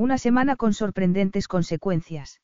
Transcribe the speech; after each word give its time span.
Una 0.00 0.16
semana 0.16 0.56
con 0.56 0.72
sorprendentes 0.72 1.46
consecuencias. 1.46 2.40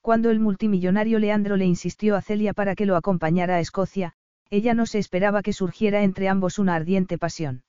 Cuando 0.00 0.30
el 0.30 0.40
multimillonario 0.40 1.20
Leandro 1.20 1.56
le 1.56 1.66
insistió 1.66 2.16
a 2.16 2.20
Celia 2.20 2.52
para 2.52 2.74
que 2.74 2.84
lo 2.84 2.96
acompañara 2.96 3.54
a 3.54 3.60
Escocia, 3.60 4.14
ella 4.50 4.74
no 4.74 4.84
se 4.84 4.98
esperaba 4.98 5.42
que 5.42 5.52
surgiera 5.52 6.02
entre 6.02 6.28
ambos 6.28 6.58
una 6.58 6.74
ardiente 6.74 7.16
pasión. 7.16 7.62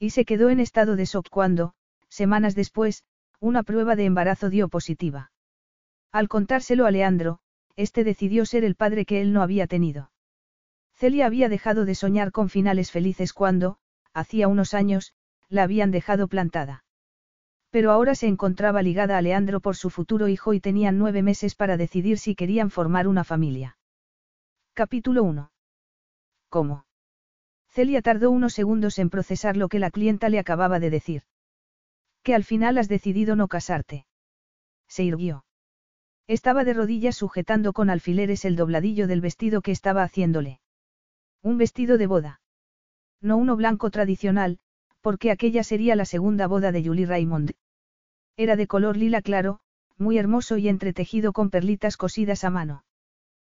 Y 0.00 0.10
se 0.10 0.24
quedó 0.24 0.50
en 0.50 0.58
estado 0.58 0.96
de 0.96 1.04
shock 1.04 1.28
cuando, 1.30 1.74
semanas 2.08 2.56
después, 2.56 3.04
una 3.38 3.62
prueba 3.62 3.94
de 3.94 4.06
embarazo 4.06 4.50
dio 4.50 4.68
positiva. 4.68 5.30
Al 6.10 6.26
contárselo 6.26 6.84
a 6.86 6.90
Leandro, 6.90 7.38
este 7.76 8.02
decidió 8.02 8.44
ser 8.44 8.64
el 8.64 8.74
padre 8.74 9.04
que 9.04 9.20
él 9.20 9.32
no 9.32 9.40
había 9.40 9.68
tenido. 9.68 10.10
Celia 10.94 11.26
había 11.26 11.48
dejado 11.48 11.84
de 11.84 11.94
soñar 11.94 12.32
con 12.32 12.48
finales 12.48 12.90
felices 12.90 13.32
cuando, 13.32 13.78
hacía 14.12 14.48
unos 14.48 14.74
años, 14.74 15.14
la 15.48 15.62
habían 15.62 15.92
dejado 15.92 16.26
plantada. 16.26 16.82
Pero 17.70 17.90
ahora 17.90 18.14
se 18.14 18.26
encontraba 18.26 18.82
ligada 18.82 19.18
a 19.18 19.22
Leandro 19.22 19.60
por 19.60 19.76
su 19.76 19.90
futuro 19.90 20.28
hijo 20.28 20.54
y 20.54 20.60
tenían 20.60 20.98
nueve 20.98 21.22
meses 21.22 21.54
para 21.54 21.76
decidir 21.76 22.18
si 22.18 22.34
querían 22.34 22.70
formar 22.70 23.08
una 23.08 23.24
familia. 23.24 23.76
Capítulo 24.72 25.22
1. 25.24 25.50
¿Cómo? 26.48 26.86
Celia 27.68 28.02
tardó 28.02 28.30
unos 28.30 28.54
segundos 28.54 28.98
en 28.98 29.10
procesar 29.10 29.56
lo 29.56 29.68
que 29.68 29.78
la 29.78 29.90
clienta 29.90 30.28
le 30.28 30.38
acababa 30.38 30.80
de 30.80 30.90
decir. 30.90 31.22
Que 32.22 32.34
al 32.34 32.44
final 32.44 32.78
has 32.78 32.88
decidido 32.88 33.36
no 33.36 33.48
casarte. 33.48 34.06
Se 34.88 35.04
irguió. 35.04 35.44
Estaba 36.26 36.64
de 36.64 36.74
rodillas 36.74 37.16
sujetando 37.16 37.72
con 37.72 37.90
alfileres 37.90 38.44
el 38.44 38.56
dobladillo 38.56 39.06
del 39.06 39.20
vestido 39.20 39.60
que 39.60 39.70
estaba 39.70 40.02
haciéndole. 40.02 40.60
Un 41.42 41.58
vestido 41.58 41.98
de 41.98 42.06
boda. 42.06 42.40
No 43.20 43.36
uno 43.36 43.56
blanco 43.56 43.90
tradicional, 43.90 44.58
porque 45.06 45.30
aquella 45.30 45.62
sería 45.62 45.94
la 45.94 46.04
segunda 46.04 46.48
boda 46.48 46.72
de 46.72 46.82
Julie 46.82 47.06
Raymond. 47.06 47.52
Era 48.36 48.56
de 48.56 48.66
color 48.66 48.96
lila 48.96 49.22
claro, 49.22 49.60
muy 49.96 50.18
hermoso 50.18 50.56
y 50.56 50.68
entretejido 50.68 51.32
con 51.32 51.48
perlitas 51.48 51.96
cosidas 51.96 52.42
a 52.42 52.50
mano. 52.50 52.82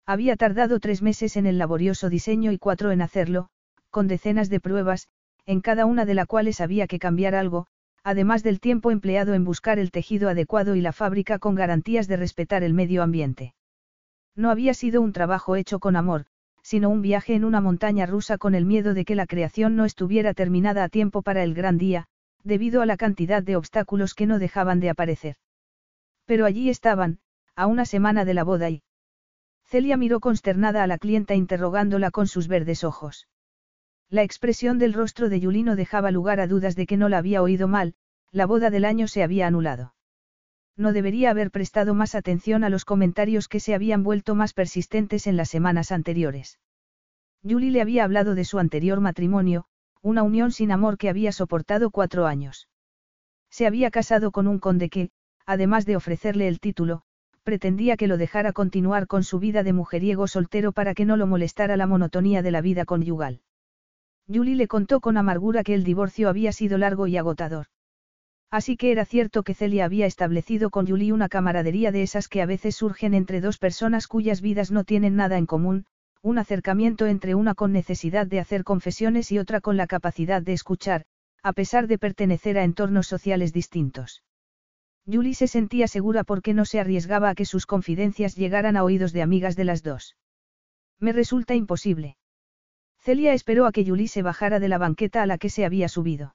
Había 0.06 0.34
tardado 0.34 0.80
tres 0.80 1.02
meses 1.02 1.36
en 1.36 1.46
el 1.46 1.56
laborioso 1.56 2.10
diseño 2.10 2.50
y 2.50 2.58
cuatro 2.58 2.90
en 2.90 3.00
hacerlo, 3.00 3.46
con 3.90 4.08
decenas 4.08 4.48
de 4.48 4.58
pruebas, 4.58 5.06
en 5.44 5.60
cada 5.60 5.86
una 5.86 6.04
de 6.04 6.14
las 6.14 6.26
cuales 6.26 6.60
había 6.60 6.88
que 6.88 6.98
cambiar 6.98 7.36
algo, 7.36 7.68
además 8.02 8.42
del 8.42 8.58
tiempo 8.58 8.90
empleado 8.90 9.32
en 9.32 9.44
buscar 9.44 9.78
el 9.78 9.92
tejido 9.92 10.28
adecuado 10.28 10.74
y 10.74 10.80
la 10.80 10.90
fábrica 10.90 11.38
con 11.38 11.54
garantías 11.54 12.08
de 12.08 12.16
respetar 12.16 12.64
el 12.64 12.74
medio 12.74 13.04
ambiente. 13.04 13.54
No 14.34 14.50
había 14.50 14.74
sido 14.74 15.00
un 15.00 15.12
trabajo 15.12 15.54
hecho 15.54 15.78
con 15.78 15.94
amor, 15.94 16.26
sino 16.66 16.90
un 16.90 17.00
viaje 17.00 17.36
en 17.36 17.44
una 17.44 17.60
montaña 17.60 18.06
rusa 18.06 18.38
con 18.38 18.56
el 18.56 18.64
miedo 18.64 18.92
de 18.92 19.04
que 19.04 19.14
la 19.14 19.26
creación 19.26 19.76
no 19.76 19.84
estuviera 19.84 20.34
terminada 20.34 20.82
a 20.82 20.88
tiempo 20.88 21.22
para 21.22 21.44
el 21.44 21.54
gran 21.54 21.78
día, 21.78 22.08
debido 22.42 22.82
a 22.82 22.86
la 22.86 22.96
cantidad 22.96 23.40
de 23.40 23.54
obstáculos 23.54 24.14
que 24.14 24.26
no 24.26 24.40
dejaban 24.40 24.80
de 24.80 24.90
aparecer. 24.90 25.36
Pero 26.24 26.44
allí 26.44 26.68
estaban, 26.68 27.20
a 27.54 27.68
una 27.68 27.84
semana 27.84 28.24
de 28.24 28.34
la 28.34 28.42
boda 28.42 28.68
y... 28.68 28.82
Celia 29.62 29.96
miró 29.96 30.18
consternada 30.18 30.82
a 30.82 30.88
la 30.88 30.98
clienta 30.98 31.36
interrogándola 31.36 32.10
con 32.10 32.26
sus 32.26 32.48
verdes 32.48 32.82
ojos. 32.82 33.28
La 34.10 34.24
expresión 34.24 34.78
del 34.78 34.92
rostro 34.92 35.28
de 35.28 35.38
Yulino 35.38 35.76
dejaba 35.76 36.10
lugar 36.10 36.40
a 36.40 36.48
dudas 36.48 36.74
de 36.74 36.86
que 36.86 36.96
no 36.96 37.08
la 37.08 37.18
había 37.18 37.42
oído 37.42 37.68
mal, 37.68 37.94
la 38.32 38.44
boda 38.44 38.70
del 38.70 38.84
año 38.84 39.06
se 39.06 39.22
había 39.22 39.46
anulado. 39.46 39.94
No 40.76 40.92
debería 40.92 41.30
haber 41.30 41.50
prestado 41.50 41.94
más 41.94 42.14
atención 42.14 42.62
a 42.62 42.68
los 42.68 42.84
comentarios 42.84 43.48
que 43.48 43.60
se 43.60 43.74
habían 43.74 44.02
vuelto 44.02 44.34
más 44.34 44.52
persistentes 44.52 45.26
en 45.26 45.36
las 45.36 45.48
semanas 45.48 45.90
anteriores. 45.90 46.58
Julie 47.42 47.70
le 47.70 47.80
había 47.80 48.04
hablado 48.04 48.34
de 48.34 48.44
su 48.44 48.58
anterior 48.58 49.00
matrimonio, 49.00 49.64
una 50.02 50.22
unión 50.22 50.52
sin 50.52 50.72
amor 50.72 50.98
que 50.98 51.08
había 51.08 51.32
soportado 51.32 51.90
cuatro 51.90 52.26
años. 52.26 52.68
Se 53.50 53.66
había 53.66 53.90
casado 53.90 54.32
con 54.32 54.46
un 54.46 54.58
conde 54.58 54.90
que, 54.90 55.10
además 55.46 55.86
de 55.86 55.96
ofrecerle 55.96 56.48
el 56.48 56.60
título, 56.60 57.02
pretendía 57.42 57.96
que 57.96 58.08
lo 58.08 58.18
dejara 58.18 58.52
continuar 58.52 59.06
con 59.06 59.22
su 59.22 59.38
vida 59.38 59.62
de 59.62 59.72
mujeriego 59.72 60.26
soltero 60.26 60.72
para 60.72 60.94
que 60.94 61.04
no 61.04 61.16
lo 61.16 61.26
molestara 61.26 61.76
la 61.76 61.86
monotonía 61.86 62.42
de 62.42 62.50
la 62.50 62.60
vida 62.60 62.84
conyugal. 62.84 63.40
Julie 64.28 64.56
le 64.56 64.66
contó 64.66 65.00
con 65.00 65.16
amargura 65.16 65.62
que 65.62 65.74
el 65.74 65.84
divorcio 65.84 66.28
había 66.28 66.52
sido 66.52 66.76
largo 66.76 67.06
y 67.06 67.16
agotador. 67.16 67.68
Así 68.50 68.76
que 68.76 68.92
era 68.92 69.04
cierto 69.04 69.42
que 69.42 69.54
Celia 69.54 69.84
había 69.84 70.06
establecido 70.06 70.70
con 70.70 70.86
Julie 70.86 71.12
una 71.12 71.28
camaradería 71.28 71.92
de 71.92 72.02
esas 72.02 72.28
que 72.28 72.42
a 72.42 72.46
veces 72.46 72.76
surgen 72.76 73.12
entre 73.12 73.40
dos 73.40 73.58
personas 73.58 74.06
cuyas 74.06 74.40
vidas 74.40 74.70
no 74.70 74.84
tienen 74.84 75.16
nada 75.16 75.36
en 75.36 75.46
común, 75.46 75.86
un 76.22 76.38
acercamiento 76.38 77.06
entre 77.06 77.34
una 77.34 77.54
con 77.54 77.72
necesidad 77.72 78.26
de 78.26 78.40
hacer 78.40 78.64
confesiones 78.64 79.30
y 79.32 79.38
otra 79.38 79.60
con 79.60 79.76
la 79.76 79.86
capacidad 79.86 80.42
de 80.42 80.52
escuchar, 80.52 81.04
a 81.42 81.52
pesar 81.52 81.86
de 81.86 81.98
pertenecer 81.98 82.58
a 82.58 82.64
entornos 82.64 83.06
sociales 83.06 83.52
distintos. 83.52 84.22
Julie 85.06 85.34
se 85.34 85.46
sentía 85.46 85.86
segura 85.86 86.24
porque 86.24 86.52
no 86.52 86.64
se 86.64 86.80
arriesgaba 86.80 87.30
a 87.30 87.34
que 87.34 87.44
sus 87.44 87.66
confidencias 87.66 88.34
llegaran 88.34 88.76
a 88.76 88.82
oídos 88.82 89.12
de 89.12 89.22
amigas 89.22 89.54
de 89.54 89.64
las 89.64 89.82
dos. 89.82 90.16
Me 90.98 91.12
resulta 91.12 91.54
imposible. 91.54 92.16
Celia 92.98 93.32
esperó 93.32 93.66
a 93.66 93.72
que 93.72 93.84
Julie 93.86 94.08
se 94.08 94.22
bajara 94.22 94.58
de 94.58 94.68
la 94.68 94.78
banqueta 94.78 95.22
a 95.22 95.26
la 95.26 95.38
que 95.38 95.50
se 95.50 95.64
había 95.64 95.88
subido. 95.88 96.34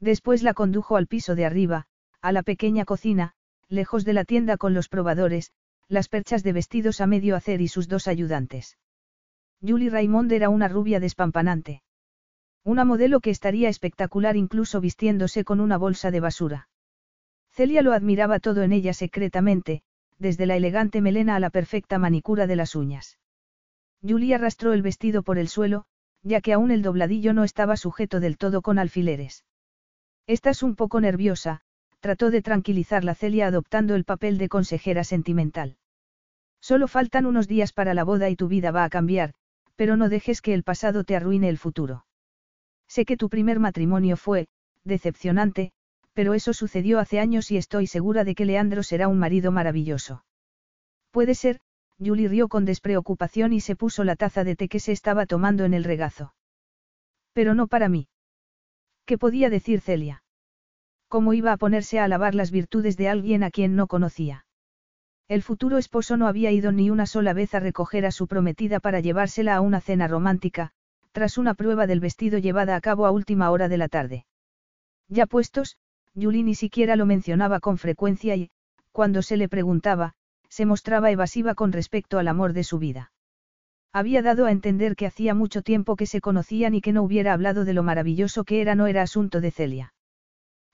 Después 0.00 0.42
la 0.42 0.54
condujo 0.54 0.96
al 0.96 1.06
piso 1.06 1.34
de 1.34 1.44
arriba, 1.44 1.86
a 2.20 2.32
la 2.32 2.42
pequeña 2.42 2.84
cocina, 2.84 3.34
lejos 3.68 4.04
de 4.04 4.12
la 4.12 4.24
tienda 4.24 4.56
con 4.56 4.74
los 4.74 4.88
probadores, 4.88 5.52
las 5.88 6.08
perchas 6.08 6.42
de 6.42 6.52
vestidos 6.52 7.00
a 7.00 7.06
medio 7.06 7.34
hacer 7.34 7.60
y 7.60 7.68
sus 7.68 7.88
dos 7.88 8.08
ayudantes. 8.08 8.78
Julie 9.60 9.90
Raymond 9.90 10.30
era 10.32 10.50
una 10.50 10.68
rubia 10.68 11.00
despampanante. 11.00 11.82
Una 12.64 12.84
modelo 12.84 13.20
que 13.20 13.30
estaría 13.30 13.68
espectacular 13.68 14.36
incluso 14.36 14.80
vistiéndose 14.80 15.44
con 15.44 15.60
una 15.60 15.78
bolsa 15.78 16.10
de 16.10 16.20
basura. 16.20 16.68
Celia 17.50 17.82
lo 17.82 17.92
admiraba 17.92 18.38
todo 18.38 18.62
en 18.62 18.72
ella 18.72 18.92
secretamente, 18.92 19.82
desde 20.18 20.46
la 20.46 20.56
elegante 20.56 21.00
melena 21.00 21.36
a 21.36 21.40
la 21.40 21.50
perfecta 21.50 21.98
manicura 21.98 22.46
de 22.46 22.56
las 22.56 22.74
uñas. 22.74 23.18
Julie 24.06 24.34
arrastró 24.34 24.72
el 24.72 24.82
vestido 24.82 25.22
por 25.22 25.38
el 25.38 25.48
suelo, 25.48 25.86
ya 26.22 26.40
que 26.40 26.52
aún 26.52 26.70
el 26.70 26.82
dobladillo 26.82 27.32
no 27.32 27.44
estaba 27.44 27.76
sujeto 27.76 28.20
del 28.20 28.36
todo 28.36 28.62
con 28.62 28.78
alfileres. 28.78 29.44
Estás 30.28 30.62
un 30.62 30.76
poco 30.76 31.00
nerviosa, 31.00 31.62
trató 32.00 32.30
de 32.30 32.42
tranquilizar 32.42 33.02
la 33.02 33.14
Celia 33.14 33.46
adoptando 33.46 33.94
el 33.94 34.04
papel 34.04 34.36
de 34.36 34.50
consejera 34.50 35.02
sentimental. 35.02 35.78
Solo 36.60 36.86
faltan 36.86 37.24
unos 37.24 37.48
días 37.48 37.72
para 37.72 37.94
la 37.94 38.04
boda 38.04 38.28
y 38.28 38.36
tu 38.36 38.46
vida 38.46 38.70
va 38.70 38.84
a 38.84 38.90
cambiar, 38.90 39.32
pero 39.74 39.96
no 39.96 40.10
dejes 40.10 40.42
que 40.42 40.52
el 40.52 40.64
pasado 40.64 41.02
te 41.04 41.16
arruine 41.16 41.48
el 41.48 41.56
futuro. 41.56 42.04
Sé 42.88 43.06
que 43.06 43.16
tu 43.16 43.30
primer 43.30 43.58
matrimonio 43.58 44.18
fue, 44.18 44.48
decepcionante, 44.84 45.72
pero 46.12 46.34
eso 46.34 46.52
sucedió 46.52 46.98
hace 46.98 47.20
años 47.20 47.50
y 47.50 47.56
estoy 47.56 47.86
segura 47.86 48.22
de 48.24 48.34
que 48.34 48.44
Leandro 48.44 48.82
será 48.82 49.08
un 49.08 49.18
marido 49.18 49.50
maravilloso. 49.50 50.26
Puede 51.10 51.34
ser, 51.34 51.58
Julie 51.98 52.28
rió 52.28 52.48
con 52.48 52.66
despreocupación 52.66 53.54
y 53.54 53.60
se 53.60 53.76
puso 53.76 54.04
la 54.04 54.14
taza 54.14 54.44
de 54.44 54.56
té 54.56 54.68
que 54.68 54.78
se 54.78 54.92
estaba 54.92 55.24
tomando 55.24 55.64
en 55.64 55.72
el 55.72 55.84
regazo. 55.84 56.34
Pero 57.32 57.54
no 57.54 57.66
para 57.66 57.88
mí. 57.88 58.08
¿Qué 59.08 59.16
podía 59.16 59.48
decir 59.48 59.80
Celia? 59.80 60.22
¿Cómo 61.08 61.32
iba 61.32 61.52
a 61.52 61.56
ponerse 61.56 61.98
a 61.98 62.04
alabar 62.04 62.34
las 62.34 62.50
virtudes 62.50 62.98
de 62.98 63.08
alguien 63.08 63.42
a 63.42 63.50
quien 63.50 63.74
no 63.74 63.86
conocía? 63.86 64.44
El 65.28 65.40
futuro 65.40 65.78
esposo 65.78 66.18
no 66.18 66.26
había 66.26 66.50
ido 66.50 66.72
ni 66.72 66.90
una 66.90 67.06
sola 67.06 67.32
vez 67.32 67.54
a 67.54 67.60
recoger 67.60 68.04
a 68.04 68.10
su 68.10 68.26
prometida 68.26 68.80
para 68.80 69.00
llevársela 69.00 69.56
a 69.56 69.62
una 69.62 69.80
cena 69.80 70.08
romántica, 70.08 70.72
tras 71.12 71.38
una 71.38 71.54
prueba 71.54 71.86
del 71.86 72.00
vestido 72.00 72.36
llevada 72.36 72.76
a 72.76 72.82
cabo 72.82 73.06
a 73.06 73.10
última 73.10 73.50
hora 73.50 73.70
de 73.70 73.78
la 73.78 73.88
tarde. 73.88 74.26
Ya 75.08 75.24
puestos, 75.24 75.78
Julie 76.14 76.44
ni 76.44 76.54
siquiera 76.54 76.94
lo 76.94 77.06
mencionaba 77.06 77.60
con 77.60 77.78
frecuencia 77.78 78.36
y, 78.36 78.50
cuando 78.92 79.22
se 79.22 79.38
le 79.38 79.48
preguntaba, 79.48 80.12
se 80.50 80.66
mostraba 80.66 81.10
evasiva 81.10 81.54
con 81.54 81.72
respecto 81.72 82.18
al 82.18 82.28
amor 82.28 82.52
de 82.52 82.62
su 82.62 82.78
vida. 82.78 83.10
Había 83.92 84.22
dado 84.22 84.46
a 84.46 84.52
entender 84.52 84.96
que 84.96 85.06
hacía 85.06 85.34
mucho 85.34 85.62
tiempo 85.62 85.96
que 85.96 86.06
se 86.06 86.20
conocían 86.20 86.74
y 86.74 86.80
que 86.80 86.92
no 86.92 87.02
hubiera 87.02 87.32
hablado 87.32 87.64
de 87.64 87.72
lo 87.72 87.82
maravilloso 87.82 88.44
que 88.44 88.60
era 88.60 88.74
no 88.74 88.86
era 88.86 89.02
asunto 89.02 89.40
de 89.40 89.50
Celia. 89.50 89.94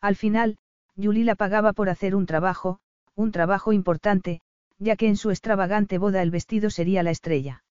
Al 0.01 0.17
final, 0.17 0.59
Julie 0.97 1.25
la 1.25 1.35
pagaba 1.35 1.73
por 1.73 1.89
hacer 1.89 2.15
un 2.15 2.27
trabajo, 2.27 2.81
un 3.15 3.33
trabajo 3.33 3.73
importante, 3.73 4.41
ya 4.79 4.97
que 4.97 5.09
en 5.09 5.17
su 5.17 5.31
extravagante 5.31 5.99
boda 5.99 6.23
el 6.23 6.31
vestido 6.31 6.71
sería 6.71 7.03
la 7.03 7.11
estrella. 7.11 7.65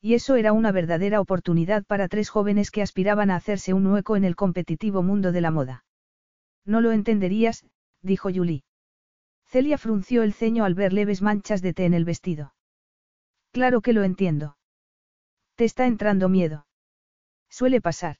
Y 0.00 0.14
eso 0.14 0.36
era 0.36 0.52
una 0.52 0.72
verdadera 0.72 1.20
oportunidad 1.20 1.84
para 1.84 2.08
tres 2.08 2.30
jóvenes 2.30 2.70
que 2.70 2.82
aspiraban 2.82 3.30
a 3.30 3.36
hacerse 3.36 3.74
un 3.74 3.86
hueco 3.86 4.16
en 4.16 4.24
el 4.24 4.36
competitivo 4.36 5.02
mundo 5.02 5.32
de 5.32 5.40
la 5.40 5.50
moda. 5.50 5.84
No 6.64 6.80
lo 6.80 6.92
entenderías, 6.92 7.66
dijo 8.02 8.30
Julie. 8.32 8.62
Celia 9.46 9.76
frunció 9.78 10.22
el 10.22 10.32
ceño 10.32 10.64
al 10.64 10.74
ver 10.74 10.92
leves 10.92 11.22
manchas 11.22 11.60
de 11.60 11.74
té 11.74 11.84
en 11.84 11.94
el 11.94 12.04
vestido. 12.04 12.54
Claro 13.50 13.80
que 13.80 13.92
lo 13.92 14.04
entiendo. 14.04 14.56
Te 15.60 15.66
está 15.66 15.84
entrando 15.84 16.30
miedo. 16.30 16.66
Suele 17.50 17.82
pasar. 17.82 18.16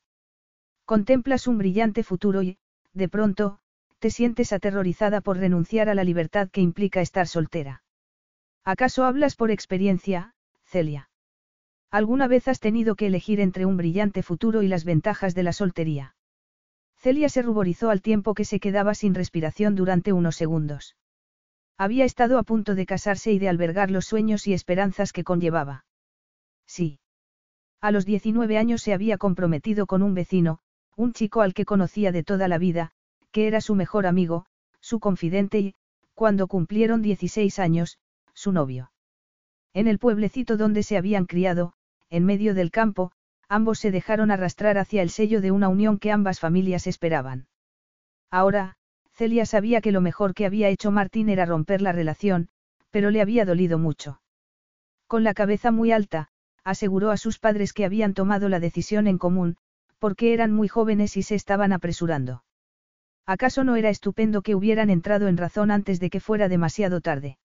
Contemplas 0.85 1.47
un 1.47 1.57
brillante 1.57 2.03
futuro 2.03 2.43
y, 2.43 2.59
de 2.93 3.09
pronto, 3.09 3.61
te 3.99 4.11
sientes 4.11 4.53
aterrorizada 4.53 5.23
por 5.23 5.39
renunciar 5.39 5.89
a 5.89 5.95
la 5.95 6.05
libertad 6.05 6.51
que 6.51 6.61
implica 6.61 7.01
estar 7.01 7.27
soltera. 7.27 7.83
¿Acaso 8.63 9.07
hablas 9.07 9.37
por 9.37 9.51
experiencia, 9.51 10.35
Celia? 10.67 11.09
¿Alguna 11.91 12.29
vez 12.29 12.47
has 12.47 12.61
tenido 12.61 12.95
que 12.95 13.07
elegir 13.07 13.41
entre 13.41 13.65
un 13.65 13.79
brillante 13.79 14.23
futuro 14.23 14.61
y 14.61 14.69
las 14.69 14.85
ventajas 14.85 15.35
de 15.35 15.43
la 15.43 15.55
soltería? 15.55 16.17
Celia 16.99 17.31
se 17.31 17.41
ruborizó 17.41 17.89
al 17.89 18.03
tiempo 18.03 18.35
que 18.35 18.45
se 18.45 18.61
quedaba 18.61 18.93
sin 18.93 19.15
respiración 19.15 19.77
durante 19.77 20.13
unos 20.13 20.37
segundos. 20.37 20.95
Había 21.79 22.05
estado 22.05 22.39
a 22.39 22.43
punto 22.43 22.75
de 22.75 22.85
casarse 22.85 23.33
y 23.33 23.39
de 23.39 23.49
albergar 23.49 23.91
los 23.91 24.05
sueños 24.05 24.47
y 24.47 24.53
esperanzas 24.53 25.15
que 25.15 25.25
conllevaba. 25.25 25.87
Sí. 26.67 27.00
A 27.81 27.93
los 27.93 28.05
19 28.05 28.59
años 28.59 28.83
se 28.83 28.93
había 28.93 29.17
comprometido 29.17 29.87
con 29.87 30.03
un 30.03 30.15
vecino, 30.15 30.59
un 30.97 31.13
chico 31.13 31.41
al 31.41 31.55
que 31.55 31.65
conocía 31.65 32.13
de 32.13 32.23
toda 32.23 32.47
la 32.47 32.59
vida, 32.59 32.93
que 33.31 33.47
era 33.47 33.61
su 33.61 33.75
mejor 33.75 34.07
amigo, 34.07 34.47
su 34.81 35.01
confidente 35.01 35.59
y, 35.61 35.75
cuando 36.15 36.47
cumplieron 36.47 37.01
16 37.01 37.59
años, 37.59 37.99
su 38.35 38.53
novio. 38.53 38.93
En 39.73 39.87
el 39.89 39.99
pueblecito 39.99 40.57
donde 40.57 40.83
se 40.83 40.97
habían 40.97 41.25
criado, 41.25 41.73
en 42.11 42.27
medio 42.27 42.55
del 42.55 42.71
campo, 42.71 43.13
ambos 43.49 43.79
se 43.79 43.91
dejaron 43.91 44.31
arrastrar 44.31 44.77
hacia 44.77 45.01
el 45.01 45.11
sello 45.11 45.41
de 45.41 45.51
una 45.51 45.69
unión 45.69 45.99
que 45.99 46.13
ambas 46.13 46.39
familias 46.39 46.87
esperaban. 46.87 47.47
Ahora, 48.31 48.77
Celia 49.15 49.47
sabía 49.47 49.81
que 49.81 49.93
lo 49.93 50.01
mejor 50.01 50.35
que 50.35 50.47
había 50.47 50.69
hecho 50.69 50.91
Martín 50.91 51.29
era 51.29 51.47
romper 51.47 51.83
la 51.83 51.93
relación, 51.93 52.49
pero 52.91 53.11
le 53.11 53.21
había 53.21 53.45
dolido 53.45 53.79
mucho. 53.79 54.21
Con 55.07 55.25
la 55.25 55.35
cabeza 55.35 55.71
muy 55.71 55.93
alta, 55.93 56.31
aseguró 56.65 57.11
a 57.11 57.17
sus 57.17 57.39
padres 57.39 57.73
que 57.73 57.85
habían 57.85 58.15
tomado 58.15 58.49
la 58.49 58.61
decisión 58.61 59.07
en 59.07 59.19
común, 59.19 59.57
porque 59.99 60.33
eran 60.33 60.53
muy 60.53 60.69
jóvenes 60.69 61.17
y 61.17 61.23
se 61.23 61.35
estaban 61.35 61.73
apresurando. 61.73 62.43
¿Acaso 63.27 63.65
no 63.65 63.77
era 63.77 63.91
estupendo 63.91 64.43
que 64.43 64.55
hubieran 64.55 64.91
entrado 64.91 65.29
en 65.29 65.37
razón 65.37 65.71
antes 65.71 66.01
de 66.01 66.11
que 66.11 66.21
fuera 66.21 66.49
demasiado 66.49 67.01
tarde? 67.01 67.39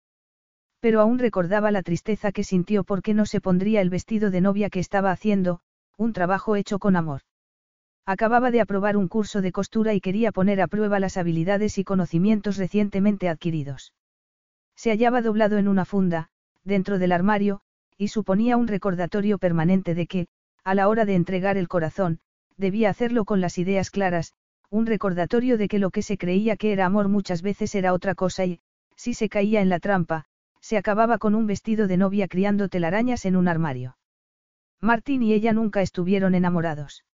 Pero 0.80 1.02
aún 1.02 1.20
recordaba 1.20 1.72
la 1.72 1.84
tristeza 1.84 2.32
que 2.32 2.44
sintió 2.44 2.84
porque 2.84 3.14
no 3.14 3.26
se 3.26 3.42
pondría 3.42 3.82
el 3.82 3.90
vestido 3.90 4.32
de 4.32 4.42
novia 4.42 4.70
que 4.70 4.80
estaba 4.80 5.12
haciendo, 5.12 5.60
un 5.98 6.14
trabajo 6.14 6.56
hecho 6.56 6.80
con 6.80 6.96
amor. 6.96 7.22
Acababa 8.06 8.52
de 8.52 8.62
aprobar 8.62 8.98
un 8.98 9.08
curso 9.08 9.42
de 9.42 9.52
costura 9.52 9.94
y 9.94 10.02
quería 10.02 10.32
poner 10.32 10.62
a 10.62 10.68
prueba 10.68 11.00
las 11.00 11.18
habilidades 11.18 11.78
y 11.78 11.84
conocimientos 11.84 12.58
recientemente 12.58 13.30
adquiridos. 13.30 13.94
Se 14.76 14.92
hallaba 14.92 15.22
doblado 15.22 15.58
en 15.58 15.68
una 15.68 15.86
funda, 15.86 16.30
dentro 16.64 17.00
del 17.00 17.12
armario, 17.12 17.62
y 17.98 18.10
suponía 18.10 18.58
un 18.58 18.68
recordatorio 18.68 19.38
permanente 19.38 19.96
de 19.96 20.08
que, 20.08 20.28
a 20.64 20.76
la 20.76 20.88
hora 20.88 21.06
de 21.06 21.16
entregar 21.16 21.58
el 21.58 21.68
corazón, 21.68 22.20
debía 22.58 22.90
hacerlo 22.90 23.26
con 23.26 23.42
las 23.42 23.58
ideas 23.58 23.92
claras, 23.92 24.34
un 24.70 24.86
recordatorio 24.86 25.58
de 25.58 25.68
que 25.68 25.80
lo 25.80 25.92
que 25.92 26.02
se 26.02 26.18
creía 26.18 26.58
que 26.58 26.72
era 26.72 26.86
amor 26.86 27.08
muchas 27.08 27.42
veces 27.42 27.76
era 27.76 27.94
otra 27.94 28.16
cosa 28.16 28.46
y, 28.46 28.60
si 28.96 29.14
se 29.14 29.30
caía 29.30 29.62
en 29.62 29.70
la 29.70 29.80
trampa, 29.80 30.26
se 30.60 30.78
acababa 30.78 31.18
con 31.18 31.36
un 31.36 31.46
vestido 31.46 31.88
de 31.88 31.98
novia 31.98 32.28
criando 32.28 32.70
telarañas 32.70 33.26
en 33.26 33.36
un 33.36 33.48
armario. 33.48 33.98
Martín 34.82 35.24
y 35.24 35.34
ella 35.34 35.54
nunca 35.54 35.82
estuvieron 35.82 36.36
enamorados. 36.36 37.06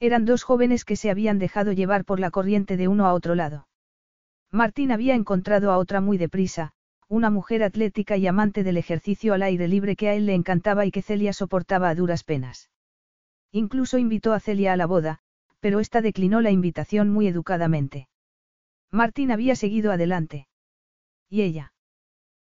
Eran 0.00 0.24
dos 0.24 0.44
jóvenes 0.44 0.84
que 0.84 0.96
se 0.96 1.10
habían 1.10 1.38
dejado 1.38 1.72
llevar 1.72 2.04
por 2.04 2.20
la 2.20 2.30
corriente 2.30 2.76
de 2.76 2.86
uno 2.86 3.06
a 3.06 3.14
otro 3.14 3.34
lado. 3.34 3.66
Martín 4.52 4.92
había 4.92 5.14
encontrado 5.14 5.72
a 5.72 5.78
otra 5.78 6.00
muy 6.00 6.18
deprisa, 6.18 6.72
una 7.08 7.30
mujer 7.30 7.62
atlética 7.62 8.16
y 8.16 8.26
amante 8.26 8.62
del 8.62 8.76
ejercicio 8.76 9.32
al 9.32 9.42
aire 9.42 9.66
libre 9.66 9.96
que 9.96 10.08
a 10.08 10.14
él 10.14 10.26
le 10.26 10.34
encantaba 10.34 10.84
y 10.84 10.90
que 10.90 11.02
Celia 11.02 11.32
soportaba 11.32 11.88
a 11.88 11.94
duras 11.94 12.22
penas. 12.22 12.70
Incluso 13.50 13.96
invitó 13.96 14.34
a 14.34 14.40
Celia 14.40 14.74
a 14.74 14.76
la 14.76 14.86
boda, 14.86 15.20
pero 15.60 15.80
ésta 15.80 16.02
declinó 16.02 16.42
la 16.42 16.50
invitación 16.50 17.10
muy 17.10 17.26
educadamente. 17.26 18.08
Martín 18.90 19.30
había 19.30 19.56
seguido 19.56 19.90
adelante. 19.90 20.48
¿Y 21.30 21.42
ella? 21.42 21.72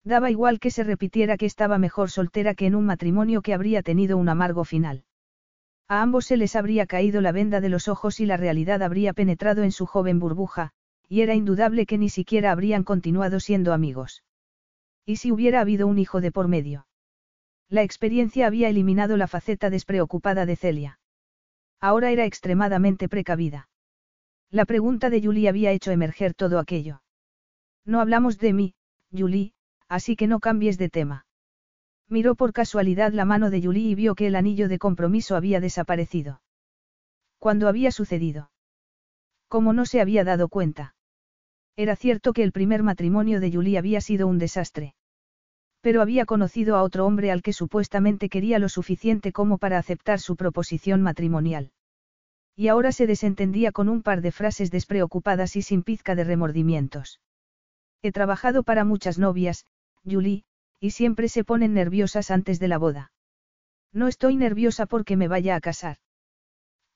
Daba 0.03 0.31
igual 0.31 0.59
que 0.59 0.71
se 0.71 0.83
repitiera 0.83 1.37
que 1.37 1.45
estaba 1.45 1.77
mejor 1.77 2.09
soltera 2.09 2.55
que 2.55 2.65
en 2.65 2.75
un 2.75 2.85
matrimonio 2.85 3.41
que 3.41 3.53
habría 3.53 3.83
tenido 3.83 4.17
un 4.17 4.29
amargo 4.29 4.63
final. 4.63 5.03
A 5.87 6.01
ambos 6.01 6.25
se 6.25 6.37
les 6.37 6.55
habría 6.55 6.85
caído 6.85 7.21
la 7.21 7.31
venda 7.31 7.61
de 7.61 7.69
los 7.69 7.87
ojos 7.87 8.19
y 8.19 8.25
la 8.25 8.37
realidad 8.37 8.81
habría 8.81 9.13
penetrado 9.13 9.63
en 9.63 9.71
su 9.71 9.85
joven 9.85 10.19
burbuja, 10.19 10.71
y 11.07 11.21
era 11.21 11.33
indudable 11.35 11.85
que 11.85 11.97
ni 11.97 12.09
siquiera 12.09 12.51
habrían 12.51 12.83
continuado 12.83 13.39
siendo 13.39 13.73
amigos. 13.73 14.23
¿Y 15.09 15.15
si 15.15 15.31
hubiera 15.31 15.61
habido 15.61 15.87
un 15.87 15.99
hijo 15.99 16.19
de 16.19 16.33
por 16.33 16.49
medio? 16.49 16.85
La 17.69 17.81
experiencia 17.81 18.45
había 18.45 18.67
eliminado 18.67 19.15
la 19.15 19.29
faceta 19.29 19.69
despreocupada 19.69 20.45
de 20.45 20.57
Celia. 20.57 20.99
Ahora 21.79 22.11
era 22.11 22.25
extremadamente 22.25 23.07
precavida. 23.07 23.69
La 24.51 24.65
pregunta 24.65 25.09
de 25.09 25.21
Julie 25.21 25.47
había 25.47 25.71
hecho 25.71 25.91
emerger 25.91 26.33
todo 26.33 26.59
aquello. 26.59 27.03
No 27.85 28.01
hablamos 28.01 28.37
de 28.37 28.51
mí, 28.51 28.75
Julie, 29.13 29.53
así 29.87 30.17
que 30.17 30.27
no 30.27 30.41
cambies 30.41 30.77
de 30.77 30.89
tema. 30.89 31.25
Miró 32.09 32.35
por 32.35 32.51
casualidad 32.51 33.13
la 33.13 33.23
mano 33.23 33.49
de 33.49 33.61
Julie 33.61 33.91
y 33.91 33.95
vio 33.95 34.13
que 34.13 34.27
el 34.27 34.35
anillo 34.35 34.67
de 34.67 34.77
compromiso 34.77 35.37
había 35.37 35.61
desaparecido. 35.61 36.41
¿Cuándo 37.39 37.69
había 37.69 37.91
sucedido? 37.91 38.51
¿Cómo 39.47 39.71
no 39.71 39.85
se 39.85 40.01
había 40.01 40.25
dado 40.25 40.49
cuenta? 40.49 40.95
Era 41.77 41.95
cierto 41.95 42.33
que 42.33 42.43
el 42.43 42.51
primer 42.51 42.83
matrimonio 42.83 43.39
de 43.39 43.53
Julie 43.53 43.77
había 43.77 44.01
sido 44.01 44.27
un 44.27 44.37
desastre. 44.37 44.95
Pero 45.81 46.01
había 46.01 46.25
conocido 46.25 46.75
a 46.75 46.83
otro 46.83 47.05
hombre 47.05 47.31
al 47.31 47.41
que 47.41 47.53
supuestamente 47.53 48.29
quería 48.29 48.59
lo 48.59 48.69
suficiente 48.69 49.31
como 49.31 49.57
para 49.57 49.77
aceptar 49.77 50.19
su 50.19 50.35
proposición 50.35 51.01
matrimonial. 51.01 51.71
Y 52.55 52.69
ahora 52.69 52.91
se 52.91 53.05
desentendía 53.05 53.71
con 53.71 53.87
un 53.87 54.01
par 54.01 54.21
de 54.21 54.31
frases 54.31 54.71
despreocupadas 54.71 55.55
y 55.55 55.61
sin 55.61 55.83
pizca 55.83 56.15
de 56.15 56.23
remordimientos. 56.23 57.21
He 58.01 58.11
trabajado 58.11 58.63
para 58.63 58.83
muchas 58.83 59.19
novias, 59.19 59.65
Julie, 60.03 60.43
y 60.79 60.91
siempre 60.91 61.29
se 61.29 61.43
ponen 61.43 61.73
nerviosas 61.73 62.31
antes 62.31 62.59
de 62.59 62.67
la 62.67 62.77
boda. 62.77 63.11
No 63.93 64.07
estoy 64.07 64.35
nerviosa 64.35 64.85
porque 64.85 65.15
me 65.15 65.27
vaya 65.27 65.55
a 65.55 65.61
casar. 65.61 65.97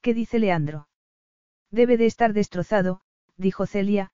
¿Qué 0.02 0.14
dice 0.14 0.40
Leandro? 0.40 0.88
Debe 1.70 1.98
de 1.98 2.06
estar 2.06 2.34
destrozado, 2.34 3.02
dijo 3.38 3.66
Celia, 3.66 4.12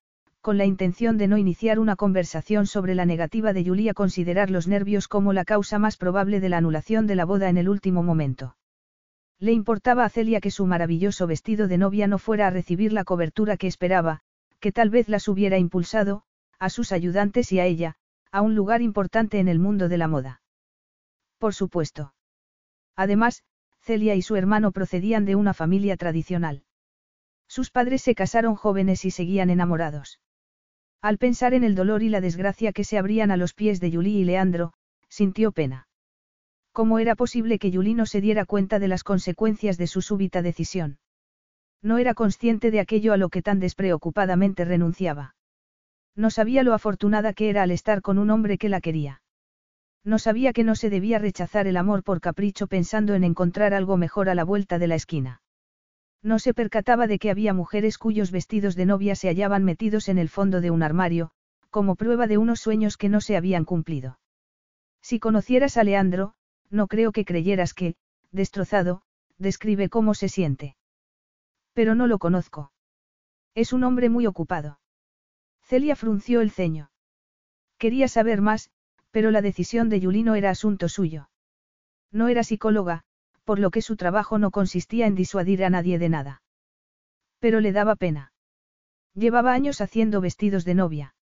con 0.47 0.57
la 0.57 0.63
intención 0.63 1.17
de 1.17 1.27
no 1.27 1.37
iniciar 1.37 1.77
una 1.77 1.97
conversación 1.97 2.67
sobre 2.67 2.95
la 2.95 3.03
negativa 3.03 3.51
de 3.51 3.65
Julie 3.65 3.89
a 3.89 3.93
considerar 3.93 4.49
los 4.49 4.65
nervios 4.65 5.09
como 5.09 5.33
la 5.33 5.43
causa 5.43 5.77
más 5.77 5.97
probable 5.97 6.39
de 6.39 6.47
la 6.47 6.59
anulación 6.59 7.05
de 7.05 7.15
la 7.15 7.25
boda 7.25 7.49
en 7.49 7.57
el 7.57 7.67
último 7.67 8.01
momento. 8.01 8.55
Le 9.39 9.51
importaba 9.51 10.05
a 10.05 10.09
Celia 10.09 10.39
que 10.39 10.49
su 10.49 10.65
maravilloso 10.65 11.27
vestido 11.27 11.67
de 11.67 11.77
novia 11.77 12.07
no 12.07 12.17
fuera 12.17 12.47
a 12.47 12.49
recibir 12.49 12.93
la 12.93 13.03
cobertura 13.03 13.57
que 13.57 13.67
esperaba, 13.67 14.21
que 14.61 14.71
tal 14.71 14.89
vez 14.89 15.09
las 15.09 15.27
hubiera 15.27 15.57
impulsado, 15.57 16.23
a 16.59 16.69
sus 16.69 16.93
ayudantes 16.93 17.51
y 17.51 17.59
a 17.59 17.65
ella, 17.65 17.95
a 18.31 18.41
un 18.41 18.55
lugar 18.55 18.81
importante 18.81 19.39
en 19.39 19.49
el 19.49 19.59
mundo 19.59 19.89
de 19.89 19.97
la 19.97 20.07
moda. 20.07 20.41
Por 21.39 21.55
supuesto. 21.55 22.13
Además, 22.95 23.43
Celia 23.81 24.15
y 24.15 24.21
su 24.21 24.37
hermano 24.37 24.71
procedían 24.71 25.25
de 25.25 25.35
una 25.35 25.53
familia 25.53 25.97
tradicional. 25.97 26.63
Sus 27.49 27.69
padres 27.69 28.01
se 28.01 28.15
casaron 28.15 28.55
jóvenes 28.55 29.03
y 29.03 29.11
seguían 29.11 29.49
enamorados. 29.49 30.21
Al 31.01 31.17
pensar 31.17 31.53
en 31.53 31.63
el 31.63 31.75
dolor 31.75 32.03
y 32.03 32.09
la 32.09 32.21
desgracia 32.21 32.71
que 32.73 32.83
se 32.83 32.97
abrían 32.97 33.31
a 33.31 33.37
los 33.37 33.53
pies 33.53 33.79
de 33.79 33.91
Julie 33.91 34.19
y 34.19 34.23
Leandro, 34.25 34.73
sintió 35.09 35.51
pena. 35.51 35.87
¿Cómo 36.71 36.99
era 36.99 37.15
posible 37.15 37.59
que 37.59 37.71
Julie 37.71 37.95
no 37.95 38.05
se 38.05 38.21
diera 38.21 38.45
cuenta 38.45 38.79
de 38.79 38.87
las 38.87 39.03
consecuencias 39.03 39.77
de 39.77 39.87
su 39.87 40.01
súbita 40.01 40.41
decisión? 40.41 40.99
No 41.81 41.97
era 41.97 42.13
consciente 42.13 42.71
de 42.71 42.79
aquello 42.79 43.13
a 43.13 43.17
lo 43.17 43.29
que 43.29 43.41
tan 43.41 43.59
despreocupadamente 43.59 44.65
renunciaba. 44.65 45.35
No 46.15 46.31
sabía 46.31 46.63
lo 46.63 46.73
afortunada 46.73 47.33
que 47.33 47.49
era 47.49 47.63
al 47.63 47.71
estar 47.71 48.01
con 48.01 48.17
un 48.17 48.31
hombre 48.31 48.57
que 48.57 48.69
la 48.69 48.81
quería. 48.81 49.21
No 50.03 50.19
sabía 50.19 50.53
que 50.53 50.63
no 50.63 50.75
se 50.75 50.89
debía 50.89 51.19
rechazar 51.19 51.67
el 51.67 51.77
amor 51.77 52.03
por 52.03 52.21
capricho 52.21 52.67
pensando 52.67 53.13
en 53.13 53.23
encontrar 53.23 53.73
algo 53.73 53.97
mejor 53.97 54.29
a 54.29 54.35
la 54.35 54.43
vuelta 54.43 54.79
de 54.79 54.87
la 54.87 54.95
esquina. 54.95 55.41
No 56.24 56.39
se 56.39 56.53
percataba 56.53 57.07
de 57.07 57.19
que 57.19 57.29
había 57.29 57.53
mujeres 57.53 57.97
cuyos 57.97 58.31
vestidos 58.31 58.75
de 58.75 58.86
novia 58.86 59.15
se 59.15 59.27
hallaban 59.27 59.63
metidos 59.63 60.09
en 60.09 60.17
el 60.17 60.29
fondo 60.29 60.62
de 60.62 60.71
un 60.71 60.83
armario, 60.83 61.31
como 61.69 61.95
prueba 61.95 62.27
de 62.27 62.38
unos 62.38 62.59
sueños 62.59 62.97
que 62.97 63.09
no 63.09 63.21
se 63.21 63.38
habían 63.38 63.65
cumplido. 63.65 64.19
Si 65.01 65.19
conocieras 65.19 65.77
a 65.77 65.83
Leandro, 65.83 66.33
no 66.69 66.88
creo 66.88 67.12
que 67.12 67.25
creyeras 67.25 67.74
que, 67.74 67.95
destrozado, 68.31 69.03
describe 69.38 69.89
cómo 69.89 70.13
se 70.13 70.29
siente. 70.29 70.75
Pero 71.74 71.95
no 71.95 72.07
lo 72.07 72.17
conozco. 72.17 72.71
Es 73.53 73.74
un 73.74 73.83
hombre 73.83 74.09
muy 74.09 74.25
ocupado. 74.25 74.79
Celia 75.62 75.95
frunció 75.95 76.41
el 76.41 76.51
ceño. 76.51 76.89
Quería 77.77 78.07
saber 78.07 78.41
más, 78.41 78.71
pero 79.12 79.31
la 79.31 79.41
decisión 79.41 79.89
de 79.89 80.00
Yulino 80.00 80.36
era 80.36 80.50
asunto 80.50 80.89
suyo. 80.89 81.29
No 82.12 82.27
era 82.27 82.43
psicóloga, 82.43 83.03
por 83.47 83.59
lo 83.59 83.71
que 83.71 83.81
su 83.81 83.95
trabajo 83.95 84.37
no 84.39 84.51
consistía 84.51 85.07
en 85.07 85.15
disuadir 85.15 85.63
a 85.63 85.69
nadie 85.69 85.97
de 85.99 86.09
nada. 86.09 86.41
Pero 87.39 87.61
le 87.61 87.71
daba 87.71 87.95
pena. 87.95 88.33
Llevaba 89.13 89.53
años 89.53 89.79
haciendo 89.79 90.19
vestidos 90.19 90.65
de 90.65 90.75
novia. 90.75 91.15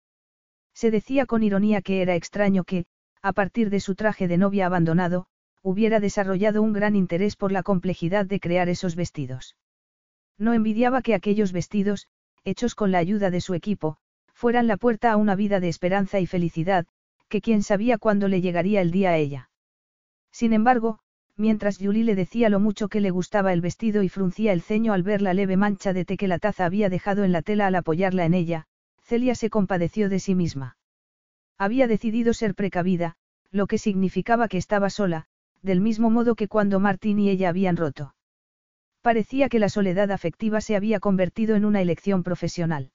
Se 0.74 0.90
decía 0.90 1.28
con 1.28 1.44
ironía 1.44 1.84
que 1.84 2.02
era 2.02 2.16
extraño 2.16 2.64
que, 2.64 2.88
a 3.22 3.32
partir 3.32 3.70
de 3.70 3.80
su 3.80 3.94
traje 3.94 4.28
de 4.28 4.40
novia 4.40 4.66
abandonado, 4.66 5.28
hubiera 5.62 6.00
desarrollado 6.00 6.64
un 6.64 6.74
gran 6.74 6.96
interés 6.96 7.36
por 7.36 7.52
la 7.52 7.62
complejidad 7.62 8.26
de 8.26 8.40
crear 8.40 8.70
esos 8.70 8.96
vestidos. 8.96 9.56
No 10.40 10.54
envidiaba 10.54 11.04
que 11.04 11.14
aquellos 11.14 11.52
vestidos, 11.52 12.08
hechos 12.44 12.74
con 12.74 12.92
la 12.92 12.98
ayuda 12.98 13.30
de 13.30 13.40
su 13.40 13.54
equipo, 13.54 13.98
fueran 14.34 14.66
la 14.66 14.78
puerta 14.78 15.12
a 15.12 15.18
una 15.18 15.36
vida 15.36 15.60
de 15.60 15.70
esperanza 15.70 16.20
y 16.20 16.26
felicidad, 16.26 16.88
que 17.30 17.40
quién 17.40 17.62
sabía 17.62 18.00
cuándo 18.00 18.28
le 18.28 18.42
llegaría 18.42 18.82
el 18.82 18.90
día 18.90 19.12
a 19.12 19.18
ella. 19.18 19.52
Sin 20.32 20.54
embargo, 20.54 21.00
mientras 21.38 21.78
Julie 21.78 22.04
le 22.04 22.16
decía 22.16 22.50
lo 22.50 22.60
mucho 22.60 22.88
que 22.88 23.02
le 23.02 23.12
gustaba 23.12 23.54
el 23.54 23.62
vestido 23.62 24.04
y 24.04 24.10
fruncía 24.10 24.54
el 24.54 24.62
ceño 24.62 24.94
al 24.94 25.04
ver 25.04 25.22
la 25.22 25.34
leve 25.34 25.58
mancha 25.58 25.94
de 25.94 26.06
té 26.06 26.18
que 26.18 26.28
la 26.28 26.40
taza 26.40 26.66
había 26.66 26.90
dejado 26.90 27.24
en 27.24 27.32
la 27.32 27.42
tela 27.42 27.68
al 27.68 27.76
apoyarla 27.76 28.26
en 28.26 28.34
ella, 28.34 28.66
Celia 29.04 29.36
se 29.36 29.50
compadeció 29.50 30.10
de 30.10 30.20
sí 30.20 30.36
misma. 30.36 30.78
Había 31.58 31.88
decidido 31.88 32.34
ser 32.34 32.56
precavida, 32.56 33.16
lo 33.52 33.68
que 33.68 33.78
significaba 33.78 34.48
que 34.48 34.58
estaba 34.58 34.90
sola, 34.90 35.26
del 35.62 35.82
mismo 35.82 36.10
modo 36.10 36.36
que 36.36 36.48
cuando 36.48 36.80
Martín 36.80 37.20
y 37.20 37.30
ella 37.30 37.50
habían 37.50 37.78
roto. 37.78 38.16
Parecía 39.02 39.50
que 39.50 39.60
la 39.60 39.70
soledad 39.70 40.12
afectiva 40.12 40.62
se 40.62 40.76
había 40.76 41.00
convertido 41.00 41.56
en 41.56 41.66
una 41.66 41.82
elección 41.82 42.24
profesional. 42.24 42.92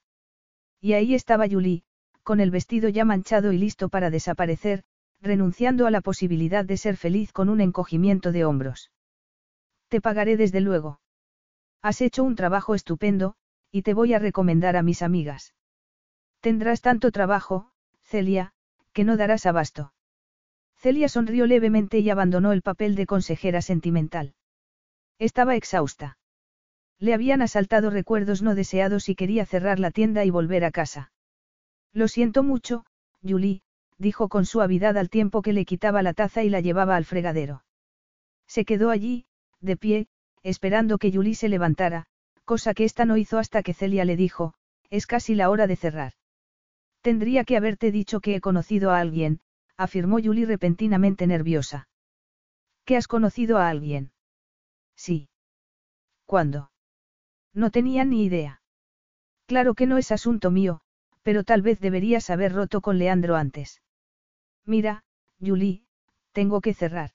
Y 0.80 0.94
ahí 0.94 1.14
estaba 1.14 1.48
Julie, 1.48 1.82
con 2.22 2.40
el 2.40 2.50
vestido 2.50 2.88
ya 2.88 3.04
manchado 3.04 3.52
y 3.52 3.58
listo 3.58 3.88
para 3.88 4.10
desaparecer, 4.10 4.82
renunciando 5.20 5.86
a 5.86 5.90
la 5.90 6.00
posibilidad 6.00 6.64
de 6.64 6.76
ser 6.76 6.96
feliz 6.96 7.32
con 7.32 7.48
un 7.48 7.60
encogimiento 7.60 8.32
de 8.32 8.44
hombros. 8.44 8.90
Te 9.88 10.00
pagaré 10.00 10.36
desde 10.36 10.60
luego. 10.60 11.00
Has 11.82 12.00
hecho 12.00 12.24
un 12.24 12.36
trabajo 12.36 12.74
estupendo, 12.74 13.34
y 13.70 13.82
te 13.82 13.94
voy 13.94 14.14
a 14.14 14.18
recomendar 14.18 14.76
a 14.76 14.82
mis 14.82 15.02
amigas. 15.02 15.54
Tendrás 16.40 16.80
tanto 16.80 17.10
trabajo, 17.10 17.70
Celia, 18.02 18.52
que 18.92 19.04
no 19.04 19.16
darás 19.16 19.46
abasto. 19.46 19.92
Celia 20.76 21.08
sonrió 21.08 21.46
levemente 21.46 21.98
y 21.98 22.08
abandonó 22.08 22.52
el 22.52 22.62
papel 22.62 22.94
de 22.94 23.06
consejera 23.06 23.60
sentimental. 23.60 24.34
Estaba 25.18 25.54
exhausta. 25.54 26.16
Le 26.98 27.12
habían 27.12 27.42
asaltado 27.42 27.90
recuerdos 27.90 28.42
no 28.42 28.54
deseados 28.54 29.08
y 29.08 29.14
quería 29.14 29.44
cerrar 29.44 29.78
la 29.78 29.90
tienda 29.90 30.24
y 30.24 30.30
volver 30.30 30.64
a 30.64 30.70
casa. 30.70 31.12
Lo 31.92 32.08
siento 32.08 32.42
mucho, 32.42 32.84
Julie, 33.22 33.62
dijo 34.00 34.30
con 34.30 34.46
suavidad 34.46 34.96
al 34.96 35.10
tiempo 35.10 35.42
que 35.42 35.52
le 35.52 35.66
quitaba 35.66 36.02
la 36.02 36.14
taza 36.14 36.42
y 36.42 36.48
la 36.48 36.60
llevaba 36.60 36.96
al 36.96 37.04
fregadero. 37.04 37.64
Se 38.46 38.64
quedó 38.64 38.88
allí, 38.88 39.26
de 39.60 39.76
pie, 39.76 40.08
esperando 40.42 40.96
que 40.96 41.12
Julie 41.12 41.34
se 41.34 41.50
levantara, 41.50 42.06
cosa 42.46 42.72
que 42.72 42.84
ésta 42.84 43.04
no 43.04 43.18
hizo 43.18 43.38
hasta 43.38 43.62
que 43.62 43.74
Celia 43.74 44.06
le 44.06 44.16
dijo, 44.16 44.54
es 44.88 45.06
casi 45.06 45.34
la 45.34 45.50
hora 45.50 45.66
de 45.66 45.76
cerrar. 45.76 46.14
Tendría 47.02 47.44
que 47.44 47.58
haberte 47.58 47.92
dicho 47.92 48.20
que 48.20 48.34
he 48.34 48.40
conocido 48.40 48.90
a 48.90 49.00
alguien, 49.00 49.40
afirmó 49.76 50.18
Julie 50.18 50.46
repentinamente 50.46 51.26
nerviosa. 51.26 51.88
¿Que 52.86 52.96
has 52.96 53.06
conocido 53.06 53.58
a 53.58 53.68
alguien? 53.68 54.12
Sí. 54.96 55.28
¿Cuándo? 56.24 56.70
No 57.52 57.70
tenía 57.70 58.06
ni 58.06 58.24
idea. 58.24 58.62
Claro 59.46 59.74
que 59.74 59.86
no 59.86 59.98
es 59.98 60.10
asunto 60.10 60.50
mío, 60.50 60.80
pero 61.22 61.44
tal 61.44 61.60
vez 61.60 61.80
deberías 61.80 62.30
haber 62.30 62.54
roto 62.54 62.80
con 62.80 62.98
Leandro 62.98 63.36
antes. 63.36 63.82
Mira, 64.66 65.02
Julie, 65.40 65.84
tengo 66.32 66.60
que 66.60 66.74
cerrar. 66.74 67.10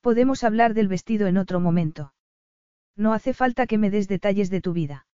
Podemos 0.00 0.44
hablar 0.44 0.74
del 0.74 0.88
vestido 0.88 1.26
en 1.26 1.36
otro 1.36 1.60
momento. 1.60 2.14
No 2.96 3.12
hace 3.12 3.34
falta 3.34 3.66
que 3.66 3.78
me 3.78 3.90
des 3.90 4.08
detalles 4.08 4.50
de 4.50 4.60
tu 4.60 4.72
vida. 4.72 5.06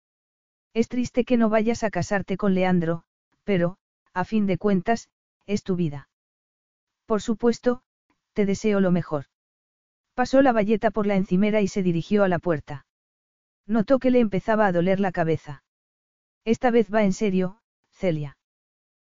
Es 0.75 0.89
triste 0.89 1.25
que 1.25 1.37
no 1.37 1.49
vayas 1.49 1.83
a 1.83 1.91
casarte 1.91 2.37
con 2.37 2.55
Leandro, 2.55 3.05
pero, 3.45 3.79
a 4.13 4.25
fin 4.25 4.47
de 4.47 4.59
cuentas, 4.59 5.09
es 5.47 5.63
tu 5.63 5.77
vida. 5.77 6.09
Por 7.07 7.23
supuesto, 7.23 7.83
te 8.33 8.45
deseo 8.47 8.81
lo 8.81 8.91
mejor. 8.91 9.27
Pasó 10.15 10.43
la 10.43 10.53
valleta 10.53 10.91
por 10.91 11.07
la 11.07 11.17
encimera 11.17 11.61
y 11.61 11.69
se 11.69 11.83
dirigió 11.83 12.25
a 12.25 12.29
la 12.29 12.39
puerta. 12.39 12.87
Notó 13.67 13.99
que 13.99 14.11
le 14.11 14.21
empezaba 14.21 14.67
a 14.67 14.73
doler 14.73 15.01
la 15.01 15.13
cabeza. 15.13 15.65
Esta 16.45 16.71
vez 16.71 16.93
va 16.93 17.05
en 17.05 17.13
serio, 17.13 17.61
Celia. 17.91 18.36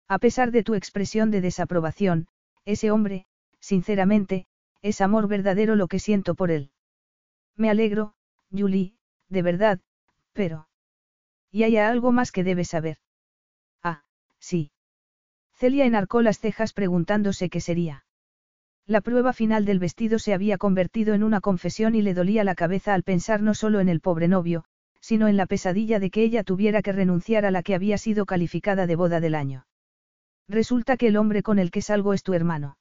A 0.07 0.19
pesar 0.19 0.51
de 0.51 0.63
tu 0.63 0.75
expresión 0.75 1.31
de 1.31 1.41
desaprobación, 1.41 2.27
ese 2.63 2.91
hombre, 2.91 3.25
sinceramente, 3.59 4.45
es 4.81 5.01
amor 5.01 5.27
verdadero 5.27 5.75
lo 5.75 5.88
que 5.88 6.00
siento 6.00 6.35
por 6.35 6.51
él. 6.51 6.69
Me 7.55 7.69
alegro, 7.69 8.13
Julie, 8.51 8.95
de 9.29 9.41
verdad, 9.41 9.79
pero... 10.33 10.67
Y 11.51 11.63
hay 11.63 11.77
algo 11.77 12.12
más 12.12 12.31
que 12.31 12.43
debes 12.43 12.69
saber. 12.69 12.97
Ah, 13.81 14.03
sí. 14.39 14.71
Celia 15.53 15.85
enarcó 15.85 16.21
las 16.21 16.39
cejas 16.39 16.74
preguntándose 16.74 17.50
qué 17.50 17.62
sería. 17.62 18.05
La 18.85 19.01
prueba 19.01 19.33
final 19.33 19.65
del 19.65 19.79
vestido 19.79 20.19
se 20.19 20.33
había 20.33 20.59
convertido 20.59 21.15
en 21.15 21.24
una 21.24 21.41
confesión 21.41 21.95
y 21.95 22.03
le 22.03 22.13
dolía 22.13 22.43
la 22.43 22.53
cabeza 22.53 22.93
al 22.93 23.01
pensar 23.01 23.41
no 23.41 23.55
solo 23.55 23.79
en 23.79 23.89
el 23.89 24.01
pobre 24.01 24.27
novio, 24.27 24.65
sino 25.00 25.27
en 25.27 25.38
la 25.38 25.47
pesadilla 25.47 26.00
de 26.00 26.12
que 26.12 26.24
ella 26.24 26.43
tuviera 26.43 26.83
que 26.83 26.91
renunciar 26.91 27.45
a 27.45 27.51
la 27.51 27.63
que 27.63 27.74
había 27.74 27.97
sido 27.97 28.25
calificada 28.25 28.85
de 28.85 28.95
boda 28.95 29.19
del 29.19 29.33
año. 29.33 29.65
Resulta 30.48 30.98
que 30.98 31.08
el 31.08 31.18
hombre 31.18 31.44
con 31.44 31.60
el 31.60 31.72
que 31.72 31.82
salgo 31.82 32.14
es 32.14 32.24
tu 32.24 32.34
hermano. 32.34 32.78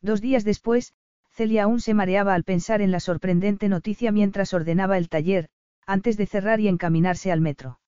Dos 0.00 0.20
días 0.20 0.44
después, 0.44 0.94
Celia 1.30 1.64
aún 1.64 1.80
se 1.80 1.94
mareaba 1.94 2.34
al 2.34 2.44
pensar 2.44 2.80
en 2.80 2.90
la 2.90 3.00
sorprendente 3.00 3.68
noticia 3.68 4.12
mientras 4.12 4.54
ordenaba 4.54 4.96
el 4.96 5.08
taller, 5.08 5.48
antes 5.86 6.16
de 6.16 6.26
cerrar 6.26 6.60
y 6.60 6.68
encaminarse 6.68 7.32
al 7.32 7.40
metro. 7.40 7.80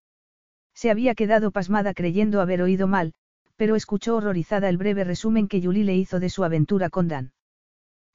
Se 0.75 0.91
había 0.91 1.15
quedado 1.15 1.51
pasmada 1.51 1.95
creyendo 1.95 2.41
haber 2.41 2.63
oído 2.63 2.87
mal, 2.87 3.15
pero 3.57 3.75
escuchó 3.75 4.17
horrorizada 4.17 4.69
el 4.69 4.79
breve 4.79 5.03
resumen 5.03 5.49
que 5.49 5.61
Julie 5.61 5.85
le 5.85 5.97
hizo 5.97 6.21
de 6.21 6.31
su 6.31 6.45
aventura 6.45 6.91
con 6.91 7.09
Dan. 7.09 7.33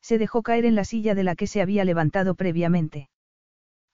Se 0.01 0.17
dejó 0.17 0.43
caer 0.43 0.65
en 0.65 0.75
la 0.75 0.85
silla 0.85 1.15
de 1.15 1.23
la 1.23 1.35
que 1.35 1.47
se 1.47 1.61
había 1.61 1.83
levantado 1.83 2.35
previamente. 2.35 3.09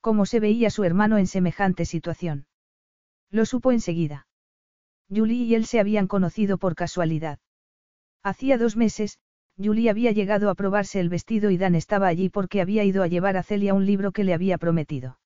¿Cómo 0.01 0.25
se 0.25 0.39
veía 0.39 0.69
su 0.69 0.83
hermano 0.83 1.17
en 1.17 1.27
semejante 1.27 1.85
situación? 1.85 2.45
Lo 3.31 3.45
supo 3.45 3.71
enseguida. 3.71 4.27
Julie 5.09 5.43
y 5.43 5.55
él 5.55 5.65
se 5.65 5.79
habían 5.79 6.07
conocido 6.07 6.57
por 6.57 6.75
casualidad. 6.75 7.39
Hacía 8.23 8.57
dos 8.57 8.75
meses, 8.75 9.17
Julie 9.57 9.89
había 9.89 10.11
llegado 10.11 10.49
a 10.49 10.55
probarse 10.55 10.99
el 10.99 11.09
vestido 11.09 11.51
y 11.51 11.57
Dan 11.57 11.75
estaba 11.75 12.07
allí 12.07 12.29
porque 12.29 12.61
había 12.61 12.83
ido 12.83 13.03
a 13.03 13.07
llevar 13.07 13.35
a 13.35 13.43
Celia 13.43 13.73
un 13.73 13.85
libro 13.85 14.11
que 14.11 14.23
le 14.23 14.33
había 14.33 14.57
prometido. 14.57 15.19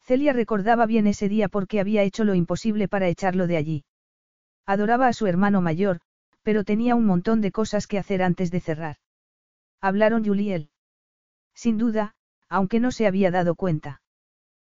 Celia 0.00 0.32
recordaba 0.32 0.86
bien 0.86 1.06
ese 1.06 1.28
día 1.28 1.48
porque 1.48 1.80
había 1.80 2.02
hecho 2.02 2.24
lo 2.24 2.34
imposible 2.34 2.88
para 2.88 3.08
echarlo 3.08 3.46
de 3.46 3.56
allí. 3.56 3.84
Adoraba 4.64 5.08
a 5.08 5.12
su 5.12 5.26
hermano 5.26 5.60
mayor, 5.60 6.00
pero 6.42 6.64
tenía 6.64 6.94
un 6.94 7.04
montón 7.04 7.40
de 7.40 7.52
cosas 7.52 7.86
que 7.86 7.98
hacer 7.98 8.22
antes 8.22 8.50
de 8.50 8.60
cerrar. 8.60 8.96
Hablaron 9.80 10.24
Julie 10.24 10.44
y 10.44 10.52
él. 10.52 10.70
Sin 11.54 11.78
duda, 11.78 12.14
aunque 12.48 12.80
no 12.80 12.90
se 12.90 13.06
había 13.06 13.30
dado 13.30 13.54
cuenta. 13.54 14.02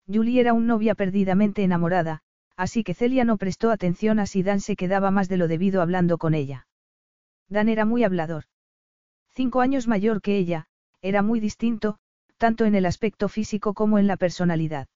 Julie 0.07 0.41
era 0.41 0.53
un 0.53 0.67
novia 0.67 0.95
perdidamente 0.95 1.63
enamorada, 1.63 2.23
así 2.61 2.83
que 2.83 2.93
Celia 2.93 3.25
no 3.25 3.37
prestó 3.37 3.71
atención 3.71 4.19
a 4.19 4.27
si 4.27 4.43
Dan 4.43 4.59
se 4.59 4.75
quedaba 4.75 5.09
más 5.09 5.27
de 5.27 5.37
lo 5.37 5.47
debido 5.47 5.81
hablando 5.81 6.19
con 6.19 6.35
ella. 6.35 6.67
Dan 7.49 7.69
era 7.69 7.85
muy 7.85 8.03
hablador. 8.03 8.43
Cinco 9.33 9.61
años 9.61 9.87
mayor 9.87 10.21
que 10.21 10.37
ella, 10.37 10.67
era 11.01 11.23
muy 11.23 11.39
distinto, 11.39 11.97
tanto 12.37 12.65
en 12.65 12.75
el 12.75 12.85
aspecto 12.85 13.29
físico 13.29 13.73
como 13.73 13.97
en 13.97 14.05
la 14.05 14.15
personalidad. 14.15 14.87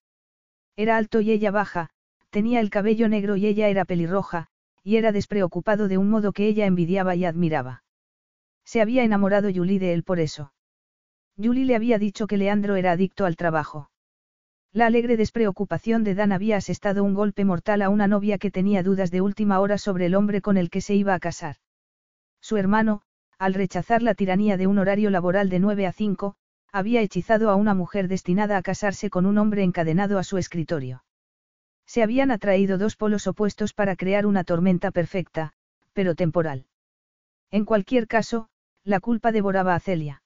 Era 0.76 0.96
alto 0.96 1.22
y 1.22 1.32
ella 1.32 1.50
baja, 1.50 1.90
tenía 2.30 2.60
el 2.60 2.70
cabello 2.70 3.10
negro 3.10 3.36
y 3.36 3.48
ella 3.48 3.68
era 3.68 3.84
pelirroja, 3.84 4.46
y 4.84 4.98
era 4.98 5.12
despreocupado 5.12 5.88
de 5.88 5.98
un 5.98 6.12
modo 6.12 6.34
que 6.34 6.46
ella 6.46 6.68
envidiaba 6.68 7.16
y 7.16 7.26
admiraba. 7.26 7.84
Se 8.64 8.80
había 8.80 9.04
enamorado 9.04 9.50
Julie 9.52 9.80
de 9.80 9.94
él 9.94 10.04
por 10.04 10.20
eso. 10.20 10.54
Julie 11.36 11.66
le 11.66 11.76
había 11.76 11.98
dicho 11.98 12.28
que 12.28 12.38
Leandro 12.38 12.76
era 12.76 12.92
adicto 12.92 13.26
al 13.26 13.36
trabajo. 13.36 13.90
La 14.75 14.88
alegre 14.88 15.15
despreocupación 15.15 16.03
de 16.03 16.15
Dan 16.15 16.34
había 16.34 16.58
asestado 16.58 17.05
un 17.05 17.13
golpe 17.13 17.46
mortal 17.46 17.82
a 17.82 17.88
una 17.88 18.08
novia 18.10 18.38
que 18.38 18.51
tenía 18.51 18.84
dudas 18.84 19.10
de 19.10 19.22
última 19.22 19.62
hora 19.62 19.77
sobre 19.77 20.08
el 20.08 20.15
hombre 20.15 20.41
con 20.41 20.58
el 20.58 20.70
que 20.70 20.82
se 20.82 20.96
iba 20.96 21.13
a 21.13 21.20
casar. 21.20 21.55
Su 22.41 22.58
hermano, 22.58 23.01
al 23.39 23.53
rechazar 23.53 24.01
la 24.01 24.15
tiranía 24.15 24.58
de 24.58 24.67
un 24.67 24.77
horario 24.77 25.12
laboral 25.12 25.48
de 25.48 25.60
9 25.60 25.88
a 25.88 25.94
5, 25.94 26.36
había 26.74 27.00
hechizado 27.00 27.50
a 27.51 27.55
una 27.55 27.74
mujer 27.74 28.10
destinada 28.10 28.58
a 28.58 28.62
casarse 28.62 29.10
con 29.10 29.25
un 29.25 29.38
hombre 29.38 29.63
encadenado 29.63 30.20
a 30.20 30.25
su 30.25 30.38
escritorio. 30.38 31.05
Se 31.86 32.03
habían 32.03 32.29
atraído 32.29 32.77
dos 32.77 32.98
polos 32.98 33.27
opuestos 33.27 33.74
para 33.74 33.96
crear 33.96 34.25
una 34.25 34.44
tormenta 34.44 34.91
perfecta, 34.91 35.53
pero 35.94 36.15
temporal. 36.15 36.65
En 37.50 37.63
cualquier 37.63 38.08
caso, 38.08 38.50
la 38.84 39.00
culpa 39.00 39.32
devoraba 39.32 39.74
a 39.74 39.79
Celia. 39.79 40.22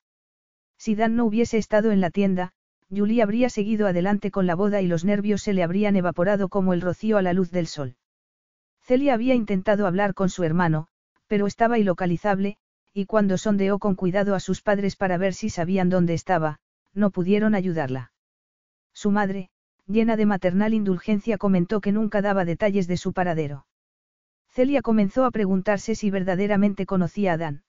Si 0.80 0.96
Dan 0.96 1.16
no 1.16 1.26
hubiese 1.26 1.60
estado 1.60 1.92
en 1.92 2.02
la 2.02 2.10
tienda, 2.10 2.54
Julie 2.90 3.22
habría 3.22 3.50
seguido 3.50 3.88
adelante 3.88 4.32
con 4.32 4.48
la 4.48 4.56
boda 4.56 4.82
y 4.82 4.88
los 4.88 5.06
nervios 5.06 5.44
se 5.44 5.54
le 5.54 5.64
habrían 5.64 5.96
evaporado 5.96 6.50
como 6.50 6.74
el 6.74 6.82
rocío 6.82 7.18
a 7.18 7.22
la 7.22 7.34
luz 7.34 7.52
del 7.52 7.68
sol. 7.68 7.96
Celia 8.82 9.14
había 9.14 9.36
intentado 9.36 9.86
hablar 9.86 10.14
con 10.16 10.30
su 10.30 10.44
hermano, 10.44 10.88
pero 11.28 11.46
estaba 11.46 11.78
ilocalizable, 11.78 12.58
y 12.94 13.06
cuando 13.06 13.38
sondeó 13.38 13.78
con 13.78 13.96
cuidado 13.96 14.34
a 14.34 14.40
sus 14.40 14.62
padres 14.62 14.96
para 14.96 15.18
ver 15.18 15.36
si 15.36 15.50
sabían 15.50 15.90
dónde 15.90 16.16
estaba, 16.16 16.60
no 16.94 17.12
pudieron 17.12 17.54
ayudarla. 17.54 18.12
Su 18.94 19.12
madre, 19.12 19.52
llena 19.86 20.18
de 20.18 20.26
maternal 20.26 20.74
indulgencia, 20.74 21.38
comentó 21.38 21.82
que 21.82 21.92
nunca 21.92 22.22
daba 22.24 22.46
detalles 22.46 22.88
de 22.88 22.98
su 22.98 23.14
paradero. 23.14 23.68
Celia 24.50 24.82
comenzó 24.82 25.26
a 25.26 25.32
preguntarse 25.32 25.94
si 25.94 26.10
verdaderamente 26.10 26.88
conocía 26.88 27.34
a 27.34 27.38
Dan. 27.38 27.64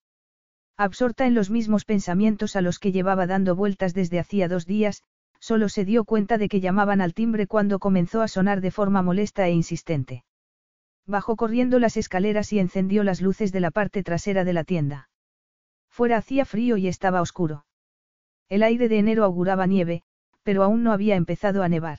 Absorta 0.76 1.26
en 1.26 1.34
los 1.34 1.50
mismos 1.50 1.84
pensamientos 1.84 2.56
a 2.56 2.60
los 2.60 2.78
que 2.78 2.92
llevaba 2.92 3.26
dando 3.26 3.54
vueltas 3.54 3.94
desde 3.94 4.18
hacía 4.18 4.48
dos 4.48 4.66
días, 4.66 5.02
solo 5.38 5.68
se 5.68 5.84
dio 5.84 6.04
cuenta 6.04 6.38
de 6.38 6.48
que 6.48 6.60
llamaban 6.60 7.00
al 7.00 7.14
timbre 7.14 7.46
cuando 7.46 7.78
comenzó 7.78 8.22
a 8.22 8.28
sonar 8.28 8.60
de 8.60 8.70
forma 8.70 9.02
molesta 9.02 9.46
e 9.46 9.52
insistente. 9.52 10.24
Bajó 11.06 11.36
corriendo 11.36 11.78
las 11.78 11.96
escaleras 11.96 12.52
y 12.52 12.58
encendió 12.58 13.04
las 13.04 13.20
luces 13.20 13.52
de 13.52 13.60
la 13.60 13.70
parte 13.70 14.02
trasera 14.02 14.44
de 14.44 14.52
la 14.52 14.64
tienda. 14.64 15.08
Fuera 15.88 16.18
hacía 16.18 16.44
frío 16.44 16.76
y 16.76 16.88
estaba 16.88 17.20
oscuro. 17.20 17.66
El 18.48 18.62
aire 18.62 18.88
de 18.88 18.98
enero 18.98 19.24
auguraba 19.24 19.66
nieve, 19.66 20.02
pero 20.42 20.62
aún 20.62 20.82
no 20.82 20.92
había 20.92 21.16
empezado 21.16 21.62
a 21.62 21.68
nevar. 21.68 21.98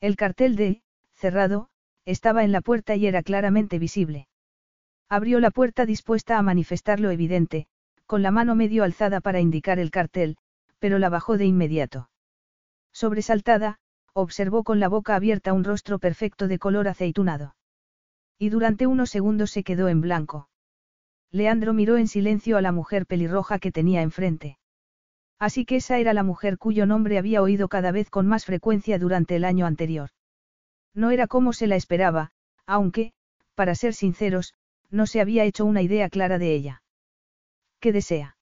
El 0.00 0.16
cartel 0.16 0.56
de, 0.56 0.82
cerrado, 1.12 1.68
estaba 2.04 2.44
en 2.44 2.52
la 2.52 2.60
puerta 2.60 2.94
y 2.96 3.06
era 3.06 3.22
claramente 3.22 3.78
visible. 3.78 4.28
Abrió 5.08 5.40
la 5.40 5.50
puerta 5.50 5.86
dispuesta 5.86 6.38
a 6.38 6.42
manifestar 6.42 7.00
lo 7.00 7.10
evidente, 7.10 7.66
con 8.06 8.22
la 8.22 8.30
mano 8.30 8.54
medio 8.54 8.84
alzada 8.84 9.20
para 9.20 9.40
indicar 9.40 9.78
el 9.78 9.90
cartel, 9.90 10.36
pero 10.78 10.98
la 10.98 11.08
bajó 11.08 11.36
de 11.36 11.44
inmediato. 11.44 12.08
Sobresaltada, 12.92 13.78
observó 14.12 14.64
con 14.64 14.80
la 14.80 14.88
boca 14.88 15.14
abierta 15.14 15.52
un 15.52 15.64
rostro 15.64 15.98
perfecto 15.98 16.48
de 16.48 16.58
color 16.58 16.88
aceitunado. 16.88 17.54
Y 18.38 18.48
durante 18.48 18.86
unos 18.86 19.10
segundos 19.10 19.50
se 19.50 19.64
quedó 19.64 19.88
en 19.88 20.00
blanco. 20.00 20.48
Leandro 21.30 21.74
miró 21.74 21.96
en 21.96 22.08
silencio 22.08 22.56
a 22.56 22.62
la 22.62 22.72
mujer 22.72 23.06
pelirroja 23.06 23.58
que 23.58 23.72
tenía 23.72 24.02
enfrente. 24.02 24.58
Así 25.38 25.66
que 25.66 25.76
esa 25.76 25.98
era 25.98 26.14
la 26.14 26.22
mujer 26.22 26.56
cuyo 26.56 26.86
nombre 26.86 27.18
había 27.18 27.42
oído 27.42 27.68
cada 27.68 27.92
vez 27.92 28.08
con 28.08 28.26
más 28.26 28.46
frecuencia 28.46 28.98
durante 28.98 29.36
el 29.36 29.44
año 29.44 29.66
anterior. 29.66 30.10
No 30.94 31.10
era 31.10 31.26
como 31.26 31.52
se 31.52 31.66
la 31.66 31.76
esperaba, 31.76 32.30
aunque, 32.66 33.12
para 33.54 33.74
ser 33.74 33.92
sinceros, 33.92 34.54
no 34.90 35.06
se 35.06 35.20
había 35.20 35.44
hecho 35.44 35.66
una 35.66 35.82
idea 35.82 36.08
clara 36.08 36.38
de 36.38 36.54
ella. 36.54 36.82
¿Qué 37.86 37.92
desea? 37.92 38.36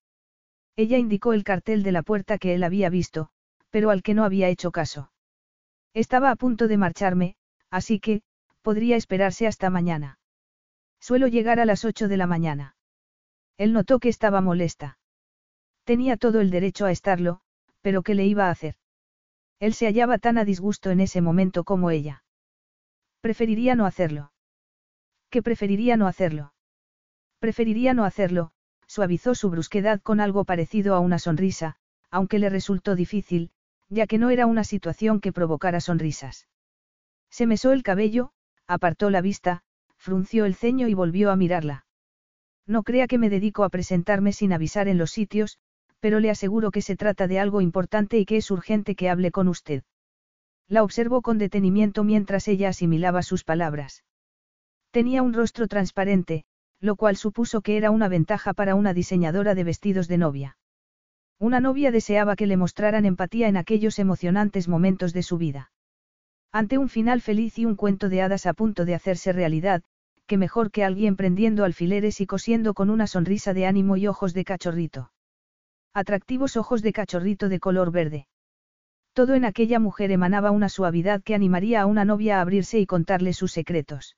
Ella 0.74 0.96
indicó 0.96 1.34
el 1.34 1.44
cartel 1.44 1.82
de 1.82 1.92
la 1.92 2.02
puerta 2.02 2.38
que 2.38 2.54
él 2.54 2.64
había 2.64 2.88
visto, 2.88 3.28
pero 3.68 3.90
al 3.90 4.02
que 4.02 4.14
no 4.14 4.24
había 4.24 4.48
hecho 4.48 4.72
caso. 4.72 5.12
Estaba 5.92 6.30
a 6.30 6.36
punto 6.36 6.66
de 6.66 6.78
marcharme, 6.78 7.36
así 7.70 8.00
que, 8.00 8.22
podría 8.62 8.96
esperarse 8.96 9.46
hasta 9.46 9.68
mañana. 9.68 10.18
Suelo 10.98 11.28
llegar 11.28 11.60
a 11.60 11.66
las 11.66 11.84
ocho 11.84 12.08
de 12.08 12.16
la 12.16 12.26
mañana. 12.26 12.76
Él 13.58 13.74
notó 13.74 13.98
que 13.98 14.08
estaba 14.08 14.40
molesta. 14.40 14.98
Tenía 15.84 16.16
todo 16.16 16.40
el 16.40 16.50
derecho 16.50 16.86
a 16.86 16.90
estarlo, 16.90 17.42
pero 17.82 18.02
¿qué 18.02 18.14
le 18.14 18.24
iba 18.24 18.46
a 18.46 18.50
hacer? 18.50 18.76
Él 19.60 19.74
se 19.74 19.84
hallaba 19.84 20.16
tan 20.16 20.38
a 20.38 20.46
disgusto 20.46 20.88
en 20.88 21.00
ese 21.00 21.20
momento 21.20 21.64
como 21.64 21.90
ella. 21.90 22.24
Preferiría 23.20 23.74
no 23.74 23.84
hacerlo. 23.84 24.32
¿Qué 25.28 25.42
preferiría 25.42 25.98
no 25.98 26.06
hacerlo? 26.06 26.54
Preferiría 27.40 27.92
no 27.92 28.06
hacerlo, 28.06 28.53
suavizó 28.94 29.34
su 29.34 29.50
brusquedad 29.50 30.00
con 30.00 30.20
algo 30.20 30.44
parecido 30.44 30.94
a 30.94 31.00
una 31.00 31.18
sonrisa, 31.18 31.74
aunque 32.12 32.38
le 32.38 32.48
resultó 32.48 32.94
difícil, 32.94 33.50
ya 33.88 34.06
que 34.06 34.18
no 34.18 34.30
era 34.30 34.46
una 34.46 34.62
situación 34.62 35.20
que 35.20 35.32
provocara 35.32 35.80
sonrisas. 35.80 36.46
Se 37.28 37.44
mesó 37.44 37.72
el 37.72 37.82
cabello, 37.82 38.30
apartó 38.68 39.10
la 39.10 39.20
vista, 39.20 39.64
frunció 39.96 40.44
el 40.44 40.54
ceño 40.54 40.86
y 40.86 40.94
volvió 40.94 41.32
a 41.32 41.36
mirarla. 41.36 41.86
No 42.66 42.84
crea 42.84 43.08
que 43.08 43.18
me 43.18 43.30
dedico 43.30 43.64
a 43.64 43.68
presentarme 43.68 44.32
sin 44.32 44.52
avisar 44.52 44.86
en 44.86 44.96
los 44.96 45.10
sitios, 45.10 45.58
pero 45.98 46.20
le 46.20 46.30
aseguro 46.30 46.70
que 46.70 46.80
se 46.80 46.94
trata 46.94 47.26
de 47.26 47.40
algo 47.40 47.60
importante 47.60 48.16
y 48.18 48.24
que 48.24 48.36
es 48.36 48.48
urgente 48.52 48.94
que 48.94 49.10
hable 49.10 49.32
con 49.32 49.48
usted. 49.48 49.82
La 50.68 50.84
observó 50.84 51.20
con 51.20 51.38
detenimiento 51.38 52.04
mientras 52.04 52.46
ella 52.46 52.68
asimilaba 52.68 53.22
sus 53.22 53.42
palabras. 53.42 54.04
Tenía 54.92 55.22
un 55.22 55.32
rostro 55.32 55.66
transparente, 55.66 56.44
lo 56.84 56.96
cual 56.96 57.16
supuso 57.16 57.62
que 57.62 57.78
era 57.78 57.90
una 57.90 58.08
ventaja 58.08 58.52
para 58.52 58.74
una 58.74 58.92
diseñadora 58.92 59.54
de 59.54 59.64
vestidos 59.64 60.06
de 60.06 60.18
novia. 60.18 60.58
Una 61.40 61.58
novia 61.58 61.90
deseaba 61.90 62.36
que 62.36 62.46
le 62.46 62.58
mostraran 62.58 63.06
empatía 63.06 63.48
en 63.48 63.56
aquellos 63.56 63.98
emocionantes 63.98 64.68
momentos 64.68 65.14
de 65.14 65.22
su 65.22 65.38
vida. 65.38 65.72
Ante 66.52 66.76
un 66.76 66.90
final 66.90 67.22
feliz 67.22 67.58
y 67.58 67.64
un 67.64 67.74
cuento 67.74 68.10
de 68.10 68.20
hadas 68.20 68.44
a 68.44 68.52
punto 68.52 68.84
de 68.84 68.94
hacerse 68.94 69.32
realidad, 69.32 69.82
que 70.26 70.36
mejor 70.36 70.70
que 70.70 70.84
alguien 70.84 71.16
prendiendo 71.16 71.64
alfileres 71.64 72.20
y 72.20 72.26
cosiendo 72.26 72.74
con 72.74 72.90
una 72.90 73.06
sonrisa 73.06 73.54
de 73.54 73.64
ánimo 73.64 73.96
y 73.96 74.06
ojos 74.06 74.34
de 74.34 74.44
cachorrito. 74.44 75.10
Atractivos 75.94 76.56
ojos 76.58 76.82
de 76.82 76.92
cachorrito 76.92 77.48
de 77.48 77.60
color 77.60 77.92
verde. 77.92 78.26
Todo 79.14 79.34
en 79.34 79.46
aquella 79.46 79.78
mujer 79.78 80.10
emanaba 80.10 80.50
una 80.50 80.68
suavidad 80.68 81.22
que 81.22 81.34
animaría 81.34 81.80
a 81.80 81.86
una 81.86 82.04
novia 82.04 82.38
a 82.38 82.40
abrirse 82.42 82.78
y 82.78 82.84
contarle 82.84 83.32
sus 83.32 83.52
secretos. 83.52 84.16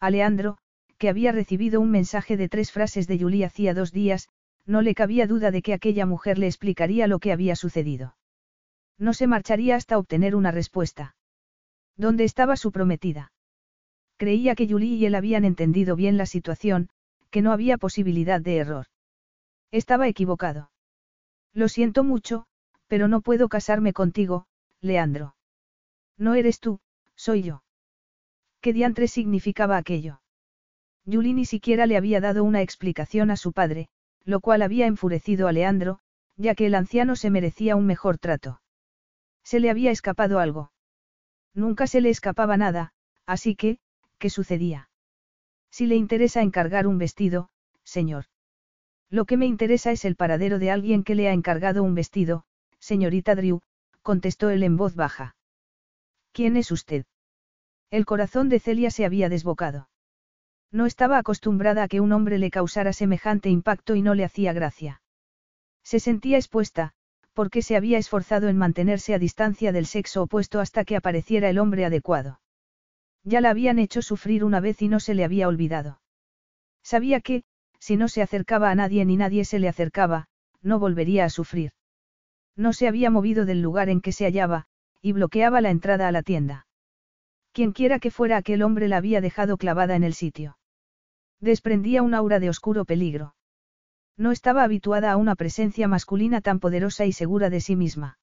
A 0.00 0.10
Leandro, 0.10 0.58
que 0.98 1.08
había 1.08 1.32
recibido 1.32 1.80
un 1.80 1.90
mensaje 1.90 2.36
de 2.36 2.48
tres 2.48 2.72
frases 2.72 3.06
de 3.06 3.18
Julie 3.18 3.44
hacía 3.44 3.74
dos 3.74 3.92
días, 3.92 4.28
no 4.64 4.82
le 4.82 4.94
cabía 4.94 5.26
duda 5.26 5.50
de 5.50 5.62
que 5.62 5.74
aquella 5.74 6.06
mujer 6.06 6.38
le 6.38 6.46
explicaría 6.46 7.06
lo 7.06 7.18
que 7.18 7.32
había 7.32 7.54
sucedido. 7.56 8.16
No 8.98 9.12
se 9.12 9.26
marcharía 9.26 9.76
hasta 9.76 9.98
obtener 9.98 10.34
una 10.34 10.50
respuesta. 10.50 11.14
¿Dónde 11.96 12.24
estaba 12.24 12.56
su 12.56 12.72
prometida? 12.72 13.32
Creía 14.16 14.54
que 14.54 14.68
Julie 14.68 14.96
y 14.96 15.06
él 15.06 15.14
habían 15.14 15.44
entendido 15.44 15.94
bien 15.96 16.16
la 16.16 16.26
situación, 16.26 16.88
que 17.30 17.42
no 17.42 17.52
había 17.52 17.76
posibilidad 17.76 18.40
de 18.40 18.56
error. 18.56 18.86
Estaba 19.70 20.08
equivocado. 20.08 20.70
Lo 21.52 21.68
siento 21.68 22.02
mucho, 22.04 22.46
pero 22.86 23.08
no 23.08 23.20
puedo 23.20 23.48
casarme 23.48 23.92
contigo, 23.92 24.46
Leandro. 24.80 25.36
No 26.16 26.34
eres 26.34 26.60
tú, 26.60 26.80
soy 27.14 27.42
yo. 27.42 27.62
¿Qué 28.60 28.72
diantre 28.72 29.08
significaba 29.08 29.76
aquello? 29.76 30.20
Julie 31.10 31.34
ni 31.34 31.44
siquiera 31.44 31.86
le 31.86 31.96
había 31.96 32.20
dado 32.20 32.42
una 32.42 32.62
explicación 32.62 33.30
a 33.30 33.36
su 33.36 33.52
padre, 33.52 33.88
lo 34.24 34.40
cual 34.40 34.62
había 34.62 34.86
enfurecido 34.86 35.46
a 35.46 35.52
Leandro, 35.52 36.00
ya 36.36 36.54
que 36.54 36.66
el 36.66 36.74
anciano 36.74 37.14
se 37.16 37.30
merecía 37.30 37.76
un 37.76 37.86
mejor 37.86 38.18
trato. 38.18 38.60
Se 39.44 39.60
le 39.60 39.70
había 39.70 39.92
escapado 39.92 40.40
algo. 40.40 40.72
Nunca 41.54 41.86
se 41.86 42.00
le 42.00 42.10
escapaba 42.10 42.56
nada, 42.56 42.92
así 43.24 43.54
que, 43.54 43.78
¿qué 44.18 44.30
sucedía? 44.30 44.90
Si 45.70 45.86
le 45.86 45.94
interesa 45.94 46.42
encargar 46.42 46.86
un 46.86 46.98
vestido, 46.98 47.50
señor. 47.84 48.24
Lo 49.08 49.24
que 49.24 49.36
me 49.36 49.46
interesa 49.46 49.92
es 49.92 50.04
el 50.04 50.16
paradero 50.16 50.58
de 50.58 50.70
alguien 50.72 51.04
que 51.04 51.14
le 51.14 51.28
ha 51.28 51.32
encargado 51.32 51.84
un 51.84 51.94
vestido, 51.94 52.44
señorita 52.80 53.36
Drew, 53.36 53.60
contestó 54.02 54.50
él 54.50 54.64
en 54.64 54.76
voz 54.76 54.96
baja. 54.96 55.36
¿Quién 56.32 56.56
es 56.56 56.72
usted? 56.72 57.06
El 57.90 58.04
corazón 58.04 58.48
de 58.48 58.58
Celia 58.58 58.90
se 58.90 59.04
había 59.04 59.28
desbocado. 59.28 59.88
No 60.72 60.86
estaba 60.86 61.18
acostumbrada 61.18 61.84
a 61.84 61.88
que 61.88 62.00
un 62.00 62.12
hombre 62.12 62.38
le 62.38 62.50
causara 62.50 62.92
semejante 62.92 63.48
impacto 63.48 63.94
y 63.94 64.02
no 64.02 64.14
le 64.14 64.24
hacía 64.24 64.52
gracia. 64.52 65.02
Se 65.82 66.00
sentía 66.00 66.36
expuesta, 66.36 66.92
porque 67.32 67.62
se 67.62 67.76
había 67.76 67.98
esforzado 67.98 68.48
en 68.48 68.56
mantenerse 68.56 69.14
a 69.14 69.18
distancia 69.18 69.70
del 69.72 69.86
sexo 69.86 70.22
opuesto 70.22 70.58
hasta 70.58 70.84
que 70.84 70.96
apareciera 70.96 71.48
el 71.50 71.58
hombre 71.58 71.84
adecuado. 71.84 72.40
Ya 73.24 73.40
la 73.40 73.50
habían 73.50 73.78
hecho 73.78 74.02
sufrir 74.02 74.44
una 74.44 74.60
vez 74.60 74.82
y 74.82 74.88
no 74.88 75.00
se 75.00 75.14
le 75.14 75.24
había 75.24 75.48
olvidado. 75.48 76.00
Sabía 76.82 77.20
que, 77.20 77.44
si 77.78 77.96
no 77.96 78.08
se 78.08 78.22
acercaba 78.22 78.70
a 78.70 78.74
nadie 78.74 79.04
ni 79.04 79.16
nadie 79.16 79.44
se 79.44 79.58
le 79.58 79.68
acercaba, 79.68 80.28
no 80.62 80.78
volvería 80.78 81.24
a 81.24 81.30
sufrir. 81.30 81.72
No 82.56 82.72
se 82.72 82.88
había 82.88 83.10
movido 83.10 83.44
del 83.44 83.60
lugar 83.60 83.88
en 83.88 84.00
que 84.00 84.12
se 84.12 84.24
hallaba, 84.24 84.66
y 85.02 85.12
bloqueaba 85.12 85.60
la 85.60 85.70
entrada 85.70 86.08
a 86.08 86.12
la 86.12 86.22
tienda. 86.22 86.65
Quienquiera 87.56 88.00
que 88.00 88.10
fuera 88.10 88.36
aquel 88.36 88.60
hombre 88.60 88.86
la 88.86 88.98
había 88.98 89.22
dejado 89.22 89.56
clavada 89.56 89.96
en 89.96 90.04
el 90.04 90.12
sitio. 90.12 90.58
Desprendía 91.40 92.02
un 92.02 92.12
aura 92.12 92.38
de 92.38 92.50
oscuro 92.50 92.84
peligro. 92.84 93.34
No 94.18 94.30
estaba 94.30 94.62
habituada 94.62 95.10
a 95.10 95.16
una 95.16 95.36
presencia 95.36 95.88
masculina 95.88 96.42
tan 96.42 96.60
poderosa 96.60 97.06
y 97.06 97.12
segura 97.12 97.48
de 97.48 97.62
sí 97.62 97.74
misma. 97.74 98.18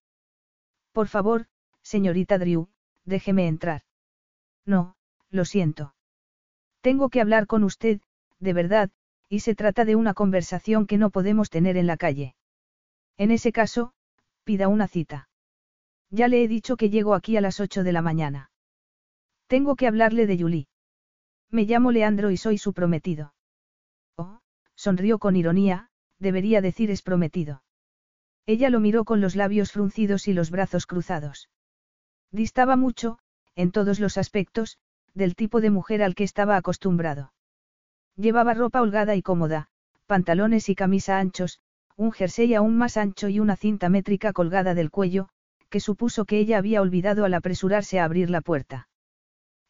Por 0.92 1.08
favor, 1.08 1.48
señorita 1.82 2.38
Drew, 2.38 2.70
déjeme 3.06 3.48
entrar. 3.48 3.82
No, 4.68 4.98
lo 5.32 5.46
siento. 5.46 5.96
Tengo 6.82 7.10
que 7.10 7.20
hablar 7.20 7.48
con 7.48 7.64
usted, 7.64 8.02
de 8.40 8.54
verdad, 8.54 8.92
y 9.30 9.40
se 9.40 9.56
trata 9.56 9.84
de 9.84 9.96
una 9.96 10.14
conversación 10.14 10.86
que 10.86 11.00
no 11.00 11.10
podemos 11.10 11.50
tener 11.50 11.76
en 11.76 11.88
la 11.88 11.98
calle. 11.98 12.36
En 13.18 13.32
ese 13.32 13.52
caso, 13.52 13.96
Pida 14.44 14.68
una 14.68 14.88
cita. 14.88 15.28
Ya 16.12 16.28
le 16.28 16.44
he 16.44 16.48
dicho 16.48 16.78
que 16.78 16.92
llego 16.92 17.16
aquí 17.16 17.36
a 17.36 17.42
las 17.42 17.60
8 17.60 17.84
de 17.84 17.94
la 17.94 18.04
mañana. 18.04 18.52
Tengo 19.54 19.76
que 19.76 19.86
hablarle 19.86 20.26
de 20.26 20.40
Julie. 20.40 20.68
Me 21.52 21.66
llamo 21.66 21.92
Leandro 21.92 22.32
y 22.32 22.38
soy 22.38 22.58
su 22.58 22.74
prometido. 22.74 23.36
Oh, 24.18 24.40
sonrió 24.74 25.20
con 25.20 25.36
ironía, 25.36 25.92
debería 26.18 26.60
decir 26.60 26.90
es 26.90 27.04
prometido. 27.04 27.62
Ella 28.48 28.72
lo 28.72 28.80
miró 28.80 29.06
con 29.06 29.22
los 29.22 29.36
labios 29.36 29.72
fruncidos 29.72 30.28
y 30.28 30.34
los 30.34 30.50
brazos 30.50 30.88
cruzados. 30.88 31.52
Distaba 32.32 32.76
mucho, 32.78 33.20
en 33.54 33.72
todos 33.72 34.00
los 34.00 34.18
aspectos, 34.18 34.80
del 35.14 35.36
tipo 35.36 35.62
de 35.62 35.70
mujer 35.70 36.02
al 36.02 36.16
que 36.16 36.24
estaba 36.24 36.58
acostumbrado. 36.58 37.32
Llevaba 38.16 38.56
ropa 38.56 38.82
holgada 38.82 39.16
y 39.16 39.22
cómoda, 39.22 39.68
pantalones 40.08 40.68
y 40.68 40.74
camisa 40.74 41.20
anchos, 41.20 41.60
un 41.96 42.12
jersey 42.12 42.56
aún 42.56 42.76
más 42.76 42.98
ancho 42.98 43.30
y 43.30 43.40
una 43.40 43.56
cinta 43.56 43.88
métrica 43.90 44.34
colgada 44.34 44.74
del 44.74 44.90
cuello, 44.90 45.30
que 45.70 45.80
supuso 45.80 46.26
que 46.26 46.40
ella 46.40 46.58
había 46.58 46.82
olvidado 46.82 47.24
al 47.24 47.36
apresurarse 47.36 48.00
a 48.00 48.06
abrir 48.06 48.32
la 48.32 48.42
puerta. 48.42 48.88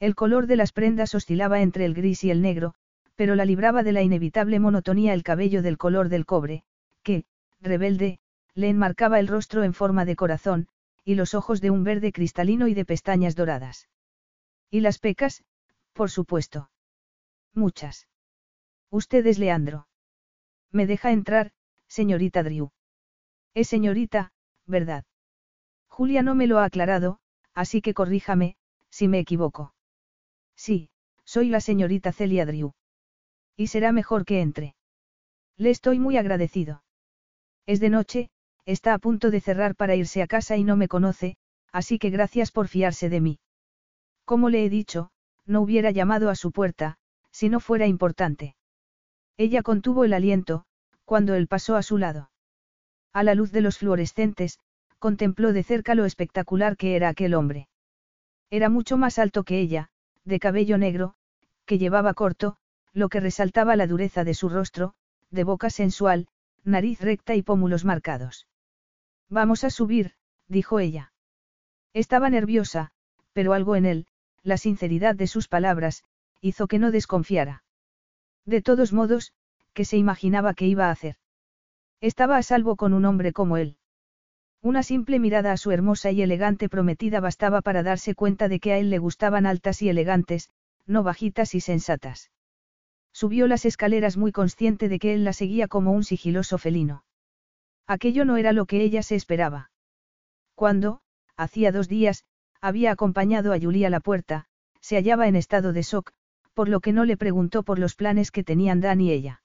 El 0.04 0.16
color 0.16 0.48
de 0.48 0.58
las 0.58 0.74
prendas 0.74 1.16
oscilaba 1.16 1.62
entre 1.62 1.86
el 1.86 1.94
gris 1.94 2.26
y 2.26 2.30
el 2.30 2.42
negro, 2.42 2.74
pero 3.16 3.36
la 3.36 3.46
libraba 3.46 3.84
de 3.84 3.94
la 3.94 4.02
inevitable 4.02 4.60
monotonía 4.60 5.13
el 5.13 5.24
cabello 5.24 5.62
del 5.62 5.78
color 5.78 6.10
del 6.10 6.26
cobre, 6.26 6.66
que, 7.04 7.24
rebelde, 7.62 8.20
le 8.54 8.68
enmarcaba 8.68 9.22
el 9.22 9.30
rostro 9.30 9.63
en 9.63 9.74
forma 9.74 10.04
de 10.04 10.18
corazón, 10.18 10.68
y 11.06 11.16
los 11.16 11.34
ojos 11.34 11.62
de 11.62 11.70
un 11.70 11.86
verde 11.86 12.12
cristalino 12.12 12.68
y 12.68 12.74
de 12.74 12.84
pestañas 12.84 13.38
doradas. 13.38 13.88
Y 14.70 14.82
las 14.82 15.00
pecas, 15.00 15.46
por 15.94 16.10
supuesto. 16.10 16.70
Muchas. 17.54 18.10
Usted 18.89 19.26
es 19.26 19.39
Leandro. 19.39 19.88
Me 20.70 20.86
deja 20.86 21.13
entrar, 21.13 21.54
señorita 21.88 22.44
Drew. 22.44 22.74
Es 23.54 23.70
señorita, 23.70 24.34
¿verdad? 24.66 25.06
Julia 25.88 26.24
no 26.24 26.36
me 26.36 26.48
lo 26.48 26.60
ha 26.60 26.66
aclarado, 26.66 27.22
así 27.54 27.82
que 27.82 27.94
corríjame, 27.94 28.58
si 28.89 29.08
me 29.08 29.20
equivoco. 29.20 29.73
Sí, 30.56 30.89
soy 31.26 31.50
la 31.50 31.62
señorita 31.62 32.12
Celia 32.12 32.46
Drew. 32.46 32.74
Y 33.56 33.68
será 33.68 33.92
mejor 33.92 34.26
que 34.26 34.42
entre. 34.42 34.76
Le 35.58 35.70
estoy 35.70 36.00
muy 36.00 36.18
agradecido. 36.18 36.84
Es 37.66 37.80
de 37.80 37.89
noche, 37.89 38.30
está 38.66 38.94
a 38.94 39.00
punto 39.00 39.32
de 39.32 39.42
cerrar 39.42 39.76
para 39.76 39.96
irse 39.96 40.22
a 40.22 40.28
casa 40.28 40.58
y 40.58 40.63
no 40.63 40.76
me 40.76 40.88
conoce, 40.88 41.36
así 41.72 42.00
que 42.00 42.10
gracias 42.10 42.52
por 42.52 42.68
fiarse 42.68 43.10
de 43.10 43.22
mí. 43.22 43.39
Como 44.26 44.50
le 44.50 44.66
he 44.66 44.70
dicho, 44.70 45.12
no 45.46 45.62
hubiera 45.62 45.92
llamado 45.92 46.30
a 46.30 46.36
su 46.36 46.52
puerta, 46.52 46.98
si 47.32 47.50
no 47.50 47.60
fuera 47.60 47.88
importante. 47.88 48.56
Ella 49.38 49.63
contuvo 49.63 50.06
el 50.06 50.13
aliento, 50.13 50.66
cuando 51.06 51.36
él 51.36 51.48
pasó 51.48 51.76
a 51.76 51.84
su 51.84 51.98
lado. 51.98 52.30
A 53.12 53.24
la 53.24 53.36
luz 53.36 53.52
de 53.52 53.62
los 53.62 53.78
fluorescentes, 53.78 54.60
contempló 55.00 55.52
de 55.54 55.63
cerca 55.63 55.96
lo 55.96 56.06
espectacular 56.06 56.78
que 56.78 56.96
era 56.96 57.10
aquel 57.10 57.34
hombre. 57.34 57.68
Era 58.50 58.70
mucho 58.70 58.98
más 58.98 59.20
alto 59.20 59.44
que 59.44 59.60
ella, 59.60 59.89
de 60.26 60.40
cabello 60.40 60.78
negro, 60.78 61.16
que 61.66 61.78
llevaba 61.78 62.14
corto, 62.14 62.58
lo 62.94 63.10
que 63.10 63.20
resaltaba 63.20 63.76
la 63.76 63.88
dureza 63.88 64.24
de 64.24 64.34
su 64.34 64.50
rostro, 64.50 64.94
de 65.32 65.44
boca 65.44 65.70
sensual, 65.70 66.28
nariz 66.64 67.02
recta 67.02 67.36
y 67.36 67.42
pómulos 67.42 67.86
marcados. 67.86 68.48
Vamos 69.30 69.64
a 69.64 69.70
subir, 69.70 70.14
dijo 70.48 70.80
ella. 70.80 71.12
Estaba 71.94 72.30
nerviosa, 72.30 72.92
pero 73.34 73.54
algo 73.54 73.76
en 73.76 73.86
él, 73.86 74.08
la 74.44 74.58
sinceridad 74.58 75.16
de 75.16 75.28
sus 75.28 75.48
palabras, 75.48 76.04
hizo 76.42 76.68
que 76.68 76.80
no 76.80 76.92
desconfiara. 76.92 77.64
De 78.46 78.62
todos 78.62 78.94
modos, 78.94 79.34
que 79.74 79.86
se 79.86 79.98
imaginaba 79.98 80.54
que 80.54 80.68
iba 80.68 80.88
a 80.88 80.92
hacer. 80.92 81.18
Estaba 82.02 82.38
a 82.38 82.44
salvo 82.44 82.76
con 82.76 82.94
un 82.94 83.06
hombre 83.06 83.32
como 83.32 83.58
él. 83.58 83.78
Una 84.63 84.82
simple 84.82 85.19
mirada 85.19 85.52
a 85.52 85.58
su 85.58 85.71
hermosa 85.71 86.12
y 86.12 86.21
elegante 86.21 86.69
prometida 86.69 87.19
bastaba 87.19 87.62
para 87.62 87.84
darse 87.84 88.15
cuenta 88.15 88.47
de 88.47 88.62
que 88.62 88.71
a 88.71 88.78
él 88.78 88.89
le 88.89 88.97
gustaban 88.97 89.45
altas 89.45 89.82
y 89.82 89.89
elegantes, 89.89 90.49
no 90.88 91.04
bajitas 91.04 91.54
y 91.54 91.60
sensatas. 91.60 92.32
Subió 93.12 93.47
las 93.47 93.65
escaleras 93.65 94.15
muy 94.15 94.32
consciente 94.32 94.88
de 94.88 94.99
que 94.99 95.13
él 95.13 95.26
la 95.26 95.34
seguía 95.34 95.67
como 95.67 95.91
un 95.91 96.06
sigiloso 96.06 96.58
felino. 96.58 97.04
Aquello 97.88 98.23
no 98.23 98.38
era 98.38 98.54
lo 98.54 98.65
que 98.65 98.82
ella 98.82 99.04
se 99.04 99.15
esperaba. 99.15 99.69
Cuando, 100.56 101.02
hacía 101.36 101.73
dos 101.73 101.89
días, 101.89 102.23
había 102.62 102.91
acompañado 102.91 103.52
a 103.52 103.60
Julie 103.60 103.86
a 103.86 103.89
la 103.89 103.99
puerta, 103.99 104.45
se 104.80 104.95
hallaba 104.95 105.28
en 105.28 105.36
estado 105.36 105.73
de 105.73 105.82
shock, 105.82 106.13
por 106.54 106.69
lo 106.69 106.80
que 106.80 106.93
no 106.93 107.04
le 107.04 107.17
preguntó 107.17 107.63
por 107.63 107.80
los 107.80 107.95
planes 107.95 108.32
que 108.32 108.45
tenían 108.45 108.80
Dan 108.80 109.02
y 109.02 109.12
ella. 109.12 109.42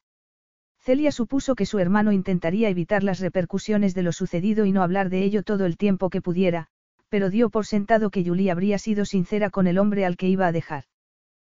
Celia 0.89 1.13
supuso 1.13 1.55
que 1.55 1.67
su 1.67 1.79
hermano 1.81 2.13
intentaría 2.13 2.71
evitar 2.71 3.05
las 3.05 3.21
repercusiones 3.21 3.95
de 3.95 4.03
lo 4.03 4.11
sucedido 4.11 4.65
y 4.65 4.73
no 4.73 4.83
hablar 4.83 5.11
de 5.11 5.23
ello 5.23 5.43
todo 5.43 5.67
el 5.67 5.77
tiempo 5.77 6.09
que 6.09 6.23
pudiera, 6.23 6.69
pero 7.11 7.29
dio 7.29 7.51
por 7.51 7.67
sentado 7.67 8.09
que 8.09 8.25
Julie 8.25 8.51
habría 8.51 8.79
sido 8.79 9.05
sincera 9.05 9.51
con 9.51 9.67
el 9.67 9.77
hombre 9.77 10.07
al 10.07 10.17
que 10.17 10.29
iba 10.29 10.47
a 10.47 10.53
dejar. 10.53 10.85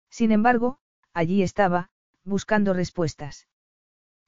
Sin 0.10 0.32
embargo, 0.32 0.80
allí 1.13 1.44
estaba, 1.44 1.92
buscando 2.24 2.74
respuestas. 2.74 3.48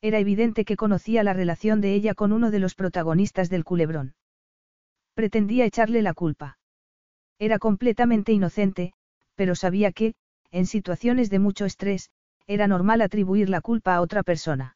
Era 0.04 0.20
evidente 0.20 0.66
que 0.66 0.76
conocía 0.76 1.24
la 1.24 1.34
relación 1.34 1.82
de 1.82 1.96
ella 1.96 2.14
con 2.14 2.32
uno 2.32 2.52
de 2.52 2.60
los 2.60 2.76
protagonistas 2.76 3.50
del 3.50 3.64
culebrón. 3.64 4.14
Pretendía 5.16 5.66
echarle 5.66 6.04
la 6.04 6.14
culpa. 6.14 6.60
Era 7.40 7.58
completamente 7.58 8.34
inocente, 8.34 8.94
pero 9.34 9.56
sabía 9.56 9.94
que, 9.94 10.14
en 10.52 10.68
situaciones 10.68 11.32
de 11.32 11.40
mucho 11.40 11.66
estrés, 11.66 12.12
era 12.46 12.68
normal 12.68 13.02
atribuir 13.02 13.50
la 13.50 13.62
culpa 13.62 13.96
a 13.96 14.02
otra 14.02 14.22
persona. 14.22 14.76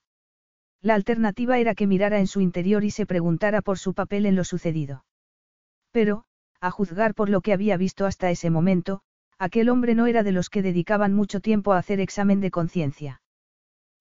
La 0.86 0.94
alternativa 0.94 1.58
era 1.58 1.74
que 1.74 1.88
mirara 1.88 2.20
en 2.20 2.28
su 2.28 2.42
interior 2.42 2.84
y 2.84 2.92
se 2.92 3.08
preguntara 3.08 3.64
por 3.64 3.80
su 3.80 3.96
papel 3.96 4.28
en 4.28 4.36
lo 4.36 4.44
sucedido. 4.44 5.04
Pero, 5.90 6.26
a 6.62 6.70
juzgar 6.70 7.16
por 7.16 7.28
lo 7.28 7.42
que 7.42 7.54
había 7.54 7.76
visto 7.76 8.06
hasta 8.06 8.30
ese 8.30 8.52
momento, 8.52 9.02
aquel 9.40 9.70
hombre 9.70 9.96
no 9.96 10.06
era 10.06 10.22
de 10.22 10.32
los 10.32 10.52
que 10.52 10.62
dedicaban 10.62 11.12
mucho 11.12 11.40
tiempo 11.40 11.74
a 11.74 11.80
hacer 11.80 12.00
examen 12.00 12.40
de 12.40 12.52
conciencia. 12.52 13.24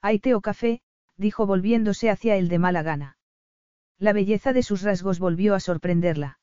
Hay 0.02 0.18
té 0.18 0.34
o 0.34 0.42
café, 0.42 0.82
dijo 1.16 1.46
volviéndose 1.46 2.10
hacia 2.10 2.36
él 2.36 2.48
de 2.48 2.58
mala 2.58 2.82
gana. 2.82 3.16
La 3.98 4.12
belleza 4.12 4.52
de 4.52 4.62
sus 4.62 4.82
rasgos 4.82 5.18
volvió 5.18 5.54
a 5.54 5.60
sorprenderla. 5.60 6.38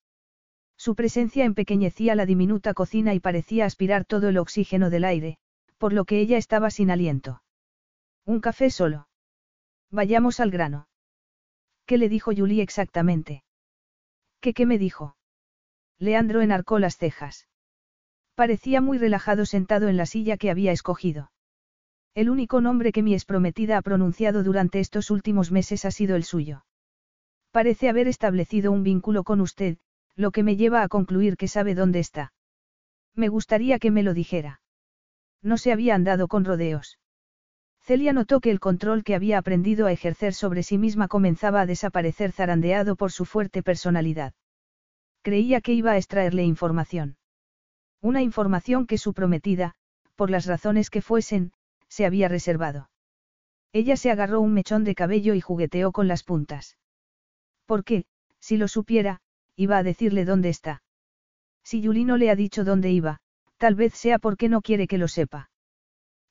Su 0.75 0.95
presencia 0.95 1.45
empequeñecía 1.45 2.15
la 2.15 2.25
diminuta 2.25 2.73
cocina 2.73 3.13
y 3.13 3.19
parecía 3.19 3.65
aspirar 3.65 4.05
todo 4.05 4.29
el 4.29 4.39
oxígeno 4.39 4.89
del 4.89 5.03
aire, 5.03 5.37
por 5.77 5.93
lo 5.93 6.05
que 6.05 6.19
ella 6.19 6.39
estaba 6.39 6.71
sin 6.71 6.89
aliento. 6.89 7.43
Un 8.25 8.39
café 8.39 8.71
solo. 8.71 9.05
Vayamos 9.91 10.39
al 10.39 10.51
grano. 10.51 10.87
¿Qué 11.85 11.97
le 11.97 12.07
dijo 12.07 12.31
Julie 12.35 12.61
exactamente? 12.61 13.43
¿Qué 14.39 14.53
qué 14.53 14.65
me 14.65 14.77
dijo? 14.77 15.17
Leandro 15.99 16.41
enarcó 16.41 16.79
las 16.79 16.97
cejas. 16.97 17.47
Parecía 18.33 18.79
muy 18.81 18.97
relajado 18.97 19.45
sentado 19.45 19.89
en 19.89 19.97
la 19.97 20.05
silla 20.05 20.37
que 20.37 20.49
había 20.49 20.71
escogido. 20.71 21.31
El 22.15 22.29
único 22.29 22.61
nombre 22.61 22.91
que 22.91 23.03
mi 23.03 23.13
exprometida 23.13 23.77
ha 23.77 23.81
pronunciado 23.81 24.43
durante 24.43 24.79
estos 24.79 25.11
últimos 25.11 25.51
meses 25.51 25.85
ha 25.85 25.91
sido 25.91 26.15
el 26.15 26.23
suyo. 26.23 26.65
Parece 27.51 27.89
haber 27.89 28.07
establecido 28.07 28.71
un 28.71 28.83
vínculo 28.83 29.23
con 29.23 29.41
usted, 29.41 29.77
lo 30.15 30.31
que 30.31 30.43
me 30.43 30.55
lleva 30.55 30.83
a 30.83 30.87
concluir 30.87 31.35
que 31.35 31.47
sabe 31.47 31.75
dónde 31.75 31.99
está. 31.99 32.33
Me 33.13 33.27
gustaría 33.27 33.77
que 33.77 33.91
me 33.91 34.03
lo 34.03 34.13
dijera. 34.13 34.61
No 35.41 35.57
se 35.57 35.71
había 35.71 35.95
andado 35.95 36.27
con 36.27 36.45
rodeos. 36.45 36.97
Celia 37.91 38.13
notó 38.13 38.39
que 38.39 38.51
el 38.51 38.61
control 38.61 39.03
que 39.03 39.15
había 39.15 39.37
aprendido 39.37 39.85
a 39.85 39.91
ejercer 39.91 40.33
sobre 40.33 40.63
sí 40.63 40.77
misma 40.77 41.09
comenzaba 41.09 41.59
a 41.59 41.65
desaparecer 41.65 42.31
zarandeado 42.31 42.95
por 42.95 43.11
su 43.11 43.25
fuerte 43.25 43.63
personalidad. 43.63 44.33
Creía 45.23 45.59
que 45.59 45.73
iba 45.73 45.91
a 45.91 45.97
extraerle 45.97 46.45
información. 46.45 47.17
Una 47.99 48.21
información 48.21 48.87
que 48.87 48.97
su 48.97 49.13
prometida, 49.13 49.73
por 50.15 50.29
las 50.29 50.45
razones 50.45 50.89
que 50.89 51.01
fuesen, 51.01 51.51
se 51.89 52.05
había 52.05 52.29
reservado. 52.29 52.89
Ella 53.73 53.97
se 53.97 54.09
agarró 54.09 54.39
un 54.39 54.53
mechón 54.53 54.85
de 54.85 54.95
cabello 54.95 55.33
y 55.33 55.41
jugueteó 55.41 55.91
con 55.91 56.07
las 56.07 56.23
puntas. 56.23 56.77
¿Por 57.65 57.83
qué, 57.83 58.05
si 58.39 58.55
lo 58.55 58.69
supiera, 58.69 59.19
iba 59.57 59.77
a 59.77 59.83
decirle 59.83 60.23
dónde 60.23 60.47
está? 60.47 60.81
Si 61.61 61.81
Yulino 61.81 62.15
le 62.15 62.29
ha 62.29 62.37
dicho 62.37 62.63
dónde 62.63 62.89
iba, 62.89 63.19
tal 63.57 63.75
vez 63.75 63.93
sea 63.95 64.17
porque 64.17 64.47
no 64.47 64.61
quiere 64.61 64.87
que 64.87 64.97
lo 64.97 65.09
sepa. 65.09 65.49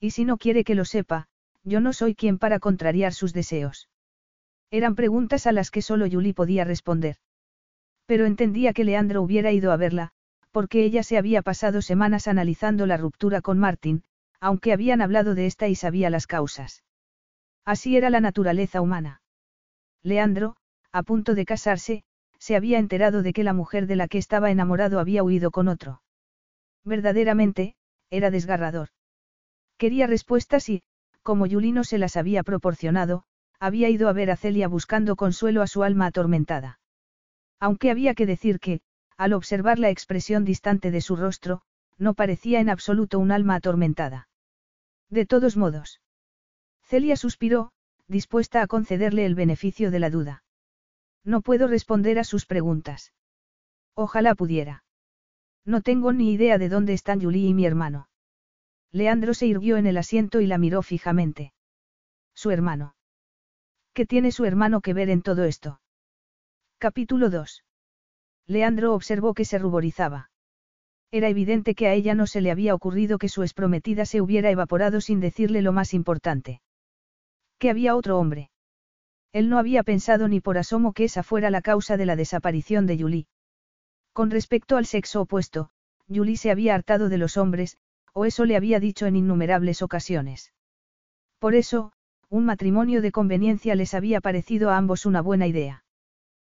Y 0.00 0.12
si 0.12 0.24
no 0.24 0.38
quiere 0.38 0.64
que 0.64 0.74
lo 0.74 0.86
sepa, 0.86 1.28
yo 1.64 1.80
no 1.80 1.92
soy 1.92 2.14
quien 2.14 2.38
para 2.38 2.58
contrariar 2.58 3.12
sus 3.12 3.32
deseos. 3.32 3.88
Eran 4.70 4.94
preguntas 4.94 5.46
a 5.46 5.52
las 5.52 5.70
que 5.70 5.82
solo 5.82 6.06
Julie 6.10 6.34
podía 6.34 6.64
responder. 6.64 7.16
Pero 8.06 8.26
entendía 8.26 8.72
que 8.72 8.84
Leandro 8.84 9.22
hubiera 9.22 9.52
ido 9.52 9.72
a 9.72 9.76
verla, 9.76 10.10
porque 10.50 10.84
ella 10.84 11.02
se 11.02 11.18
había 11.18 11.42
pasado 11.42 11.82
semanas 11.82 12.28
analizando 12.28 12.86
la 12.86 12.96
ruptura 12.96 13.40
con 13.40 13.58
Martin, 13.58 14.04
aunque 14.40 14.72
habían 14.72 15.00
hablado 15.00 15.34
de 15.34 15.46
esta 15.46 15.68
y 15.68 15.74
sabía 15.74 16.10
las 16.10 16.26
causas. 16.26 16.82
Así 17.64 17.96
era 17.96 18.10
la 18.10 18.20
naturaleza 18.20 18.80
humana. 18.80 19.22
Leandro, 20.02 20.56
a 20.92 21.02
punto 21.02 21.34
de 21.34 21.44
casarse, 21.44 22.04
se 22.38 22.56
había 22.56 22.78
enterado 22.78 23.22
de 23.22 23.32
que 23.32 23.44
la 23.44 23.52
mujer 23.52 23.86
de 23.86 23.96
la 23.96 24.08
que 24.08 24.18
estaba 24.18 24.50
enamorado 24.50 24.98
había 24.98 25.22
huido 25.22 25.50
con 25.50 25.68
otro. 25.68 26.02
Verdaderamente, 26.84 27.74
era 28.08 28.30
desgarrador. 28.30 28.88
Quería 29.76 30.06
respuestas 30.06 30.68
y, 30.68 30.82
como 31.22 31.46
Yulino 31.46 31.84
se 31.84 31.98
las 31.98 32.16
había 32.16 32.42
proporcionado, 32.42 33.24
había 33.58 33.88
ido 33.88 34.08
a 34.08 34.12
ver 34.12 34.30
a 34.30 34.36
Celia 34.36 34.68
buscando 34.68 35.16
consuelo 35.16 35.62
a 35.62 35.66
su 35.66 35.82
alma 35.82 36.06
atormentada. 36.06 36.80
Aunque 37.58 37.90
había 37.90 38.14
que 38.14 38.26
decir 38.26 38.58
que, 38.58 38.80
al 39.16 39.34
observar 39.34 39.78
la 39.78 39.90
expresión 39.90 40.44
distante 40.44 40.90
de 40.90 41.02
su 41.02 41.14
rostro, 41.14 41.60
no 41.98 42.14
parecía 42.14 42.60
en 42.60 42.70
absoluto 42.70 43.18
un 43.18 43.30
alma 43.30 43.54
atormentada. 43.56 44.28
De 45.10 45.26
todos 45.26 45.56
modos. 45.56 46.00
Celia 46.82 47.16
suspiró, 47.16 47.72
dispuesta 48.08 48.62
a 48.62 48.66
concederle 48.66 49.26
el 49.26 49.34
beneficio 49.34 49.90
de 49.90 49.98
la 50.00 50.10
duda. 50.10 50.42
No 51.22 51.42
puedo 51.42 51.68
responder 51.68 52.18
a 52.18 52.24
sus 52.24 52.46
preguntas. 52.46 53.12
Ojalá 53.94 54.34
pudiera. 54.34 54.84
No 55.64 55.82
tengo 55.82 56.12
ni 56.12 56.32
idea 56.32 56.58
de 56.58 56.68
dónde 56.68 56.94
están 56.94 57.20
Julie 57.20 57.48
y 57.48 57.54
mi 57.54 57.66
hermano. 57.66 58.08
Leandro 58.92 59.34
se 59.34 59.46
irguió 59.46 59.76
en 59.76 59.86
el 59.86 59.96
asiento 59.96 60.40
y 60.40 60.46
la 60.46 60.58
miró 60.58 60.82
fijamente. 60.82 61.52
Su 62.34 62.50
hermano. 62.50 62.94
¿Qué 63.94 64.06
tiene 64.06 64.32
su 64.32 64.44
hermano 64.44 64.80
que 64.80 64.94
ver 64.94 65.10
en 65.10 65.22
todo 65.22 65.44
esto? 65.44 65.80
Capítulo 66.78 67.30
2. 67.30 67.64
Leandro 68.46 68.94
observó 68.94 69.34
que 69.34 69.44
se 69.44 69.58
ruborizaba. 69.58 70.30
Era 71.12 71.28
evidente 71.28 71.74
que 71.74 71.86
a 71.86 71.94
ella 71.94 72.14
no 72.14 72.26
se 72.26 72.40
le 72.40 72.50
había 72.50 72.74
ocurrido 72.74 73.18
que 73.18 73.28
su 73.28 73.42
esprometida 73.42 74.06
se 74.06 74.20
hubiera 74.20 74.50
evaporado 74.50 75.00
sin 75.00 75.20
decirle 75.20 75.62
lo 75.62 75.72
más 75.72 75.92
importante. 75.92 76.60
Que 77.58 77.70
había 77.70 77.94
otro 77.94 78.18
hombre. 78.18 78.50
Él 79.32 79.48
no 79.48 79.58
había 79.58 79.82
pensado 79.82 80.28
ni 80.28 80.40
por 80.40 80.58
asomo 80.58 80.92
que 80.92 81.04
esa 81.04 81.22
fuera 81.22 81.50
la 81.50 81.62
causa 81.62 81.96
de 81.96 82.06
la 82.06 82.16
desaparición 82.16 82.86
de 82.86 82.98
Julie. 82.98 83.26
Con 84.12 84.30
respecto 84.30 84.76
al 84.76 84.86
sexo 84.86 85.22
opuesto, 85.22 85.70
Julie 86.08 86.36
se 86.36 86.50
había 86.50 86.74
hartado 86.74 87.08
de 87.08 87.18
los 87.18 87.36
hombres, 87.36 87.76
o 88.12 88.24
eso 88.24 88.44
le 88.44 88.56
había 88.56 88.80
dicho 88.80 89.06
en 89.06 89.16
innumerables 89.16 89.82
ocasiones. 89.82 90.52
Por 91.38 91.54
eso, 91.54 91.92
un 92.28 92.44
matrimonio 92.44 93.02
de 93.02 93.12
conveniencia 93.12 93.74
les 93.74 93.94
había 93.94 94.20
parecido 94.20 94.70
a 94.70 94.76
ambos 94.76 95.06
una 95.06 95.20
buena 95.20 95.46
idea. 95.46 95.84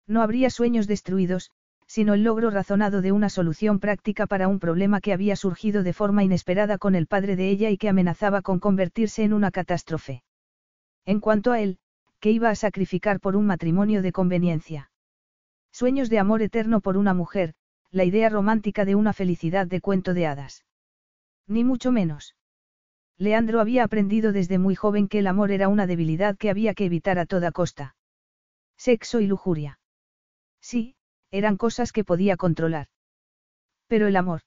No 0.07 0.23
habría 0.23 0.51
sueños 0.51 0.87
destruidos, 0.87 1.51
sino 1.87 2.15
el 2.15 2.25
logro 2.25 2.51
razonado 2.51 3.03
de 3.03 3.13
una 3.13 3.29
solución 3.29 3.79
práctica 3.79 4.27
para 4.27 4.49
un 4.49 4.59
problema 4.59 5.01
que 5.01 5.13
había 5.13 5.37
surgido 5.37 5.83
de 5.83 5.93
forma 5.93 6.25
inesperada 6.25 6.79
con 6.79 6.95
el 6.95 7.07
padre 7.07 7.37
de 7.37 7.51
ella 7.51 7.71
y 7.71 7.77
que 7.77 7.89
amenazaba 7.89 8.43
con 8.43 8.61
convertirse 8.61 9.25
en 9.25 9.33
una 9.33 9.51
catástrofe. 9.51 10.23
En 11.05 11.21
cuanto 11.21 11.53
a 11.53 11.61
él, 11.61 11.79
que 12.21 12.31
iba 12.31 12.51
a 12.51 12.55
sacrificar 12.55 13.21
por 13.21 13.37
un 13.37 13.47
matrimonio 13.47 14.01
de 14.01 14.13
conveniencia. 14.13 14.91
Sueños 15.71 16.09
de 16.09 16.19
amor 16.19 16.43
eterno 16.43 16.81
por 16.81 16.97
una 16.97 17.15
mujer, 17.15 17.55
la 17.91 18.05
idea 18.05 18.29
romántica 18.29 18.85
de 18.85 18.95
una 18.95 19.13
felicidad 19.13 19.67
de 19.67 19.81
cuento 19.81 20.15
de 20.15 20.27
hadas. 20.27 20.65
Ni 21.53 21.65
mucho 21.65 21.93
menos. 21.93 22.35
Leandro 23.19 23.61
había 23.61 23.85
aprendido 23.85 24.33
desde 24.33 24.57
muy 24.59 24.75
joven 24.75 25.07
que 25.07 25.19
el 25.19 25.27
amor 25.27 25.51
era 25.51 25.69
una 25.69 25.87
debilidad 25.87 26.39
que 26.39 26.49
había 26.49 26.73
que 26.73 26.87
evitar 26.87 27.19
a 27.19 27.27
toda 27.27 27.53
costa. 27.53 27.95
Sexo 28.79 29.21
y 29.21 29.27
lujuria. 29.27 29.79
Sí, 30.63 30.97
eran 31.31 31.59
cosas 31.59 31.93
que 31.93 32.05
podía 32.05 32.39
controlar. 32.39 32.87
Pero 33.87 34.07
el 34.07 34.17
amor. 34.17 34.41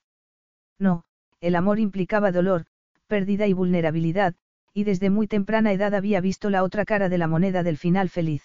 No, 0.79 1.03
el 1.41 1.55
amor 1.55 1.77
implicaba 1.77 2.31
dolor, 2.31 2.65
pérdida 3.05 3.45
y 3.45 3.53
vulnerabilidad, 3.53 4.33
y 4.73 4.83
desde 4.83 5.11
muy 5.11 5.27
temprana 5.27 5.73
edad 5.73 5.93
había 5.93 6.21
visto 6.21 6.49
la 6.49 6.63
otra 6.63 6.85
cara 6.85 7.07
de 7.07 7.19
la 7.19 7.27
moneda 7.27 7.61
del 7.61 7.77
final 7.77 8.09
feliz. 8.09 8.41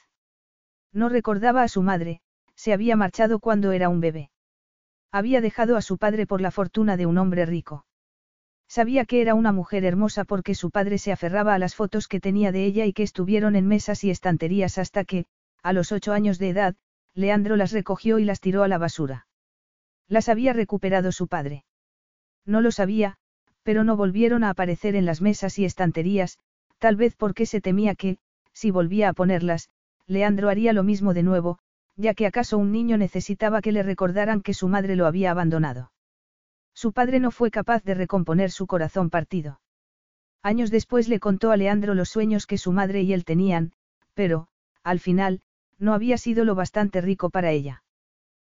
No 0.92 1.08
recordaba 1.08 1.62
a 1.62 1.68
su 1.68 1.80
madre, 1.80 2.20
se 2.56 2.74
había 2.74 2.94
marchado 2.94 3.38
cuando 3.38 3.72
era 3.72 3.88
un 3.88 4.00
bebé. 4.00 4.30
Había 5.10 5.40
dejado 5.40 5.78
a 5.78 5.82
su 5.82 5.96
padre 5.96 6.26
por 6.26 6.42
la 6.42 6.50
fortuna 6.50 6.98
de 6.98 7.06
un 7.06 7.16
hombre 7.16 7.46
rico. 7.46 7.86
Sabía 8.70 9.04
que 9.04 9.20
era 9.20 9.34
una 9.34 9.50
mujer 9.50 9.84
hermosa 9.84 10.24
porque 10.24 10.54
su 10.54 10.70
padre 10.70 10.98
se 10.98 11.10
aferraba 11.10 11.54
a 11.54 11.58
las 11.58 11.74
fotos 11.74 12.06
que 12.06 12.20
tenía 12.20 12.52
de 12.52 12.64
ella 12.64 12.86
y 12.86 12.92
que 12.92 13.02
estuvieron 13.02 13.56
en 13.56 13.66
mesas 13.66 14.04
y 14.04 14.10
estanterías 14.10 14.78
hasta 14.78 15.04
que, 15.04 15.26
a 15.64 15.72
los 15.72 15.90
ocho 15.90 16.12
años 16.12 16.38
de 16.38 16.50
edad, 16.50 16.76
Leandro 17.12 17.56
las 17.56 17.72
recogió 17.72 18.20
y 18.20 18.24
las 18.24 18.38
tiró 18.38 18.62
a 18.62 18.68
la 18.68 18.78
basura. 18.78 19.26
Las 20.06 20.28
había 20.28 20.52
recuperado 20.52 21.10
su 21.10 21.26
padre. 21.26 21.64
No 22.46 22.60
lo 22.60 22.70
sabía, 22.70 23.16
pero 23.64 23.82
no 23.82 23.96
volvieron 23.96 24.44
a 24.44 24.50
aparecer 24.50 24.94
en 24.94 25.04
las 25.04 25.20
mesas 25.20 25.58
y 25.58 25.64
estanterías, 25.64 26.38
tal 26.78 26.94
vez 26.94 27.16
porque 27.16 27.46
se 27.46 27.60
temía 27.60 27.96
que, 27.96 28.18
si 28.52 28.70
volvía 28.70 29.08
a 29.08 29.14
ponerlas, 29.14 29.68
Leandro 30.06 30.48
haría 30.48 30.72
lo 30.72 30.84
mismo 30.84 31.12
de 31.12 31.24
nuevo, 31.24 31.58
ya 31.96 32.14
que 32.14 32.24
acaso 32.24 32.56
un 32.56 32.70
niño 32.70 32.98
necesitaba 32.98 33.62
que 33.62 33.72
le 33.72 33.82
recordaran 33.82 34.42
que 34.42 34.54
su 34.54 34.68
madre 34.68 34.94
lo 34.94 35.06
había 35.06 35.32
abandonado. 35.32 35.90
Su 36.82 36.92
padre 36.92 37.20
no 37.20 37.30
fue 37.30 37.50
capaz 37.50 37.84
de 37.84 37.92
recomponer 37.92 38.50
su 38.50 38.66
corazón 38.66 39.10
partido. 39.10 39.60
Años 40.42 40.70
después 40.70 41.08
le 41.10 41.20
contó 41.20 41.50
a 41.50 41.58
Leandro 41.58 41.92
los 41.94 42.08
sueños 42.08 42.46
que 42.46 42.56
su 42.56 42.72
madre 42.72 43.02
y 43.02 43.12
él 43.12 43.26
tenían, 43.26 43.74
pero, 44.14 44.48
al 44.82 44.98
final, 44.98 45.42
no 45.78 45.92
había 45.92 46.16
sido 46.16 46.46
lo 46.46 46.54
bastante 46.54 47.02
rico 47.02 47.28
para 47.28 47.50
ella. 47.50 47.82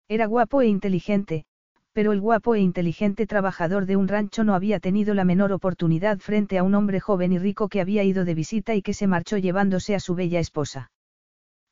Era 0.07 0.25
guapo 0.25 0.61
e 0.61 0.67
inteligente, 0.67 1.43
pero 1.91 2.13
el 2.13 2.21
guapo 2.21 2.55
e 2.55 2.61
inteligente 2.61 3.27
trabajador 3.27 3.85
de 3.85 3.97
un 3.97 4.07
rancho 4.07 4.45
no 4.45 4.55
había 4.55 4.79
tenido 4.79 5.13
la 5.13 5.25
menor 5.25 5.51
oportunidad 5.51 6.19
frente 6.19 6.57
a 6.57 6.63
un 6.63 6.75
hombre 6.75 7.01
joven 7.01 7.33
y 7.33 7.39
rico 7.39 7.67
que 7.67 7.81
había 7.81 8.05
ido 8.05 8.23
de 8.23 8.35
visita 8.35 8.73
y 8.73 8.81
que 8.81 8.93
se 8.93 9.05
marchó 9.05 9.37
llevándose 9.37 9.95
a 9.95 9.99
su 9.99 10.15
bella 10.15 10.39
esposa. 10.39 10.91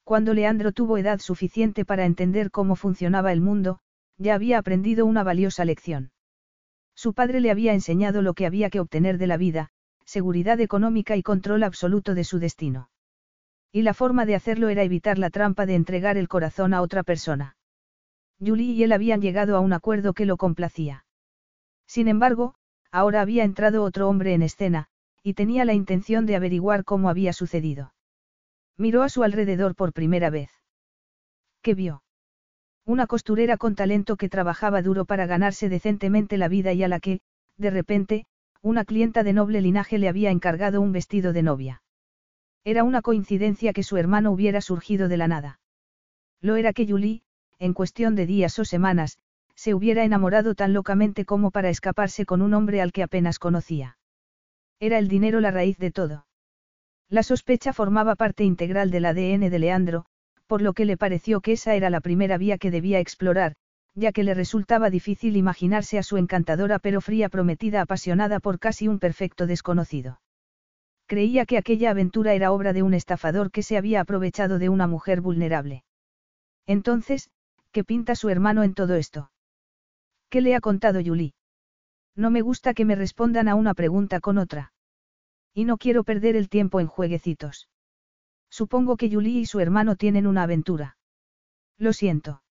Cuando 0.04 0.34
Leandro 0.34 0.74
tuvo 0.74 0.98
edad 0.98 1.22
suficiente 1.22 1.86
para 1.86 2.06
entender 2.06 2.52
cómo 2.52 2.76
funcionaba 2.76 3.32
el 3.32 3.40
mundo, 3.40 3.80
ya 4.18 4.36
había 4.36 4.58
aprendido 4.58 5.06
una 5.06 5.24
valiosa 5.24 5.64
lección. 5.64 6.12
Su 7.02 7.16
padre 7.16 7.40
le 7.40 7.50
había 7.50 7.74
enseñado 7.74 8.22
lo 8.22 8.36
que 8.36 8.46
había 8.46 8.70
que 8.70 8.80
obtener 8.80 9.18
de 9.18 9.26
la 9.26 9.36
vida, 9.36 9.72
seguridad 10.06 10.60
económica 10.60 11.16
y 11.16 11.24
control 11.24 11.64
absoluto 11.64 12.14
de 12.14 12.24
su 12.24 12.38
destino. 12.38 12.92
Y 13.72 13.82
la 13.82 13.96
forma 13.96 14.28
de 14.28 14.36
hacerlo 14.36 14.70
era 14.70 14.84
evitar 14.84 15.18
la 15.18 15.32
trampa 15.32 15.66
de 15.66 15.74
entregar 15.74 16.16
el 16.16 16.28
corazón 16.28 16.76
a 16.76 16.82
otra 16.84 17.02
persona. 17.02 17.58
Julie 18.40 18.74
y 18.74 18.84
él 18.84 18.92
habían 18.92 19.20
llegado 19.20 19.58
a 19.58 19.62
un 19.62 19.74
acuerdo 19.74 20.14
que 20.14 20.28
lo 20.28 20.38
complacía. 20.38 21.04
Sin 21.88 22.08
embargo, 22.08 22.54
ahora 22.92 23.22
había 23.22 23.46
entrado 23.46 23.82
otro 23.82 24.08
hombre 24.08 24.36
en 24.36 24.44
escena, 24.44 24.86
y 25.24 25.34
tenía 25.34 25.66
la 25.66 25.74
intención 25.74 26.28
de 26.28 26.36
averiguar 26.36 26.84
cómo 26.84 27.10
había 27.10 27.34
sucedido. 27.34 27.96
Miró 28.78 29.02
a 29.02 29.10
su 29.10 29.24
alrededor 29.24 29.74
por 29.74 29.92
primera 29.92 30.30
vez. 30.30 30.52
¿Qué 31.64 31.74
vio? 31.74 32.04
Una 32.86 33.08
costurera 33.08 33.58
con 33.58 33.76
talento 33.76 34.18
que 34.18 34.30
trabajaba 34.30 34.82
duro 34.82 35.06
para 35.06 35.26
ganarse 35.26 35.70
decentemente 35.70 36.38
la 36.38 36.48
vida 36.48 36.74
y 36.74 36.84
a 36.84 36.88
la 36.88 37.00
que, 37.00 37.22
de 37.58 37.70
repente, 37.70 38.26
una 38.62 38.86
clienta 38.86 39.24
de 39.24 39.34
noble 39.34 39.62
linaje 39.62 39.98
le 39.98 40.10
había 40.10 40.32
encargado 40.32 40.82
un 40.82 40.92
vestido 40.92 41.34
de 41.34 41.44
novia. 41.44 41.84
Era 42.64 42.84
una 42.84 43.02
coincidencia 43.02 43.74
que 43.74 43.84
su 43.84 43.98
hermano 43.98 44.32
hubiera 44.32 44.62
surgido 44.62 45.08
de 45.08 45.18
la 45.18 45.28
nada. 45.28 45.60
Lo 46.42 46.56
era 46.56 46.74
que 46.74 46.88
Julie, 46.88 47.22
en 47.60 47.74
cuestión 47.74 48.16
de 48.16 48.26
días 48.26 48.58
o 48.60 48.66
semanas, 48.66 49.20
se 49.56 49.76
hubiera 49.76 50.04
enamorado 50.04 50.56
tan 50.56 50.74
locamente 50.74 51.26
como 51.26 51.52
para 51.52 51.70
escaparse 51.70 52.26
con 52.26 52.42
un 52.42 52.54
hombre 52.54 52.82
al 52.82 52.92
que 52.92 53.04
apenas 53.04 53.38
conocía. 53.38 53.98
Era 54.80 54.98
el 54.98 55.08
dinero 55.08 55.40
la 55.40 55.52
raíz 55.52 55.78
de 55.78 55.92
todo. 55.92 56.26
La 57.10 57.22
sospecha 57.22 57.74
formaba 57.74 58.16
parte 58.16 58.44
integral 58.44 58.90
del 58.90 59.06
ADN 59.06 59.50
de 59.52 59.60
Leandro, 59.60 60.06
por 60.52 60.62
lo 60.62 60.74
que 60.74 60.84
le 60.84 60.98
pareció 60.98 61.40
que 61.40 61.54
esa 61.54 61.76
era 61.76 61.90
la 61.90 62.02
primera 62.02 62.38
vía 62.38 62.58
que 62.58 62.72
debía 62.72 63.00
explorar, 63.00 63.56
ya 63.96 64.12
que 64.12 64.26
le 64.26 64.34
resultaba 64.34 64.90
difícil 64.90 65.38
imaginarse 65.38 65.98
a 65.98 66.04
su 66.04 66.18
encantadora 66.18 66.78
pero 66.78 67.00
fría 67.00 67.30
prometida 67.30 67.80
apasionada 67.80 68.42
por 68.42 68.60
casi 68.60 68.90
un 68.90 69.00
perfecto 69.00 69.48
desconocido. 69.48 70.20
Creía 71.08 71.46
que 71.46 71.58
aquella 71.58 71.92
aventura 71.92 72.34
era 72.34 72.52
obra 72.52 72.74
de 72.74 72.84
un 72.84 72.94
estafador 72.94 73.50
que 73.50 73.64
se 73.64 73.78
había 73.78 74.02
aprovechado 74.02 74.60
de 74.60 74.68
una 74.68 74.88
mujer 74.88 75.22
vulnerable. 75.22 75.86
Entonces, 76.68 77.30
¿Qué 77.72 77.86
pinta 77.86 78.16
su 78.16 78.28
hermano 78.28 78.64
en 78.64 78.74
todo 78.74 78.96
esto? 78.96 79.32
¿Qué 80.30 80.42
le 80.42 80.54
ha 80.56 80.60
contado 80.60 81.00
Julie? 81.02 81.32
No 82.18 82.30
me 82.30 82.42
gusta 82.42 82.74
que 82.74 82.84
me 82.84 82.96
respondan 82.96 83.48
a 83.48 83.56
una 83.56 83.74
pregunta 83.74 84.20
con 84.20 84.38
otra. 84.38 84.74
Y 85.54 85.64
no 85.64 85.78
quiero 85.78 86.04
perder 86.04 86.36
el 86.36 86.50
tiempo 86.50 86.82
en 86.82 86.88
jueguecitos. 86.88 87.70
Supongo 88.52 88.98
que 88.98 89.10
Julie 89.10 89.40
y 89.40 89.46
su 89.46 89.62
hermano 89.62 89.96
tienen 89.96 90.28
una 90.28 90.44
aventura. 90.44 90.98
Lo 91.78 91.94
siento. 91.94 92.44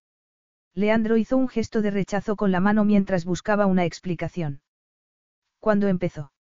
Leandro 0.75 1.19
hizo 1.19 1.37
un 1.37 1.49
gesto 1.49 1.83
de 1.83 1.91
rechazo 1.91 2.37
con 2.37 2.51
la 2.51 2.59
mano 2.59 2.85
mientras 2.85 3.27
buscaba 3.27 3.67
una 3.67 3.85
explicación. 3.85 4.63
¿Cuándo 5.59 5.89
empezó? 5.89 6.33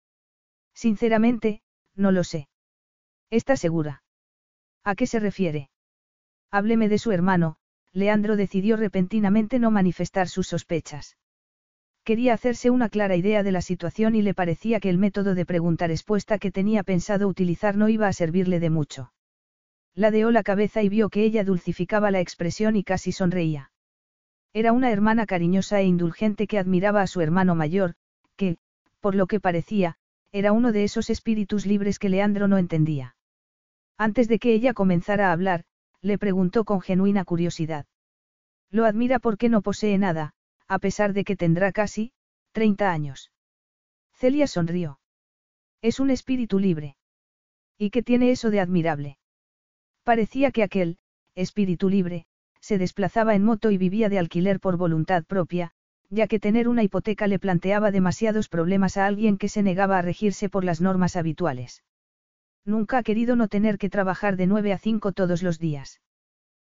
Sinceramente, 0.72 1.62
no 1.94 2.10
lo 2.10 2.24
sé. 2.24 2.48
¿Está 3.28 3.56
segura? 3.56 4.02
¿A 4.82 4.94
qué 4.94 5.06
se 5.06 5.20
refiere? 5.20 5.68
Hábleme 6.50 6.88
de 6.88 6.98
su 6.98 7.12
hermano, 7.12 7.58
Leandro 7.92 8.36
decidió 8.36 8.76
repentinamente 8.76 9.58
no 9.58 9.70
manifestar 9.70 10.28
sus 10.28 10.48
sospechas. 10.48 11.18
Quería 12.02 12.32
hacerse 12.32 12.70
una 12.70 12.88
clara 12.88 13.14
idea 13.14 13.42
de 13.42 13.52
la 13.52 13.60
situación 13.60 14.14
y 14.14 14.22
le 14.22 14.32
parecía 14.32 14.80
que 14.80 14.88
el 14.88 14.96
método 14.96 15.34
de 15.34 15.44
pregunta-respuesta 15.44 16.38
que 16.38 16.50
tenía 16.50 16.82
pensado 16.82 17.28
utilizar 17.28 17.76
no 17.76 17.90
iba 17.90 18.08
a 18.08 18.12
servirle 18.14 18.58
de 18.58 18.70
mucho. 18.70 19.12
Ladeó 19.94 20.30
la 20.30 20.42
cabeza 20.42 20.82
y 20.82 20.88
vio 20.88 21.08
que 21.08 21.24
ella 21.24 21.44
dulcificaba 21.44 22.10
la 22.10 22.20
expresión 22.20 22.76
y 22.76 22.84
casi 22.84 23.12
sonreía. 23.12 23.72
Era 24.52 24.72
una 24.72 24.90
hermana 24.90 25.26
cariñosa 25.26 25.80
e 25.80 25.84
indulgente 25.84 26.46
que 26.46 26.58
admiraba 26.58 27.02
a 27.02 27.06
su 27.06 27.20
hermano 27.20 27.54
mayor, 27.54 27.94
que, 28.36 28.58
por 29.00 29.14
lo 29.14 29.26
que 29.26 29.40
parecía, 29.40 29.96
era 30.32 30.52
uno 30.52 30.72
de 30.72 30.84
esos 30.84 31.10
espíritus 31.10 31.66
libres 31.66 31.98
que 31.98 32.08
Leandro 32.08 32.48
no 32.48 32.58
entendía. 32.58 33.16
Antes 33.96 34.28
de 34.28 34.38
que 34.38 34.52
ella 34.52 34.74
comenzara 34.74 35.28
a 35.28 35.32
hablar, 35.32 35.64
le 36.00 36.18
preguntó 36.18 36.64
con 36.64 36.80
genuina 36.80 37.24
curiosidad. 37.24 37.86
Lo 38.70 38.84
admira 38.84 39.18
porque 39.18 39.48
no 39.48 39.62
posee 39.62 39.98
nada, 39.98 40.32
a 40.68 40.78
pesar 40.78 41.12
de 41.12 41.24
que 41.24 41.36
tendrá 41.36 41.72
casi, 41.72 42.12
30 42.52 42.90
años. 42.90 43.32
Celia 44.14 44.46
sonrió. 44.46 45.00
Es 45.82 46.00
un 46.00 46.10
espíritu 46.10 46.58
libre. 46.58 46.96
¿Y 47.78 47.90
qué 47.90 48.02
tiene 48.02 48.30
eso 48.30 48.50
de 48.50 48.60
admirable? 48.60 49.18
Parecía 50.04 50.50
que 50.50 50.62
aquel, 50.62 50.98
espíritu 51.34 51.88
libre, 51.88 52.26
se 52.60 52.78
desplazaba 52.78 53.34
en 53.34 53.44
moto 53.44 53.70
y 53.70 53.78
vivía 53.78 54.08
de 54.08 54.18
alquiler 54.18 54.60
por 54.60 54.76
voluntad 54.76 55.24
propia, 55.24 55.72
ya 56.10 56.26
que 56.26 56.40
tener 56.40 56.68
una 56.68 56.82
hipoteca 56.82 57.26
le 57.26 57.38
planteaba 57.38 57.90
demasiados 57.90 58.48
problemas 58.48 58.96
a 58.96 59.06
alguien 59.06 59.38
que 59.38 59.48
se 59.48 59.62
negaba 59.62 59.98
a 59.98 60.02
regirse 60.02 60.48
por 60.48 60.64
las 60.64 60.80
normas 60.80 61.16
habituales. 61.16 61.84
Nunca 62.64 62.98
ha 62.98 63.02
querido 63.02 63.36
no 63.36 63.48
tener 63.48 63.78
que 63.78 63.88
trabajar 63.88 64.36
de 64.36 64.46
9 64.46 64.72
a 64.72 64.78
5 64.78 65.12
todos 65.12 65.42
los 65.42 65.58
días. 65.58 66.00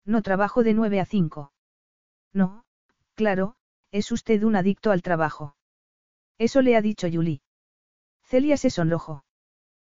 No 0.05 0.23
trabajo 0.23 0.63
de 0.63 0.75
9 0.75 1.01
a 1.01 1.05
5. 1.05 1.53
No, 2.33 2.65
claro, 3.15 3.57
es 3.91 4.13
usted 4.13 4.43
un 4.43 4.57
adicto 4.57 4.91
al 4.91 5.03
trabajo. 5.03 5.57
Eso 6.39 6.63
le 6.63 6.77
ha 6.77 6.83
dicho 6.83 7.09
Julie. 7.13 7.43
Celia 8.23 8.57
se 8.57 8.71
sonrojó. 8.71 9.25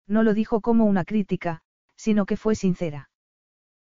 No 0.07 0.23
lo 0.23 0.33
dijo 0.33 0.61
como 0.61 0.85
una 0.85 1.05
crítica, 1.05 1.61
sino 1.95 2.25
que 2.25 2.37
fue 2.37 2.55
sincera. 2.55 3.09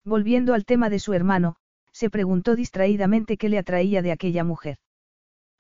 Volviendo 0.07 0.55
al 0.55 0.64
tema 0.64 0.88
de 0.88 1.01
su 1.01 1.14
hermano, 1.14 1.57
se 1.90 2.11
preguntó 2.11 2.55
distraídamente 2.55 3.37
qué 3.37 3.49
le 3.49 3.59
atraía 3.59 4.03
de 4.03 4.12
aquella 4.12 4.45
mujer. 4.45 4.79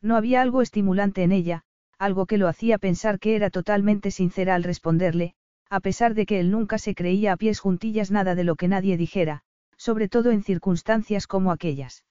No 0.00 0.14
había 0.14 0.40
algo 0.40 0.62
estimulante 0.62 1.24
en 1.24 1.32
ella, 1.32 1.62
algo 1.98 2.26
que 2.26 2.38
lo 2.38 2.46
hacía 2.46 2.78
pensar 2.78 3.18
que 3.18 3.34
era 3.34 3.50
totalmente 3.50 4.12
sincera 4.12 4.54
al 4.54 4.62
responderle, 4.62 5.34
a 5.68 5.80
pesar 5.80 6.14
de 6.14 6.26
que 6.26 6.38
él 6.38 6.52
nunca 6.52 6.78
se 6.78 6.94
creía 6.94 7.32
a 7.32 7.36
pies 7.36 7.58
juntillas 7.58 8.12
nada 8.12 8.36
de 8.36 8.44
lo 8.44 8.54
que 8.54 8.68
nadie 8.68 8.96
dijera, 8.96 9.42
sobre 9.76 10.08
todo 10.08 10.30
en 10.30 10.44
circunstancias 10.44 11.26
como 11.26 11.50
aquellas. 11.50 12.04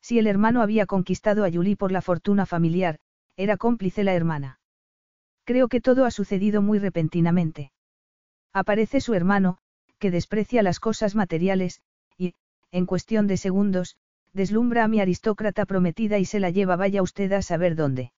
Si 0.00 0.18
el 0.18 0.26
hermano 0.26 0.62
había 0.62 0.86
conquistado 0.86 1.44
a 1.44 1.50
Yuli 1.50 1.76
por 1.76 1.92
la 1.92 2.00
fortuna 2.00 2.46
familiar, 2.46 3.00
era 3.36 3.58
cómplice 3.58 4.02
la 4.02 4.14
hermana. 4.14 4.60
Creo 5.44 5.68
que 5.68 5.82
todo 5.82 6.06
ha 6.06 6.10
sucedido 6.10 6.62
muy 6.62 6.78
repentinamente. 6.78 7.70
Aparece 8.54 9.02
su 9.02 9.12
hermano, 9.12 9.58
que 10.00 10.10
desprecia 10.10 10.64
las 10.64 10.80
cosas 10.80 11.14
materiales, 11.14 11.80
y, 12.18 12.34
en 12.72 12.86
cuestión 12.86 13.28
de 13.28 13.36
segundos, 13.36 13.96
deslumbra 14.32 14.82
a 14.82 14.88
mi 14.88 15.00
aristócrata 15.00 15.66
prometida 15.66 16.18
y 16.18 16.24
se 16.24 16.40
la 16.40 16.50
lleva 16.50 16.74
vaya 16.74 17.02
usted 17.02 17.32
a 17.32 17.42
saber 17.42 17.76
dónde. 17.76 18.12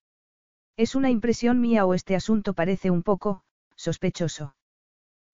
¿Es 0.77 0.95
una 0.95 1.11
impresión 1.11 1.61
mía 1.61 1.85
o 1.85 1.93
este 1.93 2.15
asunto 2.15 2.55
parece 2.55 2.91
un 2.91 3.03
poco, 3.03 3.43
sospechoso? 3.77 4.55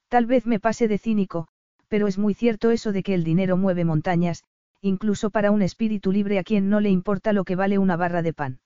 Tal 0.08 0.26
vez 0.26 0.46
me 0.46 0.58
pase 0.58 0.88
de 0.88 0.98
cínico, 0.98 1.46
pero 1.86 2.06
es 2.06 2.18
muy 2.18 2.34
cierto 2.34 2.70
eso 2.70 2.92
de 2.92 3.02
que 3.02 3.14
el 3.14 3.22
dinero 3.22 3.56
mueve 3.56 3.84
montañas, 3.84 4.42
incluso 4.80 5.30
para 5.30 5.50
un 5.50 5.62
espíritu 5.62 6.12
libre 6.12 6.38
a 6.38 6.44
quien 6.44 6.68
no 6.68 6.80
le 6.80 6.90
importa 6.90 7.32
lo 7.32 7.44
que 7.44 7.56
vale 7.56 7.78
una 7.78 7.96
barra 7.96 8.22
de 8.22 8.32
pan. 8.32 8.60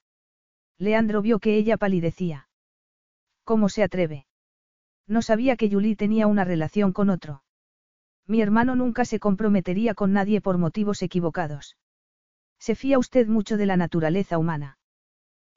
Leandro 0.79 1.21
vio 1.21 1.38
que 1.40 1.57
ella 1.57 1.77
palidecía. 1.77 2.49
¿Cómo 3.45 3.68
se 3.68 3.83
atreve? 3.83 4.27
No 5.07 5.21
sabía 5.21 5.57
que 5.57 5.71
Julie 5.71 5.97
tenía 5.97 6.27
una 6.27 6.45
relación 6.45 6.92
con 6.92 7.11
otro. 7.11 7.42
Mi 8.27 8.41
hermano 8.41 8.77
nunca 8.77 9.05
se 9.05 9.19
comprometería 9.19 9.95
con 9.95 10.13
nadie 10.13 10.41
por 10.41 10.59
motivos 10.59 11.03
equivocados. 11.03 11.77
Se 12.59 12.75
fía 12.75 12.99
usted 12.99 13.27
mucho 13.27 13.57
de 13.57 13.67
la 13.67 13.77
naturaleza 13.77 14.39
humana. 14.39 14.79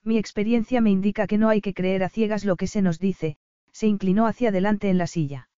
Mi 0.04 0.18
experiencia 0.18 0.82
me 0.82 0.92
indica 0.92 1.28
que 1.28 1.38
no 1.38 1.50
hay 1.50 1.62
que 1.62 1.74
creer 1.74 2.04
a 2.04 2.10
ciegas 2.10 2.46
lo 2.46 2.56
que 2.56 2.68
se 2.68 2.82
nos 2.82 3.00
dice, 3.00 3.38
se 3.72 3.88
inclinó 3.88 4.28
hacia 4.28 4.50
adelante 4.50 4.90
en 4.90 4.98
la 4.98 5.08
silla. 5.08 5.50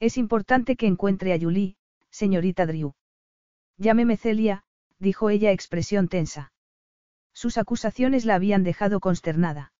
Es 0.00 0.16
importante 0.16 0.76
que 0.76 0.86
encuentre 0.86 1.32
a 1.32 1.38
Julie, 1.38 1.76
señorita 2.10 2.66
Drew. 2.66 2.94
Llámeme 3.76 4.16
Celia, 4.16 4.64
dijo 4.98 5.30
ella 5.30 5.52
expresión 5.52 6.08
tensa. 6.08 6.52
Sus 7.32 7.58
acusaciones 7.58 8.24
la 8.24 8.36
habían 8.36 8.62
dejado 8.62 9.00
consternada. 9.00 9.72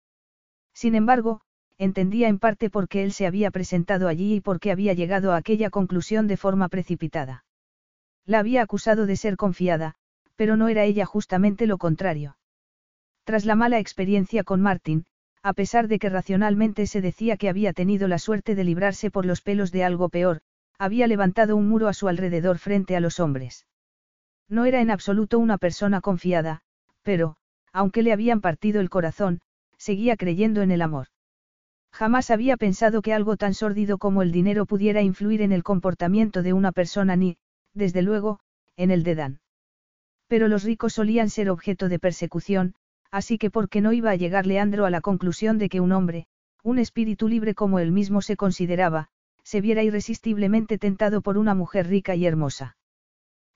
Sin 0.73 0.95
embargo, 0.95 1.43
entendía 1.79 2.29
en 2.29 2.39
parte 2.39 2.71
por 2.71 2.89
qué 2.89 3.03
él 3.03 3.13
se 3.13 3.27
había 3.27 3.51
presentado 3.51 4.09
allí 4.09 4.35
y 4.35 4.41
por 4.41 4.61
qué 4.61 4.71
había 4.71 4.93
llegado 4.95 5.33
a 5.33 5.37
aquella 5.37 5.71
conclusión 5.71 6.27
de 6.27 6.37
forma 6.37 6.69
precipitada. 6.69 7.45
La 8.25 8.39
había 8.39 8.63
acusado 8.63 9.07
de 9.07 9.17
ser 9.17 9.37
confiada, 9.37 9.95
pero 10.37 10.57
no 10.57 10.69
era 10.69 10.85
ella 10.85 11.05
justamente 11.07 11.67
lo 11.67 11.79
contrario. 11.79 12.37
Tras 13.25 13.45
la 13.45 13.55
mala 13.55 13.79
experiencia 13.79 14.45
con 14.45 14.61
Martin, 14.61 15.07
a 15.43 15.53
pesar 15.53 15.89
de 15.89 15.99
que 15.99 16.09
racionalmente 16.09 16.87
se 16.87 17.01
decía 17.01 17.37
que 17.37 17.49
había 17.49 17.73
tenido 17.73 18.09
la 18.09 18.19
suerte 18.19 18.55
de 18.55 18.65
librarse 18.65 19.11
por 19.11 19.27
los 19.27 19.43
pelos 19.43 19.73
de 19.73 19.85
algo 19.85 20.09
peor, 20.09 20.41
había 20.79 21.07
levantado 21.07 21.57
un 21.57 21.69
muro 21.69 21.89
a 21.89 21.95
su 21.95 22.09
alrededor 22.09 22.59
frente 22.59 22.97
a 22.97 23.01
los 23.01 23.21
hombres. 23.21 23.67
No 24.49 24.65
era 24.65 24.81
en 24.81 24.91
absoluto 24.91 25.39
una 25.39 25.59
persona 25.59 26.01
confiada, 26.01 26.63
pero, 27.03 27.37
aunque 27.73 28.03
le 28.03 28.13
habían 28.13 28.41
partido 28.41 28.81
el 28.81 28.91
corazón, 28.91 29.41
seguía 29.77 30.17
creyendo 30.17 30.63
en 30.63 30.71
el 30.71 30.83
amor. 30.83 31.09
Jamás 31.94 32.33
había 32.33 32.57
pensado 32.57 33.02
que 33.02 33.12
algo 33.12 33.37
tan 33.37 33.54
sórdido 33.54 33.98
como 33.98 34.22
el 34.22 34.33
dinero 34.33 34.66
pudiera 34.66 35.00
influir 35.00 35.42
en 35.42 35.52
el 35.52 35.62
comportamiento 35.62 36.42
de 36.42 36.52
una 36.52 36.72
persona 36.72 37.14
ni, 37.14 37.37
desde 37.72 38.02
luego, 38.02 38.40
en 38.76 38.90
el 38.90 39.04
de 39.04 39.14
Dan. 39.14 39.40
Pero 40.26 40.48
los 40.48 40.64
ricos 40.64 40.94
solían 40.94 41.30
ser 41.30 41.48
objeto 41.50 41.88
de 41.88 42.00
persecución, 42.00 42.74
así 43.12 43.38
que 43.38 43.48
¿por 43.48 43.68
qué 43.68 43.80
no 43.80 43.92
iba 43.92 44.11
a 44.11 44.16
llegar 44.16 44.44
Leandro 44.44 44.87
a 44.87 44.90
la 44.90 45.00
conclusión 45.00 45.57
de 45.57 45.68
que 45.68 45.80
un 45.80 45.92
hombre, 45.92 46.26
un 46.64 46.80
espíritu 46.80 47.28
libre 47.28 47.54
como 47.54 47.78
él 47.78 47.92
mismo 47.92 48.22
se 48.22 48.37
consideraba, 48.37 49.07
se 49.44 49.61
viera 49.61 49.85
irresistiblemente 49.85 50.78
tentado 50.78 51.22
por 51.22 51.38
una 51.38 51.54
mujer 51.54 51.87
rica 51.87 52.16
y 52.16 52.26
hermosa? 52.26 52.76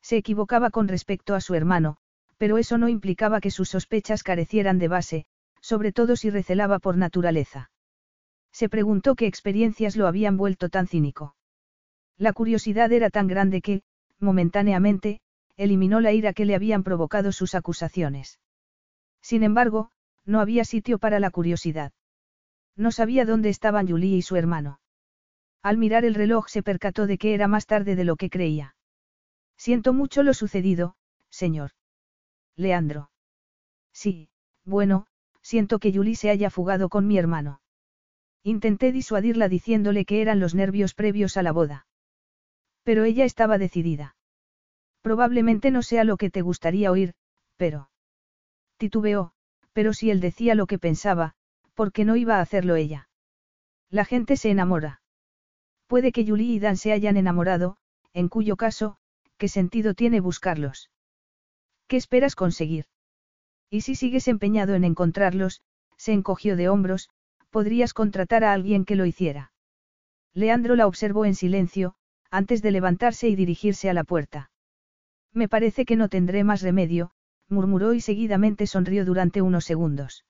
Se 0.01 0.17
equivocaba 0.17 0.71
con 0.71 0.87
respecto 0.87 1.35
a 1.35 1.41
su 1.41 1.57
hermano, 1.57 1.97
pero 2.37 2.57
eso 2.57 2.79
no 2.79 2.89
implicaba 2.89 3.41
que 3.41 3.51
sus 3.51 3.69
sospechas 3.69 4.23
carecieran 4.23 4.79
de 4.79 4.87
base, 4.87 5.27
sobre 5.61 5.91
todo 5.91 6.15
si 6.15 6.31
recelaba 6.31 6.79
por 6.79 6.97
naturaleza. 6.97 7.73
Se 8.53 8.69
preguntó 8.69 9.15
qué 9.15 9.27
experiencias 9.27 9.97
lo 9.97 10.07
habían 10.07 10.37
vuelto 10.37 10.69
tan 10.69 10.87
cínico. 10.87 11.37
La 12.17 12.33
curiosidad 12.33 12.91
era 12.93 13.11
tan 13.11 13.29
grande 13.29 13.61
que, 13.61 13.83
momentáneamente, 14.19 15.21
eliminó 15.57 16.01
la 16.01 16.13
ira 16.13 16.33
que 16.33 16.45
le 16.45 16.55
habían 16.55 16.83
provocado 16.83 17.33
sus 17.33 17.55
acusaciones. 17.55 18.39
Sin 19.21 19.43
embargo, 19.43 19.91
no 20.25 20.41
había 20.41 20.65
sitio 20.65 20.99
para 20.99 21.21
la 21.21 21.31
curiosidad. 21.31 21.93
No 22.77 22.93
sabía 22.93 23.25
dónde 23.25 23.49
estaban 23.49 23.89
Julie 23.89 24.17
y 24.17 24.23
su 24.23 24.37
hermano. 24.37 24.81
Al 25.63 25.79
mirar 25.79 26.05
el 26.05 26.15
reloj 26.15 26.49
se 26.49 26.63
percató 26.63 27.07
de 27.07 27.19
que 27.19 27.35
era 27.35 27.49
más 27.49 27.67
tarde 27.67 27.97
de 27.97 28.05
lo 28.05 28.17
que 28.17 28.31
creía. 28.31 28.77
Siento 29.57 29.93
mucho 29.93 30.23
lo 30.23 30.35
sucedido, 30.35 30.95
señor. 31.31 31.73
Leandro. 32.55 33.11
Sí, 33.93 34.29
bueno, 34.65 35.07
siento 35.43 35.81
que 35.81 35.93
Julie 35.93 36.15
se 36.15 36.31
haya 36.31 36.51
fugado 36.51 36.89
con 36.89 37.07
mi 37.07 37.19
hermano. 37.19 37.61
Intenté 38.43 38.93
disuadirla 38.93 39.49
diciéndole 39.49 40.05
que 40.05 40.23
eran 40.23 40.41
los 40.41 40.55
nervios 40.55 40.95
previos 40.95 41.37
a 41.37 41.43
la 41.43 41.53
boda. 41.53 41.87
Pero 42.83 43.05
ella 43.05 43.25
estaba 43.25 43.59
decidida. 43.59 44.17
Probablemente 45.03 45.71
no 45.71 45.83
sea 45.83 46.05
lo 46.05 46.17
que 46.17 46.31
te 46.31 46.43
gustaría 46.43 46.91
oír, 46.91 47.15
pero... 47.57 47.91
Titubeó, 48.77 49.33
pero 49.73 49.93
si 49.93 50.11
él 50.11 50.21
decía 50.21 50.55
lo 50.55 50.67
que 50.67 50.79
pensaba, 50.79 51.35
¿por 51.75 51.93
qué 51.93 52.05
no 52.05 52.17
iba 52.17 52.37
a 52.37 52.41
hacerlo 52.41 52.77
ella? 52.77 53.09
La 53.91 54.05
gente 54.05 54.37
se 54.37 54.51
enamora. 54.51 55.03
Puede 55.87 56.13
que 56.13 56.27
Julie 56.27 56.55
y 56.55 56.59
Dan 56.59 56.77
se 56.77 56.93
hayan 56.93 57.17
enamorado, 57.17 57.79
en 58.13 58.29
cuyo 58.29 58.57
caso, 58.57 58.99
¿qué 59.37 59.49
sentido 59.49 59.95
tiene 59.95 60.21
buscarlos? 60.21 60.91
¿Qué 61.87 61.97
esperas 61.97 62.35
conseguir? 62.35 62.87
Y 63.71 63.83
si 63.83 63.95
sigues 63.95 64.29
empeñado 64.29 64.75
en 64.75 64.85
encontrarlos, 64.85 65.63
se 65.97 66.13
encogió 66.13 66.57
de 66.57 66.69
hombros, 66.69 67.09
podrías 67.51 67.95
contratar 67.95 68.45
a 68.45 68.53
alguien 68.53 68.85
que 68.85 68.97
lo 68.97 69.07
hiciera. 69.07 69.53
Leandro 70.35 70.77
la 70.77 70.87
observó 70.87 71.25
en 71.25 71.35
silencio, 71.35 71.95
antes 72.31 72.63
de 72.63 72.71
levantarse 72.71 73.29
y 73.29 73.37
dirigirse 73.37 73.89
a 73.89 73.95
la 73.95 74.05
puerta. 74.05 74.51
Me 75.33 75.49
parece 75.49 75.85
que 75.85 75.97
no 75.97 76.09
tendré 76.09 76.45
más 76.45 76.63
remedio, 76.63 77.13
murmuró 77.49 77.95
y 77.95 78.01
seguidamente 78.01 78.67
sonrió 78.67 79.05
durante 79.05 79.43
unos 79.43 79.65
segundos. 79.65 80.25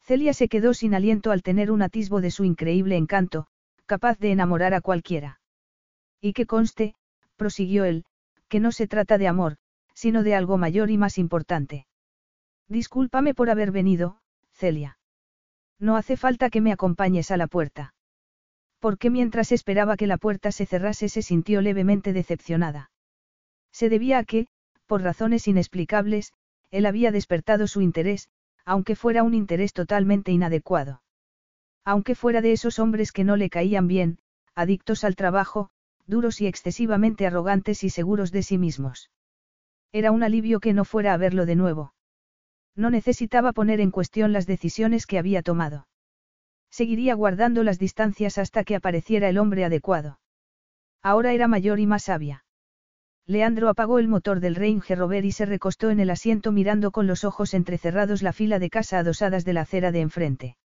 Celia 0.00 0.32
se 0.32 0.48
quedó 0.48 0.74
sin 0.74 0.94
aliento 0.94 1.30
al 1.30 1.42
tener 1.42 1.70
un 1.70 1.82
atisbo 1.82 2.20
de 2.20 2.30
su 2.30 2.44
increíble 2.44 2.96
encanto, 2.96 3.46
capaz 3.86 4.18
de 4.18 4.32
enamorar 4.32 4.74
a 4.74 4.80
cualquiera. 4.80 5.40
Y 6.20 6.32
que 6.32 6.46
conste, 6.46 6.94
prosiguió 7.36 7.84
él, 7.84 8.04
que 8.48 8.60
no 8.60 8.72
se 8.72 8.86
trata 8.86 9.18
de 9.18 9.28
amor, 9.28 9.56
sino 9.94 10.22
de 10.22 10.34
algo 10.34 10.58
mayor 10.58 10.90
y 10.90 10.98
más 10.98 11.18
importante. 11.18 11.86
Discúlpame 12.68 13.34
por 13.34 13.50
haber 13.50 13.70
venido, 13.70 14.18
Celia. 14.52 14.98
No 15.82 15.96
hace 15.96 16.16
falta 16.16 16.48
que 16.48 16.60
me 16.60 16.70
acompañes 16.70 17.32
a 17.32 17.36
la 17.36 17.48
puerta. 17.48 17.92
Porque 18.78 19.10
mientras 19.10 19.50
esperaba 19.50 19.96
que 19.96 20.06
la 20.06 20.16
puerta 20.16 20.52
se 20.52 20.64
cerrase 20.64 21.08
se 21.08 21.22
sintió 21.22 21.60
levemente 21.60 22.12
decepcionada. 22.12 22.92
Se 23.72 23.88
debía 23.88 24.18
a 24.18 24.24
que, 24.24 24.46
por 24.86 25.02
razones 25.02 25.48
inexplicables, 25.48 26.34
él 26.70 26.86
había 26.86 27.10
despertado 27.10 27.66
su 27.66 27.80
interés, 27.80 28.28
aunque 28.64 28.94
fuera 28.94 29.24
un 29.24 29.34
interés 29.34 29.72
totalmente 29.72 30.30
inadecuado. 30.30 31.02
Aunque 31.84 32.14
fuera 32.14 32.42
de 32.42 32.52
esos 32.52 32.78
hombres 32.78 33.10
que 33.10 33.24
no 33.24 33.34
le 33.34 33.50
caían 33.50 33.88
bien, 33.88 34.18
adictos 34.54 35.02
al 35.02 35.16
trabajo, 35.16 35.70
duros 36.06 36.40
y 36.40 36.46
excesivamente 36.46 37.26
arrogantes 37.26 37.82
y 37.82 37.90
seguros 37.90 38.30
de 38.30 38.44
sí 38.44 38.56
mismos. 38.56 39.10
Era 39.90 40.12
un 40.12 40.22
alivio 40.22 40.60
que 40.60 40.74
no 40.74 40.84
fuera 40.84 41.12
a 41.12 41.16
verlo 41.16 41.44
de 41.44 41.56
nuevo. 41.56 41.92
No 42.74 42.90
necesitaba 42.90 43.52
poner 43.52 43.80
en 43.80 43.90
cuestión 43.90 44.32
las 44.32 44.46
decisiones 44.46 45.06
que 45.06 45.18
había 45.18 45.42
tomado. 45.42 45.86
Seguiría 46.70 47.14
guardando 47.14 47.64
las 47.64 47.78
distancias 47.78 48.38
hasta 48.38 48.64
que 48.64 48.76
apareciera 48.76 49.28
el 49.28 49.38
hombre 49.38 49.64
adecuado. 49.64 50.18
Ahora 51.02 51.32
era 51.32 51.48
mayor 51.48 51.80
y 51.80 51.86
más 51.86 52.04
sabia. 52.04 52.44
Leandro 53.26 53.68
apagó 53.68 53.98
el 53.98 54.08
motor 54.08 54.40
del 54.40 54.54
Range 54.54 54.94
Rover 54.94 55.24
y 55.24 55.32
se 55.32 55.46
recostó 55.46 55.90
en 55.90 56.00
el 56.00 56.10
asiento 56.10 56.50
mirando 56.50 56.90
con 56.90 57.06
los 57.06 57.24
ojos 57.24 57.54
entrecerrados 57.54 58.22
la 58.22 58.32
fila 58.32 58.58
de 58.58 58.70
casa 58.70 58.98
adosadas 58.98 59.44
de 59.44 59.52
la 59.52 59.60
acera 59.60 59.92
de 59.92 60.00
enfrente. 60.00 60.56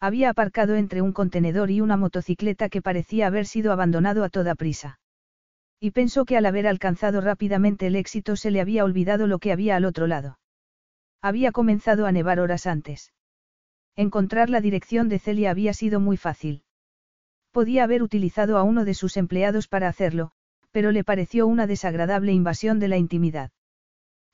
Había 0.00 0.30
aparcado 0.30 0.76
entre 0.76 1.02
un 1.02 1.12
contenedor 1.12 1.70
y 1.70 1.80
una 1.80 1.96
motocicleta 1.96 2.68
que 2.68 2.82
parecía 2.82 3.26
haber 3.26 3.46
sido 3.46 3.72
abandonado 3.72 4.24
a 4.24 4.28
toda 4.28 4.54
prisa. 4.54 4.98
Y 5.80 5.90
pensó 5.90 6.24
que 6.24 6.36
al 6.36 6.46
haber 6.46 6.66
alcanzado 6.66 7.20
rápidamente 7.20 7.86
el 7.86 7.96
éxito 7.96 8.36
se 8.36 8.50
le 8.50 8.60
había 8.60 8.84
olvidado 8.84 9.26
lo 9.26 9.38
que 9.38 9.52
había 9.52 9.76
al 9.76 9.84
otro 9.84 10.06
lado. 10.06 10.38
Había 11.24 11.52
comenzado 11.52 12.04
a 12.04 12.12
nevar 12.12 12.38
horas 12.38 12.66
antes. 12.66 13.14
Encontrar 13.96 14.50
la 14.50 14.60
dirección 14.60 15.08
de 15.08 15.18
Celia 15.18 15.52
había 15.52 15.72
sido 15.72 15.98
muy 15.98 16.18
fácil. 16.18 16.64
Podía 17.50 17.84
haber 17.84 18.02
utilizado 18.02 18.58
a 18.58 18.62
uno 18.62 18.84
de 18.84 18.92
sus 18.92 19.16
empleados 19.16 19.66
para 19.66 19.88
hacerlo, 19.88 20.32
pero 20.70 20.92
le 20.92 21.02
pareció 21.02 21.46
una 21.46 21.66
desagradable 21.66 22.32
invasión 22.32 22.78
de 22.78 22.88
la 22.88 22.98
intimidad. 22.98 23.52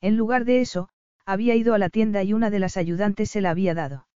En 0.00 0.16
lugar 0.16 0.44
de 0.44 0.62
eso, 0.62 0.88
había 1.24 1.54
ido 1.54 1.74
a 1.74 1.78
la 1.78 1.90
tienda 1.90 2.24
y 2.24 2.32
una 2.32 2.50
de 2.50 2.58
las 2.58 2.76
ayudantes 2.76 3.30
se 3.30 3.40
la 3.40 3.50
había 3.50 3.72
dado. 3.72 4.08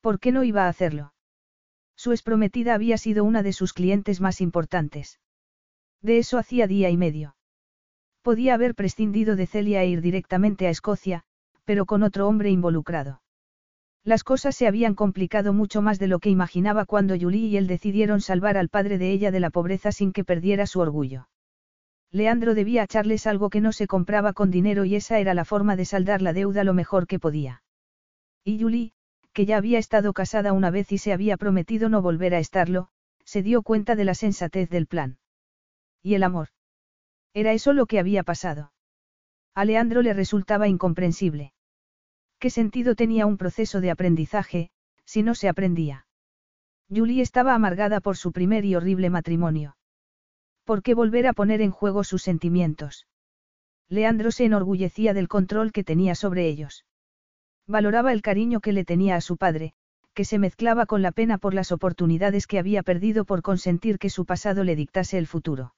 ¿Por 0.00 0.18
qué 0.18 0.32
no 0.32 0.42
iba 0.42 0.64
a 0.64 0.68
hacerlo? 0.68 1.14
Su 1.94 2.10
exprometida 2.10 2.74
había 2.74 2.98
sido 2.98 3.22
una 3.22 3.44
de 3.44 3.52
sus 3.52 3.72
clientes 3.72 4.20
más 4.20 4.40
importantes. 4.40 5.20
De 6.02 6.18
eso 6.18 6.36
hacía 6.36 6.66
día 6.66 6.90
y 6.90 6.96
medio. 6.96 7.36
Podía 8.22 8.54
haber 8.54 8.74
prescindido 8.74 9.36
de 9.36 9.46
Celia 9.46 9.84
e 9.84 9.86
ir 9.86 10.00
directamente 10.00 10.66
a 10.66 10.70
Escocia, 10.70 11.24
pero 11.66 11.84
con 11.84 12.02
otro 12.02 12.26
hombre 12.26 12.48
involucrado. 12.50 13.20
Las 14.02 14.22
cosas 14.22 14.54
se 14.54 14.68
habían 14.68 14.94
complicado 14.94 15.52
mucho 15.52 15.82
más 15.82 15.98
de 15.98 16.06
lo 16.06 16.20
que 16.20 16.30
imaginaba 16.30 16.86
cuando 16.86 17.18
Julie 17.18 17.48
y 17.48 17.56
él 17.56 17.66
decidieron 17.66 18.20
salvar 18.20 18.56
al 18.56 18.68
padre 18.68 18.98
de 18.98 19.10
ella 19.10 19.32
de 19.32 19.40
la 19.40 19.50
pobreza 19.50 19.90
sin 19.90 20.12
que 20.12 20.24
perdiera 20.24 20.66
su 20.66 20.78
orgullo. 20.78 21.28
Leandro 22.12 22.54
debía 22.54 22.84
echarles 22.84 23.26
algo 23.26 23.50
que 23.50 23.60
no 23.60 23.72
se 23.72 23.88
compraba 23.88 24.32
con 24.32 24.52
dinero 24.52 24.84
y 24.84 24.94
esa 24.94 25.18
era 25.18 25.34
la 25.34 25.44
forma 25.44 25.74
de 25.74 25.84
saldar 25.84 26.22
la 26.22 26.32
deuda 26.32 26.62
lo 26.62 26.72
mejor 26.72 27.08
que 27.08 27.18
podía. 27.18 27.64
Y 28.44 28.60
Julie, 28.60 28.92
que 29.32 29.44
ya 29.44 29.56
había 29.56 29.80
estado 29.80 30.12
casada 30.12 30.52
una 30.52 30.70
vez 30.70 30.92
y 30.92 30.98
se 30.98 31.12
había 31.12 31.36
prometido 31.36 31.88
no 31.88 32.00
volver 32.00 32.32
a 32.32 32.38
estarlo, 32.38 32.88
se 33.24 33.42
dio 33.42 33.62
cuenta 33.62 33.96
de 33.96 34.04
la 34.04 34.14
sensatez 34.14 34.70
del 34.70 34.86
plan. 34.86 35.18
¿Y 36.00 36.14
el 36.14 36.22
amor? 36.22 36.50
Era 37.34 37.52
eso 37.52 37.72
lo 37.72 37.86
que 37.86 37.98
había 37.98 38.22
pasado. 38.22 38.72
A 39.52 39.64
Leandro 39.64 40.00
le 40.00 40.14
resultaba 40.14 40.68
incomprensible. 40.68 41.52
¿Qué 42.38 42.50
sentido 42.50 42.94
tenía 42.94 43.26
un 43.26 43.38
proceso 43.38 43.80
de 43.80 43.90
aprendizaje, 43.90 44.70
si 45.04 45.22
no 45.22 45.34
se 45.34 45.48
aprendía? 45.48 46.06
Julie 46.88 47.22
estaba 47.22 47.54
amargada 47.54 48.00
por 48.00 48.16
su 48.16 48.32
primer 48.32 48.64
y 48.64 48.74
horrible 48.74 49.10
matrimonio. 49.10 49.76
¿Por 50.64 50.82
qué 50.82 50.94
volver 50.94 51.26
a 51.26 51.32
poner 51.32 51.60
en 51.60 51.70
juego 51.70 52.04
sus 52.04 52.22
sentimientos? 52.22 53.06
Leandro 53.88 54.30
se 54.30 54.44
enorgullecía 54.44 55.14
del 55.14 55.28
control 55.28 55.72
que 55.72 55.84
tenía 55.84 56.14
sobre 56.14 56.48
ellos. 56.48 56.84
Valoraba 57.66 58.12
el 58.12 58.22
cariño 58.22 58.60
que 58.60 58.72
le 58.72 58.84
tenía 58.84 59.16
a 59.16 59.20
su 59.20 59.36
padre, 59.36 59.72
que 60.12 60.24
se 60.24 60.38
mezclaba 60.38 60.86
con 60.86 61.02
la 61.02 61.12
pena 61.12 61.38
por 61.38 61.54
las 61.54 61.72
oportunidades 61.72 62.46
que 62.46 62.58
había 62.58 62.82
perdido 62.82 63.24
por 63.24 63.42
consentir 63.42 63.98
que 63.98 64.10
su 64.10 64.24
pasado 64.24 64.64
le 64.64 64.76
dictase 64.76 65.18
el 65.18 65.26
futuro. 65.26 65.74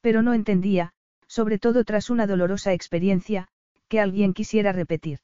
Pero 0.00 0.22
no 0.22 0.34
entendía, 0.34 0.92
sobre 1.26 1.58
todo 1.58 1.84
tras 1.84 2.10
una 2.10 2.26
dolorosa 2.26 2.72
experiencia, 2.72 3.48
que 3.88 4.00
alguien 4.00 4.34
quisiera 4.34 4.72
repetir. 4.72 5.20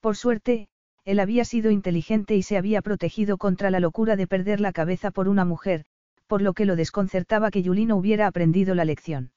Por 0.00 0.16
suerte, 0.16 0.68
él 1.04 1.20
había 1.20 1.44
sido 1.44 1.70
inteligente 1.70 2.36
y 2.36 2.42
se 2.42 2.56
había 2.56 2.82
protegido 2.82 3.38
contra 3.38 3.70
la 3.70 3.80
locura 3.80 4.16
de 4.16 4.26
perder 4.26 4.60
la 4.60 4.72
cabeza 4.72 5.10
por 5.10 5.28
una 5.28 5.44
mujer, 5.44 5.84
por 6.26 6.42
lo 6.42 6.52
que 6.52 6.66
lo 6.66 6.76
desconcertaba 6.76 7.50
que 7.50 7.62
Yulino 7.62 7.96
hubiera 7.96 8.26
aprendido 8.26 8.74
la 8.74 8.84
lección. 8.84 9.32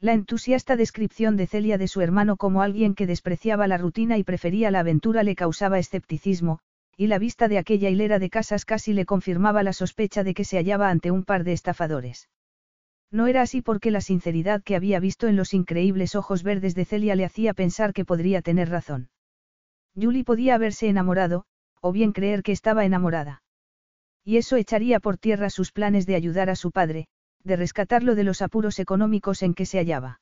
La 0.00 0.12
entusiasta 0.12 0.76
descripción 0.76 1.36
de 1.36 1.46
Celia 1.46 1.78
de 1.78 1.88
su 1.88 2.00
hermano 2.00 2.36
como 2.36 2.60
alguien 2.62 2.94
que 2.94 3.06
despreciaba 3.06 3.66
la 3.68 3.78
rutina 3.78 4.18
y 4.18 4.24
prefería 4.24 4.70
la 4.70 4.80
aventura 4.80 5.22
le 5.22 5.34
causaba 5.34 5.78
escepticismo, 5.78 6.58
y 6.96 7.06
la 7.06 7.18
vista 7.18 7.48
de 7.48 7.58
aquella 7.58 7.88
hilera 7.88 8.18
de 8.18 8.28
casas 8.28 8.64
casi 8.64 8.92
le 8.92 9.06
confirmaba 9.06 9.62
la 9.62 9.72
sospecha 9.72 10.24
de 10.24 10.34
que 10.34 10.44
se 10.44 10.58
hallaba 10.58 10.90
ante 10.90 11.10
un 11.10 11.24
par 11.24 11.44
de 11.44 11.52
estafadores. 11.52 12.28
No 13.10 13.26
era 13.26 13.42
así 13.42 13.62
porque 13.62 13.90
la 13.90 14.00
sinceridad 14.00 14.62
que 14.62 14.76
había 14.76 15.00
visto 15.00 15.28
en 15.28 15.36
los 15.36 15.54
increíbles 15.54 16.14
ojos 16.14 16.42
verdes 16.42 16.74
de 16.74 16.84
Celia 16.84 17.14
le 17.14 17.24
hacía 17.24 17.54
pensar 17.54 17.92
que 17.92 18.04
podría 18.04 18.42
tener 18.42 18.68
razón. 18.68 19.08
Julie 19.94 20.24
podía 20.24 20.54
haberse 20.54 20.88
enamorado, 20.88 21.44
o 21.80 21.92
bien 21.92 22.12
creer 22.12 22.42
que 22.42 22.52
estaba 22.52 22.84
enamorada. 22.84 23.42
Y 24.24 24.36
eso 24.36 24.56
echaría 24.56 25.00
por 25.00 25.18
tierra 25.18 25.50
sus 25.50 25.72
planes 25.72 26.06
de 26.06 26.14
ayudar 26.14 26.48
a 26.48 26.56
su 26.56 26.70
padre, 26.70 27.08
de 27.44 27.56
rescatarlo 27.56 28.14
de 28.14 28.24
los 28.24 28.40
apuros 28.40 28.78
económicos 28.78 29.42
en 29.42 29.54
que 29.54 29.66
se 29.66 29.78
hallaba. 29.78 30.20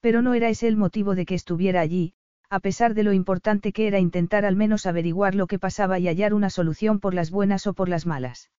Pero 0.00 0.22
no 0.22 0.34
era 0.34 0.48
ese 0.48 0.68
el 0.68 0.76
motivo 0.76 1.14
de 1.14 1.24
que 1.24 1.34
estuviera 1.34 1.80
allí, 1.80 2.14
a 2.50 2.60
pesar 2.60 2.94
de 2.94 3.02
lo 3.02 3.12
importante 3.12 3.72
que 3.72 3.88
era 3.88 3.98
intentar 3.98 4.44
al 4.44 4.54
menos 4.54 4.86
averiguar 4.86 5.34
lo 5.34 5.46
que 5.46 5.58
pasaba 5.58 5.98
y 5.98 6.06
hallar 6.06 6.34
una 6.34 6.50
solución 6.50 7.00
por 7.00 7.14
las 7.14 7.30
buenas 7.30 7.66
o 7.66 7.74
por 7.74 7.88
las 7.88 8.06
malas. 8.06 8.50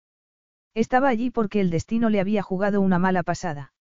Estaba 0.73 1.09
allí 1.09 1.29
porque 1.29 1.61
el 1.61 1.69
destino 1.69 2.09
le 2.09 2.19
había 2.19 2.43
jugado 2.43 2.81
una 2.81 2.99
mala 2.99 3.23
pasada. 3.23 3.73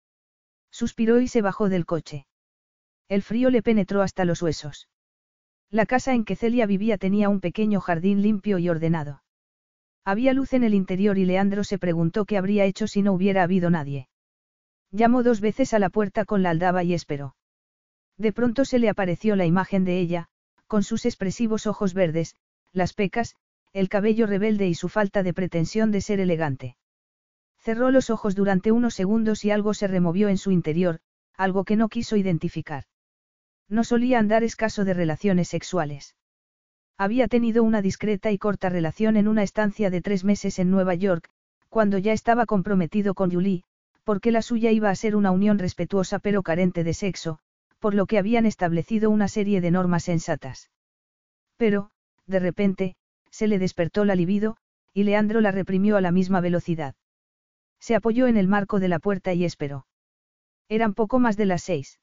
Suspiró 0.70 1.20
y 1.20 1.28
se 1.28 1.40
bajó 1.40 1.68
del 1.68 1.86
coche. 1.86 2.26
El 3.08 3.22
frío 3.22 3.50
le 3.50 3.62
penetró 3.62 4.02
hasta 4.02 4.24
los 4.24 4.42
huesos. 4.42 4.88
La 5.70 5.86
casa 5.86 6.14
en 6.14 6.24
que 6.24 6.36
Celia 6.36 6.66
vivía 6.66 6.98
tenía 6.98 7.28
un 7.28 7.40
pequeño 7.40 7.80
jardín 7.80 8.22
limpio 8.22 8.58
y 8.58 8.68
ordenado. 8.68 9.22
Había 10.04 10.32
luz 10.34 10.52
en 10.52 10.64
el 10.64 10.74
interior 10.74 11.18
y 11.18 11.24
Leandro 11.24 11.64
se 11.64 11.78
preguntó 11.78 12.26
qué 12.26 12.36
habría 12.36 12.64
hecho 12.64 12.86
si 12.86 13.02
no 13.02 13.12
hubiera 13.12 13.42
habido 13.42 13.70
nadie. 13.70 14.08
Llamó 14.90 15.22
dos 15.22 15.40
veces 15.40 15.74
a 15.74 15.78
la 15.78 15.90
puerta 15.90 16.24
con 16.24 16.42
la 16.42 16.50
aldaba 16.50 16.84
y 16.84 16.94
esperó. 16.94 17.34
De 18.16 18.32
pronto 18.32 18.64
se 18.64 18.78
le 18.78 18.88
apareció 18.88 19.34
la 19.34 19.46
imagen 19.46 19.84
de 19.84 19.98
ella, 19.98 20.28
con 20.66 20.82
sus 20.82 21.04
expresivos 21.06 21.66
ojos 21.66 21.94
verdes, 21.94 22.36
las 22.72 22.92
pecas, 22.92 23.34
el 23.72 23.88
cabello 23.88 24.26
rebelde 24.26 24.68
y 24.68 24.74
su 24.74 24.88
falta 24.88 25.22
de 25.22 25.34
pretensión 25.34 25.90
de 25.90 26.00
ser 26.00 26.20
elegante. 26.20 26.76
Cerró 27.58 27.90
los 27.90 28.10
ojos 28.10 28.34
durante 28.34 28.70
unos 28.72 28.94
segundos 28.94 29.44
y 29.44 29.50
algo 29.50 29.74
se 29.74 29.88
removió 29.88 30.28
en 30.28 30.38
su 30.38 30.52
interior, 30.52 31.00
algo 31.36 31.64
que 31.64 31.76
no 31.76 31.88
quiso 31.88 32.16
identificar. 32.16 32.84
No 33.68 33.84
solía 33.84 34.18
andar 34.18 34.44
escaso 34.44 34.84
de 34.84 34.94
relaciones 34.94 35.48
sexuales. 35.48 36.14
Había 36.96 37.28
tenido 37.28 37.64
una 37.64 37.82
discreta 37.82 38.30
y 38.30 38.38
corta 38.38 38.68
relación 38.68 39.16
en 39.16 39.26
una 39.26 39.42
estancia 39.42 39.90
de 39.90 40.00
tres 40.00 40.24
meses 40.24 40.58
en 40.58 40.70
Nueva 40.70 40.94
York, 40.94 41.28
cuando 41.68 41.98
ya 41.98 42.12
estaba 42.12 42.46
comprometido 42.46 43.14
con 43.14 43.32
Julie, 43.32 43.64
porque 44.04 44.30
la 44.30 44.42
suya 44.42 44.70
iba 44.70 44.90
a 44.90 44.94
ser 44.94 45.16
una 45.16 45.32
unión 45.32 45.58
respetuosa 45.58 46.18
pero 46.18 46.42
carente 46.42 46.84
de 46.84 46.94
sexo, 46.94 47.40
por 47.80 47.94
lo 47.94 48.06
que 48.06 48.18
habían 48.18 48.46
establecido 48.46 49.10
una 49.10 49.28
serie 49.28 49.60
de 49.60 49.70
normas 49.70 50.04
sensatas. 50.04 50.70
Pero, 51.56 51.90
de 52.26 52.38
repente, 52.38 52.96
se 53.30 53.48
le 53.48 53.58
despertó 53.58 54.04
la 54.04 54.14
libido, 54.14 54.56
y 54.92 55.02
Leandro 55.02 55.40
la 55.40 55.50
reprimió 55.50 55.96
a 55.96 56.00
la 56.00 56.12
misma 56.12 56.40
velocidad. 56.40 56.94
Se 57.80 57.96
apoyó 57.96 58.28
en 58.28 58.36
el 58.36 58.46
marco 58.46 58.78
de 58.78 58.88
la 58.88 59.00
puerta 59.00 59.34
y 59.34 59.44
esperó. 59.44 59.86
Eran 60.68 60.94
poco 60.94 61.18
más 61.18 61.36
de 61.36 61.46
las 61.46 61.62
seis. 61.62 61.98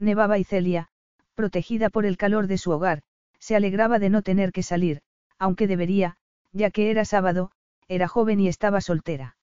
Nevaba 0.00 0.38
y 0.38 0.44
Celia, 0.44 0.88
protegida 1.34 1.90
por 1.90 2.06
el 2.06 2.16
calor 2.16 2.46
de 2.46 2.58
su 2.58 2.70
hogar, 2.70 3.02
se 3.38 3.54
alegraba 3.54 3.98
de 3.98 4.10
no 4.10 4.22
tener 4.22 4.50
que 4.50 4.62
salir, 4.62 5.02
aunque 5.38 5.66
debería, 5.66 6.16
ya 6.52 6.70
que 6.70 6.90
era 6.90 7.04
sábado, 7.04 7.50
era 7.86 8.08
joven 8.08 8.40
y 8.40 8.48
estaba 8.48 8.80
soltera. 8.80 9.36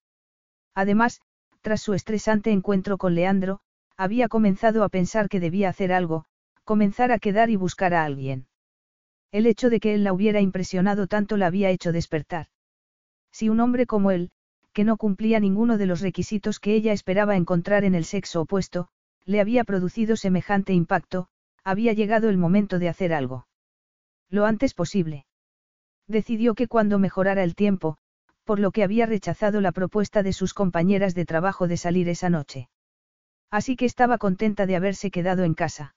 Además, 0.74 1.22
tras 1.62 1.82
su 1.82 1.94
estresante 1.94 2.52
encuentro 2.52 2.98
con 2.98 3.16
Leandro, 3.16 3.60
había 3.98 4.28
comenzado 4.28 4.84
a 4.84 4.90
pensar 4.90 5.30
que 5.30 5.40
debía 5.40 5.70
hacer 5.70 5.92
algo, 5.92 6.26
comenzar 6.64 7.12
a 7.12 7.20
quedar 7.20 7.50
y 7.50 7.56
buscar 7.56 7.94
a 7.94 8.04
alguien. 8.04 8.48
El 9.32 9.46
hecho 9.46 9.70
de 9.70 9.80
que 9.80 9.94
él 9.94 10.04
la 10.04 10.14
hubiera 10.14 10.42
impresionado 10.42 11.08
tanto 11.08 11.38
la 11.38 11.48
había 11.48 11.70
hecho 11.70 11.92
despertar. 11.92 12.48
Si 13.32 13.50
un 13.50 13.60
hombre 13.60 13.86
como 13.86 14.12
él, 14.12 14.32
que 14.74 14.84
no 14.84 14.98
cumplía 14.98 15.40
ninguno 15.40 15.78
de 15.78 15.86
los 15.86 16.02
requisitos 16.02 16.60
que 16.60 16.74
ella 16.74 16.94
esperaba 16.94 17.36
encontrar 17.36 17.84
en 17.84 17.96
el 17.96 18.06
sexo 18.06 18.42
opuesto, 18.42 18.90
le 19.28 19.42
había 19.42 19.66
producido 19.66 20.16
semejante 20.16 20.74
impacto, 20.74 21.28
había 21.64 21.92
llegado 21.92 22.30
el 22.30 22.38
momento 22.38 22.80
de 22.80 22.88
hacer 22.88 23.14
algo. 23.14 23.46
Lo 24.30 24.46
antes 24.46 24.74
posible. 24.74 25.26
Decidió 26.08 26.56
que 26.56 26.68
cuando 26.68 26.98
mejorara 26.98 27.44
el 27.44 27.54
tiempo, 27.54 27.98
por 28.46 28.60
lo 28.60 28.72
que 28.72 28.84
había 28.84 29.06
rechazado 29.06 29.60
la 29.60 29.74
propuesta 29.74 30.24
de 30.24 30.32
sus 30.32 30.54
compañeras 30.54 31.14
de 31.14 31.26
trabajo 31.26 31.68
de 31.68 31.76
salir 31.76 32.08
esa 32.08 32.30
noche. 32.30 32.70
Así 33.52 33.76
que 33.76 33.86
estaba 33.86 34.18
contenta 34.18 34.66
de 34.66 34.78
haberse 34.78 35.12
quedado 35.12 35.44
en 35.44 35.54
casa. 35.54 35.96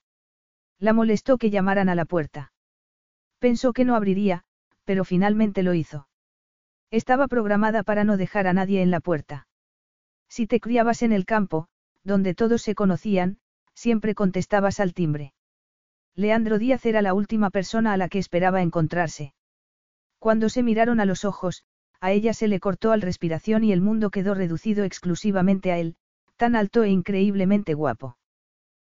La 0.81 0.93
molestó 0.93 1.39
que 1.39 1.51
llamaran 1.51 1.89
a 1.89 1.95
la 1.95 2.07
puerta. 2.07 2.53
Pensó 3.39 3.73
que 3.73 3.85
no 3.85 3.95
abriría, 3.95 4.43
pero 4.85 5.05
finalmente 5.05 5.63
lo 5.63 5.75
hizo. 5.75 6.09
Estaba 6.91 7.29
programada 7.29 7.85
para 7.85 8.03
no 8.03 8.17
dejar 8.17 8.49
a 8.49 8.53
nadie 8.53 8.83
en 8.83 8.91
la 8.91 8.99
puerta. 8.99 9.47
Si 10.29 10.49
te 10.49 10.59
criabas 10.59 11.03
en 11.03 11.13
el 11.13 11.27
campo, 11.27 11.69
donde 12.05 12.35
todos 12.35 12.63
se 12.63 12.75
conocían, 12.75 13.39
Siempre 13.81 14.15
contestabas 14.15 14.79
al 14.79 14.93
timbre. 14.93 15.33
Leandro 16.15 16.59
Díaz 16.59 16.85
era 16.85 17.01
la 17.01 17.15
última 17.15 17.49
persona 17.49 17.95
a 17.95 17.97
la 17.97 18.11
que 18.11 18.19
esperaba 18.19 18.61
encontrarse. 18.61 19.33
Cuando 20.19 20.51
se 20.51 20.63
miraron 20.63 21.01
a 21.01 21.07
los 21.07 21.25
ojos, 21.25 21.65
a 21.99 22.13
ella 22.13 22.35
se 22.35 22.47
le 22.47 22.61
cortó 22.61 22.93
al 22.93 23.01
respiración 23.01 23.65
y 23.65 23.73
el 23.73 23.81
mundo 23.81 24.11
quedó 24.11 24.35
reducido 24.35 24.85
exclusivamente 24.85 25.73
a 25.73 25.79
él, 25.79 25.97
tan 26.37 26.57
alto 26.57 26.83
e 26.83 26.91
increíblemente 26.91 27.73
guapo. 27.73 28.19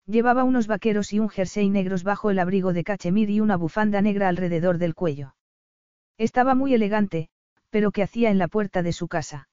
Llevaba 0.06 0.44
unos 0.44 0.68
vaqueros 0.68 1.14
y 1.14 1.20
un 1.20 1.30
jersey 1.30 1.68
negros 1.72 2.04
bajo 2.04 2.30
el 2.30 2.38
abrigo 2.38 2.72
de 2.72 2.84
cachemir 2.84 3.32
y 3.32 3.40
una 3.40 3.58
bufanda 3.58 4.04
negra 4.04 4.30
alrededor 4.30 4.78
del 4.78 4.94
cuello. 4.94 5.36
Estaba 6.20 6.54
muy 6.54 6.76
elegante, 6.76 7.30
pero 7.72 7.92
¿qué 7.92 8.04
hacía 8.04 8.30
en 8.30 8.38
la 8.38 8.50
puerta 8.50 8.84
de 8.84 8.94
su 8.94 9.08
casa? 9.08 9.50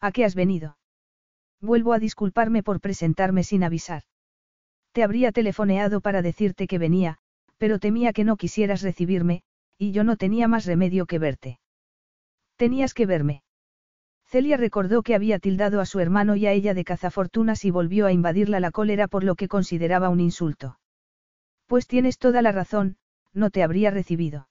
¿A 0.00 0.12
qué 0.12 0.24
has 0.24 0.34
venido? 0.34 0.78
Vuelvo 1.60 1.92
a 1.92 1.98
disculparme 1.98 2.62
por 2.62 2.80
presentarme 2.80 3.44
sin 3.44 3.64
avisar. 3.64 4.02
Te 4.92 5.02
habría 5.02 5.32
telefoneado 5.32 6.00
para 6.00 6.22
decirte 6.22 6.66
que 6.66 6.78
venía, 6.78 7.18
pero 7.58 7.78
temía 7.78 8.12
que 8.12 8.24
no 8.24 8.36
quisieras 8.36 8.82
recibirme, 8.82 9.42
y 9.78 9.92
yo 9.92 10.04
no 10.04 10.16
tenía 10.16 10.48
más 10.48 10.66
remedio 10.66 11.06
que 11.06 11.18
verte. 11.18 11.60
Tenías 12.56 12.94
que 12.94 13.06
verme. 13.06 13.42
Celia 14.26 14.56
recordó 14.56 15.02
que 15.02 15.14
había 15.14 15.38
tildado 15.38 15.80
a 15.80 15.86
su 15.86 16.00
hermano 16.00 16.34
y 16.36 16.46
a 16.46 16.52
ella 16.52 16.74
de 16.74 16.84
cazafortunas 16.84 17.64
y 17.64 17.70
volvió 17.70 18.06
a 18.06 18.12
invadirla 18.12 18.58
la 18.60 18.70
cólera 18.70 19.06
por 19.06 19.22
lo 19.22 19.36
que 19.36 19.48
consideraba 19.48 20.08
un 20.08 20.20
insulto. 20.20 20.78
Pues 21.66 21.86
tienes 21.86 22.18
toda 22.18 22.42
la 22.42 22.52
razón, 22.52 22.96
no 23.32 23.50
te 23.50 23.62
habría 23.62 23.90
recibido. 23.90 24.48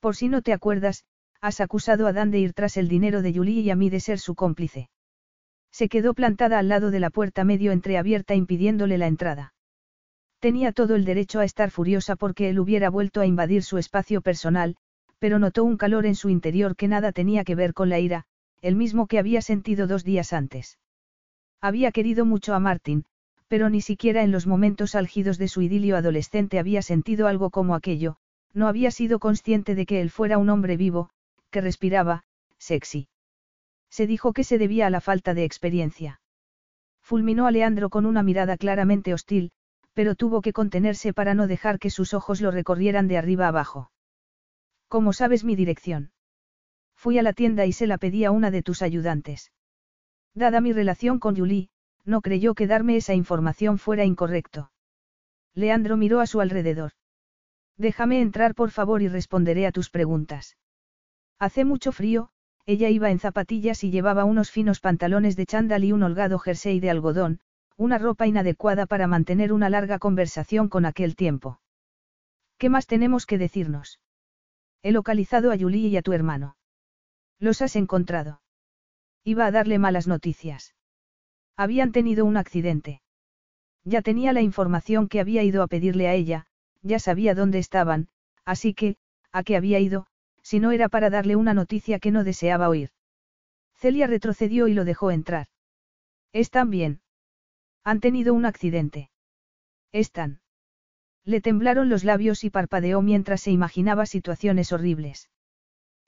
Por 0.00 0.16
si 0.16 0.28
no 0.28 0.42
te 0.42 0.52
acuerdas, 0.52 1.04
has 1.40 1.60
acusado 1.60 2.06
a 2.06 2.12
Dan 2.12 2.30
de 2.30 2.40
ir 2.40 2.52
tras 2.52 2.76
el 2.76 2.88
dinero 2.88 3.22
de 3.22 3.32
Julie 3.32 3.60
y 3.60 3.70
a 3.70 3.76
mí 3.76 3.90
de 3.90 4.00
ser 4.00 4.18
su 4.18 4.34
cómplice. 4.34 4.88
Se 5.72 5.88
quedó 5.88 6.14
plantada 6.14 6.58
al 6.58 6.68
lado 6.68 6.90
de 6.90 7.00
la 7.00 7.10
puerta 7.10 7.44
medio 7.44 7.72
entreabierta 7.72 8.34
impidiéndole 8.34 8.98
la 8.98 9.06
entrada. 9.06 9.54
Tenía 10.40 10.72
todo 10.72 10.94
el 10.94 11.04
derecho 11.04 11.40
a 11.40 11.44
estar 11.44 11.70
furiosa 11.70 12.16
porque 12.16 12.48
él 12.48 12.58
hubiera 12.58 12.90
vuelto 12.90 13.20
a 13.20 13.26
invadir 13.26 13.62
su 13.62 13.78
espacio 13.78 14.20
personal, 14.20 14.76
pero 15.18 15.38
notó 15.38 15.64
un 15.64 15.76
calor 15.76 16.06
en 16.06 16.14
su 16.14 16.30
interior 16.30 16.76
que 16.76 16.88
nada 16.88 17.12
tenía 17.12 17.44
que 17.44 17.54
ver 17.54 17.74
con 17.74 17.88
la 17.90 17.98
ira, 17.98 18.24
el 18.62 18.74
mismo 18.74 19.06
que 19.06 19.18
había 19.18 19.42
sentido 19.42 19.86
dos 19.86 20.02
días 20.02 20.32
antes. 20.32 20.78
Había 21.60 21.92
querido 21.92 22.24
mucho 22.24 22.54
a 22.54 22.58
Martin, 22.58 23.04
pero 23.48 23.68
ni 23.68 23.82
siquiera 23.82 24.22
en 24.22 24.32
los 24.32 24.46
momentos 24.46 24.94
álgidos 24.94 25.36
de 25.36 25.48
su 25.48 25.60
idilio 25.60 25.96
adolescente 25.96 26.58
había 26.58 26.82
sentido 26.82 27.26
algo 27.26 27.50
como 27.50 27.74
aquello, 27.74 28.16
no 28.54 28.66
había 28.66 28.90
sido 28.90 29.18
consciente 29.18 29.74
de 29.74 29.86
que 29.86 30.00
él 30.00 30.10
fuera 30.10 30.38
un 30.38 30.48
hombre 30.48 30.76
vivo, 30.76 31.10
que 31.50 31.60
respiraba, 31.60 32.24
sexy. 32.58 33.08
Se 33.90 34.06
dijo 34.06 34.32
que 34.32 34.44
se 34.44 34.58
debía 34.58 34.86
a 34.86 34.90
la 34.90 35.00
falta 35.00 35.34
de 35.34 35.44
experiencia. 35.44 36.20
Fulminó 37.02 37.46
a 37.46 37.50
Leandro 37.50 37.90
con 37.90 38.06
una 38.06 38.22
mirada 38.22 38.56
claramente 38.56 39.12
hostil, 39.12 39.52
pero 39.92 40.14
tuvo 40.14 40.42
que 40.42 40.52
contenerse 40.52 41.12
para 41.12 41.34
no 41.34 41.46
dejar 41.46 41.78
que 41.78 41.90
sus 41.90 42.14
ojos 42.14 42.40
lo 42.40 42.50
recorrieran 42.50 43.08
de 43.08 43.18
arriba 43.18 43.48
abajo. 43.48 43.90
¿Cómo 44.88 45.12
sabes 45.12 45.44
mi 45.44 45.56
dirección? 45.56 46.12
Fui 46.94 47.18
a 47.18 47.22
la 47.22 47.32
tienda 47.32 47.66
y 47.66 47.72
se 47.72 47.86
la 47.86 47.98
pedí 47.98 48.24
a 48.24 48.30
una 48.30 48.50
de 48.50 48.62
tus 48.62 48.82
ayudantes. 48.82 49.52
Dada 50.34 50.60
mi 50.60 50.72
relación 50.72 51.18
con 51.18 51.36
Julie, 51.36 51.70
no 52.04 52.20
creyó 52.20 52.54
que 52.54 52.66
darme 52.66 52.96
esa 52.96 53.14
información 53.14 53.78
fuera 53.78 54.04
incorrecto. 54.04 54.70
Leandro 55.54 55.96
miró 55.96 56.20
a 56.20 56.26
su 56.26 56.40
alrededor. 56.40 56.92
Déjame 57.76 58.20
entrar 58.20 58.54
por 58.54 58.70
favor 58.70 59.02
y 59.02 59.08
responderé 59.08 59.66
a 59.66 59.72
tus 59.72 59.90
preguntas. 59.90 60.56
Hace 61.38 61.64
mucho 61.64 61.92
frío, 61.92 62.30
ella 62.66 62.88
iba 62.88 63.10
en 63.10 63.18
zapatillas 63.18 63.84
y 63.84 63.90
llevaba 63.90 64.24
unos 64.24 64.50
finos 64.50 64.80
pantalones 64.80 65.36
de 65.36 65.46
chándal 65.46 65.84
y 65.84 65.92
un 65.92 66.02
holgado 66.02 66.38
jersey 66.38 66.80
de 66.80 66.90
algodón, 66.90 67.40
una 67.76 67.98
ropa 67.98 68.26
inadecuada 68.26 68.86
para 68.86 69.06
mantener 69.06 69.52
una 69.52 69.70
larga 69.70 69.98
conversación 69.98 70.68
con 70.68 70.84
aquel 70.84 71.16
tiempo. 71.16 71.60
¿Qué 72.58 72.68
más 72.68 72.86
tenemos 72.86 73.24
que 73.24 73.38
decirnos? 73.38 74.00
He 74.82 74.92
localizado 74.92 75.50
a 75.50 75.58
Julie 75.58 75.88
y 75.88 75.96
a 75.96 76.02
tu 76.02 76.12
hermano. 76.12 76.56
¿Los 77.38 77.62
has 77.62 77.76
encontrado? 77.76 78.42
Iba 79.24 79.46
a 79.46 79.50
darle 79.50 79.78
malas 79.78 80.06
noticias. 80.06 80.74
Habían 81.56 81.92
tenido 81.92 82.24
un 82.24 82.36
accidente. 82.36 83.00
Ya 83.84 84.02
tenía 84.02 84.32
la 84.32 84.42
información 84.42 85.08
que 85.08 85.20
había 85.20 85.42
ido 85.42 85.62
a 85.62 85.66
pedirle 85.66 86.06
a 86.06 86.14
ella, 86.14 86.46
ya 86.82 86.98
sabía 86.98 87.34
dónde 87.34 87.58
estaban, 87.58 88.08
así 88.44 88.74
que, 88.74 88.96
¿a 89.32 89.42
qué 89.42 89.56
había 89.56 89.78
ido? 89.78 90.06
Si 90.42 90.60
no 90.60 90.70
era 90.70 90.88
para 90.88 91.10
darle 91.10 91.36
una 91.36 91.54
noticia 91.54 91.98
que 91.98 92.10
no 92.10 92.24
deseaba 92.24 92.68
oír. 92.68 92.90
Celia 93.76 94.06
retrocedió 94.06 94.68
y 94.68 94.74
lo 94.74 94.84
dejó 94.84 95.10
entrar. 95.10 95.46
¿Están 96.32 96.70
bien? 96.70 97.00
Han 97.82 98.00
tenido 98.00 98.34
un 98.34 98.44
accidente. 98.44 99.10
Están. 99.92 100.40
Le 101.24 101.40
temblaron 101.40 101.88
los 101.88 102.04
labios 102.04 102.44
y 102.44 102.50
parpadeó 102.50 103.02
mientras 103.02 103.40
se 103.42 103.50
imaginaba 103.50 104.06
situaciones 104.06 104.72
horribles. 104.72 105.30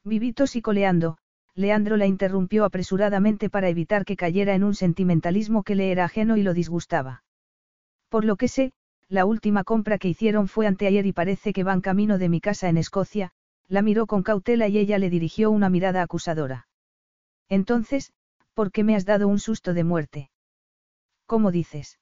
Vivitos 0.04 0.56
y 0.56 0.62
coleando, 0.62 1.18
Leandro 1.54 1.96
la 1.96 2.06
interrumpió 2.06 2.64
apresuradamente 2.64 3.50
para 3.50 3.68
evitar 3.68 4.04
que 4.04 4.16
cayera 4.16 4.54
en 4.54 4.64
un 4.64 4.74
sentimentalismo 4.74 5.62
que 5.62 5.74
le 5.74 5.92
era 5.92 6.04
ajeno 6.04 6.36
y 6.36 6.42
lo 6.42 6.54
disgustaba. 6.54 7.24
Por 8.08 8.24
lo 8.24 8.36
que 8.36 8.48
sé, 8.48 8.72
la 9.08 9.26
última 9.26 9.64
compra 9.64 9.98
que 9.98 10.08
hicieron 10.08 10.48
fue 10.48 10.66
anteayer 10.66 11.04
y 11.04 11.12
parece 11.12 11.52
que 11.52 11.64
van 11.64 11.82
camino 11.82 12.18
de 12.18 12.28
mi 12.30 12.40
casa 12.40 12.68
en 12.68 12.78
Escocia, 12.78 13.32
la 13.72 13.80
miró 13.80 14.06
con 14.06 14.22
cautela 14.22 14.68
y 14.68 14.76
ella 14.76 14.98
le 14.98 15.08
dirigió 15.08 15.50
una 15.50 15.70
mirada 15.70 16.02
acusadora. 16.02 16.68
Entonces, 17.48 18.12
¿por 18.52 18.70
qué 18.70 18.84
me 18.84 18.94
has 18.94 19.06
dado 19.06 19.28
un 19.28 19.38
susto 19.38 19.72
de 19.72 19.82
muerte? 19.82 20.30
¿Cómo 21.24 21.50
dices? 21.50 21.98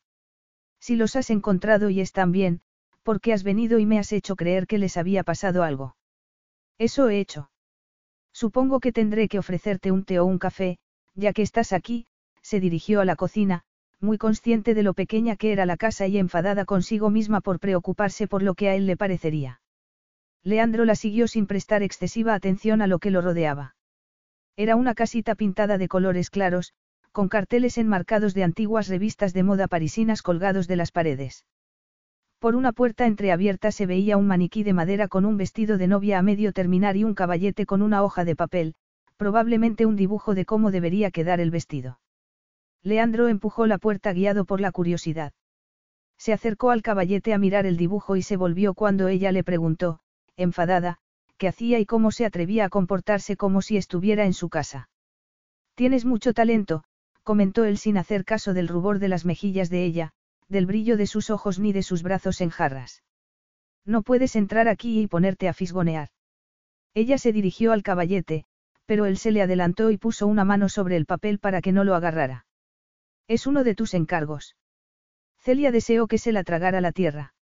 Si 0.81 0.97
los 0.97 1.14
has 1.14 1.31
encontrado 1.31 1.89
y 1.89 2.01
están 2.01 2.33
bien, 2.33 2.61
¿por 3.05 3.21
qué 3.21 3.33
has 3.33 3.45
venido 3.45 3.79
y 3.79 3.87
me 3.87 4.01
has 4.01 4.11
hecho 4.11 4.35
creer 4.35 4.66
que 4.66 4.79
les 4.79 4.97
había 4.97 5.23
pasado 5.23 5.62
algo? 5.62 5.95
Eso 6.77 7.09
he 7.09 7.21
hecho. 7.21 7.53
Supongo 8.33 8.81
que 8.81 8.91
tendré 8.91 9.29
que 9.29 9.39
ofrecerte 9.39 9.93
un 9.93 10.05
té 10.05 10.18
o 10.18 10.25
un 10.25 10.41
café, 10.41 10.79
ya 11.14 11.33
que 11.33 11.43
estás 11.43 11.73
aquí, 11.73 12.05
se 12.43 12.59
dirigió 12.59 13.01
a 13.01 13.05
la 13.05 13.14
cocina, 13.14 13.62
muy 14.01 14.18
consciente 14.18 14.75
de 14.75 14.83
lo 14.83 14.95
pequeña 14.95 15.37
que 15.37 15.53
era 15.53 15.66
la 15.66 15.77
casa 15.77 16.09
y 16.09 16.18
enfadada 16.18 16.64
consigo 16.64 17.11
misma 17.11 17.41
por 17.41 17.61
preocuparse 17.61 18.27
por 18.27 18.43
lo 18.43 18.55
que 18.55 18.71
a 18.71 18.75
él 18.75 18.89
le 18.89 18.97
parecería. 18.97 19.61
Leandro 20.43 20.84
la 20.84 20.95
siguió 20.95 21.28
sin 21.28 21.47
prestar 21.47 21.82
excesiva 21.82 22.34
atención 22.34 22.80
a 22.80 22.86
lo 22.86 22.99
que 22.99 23.11
lo 23.11 23.20
rodeaba. 23.20 23.74
Era 24.57 24.76
una 24.76 24.95
casita 24.95 25.34
pintada 25.34 25.76
de 25.76 25.88
colores 25.88 26.30
claros, 26.30 26.72
con 27.12 27.28
carteles 27.28 27.76
enmarcados 27.76 28.34
de 28.34 28.45
antiguas 28.45 28.88
revistas 28.88 29.32
de 29.32 29.43
moda 29.43 29.68
parisinas 29.68 30.22
colgados 30.22 30.68
de 30.68 30.76
las 30.76 30.93
paredes. 30.93 31.45
Por 32.38 32.57
una 32.57 32.72
puerta 32.72 33.07
entreabierta 33.07 33.70
se 33.70 33.84
veía 33.84 34.16
un 34.16 34.26
maniquí 34.26 34.62
de 34.62 34.72
madera 34.72 35.09
con 35.09 35.26
un 35.26 35.36
vestido 35.36 35.76
de 35.76 35.88
novia 35.88 36.18
a 36.18 36.22
medio 36.22 36.53
terminar 36.53 36.97
y 36.97 37.05
un 37.05 37.14
caballete 37.14 37.66
con 37.66 37.82
una 37.82 38.03
hoja 38.03 38.24
de 38.24 38.34
papel, 38.34 38.74
probablemente 39.18 39.84
un 39.84 39.97
dibujo 39.97 40.34
de 40.34 40.47
cómo 40.47 40.70
debería 40.70 41.11
quedar 41.11 41.41
el 41.41 41.51
vestido. 41.51 42.01
Leandro 42.82 43.28
empujó 43.28 43.66
la 43.66 43.76
puerta 43.76 44.14
guiado 44.14 44.47
por 44.47 44.62
la 44.62 44.72
curiosidad. 44.72 45.34
Se 46.16 46.32
acercó 46.32 46.70
al 46.70 46.80
caballete 46.80 47.34
a 47.34 47.38
mirar 47.38 47.66
el 47.66 47.76
dibujo 47.76 48.16
y 48.16 48.22
se 48.22 48.38
volvió 48.38 48.72
cuando 48.72 49.09
ella 49.09 49.32
le 49.32 49.45
preguntó, 49.45 50.01
enfadada, 50.37 50.99
qué 51.37 51.49
hacía 51.49 51.78
y 51.78 51.87
cómo 51.87 52.12
se 52.12 52.26
atrevía 52.26 52.66
a 52.66 52.68
comportarse 52.68 53.37
como 53.37 53.62
si 53.62 53.76
estuviera 53.76 54.24
en 54.24 54.35
su 54.35 54.49
casa. 54.49 54.89
Tienes 55.74 56.05
mucho 56.05 56.35
talento, 56.35 56.85
comentó 57.22 57.64
él 57.64 57.78
sin 57.78 57.97
hacer 57.97 58.24
caso 58.24 58.53
del 58.53 58.68
rubor 58.68 58.99
de 58.99 59.09
las 59.09 59.24
mejillas 59.24 59.70
de 59.70 59.85
ella, 59.85 60.12
del 60.49 60.66
brillo 60.66 60.97
de 60.97 61.07
sus 61.07 61.31
ojos 61.31 61.59
ni 61.59 61.72
de 61.72 61.83
sus 61.83 62.03
brazos 62.03 62.41
en 62.41 62.51
jarras. 62.51 63.03
No 63.85 64.03
puedes 64.03 64.37
entrar 64.37 64.68
aquí 64.68 65.01
y 65.01 65.07
ponerte 65.07 65.49
a 65.49 65.55
fisgonear. 65.55 66.09
Ella 66.93 67.18
se 67.18 67.33
dirigió 67.33 67.72
al 67.72 67.83
caballete, 67.83 68.45
pero 68.85 69.07
él 69.07 69.16
se 69.16 69.31
le 69.31 69.43
adelantó 69.43 69.91
y 69.91 69.97
puso 69.97 70.26
una 70.26 70.45
mano 70.45 70.68
sobre 70.68 70.97
el 70.97 71.07
papel 71.07 71.39
para 71.39 71.62
que 71.62 71.72
no 71.72 71.85
lo 71.85 71.95
agarrara. 71.95 72.47
Es 73.28 73.47
uno 73.47 73.62
de 73.62 73.74
tus 73.74 73.95
encargos. 73.95 74.57
Celia 75.39 75.70
deseó 75.70 76.09
que 76.09 76.18
se 76.18 76.33
la 76.33 76.45
tragara 76.45 76.81
la 76.81 76.93
tierra. 76.93 77.33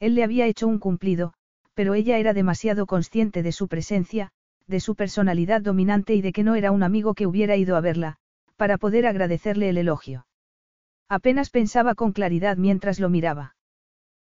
Él 0.00 0.16
le 0.16 0.24
había 0.24 0.46
hecho 0.46 0.66
un 0.66 0.80
cumplido, 0.80 1.34
pero 1.74 1.94
ella 1.94 2.18
era 2.18 2.32
demasiado 2.32 2.86
consciente 2.86 3.42
de 3.42 3.52
su 3.52 3.68
presencia, 3.68 4.30
de 4.66 4.80
su 4.80 4.94
personalidad 4.94 5.60
dominante 5.60 6.14
y 6.14 6.22
de 6.22 6.32
que 6.32 6.42
no 6.42 6.54
era 6.54 6.70
un 6.70 6.82
amigo 6.82 7.14
que 7.14 7.26
hubiera 7.26 7.56
ido 7.56 7.76
a 7.76 7.80
verla, 7.80 8.16
para 8.56 8.78
poder 8.78 9.06
agradecerle 9.06 9.68
el 9.68 9.78
elogio. 9.78 10.26
Apenas 11.08 11.50
pensaba 11.50 11.94
con 11.94 12.12
claridad 12.12 12.56
mientras 12.56 12.98
lo 12.98 13.10
miraba. 13.10 13.56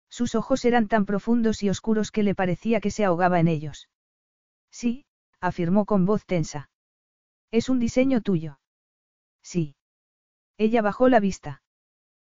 Sus 0.09 0.35
ojos 0.35 0.63
eran 0.65 0.87
tan 0.87 1.05
profundos 1.05 1.63
y 1.63 1.69
oscuros 1.69 2.11
que 2.11 2.23
le 2.23 2.35
parecía 2.35 2.79
que 2.79 2.91
se 2.91 3.03
ahogaba 3.03 3.39
en 3.39 3.47
ellos. 3.47 3.89
Sí, 4.71 5.05
afirmó 5.41 5.85
con 5.85 6.05
voz 6.05 6.25
tensa. 6.25 6.69
Es 7.51 7.69
un 7.69 7.79
diseño 7.79 8.21
tuyo. 8.21 8.59
Sí. 9.41 9.75
Ella 10.57 10.81
bajó 10.81 11.09
la 11.09 11.19
vista. 11.19 11.61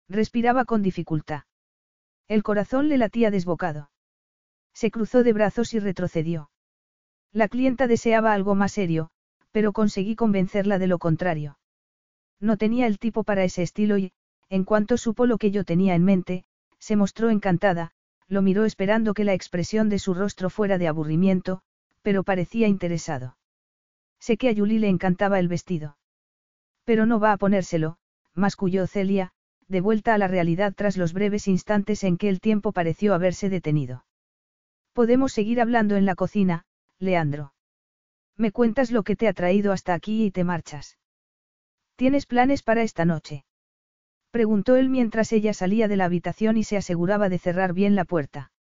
Respiraba 0.09 0.65
con 0.65 0.81
dificultad. 0.81 1.43
El 2.27 2.43
corazón 2.43 2.89
le 2.89 2.97
latía 2.97 3.31
desbocado. 3.31 3.91
Se 4.73 4.91
cruzó 4.91 5.23
de 5.23 5.33
brazos 5.33 5.73
y 5.73 5.79
retrocedió. 5.79 6.49
La 7.31 7.47
clienta 7.47 7.87
deseaba 7.87 8.33
algo 8.33 8.55
más 8.55 8.71
serio, 8.71 9.09
pero 9.51 9.73
conseguí 9.73 10.15
convencerla 10.15 10.79
de 10.79 10.87
lo 10.87 10.99
contrario. 10.99 11.57
No 12.39 12.57
tenía 12.57 12.87
el 12.87 12.99
tipo 12.99 13.23
para 13.23 13.43
ese 13.43 13.63
estilo 13.63 13.97
y, 13.97 14.11
en 14.49 14.63
cuanto 14.63 14.97
supo 14.97 15.25
lo 15.25 15.37
que 15.37 15.51
yo 15.51 15.63
tenía 15.63 15.95
en 15.95 16.03
mente, 16.03 16.43
se 16.79 16.95
mostró 16.95 17.29
encantada, 17.29 17.91
lo 18.27 18.41
miró 18.41 18.65
esperando 18.65 19.13
que 19.13 19.23
la 19.23 19.33
expresión 19.33 19.89
de 19.89 19.99
su 19.99 20.13
rostro 20.13 20.49
fuera 20.49 20.77
de 20.77 20.87
aburrimiento, 20.87 21.61
pero 22.01 22.23
parecía 22.23 22.67
interesado. 22.67 23.37
Sé 24.19 24.37
que 24.37 24.49
a 24.49 24.55
Julie 24.55 24.79
le 24.79 24.89
encantaba 24.89 25.39
el 25.39 25.47
vestido. 25.47 25.97
Pero 26.83 27.05
no 27.05 27.19
va 27.19 27.31
a 27.31 27.37
ponérselo, 27.37 27.97
masculló 28.33 28.87
Celia, 28.87 29.31
de 29.67 29.81
vuelta 29.81 30.13
a 30.13 30.17
la 30.17 30.27
realidad 30.27 30.73
tras 30.75 30.97
los 30.97 31.13
breves 31.13 31.47
instantes 31.47 32.03
en 32.03 32.17
que 32.17 32.29
el 32.29 32.41
tiempo 32.41 32.71
pareció 32.71 33.13
haberse 33.13 33.49
detenido. 33.49 34.05
Podemos 34.93 35.33
seguir 35.33 35.59
hablando 35.59 35.95
en 35.95 36.05
la 36.05 36.15
cocina, 36.15 36.65
Leandro. 36.99 37.53
Me 38.37 38.51
cuentas 38.51 38.91
lo 38.91 39.03
que 39.03 39.15
te 39.15 39.27
ha 39.27 39.33
traído 39.33 39.71
hasta 39.71 39.93
aquí 39.93 40.25
y 40.25 40.31
te 40.31 40.43
marchas. 40.43 40.97
¿Tienes 41.95 42.25
planes 42.25 42.63
para 42.63 42.83
esta 42.83 43.03
noche? 43.05 43.45
Preguntó 44.31 44.75
él 44.75 44.89
mientras 44.89 45.31
ella 45.31 45.53
salía 45.53 45.87
de 45.87 45.97
la 45.97 46.05
habitación 46.05 46.57
y 46.57 46.63
se 46.63 46.77
aseguraba 46.77 47.29
de 47.29 47.39
cerrar 47.39 47.73
bien 47.73 47.95
la 47.95 48.05
puerta. 48.05 48.51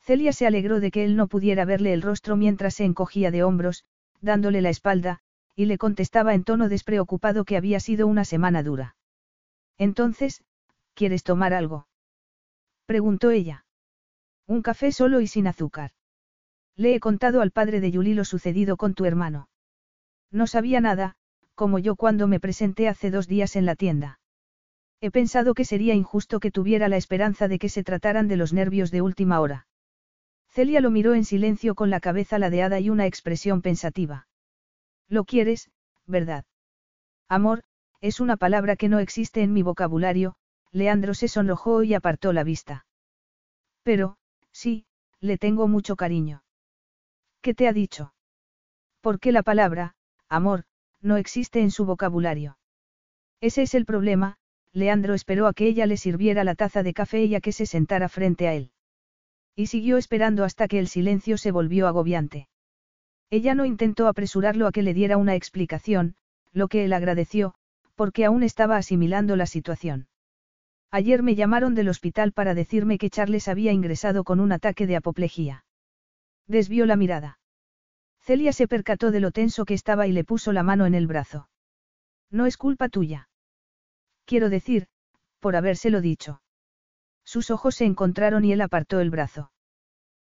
Celia 0.00 0.32
se 0.32 0.46
alegró 0.46 0.80
de 0.80 0.90
que 0.90 1.04
él 1.04 1.16
no 1.16 1.28
pudiera 1.28 1.64
verle 1.64 1.92
el 1.92 2.02
rostro 2.02 2.36
mientras 2.36 2.74
se 2.74 2.84
encogía 2.84 3.30
de 3.30 3.42
hombros, 3.42 3.84
dándole 4.20 4.60
la 4.60 4.70
espalda, 4.70 5.20
y 5.54 5.66
le 5.66 5.78
contestaba 5.78 6.34
en 6.34 6.44
tono 6.44 6.68
despreocupado 6.68 7.44
que 7.44 7.56
había 7.56 7.80
sido 7.80 8.06
una 8.06 8.24
semana 8.24 8.62
dura. 8.62 8.96
Entonces, 9.78 10.42
¿quieres 10.94 11.22
tomar 11.22 11.54
algo? 11.54 11.86
preguntó 12.86 13.30
ella. 13.30 13.64
Un 14.50 14.62
café 14.62 14.90
solo 14.90 15.20
y 15.20 15.28
sin 15.28 15.46
azúcar. 15.46 15.92
Le 16.74 16.96
he 16.96 16.98
contado 16.98 17.40
al 17.40 17.52
padre 17.52 17.80
de 17.80 17.92
Yuli 17.92 18.14
lo 18.14 18.24
sucedido 18.24 18.76
con 18.76 18.94
tu 18.94 19.04
hermano. 19.04 19.48
No 20.32 20.48
sabía 20.48 20.80
nada, 20.80 21.14
como 21.54 21.78
yo 21.78 21.94
cuando 21.94 22.26
me 22.26 22.40
presenté 22.40 22.88
hace 22.88 23.12
dos 23.12 23.28
días 23.28 23.54
en 23.54 23.64
la 23.64 23.76
tienda. 23.76 24.18
He 25.00 25.12
pensado 25.12 25.54
que 25.54 25.64
sería 25.64 25.94
injusto 25.94 26.40
que 26.40 26.50
tuviera 26.50 26.88
la 26.88 26.96
esperanza 26.96 27.46
de 27.46 27.60
que 27.60 27.68
se 27.68 27.84
trataran 27.84 28.26
de 28.26 28.36
los 28.36 28.52
nervios 28.52 28.90
de 28.90 29.02
última 29.02 29.38
hora. 29.38 29.68
Celia 30.48 30.80
lo 30.80 30.90
miró 30.90 31.14
en 31.14 31.24
silencio 31.24 31.76
con 31.76 31.88
la 31.88 32.00
cabeza 32.00 32.40
ladeada 32.40 32.80
y 32.80 32.90
una 32.90 33.06
expresión 33.06 33.62
pensativa. 33.62 34.26
Lo 35.08 35.22
quieres, 35.26 35.70
¿verdad? 36.06 36.44
Amor, 37.28 37.62
es 38.00 38.18
una 38.18 38.36
palabra 38.36 38.74
que 38.74 38.88
no 38.88 38.98
existe 38.98 39.42
en 39.42 39.52
mi 39.52 39.62
vocabulario, 39.62 40.34
Leandro 40.72 41.14
se 41.14 41.28
sonrojó 41.28 41.84
y 41.84 41.94
apartó 41.94 42.32
la 42.32 42.42
vista. 42.42 42.84
Pero, 43.84 44.16
sí, 44.52 44.86
le 45.20 45.38
tengo 45.38 45.68
mucho 45.68 45.96
cariño. 45.96 46.42
¿Qué 47.42 47.54
te 47.54 47.68
ha 47.68 47.72
dicho? 47.72 48.12
Porque 49.00 49.32
la 49.32 49.42
palabra, 49.42 49.94
amor, 50.28 50.64
no 51.00 51.16
existe 51.16 51.60
en 51.60 51.70
su 51.70 51.84
vocabulario. 51.84 52.58
Ese 53.40 53.62
es 53.62 53.74
el 53.74 53.86
problema, 53.86 54.36
Leandro 54.72 55.14
esperó 55.14 55.46
a 55.46 55.54
que 55.54 55.66
ella 55.66 55.86
le 55.86 55.96
sirviera 55.96 56.44
la 56.44 56.54
taza 56.54 56.82
de 56.82 56.92
café 56.92 57.24
y 57.24 57.34
a 57.34 57.40
que 57.40 57.52
se 57.52 57.66
sentara 57.66 58.08
frente 58.08 58.46
a 58.46 58.54
él. 58.54 58.70
Y 59.56 59.66
siguió 59.66 59.96
esperando 59.96 60.44
hasta 60.44 60.68
que 60.68 60.78
el 60.78 60.88
silencio 60.88 61.38
se 61.38 61.50
volvió 61.50 61.88
agobiante. 61.88 62.48
Ella 63.30 63.54
no 63.54 63.64
intentó 63.64 64.08
apresurarlo 64.08 64.66
a 64.66 64.72
que 64.72 64.82
le 64.82 64.94
diera 64.94 65.16
una 65.16 65.34
explicación, 65.34 66.16
lo 66.52 66.68
que 66.68 66.84
él 66.84 66.92
agradeció, 66.92 67.54
porque 67.94 68.24
aún 68.24 68.42
estaba 68.42 68.76
asimilando 68.76 69.36
la 69.36 69.46
situación. 69.46 70.08
Ayer 70.90 71.22
me 71.22 71.36
llamaron 71.36 71.74
del 71.74 71.88
hospital 71.88 72.32
para 72.32 72.54
decirme 72.54 72.98
que 72.98 73.10
Charles 73.10 73.46
había 73.46 73.72
ingresado 73.72 74.24
con 74.24 74.40
un 74.40 74.52
ataque 74.52 74.86
de 74.86 74.96
apoplejía. 74.96 75.64
Desvió 76.48 76.84
la 76.84 76.96
mirada. 76.96 77.38
Celia 78.20 78.52
se 78.52 78.66
percató 78.66 79.10
de 79.10 79.20
lo 79.20 79.30
tenso 79.30 79.64
que 79.64 79.74
estaba 79.74 80.06
y 80.06 80.12
le 80.12 80.24
puso 80.24 80.52
la 80.52 80.62
mano 80.62 80.86
en 80.86 80.94
el 80.94 81.06
brazo. 81.06 81.48
No 82.30 82.46
es 82.46 82.56
culpa 82.56 82.88
tuya. 82.88 83.28
Quiero 84.24 84.50
decir, 84.50 84.88
por 85.38 85.56
habérselo 85.56 86.00
dicho. 86.00 86.42
Sus 87.24 87.50
ojos 87.50 87.76
se 87.76 87.84
encontraron 87.84 88.44
y 88.44 88.52
él 88.52 88.60
apartó 88.60 89.00
el 89.00 89.10
brazo. 89.10 89.52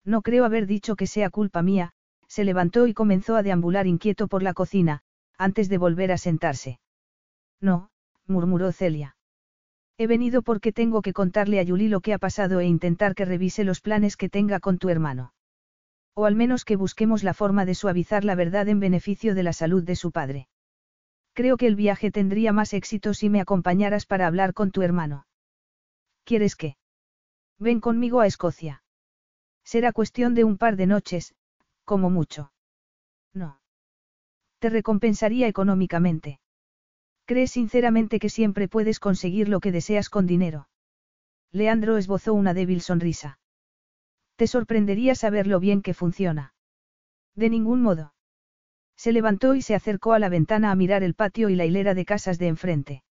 No 0.05 0.21
creo 0.21 0.45
haber 0.45 0.67
dicho 0.67 0.95
que 0.95 1.07
sea 1.07 1.29
culpa 1.29 1.61
mía, 1.61 1.93
se 2.27 2.43
levantó 2.43 2.87
y 2.87 2.93
comenzó 2.93 3.35
a 3.35 3.43
deambular 3.43 3.87
inquieto 3.87 4.27
por 4.27 4.41
la 4.43 4.53
cocina, 4.53 5.01
antes 5.37 5.69
de 5.69 5.77
volver 5.77 6.11
a 6.11 6.17
sentarse. 6.17 6.79
No, 7.59 7.89
murmuró 8.25 8.71
Celia. 8.71 9.15
He 9.97 10.07
venido 10.07 10.41
porque 10.41 10.71
tengo 10.71 11.01
que 11.01 11.13
contarle 11.13 11.59
a 11.59 11.63
Yuli 11.63 11.87
lo 11.87 12.01
que 12.01 12.13
ha 12.13 12.17
pasado 12.17 12.59
e 12.59 12.65
intentar 12.65 13.15
que 13.15 13.25
revise 13.25 13.63
los 13.63 13.81
planes 13.81 14.17
que 14.17 14.29
tenga 14.29 14.59
con 14.59 14.77
tu 14.77 14.89
hermano. 14.89 15.33
O 16.15 16.25
al 16.25 16.35
menos 16.35 16.65
que 16.65 16.75
busquemos 16.75 17.23
la 17.23 17.33
forma 17.33 17.65
de 17.65 17.75
suavizar 17.75 18.25
la 18.25 18.35
verdad 18.35 18.67
en 18.67 18.79
beneficio 18.79 19.35
de 19.35 19.43
la 19.43 19.53
salud 19.53 19.83
de 19.83 19.95
su 19.95 20.11
padre. 20.11 20.47
Creo 21.33 21.55
que 21.55 21.67
el 21.67 21.75
viaje 21.75 22.11
tendría 22.11 22.51
más 22.51 22.73
éxito 22.73 23.13
si 23.13 23.29
me 23.29 23.39
acompañaras 23.39 24.05
para 24.05 24.27
hablar 24.27 24.53
con 24.53 24.71
tu 24.71 24.81
hermano. 24.81 25.25
¿Quieres 26.25 26.55
qué? 26.55 26.75
Ven 27.57 27.79
conmigo 27.79 28.19
a 28.19 28.27
Escocia. 28.27 28.83
Será 29.63 29.93
cuestión 29.93 30.33
de 30.33 30.43
un 30.43 30.57
par 30.57 30.75
de 30.75 30.87
noches, 30.87 31.33
como 31.85 32.09
mucho. 32.09 32.51
No. 33.33 33.61
Te 34.59 34.69
recompensaría 34.69 35.47
económicamente. 35.47 36.40
¿Crees 37.25 37.51
sinceramente 37.51 38.19
que 38.19 38.29
siempre 38.29 38.67
puedes 38.67 38.99
conseguir 38.99 39.47
lo 39.47 39.59
que 39.59 39.71
deseas 39.71 40.09
con 40.09 40.27
dinero? 40.27 40.67
Leandro 41.51 41.97
esbozó 41.97 42.33
una 42.33 42.53
débil 42.53 42.81
sonrisa. 42.81 43.39
Te 44.35 44.47
sorprendería 44.47 45.15
saber 45.15 45.47
lo 45.47 45.59
bien 45.59 45.81
que 45.81 45.93
funciona. 45.93 46.53
De 47.35 47.49
ningún 47.49 47.81
modo. 47.81 48.13
Se 48.95 49.11
levantó 49.11 49.55
y 49.55 49.61
se 49.61 49.75
acercó 49.75 50.13
a 50.13 50.19
la 50.19 50.29
ventana 50.29 50.71
a 50.71 50.75
mirar 50.75 51.03
el 51.03 51.15
patio 51.15 51.49
y 51.49 51.55
la 51.55 51.65
hilera 51.65 51.93
de 51.93 52.05
casas 52.05 52.37
de 52.39 52.47
enfrente. 52.47 53.03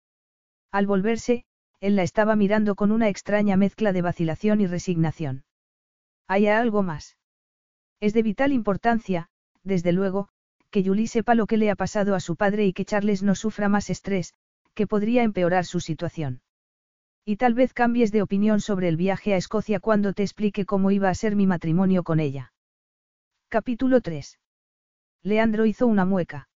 Al 0.71 0.87
volverse, 0.87 1.45
él 1.81 1.97
la 1.97 2.03
estaba 2.03 2.37
mirando 2.37 2.75
con 2.75 2.93
una 2.93 3.09
extraña 3.09 3.57
mezcla 3.57 3.93
de 3.93 4.03
vacilación 4.03 4.61
y 4.61 4.67
resignación. 4.67 5.45
¿Hay 6.27 6.47
algo 6.47 6.83
más? 6.83 7.17
Es 8.01 8.13
de 8.13 8.23
vital 8.23 8.53
importancia, 8.53 9.29
desde 9.63 9.93
luego, 9.93 10.29
que 10.71 10.85
Julie 10.85 11.09
sepa 11.09 11.35
lo 11.35 11.47
que 11.47 11.57
le 11.57 11.71
ha 11.71 11.77
pasado 11.77 12.15
a 12.15 12.21
su 12.21 12.37
padre 12.37 12.67
y 12.67 12.73
que 12.73 12.85
Charles 12.85 13.23
no 13.23 13.35
sufra 13.35 13.69
más 13.69 13.91
estrés, 13.91 14.35
que 14.75 14.87
podría 14.87 15.23
empeorar 15.23 15.65
su 15.65 15.81
situación. 15.81 16.43
Y 17.25 17.37
tal 17.37 17.55
vez 17.55 17.73
cambies 17.75 18.13
de 18.13 18.23
opinión 18.23 18.61
sobre 18.61 18.89
el 18.89 18.97
viaje 18.97 19.35
a 19.35 19.37
Escocia 19.37 19.81
cuando 19.81 20.13
te 20.13 20.23
explique 20.23 20.65
cómo 20.65 20.91
iba 20.91 21.09
a 21.09 21.15
ser 21.15 21.37
mi 21.37 21.47
matrimonio 21.47 22.03
con 22.03 22.21
ella. 22.21 22.53
Capítulo 23.49 24.01
3. 24.01 24.39
Leandro 25.23 25.67
hizo 25.67 25.87
una 25.87 26.05
mueca. 26.05 26.49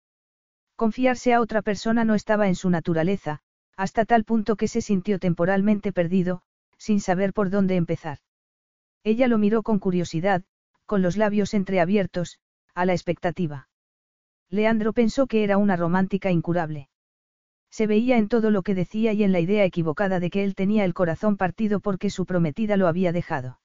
Confiarse 0.75 1.33
a 1.33 1.41
otra 1.41 1.61
persona 1.61 2.05
no 2.05 2.15
estaba 2.15 2.47
en 2.47 2.55
su 2.55 2.69
naturaleza, 2.69 3.39
hasta 3.75 4.05
tal 4.05 4.23
punto 4.23 4.55
que 4.55 4.67
se 4.67 4.81
sintió 4.81 5.19
temporalmente 5.19 5.91
perdido, 5.91 6.41
sin 6.77 6.99
saber 6.99 7.33
por 7.33 7.49
dónde 7.49 7.75
empezar. 7.75 8.19
Ella 9.03 9.27
lo 9.27 9.37
miró 9.37 9.63
con 9.63 9.79
curiosidad, 9.79 10.43
con 10.85 11.01
los 11.01 11.17
labios 11.17 11.53
entreabiertos, 11.53 12.39
a 12.75 12.85
la 12.85 12.93
expectativa. 12.93 13.67
Leandro 14.51 14.91
pensó 14.91 15.27
que 15.27 15.45
era 15.45 15.57
una 15.57 15.77
romántica 15.77 16.29
incurable. 16.29 16.89
Se 17.69 17.87
veía 17.87 18.17
en 18.17 18.27
todo 18.27 18.51
lo 18.51 18.63
que 18.63 18.75
decía 18.75 19.13
y 19.13 19.23
en 19.23 19.31
la 19.31 19.39
idea 19.39 19.63
equivocada 19.63 20.19
de 20.19 20.29
que 20.29 20.43
él 20.43 20.55
tenía 20.55 20.83
el 20.83 20.93
corazón 20.93 21.37
partido 21.37 21.79
porque 21.79 22.09
su 22.09 22.25
prometida 22.25 22.75
lo 22.75 22.87
había 22.87 23.13
dejado. 23.13 23.61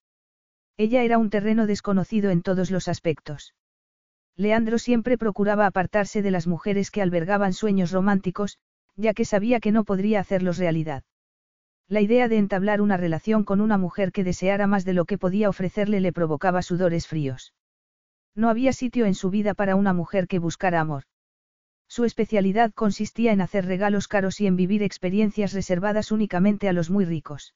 Ella 0.76 1.02
era 1.02 1.18
un 1.18 1.28
terreno 1.28 1.66
desconocido 1.66 2.30
en 2.30 2.42
todos 2.42 2.70
los 2.70 2.86
aspectos. 2.86 3.54
Leandro 4.36 4.78
siempre 4.78 5.18
procuraba 5.18 5.66
apartarse 5.66 6.22
de 6.22 6.30
las 6.30 6.46
mujeres 6.46 6.92
que 6.92 7.02
albergaban 7.02 7.52
sueños 7.52 7.90
románticos, 7.90 8.58
ya 8.94 9.12
que 9.12 9.24
sabía 9.24 9.58
que 9.58 9.72
no 9.72 9.82
podría 9.82 10.20
hacerlos 10.20 10.58
realidad. 10.58 11.02
La 11.88 12.00
idea 12.00 12.28
de 12.28 12.38
entablar 12.38 12.80
una 12.80 12.96
relación 12.96 13.42
con 13.42 13.60
una 13.60 13.76
mujer 13.76 14.12
que 14.12 14.22
deseara 14.22 14.68
más 14.68 14.84
de 14.84 14.92
lo 14.92 15.04
que 15.04 15.18
podía 15.18 15.48
ofrecerle 15.48 16.00
le 16.00 16.12
provocaba 16.12 16.62
sudores 16.62 17.08
fríos. 17.08 17.54
No 18.36 18.50
había 18.50 18.72
sitio 18.74 19.06
en 19.06 19.14
su 19.14 19.30
vida 19.30 19.54
para 19.54 19.74
una 19.74 19.94
mujer 19.94 20.28
que 20.28 20.38
buscara 20.38 20.80
amor. 20.80 21.04
Su 21.88 22.04
especialidad 22.04 22.72
consistía 22.74 23.32
en 23.32 23.40
hacer 23.40 23.64
regalos 23.64 24.08
caros 24.08 24.40
y 24.40 24.46
en 24.46 24.56
vivir 24.56 24.82
experiencias 24.82 25.54
reservadas 25.54 26.12
únicamente 26.12 26.68
a 26.68 26.74
los 26.74 26.90
muy 26.90 27.06
ricos. 27.06 27.54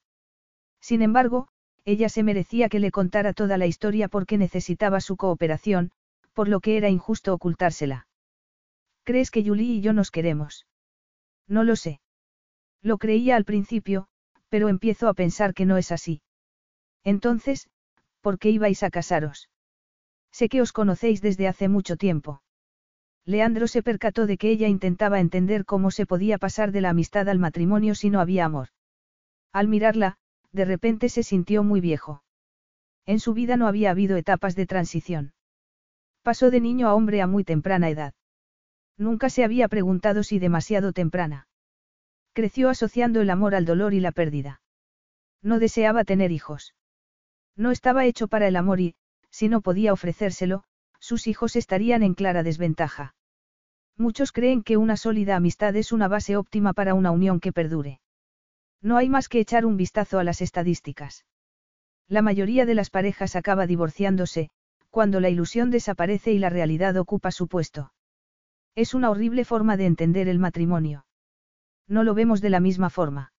Sin 0.80 1.02
embargo, 1.02 1.48
ella 1.84 2.08
se 2.08 2.22
merecía 2.22 2.70
que 2.70 2.80
le 2.80 2.90
contara 2.90 3.34
toda 3.34 3.58
la 3.58 3.66
historia 3.66 4.08
porque 4.08 4.38
necesitaba 4.38 5.00
su 5.00 5.16
cooperación, 5.16 5.90
por 6.32 6.48
lo 6.48 6.60
que 6.60 6.78
era 6.78 6.88
injusto 6.88 7.34
ocultársela. 7.34 8.06
¿Crees 9.04 9.30
que 9.30 9.44
Julie 9.44 9.74
y 9.74 9.80
yo 9.82 9.92
nos 9.92 10.10
queremos? 10.10 10.66
No 11.46 11.64
lo 11.64 11.76
sé. 11.76 12.00
Lo 12.80 12.96
creía 12.96 13.36
al 13.36 13.44
principio, 13.44 14.06
pero 14.48 14.68
empiezo 14.68 15.08
a 15.08 15.14
pensar 15.14 15.52
que 15.52 15.66
no 15.66 15.76
es 15.76 15.92
así. 15.92 16.22
Entonces, 17.04 17.68
¿por 18.22 18.38
qué 18.38 18.50
ibais 18.50 18.82
a 18.82 18.90
casaros? 18.90 19.50
Sé 20.32 20.48
que 20.48 20.62
os 20.62 20.72
conocéis 20.72 21.20
desde 21.20 21.48
hace 21.48 21.68
mucho 21.68 21.96
tiempo. 21.96 22.42
Leandro 23.24 23.66
se 23.68 23.82
percató 23.82 24.26
de 24.26 24.38
que 24.38 24.50
ella 24.50 24.68
intentaba 24.68 25.20
entender 25.20 25.64
cómo 25.64 25.90
se 25.90 26.06
podía 26.06 26.38
pasar 26.38 26.72
de 26.72 26.80
la 26.80 26.90
amistad 26.90 27.28
al 27.28 27.38
matrimonio 27.38 27.94
si 27.94 28.10
no 28.10 28.20
había 28.20 28.44
amor. 28.44 28.68
Al 29.52 29.68
mirarla, 29.68 30.16
de 30.52 30.64
repente 30.64 31.08
se 31.08 31.22
sintió 31.22 31.62
muy 31.62 31.80
viejo. 31.80 32.22
En 33.06 33.20
su 33.20 33.34
vida 33.34 33.56
no 33.56 33.66
había 33.66 33.90
habido 33.90 34.16
etapas 34.16 34.54
de 34.56 34.66
transición. 34.66 35.32
Pasó 36.22 36.50
de 36.50 36.60
niño 36.60 36.88
a 36.88 36.94
hombre 36.94 37.22
a 37.22 37.26
muy 37.26 37.44
temprana 37.44 37.88
edad. 37.88 38.14
Nunca 38.96 39.30
se 39.30 39.44
había 39.44 39.68
preguntado 39.68 40.22
si 40.22 40.38
demasiado 40.38 40.92
temprana. 40.92 41.48
Creció 42.32 42.68
asociando 42.68 43.20
el 43.20 43.30
amor 43.30 43.54
al 43.54 43.64
dolor 43.64 43.94
y 43.94 44.00
la 44.00 44.12
pérdida. 44.12 44.60
No 45.42 45.58
deseaba 45.58 46.04
tener 46.04 46.32
hijos. 46.32 46.74
No 47.56 47.70
estaba 47.70 48.04
hecho 48.04 48.28
para 48.28 48.46
el 48.46 48.56
amor 48.56 48.80
y, 48.80 48.94
si 49.30 49.48
no 49.48 49.60
podía 49.60 49.92
ofrecérselo, 49.92 50.64
sus 50.98 51.26
hijos 51.26 51.56
estarían 51.56 52.02
en 52.02 52.14
clara 52.14 52.42
desventaja. 52.42 53.14
Muchos 53.96 54.32
creen 54.32 54.62
que 54.62 54.76
una 54.76 54.96
sólida 54.96 55.36
amistad 55.36 55.76
es 55.76 55.92
una 55.92 56.08
base 56.08 56.36
óptima 56.36 56.72
para 56.72 56.94
una 56.94 57.10
unión 57.10 57.40
que 57.40 57.52
perdure. 57.52 58.00
No 58.82 58.96
hay 58.96 59.08
más 59.08 59.28
que 59.28 59.40
echar 59.40 59.66
un 59.66 59.76
vistazo 59.76 60.18
a 60.18 60.24
las 60.24 60.40
estadísticas. 60.40 61.26
La 62.08 62.22
mayoría 62.22 62.66
de 62.66 62.74
las 62.74 62.90
parejas 62.90 63.36
acaba 63.36 63.66
divorciándose, 63.66 64.50
cuando 64.88 65.20
la 65.20 65.28
ilusión 65.28 65.70
desaparece 65.70 66.32
y 66.32 66.38
la 66.38 66.50
realidad 66.50 66.96
ocupa 66.96 67.30
su 67.30 67.46
puesto. 67.46 67.92
Es 68.74 68.94
una 68.94 69.10
horrible 69.10 69.44
forma 69.44 69.76
de 69.76 69.86
entender 69.86 70.28
el 70.28 70.38
matrimonio. 70.38 71.04
No 71.86 72.04
lo 72.04 72.14
vemos 72.14 72.40
de 72.40 72.50
la 72.50 72.60
misma 72.60 72.88
forma. 72.88 73.32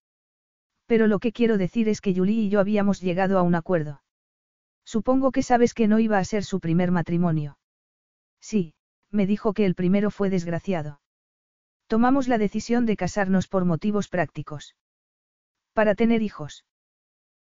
Pero 0.86 1.06
lo 1.06 1.18
que 1.18 1.32
quiero 1.32 1.58
decir 1.58 1.88
es 1.88 2.00
que 2.00 2.14
Julie 2.14 2.42
y 2.42 2.48
yo 2.50 2.60
habíamos 2.60 3.00
llegado 3.00 3.38
a 3.38 3.42
un 3.42 3.54
acuerdo. 3.54 4.01
Supongo 4.84 5.32
que 5.32 5.42
sabes 5.42 5.74
que 5.74 5.88
no 5.88 5.98
iba 5.98 6.18
a 6.18 6.24
ser 6.24 6.44
su 6.44 6.60
primer 6.60 6.90
matrimonio. 6.90 7.58
Sí, 8.40 8.74
me 9.10 9.26
dijo 9.26 9.52
que 9.52 9.64
el 9.66 9.74
primero 9.74 10.10
fue 10.10 10.30
desgraciado. 10.30 11.00
Tomamos 11.86 12.28
la 12.28 12.38
decisión 12.38 12.86
de 12.86 12.96
casarnos 12.96 13.48
por 13.48 13.64
motivos 13.64 14.08
prácticos. 14.08 14.76
Para 15.72 15.94
tener 15.94 16.22
hijos. 16.22 16.64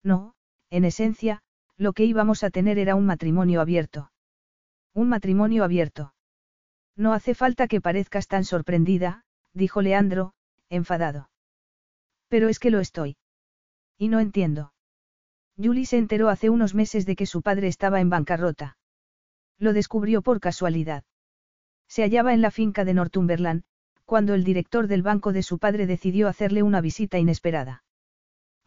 No, 0.03 0.35
en 0.69 0.85
esencia, 0.85 1.41
lo 1.77 1.93
que 1.93 2.05
íbamos 2.05 2.43
a 2.43 2.49
tener 2.49 2.77
era 2.77 2.95
un 2.95 3.05
matrimonio 3.05 3.61
abierto. 3.61 4.11
Un 4.93 5.09
matrimonio 5.09 5.63
abierto. 5.63 6.13
No 6.95 7.13
hace 7.13 7.33
falta 7.33 7.67
que 7.67 7.79
parezcas 7.79 8.27
tan 8.27 8.43
sorprendida, 8.43 9.23
dijo 9.53 9.81
Leandro, 9.81 10.33
enfadado. 10.69 11.29
Pero 12.27 12.49
es 12.49 12.59
que 12.59 12.71
lo 12.71 12.79
estoy. 12.79 13.17
Y 13.97 14.09
no 14.09 14.19
entiendo. 14.19 14.73
Julie 15.61 15.85
se 15.85 15.97
enteró 15.97 16.29
hace 16.29 16.49
unos 16.49 16.73
meses 16.73 17.05
de 17.05 17.15
que 17.15 17.25
su 17.25 17.41
padre 17.41 17.67
estaba 17.67 17.99
en 17.99 18.09
bancarrota. 18.09 18.77
Lo 19.57 19.73
descubrió 19.73 20.21
por 20.21 20.39
casualidad. 20.39 21.03
Se 21.87 22.03
hallaba 22.03 22.33
en 22.33 22.41
la 22.41 22.51
finca 22.51 22.85
de 22.85 22.93
Northumberland, 22.93 23.63
cuando 24.05 24.33
el 24.33 24.43
director 24.43 24.87
del 24.87 25.01
banco 25.01 25.33
de 25.33 25.43
su 25.43 25.59
padre 25.59 25.85
decidió 25.85 26.29
hacerle 26.29 26.63
una 26.63 26.79
visita 26.79 27.19
inesperada. 27.19 27.83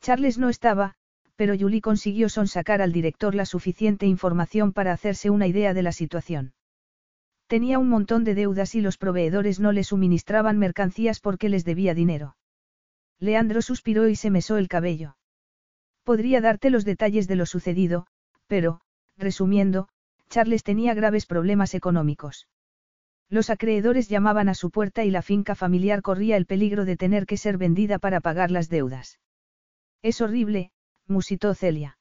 Charles 0.01 0.36
no 0.36 0.51
estaba, 0.51 0.95
pero 1.34 1.55
Julie 1.59 1.80
consiguió 1.80 2.28
sonsacar 2.28 2.82
al 2.82 2.93
director 2.93 3.34
la 3.34 3.47
suficiente 3.47 4.07
información 4.07 4.72
para 4.72 4.93
hacerse 4.93 5.30
una 5.30 5.47
idea 5.47 5.72
de 5.74 5.82
la 5.82 5.93
situación. 5.93 6.53
Tenía 7.47 7.78
un 7.78 7.88
montón 7.88 8.24
de 8.24 8.34
deudas 8.34 8.74
y 8.74 8.80
los 8.80 8.99
proveedores 8.99 9.61
no 9.61 9.72
le 9.72 9.84
suministraban 9.84 10.59
mercancías 10.59 11.20
porque 11.20 11.49
les 11.49 11.64
debía 11.64 11.95
dinero. 11.95 12.36
Leandro 13.18 13.62
suspiró 13.62 14.09
y 14.09 14.16
se 14.16 14.30
mesó 14.30 14.59
el 14.59 14.68
cabello. 14.68 15.16
Podría 16.05 16.40
darte 16.40 16.70
los 16.70 16.84
detalles 16.84 17.28
de 17.28 17.36
lo 17.36 17.46
sucedido, 17.46 18.07
pero, 18.46 18.80
resumiendo, 19.16 19.88
Charles 20.28 20.62
tenía 20.62 20.94
graves 20.94 21.26
problemas 21.26 21.74
económicos. 21.74 22.48
Los 23.28 23.50
acreedores 23.50 24.09
llamaban 24.09 24.48
a 24.48 24.55
su 24.55 24.70
puerta 24.70 25.05
y 25.05 25.11
la 25.11 25.22
finca 25.22 25.55
familiar 25.55 26.03
corría 26.03 26.36
el 26.36 26.46
peligro 26.46 26.84
de 26.84 26.96
tener 26.96 27.26
que 27.26 27.36
ser 27.36 27.57
vendida 27.57 27.98
para 27.98 28.20
pagar 28.20 28.50
las 28.50 28.68
deudas. 28.68 29.20
Es 30.03 30.20
horrible, 30.20 30.72
musitó 31.07 31.55
Celia. 31.55 31.98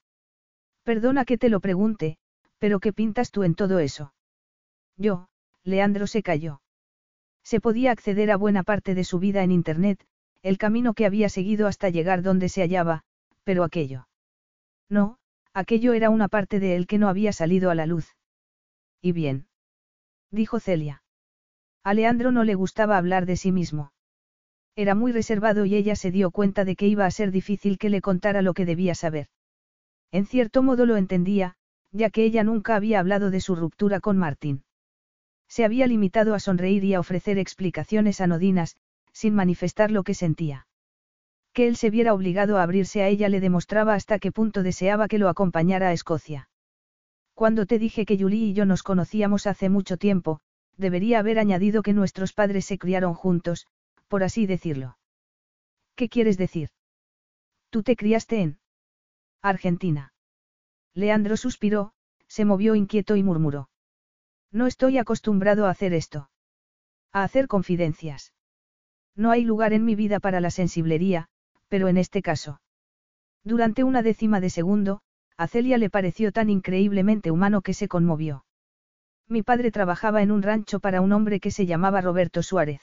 Perdona 0.83 1.25
que 1.25 1.37
te 1.37 1.49
lo 1.49 1.59
pregunte, 1.59 2.17
pero 2.57 2.79
¿qué 2.79 2.91
pintas 2.91 3.31
tú 3.31 3.43
en 3.43 3.55
todo 3.55 3.79
eso? 3.79 4.13
Yo, 4.97 5.27
Leandro 5.63 6.07
se 6.07 6.23
calló. 6.23 6.61
Se 7.43 7.59
podía 7.59 7.91
acceder 7.91 8.31
a 8.31 8.37
buena 8.37 8.63
parte 8.63 8.95
de 8.95 9.03
su 9.03 9.19
vida 9.19 9.43
en 9.43 9.51
Internet, 9.51 10.05
el 10.41 10.57
camino 10.57 10.93
que 10.93 11.05
había 11.05 11.29
seguido 11.29 11.67
hasta 11.67 11.89
llegar 11.89 12.23
donde 12.23 12.49
se 12.49 12.61
hallaba, 12.61 13.03
pero 13.43 13.63
aquello. 13.63 14.07
No, 14.89 15.17
aquello 15.53 15.93
era 15.93 16.09
una 16.09 16.27
parte 16.27 16.59
de 16.59 16.75
él 16.75 16.87
que 16.87 16.97
no 16.97 17.07
había 17.07 17.33
salido 17.33 17.69
a 17.69 17.75
la 17.75 17.85
luz. 17.85 18.15
Y 19.01 19.11
bien. 19.11 19.47
Dijo 20.31 20.59
Celia. 20.59 21.03
A 21.83 21.93
Leandro 21.93 22.31
no 22.31 22.43
le 22.43 22.55
gustaba 22.55 22.97
hablar 22.97 23.25
de 23.25 23.37
sí 23.37 23.51
mismo. 23.51 23.91
Era 24.75 24.95
muy 24.95 25.11
reservado 25.11 25.65
y 25.65 25.75
ella 25.75 25.95
se 25.95 26.11
dio 26.11 26.31
cuenta 26.31 26.63
de 26.63 26.75
que 26.75 26.87
iba 26.87 27.05
a 27.05 27.11
ser 27.11 27.31
difícil 27.31 27.77
que 27.77 27.89
le 27.89 28.01
contara 28.01 28.41
lo 28.41 28.53
que 28.53 28.65
debía 28.65 28.95
saber. 28.95 29.27
En 30.11 30.25
cierto 30.25 30.63
modo 30.63 30.85
lo 30.85 30.95
entendía, 30.95 31.55
ya 31.91 32.09
que 32.09 32.23
ella 32.23 32.43
nunca 32.43 32.75
había 32.75 32.99
hablado 32.99 33.31
de 33.31 33.41
su 33.41 33.55
ruptura 33.55 33.99
con 33.99 34.17
Martín. 34.17 34.63
Se 35.47 35.65
había 35.65 35.87
limitado 35.87 36.33
a 36.33 36.39
sonreír 36.39 36.83
y 36.85 36.93
a 36.93 36.99
ofrecer 36.99 37.37
explicaciones 37.37 38.21
anodinas, 38.21 38.77
sin 39.11 39.35
manifestar 39.35 39.91
lo 39.91 40.03
que 40.03 40.13
sentía. 40.13 40.67
Que 41.53 41.67
él 41.67 41.75
se 41.75 41.89
viera 41.89 42.13
obligado 42.13 42.57
a 42.57 42.63
abrirse 42.63 43.03
a 43.03 43.07
ella 43.07 43.29
le 43.29 43.39
demostraba 43.39 43.93
hasta 43.93 44.19
qué 44.19 44.31
punto 44.31 44.63
deseaba 44.63 45.07
que 45.07 45.17
lo 45.17 45.27
acompañara 45.27 45.89
a 45.89 45.93
Escocia. 45.93 46.49
Cuando 47.33 47.65
te 47.65 47.79
dije 47.79 48.05
que 48.05 48.17
Julie 48.17 48.47
y 48.47 48.53
yo 48.53 48.65
nos 48.65 48.83
conocíamos 48.83 49.47
hace 49.47 49.69
mucho 49.69 49.97
tiempo, 49.97 50.39
debería 50.77 51.19
haber 51.19 51.39
añadido 51.39 51.81
que 51.81 51.93
nuestros 51.93 52.33
padres 52.33 52.65
se 52.65 52.77
criaron 52.77 53.13
juntos, 53.13 53.67
por 54.07 54.23
así 54.23 54.45
decirlo. 54.45 54.97
¿Qué 55.95 56.09
quieres 56.09 56.37
decir? 56.37 56.69
Tú 57.69 57.83
te 57.83 57.95
criaste 57.95 58.41
en 58.41 58.59
Argentina. 59.41 60.13
Leandro 60.93 61.37
suspiró, 61.37 61.93
se 62.27 62.45
movió 62.45 62.75
inquieto 62.75 63.15
y 63.15 63.23
murmuró. 63.23 63.69
No 64.51 64.67
estoy 64.67 64.97
acostumbrado 64.97 65.65
a 65.65 65.69
hacer 65.69 65.93
esto. 65.93 66.29
A 67.11 67.23
hacer 67.23 67.47
confidencias. 67.47 68.33
No 69.15 69.31
hay 69.31 69.43
lugar 69.43 69.73
en 69.73 69.85
mi 69.85 69.95
vida 69.95 70.19
para 70.19 70.41
la 70.41 70.51
sensiblería, 70.51 71.29
pero 71.71 71.87
en 71.87 71.95
este 71.95 72.21
caso. 72.21 72.59
Durante 73.45 73.85
una 73.85 74.01
décima 74.01 74.41
de 74.41 74.49
segundo, 74.49 74.99
a 75.37 75.47
Celia 75.47 75.77
le 75.77 75.89
pareció 75.89 76.33
tan 76.33 76.49
increíblemente 76.49 77.31
humano 77.31 77.61
que 77.61 77.73
se 77.73 77.87
conmovió. 77.87 78.43
Mi 79.29 79.41
padre 79.41 79.71
trabajaba 79.71 80.21
en 80.21 80.31
un 80.31 80.41
rancho 80.41 80.81
para 80.81 80.99
un 80.99 81.13
hombre 81.13 81.39
que 81.39 81.49
se 81.49 81.65
llamaba 81.65 82.01
Roberto 82.01 82.43
Suárez. 82.43 82.81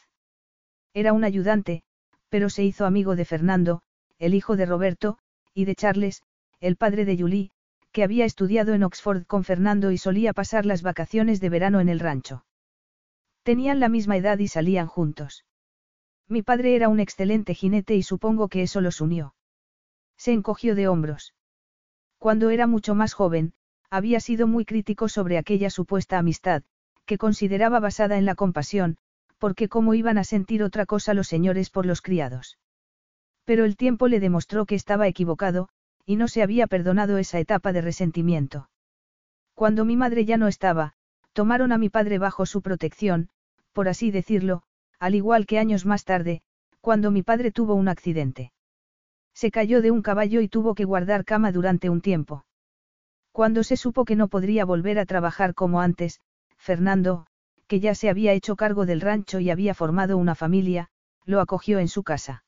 Era 0.94 1.12
un 1.12 1.22
ayudante, 1.22 1.82
pero 2.30 2.48
se 2.48 2.64
hizo 2.64 2.86
amigo 2.86 3.14
de 3.14 3.26
Fernando, 3.26 3.82
el 4.18 4.32
hijo 4.32 4.56
de 4.56 4.64
Roberto, 4.64 5.18
y 5.52 5.66
de 5.66 5.74
Charles, 5.74 6.22
el 6.58 6.76
padre 6.76 7.04
de 7.04 7.18
Julie, 7.18 7.50
que 7.92 8.04
había 8.04 8.24
estudiado 8.24 8.72
en 8.72 8.84
Oxford 8.84 9.26
con 9.26 9.44
Fernando 9.44 9.90
y 9.90 9.98
solía 9.98 10.32
pasar 10.32 10.64
las 10.64 10.80
vacaciones 10.80 11.40
de 11.42 11.50
verano 11.50 11.80
en 11.80 11.90
el 11.90 12.00
rancho. 12.00 12.46
Tenían 13.42 13.80
la 13.80 13.90
misma 13.90 14.16
edad 14.16 14.38
y 14.38 14.48
salían 14.48 14.86
juntos. 14.86 15.44
Mi 16.28 16.42
padre 16.42 16.76
era 16.76 16.88
un 16.88 17.00
excelente 17.00 17.54
jinete 17.54 17.96
y 17.96 18.02
supongo 18.02 18.48
que 18.48 18.62
eso 18.62 18.80
los 18.80 19.00
unió. 19.00 19.34
Se 20.16 20.32
encogió 20.32 20.74
de 20.74 20.86
hombros. 20.86 21.34
Cuando 22.18 22.50
era 22.50 22.66
mucho 22.66 22.94
más 22.94 23.14
joven, 23.14 23.54
había 23.90 24.20
sido 24.20 24.46
muy 24.46 24.64
crítico 24.64 25.08
sobre 25.08 25.38
aquella 25.38 25.70
supuesta 25.70 26.18
amistad, 26.18 26.62
que 27.06 27.16
consideraba 27.16 27.80
basada 27.80 28.18
en 28.18 28.26
la 28.26 28.34
compasión, 28.34 28.98
porque 29.38 29.68
cómo 29.68 29.94
iban 29.94 30.18
a 30.18 30.24
sentir 30.24 30.62
otra 30.62 30.84
cosa 30.84 31.14
los 31.14 31.28
señores 31.28 31.70
por 31.70 31.86
los 31.86 32.02
criados. 32.02 32.58
Pero 33.44 33.64
el 33.64 33.76
tiempo 33.76 34.08
le 34.08 34.20
demostró 34.20 34.66
que 34.66 34.74
estaba 34.74 35.08
equivocado, 35.08 35.70
y 36.04 36.16
no 36.16 36.28
se 36.28 36.42
había 36.42 36.66
perdonado 36.66 37.16
esa 37.16 37.38
etapa 37.38 37.72
de 37.72 37.80
resentimiento. 37.80 38.68
Cuando 39.54 39.86
mi 39.86 39.96
madre 39.96 40.26
ya 40.26 40.36
no 40.36 40.48
estaba, 40.48 40.94
tomaron 41.32 41.72
a 41.72 41.78
mi 41.78 41.88
padre 41.88 42.18
bajo 42.18 42.44
su 42.44 42.60
protección, 42.60 43.30
por 43.72 43.88
así 43.88 44.10
decirlo, 44.10 44.64
al 44.98 45.14
igual 45.14 45.46
que 45.46 45.58
años 45.58 45.86
más 45.86 46.04
tarde, 46.04 46.42
cuando 46.80 47.10
mi 47.10 47.22
padre 47.22 47.52
tuvo 47.52 47.74
un 47.74 47.88
accidente. 47.88 48.52
Se 49.34 49.50
cayó 49.50 49.82
de 49.82 49.90
un 49.90 50.02
caballo 50.02 50.40
y 50.40 50.48
tuvo 50.48 50.74
que 50.74 50.84
guardar 50.84 51.24
cama 51.24 51.52
durante 51.52 51.90
un 51.90 52.00
tiempo. 52.00 52.44
Cuando 53.32 53.62
se 53.62 53.76
supo 53.76 54.04
que 54.04 54.16
no 54.16 54.28
podría 54.28 54.64
volver 54.64 54.98
a 54.98 55.06
trabajar 55.06 55.54
como 55.54 55.80
antes, 55.80 56.20
Fernando, 56.56 57.26
que 57.68 57.80
ya 57.80 57.94
se 57.94 58.08
había 58.08 58.32
hecho 58.32 58.56
cargo 58.56 58.86
del 58.86 59.00
rancho 59.00 59.38
y 59.38 59.50
había 59.50 59.74
formado 59.74 60.16
una 60.16 60.34
familia, 60.34 60.88
lo 61.24 61.40
acogió 61.40 61.78
en 61.78 61.88
su 61.88 62.02
casa. 62.02 62.44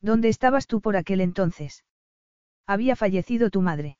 ¿Dónde 0.00 0.28
estabas 0.28 0.66
tú 0.66 0.80
por 0.80 0.96
aquel 0.96 1.20
entonces? 1.20 1.84
Había 2.66 2.94
fallecido 2.94 3.50
tu 3.50 3.62
madre. 3.62 3.96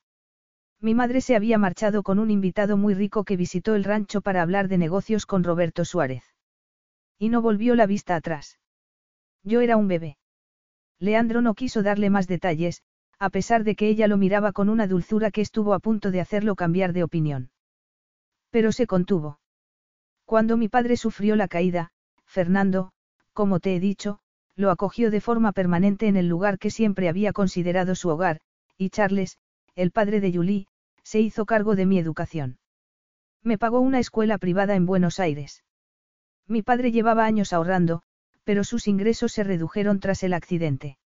Mi 0.80 0.94
madre 0.94 1.22
se 1.22 1.34
había 1.34 1.56
marchado 1.56 2.02
con 2.02 2.18
un 2.18 2.30
invitado 2.30 2.76
muy 2.76 2.94
rico 2.94 3.24
que 3.24 3.38
visitó 3.38 3.74
el 3.74 3.84
rancho 3.84 4.20
para 4.20 4.42
hablar 4.42 4.68
de 4.68 4.76
negocios 4.76 5.24
con 5.24 5.42
Roberto 5.42 5.84
Suárez. 5.86 6.33
Y 7.18 7.28
no 7.28 7.42
volvió 7.42 7.74
la 7.74 7.86
vista 7.86 8.16
atrás. 8.16 8.58
Yo 9.42 9.60
era 9.60 9.76
un 9.76 9.88
bebé. 9.88 10.16
Leandro 10.98 11.42
no 11.42 11.54
quiso 11.54 11.82
darle 11.82 12.10
más 12.10 12.26
detalles, 12.26 12.82
a 13.18 13.30
pesar 13.30 13.64
de 13.64 13.76
que 13.76 13.88
ella 13.88 14.08
lo 14.08 14.16
miraba 14.16 14.52
con 14.52 14.68
una 14.68 14.86
dulzura 14.86 15.30
que 15.30 15.40
estuvo 15.40 15.74
a 15.74 15.78
punto 15.78 16.10
de 16.10 16.20
hacerlo 16.20 16.56
cambiar 16.56 16.92
de 16.92 17.04
opinión. 17.04 17.50
Pero 18.50 18.72
se 18.72 18.86
contuvo. 18.86 19.40
Cuando 20.24 20.56
mi 20.56 20.68
padre 20.68 20.96
sufrió 20.96 21.36
la 21.36 21.48
caída, 21.48 21.90
Fernando, 22.26 22.92
como 23.32 23.60
te 23.60 23.76
he 23.76 23.80
dicho, 23.80 24.20
lo 24.56 24.70
acogió 24.70 25.10
de 25.10 25.20
forma 25.20 25.52
permanente 25.52 26.06
en 26.06 26.16
el 26.16 26.28
lugar 26.28 26.58
que 26.58 26.70
siempre 26.70 27.08
había 27.08 27.32
considerado 27.32 27.94
su 27.94 28.08
hogar, 28.08 28.40
y 28.76 28.90
Charles, 28.90 29.38
el 29.74 29.90
padre 29.90 30.20
de 30.20 30.32
Julie, 30.32 30.66
se 31.02 31.20
hizo 31.20 31.44
cargo 31.44 31.76
de 31.76 31.86
mi 31.86 31.98
educación. 31.98 32.58
Me 33.42 33.58
pagó 33.58 33.80
una 33.80 33.98
escuela 33.98 34.38
privada 34.38 34.74
en 34.74 34.86
Buenos 34.86 35.20
Aires. 35.20 35.64
Mi 36.46 36.62
padre 36.62 36.92
llevaba 36.92 37.24
años 37.24 37.52
ahorrando, 37.52 38.02
pero 38.44 38.64
sus 38.64 38.86
ingresos 38.86 39.32
se 39.32 39.44
redujeron 39.44 40.00
tras 40.00 40.22
el 40.22 40.34
accidente. 40.34 40.98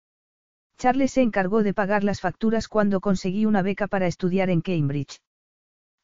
Charles 0.76 1.12
se 1.12 1.22
encargó 1.22 1.62
de 1.62 1.74
pagar 1.74 2.04
las 2.04 2.20
facturas 2.20 2.68
cuando 2.68 3.00
conseguí 3.00 3.46
una 3.46 3.62
beca 3.62 3.86
para 3.86 4.06
estudiar 4.06 4.50
en 4.50 4.60
Cambridge. 4.60 5.20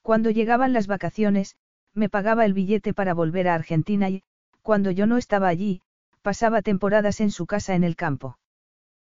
Cuando 0.03 0.31
llegaban 0.31 0.73
las 0.73 0.87
vacaciones, 0.87 1.57
me 1.95 2.09
pagaba 2.09 2.45
el 2.45 2.55
billete 2.55 2.93
para 2.93 3.15
volver 3.15 3.49
a 3.49 3.55
Argentina 3.55 4.11
y, 4.11 4.23
cuando 4.63 4.91
yo 4.91 5.07
no 5.07 5.17
estaba 5.17 5.49
allí, 5.49 5.81
pasaba 6.23 6.63
temporadas 6.63 7.21
en 7.21 7.31
su 7.31 7.47
casa 7.47 7.75
en 7.75 7.85
el 7.85 7.97
campo. 7.97 8.39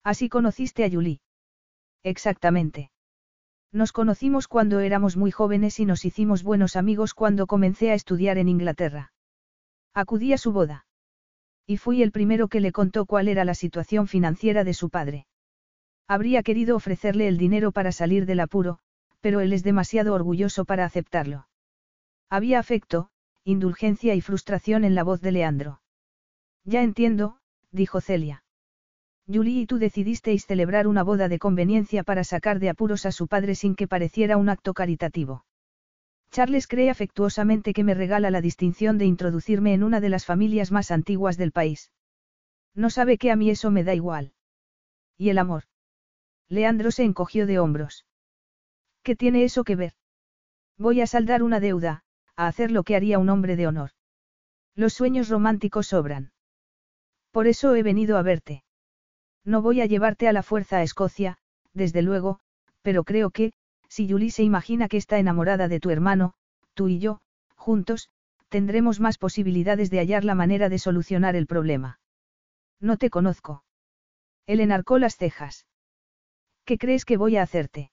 Así 0.03 0.29
conociste 0.29 0.85
a 0.85 0.89
Julie. 0.89 1.19
Exactamente. 2.03 2.91
Nos 3.71 3.91
conocimos 3.91 4.47
cuando 4.47 4.79
éramos 4.79 5.17
muy 5.17 5.31
jóvenes 5.31 5.79
y 5.79 5.85
nos 5.85 6.05
hicimos 6.05 6.43
buenos 6.43 6.75
amigos 6.75 7.13
cuando 7.13 7.47
comencé 7.47 7.91
a 7.91 7.95
estudiar 7.95 8.37
en 8.37 8.47
Inglaterra. 8.47 9.11
Acudí 9.93 10.33
a 10.33 10.37
su 10.37 10.51
boda. 10.51 10.85
Y 11.65 11.77
fui 11.77 12.01
el 12.01 12.11
primero 12.11 12.47
que 12.47 12.61
le 12.61 12.71
contó 12.71 13.05
cuál 13.05 13.27
era 13.27 13.45
la 13.45 13.55
situación 13.55 14.07
financiera 14.07 14.63
de 14.63 14.73
su 14.73 14.89
padre. 14.89 15.27
Habría 16.07 16.43
querido 16.43 16.75
ofrecerle 16.75 17.27
el 17.27 17.37
dinero 17.37 17.71
para 17.71 17.91
salir 17.91 18.25
del 18.25 18.39
apuro, 18.39 18.79
pero 19.19 19.41
él 19.41 19.51
es 19.51 19.63
demasiado 19.63 20.13
orgulloso 20.13 20.63
para 20.63 20.85
aceptarlo. 20.85 21.47
Había 22.29 22.59
afecto, 22.59 23.09
indulgencia 23.43 24.15
y 24.15 24.21
frustración 24.21 24.83
en 24.83 24.95
la 24.95 25.03
voz 25.03 25.21
de 25.21 25.31
Leandro. 25.31 25.81
Ya 26.63 26.83
entiendo, 26.83 27.39
dijo 27.71 28.01
Celia. 28.01 28.43
Julie 29.25 29.61
y 29.61 29.65
tú 29.65 29.77
decidisteis 29.77 30.45
celebrar 30.45 30.87
una 30.87 31.03
boda 31.03 31.27
de 31.27 31.39
conveniencia 31.39 32.03
para 32.03 32.23
sacar 32.23 32.59
de 32.59 32.69
apuros 32.69 33.05
a 33.05 33.11
su 33.11 33.27
padre 33.27 33.55
sin 33.55 33.75
que 33.75 33.87
pareciera 33.87 34.37
un 34.37 34.47
acto 34.47 34.73
caritativo. 34.73 35.45
Charles 36.31 36.67
cree 36.67 36.89
afectuosamente 36.89 37.73
que 37.73 37.83
me 37.83 37.93
regala 37.93 38.31
la 38.31 38.41
distinción 38.41 38.97
de 38.97 39.05
introducirme 39.05 39.73
en 39.73 39.83
una 39.83 39.99
de 40.01 40.09
las 40.09 40.25
familias 40.25 40.71
más 40.71 40.91
antiguas 40.91 41.37
del 41.37 41.51
país. 41.51 41.91
No 42.75 42.89
sabe 42.89 43.17
que 43.17 43.31
a 43.31 43.35
mí 43.35 43.49
eso 43.49 43.71
me 43.71 43.83
da 43.83 43.95
igual. 43.95 44.33
¿Y 45.17 45.29
el 45.29 45.39
amor? 45.39 45.63
Leandro 46.49 46.91
se 46.91 47.03
encogió 47.03 47.47
de 47.47 47.59
hombros. 47.59 48.05
¿Qué 49.03 49.15
tiene 49.15 49.43
eso 49.43 49.63
que 49.63 49.75
ver? 49.75 49.93
Voy 50.77 51.01
a 51.01 51.07
saldar 51.07 51.43
una 51.43 51.59
deuda, 51.59 52.03
a 52.35 52.47
hacer 52.47 52.71
lo 52.71 52.83
que 52.83 52.95
haría 52.95 53.19
un 53.19 53.29
hombre 53.29 53.55
de 53.55 53.67
honor. 53.67 53.91
Los 54.75 54.93
sueños 54.93 55.29
románticos 55.29 55.87
sobran. 55.87 56.31
Por 57.31 57.47
eso 57.47 57.73
he 57.75 57.83
venido 57.83 58.17
a 58.17 58.21
verte. 58.21 58.63
No 59.43 59.61
voy 59.61 59.81
a 59.81 59.85
llevarte 59.85 60.27
a 60.27 60.33
la 60.33 60.43
fuerza 60.43 60.77
a 60.77 60.83
Escocia, 60.83 61.37
desde 61.73 62.01
luego, 62.01 62.39
pero 62.81 63.03
creo 63.03 63.31
que, 63.31 63.53
si 63.89 64.09
Julie 64.09 64.31
se 64.31 64.43
imagina 64.43 64.87
que 64.87 64.97
está 64.97 65.19
enamorada 65.19 65.67
de 65.67 65.79
tu 65.79 65.89
hermano, 65.89 66.33
tú 66.73 66.87
y 66.87 66.99
yo, 66.99 67.21
juntos, 67.55 68.09
tendremos 68.49 68.99
más 68.99 69.17
posibilidades 69.17 69.89
de 69.89 69.99
hallar 69.99 70.23
la 70.23 70.35
manera 70.35 70.69
de 70.69 70.79
solucionar 70.79 71.35
el 71.35 71.47
problema. 71.47 71.99
No 72.79 72.97
te 72.97 73.09
conozco. 73.09 73.63
Él 74.45 74.59
enarcó 74.59 74.97
las 74.99 75.17
cejas. 75.17 75.67
¿Qué 76.65 76.77
crees 76.77 77.05
que 77.05 77.17
voy 77.17 77.37
a 77.37 77.41
hacerte? 77.41 77.91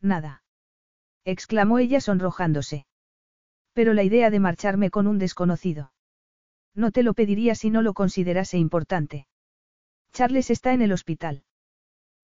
Nada. 0.00 0.42
exclamó 1.24 1.78
ella 1.78 2.00
sonrojándose. 2.00 2.86
Pero 3.72 3.92
la 3.92 4.02
idea 4.02 4.30
de 4.30 4.40
marcharme 4.40 4.90
con 4.90 5.06
un 5.06 5.18
desconocido. 5.18 5.92
No 6.74 6.92
te 6.92 7.02
lo 7.02 7.14
pediría 7.14 7.54
si 7.54 7.70
no 7.70 7.82
lo 7.82 7.94
considerase 7.94 8.58
importante. 8.58 9.26
Charles 10.12 10.50
está 10.50 10.72
en 10.72 10.82
el 10.82 10.92
hospital. 10.92 11.45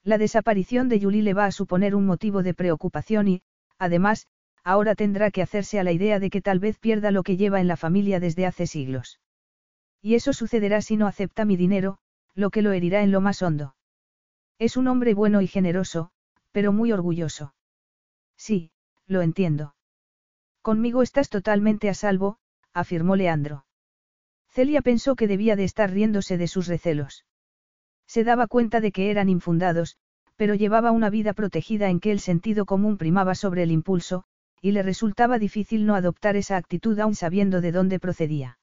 La 0.04 0.18
desaparición 0.18 0.88
de 0.88 1.00
Julie 1.00 1.22
le 1.22 1.34
va 1.34 1.44
a 1.44 1.52
suponer 1.52 1.94
un 1.94 2.06
motivo 2.06 2.42
de 2.42 2.54
preocupación 2.54 3.28
y, 3.28 3.42
además, 3.78 4.26
ahora 4.64 4.94
tendrá 4.94 5.30
que 5.30 5.42
hacerse 5.42 5.78
a 5.78 5.84
la 5.84 5.92
idea 5.92 6.18
de 6.18 6.30
que 6.30 6.42
tal 6.42 6.58
vez 6.58 6.78
pierda 6.78 7.10
lo 7.10 7.22
que 7.22 7.36
lleva 7.36 7.60
en 7.60 7.68
la 7.68 7.76
familia 7.76 8.18
desde 8.18 8.46
hace 8.46 8.66
siglos. 8.66 9.20
Y 10.00 10.14
eso 10.14 10.32
sucederá 10.32 10.82
si 10.82 10.96
no 10.96 11.06
acepta 11.06 11.44
mi 11.44 11.56
dinero, 11.56 11.98
lo 12.34 12.50
que 12.50 12.62
lo 12.62 12.72
herirá 12.72 13.02
en 13.02 13.12
lo 13.12 13.20
más 13.20 13.42
hondo. 13.42 13.76
Es 14.58 14.76
un 14.76 14.88
hombre 14.88 15.14
bueno 15.14 15.40
y 15.40 15.46
generoso, 15.46 16.10
pero 16.50 16.72
muy 16.72 16.92
orgulloso. 16.92 17.54
Sí, 18.36 18.72
lo 19.06 19.22
entiendo. 19.22 19.74
Conmigo 20.62 21.02
estás 21.02 21.28
totalmente 21.28 21.88
a 21.88 21.94
salvo, 21.94 22.38
afirmó 22.72 23.16
Leandro. 23.16 23.66
Celia 24.48 24.82
pensó 24.82 25.16
que 25.16 25.28
debía 25.28 25.56
de 25.56 25.64
estar 25.64 25.90
riéndose 25.90 26.38
de 26.38 26.46
sus 26.46 26.66
recelos. 26.66 27.24
Se 28.12 28.24
daba 28.24 28.46
cuenta 28.46 28.82
de 28.82 28.92
que 28.92 29.10
eran 29.10 29.30
infundados, 29.30 29.96
pero 30.36 30.54
llevaba 30.54 30.90
una 30.90 31.08
vida 31.08 31.32
protegida 31.32 31.88
en 31.88 31.98
que 31.98 32.12
el 32.12 32.20
sentido 32.20 32.66
común 32.66 32.98
primaba 32.98 33.34
sobre 33.34 33.62
el 33.62 33.70
impulso, 33.70 34.24
y 34.60 34.72
le 34.72 34.82
resultaba 34.82 35.38
difícil 35.38 35.86
no 35.86 35.94
adoptar 35.94 36.36
esa 36.36 36.58
actitud 36.58 37.00
aún 37.00 37.14
sabiendo 37.14 37.62
de 37.62 37.72
dónde 37.72 37.98
procedía. 37.98 38.58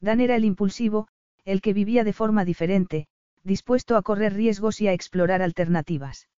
Dan 0.00 0.20
era 0.20 0.36
el 0.36 0.46
impulsivo, 0.46 1.08
el 1.44 1.60
que 1.60 1.74
vivía 1.74 2.02
de 2.02 2.14
forma 2.14 2.46
diferente, 2.46 3.08
dispuesto 3.44 3.94
a 3.94 4.00
correr 4.00 4.32
riesgos 4.32 4.80
y 4.80 4.88
a 4.88 4.94
explorar 4.94 5.42
alternativas. 5.42 6.30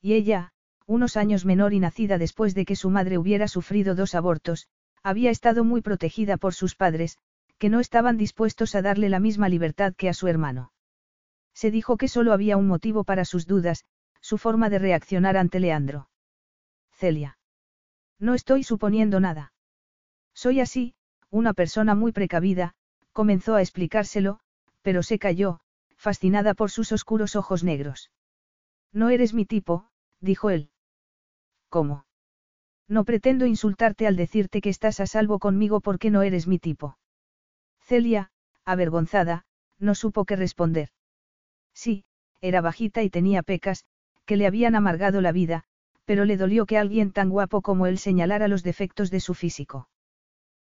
Y 0.00 0.14
ella, 0.14 0.50
unos 0.88 1.16
años 1.16 1.44
menor 1.44 1.74
y 1.74 1.78
nacida 1.78 2.18
después 2.18 2.56
de 2.56 2.64
que 2.64 2.74
su 2.74 2.90
madre 2.90 3.18
hubiera 3.18 3.46
sufrido 3.46 3.94
dos 3.94 4.16
abortos, 4.16 4.66
había 5.04 5.30
estado 5.30 5.62
muy 5.62 5.80
protegida 5.80 6.38
por 6.38 6.54
sus 6.54 6.74
padres, 6.74 7.18
que 7.58 7.68
no 7.68 7.78
estaban 7.78 8.16
dispuestos 8.16 8.74
a 8.74 8.82
darle 8.82 9.08
la 9.08 9.20
misma 9.20 9.48
libertad 9.48 9.94
que 9.96 10.08
a 10.08 10.12
su 10.12 10.26
hermano. 10.26 10.72
Se 11.54 11.70
dijo 11.70 11.96
que 11.96 12.08
solo 12.08 12.32
había 12.32 12.56
un 12.56 12.66
motivo 12.66 13.04
para 13.04 13.24
sus 13.24 13.46
dudas, 13.46 13.84
su 14.20 14.38
forma 14.38 14.70
de 14.70 14.78
reaccionar 14.78 15.36
ante 15.36 15.60
Leandro. 15.60 16.08
Celia. 16.92 17.38
No 18.18 18.34
estoy 18.34 18.62
suponiendo 18.62 19.20
nada. 19.20 19.52
Soy 20.34 20.60
así, 20.60 20.94
una 21.30 21.52
persona 21.54 21.94
muy 21.94 22.12
precavida, 22.12 22.74
comenzó 23.12 23.54
a 23.54 23.60
explicárselo, 23.60 24.38
pero 24.82 25.02
se 25.02 25.18
calló, 25.18 25.60
fascinada 25.96 26.54
por 26.54 26.70
sus 26.70 26.92
oscuros 26.92 27.36
ojos 27.36 27.64
negros. 27.64 28.10
No 28.92 29.10
eres 29.10 29.34
mi 29.34 29.44
tipo, 29.44 29.88
dijo 30.20 30.50
él. 30.50 30.70
¿Cómo? 31.68 32.06
No 32.88 33.04
pretendo 33.04 33.46
insultarte 33.46 34.06
al 34.06 34.16
decirte 34.16 34.60
que 34.60 34.68
estás 34.68 35.00
a 35.00 35.06
salvo 35.06 35.38
conmigo 35.38 35.80
porque 35.80 36.10
no 36.10 36.22
eres 36.22 36.46
mi 36.46 36.58
tipo. 36.58 36.98
Celia, 37.80 38.30
avergonzada, 38.64 39.44
no 39.78 39.94
supo 39.94 40.24
qué 40.24 40.36
responder. 40.36 40.90
Sí, 41.74 42.04
era 42.40 42.60
bajita 42.60 43.02
y 43.02 43.10
tenía 43.10 43.42
pecas, 43.42 43.84
que 44.24 44.36
le 44.36 44.46
habían 44.46 44.74
amargado 44.74 45.20
la 45.20 45.32
vida, 45.32 45.64
pero 46.04 46.24
le 46.24 46.36
dolió 46.36 46.66
que 46.66 46.78
alguien 46.78 47.12
tan 47.12 47.30
guapo 47.30 47.62
como 47.62 47.86
él 47.86 47.98
señalara 47.98 48.48
los 48.48 48.62
defectos 48.62 49.10
de 49.10 49.20
su 49.20 49.34
físico. 49.34 49.88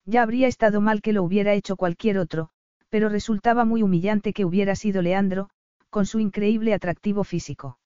Ya 0.05 0.21
habría 0.21 0.47
estado 0.47 0.81
mal 0.81 1.01
que 1.01 1.13
lo 1.13 1.23
hubiera 1.23 1.53
hecho 1.53 1.75
cualquier 1.75 2.17
otro, 2.17 2.49
pero 2.89 3.09
resultaba 3.09 3.65
muy 3.65 3.81
humillante 3.81 4.33
que 4.33 4.45
hubiera 4.45 4.75
sido 4.75 5.01
Leandro, 5.01 5.49
con 5.89 6.05
su 6.05 6.19
increíble 6.19 6.73
atractivo 6.73 7.23
físico. 7.23 7.79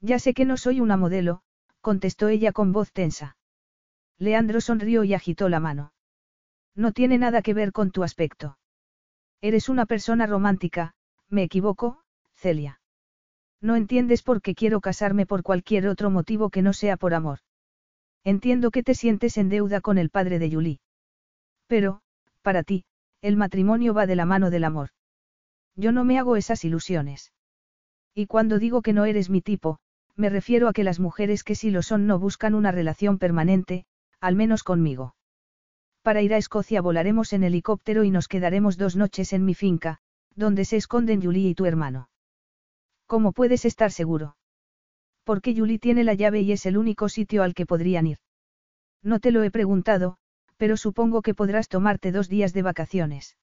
Ya 0.00 0.18
sé 0.18 0.34
que 0.34 0.44
no 0.44 0.56
soy 0.56 0.80
una 0.80 0.96
modelo, 0.96 1.42
contestó 1.80 2.28
ella 2.28 2.52
con 2.52 2.72
voz 2.72 2.92
tensa. 2.92 3.36
Leandro 4.18 4.60
sonrió 4.60 5.04
y 5.04 5.14
agitó 5.14 5.48
la 5.48 5.60
mano. 5.60 5.92
No 6.74 6.92
tiene 6.92 7.18
nada 7.18 7.42
que 7.42 7.54
ver 7.54 7.72
con 7.72 7.90
tu 7.90 8.02
aspecto. 8.02 8.58
Eres 9.40 9.68
una 9.68 9.86
persona 9.86 10.26
romántica, 10.26 10.94
me 11.28 11.42
equivoco, 11.42 12.03
Celia. 12.44 12.78
No 13.62 13.74
entiendes 13.74 14.22
por 14.22 14.42
qué 14.42 14.54
quiero 14.54 14.82
casarme 14.82 15.24
por 15.24 15.42
cualquier 15.42 15.88
otro 15.88 16.10
motivo 16.10 16.50
que 16.50 16.60
no 16.60 16.74
sea 16.74 16.98
por 16.98 17.14
amor. 17.14 17.38
Entiendo 18.22 18.70
que 18.70 18.82
te 18.82 18.94
sientes 18.94 19.38
en 19.38 19.48
deuda 19.48 19.80
con 19.80 19.96
el 19.96 20.10
padre 20.10 20.38
de 20.38 20.50
Julie. 20.52 20.80
Pero, 21.68 22.02
para 22.42 22.62
ti, 22.62 22.84
el 23.22 23.38
matrimonio 23.38 23.94
va 23.94 24.04
de 24.04 24.16
la 24.16 24.26
mano 24.26 24.50
del 24.50 24.64
amor. 24.64 24.90
Yo 25.74 25.90
no 25.90 26.04
me 26.04 26.18
hago 26.18 26.36
esas 26.36 26.66
ilusiones. 26.66 27.32
Y 28.14 28.26
cuando 28.26 28.58
digo 28.58 28.82
que 28.82 28.92
no 28.92 29.06
eres 29.06 29.30
mi 29.30 29.40
tipo, 29.40 29.78
me 30.14 30.28
refiero 30.28 30.68
a 30.68 30.74
que 30.74 30.84
las 30.84 31.00
mujeres 31.00 31.44
que 31.44 31.54
sí 31.54 31.70
lo 31.70 31.80
son 31.80 32.06
no 32.06 32.18
buscan 32.18 32.54
una 32.54 32.72
relación 32.72 33.16
permanente, 33.16 33.86
al 34.20 34.36
menos 34.36 34.64
conmigo. 34.64 35.16
Para 36.02 36.20
ir 36.20 36.34
a 36.34 36.36
Escocia 36.36 36.82
volaremos 36.82 37.32
en 37.32 37.42
helicóptero 37.42 38.04
y 38.04 38.10
nos 38.10 38.28
quedaremos 38.28 38.76
dos 38.76 38.96
noches 38.96 39.32
en 39.32 39.46
mi 39.46 39.54
finca, 39.54 40.00
donde 40.36 40.66
se 40.66 40.76
esconden 40.76 41.22
Julie 41.22 41.48
y 41.48 41.54
tu 41.54 41.64
hermano. 41.64 42.10
¿Cómo 43.06 43.32
puedes 43.32 43.64
estar 43.64 43.90
seguro? 43.90 44.36
Porque 45.24 45.54
Julie 45.56 45.78
tiene 45.78 46.04
la 46.04 46.14
llave 46.14 46.40
y 46.40 46.52
es 46.52 46.66
el 46.66 46.76
único 46.76 47.08
sitio 47.08 47.42
al 47.42 47.54
que 47.54 47.66
podrían 47.66 48.06
ir. 48.06 48.18
No 49.02 49.20
te 49.20 49.30
lo 49.30 49.42
he 49.42 49.50
preguntado, 49.50 50.18
pero 50.56 50.76
supongo 50.76 51.22
que 51.22 51.34
podrás 51.34 51.68
tomarte 51.68 52.12
dos 52.12 52.28
días 52.28 52.52
de 52.52 52.62
vacaciones. 52.62 53.36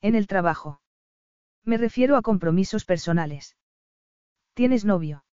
En 0.00 0.14
el 0.14 0.26
trabajo. 0.26 0.80
Me 1.64 1.78
refiero 1.78 2.16
a 2.16 2.22
compromisos 2.22 2.84
personales. 2.84 3.56
¿Tienes 4.54 4.84
novio? 4.84 5.24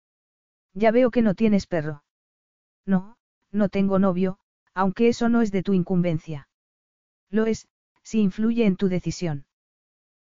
Ya 0.75 0.91
veo 0.91 1.11
que 1.11 1.23
no 1.23 1.35
tienes 1.35 1.67
perro. 1.67 2.03
No, 2.87 3.17
no 3.51 3.69
tengo 3.69 3.99
novio, 3.99 4.39
aunque 4.75 5.09
eso 5.09 5.29
no 5.29 5.43
es 5.43 5.53
de 5.53 5.63
tu 5.63 5.75
incumbencia. 5.75 6.49
Lo 7.31 7.47
es, 7.47 7.69
si 8.03 8.21
influye 8.21 8.65
en 8.65 8.77
tu 8.77 8.89
decisión. 8.89 9.45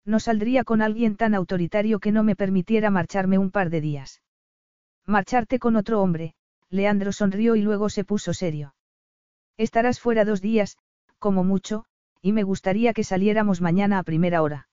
No 0.08 0.20
saldría 0.20 0.64
con 0.64 0.80
alguien 0.80 1.16
tan 1.16 1.34
autoritario 1.34 2.00
que 2.00 2.12
no 2.12 2.22
me 2.22 2.34
permitiera 2.34 2.88
marcharme 2.88 3.36
un 3.36 3.50
par 3.50 3.68
de 3.68 3.82
días. 3.82 4.22
Marcharte 5.04 5.58
con 5.58 5.76
otro 5.76 6.00
hombre, 6.00 6.32
Leandro 6.70 7.12
sonrió 7.12 7.56
y 7.56 7.60
luego 7.60 7.90
se 7.90 8.04
puso 8.04 8.32
serio. 8.32 8.74
Estarás 9.58 10.00
fuera 10.00 10.24
dos 10.24 10.40
días, 10.40 10.78
como 11.18 11.44
mucho, 11.44 11.84
y 12.22 12.32
me 12.32 12.42
gustaría 12.42 12.94
que 12.94 13.04
saliéramos 13.04 13.60
mañana 13.60 13.98
a 13.98 14.02
primera 14.02 14.40
hora. 14.40 14.70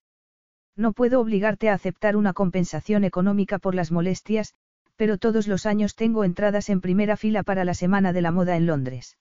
No 0.78 0.94
puedo 0.94 1.20
obligarte 1.20 1.70
a 1.70 1.74
aceptar 1.74 2.16
una 2.16 2.32
compensación 2.32 3.04
económica 3.04 3.60
por 3.60 3.76
las 3.76 3.92
molestias, 3.92 4.54
pero 4.96 5.18
todos 5.18 5.50
los 5.50 5.66
años 5.66 5.96
tengo 5.96 6.24
entradas 6.24 6.70
en 6.70 6.80
primera 6.80 7.18
fila 7.18 7.44
para 7.44 7.66
la 7.66 7.74
Semana 7.74 8.14
de 8.14 8.22
la 8.22 8.32
Moda 8.32 8.56
en 8.56 8.68
Londres. 8.68 9.18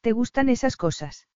¿Te 0.00 0.12
gustan 0.12 0.48
esas 0.48 0.78
cosas? 0.78 1.28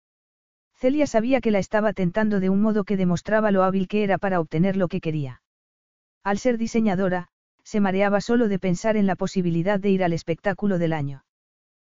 Celia 0.85 1.07
sabía 1.07 1.41
que 1.41 1.51
la 1.51 1.61
estaba 1.61 1.95
tentando 1.95 2.41
de 2.41 2.51
un 2.51 2.61
modo 2.61 2.85
que 2.85 2.99
demostraba 2.99 3.51
lo 3.51 3.62
hábil 3.62 3.89
que 3.89 4.05
era 4.05 4.18
para 4.18 4.39
obtener 4.39 4.76
lo 4.76 4.89
que 4.89 5.01
quería. 5.01 5.41
Al 6.22 6.37
ser 6.37 6.59
diseñadora, 6.59 7.28
se 7.62 7.80
mareaba 7.80 8.20
solo 8.20 8.49
de 8.49 8.59
pensar 8.59 8.99
en 8.99 9.07
la 9.07 9.16
posibilidad 9.16 9.80
de 9.80 9.89
ir 9.89 10.05
al 10.05 10.12
espectáculo 10.12 10.76
del 10.76 10.93
año. 10.93 11.24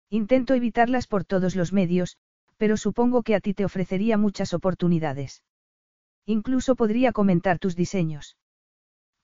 Intento 0.10 0.54
evitarlas 0.54 1.06
por 1.06 1.26
todos 1.26 1.54
los 1.58 1.74
medios, 1.74 2.16
pero 2.56 2.78
supongo 2.78 3.24
que 3.24 3.36
a 3.36 3.42
ti 3.42 3.54
te 3.54 3.66
ofrecería 3.66 4.18
muchas 4.18 4.54
oportunidades. 4.54 5.44
Incluso 6.26 6.78
podría 6.78 7.12
comentar 7.12 7.60
tus 7.60 7.76
diseños. 7.76 8.38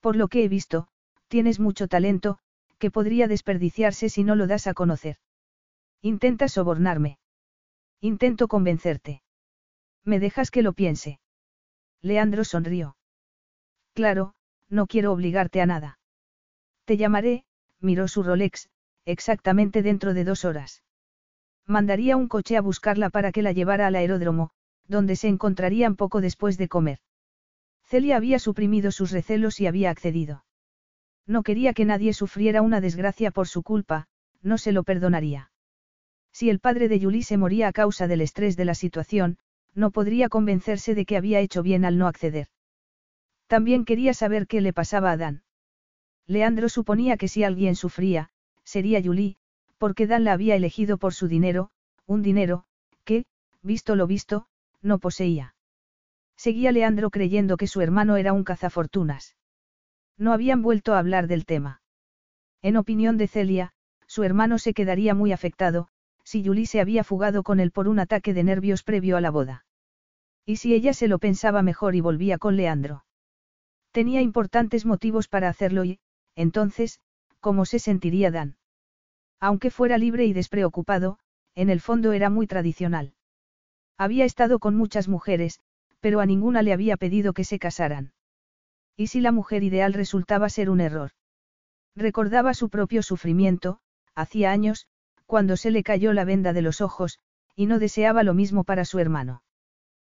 Por 0.00 0.14
lo 0.14 0.28
que 0.28 0.44
he 0.44 0.48
visto, 0.48 0.88
tienes 1.28 1.58
mucho 1.58 1.88
talento, 1.88 2.36
que 2.78 2.90
podría 2.90 3.28
desperdiciarse 3.28 4.10
si 4.10 4.24
no 4.24 4.36
lo 4.36 4.46
das 4.46 4.66
a 4.66 4.74
conocer. 4.74 5.16
Intenta 6.02 6.48
sobornarme. 6.48 7.16
Intento 8.02 8.46
convencerte. 8.46 9.23
¿Me 10.04 10.20
dejas 10.20 10.50
que 10.50 10.62
lo 10.62 10.72
piense? 10.72 11.20
Leandro 12.02 12.44
sonrió. 12.44 12.96
Claro, 13.94 14.34
no 14.68 14.86
quiero 14.86 15.12
obligarte 15.12 15.60
a 15.60 15.66
nada. 15.66 15.98
Te 16.84 16.96
llamaré, 16.96 17.44
miró 17.80 18.08
su 18.08 18.22
Rolex, 18.22 18.68
exactamente 19.04 19.82
dentro 19.82 20.12
de 20.12 20.24
dos 20.24 20.44
horas. 20.44 20.82
Mandaría 21.66 22.16
un 22.16 22.28
coche 22.28 22.56
a 22.56 22.60
buscarla 22.60 23.08
para 23.08 23.32
que 23.32 23.42
la 23.42 23.52
llevara 23.52 23.86
al 23.86 23.94
aeródromo, 23.94 24.50
donde 24.86 25.16
se 25.16 25.28
encontrarían 25.28 25.96
poco 25.96 26.20
después 26.20 26.58
de 26.58 26.68
comer. 26.68 26.98
Celia 27.84 28.16
había 28.16 28.38
suprimido 28.38 28.90
sus 28.90 29.10
recelos 29.10 29.60
y 29.60 29.66
había 29.66 29.90
accedido. 29.90 30.44
No 31.26 31.42
quería 31.42 31.72
que 31.72 31.86
nadie 31.86 32.12
sufriera 32.12 32.60
una 32.60 32.82
desgracia 32.82 33.30
por 33.30 33.48
su 33.48 33.62
culpa, 33.62 34.08
no 34.42 34.58
se 34.58 34.72
lo 34.72 34.82
perdonaría. 34.82 35.50
Si 36.32 36.50
el 36.50 36.60
padre 36.60 36.88
de 36.88 37.00
Julie 37.00 37.22
se 37.22 37.38
moría 37.38 37.68
a 37.68 37.72
causa 37.72 38.08
del 38.08 38.20
estrés 38.20 38.56
de 38.56 38.64
la 38.66 38.74
situación, 38.74 39.38
no 39.74 39.90
podría 39.90 40.28
convencerse 40.28 40.94
de 40.94 41.04
que 41.04 41.16
había 41.16 41.40
hecho 41.40 41.62
bien 41.62 41.84
al 41.84 41.98
no 41.98 42.06
acceder. 42.06 42.48
También 43.46 43.84
quería 43.84 44.14
saber 44.14 44.46
qué 44.46 44.60
le 44.60 44.72
pasaba 44.72 45.10
a 45.12 45.16
Dan. 45.16 45.42
Leandro 46.26 46.68
suponía 46.68 47.16
que 47.16 47.28
si 47.28 47.44
alguien 47.44 47.76
sufría, 47.76 48.30
sería 48.64 49.02
Julie, 49.02 49.36
porque 49.78 50.06
Dan 50.06 50.24
la 50.24 50.32
había 50.32 50.56
elegido 50.56 50.96
por 50.96 51.12
su 51.12 51.28
dinero, 51.28 51.70
un 52.06 52.22
dinero, 52.22 52.64
que, 53.04 53.26
visto 53.62 53.96
lo 53.96 54.06
visto, 54.06 54.46
no 54.80 54.98
poseía. 54.98 55.54
Seguía 56.36 56.72
Leandro 56.72 57.10
creyendo 57.10 57.56
que 57.56 57.66
su 57.66 57.80
hermano 57.80 58.16
era 58.16 58.32
un 58.32 58.44
cazafortunas. 58.44 59.36
No 60.16 60.32
habían 60.32 60.62
vuelto 60.62 60.94
a 60.94 60.98
hablar 60.98 61.26
del 61.26 61.44
tema. 61.44 61.82
En 62.62 62.76
opinión 62.76 63.16
de 63.16 63.28
Celia, 63.28 63.72
su 64.06 64.22
hermano 64.22 64.58
se 64.58 64.74
quedaría 64.74 65.14
muy 65.14 65.32
afectado, 65.32 65.88
si 66.24 66.44
Julie 66.44 66.66
se 66.66 66.80
había 66.80 67.04
fugado 67.04 67.42
con 67.42 67.60
él 67.60 67.70
por 67.70 67.86
un 67.86 67.98
ataque 67.98 68.34
de 68.34 68.42
nervios 68.42 68.82
previo 68.82 69.16
a 69.16 69.20
la 69.20 69.30
boda. 69.30 69.64
Y 70.44 70.56
si 70.56 70.74
ella 70.74 70.92
se 70.92 71.08
lo 71.08 71.18
pensaba 71.18 71.62
mejor 71.62 71.94
y 71.94 72.00
volvía 72.00 72.38
con 72.38 72.56
Leandro. 72.56 73.04
Tenía 73.92 74.20
importantes 74.20 74.84
motivos 74.84 75.28
para 75.28 75.48
hacerlo 75.48 75.84
y, 75.84 76.00
entonces, 76.34 77.00
¿cómo 77.40 77.64
se 77.64 77.78
sentiría 77.78 78.30
Dan? 78.30 78.56
Aunque 79.38 79.70
fuera 79.70 79.98
libre 79.98 80.24
y 80.24 80.32
despreocupado, 80.32 81.18
en 81.54 81.70
el 81.70 81.80
fondo 81.80 82.12
era 82.12 82.30
muy 82.30 82.46
tradicional. 82.46 83.14
Había 83.96 84.24
estado 84.24 84.58
con 84.58 84.74
muchas 84.74 85.06
mujeres, 85.08 85.60
pero 86.00 86.20
a 86.20 86.26
ninguna 86.26 86.62
le 86.62 86.72
había 86.72 86.96
pedido 86.96 87.32
que 87.32 87.44
se 87.44 87.58
casaran. 87.58 88.12
¿Y 88.96 89.08
si 89.08 89.20
la 89.20 89.32
mujer 89.32 89.62
ideal 89.62 89.92
resultaba 89.92 90.48
ser 90.48 90.70
un 90.70 90.80
error? 90.80 91.12
Recordaba 91.94 92.54
su 92.54 92.68
propio 92.70 93.02
sufrimiento, 93.02 93.78
hacía 94.14 94.50
años, 94.50 94.86
cuando 95.26 95.56
se 95.56 95.70
le 95.70 95.82
cayó 95.82 96.12
la 96.12 96.24
venda 96.24 96.52
de 96.52 96.62
los 96.62 96.80
ojos, 96.80 97.18
y 97.56 97.66
no 97.66 97.78
deseaba 97.78 98.22
lo 98.22 98.34
mismo 98.34 98.64
para 98.64 98.84
su 98.84 98.98
hermano. 98.98 99.42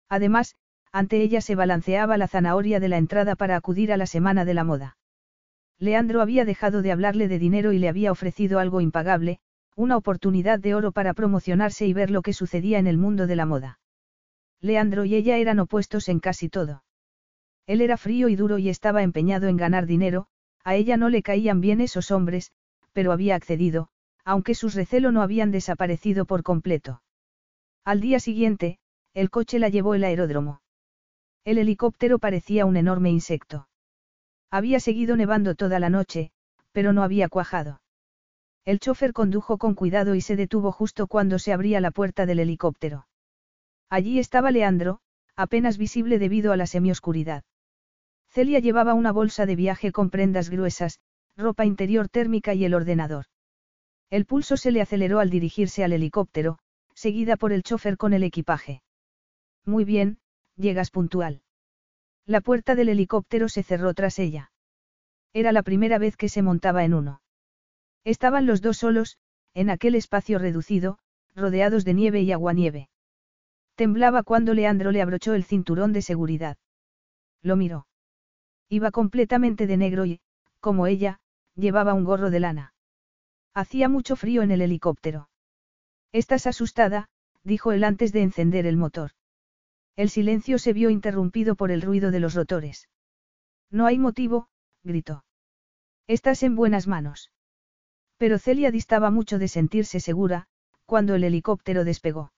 Además, 0.09 0.55
ante 0.93 1.21
ella 1.21 1.41
se 1.41 1.55
balanceaba 1.55 2.17
la 2.17 2.29
zanahoria 2.29 2.81
de 2.81 2.89
la 2.89 2.99
entrada 2.99 3.37
para 3.37 3.57
acudir 3.57 3.93
a 3.93 3.97
la 3.97 4.07
semana 4.07 4.45
de 4.45 4.55
la 4.55 4.65
moda. 4.65 4.97
Leandro 5.79 6.21
había 6.23 6.45
dejado 6.45 6.83
de 6.83 6.93
hablarle 6.93 7.29
de 7.29 7.39
dinero 7.39 7.73
y 7.73 7.79
le 7.79 7.89
había 7.89 8.11
ofrecido 8.11 8.59
algo 8.59 8.81
impagable, 8.81 9.39
una 9.77 9.97
oportunidad 9.97 10.59
de 10.59 10.75
oro 10.75 10.91
para 10.91 11.15
promocionarse 11.15 11.87
y 11.87 11.93
ver 11.93 12.11
lo 12.11 12.23
que 12.23 12.33
sucedía 12.33 12.79
en 12.79 12.89
el 12.89 12.99
mundo 12.99 13.29
de 13.29 13.37
la 13.37 13.47
moda. 13.47 13.79
Leandro 14.61 15.05
y 15.05 15.15
ella 15.15 15.37
eran 15.37 15.61
opuestos 15.61 16.09
en 16.09 16.19
casi 16.19 16.49
todo. 16.49 16.83
Él 17.67 17.81
era 17.81 17.97
frío 17.97 18.29
y 18.29 18.35
duro 18.35 18.59
y 18.59 18.71
estaba 18.71 19.05
empeñado 19.05 19.47
en 19.47 19.57
ganar 19.57 19.87
dinero, 19.87 20.27
a 20.65 20.75
ella 20.75 20.97
no 20.97 21.11
le 21.11 21.23
caían 21.23 21.61
bien 21.61 21.81
esos 21.81 22.11
hombres, 22.11 22.51
pero 22.93 23.13
había 23.13 23.37
accedido, 23.37 23.91
aunque 24.29 24.55
sus 24.55 24.75
recelos 24.75 25.11
no 25.11 25.23
habían 25.23 25.51
desaparecido 25.51 26.27
por 26.27 26.43
completo. 26.43 27.01
Al 27.83 28.03
día 28.03 28.21
siguiente, 28.21 28.79
el 29.15 29.31
coche 29.31 29.59
la 29.59 29.71
llevó 29.71 29.95
al 29.95 30.05
aeródromo. 30.05 30.61
El 31.47 31.57
helicóptero 31.57 32.19
parecía 32.19 32.67
un 32.67 32.77
enorme 32.77 33.09
insecto. 33.09 33.69
Había 34.51 34.81
seguido 34.81 35.17
nevando 35.17 35.55
toda 35.55 35.81
la 35.81 35.89
noche, 35.89 36.31
pero 36.73 36.93
no 36.93 37.05
había 37.05 37.31
cuajado. 37.31 37.81
El 38.67 38.81
chofer 38.81 39.15
condujo 39.15 39.57
con 39.57 39.75
cuidado 39.75 40.15
y 40.15 40.21
se 40.21 40.37
detuvo 40.37 40.73
justo 40.73 41.07
cuando 41.07 41.39
se 41.39 41.55
abría 41.55 41.81
la 41.81 41.91
puerta 41.91 42.27
del 42.27 42.41
helicóptero. 42.41 43.09
Allí 43.89 44.19
estaba 44.19 44.51
Leandro, 44.51 45.01
apenas 45.37 45.79
visible 45.79 46.19
debido 46.19 46.53
a 46.53 46.59
la 46.59 46.67
semioscuridad. 46.67 47.45
Celia 48.29 48.59
llevaba 48.59 48.93
una 48.93 49.11
bolsa 49.11 49.47
de 49.47 49.57
viaje 49.57 49.91
con 49.91 50.11
prendas 50.11 50.51
gruesas, 50.51 51.01
ropa 51.35 51.65
interior 51.65 52.11
térmica 52.11 52.53
y 52.53 52.67
el 52.67 52.75
ordenador. 52.75 53.25
El 54.11 54.25
pulso 54.25 54.57
se 54.57 54.71
le 54.71 54.81
aceleró 54.81 55.21
al 55.21 55.31
dirigirse 55.31 55.85
al 55.85 55.93
helicóptero, 55.93 56.59
seguida 56.95 57.37
por 57.37 57.53
el 57.53 57.63
chofer 57.63 57.97
con 57.97 58.13
el 58.13 58.23
equipaje. 58.23 58.83
Muy 59.65 59.85
bien, 59.85 60.19
llegas 60.57 60.91
puntual. 60.91 61.43
La 62.25 62.41
puerta 62.41 62.75
del 62.75 62.89
helicóptero 62.89 63.49
se 63.49 63.63
cerró 63.63 63.93
tras 63.95 64.19
ella. 64.19 64.51
Era 65.33 65.53
la 65.53 65.63
primera 65.63 65.99
vez 65.99 66.17
que 66.17 66.29
se 66.29 66.43
montaba 66.43 66.85
en 66.85 66.95
uno. 66.95 67.21
Estaban 68.05 68.47
los 68.47 68.63
dos 68.63 68.79
solos, 68.79 69.19
en 69.55 69.71
aquel 69.71 69.95
espacio 69.95 70.39
reducido, 70.39 70.99
rodeados 71.35 71.85
de 71.85 71.95
nieve 71.95 72.23
y 72.23 72.33
aguanieve. 72.33 72.89
Temblaba 73.75 74.23
cuando 74.23 74.55
Leandro 74.55 74.91
le 74.91 75.03
abrochó 75.03 75.35
el 75.35 75.45
cinturón 75.45 75.93
de 75.93 76.03
seguridad. 76.03 76.57
Lo 77.43 77.57
miró. 77.57 77.87
Iba 78.69 78.91
completamente 78.91 79.67
de 79.67 79.77
negro 79.77 80.05
y, 80.05 80.21
como 80.61 80.87
ella, 80.87 81.21
llevaba 81.55 81.95
un 81.95 82.05
gorro 82.05 82.31
de 82.31 82.41
lana. 82.41 82.75
Hacía 83.59 83.89
mucho 83.89 84.15
frío 84.15 84.43
en 84.43 84.53
el 84.53 84.63
helicóptero. 84.63 85.31
Estás 86.13 86.47
asustada, 86.47 87.09
dijo 87.43 87.73
él 87.73 87.83
antes 87.83 88.13
de 88.13 88.23
encender 88.23 88.67
el 88.67 88.77
motor. 88.77 89.11
El 89.97 90.11
silencio 90.11 90.61
se 90.61 90.73
vio 90.73 90.91
interrumpido 90.91 91.57
por 91.57 91.73
el 91.73 91.83
ruido 91.83 92.13
de 92.13 92.21
los 92.21 92.35
rotores. 92.35 92.89
No 93.69 93.87
hay 93.87 93.99
motivo, 93.99 94.47
gritó. 94.85 95.25
Estás 96.07 96.45
en 96.45 96.55
buenas 96.55 96.87
manos. 96.87 97.33
Pero 98.17 98.39
Celia 98.39 98.71
distaba 98.71 99.11
mucho 99.11 99.41
de 99.41 99.49
sentirse 99.49 99.99
segura, 99.99 100.47
cuando 100.87 101.17
el 101.17 101.25
helicóptero 101.25 101.83
despegó. 101.83 102.33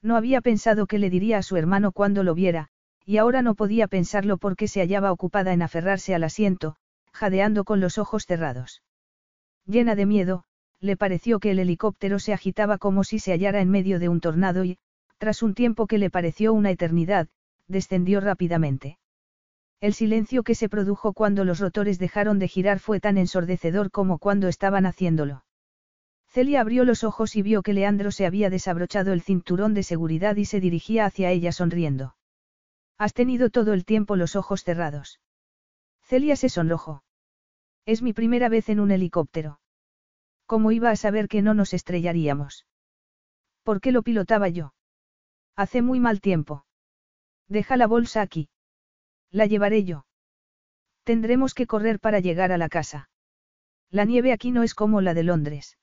No 0.00 0.14
había 0.14 0.40
pensado 0.42 0.86
qué 0.86 1.00
le 1.00 1.10
diría 1.10 1.38
a 1.38 1.42
su 1.42 1.56
hermano 1.56 1.90
cuando 1.90 2.22
lo 2.22 2.36
viera, 2.36 2.68
y 3.04 3.16
ahora 3.16 3.42
no 3.42 3.56
podía 3.56 3.88
pensarlo 3.88 4.38
porque 4.38 4.68
se 4.68 4.78
hallaba 4.78 5.10
ocupada 5.10 5.52
en 5.52 5.62
aferrarse 5.62 6.14
al 6.14 6.22
asiento, 6.22 6.76
jadeando 7.10 7.64
con 7.64 7.80
los 7.80 7.98
ojos 7.98 8.26
cerrados. 8.26 8.82
Llena 9.66 9.96
de 9.96 10.06
miedo, 10.06 10.44
le 10.80 10.96
pareció 10.96 11.40
que 11.40 11.50
el 11.50 11.58
helicóptero 11.58 12.18
se 12.18 12.32
agitaba 12.32 12.78
como 12.78 13.02
si 13.02 13.18
se 13.18 13.32
hallara 13.32 13.60
en 13.60 13.70
medio 13.70 13.98
de 13.98 14.08
un 14.08 14.20
tornado 14.20 14.64
y, 14.64 14.78
tras 15.18 15.42
un 15.42 15.54
tiempo 15.54 15.86
que 15.86 15.98
le 15.98 16.10
pareció 16.10 16.52
una 16.52 16.70
eternidad, 16.70 17.28
descendió 17.66 18.20
rápidamente. 18.20 18.98
El 19.80 19.92
silencio 19.92 20.42
que 20.42 20.54
se 20.54 20.68
produjo 20.68 21.12
cuando 21.12 21.44
los 21.44 21.58
rotores 21.58 21.98
dejaron 21.98 22.38
de 22.38 22.48
girar 22.48 22.78
fue 22.78 23.00
tan 23.00 23.18
ensordecedor 23.18 23.90
como 23.90 24.18
cuando 24.18 24.48
estaban 24.48 24.86
haciéndolo. 24.86 25.44
Celia 26.28 26.60
abrió 26.60 26.84
los 26.84 27.02
ojos 27.02 27.34
y 27.34 27.42
vio 27.42 27.62
que 27.62 27.72
Leandro 27.72 28.10
se 28.10 28.26
había 28.26 28.50
desabrochado 28.50 29.12
el 29.12 29.22
cinturón 29.22 29.74
de 29.74 29.82
seguridad 29.82 30.36
y 30.36 30.44
se 30.44 30.60
dirigía 30.60 31.06
hacia 31.06 31.30
ella 31.30 31.50
sonriendo. 31.50 32.14
Has 32.98 33.14
tenido 33.14 33.50
todo 33.50 33.72
el 33.72 33.84
tiempo 33.84 34.16
los 34.16 34.36
ojos 34.36 34.62
cerrados. 34.62 35.20
Celia 36.02 36.36
se 36.36 36.48
sonrojó. 36.48 37.02
Es 37.86 38.02
mi 38.02 38.12
primera 38.12 38.48
vez 38.48 38.68
en 38.68 38.80
un 38.80 38.90
helicóptero. 38.90 39.60
¿Cómo 40.44 40.72
iba 40.72 40.90
a 40.90 40.96
saber 40.96 41.28
que 41.28 41.40
no 41.40 41.54
nos 41.54 41.72
estrellaríamos? 41.72 42.66
¿Por 43.62 43.80
qué 43.80 43.92
lo 43.92 44.02
pilotaba 44.02 44.48
yo? 44.48 44.74
Hace 45.54 45.82
muy 45.82 46.00
mal 46.00 46.20
tiempo. 46.20 46.66
Deja 47.48 47.76
la 47.76 47.86
bolsa 47.86 48.22
aquí. 48.22 48.48
La 49.30 49.46
llevaré 49.46 49.84
yo. 49.84 50.04
Tendremos 51.04 51.54
que 51.54 51.68
correr 51.68 52.00
para 52.00 52.18
llegar 52.18 52.50
a 52.50 52.58
la 52.58 52.68
casa. 52.68 53.08
La 53.90 54.04
nieve 54.04 54.32
aquí 54.32 54.50
no 54.50 54.64
es 54.64 54.74
como 54.74 55.00
la 55.00 55.14
de 55.14 55.22
Londres. 55.22 55.78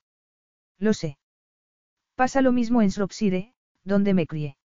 Lo 0.78 0.92
sé. 0.92 1.18
Pasa 2.14 2.42
lo 2.42 2.52
mismo 2.52 2.82
en 2.82 2.88
Shropshire, 2.88 3.54
donde 3.82 4.12
me 4.12 4.26
crié. 4.26 4.58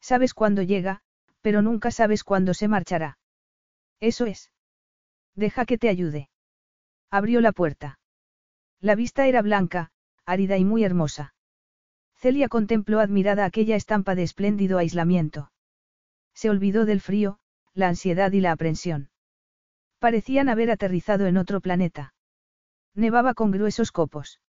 Sabes 0.00 0.34
cuándo 0.34 0.62
llega, 0.62 1.02
pero 1.42 1.62
nunca 1.62 1.92
sabes 1.92 2.24
cuándo 2.24 2.54
se 2.54 2.66
marchará. 2.66 3.18
Eso 4.00 4.26
es. 4.26 4.50
Deja 5.36 5.64
que 5.64 5.78
te 5.78 5.88
ayude. 5.88 6.28
Abrió 7.10 7.40
la 7.40 7.52
puerta. 7.52 7.98
La 8.80 8.94
vista 8.94 9.26
era 9.26 9.42
blanca, 9.42 9.90
árida 10.24 10.58
y 10.58 10.64
muy 10.64 10.84
hermosa. 10.84 11.34
Celia 12.14 12.48
contempló 12.48 13.00
admirada 13.00 13.44
aquella 13.44 13.76
estampa 13.76 14.14
de 14.14 14.22
espléndido 14.22 14.78
aislamiento. 14.78 15.52
Se 16.34 16.50
olvidó 16.50 16.84
del 16.84 17.00
frío, 17.00 17.38
la 17.74 17.88
ansiedad 17.88 18.32
y 18.32 18.40
la 18.40 18.52
aprensión. 18.52 19.10
Parecían 19.98 20.48
haber 20.48 20.70
aterrizado 20.70 21.26
en 21.26 21.36
otro 21.36 21.60
planeta. 21.60 22.14
Nevaba 22.94 23.34
con 23.34 23.50
gruesos 23.50 23.92
copos. 23.92 24.40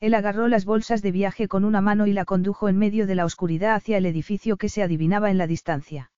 Él 0.00 0.14
agarró 0.14 0.48
las 0.48 0.64
bolsas 0.64 1.02
de 1.02 1.12
viaje 1.12 1.48
con 1.48 1.64
una 1.64 1.80
mano 1.80 2.06
y 2.06 2.12
la 2.12 2.24
condujo 2.24 2.68
en 2.68 2.76
medio 2.76 3.06
de 3.06 3.14
la 3.14 3.24
oscuridad 3.24 3.74
hacia 3.74 3.98
el 3.98 4.06
edificio 4.06 4.56
que 4.56 4.68
se 4.68 4.82
adivinaba 4.82 5.30
en 5.30 5.38
la 5.38 5.46
distancia. 5.46 6.10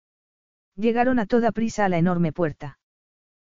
Llegaron 0.75 1.19
a 1.19 1.27
toda 1.27 1.53
prisa 1.53 1.85
a 1.85 1.89
la 1.89 1.99
enorme 1.99 2.33
puerta. 2.33 2.79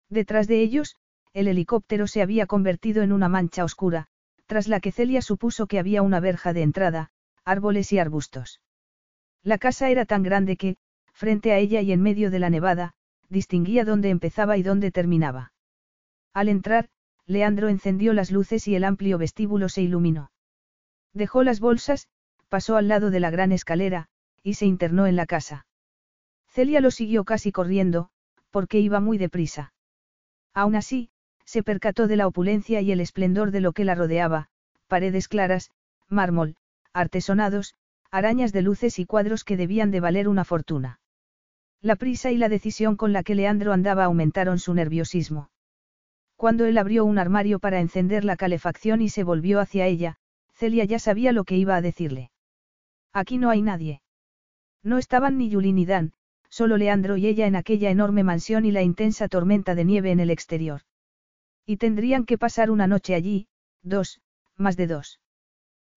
Detrás 0.08 0.46
de 0.46 0.60
ellos, 0.60 0.96
el 1.36 1.48
helicóptero 1.48 2.06
se 2.06 2.22
había 2.22 2.46
convertido 2.46 3.02
en 3.02 3.12
una 3.12 3.28
mancha 3.28 3.62
oscura, 3.62 4.06
tras 4.46 4.68
la 4.68 4.80
que 4.80 4.90
Celia 4.90 5.20
supuso 5.20 5.66
que 5.66 5.78
había 5.78 6.00
una 6.00 6.18
verja 6.18 6.54
de 6.54 6.62
entrada, 6.62 7.10
árboles 7.44 7.92
y 7.92 7.98
arbustos. 7.98 8.62
La 9.42 9.58
casa 9.58 9.90
era 9.90 10.06
tan 10.06 10.22
grande 10.22 10.56
que, 10.56 10.78
frente 11.12 11.52
a 11.52 11.58
ella 11.58 11.82
y 11.82 11.92
en 11.92 12.00
medio 12.00 12.30
de 12.30 12.38
la 12.38 12.48
nevada, 12.48 12.94
distinguía 13.28 13.84
dónde 13.84 14.08
empezaba 14.08 14.56
y 14.56 14.62
dónde 14.62 14.90
terminaba. 14.90 15.52
Al 16.32 16.48
entrar, 16.48 16.88
Leandro 17.26 17.68
encendió 17.68 18.14
las 18.14 18.30
luces 18.30 18.66
y 18.66 18.74
el 18.74 18.84
amplio 18.84 19.18
vestíbulo 19.18 19.68
se 19.68 19.82
iluminó. 19.82 20.30
Dejó 21.12 21.42
las 21.42 21.60
bolsas, 21.60 22.08
pasó 22.48 22.76
al 22.76 22.88
lado 22.88 23.10
de 23.10 23.20
la 23.20 23.28
gran 23.28 23.52
escalera, 23.52 24.08
y 24.42 24.54
se 24.54 24.64
internó 24.64 25.06
en 25.06 25.16
la 25.16 25.26
casa. 25.26 25.66
Celia 26.48 26.80
lo 26.80 26.90
siguió 26.90 27.24
casi 27.24 27.52
corriendo, 27.52 28.08
porque 28.50 28.80
iba 28.80 29.00
muy 29.00 29.18
deprisa. 29.18 29.74
Aún 30.54 30.76
así, 30.76 31.10
se 31.46 31.62
percató 31.62 32.08
de 32.08 32.16
la 32.16 32.26
opulencia 32.26 32.82
y 32.82 32.92
el 32.92 33.00
esplendor 33.00 33.52
de 33.52 33.60
lo 33.60 33.72
que 33.72 33.84
la 33.84 33.94
rodeaba, 33.94 34.48
paredes 34.88 35.28
claras, 35.28 35.70
mármol, 36.08 36.56
artesonados, 36.92 37.74
arañas 38.10 38.52
de 38.52 38.62
luces 38.62 38.98
y 38.98 39.06
cuadros 39.06 39.44
que 39.44 39.56
debían 39.56 39.90
de 39.90 40.00
valer 40.00 40.28
una 40.28 40.44
fortuna. 40.44 41.00
La 41.80 41.96
prisa 41.96 42.32
y 42.32 42.36
la 42.36 42.48
decisión 42.48 42.96
con 42.96 43.12
la 43.12 43.22
que 43.22 43.34
Leandro 43.34 43.72
andaba 43.72 44.04
aumentaron 44.04 44.58
su 44.58 44.74
nerviosismo. 44.74 45.50
Cuando 46.34 46.66
él 46.66 46.76
abrió 46.78 47.04
un 47.04 47.18
armario 47.18 47.58
para 47.60 47.80
encender 47.80 48.24
la 48.24 48.36
calefacción 48.36 49.00
y 49.00 49.08
se 49.08 49.24
volvió 49.24 49.60
hacia 49.60 49.86
ella, 49.86 50.16
Celia 50.54 50.84
ya 50.84 50.98
sabía 50.98 51.32
lo 51.32 51.44
que 51.44 51.56
iba 51.56 51.76
a 51.76 51.80
decirle. 51.80 52.30
Aquí 53.12 53.38
no 53.38 53.50
hay 53.50 53.62
nadie. 53.62 54.02
No 54.82 54.98
estaban 54.98 55.38
ni 55.38 55.48
Yuli 55.48 55.72
ni 55.72 55.86
Dan, 55.86 56.12
solo 56.48 56.76
Leandro 56.76 57.16
y 57.16 57.26
ella 57.26 57.46
en 57.46 57.56
aquella 57.56 57.90
enorme 57.90 58.22
mansión 58.22 58.64
y 58.64 58.72
la 58.72 58.82
intensa 58.82 59.28
tormenta 59.28 59.74
de 59.74 59.84
nieve 59.84 60.10
en 60.10 60.20
el 60.20 60.30
exterior. 60.30 60.82
Y 61.66 61.78
tendrían 61.78 62.24
que 62.24 62.38
pasar 62.38 62.70
una 62.70 62.86
noche 62.86 63.14
allí, 63.14 63.48
dos, 63.82 64.20
más 64.56 64.76
de 64.76 64.86
dos. 64.86 65.20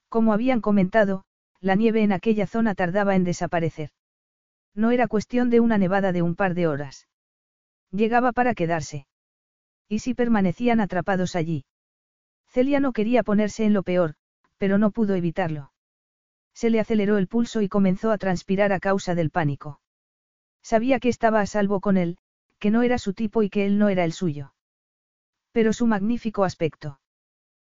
Como 0.10 0.34
habían 0.34 0.62
comentado, 0.62 1.24
la 1.62 1.76
nieve 1.76 2.02
en 2.02 2.12
aquella 2.12 2.48
zona 2.48 2.74
tardaba 2.74 3.16
en 3.16 3.24
desaparecer. 3.24 3.92
No 4.74 4.92
era 4.92 5.08
cuestión 5.08 5.50
de 5.50 5.60
una 5.60 5.78
nevada 5.78 6.12
de 6.12 6.24
un 6.24 6.36
par 6.36 6.56
de 6.56 6.68
horas. 6.68 7.08
Llegaba 7.92 8.32
para 8.32 8.56
quedarse. 8.56 9.08
¿Y 9.88 10.00
si 10.00 10.14
permanecían 10.14 10.80
atrapados 10.80 11.36
allí? 11.36 11.66
Celia 12.48 12.80
no 12.80 12.92
quería 12.92 13.24
ponerse 13.24 13.66
en 13.66 13.74
lo 13.74 13.84
peor, 13.84 14.16
pero 14.58 14.78
no 14.78 14.92
pudo 14.92 15.16
evitarlo. 15.16 15.72
Se 16.54 16.70
le 16.70 16.80
aceleró 16.80 17.18
el 17.18 17.28
pulso 17.28 17.62
y 17.62 17.70
comenzó 17.70 18.12
a 18.12 18.18
transpirar 18.18 18.74
a 18.74 18.80
causa 18.80 19.16
del 19.16 19.30
pánico. 19.30 19.80
Sabía 20.62 21.00
que 21.00 21.10
estaba 21.10 21.42
a 21.42 21.46
salvo 21.46 21.80
con 21.80 21.98
él, 21.98 22.18
que 22.60 22.72
no 22.72 22.82
era 22.82 22.98
su 22.98 23.14
tipo 23.14 23.44
y 23.44 23.50
que 23.50 23.66
él 23.66 23.78
no 23.78 23.90
era 23.90 24.04
el 24.04 24.14
suyo. 24.14 24.54
Pero 25.52 25.74
su 25.74 25.88
magnífico 25.88 26.44
aspecto. 26.44 27.00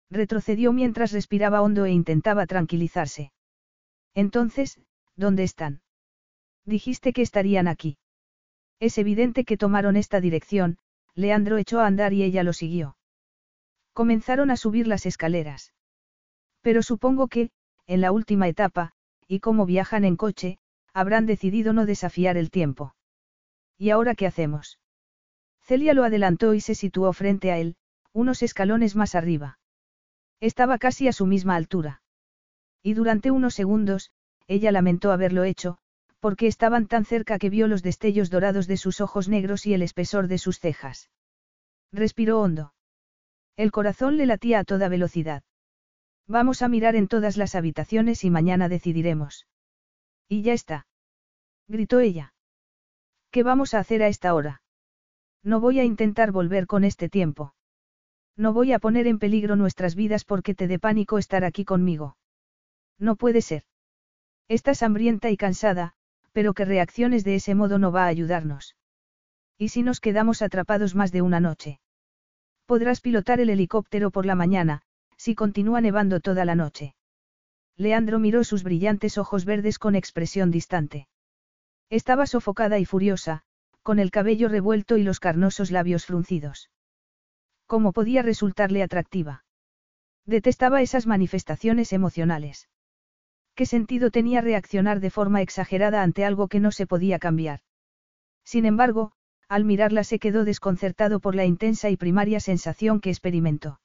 Retrocedió 0.09 0.73
mientras 0.73 1.11
respiraba 1.11 1.61
hondo 1.61 1.85
e 1.85 1.91
intentaba 1.91 2.45
tranquilizarse. 2.45 3.31
Entonces, 4.13 4.79
¿dónde 5.15 5.43
están? 5.43 5.81
Dijiste 6.65 7.13
que 7.13 7.21
estarían 7.21 7.67
aquí. 7.67 7.97
Es 8.79 8.97
evidente 8.97 9.43
que 9.43 9.57
tomaron 9.57 9.95
esta 9.95 10.21
dirección, 10.21 10.77
Leandro 11.15 11.57
echó 11.57 11.79
a 11.79 11.87
andar 11.87 12.13
y 12.13 12.23
ella 12.23 12.43
lo 12.43 12.53
siguió. 12.53 12.97
Comenzaron 13.93 14.51
a 14.51 14.57
subir 14.57 14.87
las 14.87 15.05
escaleras. 15.05 15.73
Pero 16.61 16.83
supongo 16.83 17.27
que, 17.27 17.49
en 17.87 18.01
la 18.01 18.11
última 18.11 18.47
etapa, 18.47 18.91
y 19.27 19.39
como 19.39 19.65
viajan 19.65 20.05
en 20.05 20.15
coche, 20.15 20.59
habrán 20.93 21.25
decidido 21.25 21.73
no 21.73 21.85
desafiar 21.85 22.37
el 22.37 22.51
tiempo. 22.51 22.95
¿Y 23.77 23.89
ahora 23.89 24.15
qué 24.15 24.27
hacemos? 24.27 24.79
Celia 25.67 25.93
lo 25.93 26.05
adelantó 26.05 26.53
y 26.53 26.61
se 26.61 26.75
situó 26.75 27.11
frente 27.11 27.51
a 27.51 27.57
él, 27.57 27.75
unos 28.13 28.41
escalones 28.41 28.95
más 28.95 29.15
arriba. 29.15 29.59
Estaba 30.39 30.77
casi 30.77 31.09
a 31.09 31.11
su 31.11 31.25
misma 31.25 31.57
altura. 31.57 32.01
Y 32.81 32.93
durante 32.93 33.31
unos 33.31 33.53
segundos, 33.53 34.11
ella 34.47 34.71
lamentó 34.71 35.11
haberlo 35.11 35.43
hecho, 35.43 35.77
porque 36.21 36.47
estaban 36.47 36.87
tan 36.87 37.03
cerca 37.03 37.37
que 37.37 37.49
vio 37.49 37.67
los 37.67 37.83
destellos 37.83 38.29
dorados 38.29 38.67
de 38.67 38.77
sus 38.77 39.01
ojos 39.01 39.27
negros 39.27 39.65
y 39.65 39.73
el 39.73 39.81
espesor 39.81 40.29
de 40.29 40.37
sus 40.37 40.59
cejas. 40.59 41.09
Respiró 41.91 42.39
hondo. 42.39 42.73
El 43.57 43.71
corazón 43.71 44.15
le 44.15 44.25
latía 44.25 44.59
a 44.59 44.63
toda 44.63 44.87
velocidad. 44.87 45.43
Vamos 46.27 46.61
a 46.61 46.69
mirar 46.69 46.95
en 46.95 47.09
todas 47.09 47.35
las 47.35 47.55
habitaciones 47.55 48.23
y 48.23 48.29
mañana 48.29 48.69
decidiremos. 48.69 49.47
Y 50.29 50.43
ya 50.43 50.53
está. 50.53 50.87
Gritó 51.67 51.99
ella. 51.99 52.33
¿Qué 53.31 53.43
vamos 53.43 53.73
a 53.73 53.79
hacer 53.79 54.01
a 54.01 54.07
esta 54.07 54.33
hora? 54.33 54.61
No 55.47 55.61
voy 55.61 55.79
a 55.79 55.85
intentar 55.85 56.33
volver 56.33 56.67
con 56.67 56.83
este 56.83 57.07
tiempo. 57.07 57.53
No 58.35 58.51
voy 58.51 58.73
a 58.73 58.79
poner 58.79 59.07
en 59.07 59.17
peligro 59.17 59.55
nuestras 59.55 59.95
vidas 59.95 60.25
porque 60.25 60.53
te 60.53 60.67
dé 60.67 60.77
pánico 60.77 61.17
estar 61.17 61.45
aquí 61.45 61.63
conmigo. 61.63 62.17
No 62.99 63.15
puede 63.15 63.41
ser. 63.41 63.63
Estás 64.49 64.83
hambrienta 64.83 65.29
y 65.29 65.37
cansada, 65.37 65.93
pero 66.33 66.53
que 66.53 66.65
reacciones 66.65 67.23
de 67.23 67.35
ese 67.35 67.55
modo 67.55 67.79
no 67.79 67.93
va 67.93 68.03
a 68.03 68.07
ayudarnos. 68.07 68.75
¿Y 69.57 69.69
si 69.69 69.83
nos 69.83 70.01
quedamos 70.01 70.41
atrapados 70.41 70.95
más 70.95 71.13
de 71.13 71.21
una 71.21 71.39
noche? 71.39 71.79
Podrás 72.65 72.99
pilotar 72.99 73.39
el 73.39 73.49
helicóptero 73.49 74.11
por 74.11 74.25
la 74.25 74.35
mañana, 74.35 74.81
si 75.15 75.33
continúa 75.33 75.79
nevando 75.79 76.19
toda 76.19 76.43
la 76.43 76.55
noche. 76.55 76.93
Leandro 77.77 78.19
miró 78.19 78.43
sus 78.43 78.63
brillantes 78.63 79.17
ojos 79.17 79.45
verdes 79.45 79.79
con 79.79 79.95
expresión 79.95 80.51
distante. 80.51 81.07
Estaba 81.89 82.27
sofocada 82.27 82.79
y 82.79 82.85
furiosa, 82.85 83.45
con 83.87 83.99
el 83.99 84.11
cabello 84.11 84.49
revuelto 84.49 84.97
y 84.97 85.03
los 85.03 85.21
carnosos 85.21 85.71
labios 85.71 86.05
fruncidos. 86.05 86.69
¿Cómo 87.67 87.93
podía 87.93 88.21
resultarle 88.21 88.83
atractiva? 88.83 89.45
Detestaba 90.25 90.81
esas 90.81 91.07
manifestaciones 91.07 91.93
emocionales. 91.93 92.67
¿Qué 93.55 93.65
sentido 93.65 94.11
tenía 94.11 94.41
reaccionar 94.41 94.99
de 94.99 95.09
forma 95.09 95.41
exagerada 95.41 96.03
ante 96.03 96.25
algo 96.25 96.49
que 96.49 96.59
no 96.59 96.73
se 96.73 96.85
podía 96.85 97.17
cambiar? 97.17 97.61
Sin 98.43 98.65
embargo, 98.65 99.13
al 99.47 99.63
mirarla 99.63 100.03
se 100.03 100.19
quedó 100.19 100.43
desconcertado 100.43 101.21
por 101.21 101.33
la 101.33 101.45
intensa 101.45 101.89
y 101.89 101.95
primaria 101.95 102.41
sensación 102.41 102.99
que 102.99 103.09
experimentó. 103.09 103.79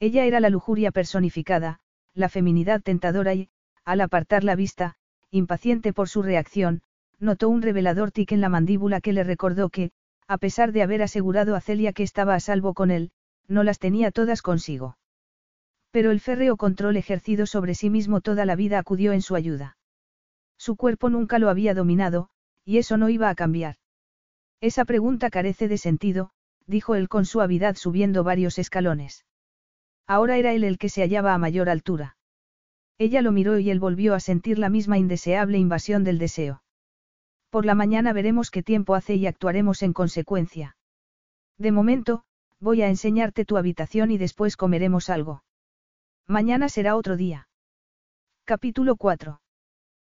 Ella 0.00 0.26
era 0.26 0.38
la 0.38 0.50
lujuria 0.50 0.92
personificada, 0.92 1.80
la 2.12 2.28
feminidad 2.28 2.82
tentadora 2.82 3.32
y, 3.32 3.48
al 3.86 4.02
apartar 4.02 4.44
la 4.44 4.54
vista, 4.54 4.96
impaciente 5.30 5.94
por 5.94 6.10
su 6.10 6.20
reacción, 6.20 6.82
notó 7.18 7.48
un 7.48 7.62
revelador 7.62 8.10
tic 8.10 8.32
en 8.32 8.40
la 8.40 8.48
mandíbula 8.48 9.00
que 9.00 9.12
le 9.12 9.24
recordó 9.24 9.68
que, 9.68 9.90
a 10.26 10.38
pesar 10.38 10.72
de 10.72 10.82
haber 10.82 11.02
asegurado 11.02 11.54
a 11.54 11.60
Celia 11.60 11.92
que 11.92 12.02
estaba 12.02 12.34
a 12.34 12.40
salvo 12.40 12.74
con 12.74 12.90
él, 12.90 13.10
no 13.46 13.62
las 13.62 13.78
tenía 13.78 14.10
todas 14.10 14.42
consigo. 14.42 14.96
Pero 15.90 16.10
el 16.10 16.20
férreo 16.20 16.56
control 16.56 16.96
ejercido 16.96 17.46
sobre 17.46 17.74
sí 17.74 17.88
mismo 17.90 18.20
toda 18.20 18.44
la 18.46 18.56
vida 18.56 18.78
acudió 18.78 19.12
en 19.12 19.22
su 19.22 19.36
ayuda. 19.36 19.76
Su 20.58 20.76
cuerpo 20.76 21.08
nunca 21.08 21.38
lo 21.38 21.50
había 21.50 21.74
dominado, 21.74 22.30
y 22.64 22.78
eso 22.78 22.96
no 22.96 23.10
iba 23.10 23.28
a 23.28 23.34
cambiar. 23.34 23.76
Esa 24.60 24.84
pregunta 24.84 25.30
carece 25.30 25.68
de 25.68 25.78
sentido, 25.78 26.30
dijo 26.66 26.94
él 26.94 27.08
con 27.08 27.26
suavidad 27.26 27.76
subiendo 27.76 28.24
varios 28.24 28.58
escalones. 28.58 29.24
Ahora 30.06 30.36
era 30.36 30.52
él 30.52 30.64
el 30.64 30.78
que 30.78 30.88
se 30.88 31.02
hallaba 31.02 31.32
a 31.34 31.38
mayor 31.38 31.68
altura. 31.68 32.16
Ella 32.98 33.22
lo 33.22 33.30
miró 33.30 33.58
y 33.58 33.70
él 33.70 33.78
volvió 33.78 34.14
a 34.14 34.20
sentir 34.20 34.58
la 34.58 34.70
misma 34.70 34.98
indeseable 34.98 35.58
invasión 35.58 36.04
del 36.04 36.18
deseo. 36.18 36.63
Por 37.54 37.66
la 37.66 37.76
mañana 37.76 38.12
veremos 38.12 38.50
qué 38.50 38.64
tiempo 38.64 38.96
hace 38.96 39.14
y 39.14 39.28
actuaremos 39.28 39.84
en 39.84 39.92
consecuencia. 39.92 40.76
De 41.56 41.70
momento, 41.70 42.24
voy 42.58 42.82
a 42.82 42.88
enseñarte 42.88 43.44
tu 43.44 43.56
habitación 43.56 44.10
y 44.10 44.18
después 44.18 44.56
comeremos 44.56 45.08
algo. 45.08 45.44
Mañana 46.26 46.68
será 46.68 46.96
otro 46.96 47.16
día. 47.16 47.46
Capítulo 48.44 48.96
4. 48.96 49.40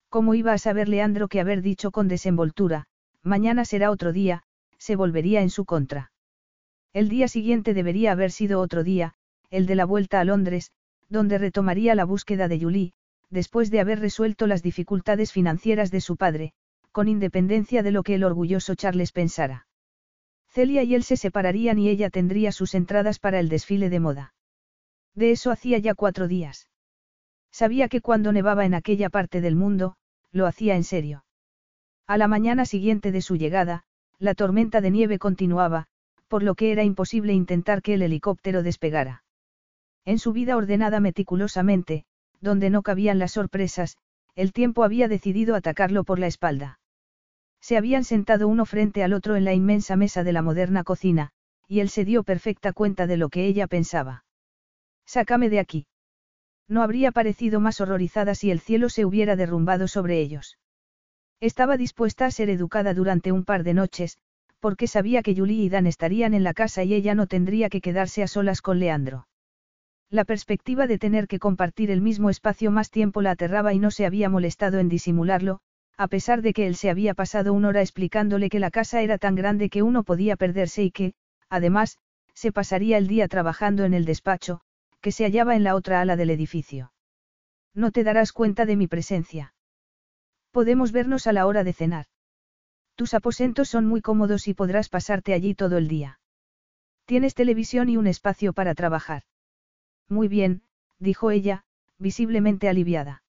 ¿Cómo 0.09 0.33
iba 0.33 0.55
a 0.55 0.57
saber 0.57 0.89
Leandro 0.89 1.29
que 1.29 1.39
haber 1.39 1.61
dicho 1.61 1.91
con 1.91 2.09
desenvoltura, 2.09 2.87
mañana 3.23 3.67
será 3.67 3.91
otro 3.91 4.15
día, 4.15 4.43
se 4.79 4.97
volvería 4.97 5.43
en 5.43 5.51
su 5.51 5.67
contra? 5.67 6.13
El 6.95 7.11
día 7.11 7.29
siguiente 7.29 7.75
debería 7.75 8.13
haber 8.13 8.31
sido 8.31 8.63
otro 8.63 8.83
día, 8.83 9.13
el 9.51 9.67
de 9.67 9.75
la 9.75 9.85
vuelta 9.85 10.21
a 10.21 10.25
Londres, 10.25 10.71
donde 11.11 11.37
retomaría 11.37 11.95
la 11.95 12.07
búsqueda 12.07 12.49
de 12.49 12.59
Julie, 12.59 12.93
después 13.29 13.71
de 13.71 13.81
haber 13.81 14.01
resuelto 14.01 14.47
las 14.47 14.63
dificultades 14.63 15.33
financieras 15.33 15.91
de 15.91 16.01
su 16.01 16.17
padre, 16.17 16.55
con 16.97 17.09
independencia 17.09 17.83
de 17.83 17.91
lo 17.91 18.03
que 18.03 18.15
el 18.15 18.25
orgulloso 18.25 18.75
Charles 18.75 19.13
pensara. 19.13 19.67
Celia 20.49 20.83
y 20.83 20.95
él 20.95 21.03
se 21.03 21.19
separarían 21.19 21.79
y 21.79 21.91
ella 21.91 22.09
tendría 22.09 22.53
sus 22.53 22.75
entradas 22.75 23.19
para 23.19 23.39
el 23.39 23.51
desfile 23.51 23.91
de 23.91 24.01
moda. 24.01 24.35
De 25.15 25.31
eso 25.31 25.51
hacía 25.51 25.77
ya 25.77 25.95
cuatro 25.95 26.27
días. 26.27 26.71
Sabía 27.53 27.91
que 27.91 28.01
cuando 28.01 28.33
nevaba 28.33 28.65
en 28.65 28.73
aquella 28.73 29.11
parte 29.11 29.43
del 29.43 29.57
mundo, 29.57 29.97
lo 30.33 30.47
hacía 30.47 30.75
en 30.75 30.85
serio. 30.85 31.27
A 32.07 32.17
la 32.17 32.29
mañana 32.29 32.65
siguiente 32.65 33.13
de 33.13 33.21
su 33.21 33.37
llegada, 33.37 33.83
la 34.19 34.35
tormenta 34.35 34.81
de 34.81 34.91
nieve 34.91 35.19
continuaba, 35.19 35.89
por 36.29 36.43
lo 36.43 36.55
que 36.55 36.73
era 36.73 36.83
imposible 36.83 37.35
intentar 37.35 37.83
que 37.83 37.93
el 37.93 38.01
helicóptero 38.01 38.63
despegara. 38.63 39.23
En 40.07 40.19
su 40.19 40.33
vida 40.33 40.57
ordenada 40.57 41.01
meticulosamente, 41.01 42.07
donde 42.41 42.71
no 42.71 42.81
cabían 42.81 43.19
las 43.19 43.33
sorpresas, 43.33 43.99
el 44.35 44.55
tiempo 44.55 44.83
había 44.83 45.09
decidido 45.09 45.55
atacarlo 45.55 46.03
por 46.03 46.19
la 46.19 46.29
espalda. 46.29 46.79
Se 47.67 47.77
habían 47.77 48.05
sentado 48.05 48.47
uno 48.47 48.65
frente 48.65 49.03
al 49.03 49.13
otro 49.13 49.35
en 49.35 49.45
la 49.45 49.53
inmensa 49.53 49.97
mesa 49.97 50.23
de 50.23 50.33
la 50.33 50.41
moderna 50.41 50.85
cocina, 50.85 51.33
y 51.67 51.81
él 51.81 51.89
se 51.89 52.05
dio 52.05 52.23
perfecta 52.23 52.73
cuenta 52.73 53.09
de 53.09 53.17
lo 53.17 53.29
que 53.29 53.45
ella 53.45 53.67
pensaba. 53.67 54.25
Sácame 55.05 55.51
de 55.51 55.59
aquí. 55.59 55.89
No 56.69 56.85
habría 56.85 57.11
parecido 57.11 57.59
más 57.59 57.81
horrorizada 57.81 58.37
si 58.37 58.53
el 58.53 58.61
cielo 58.61 58.89
se 58.89 59.05
hubiera 59.05 59.35
derrumbado 59.35 59.89
sobre 59.89 60.21
ellos. 60.21 60.61
Estaba 61.41 61.77
dispuesta 61.77 62.27
a 62.27 62.31
ser 62.31 62.51
educada 62.51 62.95
durante 62.95 63.33
un 63.33 63.45
par 63.45 63.65
de 63.65 63.75
noches, 63.75 64.19
porque 64.61 64.87
sabía 64.87 65.23
que 65.23 65.35
Julie 65.35 65.65
y 65.65 65.69
Dan 65.69 65.89
estarían 65.89 66.35
en 66.35 66.45
la 66.45 66.55
casa 66.55 66.85
y 66.85 66.95
ella 66.95 67.17
no 67.17 67.27
tendría 67.27 67.69
que 67.69 67.81
quedarse 67.81 68.23
a 68.23 68.29
solas 68.29 68.63
con 68.63 68.79
Leandro. 68.79 69.27
La 70.09 70.25
perspectiva 70.25 70.87
de 70.87 70.99
tener 70.99 71.27
que 71.27 71.41
compartir 71.41 71.91
el 71.91 72.01
mismo 72.01 72.31
espacio 72.31 72.71
más 72.71 72.91
tiempo 72.91 73.23
la 73.23 73.33
aterraba 73.33 73.75
y 73.75 73.81
no 73.81 73.91
se 73.91 74.07
había 74.07 74.29
molestado 74.29 74.79
en 74.79 74.89
disimularlo, 74.89 75.59
a 75.97 76.09
pesar 76.09 76.43
de 76.43 76.53
que 76.53 76.67
él 76.67 76.77
se 76.77 76.91
había 76.91 77.15
pasado 77.15 77.53
una 77.53 77.69
hora 77.69 77.81
explicándole 77.81 78.51
que 78.51 78.61
la 78.61 78.71
casa 78.71 79.01
era 79.01 79.19
tan 79.19 79.35
grande 79.35 79.71
que 79.71 79.83
uno 79.83 80.03
podía 80.03 80.37
perderse 80.37 80.83
y 80.83 80.91
que, 80.91 81.15
además, 81.49 81.99
se 82.35 82.53
pasaría 82.53 82.99
el 82.99 83.07
día 83.07 83.29
trabajando 83.29 83.85
en 83.85 83.95
el 83.95 84.05
despacho, 84.05 84.61
que 85.01 85.11
se 85.13 85.25
hallaba 85.25 85.57
en 85.57 85.65
la 85.65 85.75
otra 85.75 86.01
ala 86.01 86.17
del 86.17 86.31
edificio. 86.31 86.93
No 87.75 87.93
te 87.93 88.05
darás 88.05 88.33
cuenta 88.33 88.67
de 88.67 88.77
mi 88.77 88.89
presencia. 88.89 89.55
Podemos 90.51 90.93
vernos 90.93 91.27
a 91.27 91.33
la 91.33 91.47
hora 91.47 91.65
de 91.65 91.73
cenar. 91.73 92.07
Tus 92.95 93.15
aposentos 93.15 93.69
son 93.69 93.87
muy 93.87 94.01
cómodos 94.01 94.49
y 94.49 94.55
podrás 94.55 94.89
pasarte 94.89 95.35
allí 95.35 95.55
todo 95.55 95.79
el 95.79 95.89
día. 95.89 96.19
Tienes 97.05 97.35
televisión 97.35 97.89
y 97.89 97.97
un 97.97 98.07
espacio 98.07 98.53
para 98.53 98.75
trabajar. 98.75 99.23
Muy 100.09 100.29
bien, 100.29 100.63
dijo 100.99 101.31
ella, 101.31 101.65
visiblemente 101.99 102.69
aliviada. 102.69 103.23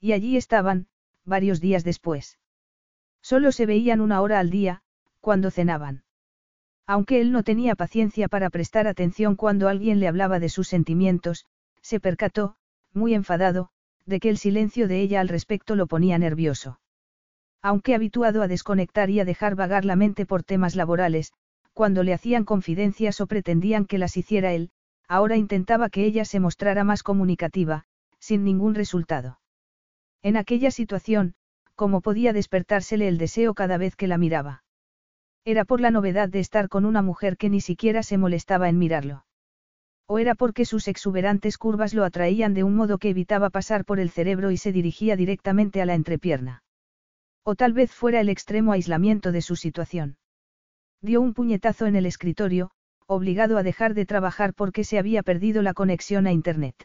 Y 0.00 0.12
allí 0.12 0.36
estaban, 0.36 0.88
varios 1.24 1.60
días 1.60 1.84
después. 1.84 2.38
Solo 3.22 3.52
se 3.52 3.66
veían 3.66 4.00
una 4.00 4.20
hora 4.20 4.38
al 4.38 4.50
día, 4.50 4.82
cuando 5.20 5.50
cenaban. 5.50 6.04
Aunque 6.86 7.20
él 7.20 7.30
no 7.30 7.44
tenía 7.44 7.76
paciencia 7.76 8.28
para 8.28 8.50
prestar 8.50 8.86
atención 8.86 9.36
cuando 9.36 9.68
alguien 9.68 10.00
le 10.00 10.08
hablaba 10.08 10.40
de 10.40 10.48
sus 10.48 10.68
sentimientos, 10.68 11.46
se 11.80 12.00
percató, 12.00 12.56
muy 12.92 13.14
enfadado, 13.14 13.70
de 14.04 14.18
que 14.18 14.28
el 14.28 14.38
silencio 14.38 14.88
de 14.88 15.00
ella 15.00 15.20
al 15.20 15.28
respecto 15.28 15.76
lo 15.76 15.86
ponía 15.86 16.18
nervioso. 16.18 16.80
Aunque 17.62 17.94
habituado 17.94 18.42
a 18.42 18.48
desconectar 18.48 19.10
y 19.10 19.20
a 19.20 19.24
dejar 19.24 19.54
vagar 19.54 19.84
la 19.84 19.94
mente 19.94 20.26
por 20.26 20.42
temas 20.42 20.74
laborales, 20.74 21.32
cuando 21.72 22.02
le 22.02 22.12
hacían 22.12 22.44
confidencias 22.44 23.20
o 23.20 23.26
pretendían 23.26 23.86
que 23.86 23.98
las 23.98 24.16
hiciera 24.16 24.52
él, 24.52 24.70
ahora 25.06 25.36
intentaba 25.36 25.88
que 25.88 26.04
ella 26.04 26.24
se 26.24 26.40
mostrara 26.40 26.84
más 26.84 27.02
comunicativa, 27.02 27.84
sin 28.18 28.44
ningún 28.44 28.74
resultado. 28.74 29.38
En 30.22 30.36
aquella 30.36 30.70
situación, 30.70 31.34
¿cómo 31.74 32.00
podía 32.00 32.32
despertársele 32.32 33.08
el 33.08 33.18
deseo 33.18 33.54
cada 33.54 33.76
vez 33.76 33.96
que 33.96 34.06
la 34.06 34.18
miraba? 34.18 34.62
Era 35.44 35.64
por 35.64 35.80
la 35.80 35.90
novedad 35.90 36.28
de 36.28 36.38
estar 36.38 36.68
con 36.68 36.84
una 36.84 37.02
mujer 37.02 37.36
que 37.36 37.50
ni 37.50 37.60
siquiera 37.60 38.04
se 38.04 38.18
molestaba 38.18 38.68
en 38.68 38.78
mirarlo. 38.78 39.24
O 40.06 40.18
era 40.18 40.36
porque 40.36 40.64
sus 40.64 40.86
exuberantes 40.86 41.58
curvas 41.58 41.94
lo 41.94 42.04
atraían 42.04 42.54
de 42.54 42.62
un 42.62 42.76
modo 42.76 42.98
que 42.98 43.10
evitaba 43.10 43.50
pasar 43.50 43.84
por 43.84 43.98
el 43.98 44.10
cerebro 44.10 44.52
y 44.52 44.56
se 44.56 44.70
dirigía 44.70 45.16
directamente 45.16 45.82
a 45.82 45.86
la 45.86 45.94
entrepierna. 45.94 46.62
O 47.44 47.56
tal 47.56 47.72
vez 47.72 47.92
fuera 47.92 48.20
el 48.20 48.28
extremo 48.28 48.72
aislamiento 48.72 49.32
de 49.32 49.42
su 49.42 49.56
situación. 49.56 50.18
Dio 51.00 51.20
un 51.20 51.34
puñetazo 51.34 51.86
en 51.86 51.96
el 51.96 52.06
escritorio, 52.06 52.70
obligado 53.06 53.58
a 53.58 53.64
dejar 53.64 53.94
de 53.94 54.06
trabajar 54.06 54.54
porque 54.54 54.84
se 54.84 54.98
había 54.98 55.24
perdido 55.24 55.62
la 55.62 55.74
conexión 55.74 56.28
a 56.28 56.32
Internet. 56.32 56.76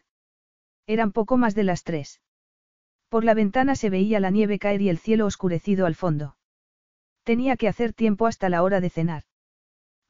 Eran 0.87 1.11
poco 1.11 1.37
más 1.37 1.53
de 1.53 1.63
las 1.63 1.83
tres. 1.83 2.19
Por 3.09 3.23
la 3.23 3.33
ventana 3.33 3.75
se 3.75 3.89
veía 3.89 4.19
la 4.19 4.31
nieve 4.31 4.59
caer 4.59 4.81
y 4.81 4.89
el 4.89 4.97
cielo 4.97 5.25
oscurecido 5.25 5.85
al 5.85 5.95
fondo. 5.95 6.35
Tenía 7.23 7.55
que 7.57 7.67
hacer 7.67 7.93
tiempo 7.93 8.27
hasta 8.27 8.49
la 8.49 8.63
hora 8.63 8.81
de 8.81 8.89
cenar. 8.89 9.23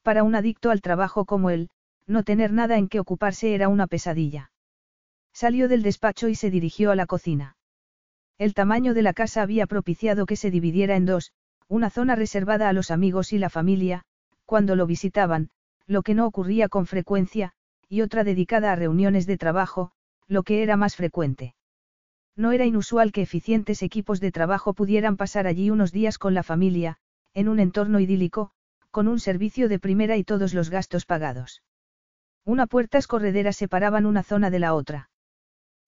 Para 0.02 0.24
un 0.24 0.36
adicto 0.36 0.72
al 0.72 0.82
trabajo 0.82 1.26
como 1.26 1.50
él, 1.50 1.70
no 2.06 2.24
tener 2.24 2.54
nada 2.54 2.78
en 2.78 2.88
que 2.88 3.00
ocuparse 3.00 3.54
era 3.54 3.68
una 3.68 3.88
pesadilla. 3.88 4.52
Salió 5.34 5.68
del 5.68 5.84
despacho 5.84 6.30
y 6.30 6.36
se 6.36 6.50
dirigió 6.50 6.92
a 6.92 6.96
la 6.96 7.06
cocina. 7.06 7.58
El 8.38 8.54
tamaño 8.54 8.94
de 8.94 9.02
la 9.02 9.14
casa 9.14 9.42
había 9.42 9.68
propiciado 9.68 10.26
que 10.26 10.36
se 10.36 10.50
dividiera 10.50 10.96
en 10.96 11.06
dos, 11.06 11.34
una 11.68 11.90
zona 11.90 12.16
reservada 12.16 12.70
a 12.70 12.74
los 12.74 12.92
amigos 12.92 13.34
y 13.34 13.38
la 13.38 13.50
familia, 13.50 14.04
cuando 14.46 14.76
lo 14.76 14.88
visitaban, 14.88 15.50
lo 15.86 16.02
que 16.02 16.16
no 16.16 16.26
ocurría 16.26 16.70
con 16.70 16.86
frecuencia, 16.86 17.52
y 17.90 18.02
otra 18.02 18.24
dedicada 18.24 18.72
a 18.72 18.76
reuniones 18.76 19.28
de 19.28 19.38
trabajo, 19.38 19.92
lo 20.28 20.44
que 20.44 20.64
era 20.64 20.78
más 20.78 20.96
frecuente. 20.96 21.57
No 22.38 22.52
era 22.52 22.66
inusual 22.66 23.12
que 23.12 23.24
eficientes 23.24 23.82
equipos 23.82 24.20
de 24.20 24.32
trabajo 24.32 24.76
pudieran 24.76 25.18
pasar 25.18 25.48
allí 25.48 25.72
unos 25.72 25.92
días 25.92 26.20
con 26.20 26.36
la 26.36 26.44
familia, 26.44 26.98
en 27.34 27.50
un 27.50 27.60
entorno 27.60 28.00
idílico, 28.00 28.52
con 28.92 29.08
un 29.08 29.20
servicio 29.20 29.68
de 29.68 29.80
primera 29.80 30.18
y 30.18 30.24
todos 30.24 30.54
los 30.54 30.70
gastos 30.70 31.08
pagados. 31.08 31.64
Una 32.46 32.68
puerta 32.68 33.00
escorredera 33.00 33.54
separaban 33.54 34.06
una 34.06 34.22
zona 34.22 34.52
de 34.52 34.60
la 34.60 34.76
otra. 34.76 35.10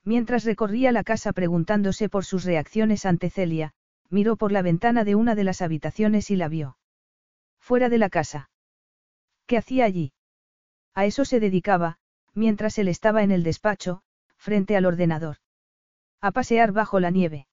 Mientras 0.04 0.44
recorría 0.44 0.92
la 0.92 1.04
casa 1.04 1.34
preguntándose 1.34 2.10
por 2.10 2.26
sus 2.26 2.46
reacciones 2.46 3.06
ante 3.06 3.30
Celia, 3.30 3.74
miró 4.10 4.36
por 4.36 4.52
la 4.52 4.64
ventana 4.64 5.04
de 5.04 5.14
una 5.14 5.36
de 5.36 5.44
las 5.44 5.62
habitaciones 5.62 6.32
y 6.32 6.36
la 6.36 6.48
vio. 6.48 6.78
Fuera 7.60 7.90
de 7.90 8.00
la 8.00 8.10
casa. 8.10 8.50
¿Qué 9.46 9.56
hacía 9.56 9.86
allí? 9.86 10.14
A 10.96 11.06
eso 11.06 11.26
se 11.26 11.40
dedicaba, 11.40 12.00
mientras 12.34 12.80
él 12.80 12.88
estaba 12.88 13.22
en 13.22 13.32
el 13.32 13.44
despacho, 13.44 14.02
frente 14.38 14.76
al 14.76 14.86
ordenador. 14.86 15.38
A 16.22 16.32
pasear 16.32 16.72
bajo 16.72 17.00
la 17.00 17.12
nieve. 17.12 17.48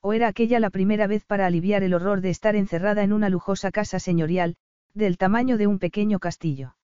¿O 0.00 0.12
era 0.12 0.28
aquella 0.28 0.60
la 0.60 0.70
primera 0.70 1.06
vez 1.06 1.24
para 1.24 1.46
aliviar 1.46 1.82
el 1.82 1.94
horror 1.94 2.20
de 2.20 2.30
estar 2.30 2.56
encerrada 2.56 3.02
en 3.02 3.12
una 3.12 3.28
lujosa 3.28 3.70
casa 3.70 4.00
señorial, 4.00 4.56
del 4.94 5.16
tamaño 5.16 5.58
de 5.58 5.66
un 5.66 5.78
pequeño 5.78 6.18
castillo? 6.18 6.76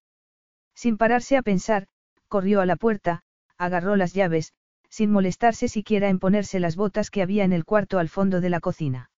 Sin 0.74 0.96
pararse 0.96 1.36
a 1.36 1.42
pensar, 1.42 1.88
corrió 2.28 2.60
a 2.60 2.66
la 2.66 2.76
puerta, 2.76 3.22
agarró 3.56 3.96
las 3.96 4.12
llaves, 4.12 4.52
sin 4.88 5.10
molestarse 5.10 5.68
siquiera 5.68 6.08
en 6.08 6.18
ponerse 6.18 6.60
las 6.60 6.76
botas 6.76 7.10
que 7.10 7.22
había 7.22 7.44
en 7.44 7.52
el 7.52 7.64
cuarto 7.64 7.98
al 7.98 8.08
fondo 8.08 8.40
de 8.40 8.50
la 8.50 8.60
cocina. 8.60 9.10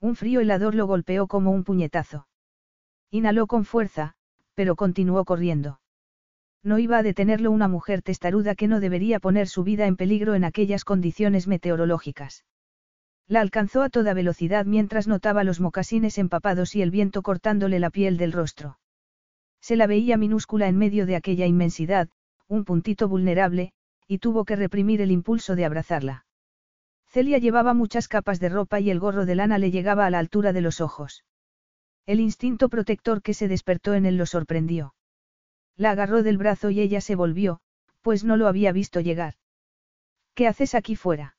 Un 0.00 0.14
frío 0.14 0.40
helador 0.40 0.74
lo 0.74 0.86
golpeó 0.86 1.26
como 1.26 1.50
un 1.50 1.64
puñetazo. 1.64 2.28
Inhaló 3.10 3.46
con 3.46 3.64
fuerza, 3.64 4.14
pero 4.54 4.76
continuó 4.76 5.24
corriendo. 5.24 5.80
No 6.66 6.80
iba 6.80 6.98
a 6.98 7.04
detenerlo 7.04 7.52
una 7.52 7.68
mujer 7.68 8.02
testaruda 8.02 8.56
que 8.56 8.66
no 8.66 8.80
debería 8.80 9.20
poner 9.20 9.46
su 9.46 9.62
vida 9.62 9.86
en 9.86 9.94
peligro 9.94 10.34
en 10.34 10.42
aquellas 10.42 10.84
condiciones 10.84 11.46
meteorológicas. 11.46 12.44
La 13.28 13.40
alcanzó 13.40 13.82
a 13.82 13.88
toda 13.88 14.14
velocidad 14.14 14.66
mientras 14.66 15.06
notaba 15.06 15.44
los 15.44 15.60
mocasines 15.60 16.18
empapados 16.18 16.74
y 16.74 16.82
el 16.82 16.90
viento 16.90 17.22
cortándole 17.22 17.78
la 17.78 17.90
piel 17.90 18.16
del 18.16 18.32
rostro. 18.32 18.80
Se 19.60 19.76
la 19.76 19.86
veía 19.86 20.16
minúscula 20.16 20.66
en 20.66 20.76
medio 20.76 21.06
de 21.06 21.14
aquella 21.14 21.46
inmensidad, 21.46 22.08
un 22.48 22.64
puntito 22.64 23.08
vulnerable, 23.08 23.70
y 24.08 24.18
tuvo 24.18 24.44
que 24.44 24.56
reprimir 24.56 25.00
el 25.00 25.12
impulso 25.12 25.54
de 25.54 25.66
abrazarla. 25.66 26.26
Celia 27.06 27.38
llevaba 27.38 27.74
muchas 27.74 28.08
capas 28.08 28.40
de 28.40 28.48
ropa 28.48 28.80
y 28.80 28.90
el 28.90 28.98
gorro 28.98 29.24
de 29.24 29.36
lana 29.36 29.58
le 29.58 29.70
llegaba 29.70 30.04
a 30.04 30.10
la 30.10 30.18
altura 30.18 30.52
de 30.52 30.62
los 30.62 30.80
ojos. 30.80 31.24
El 32.06 32.18
instinto 32.18 32.68
protector 32.68 33.22
que 33.22 33.34
se 33.34 33.46
despertó 33.46 33.94
en 33.94 34.04
él 34.04 34.16
lo 34.16 34.26
sorprendió. 34.26 34.95
La 35.76 35.90
agarró 35.90 36.22
del 36.22 36.38
brazo 36.38 36.70
y 36.70 36.80
ella 36.80 37.00
se 37.00 37.14
volvió, 37.14 37.60
pues 38.00 38.24
no 38.24 38.36
lo 38.36 38.48
había 38.48 38.72
visto 38.72 39.00
llegar. 39.00 39.34
¿Qué 40.34 40.46
haces 40.46 40.74
aquí 40.74 40.96
fuera? 40.96 41.36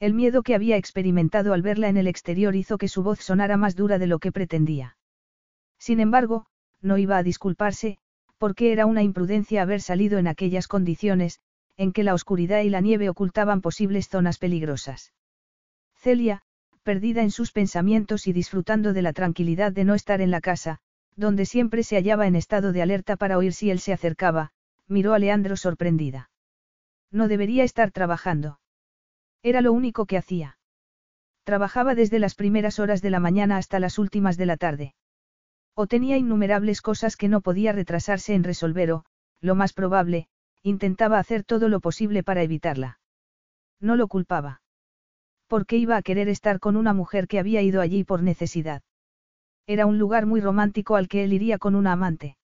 El 0.00 0.14
miedo 0.14 0.42
que 0.42 0.54
había 0.54 0.76
experimentado 0.76 1.52
al 1.52 1.62
verla 1.62 1.88
en 1.88 1.96
el 1.96 2.06
exterior 2.06 2.54
hizo 2.54 2.78
que 2.78 2.88
su 2.88 3.02
voz 3.02 3.20
sonara 3.20 3.56
más 3.56 3.74
dura 3.74 3.98
de 3.98 4.06
lo 4.06 4.20
que 4.20 4.30
pretendía. 4.30 4.96
Sin 5.78 5.98
embargo, 5.98 6.46
no 6.80 6.98
iba 6.98 7.16
a 7.16 7.22
disculparse, 7.22 7.98
porque 8.38 8.72
era 8.72 8.86
una 8.86 9.02
imprudencia 9.02 9.62
haber 9.62 9.80
salido 9.80 10.18
en 10.18 10.28
aquellas 10.28 10.68
condiciones, 10.68 11.40
en 11.76 11.92
que 11.92 12.04
la 12.04 12.14
oscuridad 12.14 12.62
y 12.62 12.70
la 12.70 12.80
nieve 12.80 13.08
ocultaban 13.08 13.60
posibles 13.60 14.08
zonas 14.08 14.38
peligrosas. 14.38 15.12
Celia, 15.96 16.42
perdida 16.84 17.22
en 17.22 17.32
sus 17.32 17.50
pensamientos 17.50 18.26
y 18.28 18.32
disfrutando 18.32 18.92
de 18.92 19.02
la 19.02 19.12
tranquilidad 19.12 19.72
de 19.72 19.84
no 19.84 19.94
estar 19.94 20.20
en 20.20 20.30
la 20.30 20.40
casa, 20.40 20.80
donde 21.18 21.46
siempre 21.46 21.82
se 21.82 21.96
hallaba 21.96 22.28
en 22.28 22.36
estado 22.36 22.72
de 22.72 22.80
alerta 22.80 23.16
para 23.16 23.36
oír 23.36 23.52
si 23.52 23.70
él 23.70 23.80
se 23.80 23.92
acercaba, 23.92 24.52
miró 24.86 25.14
a 25.14 25.18
Leandro 25.18 25.56
sorprendida. 25.56 26.30
No 27.10 27.26
debería 27.26 27.64
estar 27.64 27.90
trabajando. 27.90 28.60
Era 29.42 29.60
lo 29.60 29.72
único 29.72 30.06
que 30.06 30.16
hacía. 30.16 30.58
Trabajaba 31.42 31.96
desde 31.96 32.20
las 32.20 32.36
primeras 32.36 32.78
horas 32.78 33.02
de 33.02 33.10
la 33.10 33.18
mañana 33.18 33.56
hasta 33.56 33.80
las 33.80 33.98
últimas 33.98 34.36
de 34.36 34.46
la 34.46 34.56
tarde. 34.56 34.94
O 35.74 35.88
tenía 35.88 36.16
innumerables 36.18 36.82
cosas 36.82 37.16
que 37.16 37.28
no 37.28 37.40
podía 37.40 37.72
retrasarse 37.72 38.34
en 38.34 38.44
resolver 38.44 38.92
o, 38.92 39.04
lo 39.40 39.56
más 39.56 39.72
probable, 39.72 40.28
intentaba 40.62 41.18
hacer 41.18 41.42
todo 41.42 41.68
lo 41.68 41.80
posible 41.80 42.22
para 42.22 42.42
evitarla. 42.42 43.00
No 43.80 43.96
lo 43.96 44.06
culpaba. 44.06 44.62
¿Por 45.48 45.66
qué 45.66 45.78
iba 45.78 45.96
a 45.96 46.02
querer 46.02 46.28
estar 46.28 46.60
con 46.60 46.76
una 46.76 46.92
mujer 46.92 47.26
que 47.26 47.40
había 47.40 47.62
ido 47.62 47.80
allí 47.80 48.04
por 48.04 48.22
necesidad? 48.22 48.82
Era 49.68 49.84
un 49.84 49.98
lugar 49.98 50.24
muy 50.24 50.40
romántico 50.40 50.96
al 50.96 51.08
que 51.08 51.22
él 51.24 51.34
iría 51.34 51.58
con 51.58 51.74
una 51.74 51.92
amante. 51.92 52.38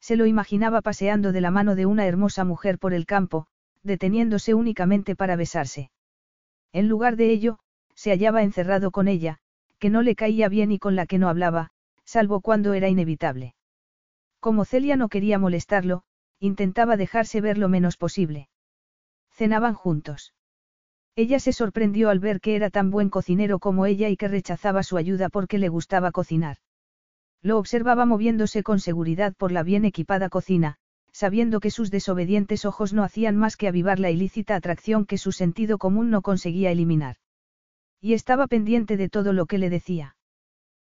Se 0.00 0.16
lo 0.16 0.26
imaginaba 0.26 0.82
paseando 0.82 1.30
de 1.30 1.40
la 1.40 1.52
mano 1.52 1.76
de 1.76 1.86
una 1.86 2.06
hermosa 2.06 2.44
mujer 2.44 2.80
por 2.80 2.92
el 2.92 3.06
campo, 3.06 3.46
deteniéndose 3.84 4.52
únicamente 4.54 5.14
para 5.14 5.36
besarse. 5.36 5.92
En 6.72 6.88
lugar 6.88 7.14
de 7.14 7.30
ello, 7.30 7.60
se 7.94 8.10
hallaba 8.10 8.42
encerrado 8.42 8.90
con 8.90 9.06
ella, 9.06 9.38
que 9.78 9.90
no 9.90 10.02
le 10.02 10.16
caía 10.16 10.48
bien 10.48 10.72
y 10.72 10.80
con 10.80 10.96
la 10.96 11.06
que 11.06 11.18
no 11.18 11.28
hablaba, 11.28 11.70
salvo 12.04 12.40
cuando 12.40 12.74
era 12.74 12.88
inevitable. 12.88 13.54
Como 14.40 14.64
Celia 14.64 14.96
no 14.96 15.08
quería 15.08 15.38
molestarlo, 15.38 16.02
intentaba 16.40 16.96
dejarse 16.96 17.40
ver 17.40 17.58
lo 17.58 17.68
menos 17.68 17.96
posible. 17.96 18.48
Cenaban 19.30 19.74
juntos. 19.74 20.34
Ella 21.20 21.38
se 21.38 21.52
sorprendió 21.52 22.08
al 22.08 22.18
ver 22.18 22.40
que 22.40 22.56
era 22.56 22.70
tan 22.70 22.90
buen 22.90 23.10
cocinero 23.10 23.58
como 23.58 23.84
ella 23.84 24.08
y 24.08 24.16
que 24.16 24.26
rechazaba 24.26 24.82
su 24.82 24.96
ayuda 24.96 25.28
porque 25.28 25.58
le 25.58 25.68
gustaba 25.68 26.12
cocinar. 26.12 26.56
Lo 27.42 27.58
observaba 27.58 28.06
moviéndose 28.06 28.62
con 28.62 28.80
seguridad 28.80 29.34
por 29.36 29.52
la 29.52 29.62
bien 29.62 29.84
equipada 29.84 30.30
cocina, 30.30 30.76
sabiendo 31.12 31.60
que 31.60 31.70
sus 31.70 31.90
desobedientes 31.90 32.64
ojos 32.64 32.94
no 32.94 33.04
hacían 33.04 33.36
más 33.36 33.58
que 33.58 33.68
avivar 33.68 33.98
la 33.98 34.10
ilícita 34.10 34.56
atracción 34.56 35.04
que 35.04 35.18
su 35.18 35.30
sentido 35.32 35.76
común 35.76 36.08
no 36.08 36.22
conseguía 36.22 36.70
eliminar. 36.70 37.16
Y 38.00 38.14
estaba 38.14 38.46
pendiente 38.46 38.96
de 38.96 39.10
todo 39.10 39.34
lo 39.34 39.44
que 39.44 39.58
le 39.58 39.68
decía. 39.68 40.16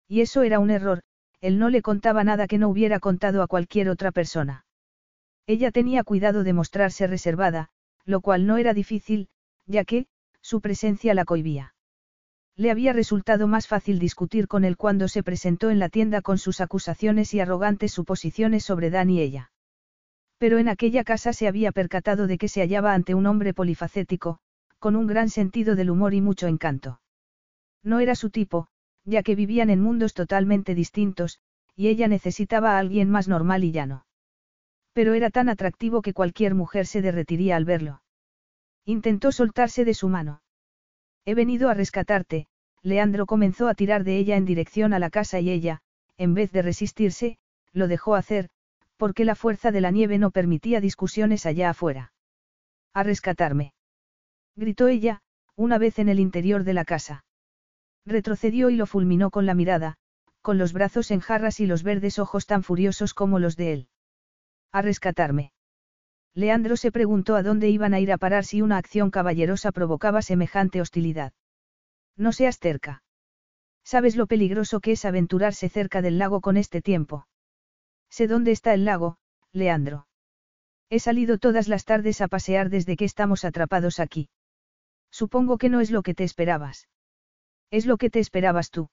Y 0.07 0.21
eso 0.21 0.43
era 0.45 0.61
un 0.61 0.71
error, 0.71 1.03
él 1.41 1.59
no 1.59 1.71
le 1.71 1.83
contaba 1.83 2.23
nada 2.23 2.47
que 2.47 2.59
no 2.59 2.69
hubiera 2.69 3.01
contado 3.01 3.43
a 3.43 3.49
cualquier 3.49 3.89
otra 3.89 4.13
persona. 4.13 4.65
Ella 5.49 5.73
tenía 5.73 6.05
cuidado 6.05 6.45
de 6.45 6.53
mostrarse 6.53 7.09
reservada, 7.09 7.71
lo 8.05 8.21
cual 8.21 8.47
no 8.47 8.59
era 8.59 8.75
difícil, 8.75 9.27
ya 9.67 9.85
que, 9.85 10.07
su 10.43 10.61
presencia 10.61 11.15
la 11.15 11.25
cohibía. 11.25 11.75
Le 12.57 12.71
había 12.71 12.93
resultado 12.93 13.47
más 13.47 13.69
fácil 13.69 13.99
discutir 13.99 14.47
con 14.47 14.65
él 14.65 14.77
cuando 14.77 15.09
se 15.09 15.23
presentó 15.23 15.71
en 15.71 15.79
la 15.79 15.89
tienda 15.89 16.21
con 16.21 16.39
sus 16.39 16.61
acusaciones 16.61 17.33
y 17.33 17.41
arrogantes 17.41 17.93
suposiciones 17.93 18.65
sobre 18.65 18.91
Dan 18.91 19.11
y 19.11 19.21
ella. 19.21 19.53
Pero 20.39 20.59
en 20.59 20.69
aquella 20.69 21.05
casa 21.05 21.33
se 21.33 21.49
había 21.49 21.73
percatado 21.73 22.27
de 22.27 22.39
que 22.39 22.49
se 22.49 22.61
hallaba 22.61 22.95
ante 22.95 23.15
un 23.15 23.27
hombre 23.27 23.55
polifacético, 23.55 24.39
con 24.79 24.97
un 24.97 25.07
gran 25.07 25.29
sentido 25.29 25.77
del 25.77 25.91
humor 25.91 26.15
y 26.15 26.21
mucho 26.21 26.49
encanto. 26.49 27.01
No 27.83 28.01
era 28.01 28.15
su 28.15 28.31
tipo, 28.31 28.67
ya 29.05 29.23
que 29.23 29.35
vivían 29.35 29.71
en 29.71 29.81
mundos 29.81 30.15
totalmente 30.15 30.75
distintos, 30.75 31.41
y 31.77 31.89
ella 31.89 32.09
necesitaba 32.09 32.77
a 32.77 32.79
alguien 32.79 33.11
más 33.11 33.29
normal 33.29 33.65
y 33.65 33.73
llano. 33.73 34.07
Pero 34.93 35.15
era 35.15 35.31
tan 35.31 35.49
atractivo 35.49 36.03
que 36.03 36.13
cualquier 36.13 36.55
mujer 36.55 36.87
se 36.87 37.01
derretiría 37.01 37.57
al 37.57 37.65
verlo. 37.65 38.03
Intentó 38.85 39.33
soltarse 39.33 39.85
de 39.85 39.95
su 39.95 40.09
mano. 40.09 40.43
He 41.25 41.35
venido 41.35 41.69
a 41.69 41.75
rescatarte, 41.75 42.49
Leandro 42.83 43.27
comenzó 43.27 43.69
a 43.69 43.75
tirar 43.75 44.05
de 44.05 44.17
ella 44.17 44.37
en 44.37 44.45
dirección 44.45 44.93
a 44.95 44.99
la 44.99 45.11
casa 45.11 45.39
y 45.41 45.51
ella, 45.51 45.81
en 46.17 46.35
vez 46.35 46.51
de 46.53 46.63
resistirse, 46.63 47.39
lo 47.73 47.89
dejó 47.89 48.15
hacer, 48.15 48.49
porque 48.97 49.25
la 49.25 49.35
fuerza 49.35 49.71
de 49.71 49.81
la 49.81 49.91
nieve 49.91 50.19
no 50.19 50.31
permitía 50.31 50.81
discusiones 50.81 51.47
allá 51.47 51.71
afuera. 51.71 52.13
A 52.93 53.03
rescatarme. 53.03 53.73
Gritó 54.57 54.89
ella, 54.89 55.23
una 55.57 55.79
vez 55.79 55.99
en 55.99 56.09
el 56.09 56.21
interior 56.21 56.65
de 56.65 56.75
la 56.75 56.85
casa. 56.85 57.25
Retrocedió 58.07 58.71
y 58.71 58.77
lo 58.77 58.87
fulminó 58.87 59.31
con 59.31 59.47
la 59.47 59.55
mirada, 59.55 59.97
con 60.43 60.59
los 60.59 60.73
brazos 60.73 61.11
en 61.11 61.21
jarras 61.21 61.61
y 61.61 61.67
los 61.67 61.83
verdes 61.83 62.19
ojos 62.19 62.47
tan 62.47 62.63
furiosos 62.63 63.15
como 63.15 63.39
los 63.39 63.57
de 63.57 63.73
él. 63.73 63.89
A 64.73 64.83
rescatarme. 64.83 65.53
Leandro 66.35 66.77
se 66.77 66.93
preguntó 66.93 67.35
a 67.35 67.43
dónde 67.43 67.69
iban 67.69 67.95
a 67.95 68.01
ir 68.01 68.13
a 68.13 68.19
parar 68.19 68.45
si 68.45 68.63
una 68.63 68.79
acción 68.79 69.11
caballerosa 69.11 69.73
provocaba 69.73 70.23
semejante 70.23 70.81
hostilidad. 70.81 71.33
No 72.17 72.33
seas 72.33 72.59
cerca. 72.59 73.03
¿Sabes 73.83 74.15
lo 74.17 74.27
peligroso 74.27 74.81
que 74.81 74.93
es 74.93 75.05
aventurarse 75.05 75.69
cerca 75.69 76.03
del 76.03 76.19
lago 76.19 76.41
con 76.41 76.57
este 76.57 76.83
tiempo? 76.83 77.27
Sé 78.09 78.27
dónde 78.27 78.53
está 78.53 78.75
el 78.75 78.85
lago, 78.85 79.17
Leandro. 79.53 80.07
He 80.91 81.01
salido 81.01 81.39
todas 81.39 81.69
las 81.69 81.85
tardes 81.85 82.21
a 82.21 82.29
pasear 82.29 82.69
desde 82.69 82.97
que 82.97 83.05
estamos 83.05 83.45
atrapados 83.45 84.01
aquí. 84.01 84.29
Supongo 85.11 85.59
que 85.59 85.69
no 85.69 85.81
es 85.81 85.91
lo 85.91 86.03
que 86.03 86.15
te 86.15 86.25
esperabas. 86.25 86.89
Es 87.71 87.87
lo 87.87 87.97
que 87.97 88.11
te 88.11 88.21
esperabas 88.21 88.71
tú. 88.71 88.91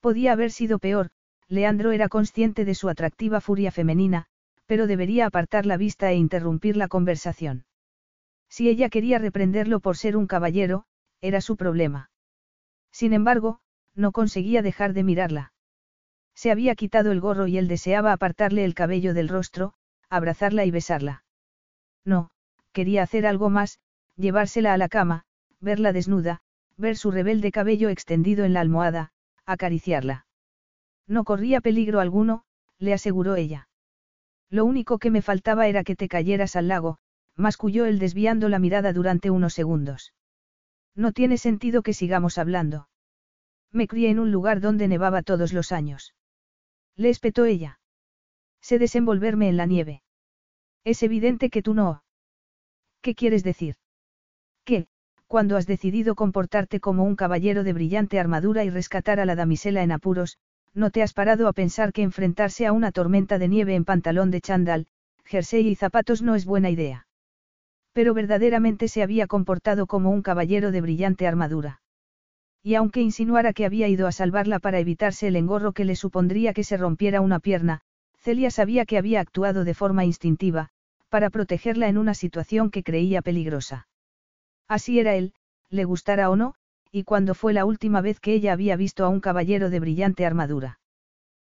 Podía 0.00 0.32
haber 0.32 0.50
sido 0.50 0.78
peor, 0.78 1.10
Leandro 1.48 1.92
era 1.92 2.08
consciente 2.08 2.64
de 2.64 2.74
su 2.74 2.88
atractiva 2.88 3.40
furia 3.40 3.70
femenina, 3.70 4.26
pero 4.66 4.86
debería 4.86 5.26
apartar 5.26 5.66
la 5.66 5.76
vista 5.76 6.10
e 6.10 6.16
interrumpir 6.16 6.76
la 6.76 6.88
conversación. 6.88 7.64
Si 8.48 8.68
ella 8.68 8.88
quería 8.88 9.18
reprenderlo 9.18 9.80
por 9.80 9.96
ser 9.96 10.16
un 10.16 10.26
caballero, 10.26 10.84
era 11.20 11.40
su 11.40 11.56
problema. 11.56 12.10
Sin 12.92 13.12
embargo, 13.12 13.60
no 13.94 14.12
conseguía 14.12 14.62
dejar 14.62 14.92
de 14.92 15.04
mirarla. 15.04 15.52
Se 16.34 16.50
había 16.50 16.74
quitado 16.74 17.12
el 17.12 17.20
gorro 17.20 17.46
y 17.46 17.58
él 17.58 17.68
deseaba 17.68 18.12
apartarle 18.12 18.64
el 18.64 18.74
cabello 18.74 19.14
del 19.14 19.28
rostro, 19.28 19.74
abrazarla 20.08 20.64
y 20.64 20.70
besarla. 20.70 21.24
No, 22.04 22.30
quería 22.72 23.02
hacer 23.02 23.26
algo 23.26 23.50
más, 23.50 23.78
llevársela 24.16 24.72
a 24.72 24.78
la 24.78 24.88
cama, 24.88 25.24
verla 25.60 25.92
desnuda, 25.92 26.40
ver 26.76 26.96
su 26.96 27.10
rebelde 27.10 27.52
cabello 27.52 27.88
extendido 27.88 28.44
en 28.44 28.52
la 28.52 28.60
almohada, 28.60 29.12
acariciarla. 29.46 30.26
No 31.06 31.24
corría 31.24 31.60
peligro 31.60 32.00
alguno, 32.00 32.44
le 32.78 32.94
aseguró 32.94 33.36
ella. 33.36 33.68
Lo 34.54 34.64
único 34.64 35.00
que 35.00 35.10
me 35.10 35.20
faltaba 35.20 35.66
era 35.66 35.82
que 35.82 35.96
te 35.96 36.06
cayeras 36.06 36.54
al 36.54 36.68
lago, 36.68 36.98
masculló 37.34 37.86
él 37.86 37.98
desviando 37.98 38.48
la 38.48 38.60
mirada 38.60 38.92
durante 38.92 39.28
unos 39.28 39.52
segundos. 39.52 40.14
No 40.94 41.10
tiene 41.10 41.38
sentido 41.38 41.82
que 41.82 41.92
sigamos 41.92 42.38
hablando. 42.38 42.88
Me 43.72 43.88
crié 43.88 44.10
en 44.10 44.20
un 44.20 44.30
lugar 44.30 44.60
donde 44.60 44.86
nevaba 44.86 45.22
todos 45.22 45.52
los 45.52 45.72
años. 45.72 46.14
Le 46.94 47.10
espetó 47.10 47.46
ella. 47.46 47.80
Sé 48.60 48.78
desenvolverme 48.78 49.48
en 49.48 49.56
la 49.56 49.66
nieve. 49.66 50.04
Es 50.84 51.02
evidente 51.02 51.50
que 51.50 51.60
tú 51.60 51.74
no. 51.74 52.04
¿Qué 53.02 53.16
quieres 53.16 53.42
decir? 53.42 53.74
Que, 54.64 54.86
cuando 55.26 55.56
has 55.56 55.66
decidido 55.66 56.14
comportarte 56.14 56.78
como 56.78 57.02
un 57.02 57.16
caballero 57.16 57.64
de 57.64 57.72
brillante 57.72 58.20
armadura 58.20 58.62
y 58.62 58.70
rescatar 58.70 59.18
a 59.18 59.24
la 59.24 59.34
damisela 59.34 59.82
en 59.82 59.90
apuros, 59.90 60.38
no 60.74 60.90
te 60.90 61.02
has 61.02 61.12
parado 61.12 61.48
a 61.48 61.52
pensar 61.52 61.92
que 61.92 62.02
enfrentarse 62.02 62.66
a 62.66 62.72
una 62.72 62.92
tormenta 62.92 63.38
de 63.38 63.48
nieve 63.48 63.74
en 63.74 63.84
pantalón 63.84 64.30
de 64.30 64.40
chandal, 64.40 64.86
jersey 65.24 65.68
y 65.68 65.74
zapatos 65.74 66.22
no 66.22 66.34
es 66.34 66.44
buena 66.44 66.70
idea. 66.70 67.06
Pero 67.92 68.12
verdaderamente 68.12 68.88
se 68.88 69.02
había 69.02 69.26
comportado 69.26 69.86
como 69.86 70.10
un 70.10 70.22
caballero 70.22 70.72
de 70.72 70.80
brillante 70.80 71.26
armadura. 71.26 71.80
Y 72.62 72.74
aunque 72.74 73.00
insinuara 73.00 73.52
que 73.52 73.66
había 73.66 73.88
ido 73.88 74.06
a 74.06 74.12
salvarla 74.12 74.58
para 74.58 74.80
evitarse 74.80 75.28
el 75.28 75.36
engorro 75.36 75.72
que 75.72 75.84
le 75.84 75.96
supondría 75.96 76.52
que 76.54 76.64
se 76.64 76.76
rompiera 76.76 77.20
una 77.20 77.38
pierna, 77.38 77.82
Celia 78.18 78.50
sabía 78.50 78.86
que 78.86 78.98
había 78.98 79.20
actuado 79.20 79.64
de 79.64 79.74
forma 79.74 80.04
instintiva, 80.04 80.70
para 81.08 81.30
protegerla 81.30 81.88
en 81.88 81.98
una 81.98 82.14
situación 82.14 82.70
que 82.70 82.82
creía 82.82 83.22
peligrosa. 83.22 83.86
Así 84.66 84.98
era 84.98 85.14
él, 85.14 85.34
le 85.68 85.84
gustara 85.84 86.30
o 86.30 86.36
no, 86.36 86.54
y 86.94 87.02
cuando 87.02 87.34
fue 87.34 87.52
la 87.52 87.64
última 87.64 88.00
vez 88.00 88.20
que 88.20 88.34
ella 88.34 88.52
había 88.52 88.76
visto 88.76 89.04
a 89.04 89.08
un 89.08 89.18
caballero 89.18 89.68
de 89.68 89.80
brillante 89.80 90.24
armadura. 90.24 90.78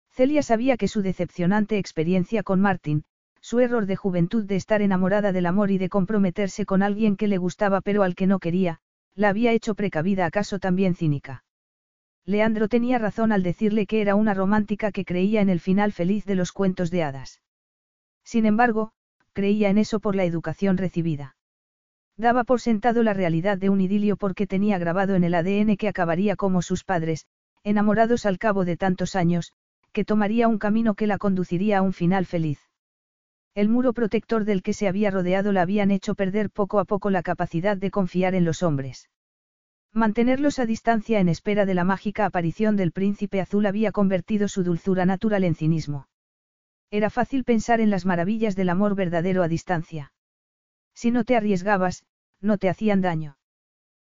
Celia 0.10 0.42
sabía 0.42 0.78
que 0.78 0.88
su 0.88 1.02
decepcionante 1.02 1.78
experiencia 1.78 2.44
con 2.44 2.62
Martin, 2.62 3.04
su 3.42 3.60
error 3.60 3.86
de 3.86 3.98
juventud 3.98 4.46
de 4.46 4.56
estar 4.56 4.82
enamorada 4.82 5.34
del 5.34 5.46
amor 5.46 5.70
y 5.70 5.78
de 5.78 5.90
comprometerse 5.90 6.66
con 6.66 6.82
alguien 6.82 7.18
que 7.18 7.28
le 7.28 7.40
gustaba 7.40 7.82
pero 7.82 8.04
al 8.04 8.16
que 8.16 8.26
no 8.26 8.40
quería, 8.40 8.80
la 9.16 9.28
había 9.28 9.52
hecho 9.52 9.76
precavida 9.76 10.26
acaso 10.26 10.60
también 10.60 10.96
cínica. 10.96 11.44
Leandro 12.24 12.70
tenía 12.70 12.98
razón 12.98 13.34
al 13.34 13.44
decirle 13.44 13.86
que 13.86 14.00
era 14.00 14.16
una 14.16 14.34
romántica 14.34 14.94
que 14.94 15.04
creía 15.04 15.42
en 15.42 15.50
el 15.50 15.60
final 15.60 15.92
feliz 15.92 16.24
de 16.24 16.36
los 16.36 16.54
cuentos 16.54 16.90
de 16.90 17.04
hadas. 17.04 17.42
Sin 18.24 18.46
embargo, 18.46 18.94
creía 19.34 19.70
en 19.70 19.78
eso 19.78 20.00
por 20.00 20.16
la 20.16 20.24
educación 20.24 20.78
recibida. 20.78 21.36
Daba 22.18 22.44
por 22.44 22.62
sentado 22.62 23.02
la 23.02 23.14
realidad 23.14 23.58
de 23.58 23.70
un 23.70 23.82
idilio 23.82 24.18
porque 24.18 24.46
tenía 24.46 24.78
grabado 24.78 25.16
en 25.16 25.24
el 25.24 25.34
ADN 25.34 25.78
que 25.78 25.88
acabaría 25.88 26.36
como 26.36 26.62
sus 26.62 26.84
padres, 26.84 27.26
enamorados 27.64 28.26
al 28.26 28.38
cabo 28.38 28.66
de 28.66 28.78
tantos 28.78 29.16
años, 29.16 29.54
que 29.92 30.06
tomaría 30.06 30.48
un 30.48 30.60
camino 30.60 30.94
que 30.94 31.08
la 31.08 31.18
conduciría 31.18 31.80
a 31.80 31.82
un 31.82 31.94
final 31.94 32.26
feliz. 32.26 32.60
El 33.56 33.70
muro 33.70 33.94
protector 33.94 34.46
del 34.46 34.64
que 34.64 34.74
se 34.74 34.88
había 34.88 35.12
rodeado 35.12 35.52
la 35.52 35.62
habían 35.62 35.92
hecho 35.92 36.16
perder 36.16 36.50
poco 36.50 36.80
a 36.80 36.86
poco 36.86 37.10
la 37.10 37.22
capacidad 37.22 37.78
de 37.78 37.92
confiar 37.92 38.34
en 38.36 38.46
los 38.46 38.64
hombres. 38.64 39.10
Mantenerlos 39.92 40.58
a 40.58 40.66
distancia 40.66 41.20
en 41.20 41.30
espera 41.30 41.68
de 41.68 41.76
la 41.76 41.84
mágica 41.84 42.26
aparición 42.26 42.76
del 42.76 42.92
príncipe 42.92 43.42
azul 43.42 43.68
había 43.68 43.92
convertido 43.92 44.48
su 44.48 44.64
dulzura 44.64 45.06
natural 45.06 45.44
en 45.44 45.54
cinismo. 45.54 46.08
Era 46.90 47.12
fácil 47.12 47.44
pensar 47.44 47.80
en 47.80 47.92
las 47.92 48.06
maravillas 48.06 48.56
del 48.56 48.70
amor 48.70 48.96
verdadero 48.96 49.44
a 49.44 49.48
distancia. 49.48 50.12
Si 50.94 51.12
no 51.12 51.24
te 51.24 51.36
arriesgabas, 51.36 52.04
no 52.42 52.58
te 52.58 52.70
hacían 52.70 53.02
daño. 53.02 53.38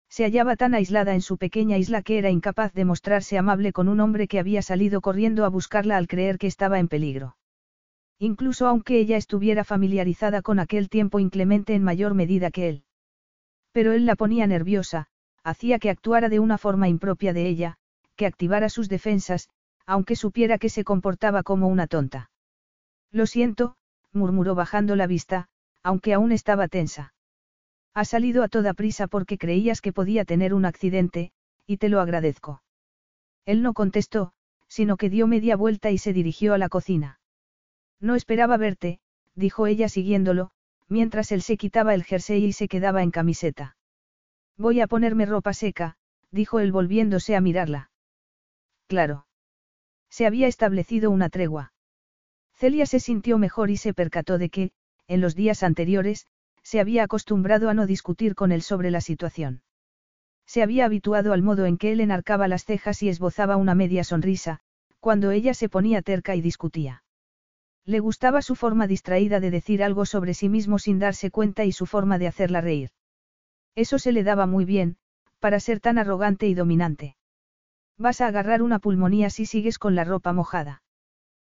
Se 0.09 0.25
hallaba 0.25 0.57
tan 0.57 0.75
aislada 0.75 1.15
en 1.15 1.23
su 1.23 1.39
pequeña 1.39 1.79
isla 1.79 2.03
que 2.03 2.19
era 2.19 2.31
incapaz 2.31 2.75
de 2.75 2.85
mostrarse 2.85 3.39
amable 3.39 3.73
con 3.73 3.89
un 3.89 4.01
hombre 4.01 4.29
que 4.29 4.39
había 4.39 4.61
salido 4.61 5.01
corriendo 5.01 5.45
a 5.45 5.49
buscarla 5.49 5.97
al 5.97 6.07
creer 6.07 6.39
que 6.39 6.47
estaba 6.47 6.79
en 6.79 6.89
peligro. 6.89 7.37
Incluso 8.19 8.67
aunque 8.67 8.99
ella 8.99 9.17
estuviera 9.17 9.65
familiarizada 9.65 10.43
con 10.43 10.59
aquel 10.59 10.89
tiempo 10.89 11.19
inclemente 11.19 11.75
en 11.75 11.83
mayor 11.83 12.15
medida 12.15 12.51
que 12.51 12.69
él. 12.69 12.85
Pero 13.73 13.93
él 13.93 14.05
la 14.05 14.17
ponía 14.17 14.47
nerviosa, 14.47 15.09
hacía 15.43 15.79
que 15.79 15.91
actuara 15.91 16.29
de 16.29 16.41
una 16.41 16.59
forma 16.59 16.89
impropia 16.89 17.33
de 17.33 17.49
ella, 17.49 17.79
que 18.15 18.27
activara 18.27 18.69
sus 18.69 18.89
defensas, 18.89 19.49
aunque 19.87 20.15
supiera 20.15 20.59
que 20.59 20.69
se 20.69 20.85
comportaba 20.85 21.43
como 21.43 21.69
una 21.69 21.87
tonta. 21.87 22.31
Lo 23.11 23.27
siento, 23.27 23.77
murmuró 24.13 24.55
bajando 24.55 24.95
la 24.95 25.07
vista, 25.07 25.49
aunque 25.83 26.15
aún 26.15 26.33
estaba 26.33 26.69
tensa. 26.69 27.15
Ha 27.95 28.05
salido 28.05 28.43
a 28.43 28.49
toda 28.49 28.75
prisa 28.75 29.07
porque 29.07 29.39
creías 29.39 29.81
que 29.81 29.93
podía 29.93 30.25
tener 30.25 30.55
un 30.55 30.65
accidente, 30.65 31.33
y 31.67 31.77
te 31.77 31.89
lo 31.89 32.01
agradezco. 32.01 32.63
Él 33.45 33.63
no 33.63 33.75
contestó, 33.75 34.33
sino 34.69 34.97
que 34.97 35.11
dio 35.11 35.27
media 35.27 35.57
vuelta 35.57 35.91
y 35.91 35.99
se 35.99 36.13
dirigió 36.13 36.55
a 36.55 36.59
la 36.59 36.69
cocina. 36.69 37.21
No 38.01 38.15
esperaba 38.15 38.57
verte, 38.57 39.01
dijo 39.35 39.67
ella 39.67 39.89
siguiéndolo, 39.89 40.51
mientras 40.89 41.33
él 41.33 41.43
se 41.43 41.57
quitaba 41.57 41.95
el 41.95 42.05
jersey 42.05 42.45
y 42.45 42.53
se 42.53 42.69
quedaba 42.69 43.03
en 43.03 43.11
camiseta. 43.11 43.77
Voy 44.57 44.81
a 44.81 44.87
ponerme 44.87 45.27
ropa 45.27 45.53
seca, 45.53 45.97
dijo 46.31 46.61
él 46.61 46.73
volviéndose 46.73 47.37
a 47.37 47.41
mirarla. 47.41 47.91
Claro. 48.87 49.27
Se 50.09 50.27
había 50.27 50.47
establecido 50.47 51.11
una 51.11 51.29
tregua. 51.29 51.73
Celia 52.55 52.87
se 52.87 53.01
sintió 53.01 53.39
mejor 53.39 53.71
y 53.71 53.77
se 53.77 53.95
percató 53.95 54.39
de 54.39 54.51
que, 54.51 54.73
en 55.13 55.21
los 55.21 55.35
días 55.35 55.63
anteriores, 55.63 56.27
se 56.63 56.81
había 56.81 57.05
acostumbrado 57.05 57.69
a 57.69 57.75
no 57.75 57.87
discutir 57.87 58.35
con 58.35 58.53
él 58.53 58.63
sobre 58.63 58.91
la 58.91 59.01
situación. 59.01 59.63
Se 60.47 60.63
había 60.63 60.85
habituado 60.87 61.33
al 61.33 61.43
modo 61.43 61.67
en 61.67 61.77
que 61.77 61.93
él 61.93 62.01
enarcaba 62.01 62.49
las 62.49 62.65
cejas 62.65 63.03
y 63.03 63.09
esbozaba 63.09 63.57
una 63.57 63.75
media 63.75 64.05
sonrisa, 64.05 64.61
cuando 65.01 65.31
ella 65.31 65.55
se 65.55 65.69
ponía 65.69 66.03
terca 66.03 66.35
y 66.35 66.41
discutía. 66.41 67.05
Le 67.85 67.99
gustaba 67.99 68.43
su 68.43 68.55
forma 68.55 68.87
distraída 68.87 69.41
de 69.41 69.51
decir 69.51 69.83
algo 69.83 70.07
sobre 70.07 70.35
sí 70.35 70.49
mismo 70.49 70.79
sin 70.79 70.99
darse 70.99 71.31
cuenta 71.31 71.65
y 71.65 71.73
su 71.73 71.87
forma 71.87 72.19
de 72.19 72.29
hacerla 72.29 72.61
reír. 72.61 72.91
Eso 73.75 73.99
se 73.99 74.13
le 74.13 74.23
daba 74.23 74.47
muy 74.47 74.65
bien, 74.65 74.97
para 75.41 75.59
ser 75.59 75.81
tan 75.81 75.99
arrogante 75.99 76.47
y 76.47 76.55
dominante. 76.55 77.17
Vas 77.99 78.21
a 78.21 78.29
agarrar 78.29 78.63
una 78.63 78.79
pulmonía 78.79 79.29
si 79.29 79.45
sigues 79.45 79.79
con 79.79 79.95
la 79.95 80.05
ropa 80.05 80.33
mojada. 80.33 80.83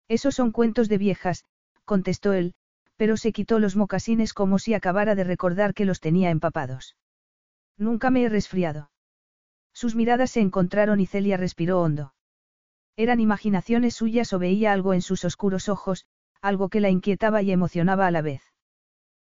Esos 0.08 0.34
son 0.34 0.52
cuentos 0.52 0.88
de 0.88 0.98
viejas, 0.98 1.44
contestó 1.84 2.32
él, 2.32 2.54
pero 2.96 3.16
se 3.16 3.32
quitó 3.32 3.58
los 3.58 3.76
mocasines 3.76 4.32
como 4.34 4.58
si 4.58 4.74
acabara 4.74 5.14
de 5.14 5.24
recordar 5.24 5.74
que 5.74 5.84
los 5.84 6.00
tenía 6.00 6.30
empapados. 6.30 6.96
Nunca 7.76 8.10
me 8.10 8.24
he 8.24 8.28
resfriado. 8.28 8.90
Sus 9.72 9.94
miradas 9.94 10.30
se 10.30 10.40
encontraron 10.40 11.00
y 11.00 11.06
Celia 11.06 11.36
respiró 11.36 11.80
hondo. 11.80 12.14
Eran 12.96 13.20
imaginaciones 13.20 13.94
suyas 13.94 14.32
o 14.32 14.38
veía 14.38 14.72
algo 14.72 14.94
en 14.94 15.02
sus 15.02 15.24
oscuros 15.24 15.68
ojos, 15.68 16.06
algo 16.40 16.70
que 16.70 16.80
la 16.80 16.88
inquietaba 16.88 17.42
y 17.42 17.52
emocionaba 17.52 18.06
a 18.06 18.10
la 18.10 18.22
vez. 18.22 18.42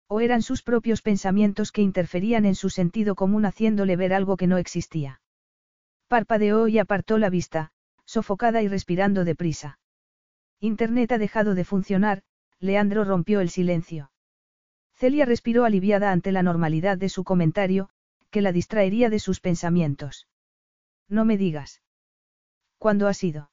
O 0.08 0.22
eran 0.22 0.42
sus 0.42 0.64
propios 0.64 1.02
pensamientos 1.02 1.74
que 1.74 1.82
interferían 1.82 2.46
en 2.46 2.56
su 2.56 2.70
sentido 2.70 3.16
común 3.16 3.46
haciéndole 3.46 3.98
ver 3.98 4.14
algo 4.14 4.38
que 4.38 4.48
no 4.48 4.58
existía. 4.58 5.20
Parpadeó 6.08 6.70
y 6.70 6.80
apartó 6.80 7.18
la 7.18 7.30
vista, 7.30 7.72
sofocada 8.06 8.62
y 8.62 8.70
respirando 8.70 9.26
deprisa. 9.26 9.80
Internet 10.62 11.12
ha 11.12 11.18
dejado 11.18 11.56
de 11.56 11.66
funcionar, 11.66 12.24
Leandro 12.60 13.04
rompió 13.04 13.40
el 13.40 13.50
silencio. 13.50 14.12
Celia 14.94 15.26
respiró 15.26 15.66
aliviada 15.66 16.12
ante 16.12 16.32
la 16.32 16.42
normalidad 16.42 16.98
de 16.98 17.10
su 17.10 17.24
comentario, 17.24 17.90
que 18.32 18.42
la 18.42 18.52
distraería 18.52 19.10
de 19.10 19.20
sus 19.20 19.40
pensamientos. 19.40 20.28
No 21.08 21.24
me 21.24 21.38
digas. 21.38 21.82
¿Cuándo 22.78 23.08
ha 23.08 23.14
sido? 23.14 23.52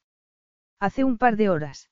Hace 0.80 1.04
un 1.04 1.18
par 1.18 1.36
de 1.36 1.50
horas. 1.50 1.90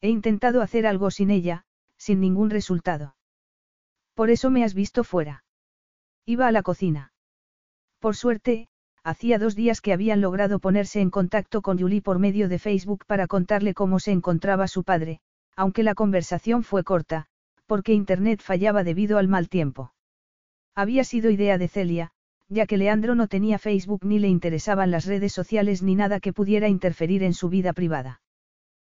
He 0.00 0.08
intentado 0.08 0.62
hacer 0.62 0.86
algo 0.86 1.10
sin 1.10 1.30
ella, 1.30 1.64
sin 1.96 2.20
ningún 2.20 2.50
resultado. 2.50 3.14
Por 4.14 4.30
eso 4.30 4.50
me 4.50 4.64
has 4.64 4.74
visto 4.74 5.04
fuera. 5.04 5.44
Iba 6.24 6.46
a 6.48 6.52
la 6.52 6.62
cocina. 6.62 7.12
Por 7.98 8.16
suerte, 8.16 8.68
hacía 9.04 9.38
dos 9.38 9.54
días 9.54 9.80
que 9.80 9.92
habían 9.92 10.20
logrado 10.20 10.58
ponerse 10.58 11.00
en 11.00 11.10
contacto 11.10 11.62
con 11.62 11.78
Julie 11.78 12.02
por 12.02 12.18
medio 12.18 12.48
de 12.48 12.58
Facebook 12.58 13.04
para 13.06 13.26
contarle 13.26 13.74
cómo 13.74 14.00
se 14.00 14.12
encontraba 14.12 14.66
su 14.66 14.82
padre, 14.82 15.20
aunque 15.56 15.82
la 15.82 15.94
conversación 15.94 16.62
fue 16.62 16.84
corta, 16.84 17.26
porque 17.66 17.92
Internet 17.92 18.40
fallaba 18.42 18.84
debido 18.84 19.18
al 19.18 19.28
mal 19.28 19.48
tiempo. 19.48 19.92
Había 20.74 21.04
sido 21.04 21.30
idea 21.30 21.58
de 21.58 21.68
Celia, 21.68 22.12
ya 22.48 22.66
que 22.66 22.76
Leandro 22.76 23.14
no 23.14 23.28
tenía 23.28 23.58
Facebook 23.58 24.04
ni 24.04 24.18
le 24.18 24.28
interesaban 24.28 24.90
las 24.90 25.06
redes 25.06 25.32
sociales 25.32 25.82
ni 25.82 25.94
nada 25.94 26.20
que 26.20 26.32
pudiera 26.32 26.68
interferir 26.68 27.22
en 27.22 27.34
su 27.34 27.48
vida 27.48 27.72
privada. 27.72 28.20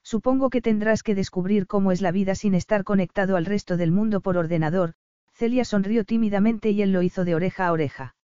Supongo 0.03 0.49
que 0.49 0.61
tendrás 0.61 1.03
que 1.03 1.15
descubrir 1.15 1.67
cómo 1.67 1.91
es 1.91 2.01
la 2.01 2.11
vida 2.11 2.35
sin 2.35 2.55
estar 2.55 2.83
conectado 2.83 3.37
al 3.37 3.45
resto 3.45 3.77
del 3.77 3.91
mundo 3.91 4.21
por 4.21 4.37
ordenador, 4.37 4.93
Celia 5.33 5.65
sonrió 5.65 6.03
tímidamente 6.03 6.71
y 6.71 6.81
él 6.81 6.91
lo 6.91 7.01
hizo 7.01 7.25
de 7.25 7.35
oreja 7.35 7.67
a 7.67 7.71
oreja. 7.71 8.15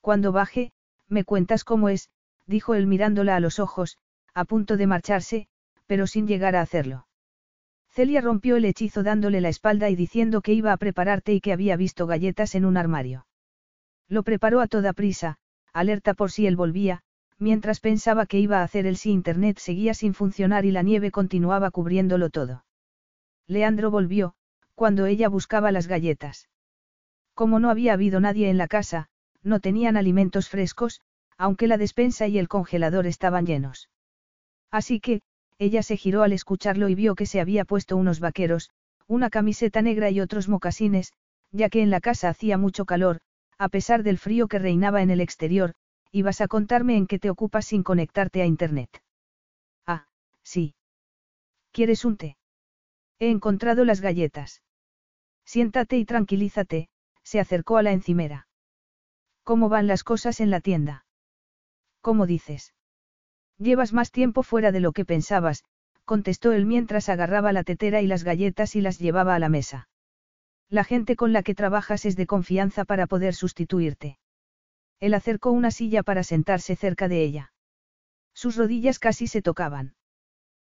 Cuando 0.00 0.32
baje, 0.32 0.72
me 1.08 1.24
cuentas 1.24 1.64
cómo 1.64 1.88
es, 1.88 2.10
dijo 2.46 2.74
él 2.74 2.86
mirándola 2.86 3.36
a 3.36 3.40
los 3.40 3.58
ojos, 3.58 3.98
a 4.34 4.44
punto 4.44 4.76
de 4.76 4.86
marcharse, 4.86 5.48
pero 5.86 6.06
sin 6.06 6.26
llegar 6.26 6.56
a 6.56 6.60
hacerlo. 6.60 7.06
Celia 7.94 8.20
rompió 8.20 8.56
el 8.56 8.64
hechizo 8.64 9.04
dándole 9.04 9.40
la 9.40 9.48
espalda 9.48 9.88
y 9.88 9.94
diciendo 9.94 10.42
que 10.42 10.52
iba 10.52 10.72
a 10.72 10.76
prepararte 10.76 11.32
y 11.32 11.40
que 11.40 11.52
había 11.52 11.76
visto 11.76 12.08
galletas 12.08 12.56
en 12.56 12.64
un 12.64 12.76
armario. 12.76 13.26
Lo 14.08 14.24
preparó 14.24 14.60
a 14.60 14.66
toda 14.66 14.92
prisa, 14.92 15.36
alerta 15.72 16.14
por 16.14 16.32
si 16.32 16.48
él 16.48 16.56
volvía, 16.56 17.02
mientras 17.38 17.78
pensaba 17.78 18.26
que 18.26 18.40
iba 18.40 18.58
a 18.58 18.62
hacer 18.64 18.86
él 18.86 18.96
si 18.96 19.12
Internet 19.12 19.58
seguía 19.58 19.94
sin 19.94 20.12
funcionar 20.12 20.64
y 20.64 20.72
la 20.72 20.82
nieve 20.82 21.12
continuaba 21.12 21.70
cubriéndolo 21.70 22.30
todo. 22.30 22.64
Leandro 23.46 23.92
volvió, 23.92 24.34
cuando 24.74 25.06
ella 25.06 25.28
buscaba 25.28 25.70
las 25.70 25.86
galletas. 25.86 26.48
Como 27.32 27.60
no 27.60 27.70
había 27.70 27.92
habido 27.92 28.18
nadie 28.18 28.50
en 28.50 28.58
la 28.58 28.66
casa, 28.66 29.08
no 29.44 29.60
tenían 29.60 29.96
alimentos 29.96 30.48
frescos, 30.48 31.00
aunque 31.38 31.68
la 31.68 31.78
despensa 31.78 32.26
y 32.26 32.38
el 32.38 32.48
congelador 32.48 33.06
estaban 33.06 33.46
llenos. 33.46 33.88
Así 34.72 34.98
que, 34.98 35.20
ella 35.58 35.82
se 35.82 35.96
giró 35.96 36.22
al 36.22 36.32
escucharlo 36.32 36.88
y 36.88 36.94
vio 36.94 37.14
que 37.14 37.26
se 37.26 37.40
había 37.40 37.64
puesto 37.64 37.96
unos 37.96 38.20
vaqueros, 38.20 38.70
una 39.06 39.30
camiseta 39.30 39.82
negra 39.82 40.10
y 40.10 40.20
otros 40.20 40.48
mocasines, 40.48 41.12
ya 41.52 41.68
que 41.68 41.82
en 41.82 41.90
la 41.90 42.00
casa 42.00 42.28
hacía 42.28 42.58
mucho 42.58 42.84
calor, 42.84 43.20
a 43.58 43.68
pesar 43.68 44.02
del 44.02 44.18
frío 44.18 44.48
que 44.48 44.58
reinaba 44.58 45.02
en 45.02 45.10
el 45.10 45.20
exterior, 45.20 45.74
y 46.10 46.22
vas 46.22 46.40
a 46.40 46.48
contarme 46.48 46.96
en 46.96 47.06
qué 47.06 47.18
te 47.18 47.30
ocupas 47.30 47.66
sin 47.66 47.82
conectarte 47.82 48.42
a 48.42 48.46
Internet. 48.46 49.02
Ah, 49.86 50.06
sí. 50.42 50.74
¿Quieres 51.72 52.04
un 52.04 52.16
té? 52.16 52.36
He 53.18 53.30
encontrado 53.30 53.84
las 53.84 54.00
galletas. 54.00 54.62
Siéntate 55.44 55.96
y 55.98 56.04
tranquilízate, 56.04 56.88
se 57.22 57.40
acercó 57.40 57.76
a 57.76 57.82
la 57.82 57.92
encimera. 57.92 58.48
¿Cómo 59.42 59.68
van 59.68 59.86
las 59.86 60.04
cosas 60.04 60.40
en 60.40 60.50
la 60.50 60.60
tienda? 60.60 61.04
¿Cómo 62.00 62.26
dices? 62.26 62.74
Llevas 63.58 63.92
más 63.92 64.10
tiempo 64.10 64.42
fuera 64.42 64.72
de 64.72 64.80
lo 64.80 64.92
que 64.92 65.04
pensabas, 65.04 65.64
contestó 66.04 66.52
él 66.52 66.66
mientras 66.66 67.08
agarraba 67.08 67.52
la 67.52 67.64
tetera 67.64 68.02
y 68.02 68.06
las 68.06 68.24
galletas 68.24 68.76
y 68.76 68.80
las 68.80 68.98
llevaba 68.98 69.34
a 69.34 69.38
la 69.38 69.48
mesa. 69.48 69.88
La 70.68 70.84
gente 70.84 71.16
con 71.16 71.32
la 71.32 71.42
que 71.42 71.54
trabajas 71.54 72.04
es 72.04 72.16
de 72.16 72.26
confianza 72.26 72.84
para 72.84 73.06
poder 73.06 73.34
sustituirte. 73.34 74.18
Él 75.00 75.14
acercó 75.14 75.50
una 75.50 75.70
silla 75.70 76.02
para 76.02 76.24
sentarse 76.24 76.76
cerca 76.76 77.08
de 77.08 77.22
ella. 77.22 77.52
Sus 78.34 78.56
rodillas 78.56 78.98
casi 78.98 79.26
se 79.26 79.42
tocaban. 79.42 79.94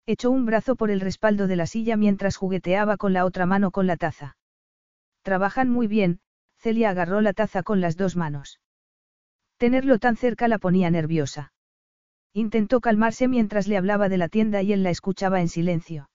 Echó 0.06 0.30
un 0.30 0.46
brazo 0.46 0.74
por 0.74 0.90
el 0.90 1.00
respaldo 1.00 1.46
de 1.46 1.56
la 1.56 1.66
silla 1.66 1.96
mientras 1.96 2.36
jugueteaba 2.36 2.96
con 2.96 3.12
la 3.12 3.24
otra 3.24 3.46
mano 3.46 3.70
con 3.70 3.86
la 3.86 3.96
taza. 3.96 4.36
Trabajan 5.22 5.70
muy 5.70 5.86
bien, 5.86 6.20
Celia 6.58 6.90
agarró 6.90 7.20
la 7.20 7.32
taza 7.32 7.62
con 7.62 7.80
las 7.80 7.96
dos 7.96 8.16
manos. 8.16 8.60
Tenerlo 9.58 9.98
tan 9.98 10.16
cerca 10.16 10.48
la 10.48 10.58
ponía 10.58 10.90
nerviosa. 10.90 11.52
Intentó 12.34 12.80
calmarse 12.80 13.28
mientras 13.28 13.68
le 13.68 13.76
hablaba 13.76 14.08
de 14.08 14.16
la 14.16 14.28
tienda 14.28 14.62
y 14.62 14.72
él 14.72 14.82
la 14.82 14.90
escuchaba 14.90 15.40
en 15.40 15.48
silencio. 15.48 16.08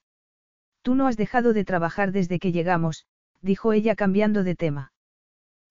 Tú 0.82 0.94
no 0.94 1.06
has 1.06 1.16
dejado 1.16 1.52
de 1.52 1.64
trabajar 1.64 2.12
desde 2.12 2.38
que 2.38 2.50
llegamos, 2.50 3.06
dijo 3.40 3.72
ella 3.72 3.94
cambiando 3.94 4.42
de 4.42 4.56
tema. 4.56 4.92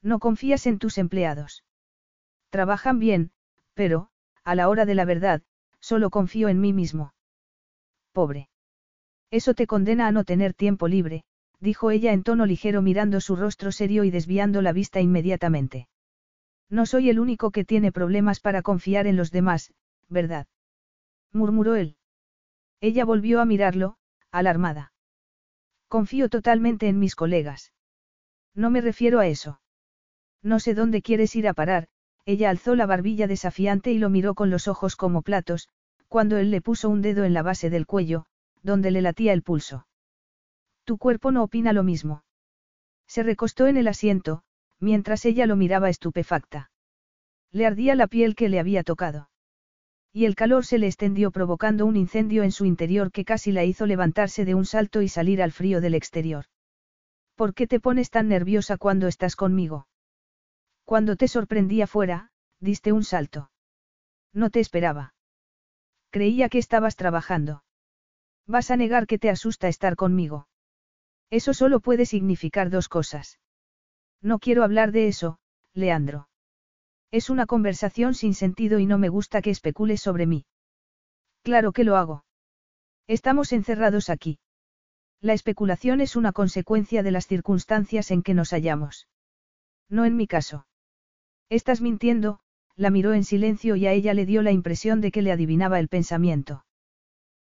No 0.01 0.19
confías 0.19 0.65
en 0.67 0.79
tus 0.79 0.97
empleados. 0.97 1.63
Trabajan 2.49 2.99
bien, 2.99 3.31
pero, 3.73 4.09
a 4.43 4.55
la 4.55 4.69
hora 4.69 4.85
de 4.85 4.95
la 4.95 5.03
verdad, 5.03 5.41
solo 5.79 6.09
confío 6.09 6.47
en 6.47 6.61
mí 6.61 6.71
mismo. 6.71 7.13
Pobre. 8.13 8.49
Eso 9.31 9.53
te 9.53 9.67
condena 9.67 10.07
a 10.07 10.11
no 10.11 10.23
tener 10.23 10.53
tiempo 10.53 10.87
libre, 10.87 11.23
dijo 11.59 11.91
ella 11.91 12.13
en 12.13 12.23
tono 12.23 12.45
ligero 12.45 12.81
mirando 12.81 13.19
su 13.19 13.35
rostro 13.35 13.71
serio 13.73 14.05
y 14.05 14.11
desviando 14.11 14.61
la 14.61 14.71
vista 14.71 15.01
inmediatamente. 15.01 15.87
No 16.69 16.85
soy 16.85 17.09
el 17.09 17.19
único 17.19 17.51
que 17.51 17.65
tiene 17.65 17.91
problemas 17.91 18.39
para 18.39 18.61
confiar 18.61 19.07
en 19.07 19.17
los 19.17 19.31
demás, 19.31 19.71
¿verdad? 20.09 20.47
murmuró 21.31 21.75
él. 21.75 21.97
Ella 22.81 23.05
volvió 23.05 23.41
a 23.41 23.45
mirarlo, 23.45 23.97
alarmada. 24.31 24.93
Confío 25.88 26.29
totalmente 26.29 26.88
en 26.88 26.99
mis 26.99 27.15
colegas. 27.15 27.73
No 28.53 28.69
me 28.69 28.81
refiero 28.81 29.19
a 29.19 29.27
eso. 29.27 29.61
No 30.41 30.59
sé 30.59 30.73
dónde 30.73 31.01
quieres 31.01 31.35
ir 31.35 31.47
a 31.47 31.53
parar, 31.53 31.88
ella 32.25 32.49
alzó 32.49 32.75
la 32.75 32.85
barbilla 32.85 33.27
desafiante 33.27 33.91
y 33.91 33.97
lo 33.99 34.09
miró 34.09 34.35
con 34.35 34.49
los 34.49 34.67
ojos 34.67 34.95
como 34.95 35.21
platos, 35.21 35.69
cuando 36.07 36.38
él 36.38 36.51
le 36.51 36.61
puso 36.61 36.89
un 36.89 37.01
dedo 37.01 37.23
en 37.23 37.34
la 37.34 37.41
base 37.41 37.69
del 37.69 37.85
cuello, 37.85 38.25
donde 38.63 38.91
le 38.91 39.01
latía 39.01 39.34
el 39.34 39.43
pulso. 39.43 39.88
Tu 40.84 40.97
cuerpo 40.97 41.31
no 41.31 41.43
opina 41.43 41.73
lo 41.73 41.84
mismo. 41.84 42.23
Se 43.07 43.23
recostó 43.23 43.67
en 43.67 43.77
el 43.77 43.88
asiento, 43.88 44.43
mientras 44.79 45.25
ella 45.25 45.45
lo 45.45 45.55
miraba 45.55 45.89
estupefacta. 45.89 46.71
Le 47.51 47.65
ardía 47.65 47.95
la 47.95 48.07
piel 48.07 48.35
que 48.35 48.49
le 48.49 48.59
había 48.59 48.84
tocado. 48.84 49.29
Y 50.18 50.26
el 50.26 50.34
calor 50.34 50.65
se 50.65 50.80
le 50.80 50.88
extendió 50.88 51.30
provocando 51.30 51.85
un 51.85 51.95
incendio 51.95 52.41
en 52.41 52.52
su 52.52 52.65
interior 52.65 53.11
que 53.11 53.23
casi 53.23 53.52
la 53.52 53.65
hizo 53.65 53.85
levantarse 53.85 54.45
de 54.45 54.56
un 54.56 54.65
salto 54.65 55.03
y 55.03 55.10
salir 55.10 55.44
al 55.44 55.52
frío 55.52 55.80
del 55.80 55.94
exterior. 55.94 56.45
¿Por 57.35 57.53
qué 57.53 57.68
te 57.68 57.80
pones 57.80 58.10
tan 58.10 58.27
nerviosa 58.27 58.77
cuando 58.77 59.06
estás 59.06 59.35
conmigo? 59.35 59.88
Cuando 60.85 61.18
te 61.18 61.27
sorprendí 61.27 61.84
afuera, 61.84 62.31
diste 62.60 62.94
un 62.94 63.03
salto. 63.03 63.52
No 64.34 64.49
te 64.49 64.60
esperaba. 64.60 65.14
Creía 66.10 66.49
que 66.49 66.57
estabas 66.57 66.95
trabajando. 66.95 67.64
Vas 68.48 68.72
a 68.72 68.76
negar 68.76 69.06
que 69.06 69.19
te 69.19 69.30
asusta 69.30 69.68
estar 69.68 69.95
conmigo. 69.95 70.48
Eso 71.30 71.53
solo 71.53 71.80
puede 71.80 72.07
significar 72.07 72.72
dos 72.72 72.89
cosas. 72.89 73.39
No 74.23 74.39
quiero 74.39 74.64
hablar 74.64 74.91
de 74.91 75.10
eso, 75.10 75.38
Leandro. 75.76 76.27
Es 77.11 77.29
una 77.29 77.45
conversación 77.45 78.13
sin 78.13 78.34
sentido 78.34 78.79
y 78.79 78.85
no 78.85 78.97
me 78.97 79.09
gusta 79.09 79.41
que 79.41 79.49
especules 79.49 80.01
sobre 80.01 80.25
mí. 80.25 80.45
Claro 81.41 81.71
que 81.71 81.84
lo 81.84 81.95
hago. 81.95 82.25
Estamos 83.07 83.53
encerrados 83.53 84.09
aquí. 84.09 84.39
La 85.21 85.34
especulación 85.34 86.01
es 86.01 86.15
una 86.15 86.34
consecuencia 86.34 87.03
de 87.03 87.11
las 87.11 87.25
circunstancias 87.25 88.11
en 88.11 88.21
que 88.21 88.34
nos 88.34 88.51
hallamos. 88.51 89.07
No 89.89 90.05
en 90.05 90.17
mi 90.17 90.27
caso. 90.27 90.67
Estás 91.49 91.81
mintiendo, 91.81 92.41
la 92.75 92.89
miró 92.89 93.13
en 93.13 93.23
silencio 93.23 93.77
y 93.77 93.88
a 93.88 93.93
ella 93.93 94.13
le 94.13 94.25
dio 94.25 94.41
la 94.41 94.51
impresión 94.51 94.99
de 94.99 95.11
que 95.11 95.21
le 95.21 95.31
adivinaba 95.31 95.79
el 95.79 95.88
pensamiento. 95.88 96.65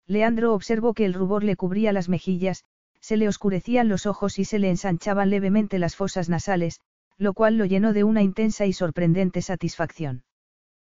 Leandro 0.07 0.55
observó 0.55 0.95
que 0.95 1.05
el 1.05 1.13
rubor 1.13 1.43
le 1.43 1.57
cubría 1.57 1.93
las 1.93 2.09
mejillas, 2.09 2.65
se 3.01 3.17
le 3.17 3.29
oscurecían 3.29 3.89
los 3.89 4.07
ojos 4.07 4.39
y 4.39 4.45
se 4.45 4.61
le 4.61 4.71
ensanchaban 4.71 5.29
levemente 5.29 5.81
las 5.81 5.97
fosas 5.97 6.29
nasales, 6.29 6.81
lo 7.19 7.35
cual 7.35 7.57
lo 7.57 7.65
llenó 7.65 7.93
de 7.93 8.05
una 8.05 8.23
intensa 8.23 8.67
y 8.67 8.73
sorprendente 8.73 9.43
satisfacción. 9.43 10.25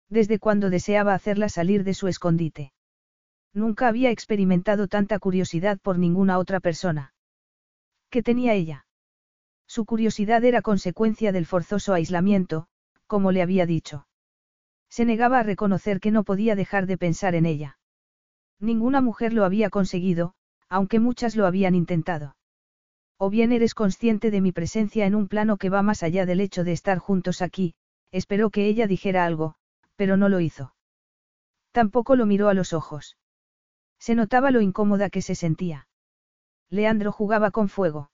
Desde 0.10 0.39
cuando 0.39 0.69
deseaba 0.69 1.14
hacerla 1.14 1.49
salir 1.49 1.84
de 1.84 1.94
su 1.94 2.07
escondite. 2.07 2.73
Nunca 3.53 3.88
había 3.88 4.11
experimentado 4.11 4.88
tanta 4.88 5.19
curiosidad 5.19 5.80
por 5.80 5.98
ninguna 5.98 6.38
otra 6.38 6.60
persona. 6.60 7.14
¿Qué 8.10 8.23
tenía 8.23 8.53
ella? 8.53 8.85
Su 9.68 9.85
curiosidad 9.85 10.44
era 10.45 10.61
consecuencia 10.61 11.31
del 11.31 11.45
forzoso 11.45 11.94
aislamiento, 11.94 12.68
como 13.06 13.31
le 13.31 13.41
había 13.41 13.65
dicho. 13.65 14.07
Se 14.89 15.06
negaba 15.06 15.39
a 15.39 15.44
reconocer 15.44 15.99
que 15.99 16.11
no 16.11 16.23
podía 16.23 16.56
dejar 16.56 16.88
de 16.88 16.98
pensar 16.98 17.35
en 17.35 17.45
ella. 17.45 17.77
Ninguna 18.60 19.02
mujer 19.02 19.34
lo 19.34 19.44
había 19.44 19.69
conseguido, 19.69 20.34
aunque 20.69 20.99
muchas 20.99 21.35
lo 21.35 21.45
habían 21.45 21.76
intentado. 21.76 22.35
O 23.18 23.30
bien 23.30 23.52
eres 23.52 23.73
consciente 23.73 24.30
de 24.31 24.41
mi 24.41 24.52
presencia 24.52 25.06
en 25.06 25.15
un 25.15 25.27
plano 25.27 25.57
que 25.57 25.69
va 25.69 25.81
más 25.81 26.03
allá 26.03 26.26
del 26.26 26.39
hecho 26.39 26.64
de 26.64 26.72
estar 26.72 26.99
juntos 26.99 27.41
aquí, 27.41 27.73
esperó 28.11 28.49
que 28.52 28.68
ella 28.68 28.88
dijera 28.88 29.26
algo, 29.26 29.56
pero 29.95 30.18
no 30.18 30.30
lo 30.30 30.39
hizo. 30.39 30.76
Tampoco 31.72 32.15
lo 32.15 32.26
miró 32.26 32.49
a 32.49 32.53
los 32.53 32.73
ojos. 32.73 33.18
Se 33.99 34.15
notaba 34.15 34.52
lo 34.52 34.61
incómoda 34.61 35.10
que 35.10 35.22
se 35.22 35.35
sentía. 35.35 35.88
Leandro 36.69 37.11
jugaba 37.11 37.52
con 37.52 37.69
fuego. 37.69 38.11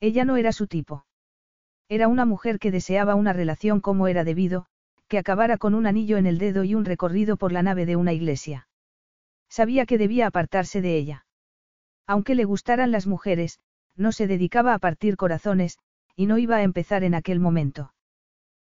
Ella 0.00 0.24
no 0.24 0.36
era 0.36 0.52
su 0.52 0.66
tipo. 0.66 1.06
Era 1.88 2.08
una 2.08 2.24
mujer 2.24 2.58
que 2.58 2.70
deseaba 2.70 3.14
una 3.14 3.32
relación 3.32 3.80
como 3.80 4.08
era 4.08 4.24
debido, 4.24 4.66
que 5.08 5.18
acabara 5.18 5.58
con 5.58 5.74
un 5.74 5.86
anillo 5.86 6.16
en 6.16 6.26
el 6.26 6.38
dedo 6.38 6.64
y 6.64 6.74
un 6.74 6.84
recorrido 6.84 7.36
por 7.36 7.52
la 7.52 7.62
nave 7.62 7.84
de 7.84 7.96
una 7.96 8.12
iglesia. 8.12 8.68
Sabía 9.48 9.86
que 9.86 9.98
debía 9.98 10.26
apartarse 10.26 10.80
de 10.80 10.96
ella. 10.96 11.26
Aunque 12.06 12.34
le 12.34 12.44
gustaran 12.44 12.90
las 12.90 13.06
mujeres, 13.06 13.60
no 13.96 14.12
se 14.12 14.26
dedicaba 14.26 14.74
a 14.74 14.78
partir 14.78 15.16
corazones, 15.16 15.78
y 16.16 16.26
no 16.26 16.38
iba 16.38 16.56
a 16.56 16.62
empezar 16.62 17.04
en 17.04 17.14
aquel 17.14 17.40
momento. 17.40 17.94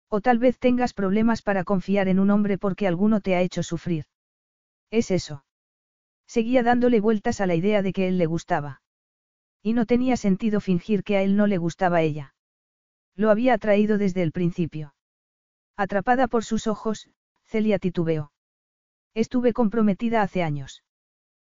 O 0.08 0.20
tal 0.20 0.38
vez 0.38 0.58
tengas 0.58 0.94
problemas 0.94 1.42
para 1.42 1.64
confiar 1.64 2.08
en 2.08 2.18
un 2.18 2.30
hombre 2.30 2.56
porque 2.58 2.86
alguno 2.86 3.20
te 3.20 3.34
ha 3.34 3.42
hecho 3.42 3.62
sufrir. 3.62 4.06
Es 4.90 5.10
eso. 5.10 5.44
Seguía 6.26 6.62
dándole 6.62 7.00
vueltas 7.00 7.40
a 7.40 7.46
la 7.46 7.54
idea 7.54 7.82
de 7.82 7.92
que 7.92 8.08
él 8.08 8.18
le 8.18 8.26
gustaba. 8.26 8.80
Y 9.62 9.72
no 9.72 9.86
tenía 9.86 10.16
sentido 10.16 10.60
fingir 10.60 11.04
que 11.04 11.16
a 11.16 11.22
él 11.22 11.36
no 11.36 11.46
le 11.46 11.58
gustaba 11.58 12.00
ella. 12.00 12.34
Lo 13.14 13.30
había 13.30 13.54
atraído 13.54 13.98
desde 13.98 14.22
el 14.22 14.32
principio. 14.32 14.94
Atrapada 15.76 16.28
por 16.28 16.44
sus 16.44 16.66
ojos, 16.66 17.10
Celia 17.44 17.78
titubeó. 17.78 18.32
Estuve 19.14 19.52
comprometida 19.52 20.22
hace 20.22 20.42
años. 20.42 20.84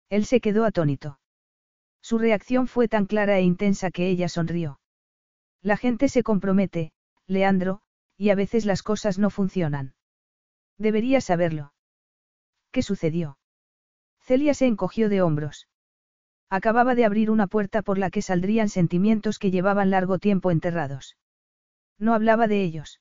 Él 0.09 0.27
se 0.27 0.41
quedó 0.41 0.65
atónito. 0.65 1.21
Su 2.03 2.19
reacción 2.19 2.67
fue 2.67 2.89
tan 2.89 3.07
clara 3.07 3.39
e 3.39 3.43
intensa 3.43 3.91
que 3.91 4.09
ella 4.09 4.29
sonrió. 4.29 4.81
La 5.63 5.77
gente 5.77 6.09
se 6.09 6.23
compromete, 6.23 6.93
Leandro, 7.27 7.81
y 8.19 8.31
a 8.31 8.35
veces 8.35 8.67
las 8.67 8.83
cosas 8.83 9.19
no 9.19 9.31
funcionan. 9.31 9.95
Debería 10.79 11.21
saberlo. 11.21 11.73
¿Qué 12.73 12.83
sucedió? 12.83 13.39
Celia 14.21 14.55
se 14.55 14.67
encogió 14.67 15.09
de 15.09 15.23
hombros. 15.23 15.69
Acababa 16.51 16.95
de 16.95 17.05
abrir 17.05 17.31
una 17.31 17.47
puerta 17.47 17.83
por 17.83 17.99
la 17.99 18.11
que 18.11 18.21
saldrían 18.21 18.69
sentimientos 18.69 19.39
que 19.39 19.51
llevaban 19.51 19.91
largo 19.91 20.19
tiempo 20.19 20.51
enterrados. 20.51 21.17
No 21.99 22.15
hablaba 22.15 22.49
de 22.49 22.63
ellos. 22.63 23.01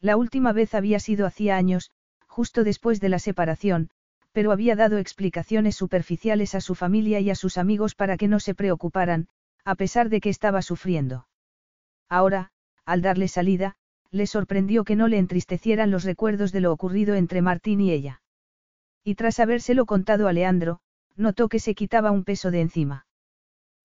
La 0.00 0.16
última 0.16 0.52
vez 0.52 0.74
había 0.74 1.00
sido 1.00 1.26
hacía 1.26 1.56
años, 1.56 1.90
justo 2.26 2.64
después 2.64 3.00
de 3.00 3.08
la 3.08 3.18
separación, 3.18 3.90
pero 4.32 4.52
había 4.52 4.76
dado 4.76 4.98
explicaciones 4.98 5.76
superficiales 5.76 6.54
a 6.54 6.60
su 6.60 6.74
familia 6.74 7.20
y 7.20 7.30
a 7.30 7.34
sus 7.34 7.58
amigos 7.58 7.94
para 7.94 8.16
que 8.16 8.28
no 8.28 8.40
se 8.40 8.54
preocuparan, 8.54 9.28
a 9.64 9.74
pesar 9.74 10.08
de 10.08 10.20
que 10.20 10.28
estaba 10.28 10.62
sufriendo. 10.62 11.26
Ahora, 12.08 12.50
al 12.84 13.02
darle 13.02 13.28
salida, 13.28 13.76
le 14.10 14.26
sorprendió 14.26 14.84
que 14.84 14.96
no 14.96 15.08
le 15.08 15.18
entristecieran 15.18 15.90
los 15.90 16.04
recuerdos 16.04 16.52
de 16.52 16.60
lo 16.60 16.72
ocurrido 16.72 17.14
entre 17.14 17.42
Martín 17.42 17.80
y 17.80 17.92
ella. 17.92 18.22
Y 19.04 19.14
tras 19.14 19.40
habérselo 19.40 19.86
contado 19.86 20.28
a 20.28 20.32
Leandro, 20.32 20.80
notó 21.16 21.48
que 21.48 21.58
se 21.58 21.74
quitaba 21.74 22.10
un 22.10 22.24
peso 22.24 22.50
de 22.50 22.60
encima. 22.60 23.06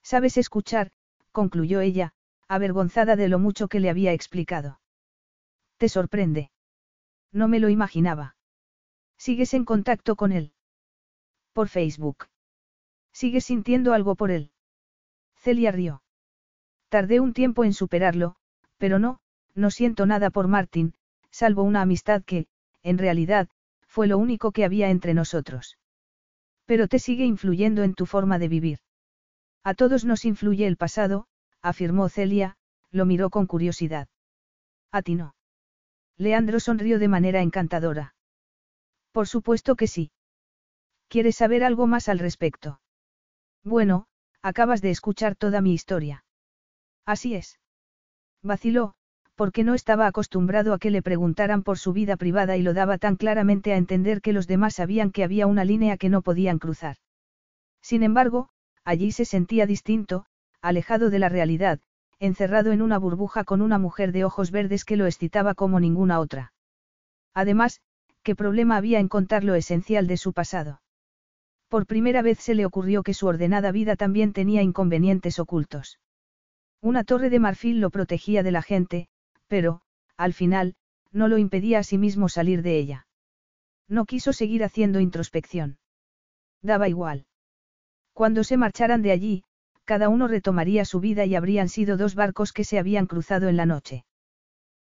Sabes 0.01 0.37
escuchar, 0.37 0.91
concluyó 1.31 1.81
ella, 1.81 2.13
avergonzada 2.47 3.15
de 3.15 3.27
lo 3.27 3.39
mucho 3.39 3.67
que 3.67 3.79
le 3.79 3.89
había 3.89 4.13
explicado. 4.13 4.79
¿Te 5.77 5.89
sorprende? 5.89 6.51
No 7.31 7.47
me 7.47 7.59
lo 7.59 7.69
imaginaba. 7.69 8.35
¿Sigues 9.17 9.53
en 9.53 9.65
contacto 9.65 10.15
con 10.15 10.31
él? 10.31 10.53
Por 11.53 11.69
Facebook. 11.69 12.27
¿Sigues 13.11 13.45
sintiendo 13.45 13.93
algo 13.93 14.15
por 14.15 14.31
él? 14.31 14.51
Celia 15.37 15.71
rió. 15.71 16.03
Tardé 16.89 17.19
un 17.19 17.33
tiempo 17.33 17.63
en 17.63 17.73
superarlo, 17.73 18.35
pero 18.77 18.99
no, 18.99 19.19
no 19.53 19.71
siento 19.71 20.05
nada 20.05 20.29
por 20.29 20.47
Martin, 20.47 20.93
salvo 21.31 21.63
una 21.63 21.81
amistad 21.81 22.23
que, 22.23 22.47
en 22.83 22.97
realidad, 22.97 23.47
fue 23.87 24.07
lo 24.07 24.17
único 24.17 24.51
que 24.51 24.65
había 24.65 24.89
entre 24.89 25.13
nosotros. 25.13 25.77
Pero 26.65 26.87
te 26.87 26.99
sigue 26.99 27.25
influyendo 27.25 27.83
en 27.83 27.93
tu 27.93 28.05
forma 28.05 28.39
de 28.39 28.47
vivir. 28.47 28.79
A 29.63 29.73
todos 29.73 30.03
nos 30.03 30.25
influye 30.25 30.67
el 30.67 30.77
pasado, 30.77 31.27
afirmó 31.61 32.09
Celia, 32.09 32.57
lo 32.91 33.05
miró 33.05 33.29
con 33.29 33.47
curiosidad. 33.47 34.07
A 34.91 35.01
ti 35.01 35.15
no. 35.15 35.35
Leandro 36.17 36.59
sonrió 36.59 36.99
de 36.99 37.07
manera 37.07 37.41
encantadora. 37.41 38.14
Por 39.15 39.29
supuesto 39.29 39.77
que 39.77 39.87
sí. 39.87 40.11
¿Quieres 41.07 41.37
saber 41.37 41.63
algo 41.63 41.87
más 41.87 42.09
al 42.09 42.19
respecto? 42.19 42.81
Bueno, 43.63 44.07
acabas 44.41 44.81
de 44.81 44.91
escuchar 44.91 45.37
toda 45.37 45.61
mi 45.61 45.73
historia. 45.73 46.25
Así 47.05 47.33
es. 47.33 47.57
Vaciló, 48.43 48.93
porque 49.35 49.63
no 49.63 49.73
estaba 49.73 50.05
acostumbrado 50.05 50.73
a 50.73 50.79
que 50.79 50.91
le 50.91 51.01
preguntaran 51.01 51.63
por 51.63 51.77
su 51.77 51.93
vida 51.93 52.17
privada 52.17 52.57
y 52.57 52.61
lo 52.61 52.73
daba 52.73 52.97
tan 52.97 53.15
claramente 53.15 53.71
a 53.71 53.77
entender 53.77 54.19
que 54.19 54.33
los 54.33 54.47
demás 54.47 54.75
sabían 54.75 55.11
que 55.11 55.23
había 55.23 55.47
una 55.47 55.63
línea 55.63 55.95
que 55.95 56.09
no 56.09 56.21
podían 56.21 56.59
cruzar. 56.59 56.97
Sin 57.81 58.03
embargo, 58.03 58.49
allí 58.83 59.13
se 59.13 59.23
sentía 59.23 59.65
distinto, 59.65 60.25
alejado 60.61 61.09
de 61.09 61.19
la 61.19 61.29
realidad, 61.29 61.79
encerrado 62.19 62.73
en 62.73 62.81
una 62.81 62.97
burbuja 62.97 63.45
con 63.45 63.61
una 63.61 63.79
mujer 63.79 64.11
de 64.11 64.25
ojos 64.25 64.51
verdes 64.51 64.83
que 64.83 64.97
lo 64.97 65.05
excitaba 65.05 65.53
como 65.53 65.79
ninguna 65.79 66.19
otra. 66.19 66.51
Además, 67.33 67.79
qué 68.25 68.35
problema 68.35 68.75
había 68.75 68.99
en 68.99 69.07
contar 69.07 69.43
lo 69.43 69.53
esencial 69.53 70.07
de 70.07 70.17
su 70.17 70.33
pasado. 70.33 70.81
Por 71.69 71.85
primera 71.85 72.23
vez 72.23 72.39
se 72.39 72.55
le 72.55 72.65
ocurrió 72.65 73.03
que 73.03 73.13
su 73.13 73.27
ordenada 73.27 73.71
vida 73.71 73.95
también 73.95 74.33
tenía 74.33 74.63
inconvenientes 74.63 75.37
ocultos. 75.37 75.99
Una 76.81 77.03
torre 77.03 77.29
de 77.29 77.39
marfil 77.39 77.79
lo 77.79 77.91
protegía 77.91 78.41
de 78.41 78.51
la 78.51 78.63
gente, 78.63 79.07
pero, 79.47 79.81
al 80.17 80.33
final, 80.33 80.75
no 81.11 81.27
lo 81.27 81.37
impedía 81.37 81.79
a 81.79 81.83
sí 81.83 81.99
mismo 81.99 82.27
salir 82.27 82.63
de 82.63 82.79
ella. 82.79 83.07
No 83.87 84.05
quiso 84.05 84.33
seguir 84.33 84.63
haciendo 84.63 84.99
introspección. 84.99 85.77
Daba 86.63 86.89
igual. 86.89 87.27
Cuando 88.11 88.43
se 88.43 88.57
marcharan 88.57 89.03
de 89.03 89.11
allí, 89.11 89.43
cada 89.83 90.09
uno 90.09 90.27
retomaría 90.27 90.83
su 90.83 90.99
vida 90.99 91.25
y 91.25 91.35
habrían 91.35 91.69
sido 91.69 91.95
dos 91.95 92.15
barcos 92.15 92.53
que 92.53 92.63
se 92.63 92.79
habían 92.79 93.05
cruzado 93.05 93.49
en 93.49 93.57
la 93.57 93.67
noche. 93.67 94.03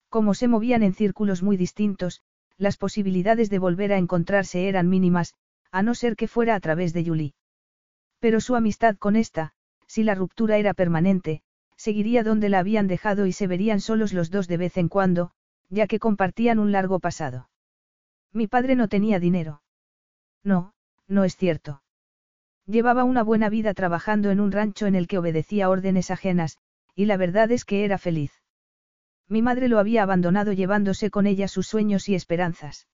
Como 0.08 0.32
se 0.32 0.48
movían 0.48 0.82
en 0.82 0.94
círculos 0.94 1.42
muy 1.42 1.58
distintos, 1.58 2.22
las 2.58 2.76
posibilidades 2.76 3.50
de 3.50 3.58
volver 3.58 3.92
a 3.92 3.98
encontrarse 3.98 4.68
eran 4.68 4.88
mínimas, 4.88 5.34
a 5.70 5.82
no 5.82 5.94
ser 5.94 6.16
que 6.16 6.28
fuera 6.28 6.54
a 6.54 6.60
través 6.60 6.92
de 6.92 7.04
Julie. 7.04 7.34
Pero 8.20 8.40
su 8.40 8.54
amistad 8.54 8.96
con 8.96 9.16
esta, 9.16 9.52
si 9.86 10.04
la 10.04 10.14
ruptura 10.14 10.56
era 10.56 10.74
permanente, 10.74 11.42
seguiría 11.76 12.22
donde 12.22 12.48
la 12.48 12.60
habían 12.60 12.86
dejado 12.86 13.26
y 13.26 13.32
se 13.32 13.46
verían 13.46 13.80
solos 13.80 14.12
los 14.12 14.30
dos 14.30 14.48
de 14.48 14.56
vez 14.56 14.76
en 14.76 14.88
cuando, 14.88 15.32
ya 15.68 15.86
que 15.86 15.98
compartían 15.98 16.58
un 16.58 16.72
largo 16.72 17.00
pasado. 17.00 17.48
Mi 18.32 18.46
padre 18.46 18.76
no 18.76 18.88
tenía 18.88 19.18
dinero. 19.18 19.62
No, 20.42 20.74
no 21.08 21.24
es 21.24 21.36
cierto. 21.36 21.82
Llevaba 22.66 23.04
una 23.04 23.22
buena 23.22 23.48
vida 23.48 23.74
trabajando 23.74 24.30
en 24.30 24.40
un 24.40 24.52
rancho 24.52 24.86
en 24.86 24.94
el 24.94 25.06
que 25.06 25.18
obedecía 25.18 25.68
órdenes 25.68 26.10
ajenas, 26.10 26.58
y 26.94 27.06
la 27.06 27.16
verdad 27.16 27.50
es 27.50 27.64
que 27.64 27.84
era 27.84 27.98
feliz. 27.98 28.43
Mi 29.28 29.42
madre 29.42 29.68
lo 29.68 29.78
había 29.78 30.02
abandonado 30.02 30.52
llevándose 30.52 31.10
con 31.10 31.26
ella 31.26 31.48
sus 31.48 31.66
sueños 31.66 32.08
y 32.08 32.14
esperanzas. 32.14 32.88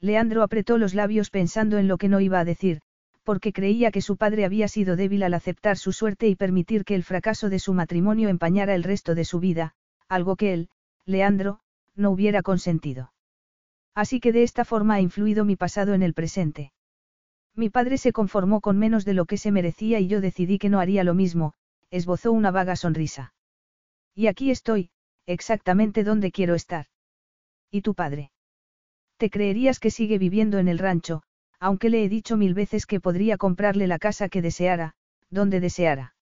Leandro 0.00 0.42
apretó 0.42 0.78
los 0.78 0.94
labios 0.94 1.30
pensando 1.30 1.78
en 1.78 1.88
lo 1.88 1.96
que 1.96 2.08
no 2.08 2.20
iba 2.20 2.40
a 2.40 2.44
decir, 2.44 2.80
porque 3.22 3.52
creía 3.52 3.90
que 3.90 4.02
su 4.02 4.16
padre 4.16 4.44
había 4.44 4.68
sido 4.68 4.96
débil 4.96 5.22
al 5.22 5.34
aceptar 5.34 5.78
su 5.78 5.92
suerte 5.92 6.28
y 6.28 6.36
permitir 6.36 6.84
que 6.84 6.94
el 6.94 7.04
fracaso 7.04 7.48
de 7.48 7.58
su 7.58 7.72
matrimonio 7.72 8.28
empañara 8.28 8.74
el 8.74 8.82
resto 8.82 9.14
de 9.14 9.24
su 9.24 9.40
vida, 9.40 9.74
algo 10.08 10.36
que 10.36 10.52
él, 10.52 10.68
Leandro, 11.06 11.60
no 11.96 12.10
hubiera 12.10 12.42
consentido. 12.42 13.12
Así 13.94 14.20
que 14.20 14.32
de 14.32 14.42
esta 14.42 14.64
forma 14.64 14.94
ha 14.94 15.00
influido 15.00 15.44
mi 15.44 15.56
pasado 15.56 15.94
en 15.94 16.02
el 16.02 16.14
presente. 16.14 16.72
Mi 17.54 17.70
padre 17.70 17.96
se 17.98 18.12
conformó 18.12 18.60
con 18.60 18.78
menos 18.78 19.04
de 19.04 19.14
lo 19.14 19.26
que 19.26 19.38
se 19.38 19.52
merecía 19.52 20.00
y 20.00 20.08
yo 20.08 20.20
decidí 20.20 20.58
que 20.58 20.68
no 20.68 20.80
haría 20.80 21.04
lo 21.04 21.14
mismo, 21.14 21.54
esbozó 21.90 22.32
una 22.32 22.50
vaga 22.50 22.74
sonrisa. 22.74 23.32
Y 24.14 24.26
aquí 24.26 24.50
estoy, 24.50 24.90
exactamente 25.26 26.04
donde 26.04 26.32
quiero 26.32 26.54
estar. 26.54 26.86
¿Y 27.70 27.82
tu 27.82 27.94
padre? 27.94 28.30
Te 29.16 29.30
creerías 29.30 29.80
que 29.80 29.90
sigue 29.90 30.18
viviendo 30.18 30.58
en 30.58 30.68
el 30.68 30.78
rancho, 30.78 31.22
aunque 31.60 31.88
le 31.88 32.04
he 32.04 32.08
dicho 32.08 32.36
mil 32.36 32.54
veces 32.54 32.86
que 32.86 33.00
podría 33.00 33.36
comprarle 33.36 33.86
la 33.86 33.98
casa 33.98 34.28
que 34.28 34.42
deseara, 34.42 34.94
donde 35.30 35.60
deseara. 35.60 36.14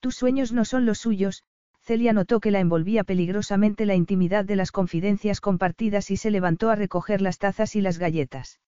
Tus 0.00 0.16
sueños 0.16 0.52
no 0.52 0.64
son 0.64 0.86
los 0.86 0.98
suyos, 0.98 1.42
Celia 1.80 2.12
notó 2.14 2.40
que 2.40 2.50
la 2.50 2.60
envolvía 2.60 3.04
peligrosamente 3.04 3.84
la 3.84 3.94
intimidad 3.94 4.44
de 4.44 4.56
las 4.56 4.72
confidencias 4.72 5.40
compartidas 5.40 6.10
y 6.10 6.16
se 6.16 6.30
levantó 6.30 6.70
a 6.70 6.76
recoger 6.76 7.20
las 7.20 7.38
tazas 7.38 7.76
y 7.76 7.82
las 7.82 7.98
galletas. 7.98 8.60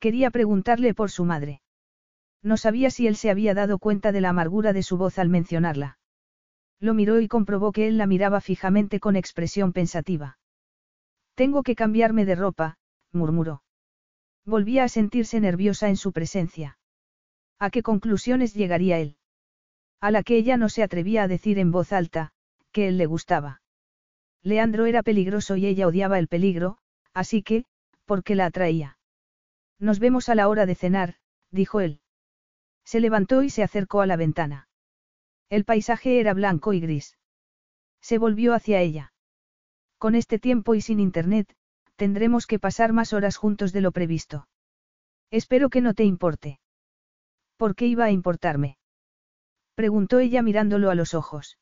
Quería 0.00 0.30
preguntarle 0.30 0.92
por 0.92 1.10
su 1.10 1.24
madre. 1.24 1.62
No 2.42 2.56
sabía 2.56 2.90
si 2.90 3.06
él 3.06 3.16
se 3.16 3.30
había 3.30 3.54
dado 3.54 3.78
cuenta 3.78 4.12
de 4.12 4.20
la 4.20 4.30
amargura 4.30 4.72
de 4.72 4.82
su 4.82 4.96
voz 4.96 5.18
al 5.18 5.28
mencionarla. 5.28 5.98
Lo 6.80 6.94
miró 6.94 7.20
y 7.20 7.28
comprobó 7.28 7.72
que 7.72 7.88
él 7.88 7.96
la 7.98 8.06
miraba 8.06 8.40
fijamente 8.40 9.00
con 9.00 9.16
expresión 9.16 9.72
pensativa. 9.72 10.38
Tengo 11.34 11.62
que 11.62 11.74
cambiarme 11.74 12.24
de 12.24 12.34
ropa, 12.34 12.78
murmuró. 13.12 13.62
Volvía 14.44 14.84
a 14.84 14.88
sentirse 14.88 15.40
nerviosa 15.40 15.88
en 15.88 15.96
su 15.96 16.12
presencia. 16.12 16.78
¿A 17.58 17.70
qué 17.70 17.82
conclusiones 17.82 18.54
llegaría 18.54 18.98
él? 18.98 19.16
A 20.00 20.10
la 20.10 20.22
que 20.22 20.36
ella 20.36 20.56
no 20.56 20.68
se 20.68 20.82
atrevía 20.82 21.22
a 21.22 21.28
decir 21.28 21.58
en 21.58 21.72
voz 21.72 21.92
alta, 21.92 22.32
que 22.72 22.88
él 22.88 22.98
le 22.98 23.06
gustaba. 23.06 23.62
Leandro 24.42 24.86
era 24.86 25.02
peligroso 25.02 25.56
y 25.56 25.66
ella 25.66 25.86
odiaba 25.86 26.18
el 26.18 26.28
peligro, 26.28 26.78
así 27.14 27.42
que, 27.42 27.64
¿por 28.04 28.22
qué 28.22 28.34
la 28.34 28.46
atraía? 28.46 28.98
Nos 29.78 29.98
vemos 29.98 30.28
a 30.28 30.34
la 30.34 30.48
hora 30.48 30.66
de 30.66 30.74
cenar, 30.74 31.16
dijo 31.50 31.80
él. 31.80 32.00
Se 32.84 33.00
levantó 33.00 33.42
y 33.42 33.50
se 33.50 33.62
acercó 33.62 34.02
a 34.02 34.06
la 34.06 34.16
ventana. 34.16 34.68
El 35.48 35.64
paisaje 35.64 36.20
era 36.20 36.34
blanco 36.34 36.72
y 36.72 36.80
gris. 36.80 37.16
Se 38.00 38.18
volvió 38.18 38.54
hacia 38.54 38.80
ella. 38.80 39.12
Con 39.98 40.14
este 40.14 40.38
tiempo 40.38 40.74
y 40.74 40.80
sin 40.80 41.00
internet, 41.00 41.54
tendremos 41.96 42.46
que 42.46 42.58
pasar 42.58 42.92
más 42.92 43.12
horas 43.12 43.36
juntos 43.36 43.72
de 43.72 43.80
lo 43.80 43.92
previsto. 43.92 44.48
Espero 45.30 45.70
que 45.70 45.80
no 45.80 45.94
te 45.94 46.04
importe. 46.04 46.60
¿Por 47.56 47.74
qué 47.74 47.86
iba 47.86 48.04
a 48.04 48.10
importarme? 48.10 48.78
Preguntó 49.74 50.18
ella 50.18 50.42
mirándolo 50.42 50.90
a 50.90 50.94
los 50.94 51.14
ojos. 51.14 51.58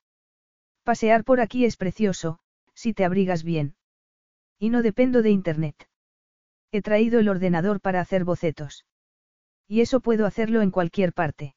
Pasear 0.82 1.24
por 1.24 1.40
aquí 1.40 1.64
es 1.64 1.76
precioso, 1.76 2.40
si 2.74 2.94
te 2.94 3.04
abrigas 3.04 3.44
bien. 3.44 3.76
Y 4.58 4.70
no 4.70 4.82
dependo 4.82 5.22
de 5.22 5.30
internet. 5.30 5.88
He 6.72 6.82
traído 6.82 7.20
el 7.20 7.28
ordenador 7.28 7.80
para 7.80 8.00
hacer 8.00 8.24
bocetos. 8.24 8.84
Y 9.68 9.80
eso 9.80 10.00
puedo 10.00 10.26
hacerlo 10.26 10.62
en 10.62 10.70
cualquier 10.70 11.12
parte. 11.12 11.54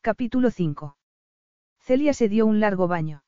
Capítulo 0.00 0.50
5. 0.50 0.96
Celia 1.84 2.14
se 2.14 2.30
dio 2.30 2.46
un 2.46 2.60
largo 2.60 2.88
baño. 2.88 3.24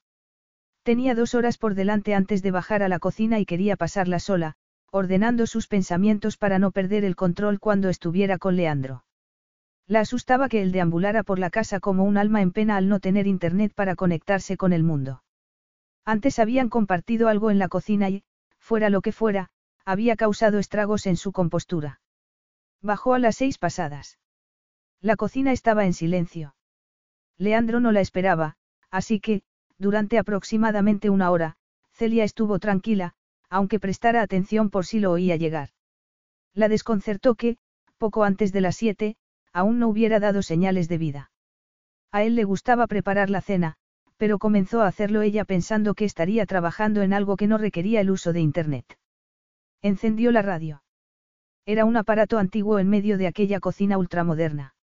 Tenía 0.83 1.15
dos 1.15 1.35
horas 1.35 1.59
por 1.59 1.75
delante 1.75 2.15
antes 2.15 2.43
de 2.43 2.51
bajar 2.51 2.83
a 2.83 2.89
la 2.89 2.99
cocina 2.99 3.39
y 3.39 3.45
quería 3.45 3.77
pasarla 3.77 4.19
sola, 4.19 4.55
ordenando 4.91 5.47
sus 5.47 5.69
pensamientos 5.69 6.39
para 6.39 6.59
no 6.59 6.71
perder 6.71 7.05
el 7.05 7.17
control 7.17 7.61
cuando 7.61 7.91
estuviera 7.91 8.39
con 8.39 8.57
Leandro. 8.57 9.05
La 9.87 10.01
asustaba 10.01 10.49
que 10.49 10.63
él 10.63 10.73
deambulara 10.73 11.23
por 11.23 11.39
la 11.39 11.51
casa 11.51 11.81
como 11.81 12.05
un 12.05 12.17
alma 12.17 12.41
en 12.41 12.51
pena 12.51 12.79
al 12.79 12.89
no 12.89 12.99
tener 12.99 13.27
internet 13.27 13.73
para 13.75 13.95
conectarse 13.95 14.57
con 14.57 14.73
el 14.73 14.83
mundo. 14.83 15.23
Antes 16.07 16.39
habían 16.39 16.71
compartido 16.71 17.29
algo 17.29 17.51
en 17.51 17.59
la 17.59 17.69
cocina 17.69 18.09
y, 18.09 18.25
fuera 18.59 18.89
lo 18.89 19.03
que 19.03 19.13
fuera, 19.13 19.51
había 19.85 20.17
causado 20.17 20.59
estragos 20.59 21.07
en 21.07 21.19
su 21.19 21.31
compostura. 21.31 22.01
Bajó 22.81 23.13
a 23.13 23.19
las 23.19 23.37
seis 23.37 23.59
pasadas. 23.59 24.19
La 25.03 25.17
cocina 25.17 25.53
estaba 25.53 25.85
en 25.85 25.93
silencio. 25.93 26.55
Leandro 27.39 27.81
no 27.81 27.93
la 27.93 28.01
esperaba, 28.01 28.57
así 28.91 29.21
que, 29.21 29.43
durante 29.79 30.19
aproximadamente 30.19 31.11
una 31.11 31.31
hora, 31.31 31.57
Celia 31.93 32.25
estuvo 32.25 32.59
tranquila, 32.59 33.15
aunque 33.49 33.81
prestara 33.81 34.23
atención 34.23 34.71
por 34.71 34.87
si 34.87 35.01
lo 35.01 35.13
oía 35.13 35.37
llegar. 35.37 35.71
La 36.55 36.69
desconcertó 36.69 37.35
que, 37.35 37.59
poco 37.99 38.25
antes 38.25 38.53
de 38.53 38.61
las 38.61 38.77
siete, 38.77 39.17
aún 39.53 39.79
no 39.79 39.89
hubiera 39.89 40.21
dado 40.21 40.43
señales 40.43 40.89
de 40.89 40.99
vida. 40.99 41.31
A 42.13 42.23
él 42.23 42.35
le 42.35 42.45
gustaba 42.45 42.87
preparar 42.87 43.31
la 43.31 43.41
cena, 43.41 43.77
pero 44.17 44.39
comenzó 44.39 44.83
a 44.83 44.87
hacerlo 44.87 45.23
ella 45.23 45.45
pensando 45.45 45.95
que 45.95 46.05
estaría 46.05 46.47
trabajando 46.47 47.03
en 47.03 47.13
algo 47.13 47.37
que 47.37 47.47
no 47.47 47.59
requería 47.59 48.01
el 48.01 48.11
uso 48.11 48.33
de 48.33 48.41
Internet. 48.41 48.99
Encendió 49.83 50.33
la 50.33 50.43
radio. 50.43 50.83
Era 51.67 51.85
un 51.85 51.97
aparato 51.97 52.39
antiguo 52.39 52.79
en 52.79 52.89
medio 52.89 53.19
de 53.19 53.27
aquella 53.27 53.61
cocina 53.61 53.99
ultramoderna. 53.99 54.76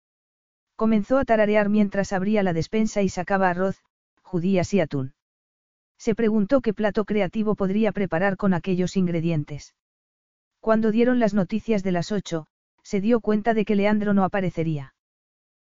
Comenzó 0.77 1.19
a 1.19 1.25
tararear 1.25 1.69
mientras 1.69 2.13
abría 2.13 2.43
la 2.43 2.53
despensa 2.53 3.03
y 3.03 3.09
sacaba 3.09 3.51
arroz, 3.51 3.83
judías 4.23 4.73
y 4.75 4.81
atún. 4.81 5.15
Se 5.99 6.15
preguntó 6.15 6.61
qué 6.61 6.75
plato 6.75 7.05
creativo 7.05 7.55
podría 7.55 7.93
preparar 7.93 8.37
con 8.37 8.55
aquellos 8.55 8.97
ingredientes. 8.97 9.75
Cuando 10.61 10.91
dieron 10.91 11.19
las 11.19 11.35
noticias 11.35 11.83
de 11.83 11.93
las 11.93 12.11
ocho, 12.11 12.47
se 12.83 13.01
dio 13.01 13.21
cuenta 13.21 13.55
de 13.55 13.65
que 13.65 13.77
Leandro 13.77 14.15
no 14.15 14.25
aparecería. 14.25 14.95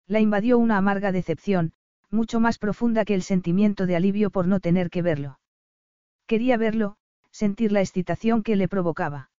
La 0.07 0.19
invadió 0.19 0.57
una 0.57 0.77
amarga 0.77 1.11
decepción, 1.11 1.73
mucho 2.09 2.39
más 2.39 2.57
profunda 2.57 3.05
que 3.05 3.13
el 3.13 3.23
sentimiento 3.23 3.85
de 3.85 3.95
alivio 3.95 4.29
por 4.29 4.47
no 4.47 4.59
tener 4.59 4.89
que 4.89 5.01
verlo. 5.01 5.39
Quería 6.27 6.57
verlo, 6.57 6.97
sentir 7.31 7.71
la 7.71 7.81
excitación 7.81 8.43
que 8.43 8.55
le 8.55 8.67
provocaba. 8.67 9.31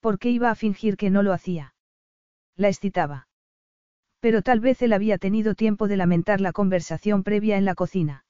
¿Por 0.00 0.18
qué 0.18 0.30
iba 0.30 0.50
a 0.50 0.54
fingir 0.54 0.96
que 0.96 1.10
no 1.10 1.22
lo 1.22 1.32
hacía? 1.32 1.74
La 2.56 2.68
excitaba. 2.68 3.28
Pero 4.26 4.42
tal 4.42 4.58
vez 4.58 4.82
él 4.82 4.92
había 4.92 5.18
tenido 5.18 5.54
tiempo 5.54 5.86
de 5.86 5.96
lamentar 5.96 6.40
la 6.40 6.50
conversación 6.50 7.22
previa 7.22 7.58
en 7.58 7.64
la 7.64 7.76
cocina. 7.76 8.24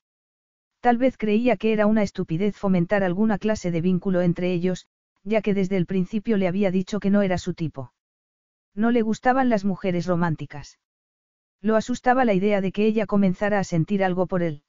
Tal 0.81 0.99
vez 0.99 1.17
creía 1.17 1.57
que 1.57 1.73
era 1.73 1.87
una 1.87 2.03
estupidez 2.03 2.55
fomentar 2.55 3.03
alguna 3.03 3.39
clase 3.39 3.71
de 3.71 3.81
vínculo 3.81 4.21
entre 4.21 4.53
ellos, 4.53 4.89
ya 5.25 5.41
que 5.41 5.55
desde 5.55 5.79
el 5.79 5.87
principio 5.87 6.37
le 6.37 6.49
había 6.49 6.71
dicho 6.71 7.01
que 7.01 7.09
no 7.09 7.23
era 7.23 7.39
su 7.39 7.55
tipo. 7.55 7.95
No 8.75 8.91
le 8.91 9.01
gustaban 9.01 9.49
las 9.49 9.65
mujeres 9.65 10.05
románticas. 10.05 10.79
Lo 11.63 11.77
asustaba 11.77 12.27
la 12.27 12.35
idea 12.35 12.61
de 12.61 12.73
que 12.73 12.85
ella 12.85 13.07
comenzara 13.07 13.59
a 13.59 13.65
sentir 13.65 14.05
algo 14.05 14.27
por 14.27 14.43
él. 14.43 14.65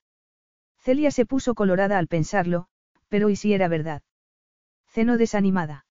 Celia 0.77 1.11
se 1.11 1.25
puso 1.25 1.55
colorada 1.55 1.97
al 1.97 2.07
pensarlo, 2.07 2.67
pero 3.09 3.29
¿y 3.29 3.35
si 3.35 3.51
era 3.53 3.67
verdad? 3.67 4.01
Cenó 4.87 5.17
desanimada. 5.17 5.85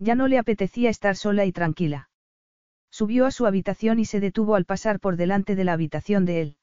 Ya 0.00 0.16
no 0.16 0.26
le 0.26 0.36
apetecía 0.36 0.90
estar 0.90 1.14
sola 1.14 1.44
y 1.44 1.52
tranquila. 1.52 2.07
Subió 2.98 3.26
a 3.26 3.30
su 3.30 3.46
habitación 3.46 4.00
y 4.00 4.06
se 4.06 4.18
detuvo 4.18 4.56
al 4.56 4.64
pasar 4.64 4.98
por 4.98 5.14
delante 5.14 5.54
de 5.54 5.62
la 5.62 5.74
habitación 5.74 6.24
de 6.24 6.40
él. 6.40 6.56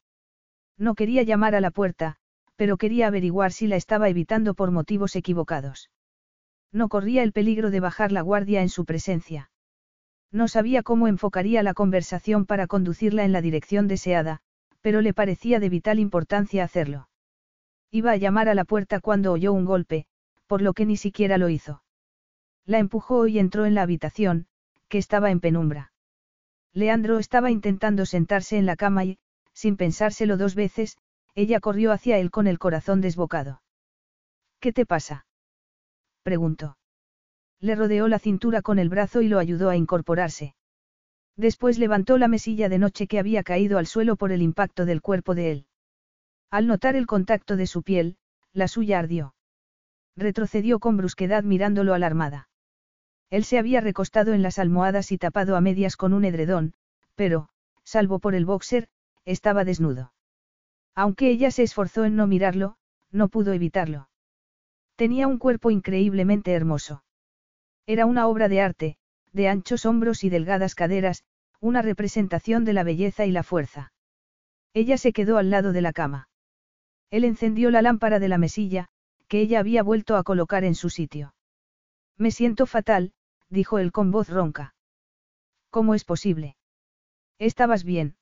No 0.78 0.94
quería 0.94 1.24
llamar 1.24 1.56
a 1.56 1.62
la 1.62 1.72
puerta, 1.72 2.18
pero 2.58 2.76
quería 2.76 3.08
averiguar 3.08 3.54
si 3.54 3.68
la 3.68 3.78
estaba 3.78 4.10
evitando 4.10 4.54
por 4.54 4.72
motivos 4.72 5.16
equivocados. 5.16 5.92
No 6.74 6.90
corría 6.90 7.24
el 7.24 7.32
peligro 7.32 7.72
de 7.72 7.80
bajar 7.80 8.12
la 8.12 8.20
guardia 8.20 8.62
en 8.62 8.68
su 8.68 8.84
presencia. 8.84 9.50
No 10.30 10.50
sabía 10.50 10.84
cómo 10.84 11.08
enfocaría 11.08 11.64
la 11.64 11.74
conversación 11.74 12.46
para 12.46 12.68
conducirla 12.68 13.24
en 13.24 13.32
la 13.32 13.40
dirección 13.40 13.88
deseada, 13.88 14.42
pero 14.82 15.00
le 15.00 15.14
parecía 15.14 15.62
de 15.62 15.70
vital 15.70 16.00
importancia 16.00 16.66
hacerlo. 16.66 17.08
Iba 17.92 18.12
a 18.12 18.18
llamar 18.18 18.50
a 18.50 18.56
la 18.56 18.66
puerta 18.66 19.00
cuando 19.00 19.32
oyó 19.32 19.54
un 19.54 19.64
golpe, 19.64 20.06
por 20.48 20.62
lo 20.62 20.74
que 20.74 20.86
ni 20.86 20.98
siquiera 20.98 21.38
lo 21.38 21.48
hizo. 21.48 21.82
La 22.66 22.80
empujó 22.80 23.26
y 23.28 23.40
entró 23.40 23.66
en 23.66 23.74
la 23.74 23.84
habitación, 23.84 24.48
que 24.90 24.98
estaba 24.98 25.32
en 25.32 25.40
penumbra. 25.40 25.94
Leandro 26.76 27.20
estaba 27.20 27.52
intentando 27.52 28.06
sentarse 28.06 28.58
en 28.58 28.66
la 28.66 28.76
cama 28.76 29.06
y, 29.06 29.18
sin 29.54 29.78
pensárselo 29.78 30.36
dos 30.36 30.56
veces, 30.56 30.98
ella 31.34 31.62
corrió 31.62 31.94
hacia 31.94 32.18
él 32.18 32.32
con 32.32 32.48
el 32.48 32.60
corazón 32.60 33.00
desbocado. 33.00 33.62
¿Qué 34.60 34.74
te 34.74 34.86
pasa? 34.86 35.26
preguntó. 36.22 36.78
Le 37.62 37.76
rodeó 37.76 38.10
la 38.10 38.20
cintura 38.20 38.62
con 38.62 38.78
el 38.78 38.90
brazo 38.90 39.22
y 39.22 39.30
lo 39.30 39.40
ayudó 39.40 39.70
a 39.70 39.78
incorporarse. 39.78 40.54
Después 41.38 41.80
levantó 41.80 42.18
la 42.18 42.28
mesilla 42.28 42.68
de 42.68 42.78
noche 42.78 43.08
que 43.08 43.20
había 43.20 43.44
caído 43.44 43.78
al 43.78 43.88
suelo 43.88 44.18
por 44.18 44.34
el 44.34 44.42
impacto 44.42 44.86
del 44.86 45.02
cuerpo 45.02 45.34
de 45.34 45.52
él. 45.52 45.68
Al 46.52 46.68
notar 46.68 46.98
el 46.98 47.08
contacto 47.08 47.56
de 47.56 47.68
su 47.68 47.84
piel, 47.84 48.18
la 48.52 48.68
suya 48.68 49.00
ardió. 49.00 49.34
Retrocedió 50.18 50.80
con 50.80 50.98
brusquedad 50.98 51.44
mirándolo 51.44 51.94
alarmada. 51.94 52.50
Él 53.30 53.44
se 53.44 53.58
había 53.58 53.82
recostado 53.82 54.34
en 54.34 54.42
las 54.42 54.60
almohadas 54.60 55.12
y 55.12 55.18
tapado 55.18 55.56
a 55.56 55.62
medias 55.62 55.98
con 55.98 56.14
un 56.14 56.26
edredón, 56.26 56.74
pero, 57.16 57.50
salvo 57.84 58.20
por 58.20 58.36
el 58.36 58.46
boxer, 58.46 58.88
estaba 59.26 59.64
desnudo. 59.64 60.14
Aunque 60.94 61.30
ella 61.30 61.52
se 61.52 61.64
esforzó 61.64 62.06
en 62.06 62.16
no 62.16 62.28
mirarlo, 62.28 62.78
no 63.12 63.28
pudo 63.28 63.54
evitarlo. 63.54 64.10
Tenía 64.96 65.28
un 65.28 65.40
cuerpo 65.40 65.72
increíblemente 65.72 66.54
hermoso. 66.54 67.04
Era 67.86 68.06
una 68.06 68.28
obra 68.28 68.48
de 68.48 68.62
arte, 68.62 68.98
de 69.34 69.50
anchos 69.50 69.86
hombros 69.86 70.24
y 70.24 70.30
delgadas 70.30 70.76
caderas, 70.76 71.24
una 71.60 71.82
representación 71.82 72.64
de 72.64 72.74
la 72.74 72.84
belleza 72.84 73.26
y 73.26 73.32
la 73.32 73.44
fuerza. 73.44 73.92
Ella 74.74 74.98
se 74.98 75.14
quedó 75.14 75.38
al 75.38 75.50
lado 75.50 75.74
de 75.74 75.82
la 75.82 75.94
cama. 75.94 76.30
Él 77.12 77.24
encendió 77.24 77.72
la 77.72 77.82
lámpara 77.82 78.20
de 78.20 78.28
la 78.28 78.38
mesilla, 78.38 78.88
que 79.28 79.42
ella 79.42 79.60
había 79.60 79.84
vuelto 79.84 80.16
a 80.16 80.24
colocar 80.24 80.64
en 80.64 80.76
su 80.76 80.90
sitio. 80.90 81.34
Me 82.18 82.32
siento 82.32 82.66
fatal, 82.66 83.14
dijo 83.50 83.80
él 83.80 83.92
con 83.92 84.12
voz 84.12 84.30
ronca. 84.30 84.76
¿Cómo 85.70 85.94
es 85.94 86.04
posible? 86.04 86.56
Estabas 87.38 87.84
bien. 87.84 88.16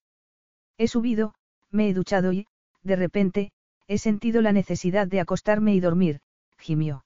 He 0.77 0.87
subido, 0.87 1.35
me 1.69 1.89
he 1.89 1.93
duchado 1.93 2.33
y, 2.33 2.47
de 2.81 2.95
repente, 2.95 3.51
he 3.87 3.97
sentido 3.97 4.41
la 4.41 4.53
necesidad 4.53 5.07
de 5.07 5.19
acostarme 5.19 5.75
y 5.75 5.79
dormir, 5.79 6.21
gimió. 6.57 7.05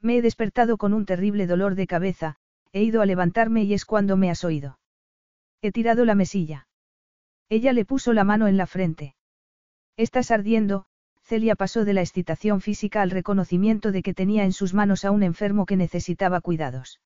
Me 0.00 0.18
he 0.18 0.22
despertado 0.22 0.76
con 0.76 0.92
un 0.92 1.06
terrible 1.06 1.46
dolor 1.46 1.74
de 1.74 1.86
cabeza, 1.86 2.36
he 2.72 2.82
ido 2.82 3.00
a 3.02 3.06
levantarme 3.06 3.64
y 3.64 3.74
es 3.74 3.84
cuando 3.84 4.16
me 4.16 4.30
has 4.30 4.44
oído. 4.44 4.78
He 5.62 5.72
tirado 5.72 6.04
la 6.04 6.14
mesilla. 6.14 6.68
Ella 7.48 7.72
le 7.72 7.84
puso 7.84 8.12
la 8.12 8.24
mano 8.24 8.48
en 8.48 8.56
la 8.56 8.66
frente. 8.66 9.16
Estás 9.96 10.30
ardiendo, 10.30 10.86
Celia 11.22 11.56
pasó 11.56 11.84
de 11.84 11.94
la 11.94 12.02
excitación 12.02 12.60
física 12.60 13.02
al 13.02 13.10
reconocimiento 13.10 13.90
de 13.90 14.02
que 14.02 14.14
tenía 14.14 14.44
en 14.44 14.52
sus 14.52 14.74
manos 14.74 15.04
a 15.04 15.10
un 15.10 15.22
enfermo 15.22 15.66
que 15.66 15.76
necesitaba 15.76 16.40
cuidados. 16.40 17.00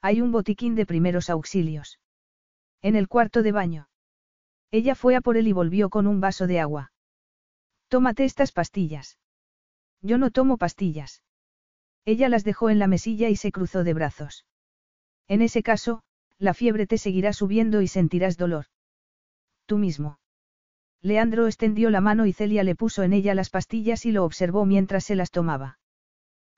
Hay 0.00 0.20
un 0.20 0.32
botiquín 0.32 0.74
de 0.74 0.86
primeros 0.86 1.30
auxilios. 1.30 1.98
En 2.82 2.96
el 2.96 3.08
cuarto 3.08 3.42
de 3.42 3.52
baño. 3.52 3.88
Ella 4.70 4.94
fue 4.94 5.16
a 5.16 5.20
por 5.20 5.36
él 5.36 5.48
y 5.48 5.52
volvió 5.52 5.90
con 5.90 6.06
un 6.06 6.20
vaso 6.20 6.46
de 6.46 6.60
agua. 6.60 6.92
Tómate 7.88 8.24
estas 8.24 8.52
pastillas. 8.52 9.18
Yo 10.02 10.18
no 10.18 10.30
tomo 10.30 10.58
pastillas. 10.58 11.22
Ella 12.04 12.28
las 12.28 12.44
dejó 12.44 12.70
en 12.70 12.78
la 12.78 12.86
mesilla 12.86 13.28
y 13.28 13.36
se 13.36 13.52
cruzó 13.52 13.84
de 13.84 13.94
brazos. 13.94 14.46
En 15.28 15.42
ese 15.42 15.62
caso, 15.62 16.02
la 16.38 16.54
fiebre 16.54 16.86
te 16.86 16.98
seguirá 16.98 17.32
subiendo 17.32 17.82
y 17.82 17.88
sentirás 17.88 18.36
dolor. 18.36 18.66
Tú 19.66 19.78
mismo. 19.78 20.18
Leandro 21.02 21.46
extendió 21.46 21.90
la 21.90 22.00
mano 22.00 22.26
y 22.26 22.32
Celia 22.32 22.64
le 22.64 22.74
puso 22.74 23.02
en 23.02 23.12
ella 23.12 23.34
las 23.34 23.50
pastillas 23.50 24.06
y 24.06 24.12
lo 24.12 24.24
observó 24.24 24.66
mientras 24.66 25.04
se 25.04 25.16
las 25.16 25.30
tomaba. 25.30 25.78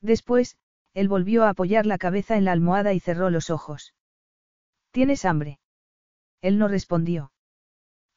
Después, 0.00 0.56
él 0.98 1.08
volvió 1.08 1.44
a 1.44 1.50
apoyar 1.50 1.86
la 1.86 1.96
cabeza 1.96 2.36
en 2.36 2.44
la 2.44 2.50
almohada 2.50 2.92
y 2.92 2.98
cerró 2.98 3.30
los 3.30 3.50
ojos. 3.50 3.94
¿Tienes 4.90 5.24
hambre? 5.24 5.60
Él 6.42 6.58
no 6.58 6.66
respondió. 6.66 7.30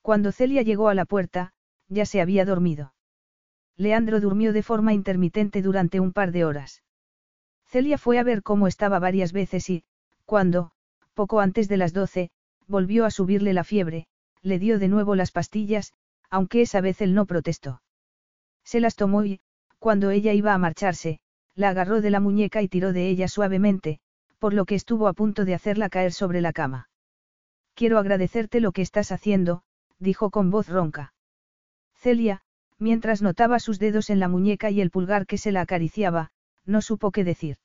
Cuando 0.02 0.32
Celia 0.32 0.64
llegó 0.64 0.90
a 0.90 0.96
la 0.96 1.06
puerta, 1.06 1.54
ya 1.90 2.08
se 2.08 2.22
había 2.22 2.44
dormido. 2.44 2.96
Leandro 3.78 4.20
durmió 4.20 4.52
de 4.52 4.64
forma 4.64 4.94
intermitente 4.94 5.62
durante 5.62 6.00
un 6.00 6.12
par 6.12 6.32
de 6.32 6.44
horas. 6.44 6.82
Celia 7.68 8.00
fue 8.00 8.18
a 8.18 8.24
ver 8.24 8.42
cómo 8.42 8.68
estaba 8.68 8.98
varias 8.98 9.32
veces 9.32 9.70
y, 9.70 9.84
cuando, 10.26 10.72
poco 11.14 11.40
antes 11.40 11.68
de 11.68 11.78
las 11.78 11.94
doce, 11.94 12.32
volvió 12.66 13.06
a 13.06 13.12
subirle 13.12 13.54
la 13.54 13.64
fiebre, 13.64 14.08
le 14.42 14.58
dio 14.58 14.80
de 14.80 14.88
nuevo 14.88 15.14
las 15.14 15.32
pastillas, 15.32 15.94
aunque 16.32 16.62
esa 16.64 16.82
vez 16.82 17.00
él 17.02 17.14
no 17.14 17.28
protestó. 17.28 17.84
Se 18.64 18.80
las 18.80 18.96
tomó 18.96 19.24
y, 19.24 19.40
cuando 19.78 20.10
ella 20.10 20.34
iba 20.34 20.56
a 20.56 20.58
marcharse, 20.58 21.20
la 21.56 21.70
agarró 21.70 22.02
de 22.02 22.10
la 22.10 22.20
muñeca 22.20 22.62
y 22.62 22.68
tiró 22.68 22.94
de 22.94 23.10
ella 23.10 23.28
suavemente, 23.28 24.00
por 24.40 24.54
lo 24.54 24.66
que 24.66 24.76
estuvo 24.76 25.08
a 25.08 25.14
punto 25.14 25.46
de 25.46 25.54
hacerla 25.54 25.90
caer 25.90 26.14
sobre 26.14 26.42
la 26.42 26.54
cama. 26.54 26.90
Quiero 27.76 28.00
agradecerte 28.00 28.60
lo 28.60 28.72
que 28.72 28.82
estás 28.82 29.12
haciendo, 29.12 29.64
dijo 30.00 30.30
con 30.30 30.50
voz 30.50 30.68
ronca. 30.68 31.14
Celia, 31.96 32.42
mientras 32.80 33.22
notaba 33.22 33.60
sus 33.60 33.80
dedos 33.80 34.10
en 34.10 34.20
la 34.20 34.28
muñeca 34.28 34.72
y 34.72 34.82
el 34.82 34.90
pulgar 34.90 35.28
que 35.28 35.38
se 35.38 35.52
la 35.52 35.62
acariciaba, 35.62 36.32
no 36.66 36.82
supo 36.82 37.12
qué 37.12 37.24
decir. 37.24 37.58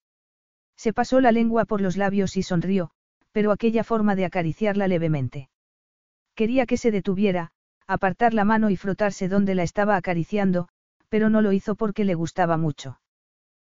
Se 0.76 0.92
pasó 0.92 1.20
la 1.20 1.32
lengua 1.32 1.64
por 1.64 1.80
los 1.80 1.96
labios 1.96 2.36
y 2.36 2.42
sonrió, 2.42 2.90
pero 3.32 3.50
aquella 3.52 3.82
forma 3.82 4.14
de 4.14 4.26
acariciarla 4.26 4.88
levemente. 4.88 5.48
Quería 6.34 6.66
que 6.66 6.76
se 6.76 6.90
detuviera, 6.90 7.52
apartar 7.86 8.34
la 8.34 8.44
mano 8.44 8.68
y 8.68 8.76
frotarse 8.76 9.28
donde 9.28 9.54
la 9.54 9.62
estaba 9.62 9.96
acariciando, 9.96 10.68
pero 11.08 11.30
no 11.30 11.40
lo 11.40 11.52
hizo 11.52 11.74
porque 11.74 12.04
le 12.04 12.14
gustaba 12.14 12.58
mucho. 12.58 12.98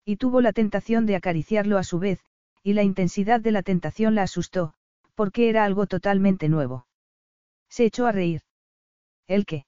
Y 0.10 0.16
tuvo 0.16 0.42
la 0.42 0.54
tentación 0.54 1.06
de 1.06 1.16
acariciarlo 1.16 1.78
a 1.78 1.84
su 1.84 2.00
vez, 2.00 2.20
y 2.64 2.74
la 2.74 2.82
intensidad 2.82 3.40
de 3.42 3.52
la 3.52 3.62
tentación 3.62 4.16
la 4.16 4.24
asustó, 4.24 4.74
porque 5.14 5.50
era 5.50 5.64
algo 5.64 5.86
totalmente 5.86 6.50
nuevo. 6.50 6.88
Se 7.70 7.86
echó 7.86 8.08
a 8.08 8.12
reír. 8.12 8.42
¿El 9.28 9.46
qué? 9.46 9.68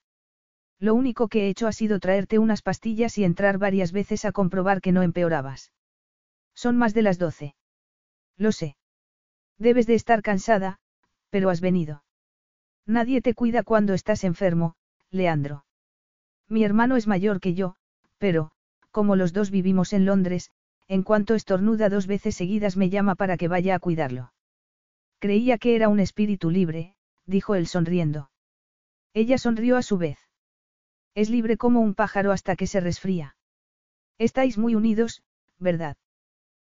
Lo 0.80 0.96
único 0.96 1.28
que 1.28 1.44
he 1.44 1.50
hecho 1.50 1.68
ha 1.68 1.72
sido 1.72 2.00
traerte 2.00 2.40
unas 2.40 2.64
pastillas 2.64 3.20
y 3.20 3.24
entrar 3.24 3.60
varias 3.60 3.92
veces 3.92 4.26
a 4.26 4.32
comprobar 4.32 4.82
que 4.82 4.92
no 4.92 5.04
empeorabas. 5.04 5.74
Son 6.56 6.76
más 6.76 6.96
de 6.96 7.04
las 7.04 7.20
doce. 7.20 7.54
Lo 8.36 8.52
sé. 8.52 8.78
Debes 9.60 9.86
de 9.86 9.94
estar 9.94 10.24
cansada, 10.24 10.80
pero 11.30 11.52
has 11.52 11.62
venido. 11.62 12.04
Nadie 12.88 13.22
te 13.22 13.36
cuida 13.36 13.62
cuando 13.62 13.94
estás 13.94 14.24
enfermo, 14.24 14.74
Leandro. 15.12 15.66
Mi 16.48 16.64
hermano 16.64 16.98
es 16.98 17.06
mayor 17.06 17.40
que 17.40 17.54
yo, 17.54 17.76
pero, 18.18 18.54
como 18.92 19.16
los 19.16 19.34
dos 19.34 19.52
vivimos 19.52 19.94
en 19.94 20.06
Londres, 20.06 20.52
en 20.88 21.04
cuanto 21.04 21.36
estornuda 21.36 21.90
dos 21.90 22.08
veces 22.08 22.36
seguidas 22.36 22.78
me 22.78 22.90
llama 22.90 23.16
para 23.16 23.38
que 23.38 23.48
vaya 23.48 23.76
a 23.76 23.80
cuidarlo. 23.80 24.34
Creía 25.20 25.58
que 25.58 25.76
era 25.76 25.88
un 25.88 26.00
espíritu 26.00 26.50
libre, 26.50 26.96
dijo 27.26 27.56
él 27.56 27.68
sonriendo. 27.68 28.30
Ella 29.14 29.38
sonrió 29.38 29.78
a 29.78 29.82
su 29.84 29.98
vez. 29.98 30.18
Es 31.16 31.30
libre 31.30 31.58
como 31.58 31.82
un 31.82 31.96
pájaro 31.96 32.32
hasta 32.32 32.56
que 32.56 32.68
se 32.68 32.80
resfría. 32.80 33.36
Estáis 34.18 34.58
muy 34.58 34.76
unidos, 34.76 35.24
¿verdad? 35.60 35.98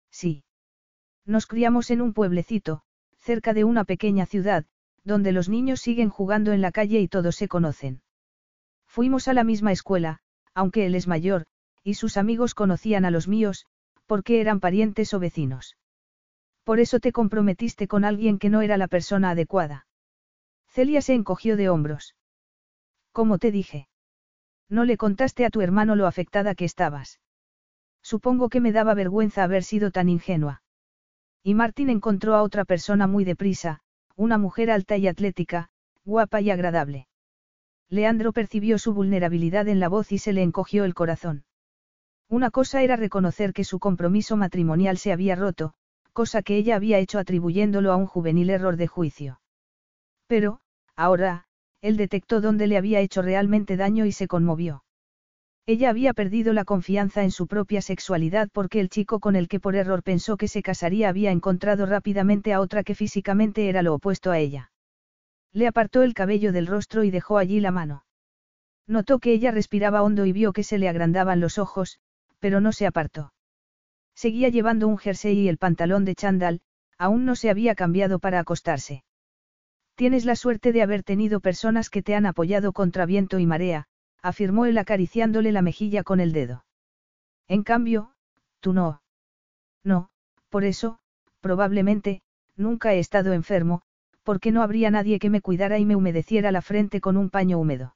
Sí. 0.09 0.43
Nos 1.25 1.47
criamos 1.47 1.91
en 1.91 2.01
un 2.01 2.13
pueblecito, 2.13 2.83
cerca 3.17 3.53
de 3.53 3.63
una 3.63 3.83
pequeña 3.83 4.25
ciudad, 4.25 4.65
donde 5.03 5.31
los 5.31 5.49
niños 5.49 5.81
siguen 5.81 6.09
jugando 6.09 6.51
en 6.51 6.61
la 6.61 6.71
calle 6.71 6.99
y 6.99 7.07
todos 7.07 7.35
se 7.35 7.47
conocen. 7.47 8.01
Fuimos 8.87 9.27
a 9.27 9.33
la 9.33 9.43
misma 9.43 9.71
escuela, 9.71 10.19
aunque 10.53 10.85
él 10.85 10.95
es 10.95 11.07
mayor, 11.07 11.45
y 11.83 11.95
sus 11.95 12.17
amigos 12.17 12.53
conocían 12.53 13.05
a 13.05 13.11
los 13.11 13.27
míos, 13.27 13.65
porque 14.05 14.41
eran 14.41 14.59
parientes 14.59 15.13
o 15.13 15.19
vecinos. 15.19 15.77
Por 16.63 16.79
eso 16.79 16.99
te 16.99 17.11
comprometiste 17.11 17.87
con 17.87 18.05
alguien 18.05 18.37
que 18.37 18.49
no 18.49 18.61
era 18.61 18.77
la 18.77 18.87
persona 18.87 19.31
adecuada. 19.31 19.87
Celia 20.69 21.01
se 21.01 21.13
encogió 21.13 21.57
de 21.57 21.69
hombros. 21.69 22.15
Como 23.11 23.39
te 23.39 23.51
dije. 23.51 23.87
No 24.69 24.85
le 24.85 24.97
contaste 24.97 25.45
a 25.45 25.49
tu 25.49 25.61
hermano 25.61 25.95
lo 25.95 26.07
afectada 26.07 26.55
que 26.55 26.65
estabas. 26.65 27.19
Supongo 28.01 28.49
que 28.49 28.61
me 28.61 28.71
daba 28.71 28.93
vergüenza 28.93 29.43
haber 29.43 29.63
sido 29.63 29.91
tan 29.91 30.07
ingenua. 30.07 30.63
Y 31.43 31.55
Martín 31.55 31.89
encontró 31.89 32.35
a 32.35 32.43
otra 32.43 32.65
persona 32.65 33.07
muy 33.07 33.25
deprisa, 33.25 33.81
una 34.15 34.37
mujer 34.37 34.71
alta 34.71 34.97
y 34.97 35.07
atlética, 35.07 35.69
guapa 36.05 36.39
y 36.41 36.51
agradable. 36.51 37.07
Leandro 37.89 38.31
percibió 38.31 38.77
su 38.77 38.93
vulnerabilidad 38.93 39.67
en 39.67 39.79
la 39.79 39.89
voz 39.89 40.11
y 40.11 40.19
se 40.19 40.31
le 40.31 40.43
encogió 40.43 40.85
el 40.85 40.93
corazón. 40.93 41.43
Una 42.31 42.49
cosa 42.49 42.81
era 42.81 42.95
reconocer 42.95 43.51
que 43.51 43.65
su 43.65 43.77
compromiso 43.77 44.37
matrimonial 44.37 44.97
se 44.97 45.11
había 45.11 45.35
roto, 45.35 45.73
cosa 46.13 46.41
que 46.41 46.55
ella 46.55 46.77
había 46.77 46.97
hecho 46.97 47.19
atribuyéndolo 47.19 47.91
a 47.91 47.97
un 47.97 48.05
juvenil 48.07 48.49
error 48.49 48.77
de 48.77 48.87
juicio. 48.87 49.41
Pero, 50.27 50.61
ahora, 50.95 51.43
él 51.81 51.97
detectó 51.97 52.39
dónde 52.39 52.67
le 52.67 52.77
había 52.77 53.01
hecho 53.01 53.21
realmente 53.21 53.75
daño 53.75 54.05
y 54.05 54.13
se 54.13 54.29
conmovió. 54.29 54.85
Ella 55.65 55.89
había 55.89 56.13
perdido 56.13 56.53
la 56.53 56.63
confianza 56.63 57.21
en 57.23 57.31
su 57.31 57.47
propia 57.47 57.81
sexualidad 57.81 58.47
porque 58.53 58.79
el 58.79 58.87
chico 58.87 59.19
con 59.19 59.35
el 59.35 59.49
que 59.49 59.59
por 59.59 59.75
error 59.75 60.01
pensó 60.01 60.37
que 60.37 60.47
se 60.47 60.63
casaría 60.63 61.09
había 61.09 61.31
encontrado 61.31 61.85
rápidamente 61.85 62.53
a 62.53 62.61
otra 62.61 62.85
que 62.85 62.95
físicamente 62.95 63.67
era 63.67 63.81
lo 63.81 63.93
opuesto 63.93 64.31
a 64.31 64.39
ella. 64.39 64.71
Le 65.51 65.67
apartó 65.67 66.01
el 66.01 66.13
cabello 66.13 66.53
del 66.53 66.67
rostro 66.67 67.03
y 67.03 67.11
dejó 67.11 67.37
allí 67.37 67.59
la 67.59 67.71
mano. 67.71 68.05
Notó 68.87 69.19
que 69.19 69.33
ella 69.33 69.51
respiraba 69.51 70.01
hondo 70.01 70.25
y 70.25 70.31
vio 70.31 70.53
que 70.53 70.63
se 70.63 70.77
le 70.77 70.87
agrandaban 70.87 71.41
los 71.41 71.57
ojos, 71.57 71.99
pero 72.41 72.59
no 72.59 72.73
se 72.73 72.85
apartó. 72.85 73.31
Seguía 74.13 74.49
llevando 74.49 74.89
un 74.89 74.97
jersey 74.97 75.39
y 75.39 75.47
el 75.47 75.57
pantalón 75.57 76.03
de 76.03 76.15
chándal, 76.15 76.59
aún 76.97 77.23
no 77.23 77.35
se 77.35 77.49
había 77.49 77.75
cambiado 77.75 78.19
para 78.19 78.39
acostarse. 78.39 79.05
Tienes 79.95 80.25
la 80.25 80.35
suerte 80.35 80.73
de 80.73 80.81
haber 80.81 81.03
tenido 81.03 81.39
personas 81.39 81.89
que 81.89 82.01
te 82.01 82.15
han 82.15 82.25
apoyado 82.25 82.73
contra 82.73 83.05
viento 83.05 83.39
y 83.39 83.45
marea, 83.45 83.85
afirmó 84.21 84.65
él 84.65 84.77
acariciándole 84.77 85.51
la 85.51 85.61
mejilla 85.61 86.03
con 86.03 86.19
el 86.19 86.33
dedo. 86.33 86.65
En 87.47 87.63
cambio, 87.63 88.11
tú 88.59 88.73
no. 88.73 89.01
No, 89.83 90.09
por 90.49 90.63
eso, 90.63 90.99
probablemente, 91.39 92.21
nunca 92.55 92.93
he 92.93 92.99
estado 92.99 93.33
enfermo, 93.33 93.81
porque 94.23 94.51
no 94.51 94.61
habría 94.61 94.91
nadie 94.91 95.19
que 95.19 95.29
me 95.29 95.41
cuidara 95.41 95.79
y 95.79 95.85
me 95.85 95.95
humedeciera 95.95 96.51
la 96.51 96.61
frente 96.61 97.01
con 97.01 97.17
un 97.17 97.29
paño 97.29 97.59
húmedo. 97.59 97.95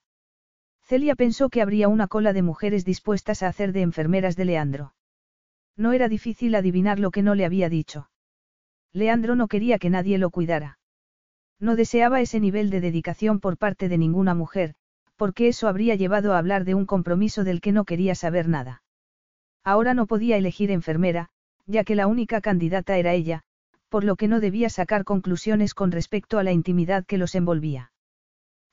Celia 0.87 1.15
pensó 1.15 1.49
que 1.49 1.63
habría 1.63 1.87
una 1.87 2.07
cola 2.07 2.31
de 2.31 2.43
mujeres 2.43 2.85
dispuestas 2.85 3.41
a 3.41 3.47
hacer 3.47 3.73
de 3.73 3.81
enfermeras 3.81 4.35
de 4.35 4.45
Leandro. 4.45 4.93
No 5.75 5.93
era 5.93 6.07
difícil 6.07 6.53
adivinar 6.53 6.99
lo 6.99 7.09
que 7.09 7.23
no 7.23 7.33
le 7.33 7.43
había 7.43 7.69
dicho. 7.69 8.09
Leandro 8.93 9.35
no 9.35 9.47
quería 9.47 9.79
que 9.79 9.89
nadie 9.89 10.19
lo 10.19 10.29
cuidara. 10.29 10.77
No 11.59 11.75
deseaba 11.75 12.21
ese 12.21 12.39
nivel 12.39 12.69
de 12.69 12.81
dedicación 12.81 13.39
por 13.39 13.57
parte 13.57 13.89
de 13.89 13.97
ninguna 13.97 14.35
mujer, 14.35 14.75
porque 15.15 15.47
eso 15.47 15.67
habría 15.67 15.95
llevado 15.95 16.33
a 16.33 16.37
hablar 16.37 16.65
de 16.65 16.75
un 16.75 16.85
compromiso 16.85 17.43
del 17.43 17.61
que 17.61 17.71
no 17.71 17.83
quería 17.83 18.13
saber 18.13 18.47
nada. 18.47 18.83
Ahora 19.63 19.95
no 19.95 20.05
podía 20.05 20.37
elegir 20.37 20.69
enfermera, 20.69 21.29
ya 21.65 21.83
que 21.83 21.95
la 21.95 22.05
única 22.05 22.41
candidata 22.41 22.97
era 22.97 23.13
ella, 23.13 23.41
por 23.89 24.03
lo 24.03 24.15
que 24.15 24.27
no 24.27 24.39
debía 24.39 24.69
sacar 24.69 25.03
conclusiones 25.03 25.73
con 25.73 25.91
respecto 25.91 26.37
a 26.37 26.43
la 26.43 26.51
intimidad 26.51 27.05
que 27.05 27.17
los 27.17 27.33
envolvía. 27.33 27.91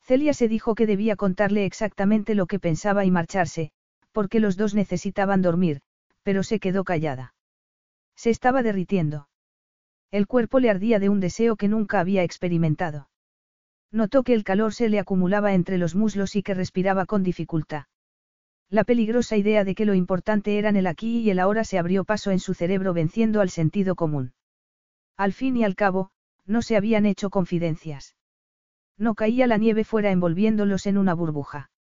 Celia 0.03 0.35
se 0.35 0.49
dijo 0.49 0.75
que 0.75 0.87
debía 0.87 1.17
contarle 1.17 1.65
exactamente 1.65 2.35
lo 2.35 2.47
que 2.47 2.59
pensaba 2.59 3.05
y 3.05 3.11
marcharse, 3.11 3.71
porque 4.11 4.41
los 4.41 4.57
dos 4.57 4.75
necesitaban 4.75 5.43
dormir, 5.43 5.81
pero 6.23 6.43
se 6.43 6.59
quedó 6.59 6.85
callada. 6.85 7.35
Se 8.17 8.31
estaba 8.31 8.63
derritiendo. 8.63 9.29
El 10.11 10.27
cuerpo 10.27 10.61
le 10.61 10.71
ardía 10.71 10.99
de 10.99 11.09
un 11.09 11.21
deseo 11.21 11.57
que 11.57 11.69
nunca 11.69 12.01
había 12.01 12.23
experimentado. 12.23 13.09
Notó 13.91 14.23
que 14.23 14.35
el 14.35 14.45
calor 14.45 14.75
se 14.75 14.89
le 14.89 14.99
acumulaba 14.99 15.55
entre 15.55 15.79
los 15.79 15.95
muslos 15.95 16.37
y 16.37 16.43
que 16.43 16.55
respiraba 16.55 17.07
con 17.07 17.23
dificultad. 17.23 17.85
La 18.69 18.85
peligrosa 18.85 19.37
idea 19.37 19.65
de 19.65 19.75
que 19.75 19.85
lo 19.85 19.95
importante 19.95 20.59
eran 20.59 20.77
el 20.77 20.87
aquí 20.87 21.21
y 21.21 21.31
el 21.31 21.39
ahora 21.39 21.63
se 21.63 21.79
abrió 21.79 22.05
paso 22.05 22.31
en 22.31 22.41
su 22.41 22.55
cerebro 22.55 22.95
venciendo 22.95 23.41
al 23.41 23.51
sentido 23.51 23.95
común. 23.95 24.33
Al 25.17 25.33
fin 25.33 25.57
y 25.57 25.65
al 25.65 25.75
cabo, 25.77 26.11
no 26.47 26.63
se 26.63 26.77
habían 26.77 27.07
hecho 27.07 27.31
confidencias. 27.31 28.17
No 28.99 29.15
caía 29.15 29.47
la 29.47 29.59
nieve 29.59 29.85
fuera 29.85 30.11
envolviéndolos 30.11 30.87
en 30.87 30.99
una 30.99 31.15
burbuja. 31.15 31.71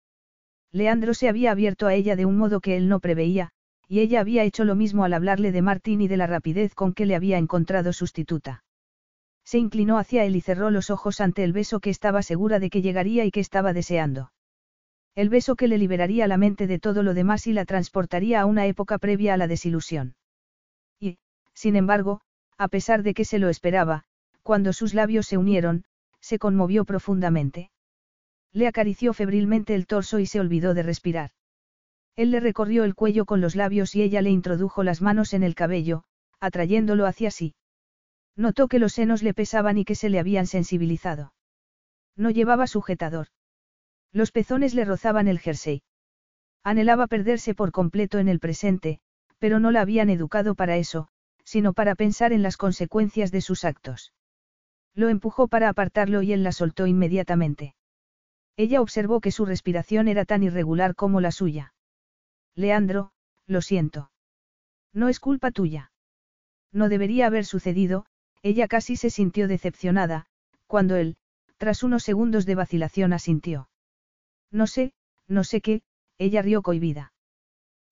Leandro 0.73 1.15
se 1.15 1.29
había 1.29 1.51
abierto 1.51 1.87
a 1.87 1.95
ella 1.95 2.17
de 2.17 2.25
un 2.25 2.39
modo 2.39 2.61
que 2.61 2.77
él 2.77 2.89
no 2.89 3.01
preveía, 3.01 3.51
y 3.89 4.01
ella 4.01 4.21
había 4.21 4.45
hecho 4.45 4.65
lo 4.65 4.75
mismo 4.75 5.05
al 5.05 5.13
hablarle 5.13 5.53
de 5.53 5.61
Martín 5.61 6.01
y 6.01 6.09
de 6.09 6.17
la 6.17 6.27
rapidez 6.27 6.75
con 6.75 6.95
que 6.95 7.05
le 7.05 7.15
había 7.15 7.37
encontrado 7.37 7.93
sustituta. 7.93 8.65
Se 9.45 9.59
inclinó 9.59 9.99
hacia 9.99 10.25
él 10.25 10.37
y 10.37 10.41
cerró 10.41 10.71
los 10.71 10.89
ojos 10.89 11.21
ante 11.21 11.45
el 11.45 11.53
beso 11.53 11.81
que 11.81 11.91
estaba 11.91 12.23
segura 12.23 12.59
de 12.59 12.71
que 12.71 12.81
llegaría 12.81 13.25
y 13.25 13.31
que 13.31 13.41
estaba 13.41 13.73
deseando. 13.73 14.33
El 15.15 15.29
beso 15.29 15.57
que 15.57 15.69
le 15.69 15.77
liberaría 15.77 16.27
la 16.27 16.39
mente 16.39 16.67
de 16.67 16.79
todo 16.79 17.03
lo 17.03 17.13
demás 17.13 17.47
y 17.47 17.53
la 17.53 17.67
transportaría 17.67 18.41
a 18.41 18.47
una 18.47 18.67
época 18.67 18.97
previa 18.97 19.35
a 19.35 19.37
la 19.37 19.47
desilusión. 19.47 20.15
Y, 20.99 21.19
sin 21.53 21.77
embargo, 21.77 22.23
a 22.57 22.69
pesar 22.69 23.03
de 23.03 23.13
que 23.13 23.27
se 23.27 23.39
lo 23.39 23.51
esperaba, 23.51 24.05
cuando 24.43 24.73
sus 24.73 24.95
labios 24.95 25.27
se 25.27 25.37
unieron, 25.37 25.85
se 26.33 26.39
conmovió 26.39 26.87
profundamente. 26.87 27.71
Le 28.55 28.67
acarició 28.67 29.13
febrilmente 29.13 29.75
el 29.75 29.87
torso 29.87 30.19
y 30.19 30.25
se 30.25 30.41
olvidó 30.41 30.73
de 30.73 30.83
respirar. 30.83 31.33
Él 32.17 32.31
le 32.31 32.41
recorrió 32.41 32.85
el 32.85 32.95
cuello 32.95 33.27
con 33.27 33.43
los 33.43 33.55
labios 33.55 33.95
y 33.95 34.01
ella 34.01 34.23
le 34.23 34.31
introdujo 34.31 34.83
las 34.83 35.03
manos 35.03 35.35
en 35.35 35.43
el 35.43 35.55
cabello, 35.55 36.05
atrayéndolo 36.41 37.05
hacia 37.05 37.31
sí. 37.31 37.55
Notó 38.35 38.67
que 38.69 38.79
los 38.79 38.95
senos 38.95 39.23
le 39.23 39.35
pesaban 39.35 39.77
y 39.77 39.85
que 39.85 39.95
se 39.95 40.09
le 40.09 40.19
habían 40.19 40.47
sensibilizado. 40.47 41.35
No 42.17 42.31
llevaba 42.31 42.67
sujetador. 42.67 43.27
Los 44.11 44.33
pezones 44.33 44.73
le 44.73 44.87
rozaban 44.87 45.29
el 45.29 45.39
jersey. 45.39 45.83
Anhelaba 46.65 47.09
perderse 47.09 47.55
por 47.55 47.73
completo 47.73 48.21
en 48.21 48.29
el 48.29 48.41
presente, 48.41 49.01
pero 49.39 49.61
no 49.61 49.71
la 49.71 49.83
habían 49.83 50.09
educado 50.09 50.55
para 50.55 50.79
eso, 50.79 51.09
sino 51.45 51.75
para 51.75 51.95
pensar 51.95 52.33
en 52.33 52.43
las 52.43 52.57
consecuencias 52.57 53.33
de 53.33 53.43
sus 53.43 53.67
actos. 53.67 54.15
Lo 54.95 55.09
empujó 55.09 55.49
para 55.49 55.69
apartarlo 55.69 56.23
y 56.23 56.33
él 56.33 56.43
la 56.43 56.53
soltó 56.53 56.87
inmediatamente. 56.87 57.75
Ella 58.57 58.81
observó 58.81 59.21
que 59.21 59.31
su 59.31 59.47
respiración 59.47 60.09
era 60.09 60.25
tan 60.25 60.43
irregular 60.43 60.95
como 60.95 61.21
la 61.21 61.33
suya. 61.33 61.75
Leandro, 62.55 63.13
lo 63.47 63.63
siento. 63.63 64.11
No 64.93 65.09
es 65.09 65.21
culpa 65.21 65.51
tuya. 65.51 65.91
No 66.73 66.89
debería 66.89 67.27
haber 67.27 67.45
sucedido, 67.45 68.05
ella 68.43 68.69
casi 68.69 68.97
se 68.97 69.11
sintió 69.11 69.49
decepcionada, 69.49 70.27
cuando 70.67 70.97
él, 70.97 71.17
tras 71.57 71.83
unos 71.83 72.03
segundos 72.03 72.45
de 72.45 72.55
vacilación, 72.55 73.13
asintió. 73.13 73.69
No 74.51 74.67
sé, 74.67 74.93
no 75.29 75.45
sé 75.45 75.61
qué, 75.61 75.83
ella 76.19 76.43
rió 76.43 76.63
cohibida. 76.63 77.13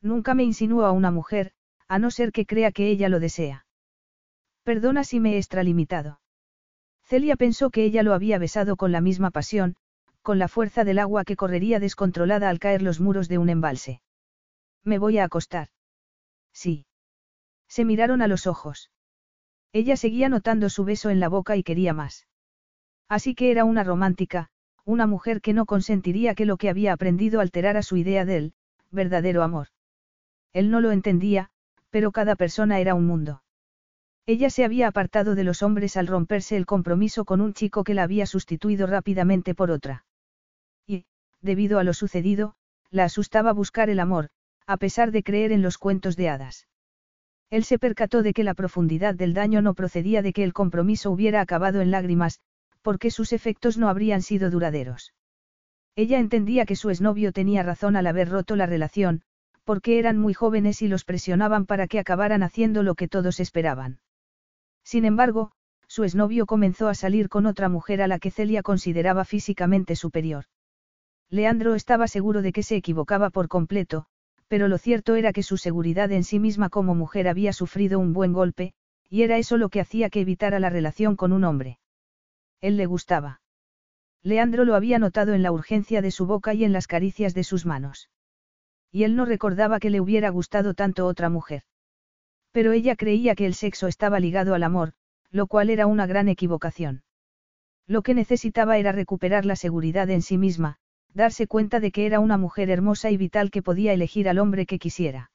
Nunca 0.03 0.35
me 0.35 0.45
insinúo 0.45 0.85
a 0.85 0.93
una 0.93 1.11
mujer, 1.11 1.53
a 1.89 1.99
no 1.99 2.11
ser 2.11 2.33
que 2.33 2.47
crea 2.47 2.73
que 2.73 2.89
ella 2.89 3.09
lo 3.09 3.21
desea. 3.21 3.67
Perdona 4.63 5.05
si 5.05 5.21
me 5.21 5.35
he 5.35 5.39
extralimitado. 5.39 6.20
Celia 7.11 7.35
pensó 7.35 7.71
que 7.71 7.83
ella 7.83 8.05
lo 8.05 8.15
había 8.15 8.39
besado 8.39 8.77
con 8.77 8.93
la 8.93 9.01
misma 9.01 9.33
pasión, 9.33 9.75
con 10.23 10.39
la 10.39 10.47
fuerza 10.47 10.85
del 10.85 11.01
agua 11.01 11.25
que 11.25 11.35
correría 11.35 11.81
descontrolada 11.81 12.49
al 12.49 12.61
caer 12.61 12.83
los 12.83 13.01
muros 13.01 13.29
de 13.29 13.39
un 13.39 13.49
embalse. 13.49 14.01
Me 14.85 14.97
voy 14.99 15.19
a 15.19 15.25
acostar. 15.25 15.71
Sí. 16.53 16.87
Se 17.67 17.85
miraron 17.85 18.23
a 18.23 18.29
los 18.29 18.47
ojos. 18.47 18.93
Ella 19.73 19.97
seguía 19.97 20.29
notando 20.29 20.71
su 20.71 20.85
beso 20.85 21.11
en 21.11 21.19
la 21.19 21.29
boca 21.29 21.57
y 21.57 21.65
quería 21.65 21.93
más. 21.93 22.29
Así 23.09 23.35
que 23.35 23.51
era 23.51 23.65
una 23.65 23.83
romántica, 23.83 24.51
una 24.85 25.09
mujer 25.09 25.41
que 25.41 25.53
no 25.53 25.67
consentiría 25.67 26.37
que 26.37 26.47
lo 26.47 26.59
que 26.59 26.69
había 26.69 26.93
aprendido 26.93 27.41
alterara 27.41 27.83
su 27.83 27.97
idea 27.97 28.25
del 28.25 28.55
verdadero 28.93 29.43
amor. 29.43 29.67
Él 30.53 30.71
no 30.71 30.81
lo 30.81 30.93
entendía, 30.93 31.51
pero 31.91 32.13
cada 32.13 32.37
persona 32.37 32.79
era 32.79 32.95
un 32.95 33.09
mundo. 33.09 33.43
Ella 34.27 34.51
se 34.51 34.65
había 34.65 34.89
apartado 34.89 35.35
de 35.35 35.45
los 35.45 35.63
hombres 35.63 35.97
al 35.97 36.07
romperse 36.07 36.57
el 36.57 36.67
compromiso 36.67 37.25
con 37.25 37.41
un 37.41 37.53
chico 37.53 37.85
que 37.85 37.95
la 37.95 38.05
había 38.05 38.27
sustituido 38.27 38.87
rápidamente 38.87 39.55
por 39.55 39.71
otra. 39.71 40.05
Y, 40.87 41.05
debido 41.41 41.79
a 41.79 41.85
lo 41.85 41.95
sucedido, 41.95 42.55
la 42.91 43.05
asustaba 43.05 43.53
buscar 43.53 43.91
el 43.91 44.01
amor, 44.01 44.29
a 44.67 44.77
pesar 44.77 45.11
de 45.11 45.23
creer 45.23 45.53
en 45.53 45.63
los 45.63 45.79
cuentos 45.79 46.17
de 46.17 46.29
hadas. 46.29 46.69
Él 47.51 47.65
se 47.65 47.79
percató 47.79 48.23
de 48.23 48.33
que 48.33 48.45
la 48.45 48.55
profundidad 48.55 49.15
del 49.15 49.35
daño 49.35 49.63
no 49.63 49.75
procedía 49.75 50.23
de 50.23 50.33
que 50.33 50.45
el 50.45 50.53
compromiso 50.53 51.11
hubiera 51.11 51.41
acabado 51.41 51.81
en 51.81 51.91
lágrimas, 51.91 52.39
porque 52.83 53.11
sus 53.11 53.33
efectos 53.33 53.79
no 53.79 53.89
habrían 53.89 54.23
sido 54.23 54.51
duraderos. 54.51 55.13
Ella 55.97 56.21
entendía 56.21 56.67
que 56.67 56.77
su 56.77 56.91
exnovio 56.91 57.33
tenía 57.33 57.63
razón 57.63 57.97
al 57.97 58.07
haber 58.07 58.29
roto 58.29 58.55
la 58.55 58.67
relación, 58.67 59.23
porque 59.65 59.99
eran 59.99 60.19
muy 60.19 60.35
jóvenes 60.35 60.83
y 60.83 60.89
los 60.89 61.05
presionaban 61.05 61.67
para 61.67 61.89
que 61.89 61.99
acabaran 61.99 62.43
haciendo 62.43 62.83
lo 62.83 62.95
que 62.95 63.09
todos 63.09 63.41
esperaban. 63.41 63.99
Sin 64.85 65.05
embargo, 65.05 65.53
su 65.87 66.05
exnovio 66.05 66.47
comenzó 66.47 66.89
a 66.89 66.95
salir 66.95 67.29
con 67.29 67.47
otra 67.47 67.69
mujer 67.69 68.03
a 68.03 68.07
la 68.07 68.19
que 68.19 68.31
Celia 68.31 68.63
consideraba 68.63 69.25
físicamente 69.25 69.97
superior. 69.97 70.45
Leandro 71.29 71.75
estaba 71.75 72.09
seguro 72.09 72.43
de 72.43 72.53
que 72.53 72.63
se 72.63 72.77
equivocaba 72.77 73.31
por 73.31 73.49
completo, 73.49 74.07
pero 74.49 74.67
lo 74.67 74.79
cierto 74.79 75.15
era 75.15 75.33
que 75.33 75.43
su 75.43 75.57
seguridad 75.57 76.11
en 76.11 76.25
sí 76.25 76.39
misma 76.39 76.71
como 76.71 76.95
mujer 76.95 77.29
había 77.29 77.53
sufrido 77.53 77.99
un 77.99 78.13
buen 78.13 78.33
golpe, 78.33 78.73
y 79.09 79.23
era 79.23 79.39
eso 79.39 79.57
lo 79.57 79.69
que 79.69 79.81
hacía 79.81 80.11
que 80.11 80.21
evitara 80.21 80.59
la 80.59 80.71
relación 80.71 81.17
con 81.17 81.33
un 81.33 81.45
hombre. 81.45 81.79
Él 82.61 82.77
le 82.77 82.87
gustaba. 82.87 83.41
Leandro 84.23 84.65
lo 84.65 84.75
había 84.75 84.99
notado 84.99 85.35
en 85.35 85.43
la 85.43 85.53
urgencia 85.53 86.03
de 86.03 86.11
su 86.11 86.27
boca 86.27 86.53
y 86.53 86.65
en 86.65 86.73
las 86.73 86.87
caricias 86.87 87.33
de 87.33 87.45
sus 87.45 87.65
manos. 87.65 88.11
Y 88.93 89.05
él 89.05 89.17
no 89.17 89.25
recordaba 89.25 89.79
que 89.79 89.91
le 89.91 90.01
hubiera 90.01 90.31
gustado 90.31 90.75
tanto 90.75 91.07
otra 91.07 91.29
mujer. 91.29 91.63
Pero 92.53 92.73
ella 92.73 92.97
creía 92.97 93.35
que 93.35 93.47
el 93.47 93.55
sexo 93.55 93.87
estaba 93.87 94.21
ligado 94.21 94.55
al 94.55 94.63
amor, 94.63 94.93
lo 95.31 95.47
cual 95.47 95.71
era 95.71 95.87
una 95.87 96.07
gran 96.07 96.29
equivocación. 96.29 97.03
Lo 97.87 98.03
que 98.03 98.15
necesitaba 98.15 98.79
era 98.79 98.93
recuperar 98.93 99.45
la 99.45 99.57
seguridad 99.57 100.11
en 100.11 100.23
sí 100.23 100.39
misma, 100.39 100.77
darse 101.13 101.47
cuenta 101.47 101.81
de 101.81 101.91
que 101.91 102.07
era 102.07 102.21
una 102.21 102.37
mujer 102.37 102.71
hermosa 102.71 103.11
y 103.11 103.17
vital 103.17 103.51
que 103.51 103.63
podía 103.63 103.93
elegir 103.93 104.29
al 104.29 104.39
hombre 104.39 104.67
que 104.67 104.79
quisiera. 104.79 105.31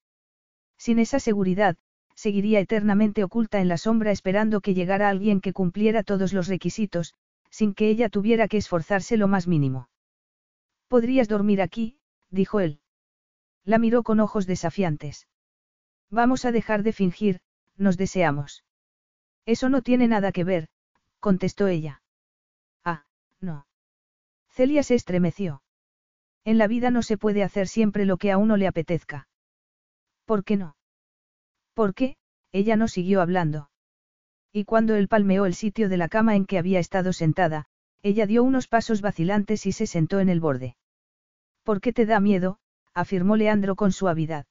Sin 0.77 0.99
esa 0.99 1.19
seguridad, 1.19 1.77
seguiría 2.15 2.59
eternamente 2.59 3.23
oculta 3.23 3.59
en 3.59 3.67
la 3.67 3.77
sombra 3.77 4.11
esperando 4.11 4.61
que 4.61 4.73
llegara 4.73 5.09
alguien 5.09 5.41
que 5.41 5.53
cumpliera 5.53 6.03
todos 6.03 6.33
los 6.33 6.47
requisitos, 6.47 7.13
sin 7.49 7.73
que 7.73 7.89
ella 7.89 8.09
tuviera 8.09 8.47
que 8.47 8.57
esforzarse 8.57 9.17
lo 9.17 9.27
más 9.27 9.47
mínimo. 9.47 9.89
Podrías 10.87 11.27
dormir 11.27 11.61
aquí, 11.61 11.97
dijo 12.29 12.59
él. 12.59 12.79
La 13.63 13.79
miró 13.79 14.03
con 14.03 14.19
ojos 14.19 14.45
desafiantes. 14.45 15.27
Vamos 16.09 16.45
a 16.45 16.51
dejar 16.51 16.83
de 16.83 16.93
fingir, 16.93 17.39
nos 17.77 17.97
deseamos. 17.97 18.63
Eso 19.45 19.69
no 19.69 19.81
tiene 19.81 20.07
nada 20.07 20.31
que 20.31 20.43
ver, 20.43 20.69
contestó 21.19 21.67
ella. 21.67 22.01
Ah, 22.83 23.05
no. 23.39 23.67
Celia 24.49 24.83
se 24.83 24.95
estremeció. 24.95 25.61
En 26.43 26.57
la 26.57 26.67
vida 26.67 26.91
no 26.91 27.01
se 27.01 27.17
puede 27.17 27.43
hacer 27.43 27.67
siempre 27.67 28.05
lo 28.05 28.17
que 28.17 28.31
a 28.31 28.37
uno 28.37 28.57
le 28.57 28.67
apetezca. 28.67 29.27
¿Por 30.25 30.43
qué 30.43 30.57
no? 30.57 30.75
¿Por 31.73 31.93
qué? 31.93 32.17
Ella 32.51 32.75
no 32.75 32.87
siguió 32.87 33.21
hablando. 33.21 33.69
Y 34.51 34.63
cuando 34.63 34.95
él 34.95 35.07
palmeó 35.07 35.45
el 35.45 35.53
sitio 35.53 35.89
de 35.89 35.97
la 35.97 36.07
cama 36.07 36.35
en 36.35 36.45
que 36.45 36.57
había 36.57 36.79
estado 36.79 37.11
sentada, 37.11 37.65
ella 38.01 38.25
dio 38.27 38.43
unos 38.43 38.67
pasos 38.67 39.01
vacilantes 39.01 39.65
y 39.65 39.71
se 39.71 39.87
sentó 39.87 40.19
en 40.19 40.29
el 40.29 40.39
borde. 40.39 40.77
¿Por 41.63 41.81
qué 41.81 41.91
te 41.91 42.05
da 42.05 42.19
miedo? 42.19 42.59
afirmó 42.93 43.35
Leandro 43.35 43.75
con 43.75 43.91
suavidad. 43.91 44.45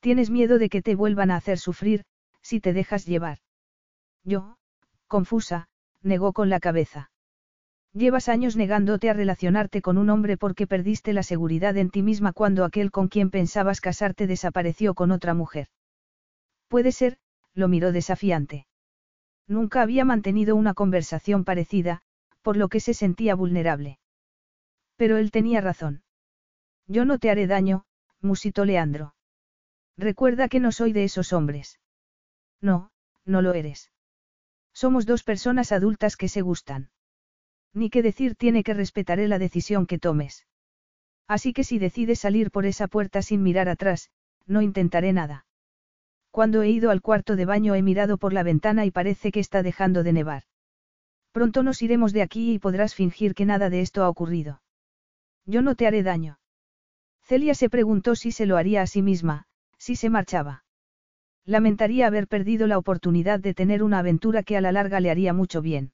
Tienes 0.00 0.30
miedo 0.30 0.58
de 0.58 0.68
que 0.68 0.82
te 0.82 0.94
vuelvan 0.94 1.30
a 1.30 1.36
hacer 1.36 1.58
sufrir, 1.58 2.04
si 2.42 2.60
te 2.60 2.72
dejas 2.72 3.06
llevar. 3.06 3.38
Yo, 4.24 4.56
confusa, 5.06 5.68
negó 6.02 6.32
con 6.32 6.48
la 6.48 6.58
cabeza. 6.58 7.10
Llevas 7.92 8.28
años 8.28 8.56
negándote 8.56 9.10
a 9.10 9.12
relacionarte 9.12 9.82
con 9.82 9.98
un 9.98 10.10
hombre 10.10 10.36
porque 10.36 10.66
perdiste 10.66 11.12
la 11.12 11.22
seguridad 11.22 11.76
en 11.76 11.90
ti 11.90 12.02
misma 12.02 12.32
cuando 12.32 12.64
aquel 12.64 12.90
con 12.90 13.08
quien 13.08 13.30
pensabas 13.30 13.80
casarte 13.80 14.26
desapareció 14.26 14.94
con 14.94 15.10
otra 15.10 15.34
mujer. 15.34 15.68
Puede 16.68 16.92
ser, 16.92 17.18
lo 17.52 17.68
miró 17.68 17.92
desafiante. 17.92 18.66
Nunca 19.48 19.82
había 19.82 20.04
mantenido 20.04 20.54
una 20.54 20.72
conversación 20.72 21.44
parecida, 21.44 22.02
por 22.42 22.56
lo 22.56 22.68
que 22.68 22.78
se 22.78 22.94
sentía 22.94 23.34
vulnerable. 23.34 23.98
Pero 24.96 25.18
él 25.18 25.32
tenía 25.32 25.60
razón. 25.60 26.02
Yo 26.86 27.04
no 27.04 27.18
te 27.18 27.30
haré 27.30 27.48
daño, 27.48 27.84
musitó 28.20 28.64
Leandro. 28.64 29.14
Recuerda 30.00 30.48
que 30.48 30.60
no 30.60 30.72
soy 30.72 30.94
de 30.94 31.04
esos 31.04 31.34
hombres. 31.34 31.78
No, 32.62 32.90
no 33.26 33.42
lo 33.42 33.52
eres. 33.52 33.92
Somos 34.72 35.04
dos 35.04 35.24
personas 35.24 35.72
adultas 35.72 36.16
que 36.16 36.28
se 36.28 36.40
gustan. 36.40 36.88
Ni 37.74 37.90
que 37.90 38.00
decir 38.02 38.34
tiene 38.34 38.64
que 38.64 38.72
respetaré 38.72 39.28
la 39.28 39.38
decisión 39.38 39.84
que 39.84 39.98
tomes. 39.98 40.46
Así 41.28 41.52
que 41.52 41.64
si 41.64 41.78
decides 41.78 42.18
salir 42.18 42.50
por 42.50 42.64
esa 42.64 42.88
puerta 42.88 43.20
sin 43.20 43.42
mirar 43.42 43.68
atrás, 43.68 44.10
no 44.46 44.62
intentaré 44.62 45.12
nada. 45.12 45.44
Cuando 46.30 46.62
he 46.62 46.70
ido 46.70 46.90
al 46.90 47.02
cuarto 47.02 47.36
de 47.36 47.44
baño 47.44 47.74
he 47.74 47.82
mirado 47.82 48.16
por 48.16 48.32
la 48.32 48.42
ventana 48.42 48.86
y 48.86 48.90
parece 48.90 49.30
que 49.30 49.40
está 49.40 49.62
dejando 49.62 50.02
de 50.02 50.14
nevar. 50.14 50.44
Pronto 51.30 51.62
nos 51.62 51.82
iremos 51.82 52.14
de 52.14 52.22
aquí 52.22 52.54
y 52.54 52.58
podrás 52.58 52.94
fingir 52.94 53.34
que 53.34 53.44
nada 53.44 53.68
de 53.68 53.82
esto 53.82 54.02
ha 54.02 54.08
ocurrido. 54.08 54.62
Yo 55.44 55.60
no 55.60 55.74
te 55.74 55.86
haré 55.86 56.02
daño. 56.02 56.38
Celia 57.20 57.54
se 57.54 57.68
preguntó 57.68 58.14
si 58.14 58.32
se 58.32 58.46
lo 58.46 58.56
haría 58.56 58.80
a 58.80 58.86
sí 58.86 59.02
misma, 59.02 59.46
si 59.80 59.96
se 59.96 60.10
marchaba. 60.10 60.62
Lamentaría 61.46 62.06
haber 62.06 62.28
perdido 62.28 62.66
la 62.66 62.78
oportunidad 62.78 63.40
de 63.40 63.54
tener 63.54 63.82
una 63.82 63.98
aventura 63.98 64.42
que 64.42 64.56
a 64.56 64.60
la 64.60 64.72
larga 64.72 65.00
le 65.00 65.10
haría 65.10 65.32
mucho 65.32 65.62
bien. 65.62 65.92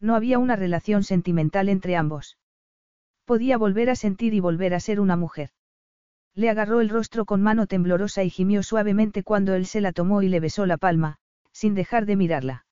No 0.00 0.16
había 0.16 0.38
una 0.38 0.56
relación 0.56 1.04
sentimental 1.04 1.68
entre 1.68 1.96
ambos. 1.96 2.38
Podía 3.26 3.58
volver 3.58 3.90
a 3.90 3.94
sentir 3.94 4.34
y 4.34 4.40
volver 4.40 4.74
a 4.74 4.80
ser 4.80 5.00
una 5.00 5.16
mujer. 5.16 5.50
Le 6.34 6.50
agarró 6.50 6.80
el 6.80 6.88
rostro 6.88 7.26
con 7.26 7.42
mano 7.42 7.66
temblorosa 7.66 8.24
y 8.24 8.30
gimió 8.30 8.62
suavemente 8.62 9.22
cuando 9.22 9.54
él 9.54 9.66
se 9.66 9.80
la 9.80 9.92
tomó 9.92 10.22
y 10.22 10.28
le 10.28 10.40
besó 10.40 10.66
la 10.66 10.78
palma, 10.78 11.18
sin 11.52 11.74
dejar 11.74 12.06
de 12.06 12.16
mirarla. 12.16 12.66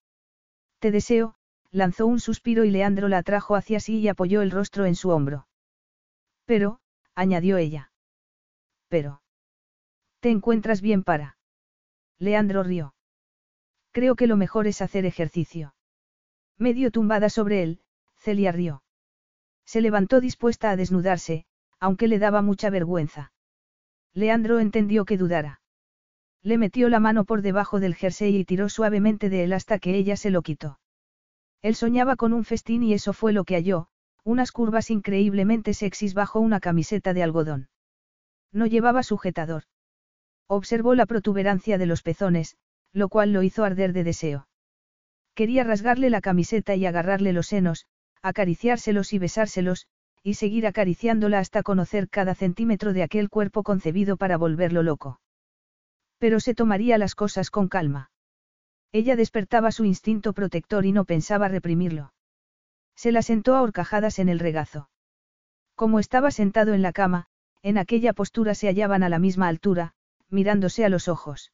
Te 0.80 0.90
deseo, 0.90 1.36
lanzó 1.70 2.06
un 2.06 2.20
suspiro 2.20 2.64
y 2.64 2.70
Leandro 2.70 3.08
la 3.08 3.18
atrajo 3.18 3.54
hacia 3.54 3.80
sí 3.80 4.00
y 4.00 4.08
apoyó 4.08 4.42
el 4.42 4.50
rostro 4.50 4.86
en 4.86 4.96
su 4.96 5.10
hombro. 5.10 5.46
Pero, 6.44 6.80
añadió 7.14 7.56
ella. 7.58 7.92
Pero. 8.88 9.21
¿Te 10.22 10.30
encuentras 10.30 10.82
bien 10.82 11.02
para? 11.02 11.36
Leandro 12.20 12.62
rió. 12.62 12.94
Creo 13.90 14.14
que 14.14 14.28
lo 14.28 14.36
mejor 14.36 14.68
es 14.68 14.80
hacer 14.80 15.04
ejercicio. 15.04 15.74
Medio 16.56 16.92
tumbada 16.92 17.28
sobre 17.28 17.64
él, 17.64 17.80
Celia 18.14 18.52
rió. 18.52 18.84
Se 19.64 19.80
levantó 19.80 20.20
dispuesta 20.20 20.70
a 20.70 20.76
desnudarse, 20.76 21.44
aunque 21.80 22.06
le 22.06 22.20
daba 22.20 22.40
mucha 22.40 22.70
vergüenza. 22.70 23.32
Leandro 24.14 24.60
entendió 24.60 25.06
que 25.06 25.16
dudara. 25.16 25.60
Le 26.40 26.56
metió 26.56 26.88
la 26.88 27.00
mano 27.00 27.24
por 27.24 27.42
debajo 27.42 27.80
del 27.80 27.96
jersey 27.96 28.36
y 28.36 28.44
tiró 28.44 28.68
suavemente 28.68 29.28
de 29.28 29.42
él 29.42 29.52
hasta 29.52 29.80
que 29.80 29.96
ella 29.96 30.16
se 30.16 30.30
lo 30.30 30.42
quitó. 30.42 30.78
Él 31.62 31.74
soñaba 31.74 32.14
con 32.14 32.32
un 32.32 32.44
festín 32.44 32.84
y 32.84 32.94
eso 32.94 33.12
fue 33.12 33.32
lo 33.32 33.42
que 33.42 33.56
halló, 33.56 33.88
unas 34.22 34.52
curvas 34.52 34.88
increíblemente 34.88 35.74
sexys 35.74 36.14
bajo 36.14 36.38
una 36.38 36.60
camiseta 36.60 37.12
de 37.12 37.24
algodón. 37.24 37.70
No 38.52 38.66
llevaba 38.66 39.02
sujetador. 39.02 39.64
Observó 40.54 40.94
la 40.94 41.06
protuberancia 41.06 41.78
de 41.78 41.86
los 41.86 42.02
pezones, 42.02 42.58
lo 42.92 43.08
cual 43.08 43.32
lo 43.32 43.42
hizo 43.42 43.64
arder 43.64 43.94
de 43.94 44.04
deseo. 44.04 44.48
Quería 45.34 45.64
rasgarle 45.64 46.10
la 46.10 46.20
camiseta 46.20 46.74
y 46.74 46.84
agarrarle 46.84 47.32
los 47.32 47.46
senos, 47.46 47.86
acariciárselos 48.20 49.14
y 49.14 49.18
besárselos, 49.18 49.86
y 50.22 50.34
seguir 50.34 50.66
acariciándola 50.66 51.38
hasta 51.38 51.62
conocer 51.62 52.10
cada 52.10 52.34
centímetro 52.34 52.92
de 52.92 53.02
aquel 53.02 53.30
cuerpo 53.30 53.62
concebido 53.62 54.18
para 54.18 54.36
volverlo 54.36 54.82
loco. 54.82 55.22
Pero 56.18 56.38
se 56.38 56.54
tomaría 56.54 56.98
las 56.98 57.14
cosas 57.14 57.50
con 57.50 57.68
calma. 57.68 58.10
Ella 58.92 59.16
despertaba 59.16 59.72
su 59.72 59.86
instinto 59.86 60.34
protector 60.34 60.84
y 60.84 60.92
no 60.92 61.06
pensaba 61.06 61.48
reprimirlo. 61.48 62.12
Se 62.94 63.10
la 63.10 63.22
sentó 63.22 63.56
a 63.56 63.62
horcajadas 63.62 64.18
en 64.18 64.28
el 64.28 64.38
regazo. 64.38 64.90
Como 65.76 65.98
estaba 65.98 66.30
sentado 66.30 66.74
en 66.74 66.82
la 66.82 66.92
cama, 66.92 67.24
en 67.62 67.78
aquella 67.78 68.12
postura 68.12 68.54
se 68.54 68.66
hallaban 68.66 69.02
a 69.02 69.08
la 69.08 69.18
misma 69.18 69.48
altura, 69.48 69.94
mirándose 70.32 70.84
a 70.84 70.88
los 70.88 71.08
ojos. 71.08 71.52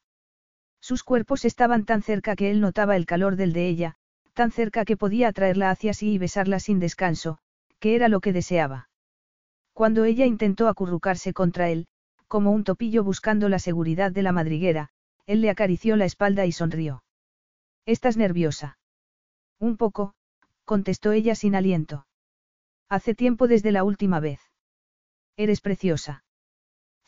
Sus 0.81 1.03
cuerpos 1.03 1.45
estaban 1.45 1.85
tan 1.85 2.01
cerca 2.01 2.35
que 2.35 2.49
él 2.49 2.61
notaba 2.61 2.95
el 2.95 3.05
calor 3.05 3.35
del 3.35 3.53
de 3.53 3.67
ella, 3.67 3.95
tan 4.33 4.51
cerca 4.51 4.85
que 4.85 4.97
podía 4.97 5.27
atraerla 5.27 5.69
hacia 5.69 5.93
sí 5.93 6.13
y 6.13 6.17
besarla 6.17 6.59
sin 6.59 6.79
descanso, 6.79 7.39
que 7.79 7.95
era 7.95 8.07
lo 8.07 8.21
que 8.21 8.33
deseaba. 8.33 8.89
Cuando 9.73 10.05
ella 10.05 10.25
intentó 10.25 10.67
acurrucarse 10.67 11.33
contra 11.33 11.69
él, 11.69 11.87
como 12.27 12.51
un 12.51 12.63
topillo 12.63 13.03
buscando 13.03 13.49
la 13.49 13.59
seguridad 13.59 14.11
de 14.11 14.23
la 14.23 14.31
madriguera, 14.31 14.89
él 15.25 15.41
le 15.41 15.49
acarició 15.49 15.95
la 15.95 16.05
espalda 16.05 16.45
y 16.45 16.51
sonrió. 16.51 17.03
¿Estás 17.85 18.17
nerviosa? 18.17 18.77
Un 19.59 19.77
poco, 19.77 20.13
contestó 20.63 21.11
ella 21.11 21.35
sin 21.35 21.55
aliento. 21.55 22.07
Hace 22.87 23.13
tiempo 23.13 23.47
desde 23.47 23.71
la 23.71 23.83
última 23.83 24.19
vez. 24.19 24.39
Eres 25.35 25.61
preciosa. 25.61 26.23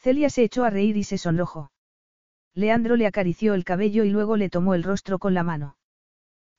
Celia 0.01 0.31
se 0.31 0.43
echó 0.43 0.63
a 0.63 0.71
reír 0.71 0.97
y 0.97 1.03
se 1.03 1.19
sonrojó. 1.19 1.71
Leandro 2.55 2.95
le 2.95 3.05
acarició 3.05 3.53
el 3.53 3.63
cabello 3.63 4.03
y 4.03 4.09
luego 4.09 4.35
le 4.35 4.49
tomó 4.49 4.73
el 4.73 4.81
rostro 4.83 5.19
con 5.19 5.35
la 5.35 5.43
mano. 5.43 5.77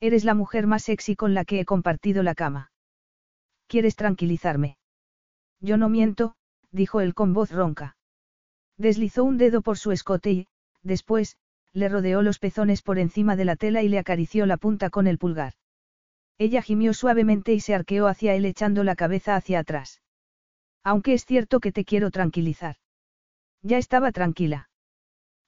Eres 0.00 0.24
la 0.24 0.34
mujer 0.34 0.68
más 0.68 0.84
sexy 0.84 1.16
con 1.16 1.34
la 1.34 1.44
que 1.44 1.58
he 1.58 1.64
compartido 1.64 2.22
la 2.22 2.36
cama. 2.36 2.70
¿Quieres 3.66 3.96
tranquilizarme? 3.96 4.78
Yo 5.60 5.76
no 5.76 5.88
miento, 5.88 6.36
dijo 6.70 7.00
él 7.00 7.14
con 7.14 7.32
voz 7.32 7.50
ronca. 7.50 7.96
Deslizó 8.76 9.24
un 9.24 9.38
dedo 9.38 9.60
por 9.60 9.76
su 9.76 9.90
escote 9.90 10.30
y, 10.30 10.46
después, 10.82 11.36
le 11.72 11.88
rodeó 11.88 12.22
los 12.22 12.38
pezones 12.38 12.80
por 12.80 13.00
encima 13.00 13.34
de 13.34 13.44
la 13.44 13.56
tela 13.56 13.82
y 13.82 13.88
le 13.88 13.98
acarició 13.98 14.46
la 14.46 14.56
punta 14.56 14.88
con 14.88 15.08
el 15.08 15.18
pulgar. 15.18 15.54
Ella 16.38 16.62
gimió 16.62 16.94
suavemente 16.94 17.52
y 17.52 17.60
se 17.60 17.74
arqueó 17.74 18.06
hacia 18.06 18.34
él 18.34 18.44
echando 18.44 18.84
la 18.84 18.94
cabeza 18.94 19.34
hacia 19.34 19.58
atrás. 19.58 20.00
Aunque 20.84 21.14
es 21.14 21.24
cierto 21.24 21.58
que 21.58 21.72
te 21.72 21.84
quiero 21.84 22.10
tranquilizar. 22.12 22.76
Ya 23.62 23.78
estaba 23.78 24.12
tranquila. 24.12 24.68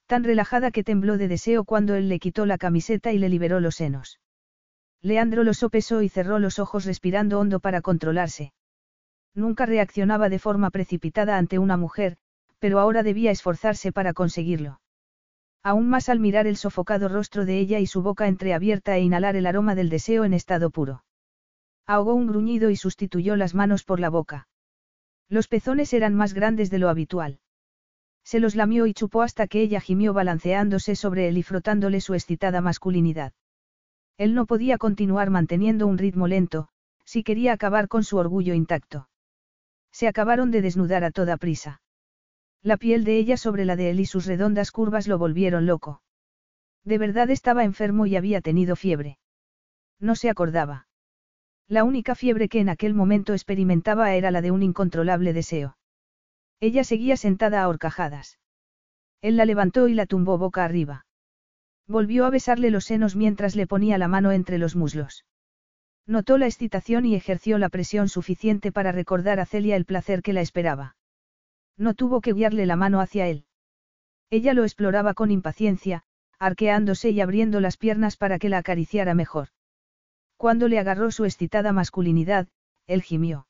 Tan 0.07 0.23
relajada 0.23 0.71
que 0.71 0.85
tembló 0.85 1.19
de 1.19 1.29
deseo 1.29 1.65
cuando 1.65 1.95
él 1.95 2.09
le 2.09 2.19
quitó 2.19 2.47
la 2.47 2.59
camiseta 2.59 3.13
y 3.13 3.19
le 3.19 3.29
liberó 3.29 3.59
los 3.61 3.77
senos. 3.77 4.21
Leandro 5.03 5.45
lo 5.45 5.55
sopesó 5.55 6.03
y 6.03 6.09
cerró 6.09 6.39
los 6.39 6.59
ojos 6.59 6.85
respirando 6.85 7.41
hondo 7.41 7.61
para 7.61 7.83
controlarse. 7.83 8.53
Nunca 9.35 9.67
reaccionaba 9.67 10.29
de 10.29 10.39
forma 10.39 10.71
precipitada 10.71 11.37
ante 11.39 11.59
una 11.59 11.77
mujer, 11.77 12.17
pero 12.59 12.79
ahora 12.79 13.03
debía 13.03 13.31
esforzarse 13.31 13.93
para 13.93 14.13
conseguirlo. 14.13 14.81
Aún 15.63 15.89
más 15.89 16.09
al 16.09 16.21
mirar 16.21 16.47
el 16.47 16.57
sofocado 16.57 17.09
rostro 17.09 17.45
de 17.45 17.59
ella 17.59 17.81
y 17.81 17.87
su 17.87 18.03
boca 18.03 18.29
entreabierta 18.29 18.97
e 18.97 19.01
inhalar 19.01 19.35
el 19.35 19.47
aroma 19.47 19.75
del 19.75 19.89
deseo 19.89 20.25
en 20.25 20.35
estado 20.35 20.71
puro. 20.71 21.05
Ahogó 21.87 22.15
un 22.15 22.27
gruñido 22.27 22.71
y 22.71 22.77
sustituyó 22.77 23.37
las 23.37 23.55
manos 23.55 23.83
por 23.83 23.99
la 23.99 24.11
boca. 24.11 24.47
Los 25.29 25.49
pezones 25.49 25.93
eran 25.93 26.15
más 26.15 26.33
grandes 26.33 26.71
de 26.71 26.79
lo 26.79 26.89
habitual. 26.89 27.41
Se 28.25 28.41
los 28.41 28.57
lamió 28.57 28.87
y 28.87 28.95
chupó 28.95 29.23
hasta 29.23 29.47
que 29.47 29.61
ella 29.61 29.81
gimió 29.81 30.15
balanceándose 30.15 30.97
sobre 30.97 31.29
él 31.29 31.39
y 31.39 31.43
frotándole 31.43 32.01
su 32.01 32.15
excitada 32.15 32.61
masculinidad. 32.61 33.33
Él 34.17 34.35
no 34.35 34.47
podía 34.47 34.79
continuar 34.79 35.31
manteniendo 35.31 35.87
un 35.87 35.99
ritmo 35.99 36.27
lento, 36.27 36.69
si 37.05 37.23
quería 37.23 37.53
acabar 37.53 37.89
con 37.89 38.03
su 38.03 38.17
orgullo 38.17 38.55
intacto. 38.55 39.09
Se 39.93 40.09
acabaron 40.09 40.51
de 40.51 40.63
desnudar 40.63 41.05
a 41.05 41.11
toda 41.11 41.37
prisa. 41.37 41.83
La 42.63 42.79
piel 42.79 43.05
de 43.05 43.19
ella 43.19 43.37
sobre 43.37 43.65
la 43.65 43.77
de 43.77 43.91
él 43.91 44.01
y 44.01 44.07
sus 44.07 44.25
redondas 44.25 44.71
curvas 44.71 45.07
lo 45.07 45.19
volvieron 45.19 45.67
loco. 45.67 46.03
De 46.83 46.99
verdad 46.99 47.31
estaba 47.31 47.65
enfermo 47.65 48.07
y 48.07 48.17
había 48.17 48.41
tenido 48.41 48.75
fiebre. 48.75 49.19
No 50.01 50.17
se 50.17 50.31
acordaba. 50.31 50.87
La 51.69 51.85
única 51.85 52.15
fiebre 52.15 52.49
que 52.49 52.61
en 52.61 52.69
aquel 52.69 52.95
momento 52.95 53.33
experimentaba 53.33 54.15
era 54.15 54.31
la 54.31 54.41
de 54.41 54.51
un 54.51 54.63
incontrolable 54.63 55.33
deseo. 55.33 55.77
Ella 56.61 56.85
seguía 56.85 57.17
sentada 57.17 57.63
a 57.63 57.69
horcajadas. 57.69 58.39
Él 59.21 59.37
la 59.37 59.45
levantó 59.45 59.89
y 59.89 59.95
la 59.95 60.07
tumbó 60.07 60.39
boca 60.39 60.65
arriba. 60.65 61.07
Volvió 61.87 62.25
a 62.25 62.31
besarle 62.31 62.71
los 62.71 62.85
senos 62.85 63.17
mientras 63.17 63.57
le 63.57 63.67
ponía 63.67 63.99
la 63.99 64.09
mano 64.09 64.33
entre 64.33 64.59
los 64.59 64.77
muslos. 64.77 65.25
Notó 66.07 66.39
la 66.39 66.47
excitación 66.47 67.07
y 67.07 67.15
ejerció 67.15 67.59
la 67.59 67.69
presión 67.69 68.09
suficiente 68.09 68.73
para 68.73 68.93
recordar 68.93 69.41
a 69.41 69.47
Celia 69.47 69.77
el 69.77 69.85
placer 69.85 70.23
que 70.23 70.33
la 70.33 70.43
esperaba. 70.43 70.97
No 71.77 71.95
tuvo 71.95 72.21
que 72.21 72.33
guiarle 72.33 72.67
la 72.67 72.77
mano 72.77 73.01
hacia 73.01 73.27
él. 73.27 73.47
Ella 74.31 74.55
lo 74.55 74.65
exploraba 74.65 75.15
con 75.15 75.31
impaciencia, 75.31 76.05
arqueándose 76.39 77.11
y 77.11 77.21
abriendo 77.21 77.61
las 77.61 77.77
piernas 77.77 78.17
para 78.17 78.39
que 78.39 78.49
la 78.49 78.59
acariciara 78.59 79.15
mejor. 79.15 79.49
Cuando 80.37 80.69
le 80.69 80.79
agarró 80.79 81.11
su 81.11 81.25
excitada 81.25 81.73
masculinidad, 81.73 82.49
él 82.87 83.03
gimió. 83.03 83.47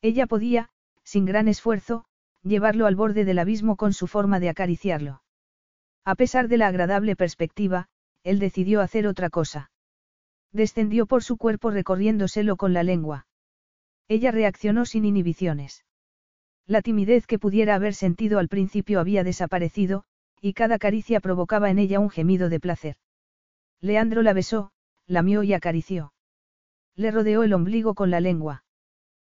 Ella 0.00 0.26
podía, 0.26 0.70
sin 1.02 1.24
gran 1.24 1.48
esfuerzo, 1.48 2.04
llevarlo 2.46 2.86
al 2.86 2.96
borde 2.96 3.24
del 3.24 3.38
abismo 3.38 3.76
con 3.76 3.92
su 3.92 4.06
forma 4.06 4.40
de 4.40 4.48
acariciarlo. 4.48 5.22
A 6.04 6.14
pesar 6.14 6.48
de 6.48 6.56
la 6.56 6.68
agradable 6.68 7.16
perspectiva, 7.16 7.88
él 8.22 8.38
decidió 8.38 8.80
hacer 8.80 9.06
otra 9.06 9.30
cosa. 9.30 9.70
Descendió 10.52 11.06
por 11.06 11.22
su 11.22 11.36
cuerpo 11.36 11.70
recorriéndoselo 11.70 12.56
con 12.56 12.72
la 12.72 12.82
lengua. 12.82 13.26
Ella 14.08 14.30
reaccionó 14.30 14.86
sin 14.86 15.04
inhibiciones. 15.04 15.84
La 16.66 16.82
timidez 16.82 17.26
que 17.26 17.38
pudiera 17.38 17.74
haber 17.74 17.94
sentido 17.94 18.38
al 18.38 18.48
principio 18.48 19.00
había 19.00 19.24
desaparecido, 19.24 20.04
y 20.40 20.52
cada 20.52 20.78
caricia 20.78 21.20
provocaba 21.20 21.70
en 21.70 21.78
ella 21.78 22.00
un 22.00 22.10
gemido 22.10 22.48
de 22.48 22.60
placer. 22.60 22.96
Leandro 23.80 24.22
la 24.22 24.32
besó, 24.32 24.70
lamió 25.06 25.42
y 25.42 25.52
acarició. 25.52 26.12
Le 26.94 27.10
rodeó 27.10 27.42
el 27.42 27.52
ombligo 27.52 27.94
con 27.94 28.10
la 28.10 28.20
lengua. 28.20 28.64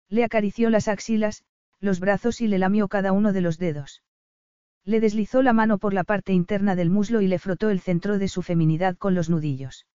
Le 0.09 0.24
acarició 0.24 0.70
las 0.70 0.89
axilas, 0.89 1.45
los 1.81 2.01
brazos 2.01 2.40
y 2.40 2.48
le 2.48 2.59
lamió 2.59 2.89
cada 2.89 3.12
uno 3.12 3.32
de 3.32 3.40
los 3.40 3.59
dedos. 3.59 4.02
Le 4.85 5.01
deslizó 5.01 5.43
la 5.43 5.52
mano 5.52 5.78
por 5.78 5.93
la 5.93 6.05
parte 6.05 6.32
interna 6.32 6.77
del 6.77 6.90
muslo 6.90 7.20
y 7.20 7.28
le 7.28 7.39
frotó 7.39 7.70
el 7.70 7.81
centro 7.81 8.19
de 8.19 8.28
su 8.28 8.43
feminidad 8.43 8.97
con 8.97 9.15
los 9.15 9.28
nudillos. 9.28 9.86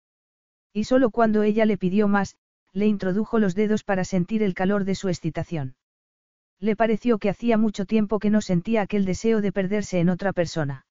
Y 0.74 0.84
solo 0.84 1.10
cuando 1.10 1.44
ella 1.44 1.66
le 1.66 1.78
pidió 1.78 2.08
más, 2.08 2.36
le 2.74 2.88
introdujo 2.88 3.40
los 3.40 3.56
dedos 3.56 3.84
para 3.84 4.04
sentir 4.04 4.44
el 4.44 4.54
calor 4.54 4.84
de 4.84 4.96
su 4.96 5.08
excitación. 5.08 5.76
Le 6.60 6.76
pareció 6.76 7.18
que 7.20 7.30
hacía 7.30 7.58
mucho 7.58 7.86
tiempo 7.86 8.20
que 8.20 8.30
no 8.30 8.42
sentía 8.42 8.82
aquel 8.82 9.06
deseo 9.06 9.42
de 9.42 9.52
perderse 9.52 10.00
en 10.00 10.10
otra 10.10 10.34
persona. 10.34 10.86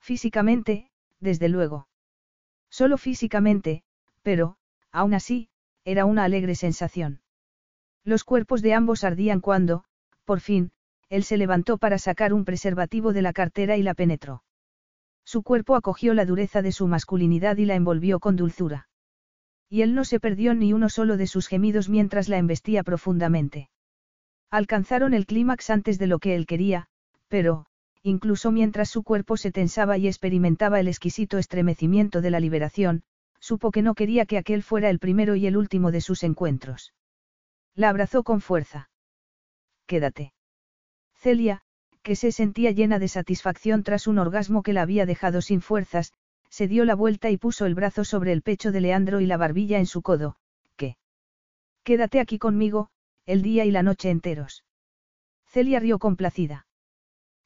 Físicamente, 0.00 0.90
desde 1.20 1.48
luego. 1.48 1.88
Solo 2.70 2.98
físicamente, 2.98 3.82
pero, 4.22 4.56
aún 4.92 5.14
así, 5.14 5.48
era 5.84 6.04
una 6.04 6.24
alegre 6.24 6.54
sensación. 6.54 7.20
Los 8.04 8.24
cuerpos 8.24 8.62
de 8.62 8.74
ambos 8.74 9.04
ardían 9.04 9.40
cuando, 9.40 9.84
por 10.28 10.40
fin, 10.40 10.72
él 11.08 11.24
se 11.24 11.38
levantó 11.38 11.78
para 11.78 11.96
sacar 11.96 12.34
un 12.34 12.44
preservativo 12.44 13.14
de 13.14 13.22
la 13.22 13.32
cartera 13.32 13.78
y 13.78 13.82
la 13.82 13.94
penetró. 13.94 14.42
Su 15.24 15.42
cuerpo 15.42 15.74
acogió 15.74 16.12
la 16.12 16.26
dureza 16.26 16.60
de 16.60 16.70
su 16.70 16.86
masculinidad 16.86 17.56
y 17.56 17.64
la 17.64 17.76
envolvió 17.76 18.20
con 18.20 18.36
dulzura. 18.36 18.90
Y 19.70 19.80
él 19.80 19.94
no 19.94 20.04
se 20.04 20.20
perdió 20.20 20.52
ni 20.52 20.74
uno 20.74 20.90
solo 20.90 21.16
de 21.16 21.26
sus 21.26 21.48
gemidos 21.48 21.88
mientras 21.88 22.28
la 22.28 22.36
embestía 22.36 22.82
profundamente. 22.82 23.70
Alcanzaron 24.50 25.14
el 25.14 25.24
clímax 25.24 25.70
antes 25.70 25.98
de 25.98 26.08
lo 26.08 26.18
que 26.18 26.34
él 26.34 26.44
quería, 26.44 26.88
pero, 27.28 27.64
incluso 28.02 28.52
mientras 28.52 28.90
su 28.90 29.04
cuerpo 29.04 29.38
se 29.38 29.50
tensaba 29.50 29.96
y 29.96 30.08
experimentaba 30.08 30.78
el 30.78 30.88
exquisito 30.88 31.38
estremecimiento 31.38 32.20
de 32.20 32.30
la 32.30 32.40
liberación, 32.40 33.02
supo 33.40 33.70
que 33.70 33.80
no 33.80 33.94
quería 33.94 34.26
que 34.26 34.36
aquel 34.36 34.62
fuera 34.62 34.90
el 34.90 34.98
primero 34.98 35.36
y 35.36 35.46
el 35.46 35.56
último 35.56 35.90
de 35.90 36.02
sus 36.02 36.22
encuentros. 36.22 36.92
La 37.74 37.88
abrazó 37.88 38.24
con 38.24 38.42
fuerza. 38.42 38.90
Quédate. 39.88 40.34
Celia, 41.16 41.62
que 42.02 42.14
se 42.14 42.30
sentía 42.30 42.70
llena 42.72 42.98
de 42.98 43.08
satisfacción 43.08 43.82
tras 43.82 44.06
un 44.06 44.18
orgasmo 44.18 44.62
que 44.62 44.74
la 44.74 44.82
había 44.82 45.06
dejado 45.06 45.40
sin 45.40 45.62
fuerzas, 45.62 46.12
se 46.50 46.68
dio 46.68 46.84
la 46.84 46.94
vuelta 46.94 47.30
y 47.30 47.38
puso 47.38 47.64
el 47.64 47.74
brazo 47.74 48.04
sobre 48.04 48.32
el 48.32 48.42
pecho 48.42 48.70
de 48.70 48.82
Leandro 48.82 49.20
y 49.20 49.26
la 49.26 49.38
barbilla 49.38 49.78
en 49.78 49.86
su 49.86 50.02
codo, 50.02 50.36
¿qué? 50.76 50.98
Quédate 51.84 52.20
aquí 52.20 52.38
conmigo, 52.38 52.90
el 53.24 53.40
día 53.40 53.64
y 53.64 53.70
la 53.70 53.82
noche 53.82 54.10
enteros. 54.10 54.64
Celia 55.46 55.80
rió 55.80 55.98
complacida. 55.98 56.66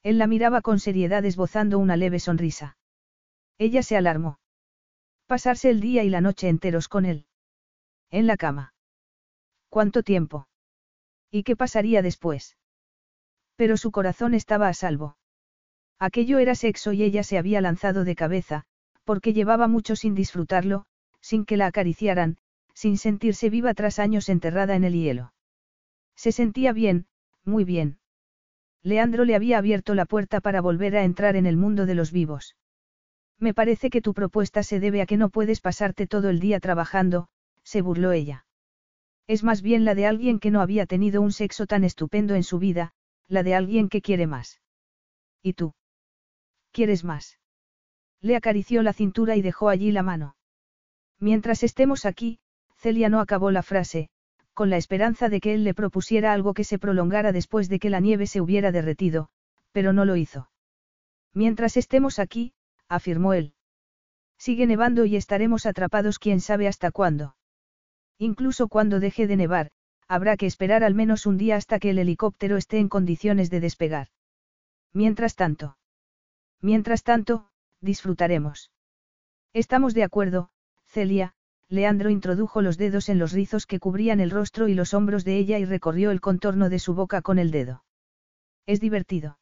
Él 0.03 0.17
la 0.17 0.27
miraba 0.27 0.61
con 0.61 0.79
seriedad 0.79 1.23
esbozando 1.23 1.79
una 1.79 1.95
leve 1.95 2.19
sonrisa. 2.19 2.77
Ella 3.57 3.83
se 3.83 3.95
alarmó. 3.95 4.39
Pasarse 5.27 5.69
el 5.69 5.79
día 5.79 6.03
y 6.03 6.09
la 6.09 6.19
noche 6.19 6.49
enteros 6.49 6.89
con 6.89 7.05
él. 7.05 7.25
En 8.11 8.27
la 8.27 8.35
cama. 8.35 8.73
¿Cuánto 9.69 10.03
tiempo? 10.03 10.47
¿Y 11.35 11.41
qué 11.41 11.55
pasaría 11.55 12.03
después? 12.03 12.57
Pero 13.55 13.75
su 13.75 13.89
corazón 13.89 14.35
estaba 14.35 14.67
a 14.67 14.73
salvo. 14.75 15.17
Aquello 15.97 16.37
era 16.37 16.53
sexo 16.53 16.93
y 16.93 17.01
ella 17.01 17.23
se 17.23 17.39
había 17.39 17.59
lanzado 17.59 18.03
de 18.03 18.15
cabeza, 18.15 18.65
porque 19.03 19.33
llevaba 19.33 19.67
mucho 19.67 19.95
sin 19.95 20.13
disfrutarlo, 20.13 20.85
sin 21.21 21.45
que 21.45 21.57
la 21.57 21.65
acariciaran, 21.65 22.37
sin 22.75 22.99
sentirse 22.99 23.49
viva 23.49 23.73
tras 23.73 23.97
años 23.97 24.29
enterrada 24.29 24.75
en 24.75 24.83
el 24.83 24.93
hielo. 24.93 25.33
Se 26.15 26.31
sentía 26.31 26.71
bien, 26.71 27.07
muy 27.43 27.63
bien. 27.63 27.97
Leandro 28.83 29.25
le 29.25 29.33
había 29.33 29.57
abierto 29.57 29.95
la 29.95 30.05
puerta 30.05 30.39
para 30.39 30.61
volver 30.61 30.95
a 30.95 31.03
entrar 31.03 31.35
en 31.35 31.47
el 31.47 31.57
mundo 31.57 31.87
de 31.87 31.95
los 31.95 32.11
vivos. 32.11 32.55
Me 33.39 33.55
parece 33.55 33.89
que 33.89 34.03
tu 34.03 34.13
propuesta 34.13 34.61
se 34.61 34.79
debe 34.79 35.01
a 35.01 35.07
que 35.07 35.17
no 35.17 35.29
puedes 35.29 35.61
pasarte 35.61 36.05
todo 36.05 36.29
el 36.29 36.39
día 36.39 36.59
trabajando, 36.59 37.27
se 37.63 37.81
burló 37.81 38.11
ella. 38.11 38.45
Es 39.27 39.43
más 39.43 39.61
bien 39.61 39.85
la 39.85 39.95
de 39.95 40.05
alguien 40.05 40.39
que 40.39 40.51
no 40.51 40.61
había 40.61 40.85
tenido 40.85 41.21
un 41.21 41.31
sexo 41.31 41.65
tan 41.65 41.83
estupendo 41.83 42.35
en 42.35 42.43
su 42.43 42.59
vida, 42.59 42.93
la 43.27 43.43
de 43.43 43.55
alguien 43.55 43.89
que 43.89 44.01
quiere 44.01 44.27
más. 44.27 44.61
¿Y 45.41 45.53
tú? 45.53 45.73
¿Quieres 46.71 47.03
más? 47.03 47.39
Le 48.21 48.35
acarició 48.35 48.83
la 48.83 48.93
cintura 48.93 49.35
y 49.35 49.41
dejó 49.41 49.69
allí 49.69 49.91
la 49.91 50.03
mano. 50.03 50.35
Mientras 51.19 51.63
estemos 51.63 52.05
aquí, 52.05 52.39
Celia 52.77 53.09
no 53.09 53.19
acabó 53.19 53.51
la 53.51 53.63
frase, 53.63 54.09
con 54.53 54.69
la 54.69 54.77
esperanza 54.77 55.29
de 55.29 55.39
que 55.39 55.53
él 55.53 55.63
le 55.63 55.73
propusiera 55.73 56.33
algo 56.33 56.53
que 56.53 56.63
se 56.63 56.79
prolongara 56.79 57.31
después 57.31 57.69
de 57.69 57.79
que 57.79 57.89
la 57.89 57.99
nieve 57.99 58.27
se 58.27 58.41
hubiera 58.41 58.71
derretido, 58.71 59.29
pero 59.71 59.93
no 59.93 60.05
lo 60.05 60.15
hizo. 60.15 60.49
Mientras 61.33 61.77
estemos 61.77 62.19
aquí, 62.19 62.53
afirmó 62.87 63.33
él. 63.33 63.53
Sigue 64.37 64.67
nevando 64.67 65.05
y 65.05 65.15
estaremos 65.15 65.65
atrapados 65.65 66.19
quién 66.19 66.41
sabe 66.41 66.67
hasta 66.67 66.91
cuándo. 66.91 67.35
Incluso 68.29 68.69
cuando 68.69 69.01
deje 69.01 69.27
de 69.27 69.35
nevar, 69.35 69.69
habrá 70.07 70.37
que 70.37 70.45
esperar 70.45 70.85
al 70.85 70.95
menos 70.95 71.25
un 71.25 71.37
día 71.37 71.57
hasta 71.57 71.77
que 71.77 71.89
el 71.89 71.99
helicóptero 71.99 72.55
esté 72.55 72.77
en 72.79 72.87
condiciones 72.87 73.49
de 73.49 73.59
despegar. 73.59 74.07
Mientras 74.93 75.35
tanto. 75.35 75.77
Mientras 76.61 77.03
tanto, 77.03 77.49
disfrutaremos. 77.81 78.71
Estamos 79.51 79.93
de 79.93 80.03
acuerdo, 80.05 80.51
Celia, 80.85 81.33
Leandro 81.67 82.09
introdujo 82.09 82.61
los 82.61 82.77
dedos 82.77 83.09
en 83.09 83.19
los 83.19 83.33
rizos 83.33 83.65
que 83.65 83.81
cubrían 83.81 84.21
el 84.21 84.31
rostro 84.31 84.69
y 84.69 84.73
los 84.73 84.93
hombros 84.93 85.25
de 85.25 85.37
ella 85.37 85.59
y 85.59 85.65
recorrió 85.65 86.09
el 86.09 86.21
contorno 86.21 86.69
de 86.69 86.79
su 86.79 86.93
boca 86.93 87.21
con 87.21 87.39
el 87.39 87.51
dedo. 87.51 87.83
Es 88.65 88.79
divertido. 88.79 89.37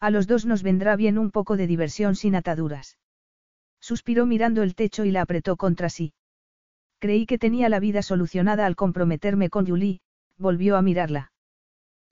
A 0.00 0.10
los 0.10 0.26
dos 0.26 0.44
nos 0.44 0.64
vendrá 0.64 0.96
bien 0.96 1.18
un 1.18 1.30
poco 1.30 1.56
de 1.56 1.68
diversión 1.68 2.16
sin 2.16 2.34
ataduras. 2.34 2.98
Suspiró 3.78 4.26
mirando 4.26 4.64
el 4.64 4.74
techo 4.74 5.04
y 5.04 5.12
la 5.12 5.22
apretó 5.22 5.56
contra 5.56 5.88
sí. 5.88 6.14
Creí 7.02 7.26
que 7.26 7.36
tenía 7.36 7.68
la 7.68 7.80
vida 7.80 8.00
solucionada 8.00 8.64
al 8.64 8.76
comprometerme 8.76 9.50
con 9.50 9.66
Julie, 9.66 9.98
volvió 10.38 10.76
a 10.76 10.82
mirarla. 10.82 11.32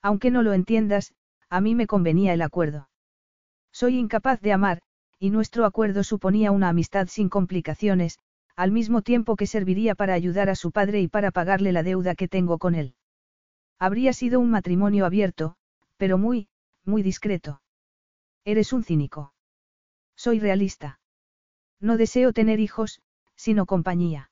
Aunque 0.01 0.31
no 0.31 0.43
lo 0.43 0.51
entiendas, 0.51 1.13
a 1.49 1.61
mí 1.61 1.75
me 1.75 1.87
convenía 1.87 2.33
el 2.33 2.41
acuerdo. 2.41 2.89
Soy 3.71 3.97
incapaz 3.97 4.41
de 4.41 4.51
amar, 4.51 4.81
y 5.17 5.29
nuestro 5.29 5.63
acuerdo 5.63 6.03
suponía 6.03 6.51
una 6.51 6.67
amistad 6.67 7.07
sin 7.07 7.29
complicaciones, 7.29 8.19
al 8.57 8.73
mismo 8.73 9.01
tiempo 9.01 9.37
que 9.37 9.47
serviría 9.47 9.95
para 9.95 10.13
ayudar 10.13 10.49
a 10.49 10.55
su 10.55 10.73
padre 10.73 10.99
y 10.99 11.07
para 11.07 11.31
pagarle 11.31 11.71
la 11.71 11.83
deuda 11.83 12.13
que 12.13 12.27
tengo 12.27 12.57
con 12.57 12.75
él. 12.75 12.93
Habría 13.79 14.11
sido 14.11 14.41
un 14.41 14.49
matrimonio 14.49 15.05
abierto, 15.05 15.55
pero 15.95 16.17
muy, 16.17 16.49
muy 16.83 17.01
discreto. 17.01 17.61
Eres 18.43 18.73
un 18.73 18.83
cínico. 18.83 19.33
Soy 20.17 20.41
realista. 20.41 20.99
No 21.79 21.95
deseo 21.95 22.33
tener 22.33 22.59
hijos, 22.59 23.01
sino 23.37 23.65
compañía. 23.65 24.30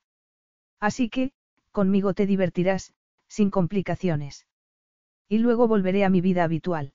Así 0.79 1.09
que, 1.09 1.31
conmigo 1.71 2.13
te 2.13 2.25
divertirás, 2.25 2.93
sin 3.27 3.49
complicaciones. 3.49 4.45
Y 5.27 5.37
luego 5.39 5.67
volveré 5.67 6.05
a 6.05 6.09
mi 6.09 6.21
vida 6.21 6.43
habitual. 6.43 6.93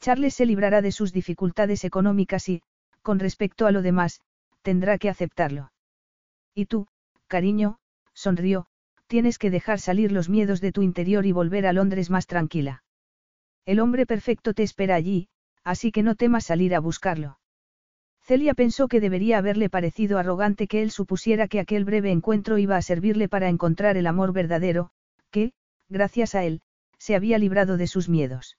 Charles 0.00 0.34
se 0.34 0.46
librará 0.46 0.82
de 0.82 0.92
sus 0.92 1.12
dificultades 1.12 1.84
económicas 1.84 2.48
y, 2.48 2.62
con 3.02 3.18
respecto 3.18 3.66
a 3.66 3.72
lo 3.72 3.82
demás, 3.82 4.20
tendrá 4.62 4.98
que 4.98 5.08
aceptarlo. 5.08 5.72
Y 6.54 6.66
tú, 6.66 6.88
cariño, 7.26 7.78
sonrió, 8.12 8.66
tienes 9.06 9.38
que 9.38 9.50
dejar 9.50 9.80
salir 9.80 10.12
los 10.12 10.28
miedos 10.28 10.60
de 10.60 10.72
tu 10.72 10.82
interior 10.82 11.24
y 11.24 11.32
volver 11.32 11.66
a 11.66 11.72
Londres 11.72 12.10
más 12.10 12.26
tranquila. 12.26 12.82
El 13.64 13.80
hombre 13.80 14.06
perfecto 14.06 14.54
te 14.54 14.62
espera 14.62 14.94
allí, 14.94 15.28
así 15.64 15.92
que 15.92 16.02
no 16.02 16.14
temas 16.14 16.44
salir 16.44 16.74
a 16.74 16.80
buscarlo. 16.80 17.38
Celia 18.28 18.52
pensó 18.52 18.88
que 18.88 19.00
debería 19.00 19.38
haberle 19.38 19.70
parecido 19.70 20.18
arrogante 20.18 20.66
que 20.66 20.82
él 20.82 20.90
supusiera 20.90 21.48
que 21.48 21.60
aquel 21.60 21.86
breve 21.86 22.10
encuentro 22.10 22.58
iba 22.58 22.76
a 22.76 22.82
servirle 22.82 23.26
para 23.26 23.48
encontrar 23.48 23.96
el 23.96 24.06
amor 24.06 24.34
verdadero, 24.34 24.90
que, 25.30 25.54
gracias 25.88 26.34
a 26.34 26.44
él, 26.44 26.60
se 26.98 27.14
había 27.14 27.38
librado 27.38 27.78
de 27.78 27.86
sus 27.86 28.10
miedos. 28.10 28.58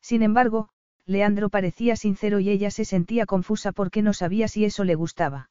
Sin 0.00 0.24
embargo, 0.24 0.70
Leandro 1.06 1.50
parecía 1.50 1.94
sincero 1.94 2.40
y 2.40 2.50
ella 2.50 2.72
se 2.72 2.84
sentía 2.84 3.26
confusa 3.26 3.70
porque 3.70 4.02
no 4.02 4.12
sabía 4.12 4.48
si 4.48 4.64
eso 4.64 4.82
le 4.82 4.96
gustaba. 4.96 5.50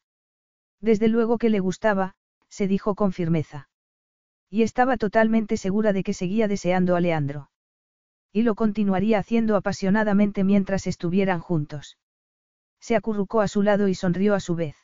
Desde 0.82 1.08
luego 1.08 1.38
que 1.38 1.50
le 1.50 1.62
gustaba, 1.62 2.16
se 2.50 2.68
dijo 2.68 2.94
con 2.94 3.14
firmeza. 3.14 3.70
Y 4.50 4.64
estaba 4.64 4.98
totalmente 4.98 5.56
segura 5.56 5.94
de 5.94 6.04
que 6.04 6.14
seguía 6.14 6.50
deseando 6.50 6.98
a 6.98 7.00
Leandro. 7.00 7.52
Y 8.34 8.42
lo 8.42 8.56
continuaría 8.56 9.18
haciendo 9.18 9.56
apasionadamente 9.56 10.44
mientras 10.44 10.88
estuvieran 10.88 11.40
juntos. 11.40 11.96
Se 12.80 12.96
acurrucó 12.96 13.42
a 13.42 13.48
su 13.48 13.62
lado 13.62 13.88
y 13.88 13.96
sonrió 13.96 14.36
a 14.36 14.40
su 14.40 14.56
vez. 14.56 14.76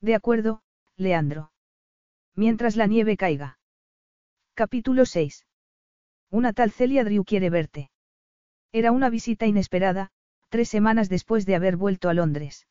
De 0.00 0.14
acuerdo, 0.14 0.62
Leandro. 0.96 1.52
Mientras 2.34 2.76
la 2.76 2.86
nieve 2.86 3.16
caiga. 3.16 3.58
Capítulo 4.54 5.06
6. 5.06 5.46
Una 6.30 6.52
tal 6.52 6.70
Celia 6.70 7.04
Drew 7.04 7.24
quiere 7.24 7.50
verte. 7.50 7.90
Era 8.72 8.92
una 8.92 9.08
visita 9.08 9.46
inesperada, 9.46 10.10
tres 10.48 10.68
semanas 10.68 11.08
después 11.08 11.46
de 11.46 11.54
haber 11.54 11.76
vuelto 11.76 12.08
a 12.08 12.14
Londres. 12.14 12.66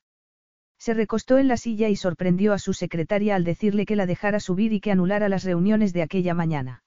Se 0.77 0.93
recostó 0.93 1.37
en 1.37 1.47
la 1.47 1.57
silla 1.57 1.89
y 1.89 1.95
sorprendió 1.95 2.53
a 2.53 2.59
su 2.59 2.73
secretaria 2.73 3.35
al 3.35 3.43
decirle 3.43 3.85
que 3.85 3.95
la 3.95 4.05
dejara 4.05 4.39
subir 4.39 4.73
y 4.73 4.79
que 4.79 4.91
anulara 4.91 5.27
las 5.27 5.43
reuniones 5.43 5.91
de 5.91 6.03
aquella 6.03 6.33
mañana. 6.33 6.83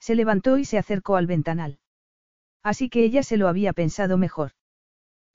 Se 0.00 0.14
levantó 0.14 0.56
y 0.58 0.64
se 0.64 0.78
acercó 0.78 1.16
al 1.16 1.26
ventanal. 1.26 1.78
Así 2.62 2.88
que 2.88 3.04
ella 3.04 3.22
se 3.22 3.36
lo 3.36 3.48
había 3.48 3.72
pensado 3.72 4.16
mejor. 4.16 4.52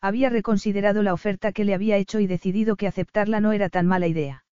Había 0.01 0.29
reconsiderado 0.29 1.01
la 1.03 1.13
oferta 1.13 1.51
que 1.51 1.65
le 1.65 1.73
había 1.73 1.97
hecho 1.97 2.19
y 2.19 2.27
decidido 2.27 2.75
que 2.75 2.87
aceptarla 2.87 3.39
no 3.39 3.51
era 3.51 3.69
tan 3.69 3.87
mala 3.87 4.07
idea. 4.07 4.45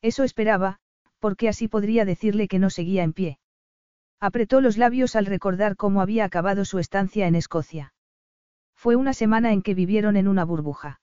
Eso 0.00 0.24
esperaba, 0.24 0.78
porque 1.18 1.48
así 1.48 1.68
podría 1.68 2.04
decirle 2.04 2.48
que 2.48 2.58
no 2.58 2.70
seguía 2.70 3.02
en 3.02 3.12
pie. 3.12 3.38
Apretó 4.18 4.60
los 4.60 4.78
labios 4.78 5.14
al 5.14 5.26
recordar 5.26 5.76
cómo 5.76 6.00
había 6.00 6.24
acabado 6.24 6.64
su 6.64 6.78
estancia 6.78 7.26
en 7.26 7.34
Escocia. 7.34 7.92
Fue 8.74 8.96
una 8.96 9.12
semana 9.12 9.52
en 9.52 9.62
que 9.62 9.74
vivieron 9.74 10.16
en 10.16 10.26
una 10.26 10.44
burbuja. 10.44 11.00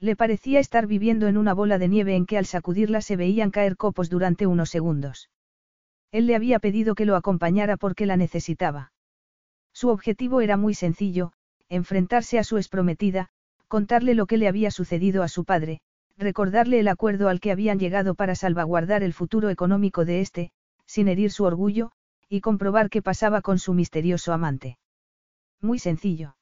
Le 0.00 0.16
parecía 0.16 0.60
estar 0.60 0.86
viviendo 0.86 1.28
en 1.28 1.36
una 1.36 1.54
bola 1.54 1.78
de 1.78 1.88
nieve 1.88 2.16
en 2.16 2.26
que 2.26 2.38
al 2.38 2.46
sacudirla 2.46 3.02
se 3.02 3.16
veían 3.16 3.50
caer 3.50 3.76
copos 3.76 4.08
durante 4.10 4.46
unos 4.46 4.70
segundos. 4.70 5.30
Él 6.10 6.26
le 6.26 6.34
había 6.34 6.58
pedido 6.58 6.94
que 6.94 7.04
lo 7.04 7.16
acompañara 7.16 7.76
porque 7.76 8.06
la 8.06 8.16
necesitaba. 8.16 8.92
Su 9.72 9.88
objetivo 9.88 10.40
era 10.40 10.56
muy 10.56 10.74
sencillo, 10.74 11.32
enfrentarse 11.70 12.38
a 12.38 12.44
su 12.44 12.58
exprometida, 12.58 13.30
contarle 13.68 14.14
lo 14.14 14.26
que 14.26 14.36
le 14.36 14.48
había 14.48 14.70
sucedido 14.70 15.22
a 15.22 15.28
su 15.28 15.44
padre, 15.44 15.80
recordarle 16.18 16.80
el 16.80 16.88
acuerdo 16.88 17.28
al 17.28 17.40
que 17.40 17.52
habían 17.52 17.78
llegado 17.78 18.14
para 18.14 18.34
salvaguardar 18.34 19.02
el 19.02 19.14
futuro 19.14 19.48
económico 19.48 20.04
de 20.04 20.20
éste, 20.20 20.50
sin 20.84 21.08
herir 21.08 21.30
su 21.30 21.44
orgullo, 21.44 21.92
y 22.28 22.40
comprobar 22.40 22.90
qué 22.90 23.00
pasaba 23.00 23.40
con 23.40 23.58
su 23.58 23.72
misterioso 23.72 24.32
amante. 24.32 24.78
Muy 25.60 25.78
sencillo. 25.78 26.36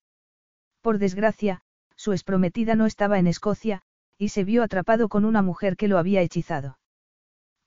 Por 0.81 0.99
desgracia, 0.99 1.63
su 1.97 2.13
exprometida 2.13 2.75
no 2.75 2.87
estaba 2.87 3.19
en 3.19 3.27
Escocia, 3.27 3.83
y 4.17 4.31
se 4.31 4.45
vio 4.45 4.63
atrapado 4.63 5.09
con 5.09 5.25
una 5.25 5.43
mujer 5.43 5.77
que 5.77 5.89
lo 5.89 5.99
había 5.99 6.23
hechizado. 6.23 6.79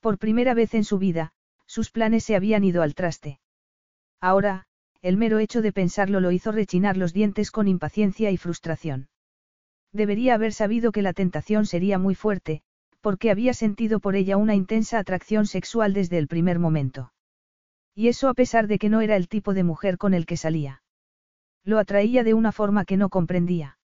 Por 0.00 0.18
primera 0.18 0.54
vez 0.54 0.74
en 0.74 0.84
su 0.84 0.98
vida, 0.98 1.32
sus 1.66 1.90
planes 1.90 2.24
se 2.24 2.36
habían 2.36 2.64
ido 2.64 2.82
al 2.82 2.94
traste. 2.94 3.40
Ahora, 4.20 4.66
el 5.02 5.16
mero 5.16 5.40
hecho 5.40 5.62
de 5.62 5.72
pensarlo 5.72 6.20
lo 6.20 6.30
hizo 6.30 6.52
rechinar 6.52 6.96
los 6.96 7.12
dientes 7.12 7.50
con 7.50 7.66
impaciencia 7.66 8.30
y 8.30 8.36
frustración. 8.36 9.08
Debería 9.92 10.34
haber 10.34 10.52
sabido 10.52 10.92
que 10.92 11.02
la 11.02 11.12
tentación 11.12 11.66
sería 11.66 11.98
muy 11.98 12.14
fuerte, 12.14 12.62
porque 13.00 13.30
había 13.30 13.52
sentido 13.52 13.98
por 13.98 14.14
ella 14.14 14.36
una 14.36 14.54
intensa 14.54 15.00
atracción 15.00 15.46
sexual 15.46 15.92
desde 15.92 16.18
el 16.18 16.28
primer 16.28 16.60
momento. 16.60 17.12
Y 17.94 18.08
eso 18.08 18.28
a 18.28 18.34
pesar 18.34 18.68
de 18.68 18.78
que 18.78 18.88
no 18.88 19.00
era 19.00 19.16
el 19.16 19.28
tipo 19.28 19.54
de 19.54 19.64
mujer 19.64 19.98
con 19.98 20.14
el 20.14 20.24
que 20.24 20.36
salía. 20.36 20.82
Lo 21.64 21.78
atraía 21.78 22.22
de 22.22 22.34
una 22.34 22.52
forma 22.52 22.84
que 22.84 22.96
no 22.96 23.08
comprendía. 23.08 23.78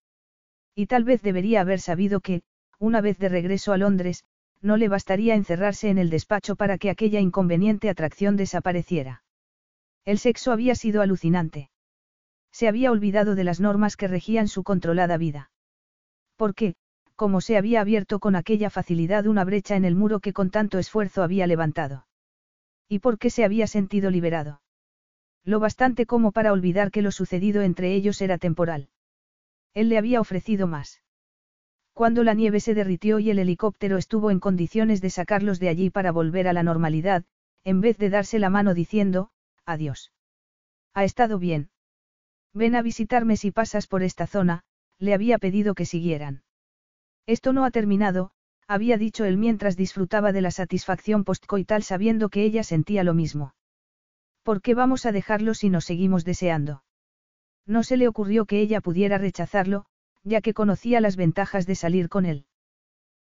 Y 0.75 0.87
tal 0.87 1.03
vez 1.03 1.21
debería 1.21 1.61
haber 1.61 1.81
sabido 1.81 2.21
que, 2.21 2.43
una 2.79 3.01
vez 3.01 3.19
de 3.19 3.29
regreso 3.29 3.73
a 3.73 3.77
Londres, 3.77 4.25
no 4.63 4.77
le 4.77 4.89
bastaría 4.89 5.35
encerrarse 5.35 5.91
en 5.91 5.99
el 5.99 6.11
despacho 6.11 6.55
para 6.55 6.79
que 6.79 6.91
aquella 6.91 7.21
inconveniente 7.21 7.91
atracción 7.91 8.37
desapareciera. 8.37 9.25
El 10.05 10.19
sexo 10.19 10.53
había 10.53 10.75
sido 10.75 11.03
alucinante. 11.03 11.71
Se 12.51 12.69
había 12.69 12.91
olvidado 12.91 13.35
de 13.35 13.45
las 13.45 13.61
normas 13.61 13.97
que 13.97 14.09
regían 14.09 14.49
su 14.49 14.63
controlada 14.65 15.17
vida. 15.17 15.51
Porque, 16.37 16.75
como 17.15 17.41
se 17.41 17.57
había 17.57 17.81
abierto 17.81 18.21
con 18.21 18.37
aquella 18.37 18.71
facilidad 18.71 19.27
una 19.27 19.45
brecha 19.45 19.77
en 19.77 19.85
el 19.85 19.95
muro 19.95 20.21
que 20.21 20.33
con 20.33 20.51
tanto 20.51 20.79
esfuerzo 20.79 21.23
había 21.23 21.47
levantado. 21.47 22.07
Y 22.89 23.01
por 23.01 23.19
qué 23.19 23.29
se 23.29 23.45
había 23.45 23.67
sentido 23.67 24.11
liberado. 24.11 24.63
Lo 25.45 25.61
bastante 25.61 26.07
como 26.07 26.33
para 26.33 26.53
olvidar 26.53 26.91
que 26.91 27.03
lo 27.03 27.11
sucedido 27.11 27.63
entre 27.63 27.95
ellos 27.95 28.21
era 28.21 28.39
temporal. 28.39 28.89
Él 29.75 29.89
le 29.89 29.99
había 29.99 30.21
ofrecido 30.21 30.67
más. 30.67 31.03
Cuando 31.93 32.23
la 32.23 32.35
nieve 32.35 32.61
se 32.61 32.75
derritió 32.75 33.19
y 33.19 33.31
el 33.31 33.41
helicóptero 33.41 33.97
estuvo 33.97 34.31
en 34.31 34.39
condiciones 34.39 35.01
de 35.01 35.11
sacarlos 35.11 35.59
de 35.59 35.69
allí 35.69 35.91
para 35.91 36.13
volver 36.13 36.47
a 36.47 36.53
la 36.53 36.63
normalidad, 36.63 37.25
en 37.65 37.81
vez 37.81 37.99
de 37.99 38.11
darse 38.11 38.39
la 38.39 38.51
mano 38.51 38.75
diciendo, 38.75 39.31
adiós. 39.69 40.13
Ha 40.95 41.05
estado 41.05 41.39
bien. 41.39 41.71
Ven 42.55 42.75
a 42.75 42.83
visitarme 42.83 43.37
si 43.37 43.51
pasas 43.51 43.87
por 43.87 44.03
esta 44.03 44.27
zona, 44.27 44.63
le 44.99 45.15
había 45.15 45.39
pedido 45.39 45.75
que 45.75 45.85
siguieran. 45.85 46.43
Esto 47.27 47.53
no 47.53 47.65
ha 47.65 47.71
terminado, 47.71 48.33
había 48.67 48.97
dicho 48.97 49.25
él 49.25 49.37
mientras 49.37 49.77
disfrutaba 49.77 50.33
de 50.33 50.41
la 50.41 50.51
satisfacción 50.51 51.25
postcoital 51.25 51.83
sabiendo 51.83 52.31
que 52.31 52.43
ella 52.43 52.65
sentía 52.65 53.05
lo 53.05 53.15
mismo. 53.15 53.55
¿Por 54.43 54.63
qué 54.63 54.75
vamos 54.75 55.05
a 55.05 55.13
dejarlo 55.13 55.55
si 55.55 55.69
nos 55.69 55.85
seguimos 55.85 56.25
deseando? 56.25 56.83
No 57.67 57.83
se 57.83 57.99
le 57.99 58.09
ocurrió 58.09 58.47
que 58.47 58.61
ella 58.61 58.81
pudiera 58.81 59.19
rechazarlo, 59.19 59.85
ya 60.25 60.41
que 60.41 60.55
conocía 60.55 61.01
las 61.03 61.17
ventajas 61.17 61.67
de 61.67 61.75
salir 61.75 62.09
con 62.09 62.25
él. 62.25 62.47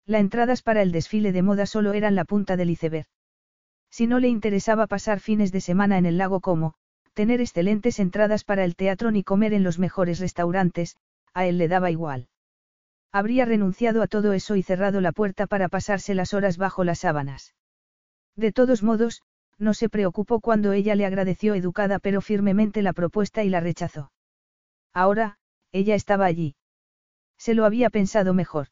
Las 0.07 0.21
entradas 0.21 0.63
para 0.63 0.83
el 0.83 0.93
desfile 0.93 1.33
de 1.33 1.43
moda 1.43 1.65
solo 1.65 1.95
eran 1.95 2.15
la 2.15 2.27
punta 2.27 2.57
del 2.57 2.71
iceberg. 2.71 3.07
Si 3.97 4.09
no 4.09 4.19
le 4.19 4.27
interesaba 4.27 4.89
pasar 4.89 5.21
fines 5.21 5.53
de 5.53 5.61
semana 5.61 5.99
en 5.99 6.05
el 6.05 6.19
lago 6.19 6.41
como, 6.41 6.75
tener 7.13 7.41
excelentes 7.41 8.01
entradas 8.01 8.43
para 8.43 8.65
el 8.65 8.75
teatro 8.75 9.13
ni 9.13 9.23
comer 9.23 9.53
en 9.53 9.63
los 9.63 9.79
mejores 9.79 10.19
restaurantes, 10.19 10.97
a 11.33 11.47
él 11.47 11.59
le 11.59 11.69
daba 11.69 11.93
igual. 11.93 12.27
Habría 13.13 13.45
renunciado 13.45 14.03
a 14.03 14.09
todo 14.09 14.33
eso 14.33 14.57
y 14.57 14.65
cerrado 14.65 15.01
la 15.01 15.13
puerta 15.13 15.47
para 15.47 15.69
pasarse 15.69 16.17
las 16.17 16.35
horas 16.35 16.57
bajo 16.57 16.83
las 16.83 16.99
sábanas. 16.99 17.55
De 18.35 18.51
todos 18.51 18.83
modos, 18.83 19.23
no 19.59 19.75
se 19.75 19.89
preocupó 19.89 20.41
cuando 20.41 20.73
ella 20.73 20.97
le 20.97 21.07
agradeció 21.07 21.55
educada 21.55 22.01
pero 22.01 22.21
firmemente 22.21 22.83
la 22.83 22.95
propuesta 22.95 23.45
y 23.45 23.49
la 23.49 23.61
rechazó. 23.61 24.11
Ahora, 24.93 25.39
ella 25.71 25.95
estaba 25.95 26.25
allí. 26.25 26.57
Se 27.39 27.55
lo 27.55 27.65
había 27.65 27.91
pensado 27.91 28.35
mejor. 28.35 28.71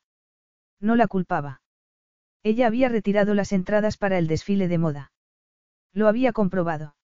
No 0.80 0.96
la 0.96 1.06
culpaba. 1.06 1.62
Ella 2.42 2.66
había 2.66 2.88
retirado 2.88 3.34
las 3.34 3.52
entradas 3.52 3.96
para 3.96 4.18
el 4.18 4.26
desfile 4.26 4.66
de 4.66 4.78
moda. 4.78 5.11
Lo 5.92 6.08
había 6.08 6.32
comprobado. 6.32 6.96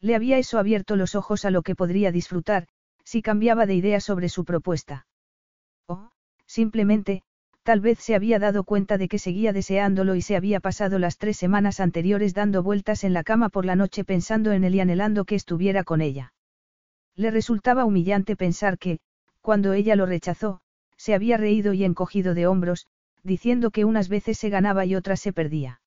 Le 0.00 0.14
había 0.14 0.38
eso 0.38 0.58
abierto 0.58 0.96
los 0.96 1.14
ojos 1.14 1.44
a 1.44 1.50
lo 1.50 1.62
que 1.62 1.74
podría 1.74 2.12
disfrutar, 2.12 2.68
si 3.04 3.22
cambiaba 3.22 3.66
de 3.66 3.74
idea 3.74 4.00
sobre 4.00 4.28
su 4.28 4.44
propuesta. 4.44 5.06
O, 5.86 6.10
simplemente, 6.46 7.22
tal 7.62 7.80
vez 7.80 7.98
se 7.98 8.14
había 8.14 8.38
dado 8.38 8.64
cuenta 8.64 8.98
de 8.98 9.08
que 9.08 9.18
seguía 9.18 9.52
deseándolo 9.52 10.14
y 10.14 10.22
se 10.22 10.36
había 10.36 10.60
pasado 10.60 10.98
las 10.98 11.18
tres 11.18 11.36
semanas 11.36 11.80
anteriores 11.80 12.34
dando 12.34 12.62
vueltas 12.62 13.04
en 13.04 13.14
la 13.14 13.24
cama 13.24 13.48
por 13.48 13.64
la 13.64 13.76
noche 13.76 14.04
pensando 14.04 14.52
en 14.52 14.64
él 14.64 14.74
y 14.74 14.80
anhelando 14.80 15.24
que 15.24 15.34
estuviera 15.34 15.84
con 15.84 16.00
ella. 16.00 16.34
Le 17.16 17.30
resultaba 17.30 17.84
humillante 17.84 18.36
pensar 18.36 18.78
que, 18.78 18.98
cuando 19.40 19.72
ella 19.72 19.96
lo 19.96 20.06
rechazó, 20.06 20.60
se 20.96 21.14
había 21.14 21.36
reído 21.36 21.72
y 21.72 21.84
encogido 21.84 22.34
de 22.34 22.46
hombros, 22.46 22.86
diciendo 23.22 23.70
que 23.70 23.84
unas 23.84 24.08
veces 24.08 24.38
se 24.38 24.50
ganaba 24.50 24.84
y 24.84 24.94
otras 24.94 25.20
se 25.20 25.32
perdía. 25.32 25.80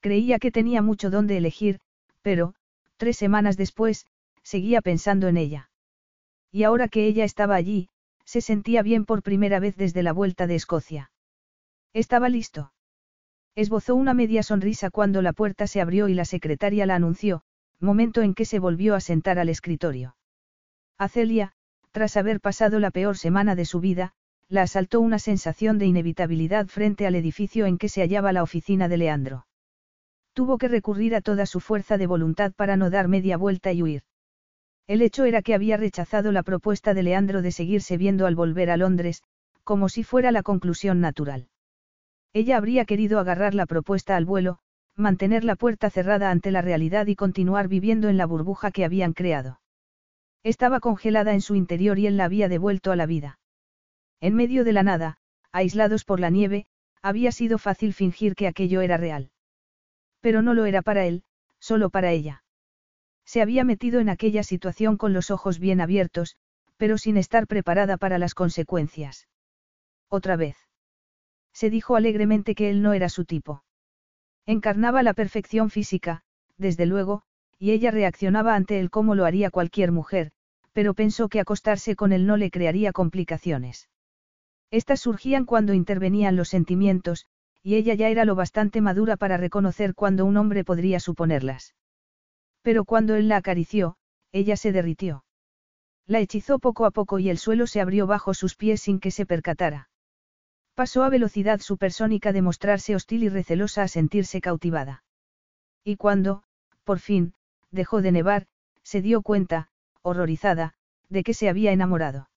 Creía 0.00 0.38
que 0.38 0.50
tenía 0.50 0.82
mucho 0.82 1.10
donde 1.10 1.36
elegir, 1.36 1.80
pero, 2.22 2.54
tres 2.96 3.16
semanas 3.16 3.56
después, 3.56 4.06
seguía 4.42 4.80
pensando 4.80 5.28
en 5.28 5.36
ella. 5.36 5.70
Y 6.52 6.62
ahora 6.62 6.88
que 6.88 7.06
ella 7.06 7.24
estaba 7.24 7.54
allí, 7.54 7.88
se 8.24 8.40
sentía 8.40 8.82
bien 8.82 9.04
por 9.04 9.22
primera 9.22 9.58
vez 9.58 9.76
desde 9.76 10.02
la 10.02 10.12
vuelta 10.12 10.46
de 10.46 10.54
Escocia. 10.54 11.10
Estaba 11.92 12.28
listo. 12.28 12.72
Esbozó 13.54 13.96
una 13.96 14.14
media 14.14 14.42
sonrisa 14.42 14.90
cuando 14.90 15.20
la 15.20 15.32
puerta 15.32 15.66
se 15.66 15.80
abrió 15.80 16.08
y 16.08 16.14
la 16.14 16.24
secretaria 16.24 16.86
la 16.86 16.94
anunció, 16.94 17.42
momento 17.80 18.22
en 18.22 18.34
que 18.34 18.44
se 18.44 18.60
volvió 18.60 18.94
a 18.94 19.00
sentar 19.00 19.38
al 19.38 19.48
escritorio. 19.48 20.16
A 20.96 21.08
Celia, 21.08 21.52
tras 21.90 22.16
haber 22.16 22.40
pasado 22.40 22.78
la 22.78 22.92
peor 22.92 23.18
semana 23.18 23.56
de 23.56 23.64
su 23.64 23.80
vida, 23.80 24.12
la 24.48 24.62
asaltó 24.62 25.00
una 25.00 25.18
sensación 25.18 25.78
de 25.78 25.86
inevitabilidad 25.86 26.68
frente 26.68 27.06
al 27.06 27.16
edificio 27.16 27.66
en 27.66 27.78
que 27.78 27.88
se 27.88 28.00
hallaba 28.00 28.32
la 28.32 28.44
oficina 28.44 28.88
de 28.88 28.96
Leandro. 28.96 29.47
Tuvo 30.38 30.56
que 30.56 30.68
recurrir 30.68 31.16
a 31.16 31.20
toda 31.20 31.46
su 31.46 31.58
fuerza 31.58 31.98
de 31.98 32.06
voluntad 32.06 32.52
para 32.52 32.76
no 32.76 32.90
dar 32.90 33.08
media 33.08 33.36
vuelta 33.36 33.72
y 33.72 33.82
huir. 33.82 34.04
El 34.86 35.02
hecho 35.02 35.24
era 35.24 35.42
que 35.42 35.52
había 35.52 35.76
rechazado 35.76 36.30
la 36.30 36.44
propuesta 36.44 36.94
de 36.94 37.02
Leandro 37.02 37.42
de 37.42 37.50
seguirse 37.50 37.96
viendo 37.96 38.24
al 38.24 38.36
volver 38.36 38.70
a 38.70 38.76
Londres, 38.76 39.24
como 39.64 39.88
si 39.88 40.04
fuera 40.04 40.30
la 40.30 40.44
conclusión 40.44 41.00
natural. 41.00 41.48
Ella 42.32 42.56
habría 42.56 42.84
querido 42.84 43.18
agarrar 43.18 43.52
la 43.56 43.66
propuesta 43.66 44.14
al 44.14 44.26
vuelo, 44.26 44.60
mantener 44.94 45.42
la 45.42 45.56
puerta 45.56 45.90
cerrada 45.90 46.30
ante 46.30 46.52
la 46.52 46.62
realidad 46.62 47.08
y 47.08 47.16
continuar 47.16 47.66
viviendo 47.66 48.08
en 48.08 48.16
la 48.16 48.26
burbuja 48.26 48.70
que 48.70 48.84
habían 48.84 49.14
creado. 49.14 49.58
Estaba 50.44 50.78
congelada 50.78 51.34
en 51.34 51.40
su 51.40 51.56
interior 51.56 51.98
y 51.98 52.06
él 52.06 52.16
la 52.16 52.26
había 52.26 52.48
devuelto 52.48 52.92
a 52.92 52.96
la 52.96 53.06
vida. 53.06 53.40
En 54.20 54.36
medio 54.36 54.62
de 54.62 54.72
la 54.72 54.84
nada, 54.84 55.18
aislados 55.50 56.04
por 56.04 56.20
la 56.20 56.30
nieve, 56.30 56.66
había 57.02 57.32
sido 57.32 57.58
fácil 57.58 57.92
fingir 57.92 58.36
que 58.36 58.46
aquello 58.46 58.82
era 58.82 58.98
real. 58.98 59.32
Pero 60.20 60.42
no 60.42 60.54
lo 60.54 60.66
era 60.66 60.82
para 60.82 61.06
él, 61.06 61.22
solo 61.58 61.90
para 61.90 62.12
ella. 62.12 62.42
Se 63.24 63.42
había 63.42 63.64
metido 63.64 64.00
en 64.00 64.08
aquella 64.08 64.42
situación 64.42 64.96
con 64.96 65.12
los 65.12 65.30
ojos 65.30 65.58
bien 65.58 65.80
abiertos, 65.80 66.36
pero 66.76 66.96
sin 66.96 67.16
estar 67.16 67.46
preparada 67.46 67.96
para 67.96 68.18
las 68.18 68.34
consecuencias. 68.34 69.28
Otra 70.08 70.36
vez. 70.36 70.56
Se 71.52 71.70
dijo 71.70 71.96
alegremente 71.96 72.54
que 72.54 72.70
él 72.70 72.82
no 72.82 72.92
era 72.94 73.08
su 73.08 73.24
tipo. 73.24 73.64
Encarnaba 74.46 75.02
la 75.02 75.12
perfección 75.12 75.70
física, 75.70 76.22
desde 76.56 76.86
luego, 76.86 77.22
y 77.58 77.72
ella 77.72 77.90
reaccionaba 77.90 78.54
ante 78.54 78.80
él 78.80 78.90
como 78.90 79.14
lo 79.14 79.24
haría 79.24 79.50
cualquier 79.50 79.92
mujer, 79.92 80.30
pero 80.72 80.94
pensó 80.94 81.28
que 81.28 81.40
acostarse 81.40 81.96
con 81.96 82.12
él 82.12 82.26
no 82.26 82.36
le 82.36 82.50
crearía 82.50 82.92
complicaciones. 82.92 83.88
Estas 84.70 85.00
surgían 85.00 85.44
cuando 85.44 85.74
intervenían 85.74 86.36
los 86.36 86.48
sentimientos, 86.48 87.26
y 87.62 87.74
ella 87.74 87.94
ya 87.94 88.08
era 88.08 88.24
lo 88.24 88.34
bastante 88.34 88.80
madura 88.80 89.16
para 89.16 89.36
reconocer 89.36 89.94
cuando 89.94 90.24
un 90.24 90.36
hombre 90.36 90.64
podría 90.64 91.00
suponerlas. 91.00 91.74
Pero 92.62 92.84
cuando 92.84 93.14
él 93.14 93.28
la 93.28 93.36
acarició, 93.36 93.96
ella 94.32 94.56
se 94.56 94.72
derritió. 94.72 95.24
La 96.06 96.20
hechizó 96.20 96.58
poco 96.58 96.86
a 96.86 96.90
poco 96.90 97.18
y 97.18 97.28
el 97.28 97.38
suelo 97.38 97.66
se 97.66 97.80
abrió 97.80 98.06
bajo 98.06 98.34
sus 98.34 98.56
pies 98.56 98.80
sin 98.80 98.98
que 99.00 99.10
se 99.10 99.26
percatara. 99.26 99.90
Pasó 100.74 101.02
a 101.02 101.08
velocidad 101.08 101.60
supersónica 101.60 102.32
de 102.32 102.42
mostrarse 102.42 102.94
hostil 102.94 103.24
y 103.24 103.28
recelosa 103.28 103.82
a 103.82 103.88
sentirse 103.88 104.40
cautivada. 104.40 105.04
Y 105.84 105.96
cuando, 105.96 106.44
por 106.84 106.98
fin, 106.98 107.34
dejó 107.70 108.00
de 108.00 108.12
nevar, 108.12 108.46
se 108.82 109.02
dio 109.02 109.22
cuenta, 109.22 109.68
horrorizada, 110.02 110.74
de 111.08 111.22
que 111.24 111.34
se 111.34 111.48
había 111.48 111.72
enamorado. 111.72 112.30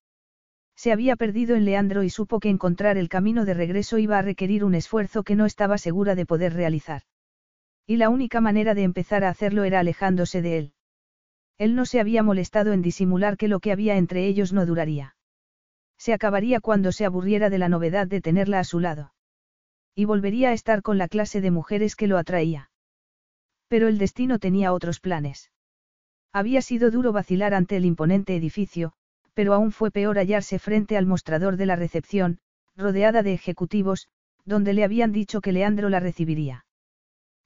Se 0.76 0.92
había 0.92 1.16
perdido 1.16 1.56
en 1.56 1.66
Leandro 1.66 2.04
y 2.04 2.10
supo 2.10 2.40
que 2.40 2.50
encontrar 2.50 2.98
el 2.98 3.10
camino 3.10 3.46
de 3.46 3.54
regreso 3.54 3.98
iba 3.98 4.18
a 4.18 4.22
requerir 4.22 4.64
un 4.64 4.76
esfuerzo 4.76 5.24
que 5.24 5.36
no 5.36 5.46
estaba 5.46 5.78
segura 5.78 6.16
de 6.16 6.26
poder 6.26 6.54
realizar. 6.54 7.04
Y 7.86 7.98
la 7.98 8.10
única 8.10 8.42
manera 8.42 8.74
de 8.74 8.84
empezar 8.84 9.24
a 9.24 9.30
hacerlo 9.30 9.64
era 9.64 9.80
alejándose 9.80 10.42
de 10.42 10.58
él. 10.58 10.74
Él 11.58 11.76
no 11.76 11.86
se 11.86 12.00
había 12.00 12.24
molestado 12.24 12.74
en 12.74 12.82
disimular 12.82 13.38
que 13.38 13.48
lo 13.48 13.60
que 13.60 13.72
había 13.72 13.98
entre 13.98 14.26
ellos 14.26 14.54
no 14.54 14.66
duraría. 14.66 15.16
Se 15.98 16.14
acabaría 16.14 16.60
cuando 16.62 16.92
se 16.92 17.06
aburriera 17.06 17.52
de 17.52 17.60
la 17.60 17.70
novedad 17.70 18.08
de 18.08 18.22
tenerla 18.22 18.60
a 18.60 18.64
su 18.64 18.80
lado. 18.80 19.14
Y 19.94 20.06
volvería 20.06 20.50
a 20.50 20.54
estar 20.54 20.82
con 20.82 20.98
la 20.98 21.08
clase 21.08 21.42
de 21.42 21.52
mujeres 21.52 21.96
que 21.96 22.08
lo 22.08 22.18
atraía. 22.18 22.72
Pero 23.68 23.88
el 23.88 24.00
destino 24.00 24.40
tenía 24.40 24.74
otros 24.74 25.00
planes. 25.00 25.52
Había 26.34 26.62
sido 26.62 26.90
duro 26.90 27.12
vacilar 27.12 27.54
ante 27.54 27.78
el 27.78 27.86
imponente 27.86 28.36
edificio, 28.36 28.94
pero 29.34 29.54
aún 29.54 29.72
fue 29.72 29.92
peor 29.92 30.18
hallarse 30.18 30.60
frente 30.60 30.98
al 30.98 31.06
mostrador 31.06 31.58
de 31.58 31.66
la 31.66 31.76
recepción, 31.76 32.40
rodeada 32.76 33.24
de 33.24 33.34
ejecutivos, 33.34 34.08
donde 34.46 34.74
le 34.74 34.84
habían 34.84 35.12
dicho 35.12 35.42
que 35.42 35.52
Leandro 35.52 35.90
la 35.90 36.00
recibiría. 36.00 36.66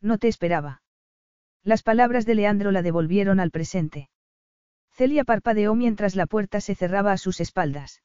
No 0.02 0.18
te 0.18 0.28
esperaba. 0.28 0.82
Las 1.64 1.84
palabras 1.84 2.26
de 2.26 2.36
Leandro 2.36 2.72
la 2.72 2.82
devolvieron 2.82 3.40
al 3.40 3.52
presente. 3.52 4.10
Celia 4.92 5.24
parpadeó 5.24 5.76
mientras 5.76 6.16
la 6.16 6.26
puerta 6.26 6.62
se 6.62 6.76
cerraba 6.76 7.12
a 7.12 7.18
sus 7.18 7.42
espaldas. 7.42 8.02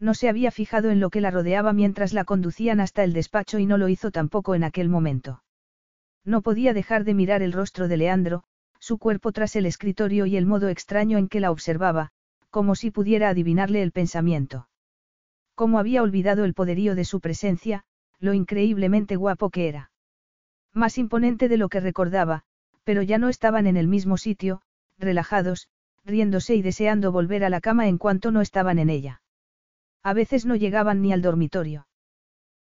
No 0.00 0.14
se 0.14 0.28
había 0.28 0.50
fijado 0.50 0.90
en 0.90 0.98
lo 0.98 1.10
que 1.10 1.20
la 1.20 1.30
rodeaba 1.30 1.72
mientras 1.72 2.14
la 2.14 2.24
conducían 2.24 2.80
hasta 2.80 3.04
el 3.04 3.12
despacho 3.12 3.58
y 3.58 3.66
no 3.66 3.76
lo 3.76 3.88
hizo 3.88 4.10
tampoco 4.10 4.54
en 4.54 4.64
aquel 4.64 4.88
momento. 4.88 5.44
No 6.24 6.40
podía 6.42 6.72
dejar 6.72 7.04
de 7.04 7.14
mirar 7.14 7.42
el 7.42 7.52
rostro 7.52 7.86
de 7.86 7.98
Leandro, 7.98 8.44
su 8.78 8.98
cuerpo 8.98 9.30
tras 9.30 9.56
el 9.56 9.66
escritorio 9.66 10.26
y 10.26 10.36
el 10.36 10.46
modo 10.46 10.68
extraño 10.68 11.18
en 11.18 11.28
que 11.28 11.40
la 11.40 11.50
observaba, 11.50 12.12
como 12.50 12.74
si 12.74 12.90
pudiera 12.90 13.28
adivinarle 13.28 13.82
el 13.82 13.92
pensamiento. 13.92 14.68
Como 15.54 15.78
había 15.78 16.02
olvidado 16.02 16.44
el 16.44 16.54
poderío 16.54 16.94
de 16.94 17.04
su 17.04 17.20
presencia, 17.20 17.84
lo 18.18 18.34
increíblemente 18.34 19.16
guapo 19.16 19.50
que 19.50 19.68
era. 19.68 19.90
Más 20.72 20.98
imponente 20.98 21.48
de 21.48 21.56
lo 21.56 21.68
que 21.68 21.80
recordaba, 21.80 22.42
pero 22.84 23.02
ya 23.02 23.18
no 23.18 23.28
estaban 23.28 23.66
en 23.66 23.76
el 23.76 23.88
mismo 23.88 24.16
sitio, 24.16 24.62
relajados, 24.98 25.68
riéndose 26.04 26.54
y 26.54 26.62
deseando 26.62 27.12
volver 27.12 27.44
a 27.44 27.50
la 27.50 27.60
cama 27.60 27.88
en 27.88 27.98
cuanto 27.98 28.30
no 28.30 28.40
estaban 28.40 28.78
en 28.78 28.90
ella. 28.90 29.22
A 30.02 30.12
veces 30.12 30.46
no 30.46 30.56
llegaban 30.56 31.02
ni 31.02 31.12
al 31.12 31.22
dormitorio. 31.22 31.86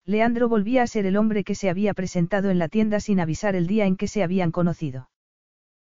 Leandro 0.05 0.47
volvía 0.47 0.83
a 0.83 0.87
ser 0.87 1.05
el 1.05 1.17
hombre 1.17 1.43
que 1.43 1.55
se 1.55 1.69
había 1.69 1.93
presentado 1.93 2.49
en 2.49 2.59
la 2.59 2.69
tienda 2.69 2.99
sin 2.99 3.19
avisar 3.19 3.55
el 3.55 3.67
día 3.67 3.85
en 3.85 3.97
que 3.97 4.07
se 4.07 4.23
habían 4.23 4.51
conocido. 4.51 5.09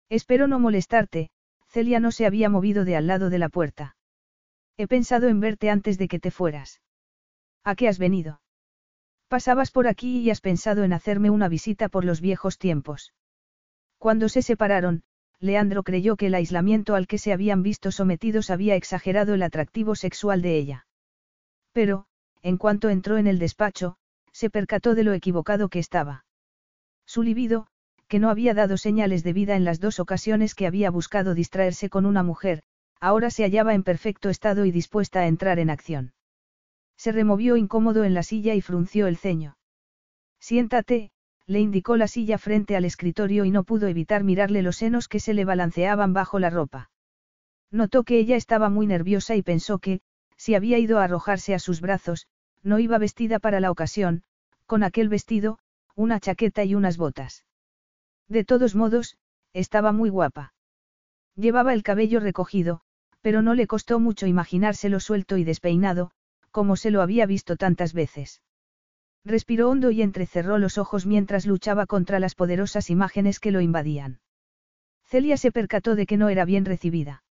Espero 0.09 0.47
no 0.47 0.59
molestarte, 0.61 1.31
Celia 1.73 2.01
no 2.01 2.13
se 2.13 2.27
había 2.27 2.51
movido 2.51 2.85
de 2.85 2.97
al 2.97 3.07
lado 3.07 3.31
de 3.31 3.39
la 3.39 3.49
puerta. 3.49 3.97
He 4.77 4.87
pensado 4.87 5.29
en 5.29 5.41
verte 5.41 5.71
antes 5.71 5.97
de 5.97 6.07
que 6.07 6.21
te 6.21 6.31
fueras. 6.31 6.83
¿A 7.65 7.75
qué 7.75 7.89
has 7.89 7.99
venido? 7.99 8.43
Pasabas 9.29 9.71
por 9.71 9.87
aquí 9.87 10.19
y 10.21 10.29
has 10.29 10.43
pensado 10.43 10.85
en 10.85 10.93
hacerme 10.93 11.31
una 11.31 11.49
visita 11.49 11.89
por 11.89 12.05
los 12.05 12.21
viejos 12.21 12.59
tiempos. 12.59 13.15
Cuando 13.97 14.29
se 14.29 14.43
separaron, 14.43 15.05
Leandro 15.41 15.83
creyó 15.83 16.17
que 16.17 16.27
el 16.27 16.35
aislamiento 16.35 16.95
al 16.95 17.07
que 17.07 17.17
se 17.17 17.33
habían 17.33 17.63
visto 17.63 17.91
sometidos 17.91 18.51
había 18.51 18.75
exagerado 18.75 19.33
el 19.33 19.43
atractivo 19.43 19.95
sexual 19.95 20.43
de 20.43 20.59
ella. 20.59 20.87
Pero, 21.73 22.05
en 22.43 22.59
cuanto 22.59 22.91
entró 22.91 23.17
en 23.17 23.27
el 23.27 23.39
despacho, 23.39 23.97
se 24.31 24.51
percató 24.51 24.95
de 24.95 25.05
lo 25.05 25.15
equivocado 25.15 25.71
que 25.71 25.79
estaba. 25.79 26.27
Su 27.07 27.23
libido, 27.23 27.69
que 28.13 28.19
no 28.19 28.29
había 28.29 28.53
dado 28.53 28.77
señales 28.77 29.25
de 29.25 29.33
vida 29.33 29.57
en 29.57 29.65
las 29.65 29.81
dos 29.81 29.99
ocasiones 29.99 30.55
que 30.55 30.67
había 30.67 30.91
buscado 30.91 31.35
distraerse 31.35 31.89
con 31.89 32.05
una 32.05 32.23
mujer, 32.23 32.63
ahora 33.01 33.31
se 33.31 33.43
hallaba 33.43 33.73
en 33.73 33.83
perfecto 33.83 34.29
estado 34.29 34.67
y 34.67 34.71
dispuesta 34.71 35.21
a 35.21 35.29
entrar 35.29 35.59
en 35.59 35.71
acción. 35.71 36.13
Se 36.99 37.11
removió 37.11 37.57
incómodo 37.57 38.05
en 38.05 38.13
la 38.13 38.23
silla 38.23 38.55
y 38.55 38.61
frunció 38.61 39.07
el 39.07 39.17
ceño. 39.17 39.57
Siéntate, 40.41 41.11
le 41.47 41.61
indicó 41.61 41.97
la 41.97 42.07
silla 42.07 42.37
frente 42.37 42.77
al 42.77 42.85
escritorio 42.85 43.47
y 43.47 43.51
no 43.51 43.65
pudo 43.65 43.87
evitar 43.87 44.25
mirarle 44.25 44.61
los 44.61 44.77
senos 44.77 45.09
que 45.09 45.19
se 45.19 45.33
le 45.33 45.47
balanceaban 45.47 46.13
bajo 46.13 46.39
la 46.39 46.51
ropa. 46.51 46.91
Notó 47.71 48.05
que 48.05 48.19
ella 48.19 48.37
estaba 48.37 48.69
muy 48.69 48.87
nerviosa 48.87 49.37
y 49.37 49.43
pensó 49.43 49.79
que, 49.79 50.03
si 50.37 50.55
había 50.55 50.77
ido 50.79 50.99
a 50.99 51.05
arrojarse 51.05 51.55
a 51.55 51.59
sus 51.59 51.81
brazos, 51.81 52.27
no 52.63 52.79
iba 52.79 52.99
vestida 52.99 53.39
para 53.39 53.59
la 53.59 53.71
ocasión, 53.71 54.23
con 54.67 54.83
aquel 54.83 55.09
vestido, 55.09 55.59
una 55.97 56.21
chaqueta 56.21 56.63
y 56.63 56.75
unas 56.75 56.99
botas. 56.99 57.47
De 58.33 58.45
todos 58.45 58.75
modos, 58.75 59.19
estaba 59.53 59.93
muy 59.93 60.09
guapa. 60.09 60.55
Llevaba 61.37 61.75
el 61.75 61.83
cabello 61.83 62.19
recogido, 62.19 62.81
pero 63.21 63.43
no 63.43 63.53
le 63.53 63.67
costó 63.67 64.01
mucho 64.01 64.27
imaginárselo 64.27 65.01
suelto 65.01 65.37
y 65.37 65.45
despeinado, 65.45 66.13
como 66.51 66.77
se 66.77 66.91
lo 66.91 67.03
había 67.03 67.27
visto 67.27 67.59
tantas 67.59 67.93
veces. 67.93 68.41
Respiró 69.23 69.69
hondo 69.69 69.91
y 69.91 70.01
entrecerró 70.01 70.57
los 70.57 70.79
ojos 70.79 71.05
mientras 71.05 71.45
luchaba 71.45 71.85
contra 71.85 72.21
las 72.21 72.35
poderosas 72.35 72.89
imágenes 72.89 73.39
que 73.39 73.51
lo 73.51 73.61
invadían. 73.61 74.21
Celia 75.05 75.37
se 75.37 75.53
percató 75.53 75.95
de 75.95 76.07
que 76.07 76.17
no 76.17 76.31
era 76.31 76.47
bien 76.47 76.65
recibida. 76.65 77.25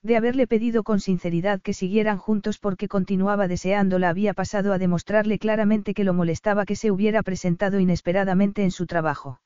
De 0.00 0.16
haberle 0.16 0.46
pedido 0.46 0.84
con 0.84 1.00
sinceridad 1.00 1.60
que 1.60 1.74
siguieran 1.74 2.18
juntos 2.18 2.58
porque 2.58 2.86
continuaba 2.86 3.48
deseándola 3.48 4.10
había 4.10 4.32
pasado 4.32 4.72
a 4.72 4.78
demostrarle 4.78 5.40
claramente 5.40 5.92
que 5.92 6.04
lo 6.04 6.14
molestaba 6.14 6.66
que 6.66 6.76
se 6.76 6.92
hubiera 6.92 7.24
presentado 7.24 7.80
inesperadamente 7.80 8.62
en 8.62 8.70
su 8.70 8.86
trabajo. 8.86 9.40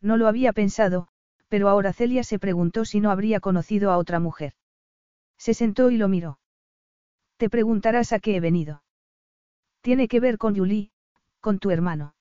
No 0.00 0.16
lo 0.16 0.28
había 0.28 0.52
pensado, 0.52 1.08
pero 1.48 1.68
ahora 1.68 1.92
Celia 1.92 2.22
se 2.24 2.38
preguntó 2.38 2.84
si 2.84 3.00
no 3.00 3.10
habría 3.10 3.40
conocido 3.40 3.90
a 3.90 3.98
otra 3.98 4.20
mujer. 4.20 4.54
Se 5.36 5.54
sentó 5.54 5.90
y 5.90 5.96
lo 5.96 6.08
miró. 6.08 6.38
Te 7.36 7.48
preguntarás 7.48 8.12
a 8.12 8.18
qué 8.18 8.36
he 8.36 8.40
venido. 8.40 8.82
Tiene 9.80 10.08
que 10.08 10.20
ver 10.20 10.38
con 10.38 10.56
Julie, 10.56 10.90
con 11.40 11.58
tu 11.58 11.70
hermano. 11.70 12.14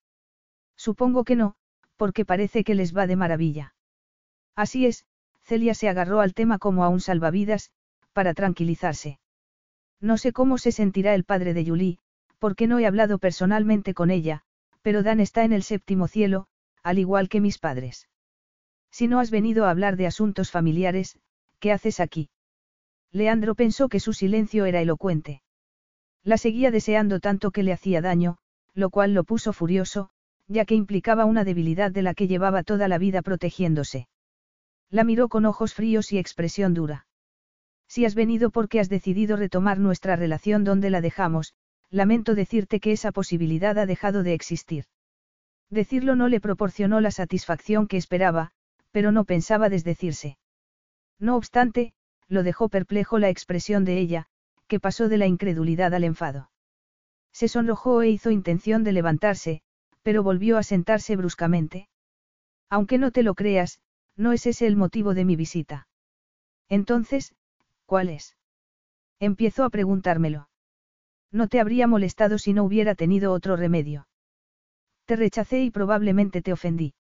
Supongo 0.76 1.24
que 1.24 1.36
no, 1.36 1.56
porque 1.96 2.26
parece 2.26 2.64
que 2.64 2.76
les 2.76 2.96
va 2.96 3.08
de 3.08 3.16
maravilla. 3.16 3.74
Así 4.56 4.86
es, 4.86 5.06
Celia 5.42 5.74
se 5.74 5.90
agarró 5.90 6.22
al 6.22 6.34
tema 6.34 6.60
como 6.60 6.84
a 6.84 6.90
un 6.90 7.00
salvavidas, 7.00 7.72
para 8.14 8.34
tranquilizarse. 8.34 9.20
No 10.00 10.18
sé 10.18 10.32
cómo 10.32 10.58
se 10.58 10.72
sentirá 10.72 11.16
el 11.16 11.24
padre 11.24 11.54
de 11.54 11.66
Julie, 11.66 12.00
porque 12.38 12.68
no 12.68 12.80
he 12.80 12.86
hablado 12.86 13.18
personalmente 13.18 13.94
con 13.94 14.12
ella, 14.12 14.44
pero 14.82 15.04
Dan 15.04 15.20
está 15.20 15.44
en 15.44 15.54
el 15.54 15.64
séptimo 15.64 16.08
cielo, 16.08 16.48
al 16.88 17.00
igual 17.00 17.28
que 17.28 17.42
mis 17.42 17.60
padres. 17.60 18.08
Si 18.92 19.10
no 19.10 19.20
has 19.20 19.30
venido 19.30 19.66
a 19.66 19.72
hablar 19.72 19.98
de 19.98 20.08
asuntos 20.08 20.52
familiares, 20.52 21.20
¿qué 21.60 21.74
haces 21.74 22.00
aquí? 22.00 22.30
Leandro 23.12 23.56
pensó 23.56 23.90
que 23.90 24.00
su 24.00 24.14
silencio 24.14 24.64
era 24.64 24.80
elocuente. 24.80 25.42
La 26.24 26.38
seguía 26.38 26.72
deseando 26.72 27.20
tanto 27.20 27.52
que 27.52 27.64
le 27.64 27.74
hacía 27.74 28.00
daño, 28.00 28.38
lo 28.74 28.90
cual 28.90 29.14
lo 29.14 29.26
puso 29.26 29.52
furioso, 29.52 30.12
ya 30.48 30.64
que 30.64 30.76
implicaba 30.76 31.26
una 31.26 31.44
debilidad 31.44 31.92
de 31.92 32.04
la 32.04 32.14
que 32.14 32.30
llevaba 32.30 32.64
toda 32.64 32.88
la 32.88 32.98
vida 32.98 33.22
protegiéndose. 33.22 34.08
La 34.90 35.04
miró 35.04 35.28
con 35.28 35.46
ojos 35.46 35.74
fríos 35.74 36.14
y 36.14 36.20
expresión 36.20 36.74
dura. 36.74 37.06
Si 37.90 38.06
has 38.06 38.16
venido 38.16 38.50
porque 38.50 38.80
has 38.80 38.88
decidido 38.88 39.36
retomar 39.36 39.78
nuestra 39.78 40.16
relación 40.16 40.64
donde 40.64 40.90
la 40.90 41.02
dejamos, 41.02 41.54
lamento 41.90 42.34
decirte 42.34 42.80
que 42.80 42.94
esa 42.94 43.12
posibilidad 43.12 43.78
ha 43.78 43.86
dejado 43.86 44.24
de 44.24 44.34
existir. 44.34 44.86
Decirlo 45.70 46.16
no 46.16 46.28
le 46.28 46.40
proporcionó 46.40 47.02
la 47.02 47.12
satisfacción 47.12 47.88
que 47.88 47.98
esperaba, 47.98 48.52
pero 48.92 49.12
no 49.12 49.26
pensaba 49.26 49.70
desdecirse. 49.70 50.38
No 51.20 51.36
obstante, 51.36 51.94
lo 52.28 52.44
dejó 52.44 52.70
perplejo 52.70 53.20
la 53.20 53.30
expresión 53.30 53.84
de 53.86 53.98
ella, 53.98 54.28
que 54.68 54.80
pasó 54.80 55.10
de 55.10 55.18
la 55.18 55.28
incredulidad 55.28 55.94
al 55.94 56.04
enfado. 56.04 56.52
Se 57.32 57.48
sonrojó 57.48 58.02
e 58.02 58.10
hizo 58.10 58.32
intención 58.32 58.84
de 58.84 58.94
levantarse, 58.94 59.62
pero 60.04 60.24
volvió 60.24 60.58
a 60.58 60.64
sentarse 60.64 61.16
bruscamente. 61.16 61.90
Aunque 62.70 62.98
no 62.98 63.12
te 63.12 63.24
lo 63.24 63.36
creas, 63.36 63.80
no 64.16 64.32
es 64.32 64.46
ese 64.46 64.68
el 64.68 64.76
motivo 64.76 65.14
de 65.14 65.26
mi 65.26 65.36
visita. 65.36 65.88
Entonces, 66.70 67.36
¿cuál 67.86 68.10
es? 68.10 68.36
Empiezo 69.20 69.64
a 69.64 69.70
preguntármelo. 69.70 70.50
No 71.32 71.48
te 71.48 71.60
habría 71.60 71.88
molestado 71.88 72.38
si 72.38 72.54
no 72.54 72.64
hubiera 72.64 72.96
tenido 72.96 73.32
otro 73.34 73.56
remedio. 73.56 74.08
Te 75.08 75.16
rechacé 75.16 75.64
y 75.64 75.72
probablemente 75.72 76.42
te 76.42 76.52
ofendí. 76.52 76.94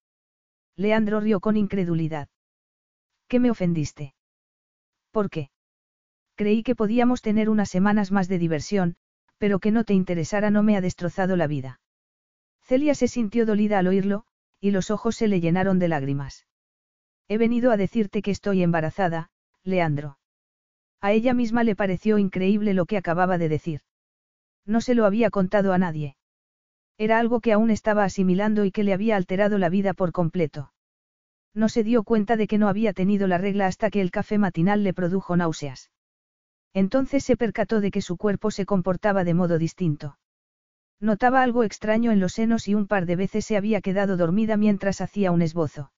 Leandro 0.77 1.19
rió 1.19 1.41
con 1.41 1.57
incredulidad. 1.57 2.29
¿Qué 3.27 3.41
me 3.41 3.51
ofendiste? 3.51 4.15
¿Por 5.11 5.29
qué? 5.29 5.49
Creí 6.35 6.63
que 6.63 6.73
podíamos 6.73 7.21
tener 7.21 7.49
unas 7.49 7.69
semanas 7.69 8.13
más 8.13 8.29
de 8.29 8.37
diversión, 8.37 8.95
pero 9.37 9.59
que 9.59 9.71
no 9.71 9.83
te 9.83 9.93
interesara 9.93 10.51
no 10.51 10.63
me 10.63 10.77
ha 10.77 10.81
destrozado 10.81 11.35
la 11.35 11.47
vida. 11.47 11.81
Celia 12.61 12.95
se 12.95 13.09
sintió 13.09 13.45
dolida 13.45 13.77
al 13.77 13.87
oírlo, 13.87 14.23
y 14.61 14.71
los 14.71 14.89
ojos 14.89 15.17
se 15.17 15.27
le 15.27 15.41
llenaron 15.41 15.77
de 15.77 15.89
lágrimas. 15.89 16.47
He 17.27 17.37
venido 17.37 17.71
a 17.71 17.77
decirte 17.77 18.21
que 18.21 18.31
estoy 18.31 18.63
embarazada, 18.63 19.31
Leandro. 19.63 20.17
A 21.01 21.11
ella 21.11 21.33
misma 21.33 21.65
le 21.65 21.75
pareció 21.75 22.19
increíble 22.19 22.73
lo 22.73 22.85
que 22.85 22.95
acababa 22.95 23.37
de 23.37 23.49
decir. 23.49 23.81
No 24.65 24.79
se 24.79 24.95
lo 24.95 25.05
había 25.05 25.29
contado 25.29 25.73
a 25.73 25.77
nadie. 25.77 26.15
Era 26.97 27.19
algo 27.19 27.41
que 27.41 27.53
aún 27.53 27.69
estaba 27.69 28.03
asimilando 28.03 28.65
y 28.65 28.71
que 28.71 28.83
le 28.83 28.93
había 28.93 29.15
alterado 29.15 29.57
la 29.57 29.69
vida 29.69 29.93
por 29.93 30.11
completo. 30.11 30.71
No 31.53 31.69
se 31.69 31.83
dio 31.83 32.03
cuenta 32.03 32.37
de 32.37 32.47
que 32.47 32.57
no 32.57 32.69
había 32.69 32.93
tenido 32.93 33.27
la 33.27 33.37
regla 33.37 33.67
hasta 33.67 33.89
que 33.89 34.01
el 34.01 34.11
café 34.11 34.37
matinal 34.37 34.83
le 34.83 34.93
produjo 34.93 35.35
náuseas. 35.37 35.91
Entonces 36.73 37.23
se 37.23 37.37
percató 37.37 37.81
de 37.81 37.91
que 37.91 38.01
su 38.01 38.17
cuerpo 38.17 38.51
se 38.51 38.65
comportaba 38.65 39.23
de 39.23 39.33
modo 39.33 39.57
distinto. 39.57 40.17
Notaba 40.99 41.43
algo 41.43 41.63
extraño 41.63 42.11
en 42.11 42.19
los 42.19 42.33
senos 42.33 42.67
y 42.67 42.75
un 42.75 42.87
par 42.87 43.05
de 43.05 43.15
veces 43.15 43.45
se 43.45 43.57
había 43.57 43.81
quedado 43.81 44.17
dormida 44.17 44.57
mientras 44.57 45.01
hacía 45.01 45.31
un 45.31 45.41
esbozo. 45.41 45.91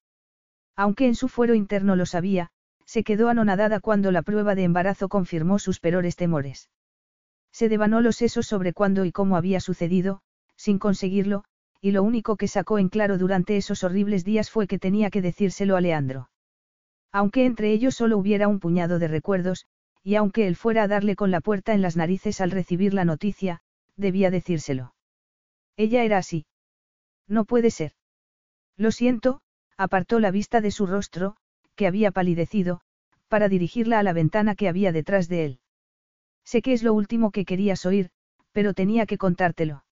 Aunque 0.76 1.07
en 1.07 1.15
su 1.15 1.27
fuero 1.27 1.55
interno 1.55 1.95
lo 1.95 2.05
sabía, 2.05 2.51
se 2.85 3.03
quedó 3.03 3.30
anonadada 3.30 3.80
cuando 3.80 4.11
la 4.11 4.21
prueba 4.21 4.55
de 4.55 4.63
embarazo 4.63 5.07
confirmó 5.07 5.59
sus 5.59 5.80
peores 5.80 6.15
temores. 6.15 6.69
Se 7.51 7.69
devanó 7.69 8.01
los 8.01 8.17
sesos 8.17 8.47
sobre 8.47 8.73
cuándo 8.73 9.05
y 9.05 9.11
cómo 9.11 9.38
había 9.38 9.59
sucedido, 9.59 10.21
sin 10.60 10.77
conseguirlo, 10.77 11.45
y 11.80 11.91
lo 11.91 12.03
único 12.03 12.36
que 12.36 12.49
sacó 12.49 12.80
en 12.80 12.90
claro 12.90 13.18
durante 13.18 13.56
esos 13.56 13.86
horribles 13.86 14.26
días 14.26 14.52
fue 14.52 14.68
que 14.68 14.77
tenía 14.77 15.10
que 15.10 15.22
decírselo 15.22 15.77
a 15.77 15.81
Leandro. 15.81 16.30
Aunque 17.14 17.45
entre 17.45 17.72
ellos 17.72 17.95
solo 17.95 18.18
hubiera 18.18 18.49
un 18.49 18.60
puñado 18.60 18.99
de 18.99 19.07
recuerdos, 19.07 19.65
y 20.03 20.15
aunque 20.15 20.48
él 20.48 20.57
fuera 20.57 20.84
a 20.84 20.88
darle 20.90 21.15
con 21.15 21.31
la 21.31 21.40
puerta 21.40 21.73
en 21.73 21.81
las 21.81 21.95
narices 21.95 22.41
al 22.41 22.52
recibir 22.52 22.94
la 22.94 23.06
noticia, 23.06 23.61
debía 23.95 24.31
decírselo. 24.31 24.94
Ella 25.77 26.03
era 26.03 26.18
así. 26.18 26.45
No 27.26 27.45
puede 27.45 27.72
ser. 27.72 27.94
Lo 28.76 28.91
siento, 28.91 29.41
apartó 29.77 30.19
la 30.19 30.30
vista 30.30 30.60
de 30.60 30.72
su 30.72 30.86
rostro, 30.86 31.38
que 31.76 31.88
había 31.88 32.11
palidecido, 32.11 32.81
para 33.30 33.48
dirigirla 33.48 33.99
a 33.99 34.03
la 34.03 34.11
ventana 34.11 34.56
que 34.56 34.68
había 34.68 34.91
detrás 34.91 35.30
de 35.30 35.45
él. 35.45 35.60
Sé 36.44 36.61
que 36.61 36.73
es 36.73 36.84
lo 36.84 36.94
último 36.94 37.31
que 37.31 37.45
querías 37.45 37.86
oír, 37.86 38.10
pero 38.52 38.73
tenía 38.73 39.06
que 39.06 39.18
contártelo. 39.18 39.84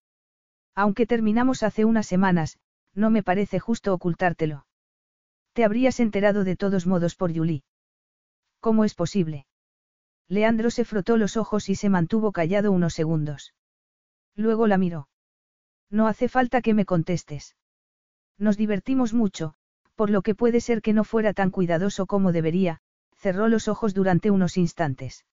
Aunque 0.77 1.07
terminamos 1.07 1.63
hace 1.63 1.85
unas 1.85 2.05
semanas, 2.05 2.59
no 2.93 3.09
me 3.09 3.23
parece 3.23 3.57
justo 3.57 3.95
ocultártelo. 3.95 4.67
Te 5.53 5.63
habrías 5.63 5.99
enterado 5.99 6.43
de 6.43 6.55
todos 6.55 6.85
modos 6.85 7.15
por 7.15 7.35
Julie. 7.35 7.63
¿Cómo 8.59 8.85
es 8.85 8.93
posible? 8.93 9.47
Leandro 10.27 10.69
se 10.69 10.85
frotó 10.85 11.17
los 11.17 11.35
ojos 11.35 11.69
y 11.69 11.73
se 11.73 11.89
mantuvo 11.89 12.31
callado 12.31 12.71
unos 12.71 12.93
segundos. 12.93 13.55
Luego 14.35 14.67
la 14.67 14.77
miró. 14.77 15.09
No 15.89 16.05
hace 16.05 16.29
falta 16.29 16.61
que 16.61 16.75
me 16.75 16.85
contestes. 16.85 17.55
Nos 18.37 18.55
divertimos 18.55 19.15
mucho, 19.15 19.55
por 19.95 20.11
lo 20.11 20.21
que 20.21 20.35
puede 20.35 20.61
ser 20.61 20.83
que 20.83 20.93
no 20.93 21.03
fuera 21.03 21.33
tan 21.33 21.49
cuidadoso 21.49 22.05
como 22.05 22.31
debería, 22.31 22.81
cerró 23.15 23.47
los 23.47 23.67
ojos 23.67 23.95
durante 23.95 24.29
unos 24.29 24.57
instantes. 24.57 25.25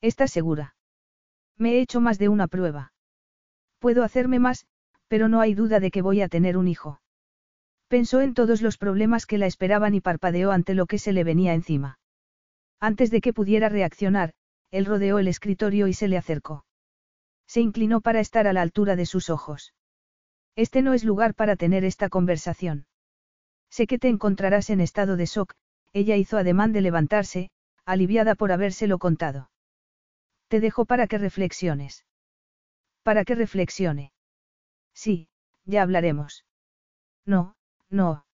¿Estás 0.00 0.30
segura? 0.30 0.76
Me 1.56 1.72
he 1.72 1.80
hecho 1.80 2.00
más 2.00 2.20
de 2.20 2.28
una 2.28 2.46
prueba. 2.46 2.92
Puedo 3.80 4.04
hacerme 4.04 4.38
más, 4.38 4.66
pero 5.08 5.28
no 5.28 5.40
hay 5.40 5.54
duda 5.54 5.80
de 5.80 5.90
que 5.90 6.02
voy 6.02 6.20
a 6.20 6.28
tener 6.28 6.56
un 6.56 6.68
hijo. 6.68 7.00
Pensó 7.88 8.20
en 8.20 8.34
todos 8.34 8.62
los 8.62 8.78
problemas 8.78 9.26
que 9.26 9.38
la 9.38 9.46
esperaban 9.46 9.94
y 9.94 10.00
parpadeó 10.00 10.52
ante 10.52 10.74
lo 10.74 10.86
que 10.86 10.98
se 10.98 11.12
le 11.12 11.24
venía 11.24 11.54
encima. 11.54 11.98
Antes 12.78 13.10
de 13.10 13.20
que 13.20 13.32
pudiera 13.32 13.68
reaccionar, 13.68 14.32
él 14.70 14.84
rodeó 14.84 15.18
el 15.18 15.26
escritorio 15.26 15.88
y 15.88 15.94
se 15.94 16.06
le 16.06 16.16
acercó. 16.16 16.64
Se 17.48 17.60
inclinó 17.60 18.00
para 18.00 18.20
estar 18.20 18.46
a 18.46 18.52
la 18.52 18.62
altura 18.62 18.94
de 18.94 19.06
sus 19.06 19.30
ojos. 19.30 19.74
Este 20.54 20.82
no 20.82 20.94
es 20.94 21.02
lugar 21.02 21.34
para 21.34 21.56
tener 21.56 21.84
esta 21.84 22.08
conversación. 22.08 22.86
Sé 23.70 23.86
que 23.86 23.98
te 23.98 24.08
encontrarás 24.08 24.70
en 24.70 24.80
estado 24.80 25.16
de 25.16 25.26
shock, 25.26 25.54
ella 25.92 26.16
hizo 26.16 26.38
ademán 26.38 26.72
de 26.72 26.82
levantarse, 26.82 27.50
aliviada 27.84 28.34
por 28.34 28.52
habérselo 28.52 28.98
contado. 28.98 29.50
Te 30.48 30.60
dejo 30.60 30.84
para 30.84 31.06
que 31.06 31.18
reflexiones. 31.18 32.04
Para 33.02 33.24
que 33.24 33.34
reflexione. 33.34 34.12
Sí, 34.94 35.28
ya 35.64 35.82
hablaremos. 35.82 36.44
No, 37.24 37.56
no. 37.88 38.26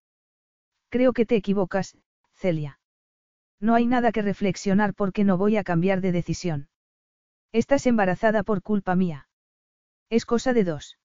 Creo 0.88 1.12
que 1.12 1.26
te 1.26 1.36
equivocas, 1.36 1.96
Celia. 2.34 2.80
No 3.60 3.74
hay 3.74 3.86
nada 3.86 4.12
que 4.12 4.22
reflexionar 4.22 4.94
porque 4.94 5.24
no 5.24 5.38
voy 5.38 5.56
a 5.56 5.64
cambiar 5.64 6.00
de 6.00 6.12
decisión. 6.12 6.68
Estás 7.52 7.86
embarazada 7.86 8.42
por 8.42 8.62
culpa 8.62 8.94
mía. 8.94 9.28
Es 10.10 10.26
cosa 10.26 10.52
de 10.52 10.64
dos. 10.64 10.98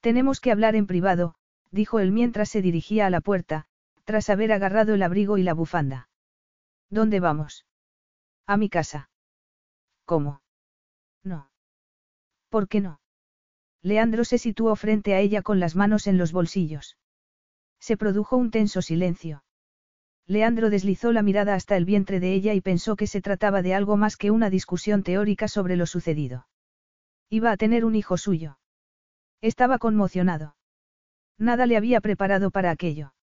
Tenemos 0.00 0.40
que 0.40 0.52
hablar 0.52 0.74
en 0.74 0.86
privado, 0.86 1.34
dijo 1.70 2.00
él 2.00 2.12
mientras 2.12 2.50
se 2.50 2.62
dirigía 2.62 3.06
a 3.06 3.10
la 3.10 3.20
puerta, 3.20 3.66
tras 4.04 4.30
haber 4.30 4.52
agarrado 4.52 4.94
el 4.94 5.02
abrigo 5.02 5.38
y 5.38 5.42
la 5.42 5.54
bufanda. 5.54 6.08
¿Dónde 6.90 7.20
vamos? 7.20 7.66
A 8.46 8.56
mi 8.56 8.68
casa. 8.68 9.10
¿Cómo? 10.04 10.42
No. 11.22 11.51
¿Por 12.52 12.68
qué 12.68 12.82
no? 12.82 13.00
Leandro 13.80 14.24
se 14.24 14.36
situó 14.36 14.76
frente 14.76 15.14
a 15.14 15.20
ella 15.20 15.40
con 15.40 15.58
las 15.58 15.74
manos 15.74 16.06
en 16.06 16.18
los 16.18 16.32
bolsillos. 16.32 16.98
Se 17.80 17.96
produjo 17.96 18.36
un 18.36 18.50
tenso 18.50 18.82
silencio. 18.82 19.42
Leandro 20.26 20.68
deslizó 20.68 21.12
la 21.12 21.22
mirada 21.22 21.54
hasta 21.54 21.78
el 21.78 21.86
vientre 21.86 22.20
de 22.20 22.34
ella 22.34 22.52
y 22.52 22.60
pensó 22.60 22.94
que 22.94 23.06
se 23.06 23.22
trataba 23.22 23.62
de 23.62 23.72
algo 23.72 23.96
más 23.96 24.18
que 24.18 24.30
una 24.30 24.50
discusión 24.50 25.02
teórica 25.02 25.48
sobre 25.48 25.76
lo 25.76 25.86
sucedido. 25.86 26.46
Iba 27.30 27.52
a 27.52 27.56
tener 27.56 27.86
un 27.86 27.94
hijo 27.94 28.18
suyo. 28.18 28.58
Estaba 29.40 29.78
conmocionado. 29.78 30.54
Nada 31.38 31.64
le 31.64 31.78
había 31.78 32.02
preparado 32.02 32.50
para 32.50 32.70
aquello. 32.70 33.14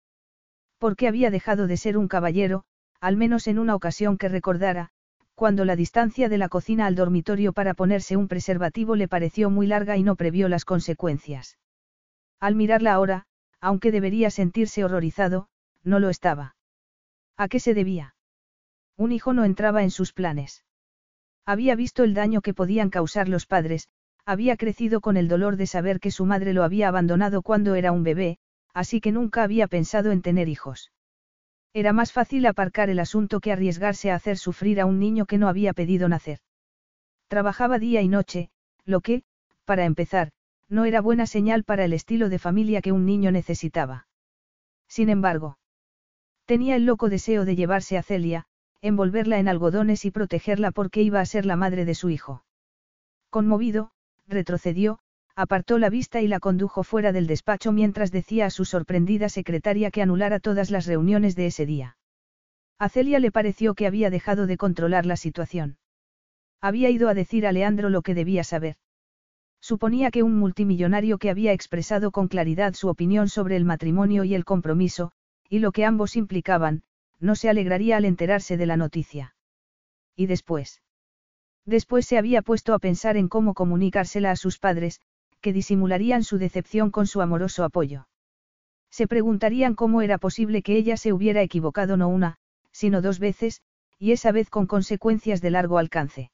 Porque 0.79 1.07
había 1.07 1.29
dejado 1.29 1.67
de 1.67 1.77
ser 1.77 1.99
un 1.99 2.07
caballero, 2.07 2.63
al 2.99 3.15
menos 3.15 3.45
en 3.45 3.59
una 3.59 3.75
ocasión 3.75 4.17
que 4.17 4.27
recordara, 4.27 4.89
cuando 5.39 5.63
la 5.63 5.77
distancia 5.77 6.27
de 6.27 6.37
la 6.37 6.49
cocina 6.49 6.85
al 6.85 6.95
dormitorio 6.95 7.53
para 7.53 7.73
ponerse 7.73 8.17
un 8.17 8.27
preservativo 8.27 8.97
le 8.97 9.07
pareció 9.07 9.49
muy 9.49 9.67
larga 9.67 9.95
y 9.95 10.03
no 10.03 10.17
previó 10.17 10.49
las 10.49 10.65
consecuencias. 10.65 11.57
Al 12.41 12.55
mirarla 12.55 12.91
ahora, 12.91 13.25
aunque 13.61 13.93
debería 13.93 14.31
sentirse 14.31 14.83
horrorizado, 14.83 15.47
no 15.81 15.99
lo 15.99 16.09
estaba. 16.09 16.57
¿A 17.37 17.47
qué 17.47 17.61
se 17.61 17.73
debía? 17.73 18.15
Un 18.97 19.13
hijo 19.13 19.31
no 19.31 19.45
entraba 19.45 19.81
en 19.81 19.91
sus 19.91 20.11
planes. 20.11 20.65
Había 21.45 21.73
visto 21.75 22.03
el 22.03 22.13
daño 22.13 22.41
que 22.41 22.53
podían 22.53 22.89
causar 22.89 23.29
los 23.29 23.45
padres, 23.45 23.87
había 24.25 24.57
crecido 24.57 24.99
con 24.99 25.15
el 25.15 25.29
dolor 25.29 25.55
de 25.55 25.67
saber 25.67 26.01
que 26.01 26.11
su 26.11 26.25
madre 26.25 26.51
lo 26.51 26.65
había 26.65 26.89
abandonado 26.89 27.43
cuando 27.43 27.75
era 27.75 27.93
un 27.93 28.03
bebé, 28.03 28.39
así 28.73 28.99
que 28.99 29.13
nunca 29.13 29.43
había 29.43 29.69
pensado 29.69 30.11
en 30.11 30.21
tener 30.21 30.49
hijos. 30.49 30.91
Era 31.73 31.93
más 31.93 32.11
fácil 32.11 32.45
aparcar 32.45 32.89
el 32.89 32.99
asunto 32.99 33.39
que 33.39 33.51
arriesgarse 33.51 34.11
a 34.11 34.15
hacer 34.15 34.37
sufrir 34.37 34.81
a 34.81 34.85
un 34.85 34.99
niño 34.99 35.25
que 35.25 35.37
no 35.37 35.47
había 35.47 35.73
pedido 35.73 36.09
nacer. 36.09 36.39
Trabajaba 37.27 37.79
día 37.79 38.01
y 38.01 38.07
noche, 38.07 38.49
lo 38.85 39.01
que, 39.01 39.23
para 39.65 39.85
empezar, 39.85 40.31
no 40.67 40.85
era 40.85 41.01
buena 41.01 41.27
señal 41.27 41.63
para 41.63 41.85
el 41.85 41.93
estilo 41.93 42.29
de 42.29 42.39
familia 42.39 42.81
que 42.81 42.91
un 42.91 43.05
niño 43.05 43.31
necesitaba. 43.31 44.07
Sin 44.87 45.09
embargo, 45.09 45.59
Tenía 46.49 46.75
el 46.75 46.87
loco 46.87 47.09
deseo 47.09 47.45
de 47.45 47.55
llevarse 47.55 47.95
a 47.95 48.01
Celia, 48.01 48.47
envolverla 48.81 49.37
en 49.37 49.47
algodones 49.47 50.03
y 50.05 50.09
protegerla 50.09 50.71
porque 50.71 51.03
iba 51.03 51.19
a 51.19 51.25
ser 51.27 51.45
la 51.45 51.55
madre 51.55 51.85
de 51.85 51.93
su 51.93 52.09
hijo. 52.09 52.43
Conmovido, 53.29 53.91
retrocedió, 54.27 54.97
apartó 55.39 55.77
la 55.77 55.89
vista 55.89 56.21
y 56.21 56.27
la 56.27 56.41
condujo 56.41 56.83
fuera 56.83 57.13
del 57.13 57.25
despacho 57.25 57.71
mientras 57.71 58.11
decía 58.11 58.47
a 58.47 58.49
su 58.49 58.65
sorprendida 58.65 59.29
secretaria 59.29 59.89
que 59.89 60.01
anulara 60.01 60.41
todas 60.41 60.69
las 60.69 60.85
reuniones 60.85 61.33
de 61.37 61.45
ese 61.45 61.65
día. 61.65 61.95
A 62.77 62.89
Celia 62.89 63.19
le 63.19 63.31
pareció 63.31 63.73
que 63.73 63.87
había 63.87 64.09
dejado 64.09 64.47
de 64.47 64.57
controlar 64.57 65.05
la 65.05 65.15
situación. 65.15 65.77
Había 66.59 66.89
ido 66.89 67.07
a 67.07 67.13
decir 67.13 67.47
a 67.47 67.53
Leandro 67.53 67.89
lo 67.89 68.01
que 68.01 68.15
debía 68.15 68.43
saber. 68.43 68.75
Suponía 69.61 70.11
que 70.11 70.23
un 70.23 70.37
multimillonario 70.37 71.17
que 71.17 71.29
había 71.29 71.53
expresado 71.53 72.11
con 72.11 72.27
claridad 72.27 72.73
su 72.73 72.89
opinión 72.89 73.29
sobre 73.29 73.55
el 73.55 73.63
matrimonio 73.63 74.25
y 74.25 74.35
el 74.35 74.43
compromiso, 74.43 75.13
y 75.47 75.59
lo 75.59 75.71
que 75.71 75.85
ambos 75.85 76.17
implicaban, 76.17 76.83
no 77.21 77.35
se 77.35 77.49
alegraría 77.49 77.95
al 77.95 78.03
enterarse 78.03 78.57
de 78.57 78.65
la 78.65 78.75
noticia. 78.75 79.35
¿Y 80.17 80.25
después? 80.25 80.81
Después 81.65 82.05
se 82.05 82.17
había 82.17 82.41
puesto 82.41 82.73
a 82.73 82.79
pensar 82.79 83.15
en 83.15 83.29
cómo 83.29 83.53
comunicársela 83.53 84.31
a 84.31 84.35
sus 84.35 84.59
padres, 84.59 84.99
que 85.41 85.53
disimularían 85.53 86.23
su 86.23 86.37
decepción 86.37 86.91
con 86.91 87.07
su 87.07 87.21
amoroso 87.21 87.63
apoyo. 87.63 88.07
Se 88.91 89.07
preguntarían 89.07 89.75
cómo 89.75 90.01
era 90.01 90.17
posible 90.17 90.61
que 90.61 90.75
ella 90.75 90.97
se 90.97 91.13
hubiera 91.13 91.41
equivocado 91.41 91.97
no 91.97 92.07
una, 92.07 92.37
sino 92.71 93.01
dos 93.01 93.19
veces, 93.19 93.61
y 93.97 94.11
esa 94.11 94.31
vez 94.31 94.49
con 94.49 94.67
consecuencias 94.67 95.41
de 95.41 95.51
largo 95.51 95.77
alcance. 95.77 96.31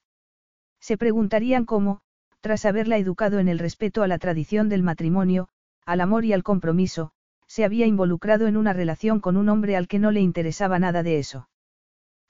Se 0.80 0.96
preguntarían 0.96 1.64
cómo, 1.64 2.00
tras 2.40 2.64
haberla 2.64 2.96
educado 2.96 3.38
en 3.38 3.48
el 3.48 3.58
respeto 3.58 4.02
a 4.02 4.08
la 4.08 4.18
tradición 4.18 4.68
del 4.68 4.82
matrimonio, 4.82 5.48
al 5.84 6.00
amor 6.00 6.24
y 6.24 6.32
al 6.32 6.42
compromiso, 6.42 7.10
se 7.46 7.64
había 7.64 7.86
involucrado 7.86 8.46
en 8.46 8.56
una 8.56 8.72
relación 8.72 9.20
con 9.20 9.36
un 9.36 9.48
hombre 9.48 9.76
al 9.76 9.88
que 9.88 9.98
no 9.98 10.10
le 10.10 10.20
interesaba 10.20 10.78
nada 10.78 11.02
de 11.02 11.18
eso. 11.18 11.48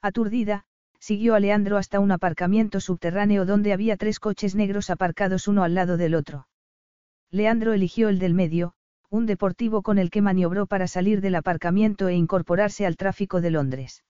Aturdida, 0.01 0.65
siguió 0.99 1.35
a 1.35 1.39
Leandro 1.39 1.77
hasta 1.77 1.99
un 1.99 2.11
aparcamiento 2.11 2.79
subterráneo 2.79 3.45
donde 3.45 3.73
había 3.73 3.97
tres 3.97 4.19
coches 4.19 4.55
negros 4.55 4.89
aparcados 4.89 5.47
uno 5.47 5.63
al 5.63 5.73
lado 5.73 5.97
del 5.97 6.15
otro. 6.15 6.47
Leandro 7.31 7.73
eligió 7.73 8.09
el 8.09 8.19
del 8.19 8.33
medio, 8.33 8.73
un 9.09 9.25
deportivo 9.25 9.81
con 9.81 9.97
el 9.97 10.09
que 10.09 10.21
maniobró 10.21 10.65
para 10.65 10.87
salir 10.87 11.21
del 11.21 11.35
aparcamiento 11.35 12.07
e 12.07 12.15
incorporarse 12.15 12.85
al 12.85 12.97
tráfico 12.97 13.41
de 13.41 13.51
Londres. 13.51 14.03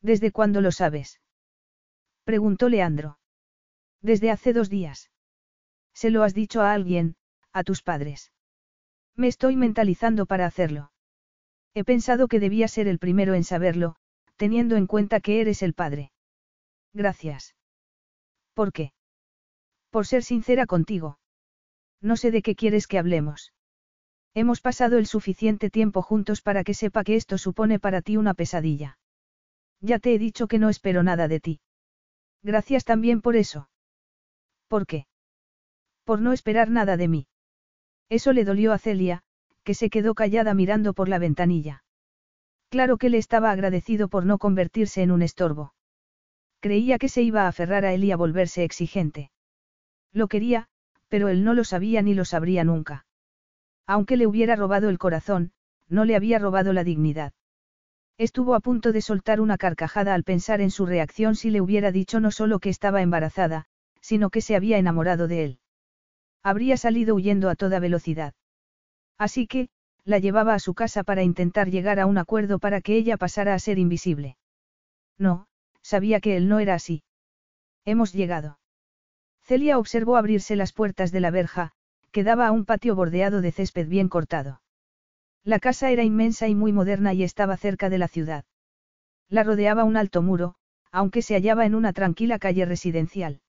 ¿Desde 0.00 0.32
cuándo 0.32 0.60
lo 0.60 0.72
sabes? 0.72 1.20
preguntó 2.24 2.68
Leandro. 2.68 3.18
Desde 4.00 4.30
hace 4.30 4.52
dos 4.52 4.68
días. 4.68 5.10
¿Se 5.92 6.10
lo 6.10 6.22
has 6.22 6.34
dicho 6.34 6.62
a 6.62 6.72
alguien, 6.72 7.16
a 7.52 7.62
tus 7.64 7.82
padres? 7.82 8.32
Me 9.14 9.28
estoy 9.28 9.56
mentalizando 9.56 10.26
para 10.26 10.46
hacerlo. 10.46 10.92
He 11.74 11.84
pensado 11.84 12.28
que 12.28 12.40
debía 12.40 12.68
ser 12.68 12.88
el 12.88 12.98
primero 12.98 13.34
en 13.34 13.44
saberlo, 13.44 13.96
teniendo 14.36 14.76
en 14.76 14.86
cuenta 14.86 15.20
que 15.20 15.40
eres 15.40 15.62
el 15.62 15.74
padre. 15.74 16.12
Gracias. 16.92 17.54
¿Por 18.54 18.72
qué? 18.72 18.92
Por 19.90 20.06
ser 20.06 20.22
sincera 20.22 20.66
contigo. 20.66 21.18
No 22.02 22.16
sé 22.16 22.30
de 22.30 22.42
qué 22.42 22.54
quieres 22.56 22.86
que 22.86 22.98
hablemos. 22.98 23.52
Hemos 24.34 24.60
pasado 24.60 24.98
el 24.98 25.06
suficiente 25.06 25.70
tiempo 25.70 26.02
juntos 26.02 26.42
para 26.42 26.64
que 26.64 26.74
sepa 26.74 27.04
que 27.04 27.16
esto 27.16 27.38
supone 27.38 27.78
para 27.78 28.02
ti 28.02 28.16
una 28.16 28.34
pesadilla. 28.34 28.98
Ya 29.80 29.98
te 29.98 30.14
he 30.14 30.18
dicho 30.18 30.48
que 30.48 30.58
no 30.58 30.68
espero 30.68 31.02
nada 31.02 31.28
de 31.28 31.40
ti. 31.40 31.60
Gracias 32.42 32.84
también 32.84 33.20
por 33.20 33.36
eso. 33.36 33.68
¿Por 34.68 34.86
qué? 34.86 35.06
Por 36.04 36.20
no 36.20 36.32
esperar 36.32 36.70
nada 36.70 36.96
de 36.96 37.08
mí. 37.08 37.26
Eso 38.08 38.32
le 38.32 38.44
dolió 38.44 38.72
a 38.72 38.78
Celia, 38.78 39.22
que 39.62 39.74
se 39.74 39.90
quedó 39.90 40.14
callada 40.14 40.54
mirando 40.54 40.94
por 40.94 41.08
la 41.08 41.18
ventanilla. 41.18 41.84
Claro 42.68 42.96
que 42.96 43.10
le 43.10 43.18
estaba 43.18 43.50
agradecido 43.50 44.08
por 44.08 44.26
no 44.26 44.38
convertirse 44.38 45.02
en 45.02 45.12
un 45.12 45.22
estorbo. 45.22 45.74
Creía 46.60 46.98
que 46.98 47.08
se 47.08 47.22
iba 47.22 47.42
a 47.42 47.48
aferrar 47.48 47.84
a 47.84 47.92
él 47.92 48.04
y 48.04 48.12
a 48.12 48.16
volverse 48.16 48.64
exigente. 48.64 49.30
Lo 50.12 50.26
quería, 50.26 50.68
pero 51.12 51.28
él 51.28 51.44
no 51.44 51.52
lo 51.52 51.62
sabía 51.62 52.00
ni 52.00 52.14
lo 52.14 52.24
sabría 52.24 52.64
nunca. 52.64 53.04
Aunque 53.86 54.16
le 54.16 54.26
hubiera 54.26 54.56
robado 54.56 54.88
el 54.88 54.96
corazón, 54.96 55.52
no 55.86 56.06
le 56.06 56.16
había 56.16 56.38
robado 56.38 56.72
la 56.72 56.84
dignidad. 56.84 57.34
Estuvo 58.16 58.54
a 58.54 58.60
punto 58.60 58.92
de 58.92 59.02
soltar 59.02 59.38
una 59.38 59.58
carcajada 59.58 60.14
al 60.14 60.24
pensar 60.24 60.62
en 60.62 60.70
su 60.70 60.86
reacción 60.86 61.34
si 61.34 61.50
le 61.50 61.60
hubiera 61.60 61.92
dicho 61.92 62.18
no 62.18 62.30
solo 62.30 62.60
que 62.60 62.70
estaba 62.70 63.02
embarazada, 63.02 63.66
sino 64.00 64.30
que 64.30 64.40
se 64.40 64.56
había 64.56 64.78
enamorado 64.78 65.28
de 65.28 65.44
él. 65.44 65.58
Habría 66.42 66.78
salido 66.78 67.14
huyendo 67.14 67.50
a 67.50 67.56
toda 67.56 67.78
velocidad. 67.78 68.32
Así 69.18 69.46
que, 69.46 69.68
la 70.06 70.18
llevaba 70.18 70.54
a 70.54 70.60
su 70.60 70.72
casa 70.72 71.04
para 71.04 71.22
intentar 71.22 71.68
llegar 71.68 72.00
a 72.00 72.06
un 72.06 72.16
acuerdo 72.16 72.58
para 72.58 72.80
que 72.80 72.96
ella 72.96 73.18
pasara 73.18 73.52
a 73.52 73.58
ser 73.58 73.78
invisible. 73.78 74.38
No, 75.18 75.46
sabía 75.82 76.20
que 76.20 76.38
él 76.38 76.48
no 76.48 76.58
era 76.58 76.72
así. 76.72 77.02
Hemos 77.84 78.14
llegado. 78.14 78.61
Celia 79.52 79.76
observó 79.76 80.16
abrirse 80.16 80.56
las 80.56 80.72
puertas 80.72 81.12
de 81.12 81.20
la 81.20 81.30
verja, 81.30 81.72
que 82.10 82.24
daba 82.24 82.46
a 82.46 82.52
un 82.52 82.64
patio 82.64 82.96
bordeado 82.96 83.42
de 83.42 83.52
césped 83.52 83.86
bien 83.86 84.08
cortado. 84.08 84.62
La 85.44 85.58
casa 85.58 85.90
era 85.90 86.04
inmensa 86.04 86.48
y 86.48 86.54
muy 86.54 86.72
moderna 86.72 87.12
y 87.12 87.22
estaba 87.22 87.58
cerca 87.58 87.90
de 87.90 87.98
la 87.98 88.08
ciudad. 88.08 88.46
La 89.28 89.42
rodeaba 89.42 89.84
un 89.84 89.98
alto 89.98 90.22
muro, 90.22 90.54
aunque 90.90 91.20
se 91.20 91.34
hallaba 91.34 91.66
en 91.66 91.74
una 91.74 91.92
tranquila 91.92 92.38
calle 92.38 92.64
residencial. 92.64 93.42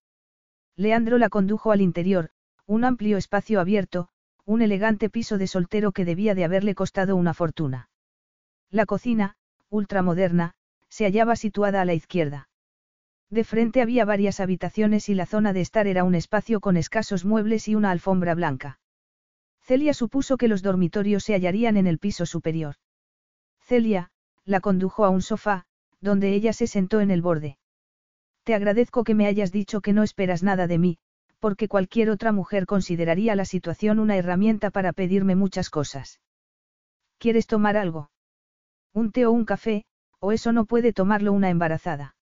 Leandro 0.76 1.18
la 1.18 1.30
condujo 1.30 1.72
al 1.72 1.80
interior, 1.80 2.32
un 2.66 2.84
amplio 2.84 3.16
espacio 3.16 3.62
abierto, 3.62 4.10
un 4.44 4.62
elegante 4.62 5.10
piso 5.10 5.38
de 5.38 5.48
soltero 5.48 5.94
que 5.94 6.04
debía 6.04 6.36
de 6.36 6.44
haberle 6.44 6.76
costado 6.76 7.16
una 7.16 7.34
fortuna. 7.34 7.88
La 8.70 8.86
cocina, 8.86 9.38
ultramoderna, 9.70 10.56
se 10.90 11.06
hallaba 11.06 11.38
situada 11.38 11.80
a 11.80 11.86
la 11.86 11.94
izquierda. 11.94 12.50
De 13.34 13.44
frente 13.44 13.82
había 13.82 14.06
varias 14.06 14.40
habitaciones 14.40 15.10
y 15.10 15.16
la 15.16 15.26
zona 15.26 15.54
de 15.54 15.62
estar 15.62 15.88
era 15.88 16.04
un 16.04 16.14
espacio 16.14 16.60
con 16.60 16.78
escasos 16.78 17.26
muebles 17.26 17.68
y 17.68 17.74
una 17.74 17.90
alfombra 17.90 18.36
blanca. 18.36 18.78
Celia 19.60 19.96
supuso 19.96 20.38
que 20.38 20.48
los 20.48 20.62
dormitorios 20.62 21.24
se 21.24 21.34
hallarían 21.34 21.76
en 21.76 21.88
el 21.88 21.98
piso 21.98 22.28
superior. 22.28 22.76
Celia, 23.60 24.12
la 24.46 24.60
condujo 24.60 25.04
a 25.04 25.10
un 25.10 25.24
sofá, 25.24 25.66
donde 26.00 26.36
ella 26.36 26.54
se 26.54 26.68
sentó 26.68 27.02
en 27.02 27.10
el 27.10 27.24
borde. 27.24 27.58
Te 28.44 28.54
agradezco 28.54 29.04
que 29.04 29.16
me 29.16 29.26
hayas 29.26 29.52
dicho 29.52 29.82
que 29.82 29.94
no 29.94 30.04
esperas 30.04 30.44
nada 30.44 30.68
de 30.68 30.78
mí, 30.78 31.00
porque 31.40 31.68
cualquier 31.68 32.12
otra 32.12 32.32
mujer 32.34 32.68
consideraría 32.68 33.34
la 33.34 33.46
situación 33.46 33.98
una 33.98 34.16
herramienta 34.16 34.70
para 34.70 34.94
pedirme 34.94 35.36
muchas 35.36 35.72
cosas. 35.72 36.22
¿Quieres 37.18 37.48
tomar 37.48 37.78
algo? 37.78 38.12
Un 38.94 39.12
té 39.12 39.26
o 39.26 39.32
un 39.32 39.46
café, 39.46 39.86
o 40.20 40.34
eso 40.34 40.52
no 40.52 40.66
puede 40.66 40.94
tomarlo 40.94 41.34
una 41.34 41.50
embarazada. 41.50 42.13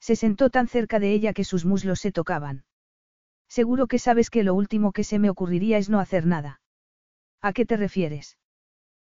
Se 0.00 0.16
sentó 0.16 0.50
tan 0.50 0.68
cerca 0.68 0.98
de 0.98 1.12
ella 1.12 1.32
que 1.32 1.44
sus 1.44 1.64
muslos 1.64 2.00
se 2.00 2.12
tocaban. 2.12 2.64
Seguro 3.48 3.86
que 3.86 3.98
sabes 3.98 4.30
que 4.30 4.42
lo 4.42 4.54
último 4.54 4.92
que 4.92 5.04
se 5.04 5.18
me 5.18 5.30
ocurriría 5.30 5.78
es 5.78 5.88
no 5.88 6.00
hacer 6.00 6.26
nada. 6.26 6.60
¿A 7.40 7.52
qué 7.52 7.64
te 7.64 7.76
refieres? 7.76 8.38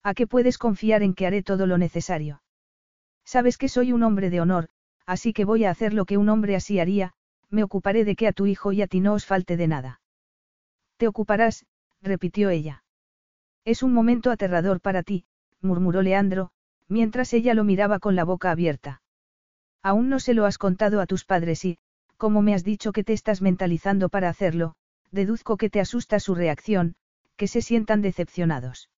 ¿A 0.04 0.14
qué 0.14 0.28
puedes 0.28 0.58
confiar 0.58 1.04
en 1.04 1.14
que 1.14 1.28
haré 1.28 1.44
todo 1.44 1.66
lo 1.66 1.78
necesario? 1.78 2.42
Sabes 3.26 3.58
que 3.58 3.70
soy 3.70 3.92
un 3.92 4.04
hombre 4.04 4.30
de 4.30 4.42
honor, 4.42 4.70
así 5.06 5.34
que 5.34 5.46
voy 5.46 5.66
a 5.66 5.72
hacer 5.72 5.94
lo 5.94 6.06
que 6.06 6.18
un 6.18 6.30
hombre 6.30 6.56
así 6.56 6.80
haría, 6.80 7.14
me 7.50 7.64
ocuparé 7.64 8.06
de 8.06 8.16
que 8.16 8.28
a 8.28 8.32
tu 8.32 8.46
hijo 8.46 8.72
y 8.72 8.82
a 8.82 8.88
ti 8.88 9.00
no 9.00 9.14
os 9.14 9.26
falte 9.26 9.58
de 9.58 9.68
nada. 9.68 10.02
Te 10.98 11.08
ocuparás, 11.08 11.66
repitió 12.02 12.50
ella. 12.50 12.84
Es 13.66 13.84
un 13.84 13.94
momento 13.94 14.32
aterrador 14.32 14.82
para 14.82 15.04
ti, 15.04 15.26
murmuró 15.62 16.02
Leandro, 16.02 16.52
mientras 16.88 17.34
ella 17.34 17.54
lo 17.54 17.64
miraba 17.64 18.00
con 18.00 18.16
la 18.16 18.24
boca 18.24 18.52
abierta. 18.52 19.02
Aún 19.82 20.10
no 20.10 20.20
se 20.20 20.34
lo 20.34 20.46
has 20.46 20.58
contado 20.58 21.02
a 21.02 21.06
tus 21.06 21.26
padres 21.26 21.64
y, 21.66 21.78
como 22.18 22.42
me 22.42 22.54
has 22.54 22.64
dicho 22.64 22.92
que 22.92 23.04
te 23.04 23.14
estás 23.14 23.42
mentalizando 23.42 24.10
para 24.10 24.30
hacerlo, 24.30 24.76
deduzco 25.12 25.58
que 25.58 25.70
te 25.70 25.80
asusta 25.80 26.20
su 26.20 26.36
reacción, 26.36 26.96
que 27.38 27.48
se 27.48 27.62
sientan 27.62 28.02
decepcionados. 28.02 28.90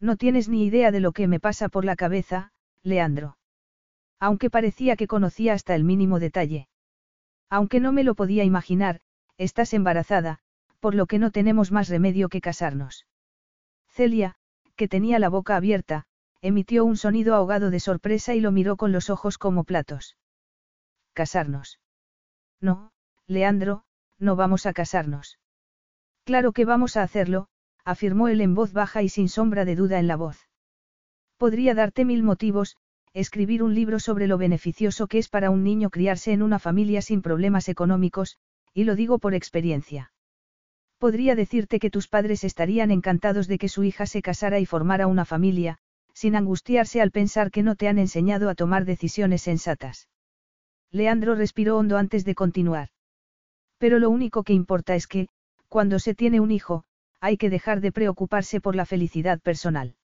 No 0.00 0.16
tienes 0.16 0.48
ni 0.48 0.64
idea 0.64 0.90
de 0.90 1.00
lo 1.00 1.12
que 1.12 1.28
me 1.28 1.40
pasa 1.40 1.68
por 1.68 1.84
la 1.84 1.96
cabeza, 1.96 2.52
Leandro. 2.82 3.36
Aunque 4.18 4.50
parecía 4.50 4.96
que 4.96 5.06
conocía 5.06 5.52
hasta 5.52 5.74
el 5.74 5.84
mínimo 5.84 6.18
detalle. 6.18 6.68
Aunque 7.50 7.80
no 7.80 7.92
me 7.92 8.04
lo 8.04 8.14
podía 8.14 8.44
imaginar, 8.44 9.00
estás 9.36 9.74
embarazada, 9.74 10.38
por 10.80 10.94
lo 10.94 11.06
que 11.06 11.18
no 11.18 11.30
tenemos 11.30 11.72
más 11.72 11.88
remedio 11.88 12.28
que 12.28 12.40
casarnos. 12.40 13.06
Celia, 13.88 14.36
que 14.76 14.88
tenía 14.88 15.18
la 15.18 15.28
boca 15.28 15.56
abierta, 15.56 16.06
emitió 16.40 16.84
un 16.84 16.96
sonido 16.96 17.34
ahogado 17.34 17.70
de 17.70 17.80
sorpresa 17.80 18.34
y 18.34 18.40
lo 18.40 18.52
miró 18.52 18.76
con 18.76 18.92
los 18.92 19.10
ojos 19.10 19.38
como 19.38 19.64
platos. 19.64 20.16
¿Casarnos? 21.12 21.80
No, 22.60 22.92
Leandro, 23.26 23.84
no 24.18 24.36
vamos 24.36 24.66
a 24.66 24.72
casarnos. 24.72 25.38
Claro 26.24 26.52
que 26.52 26.64
vamos 26.64 26.96
a 26.96 27.02
hacerlo, 27.02 27.48
afirmó 27.84 28.28
él 28.28 28.40
en 28.40 28.54
voz 28.54 28.72
baja 28.72 29.02
y 29.02 29.08
sin 29.08 29.28
sombra 29.28 29.64
de 29.64 29.76
duda 29.76 29.98
en 29.98 30.06
la 30.06 30.16
voz. 30.16 30.48
Podría 31.36 31.74
darte 31.74 32.04
mil 32.04 32.22
motivos, 32.22 32.76
escribir 33.14 33.62
un 33.62 33.74
libro 33.74 33.98
sobre 33.98 34.26
lo 34.26 34.38
beneficioso 34.38 35.06
que 35.06 35.18
es 35.18 35.28
para 35.28 35.50
un 35.50 35.64
niño 35.64 35.90
criarse 35.90 36.32
en 36.32 36.42
una 36.42 36.58
familia 36.58 37.02
sin 37.02 37.22
problemas 37.22 37.68
económicos, 37.68 38.38
y 38.74 38.84
lo 38.84 38.94
digo 38.94 39.18
por 39.18 39.34
experiencia. 39.34 40.12
Podría 40.98 41.34
decirte 41.34 41.78
que 41.78 41.90
tus 41.90 42.08
padres 42.08 42.44
estarían 42.44 42.90
encantados 42.90 43.46
de 43.46 43.58
que 43.58 43.68
su 43.68 43.84
hija 43.84 44.06
se 44.06 44.20
casara 44.20 44.58
y 44.58 44.66
formara 44.66 45.06
una 45.06 45.24
familia, 45.24 45.78
sin 46.18 46.34
angustiarse 46.34 47.00
al 47.00 47.12
pensar 47.12 47.52
que 47.52 47.62
no 47.62 47.76
te 47.76 47.86
han 47.86 47.96
enseñado 47.96 48.50
a 48.50 48.56
tomar 48.56 48.84
decisiones 48.84 49.42
sensatas. 49.42 50.08
Leandro 50.90 51.36
respiró 51.36 51.78
hondo 51.78 51.96
antes 51.96 52.24
de 52.24 52.34
continuar. 52.34 52.88
Pero 53.78 54.00
lo 54.00 54.10
único 54.10 54.42
que 54.42 54.52
importa 54.52 54.96
es 54.96 55.06
que, 55.06 55.28
cuando 55.68 56.00
se 56.00 56.16
tiene 56.16 56.40
un 56.40 56.50
hijo, 56.50 56.82
hay 57.20 57.36
que 57.36 57.50
dejar 57.50 57.80
de 57.80 57.92
preocuparse 57.92 58.60
por 58.60 58.74
la 58.74 58.84
felicidad 58.84 59.38
personal. 59.38 59.94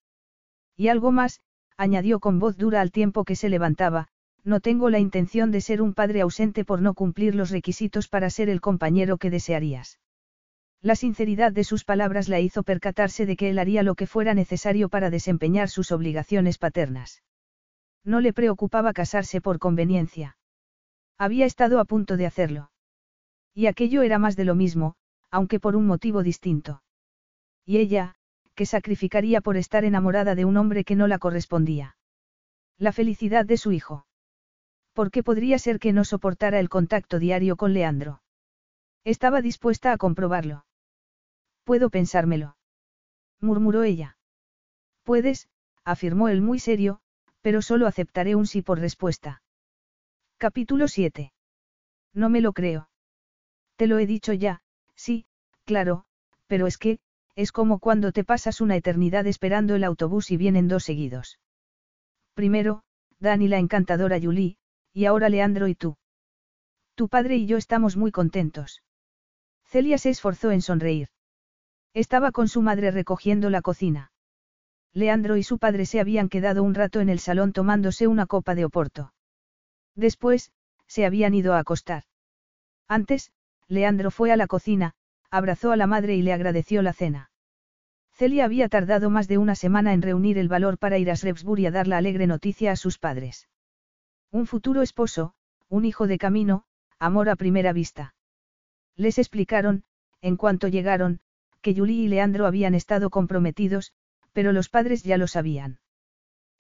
Y 0.76 0.86
algo 0.86 1.10
más, 1.10 1.40
añadió 1.76 2.20
con 2.20 2.38
voz 2.38 2.56
dura 2.56 2.80
al 2.80 2.92
tiempo 2.92 3.24
que 3.24 3.34
se 3.34 3.48
levantaba, 3.48 4.06
no 4.44 4.60
tengo 4.60 4.90
la 4.90 5.00
intención 5.00 5.50
de 5.50 5.62
ser 5.62 5.82
un 5.82 5.94
padre 5.94 6.20
ausente 6.20 6.64
por 6.64 6.80
no 6.80 6.94
cumplir 6.94 7.34
los 7.34 7.50
requisitos 7.50 8.06
para 8.06 8.30
ser 8.30 8.48
el 8.48 8.60
compañero 8.60 9.18
que 9.18 9.30
desearías. 9.30 9.98
La 10.84 10.96
sinceridad 10.96 11.50
de 11.50 11.64
sus 11.64 11.82
palabras 11.82 12.28
la 12.28 12.40
hizo 12.40 12.62
percatarse 12.62 13.24
de 13.24 13.36
que 13.36 13.48
él 13.48 13.58
haría 13.58 13.82
lo 13.82 13.94
que 13.94 14.06
fuera 14.06 14.34
necesario 14.34 14.90
para 14.90 15.08
desempeñar 15.08 15.70
sus 15.70 15.90
obligaciones 15.90 16.58
paternas. 16.58 17.22
No 18.04 18.20
le 18.20 18.34
preocupaba 18.34 18.92
casarse 18.92 19.40
por 19.40 19.58
conveniencia. 19.58 20.36
Había 21.16 21.46
estado 21.46 21.80
a 21.80 21.86
punto 21.86 22.18
de 22.18 22.26
hacerlo. 22.26 22.70
Y 23.54 23.64
aquello 23.64 24.02
era 24.02 24.18
más 24.18 24.36
de 24.36 24.44
lo 24.44 24.54
mismo, 24.54 24.94
aunque 25.30 25.58
por 25.58 25.74
un 25.74 25.86
motivo 25.86 26.22
distinto. 26.22 26.82
Y 27.64 27.78
ella, 27.78 28.16
que 28.54 28.66
sacrificaría 28.66 29.40
por 29.40 29.56
estar 29.56 29.86
enamorada 29.86 30.34
de 30.34 30.44
un 30.44 30.58
hombre 30.58 30.84
que 30.84 30.96
no 30.96 31.06
la 31.06 31.18
correspondía. 31.18 31.96
La 32.76 32.92
felicidad 32.92 33.46
de 33.46 33.56
su 33.56 33.72
hijo. 33.72 34.06
¿Por 34.92 35.10
qué 35.10 35.22
podría 35.22 35.58
ser 35.58 35.78
que 35.78 35.94
no 35.94 36.04
soportara 36.04 36.60
el 36.60 36.68
contacto 36.68 37.18
diario 37.18 37.56
con 37.56 37.72
Leandro? 37.72 38.20
Estaba 39.02 39.40
dispuesta 39.40 39.90
a 39.90 39.96
comprobarlo. 39.96 40.66
Puedo 41.64 41.90
pensármelo. 41.90 42.56
murmuró 43.40 43.82
ella. 43.82 44.16
Puedes, 45.02 45.48
afirmó 45.84 46.28
él 46.28 46.40
muy 46.40 46.58
serio, 46.58 47.00
pero 47.40 47.62
solo 47.62 47.86
aceptaré 47.86 48.34
un 48.34 48.46
sí 48.46 48.62
por 48.62 48.78
respuesta. 48.78 49.42
Capítulo 50.38 50.88
7. 50.88 51.32
No 52.12 52.28
me 52.28 52.40
lo 52.40 52.52
creo. 52.52 52.88
Te 53.76 53.86
lo 53.86 53.98
he 53.98 54.06
dicho 54.06 54.32
ya, 54.32 54.62
sí, 54.94 55.26
claro, 55.64 56.04
pero 56.46 56.66
es 56.66 56.78
que, 56.78 57.00
es 57.34 57.50
como 57.50 57.80
cuando 57.80 58.12
te 58.12 58.24
pasas 58.24 58.60
una 58.60 58.76
eternidad 58.76 59.26
esperando 59.26 59.74
el 59.74 59.84
autobús 59.84 60.30
y 60.30 60.36
vienen 60.36 60.68
dos 60.68 60.84
seguidos. 60.84 61.38
Primero, 62.34 62.82
Dani 63.18 63.48
la 63.48 63.58
encantadora 63.58 64.20
Julie, 64.20 64.56
y 64.92 65.06
ahora 65.06 65.28
Leandro 65.28 65.66
y 65.68 65.74
tú. 65.74 65.96
Tu 66.94 67.08
padre 67.08 67.36
y 67.36 67.46
yo 67.46 67.56
estamos 67.56 67.96
muy 67.96 68.12
contentos. 68.12 68.82
Celia 69.64 69.98
se 69.98 70.10
esforzó 70.10 70.52
en 70.52 70.62
sonreír. 70.62 71.08
Estaba 71.94 72.32
con 72.32 72.48
su 72.48 72.60
madre 72.60 72.90
recogiendo 72.90 73.50
la 73.50 73.62
cocina. 73.62 74.10
Leandro 74.92 75.36
y 75.36 75.44
su 75.44 75.58
padre 75.58 75.86
se 75.86 76.00
habían 76.00 76.28
quedado 76.28 76.64
un 76.64 76.74
rato 76.74 77.00
en 77.00 77.08
el 77.08 77.20
salón 77.20 77.52
tomándose 77.52 78.08
una 78.08 78.26
copa 78.26 78.56
de 78.56 78.64
oporto. 78.64 79.14
Después, 79.94 80.50
se 80.88 81.06
habían 81.06 81.34
ido 81.34 81.54
a 81.54 81.60
acostar. 81.60 82.02
Antes, 82.88 83.30
Leandro 83.68 84.10
fue 84.10 84.32
a 84.32 84.36
la 84.36 84.48
cocina, 84.48 84.94
abrazó 85.30 85.70
a 85.70 85.76
la 85.76 85.86
madre 85.86 86.16
y 86.16 86.22
le 86.22 86.32
agradeció 86.32 86.82
la 86.82 86.92
cena. 86.92 87.30
Celia 88.12 88.44
había 88.44 88.68
tardado 88.68 89.08
más 89.08 89.28
de 89.28 89.38
una 89.38 89.54
semana 89.54 89.92
en 89.92 90.02
reunir 90.02 90.36
el 90.38 90.48
valor 90.48 90.78
para 90.78 90.98
ir 90.98 91.10
a 91.10 91.14
Shrewsbury 91.14 91.66
a 91.66 91.70
dar 91.70 91.86
la 91.86 91.96
alegre 91.96 92.26
noticia 92.26 92.72
a 92.72 92.76
sus 92.76 92.98
padres. 92.98 93.48
Un 94.30 94.46
futuro 94.46 94.82
esposo, 94.82 95.34
un 95.68 95.84
hijo 95.84 96.08
de 96.08 96.18
camino, 96.18 96.64
amor 96.98 97.28
a 97.28 97.36
primera 97.36 97.72
vista. 97.72 98.14
Les 98.96 99.18
explicaron, 99.18 99.84
en 100.20 100.36
cuanto 100.36 100.68
llegaron, 100.68 101.20
que 101.64 101.74
Julie 101.74 102.04
y 102.04 102.08
Leandro 102.08 102.44
habían 102.46 102.74
estado 102.74 103.08
comprometidos, 103.08 103.94
pero 104.34 104.52
los 104.52 104.68
padres 104.68 105.02
ya 105.02 105.16
lo 105.16 105.26
sabían. 105.26 105.78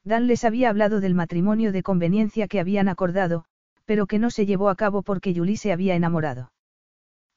Dan 0.02 0.26
les 0.26 0.44
había 0.44 0.70
hablado 0.70 1.00
del 1.00 1.14
matrimonio 1.14 1.72
de 1.72 1.82
conveniencia 1.82 2.48
que 2.48 2.58
habían 2.58 2.88
acordado, 2.88 3.44
pero 3.84 4.06
que 4.06 4.18
no 4.18 4.30
se 4.30 4.46
llevó 4.46 4.70
a 4.70 4.76
cabo 4.76 5.02
porque 5.02 5.34
Julie 5.34 5.58
se 5.58 5.72
había 5.72 5.94
enamorado. 5.94 6.52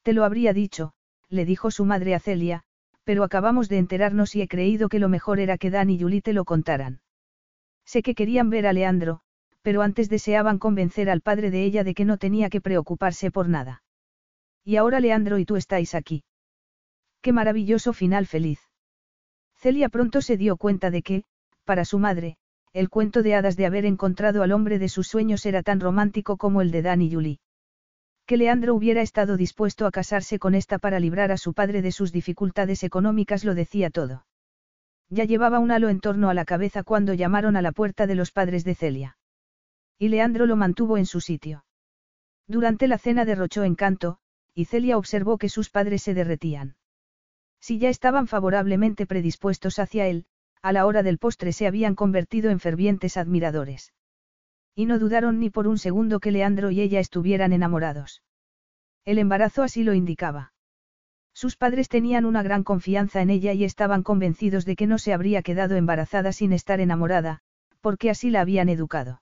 Te 0.02 0.14
lo 0.14 0.24
habría 0.24 0.54
dicho, 0.54 0.94
le 1.28 1.44
dijo 1.44 1.70
su 1.70 1.84
madre 1.84 2.16
a 2.16 2.22
Celia, 2.22 2.64
pero 3.04 3.26
acabamos 3.26 3.68
de 3.68 3.80
enterarnos 3.80 4.34
y 4.38 4.42
he 4.42 4.48
creído 4.48 4.88
que 4.88 5.00
lo 5.00 5.10
mejor 5.10 5.42
era 5.42 5.58
que 5.58 5.70
Dan 5.70 5.90
y 5.90 6.00
Julie 6.00 6.22
te 6.22 6.32
lo 6.32 6.46
contaran. 6.46 7.02
Sé 7.84 8.02
que 8.02 8.16
querían 8.16 8.50
ver 8.50 8.66
a 8.66 8.72
Leandro, 8.72 9.20
pero 9.62 9.82
antes 9.82 10.08
deseaban 10.08 10.58
convencer 10.58 11.10
al 11.10 11.20
padre 11.20 11.52
de 11.52 11.66
ella 11.66 11.84
de 11.84 11.94
que 11.94 12.06
no 12.06 12.18
tenía 12.18 12.50
que 12.50 12.62
preocuparse 12.62 13.30
por 13.30 13.50
nada. 13.50 13.84
Y 14.64 14.78
ahora 14.78 15.02
Leandro 15.02 15.38
y 15.38 15.44
tú 15.44 15.58
estáis 15.58 15.96
aquí. 15.96 16.24
Qué 17.28 17.34
maravilloso 17.34 17.92
final 17.92 18.26
feliz. 18.26 18.62
Celia 19.54 19.90
pronto 19.90 20.22
se 20.22 20.38
dio 20.38 20.56
cuenta 20.56 20.92
de 20.92 21.02
que, 21.02 21.24
para 21.66 21.84
su 21.84 22.00
madre, 22.00 22.38
el 22.72 22.88
cuento 22.90 23.22
de 23.22 23.36
hadas 23.36 23.58
de 23.58 23.66
haber 23.66 23.84
encontrado 23.86 24.44
al 24.44 24.54
hombre 24.54 24.80
de 24.80 24.88
sus 24.88 25.10
sueños 25.10 25.46
era 25.46 25.62
tan 25.62 25.82
romántico 25.82 26.38
como 26.38 26.62
el 26.62 26.72
de 26.72 26.84
Dan 26.84 27.02
y 27.02 27.12
Julie. 27.12 27.40
Que 28.26 28.38
Leandro 28.38 28.74
hubiera 28.74 29.02
estado 29.02 29.36
dispuesto 29.36 29.86
a 29.86 29.92
casarse 29.92 30.40
con 30.40 30.56
esta 30.56 30.80
para 30.80 31.02
librar 31.02 31.34
a 31.34 31.38
su 31.38 31.54
padre 31.54 31.82
de 31.82 31.92
sus 31.92 32.14
dificultades 32.14 32.82
económicas 32.86 33.44
lo 33.44 33.56
decía 33.56 33.90
todo. 33.90 34.26
Ya 35.10 35.26
llevaba 35.26 35.60
un 35.60 35.72
halo 35.72 35.90
en 35.90 36.00
torno 36.00 36.30
a 36.30 36.34
la 36.34 36.46
cabeza 36.46 36.84
cuando 36.84 37.14
llamaron 37.14 37.58
a 37.58 37.62
la 37.62 37.74
puerta 37.74 38.08
de 38.08 38.16
los 38.16 38.32
padres 38.32 38.64
de 38.64 38.74
Celia. 38.74 39.18
Y 40.00 40.08
Leandro 40.08 40.46
lo 40.46 40.56
mantuvo 40.56 40.98
en 40.98 41.06
su 41.06 41.20
sitio. 41.20 41.66
Durante 42.48 42.88
la 42.88 42.98
cena 42.98 43.26
derrochó 43.26 43.66
encanto, 43.66 44.18
y 44.54 44.64
Celia 44.64 44.98
observó 44.98 45.38
que 45.38 45.50
sus 45.50 45.70
padres 45.70 46.04
se 46.04 46.14
derretían. 46.14 46.78
Si 47.60 47.80
ya 47.80 47.90
estaban 47.90 48.28
favorablemente 48.28 49.06
predispuestos 49.06 49.80
hacia 49.80 50.08
él, 50.08 50.26
a 50.62 50.72
la 50.72 50.86
hora 50.86 51.04
del 51.04 51.18
postre 51.18 51.54
se 51.54 51.68
habían 51.68 51.96
convertido 51.96 52.50
en 52.50 52.60
fervientes 52.60 53.18
admiradores. 53.18 53.94
Y 54.76 54.86
no 54.86 55.00
dudaron 55.00 55.40
ni 55.40 55.50
por 55.50 55.68
un 55.68 55.78
segundo 55.78 56.20
que 56.20 56.32
Leandro 56.32 56.72
y 56.72 56.82
ella 56.82 57.00
estuvieran 57.00 57.54
enamorados. 57.54 58.24
El 59.06 59.20
embarazo 59.20 59.64
así 59.64 59.84
lo 59.84 59.94
indicaba. 59.94 60.54
Sus 61.34 61.56
padres 61.56 61.88
tenían 61.88 62.26
una 62.26 62.42
gran 62.42 62.64
confianza 62.64 63.22
en 63.22 63.30
ella 63.30 63.54
y 63.54 63.64
estaban 63.64 64.02
convencidos 64.02 64.66
de 64.66 64.76
que 64.76 64.88
no 64.88 64.98
se 64.98 65.14
habría 65.14 65.44
quedado 65.44 65.76
embarazada 65.76 66.32
sin 66.32 66.52
estar 66.52 66.80
enamorada, 66.80 67.42
porque 67.80 68.10
así 68.10 68.32
la 68.32 68.42
habían 68.42 68.70
educado. 68.70 69.22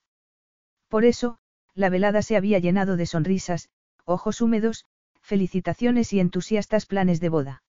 Por 0.88 1.04
eso, 1.04 1.40
la 1.74 1.90
velada 1.90 2.22
se 2.22 2.38
había 2.38 2.60
llenado 2.60 2.96
de 2.96 3.06
sonrisas, 3.06 3.70
ojos 4.06 4.40
húmedos, 4.40 4.86
felicitaciones 5.22 6.14
y 6.14 6.22
entusiastas 6.22 6.86
planes 6.86 7.20
de 7.20 7.30
boda. 7.30 7.64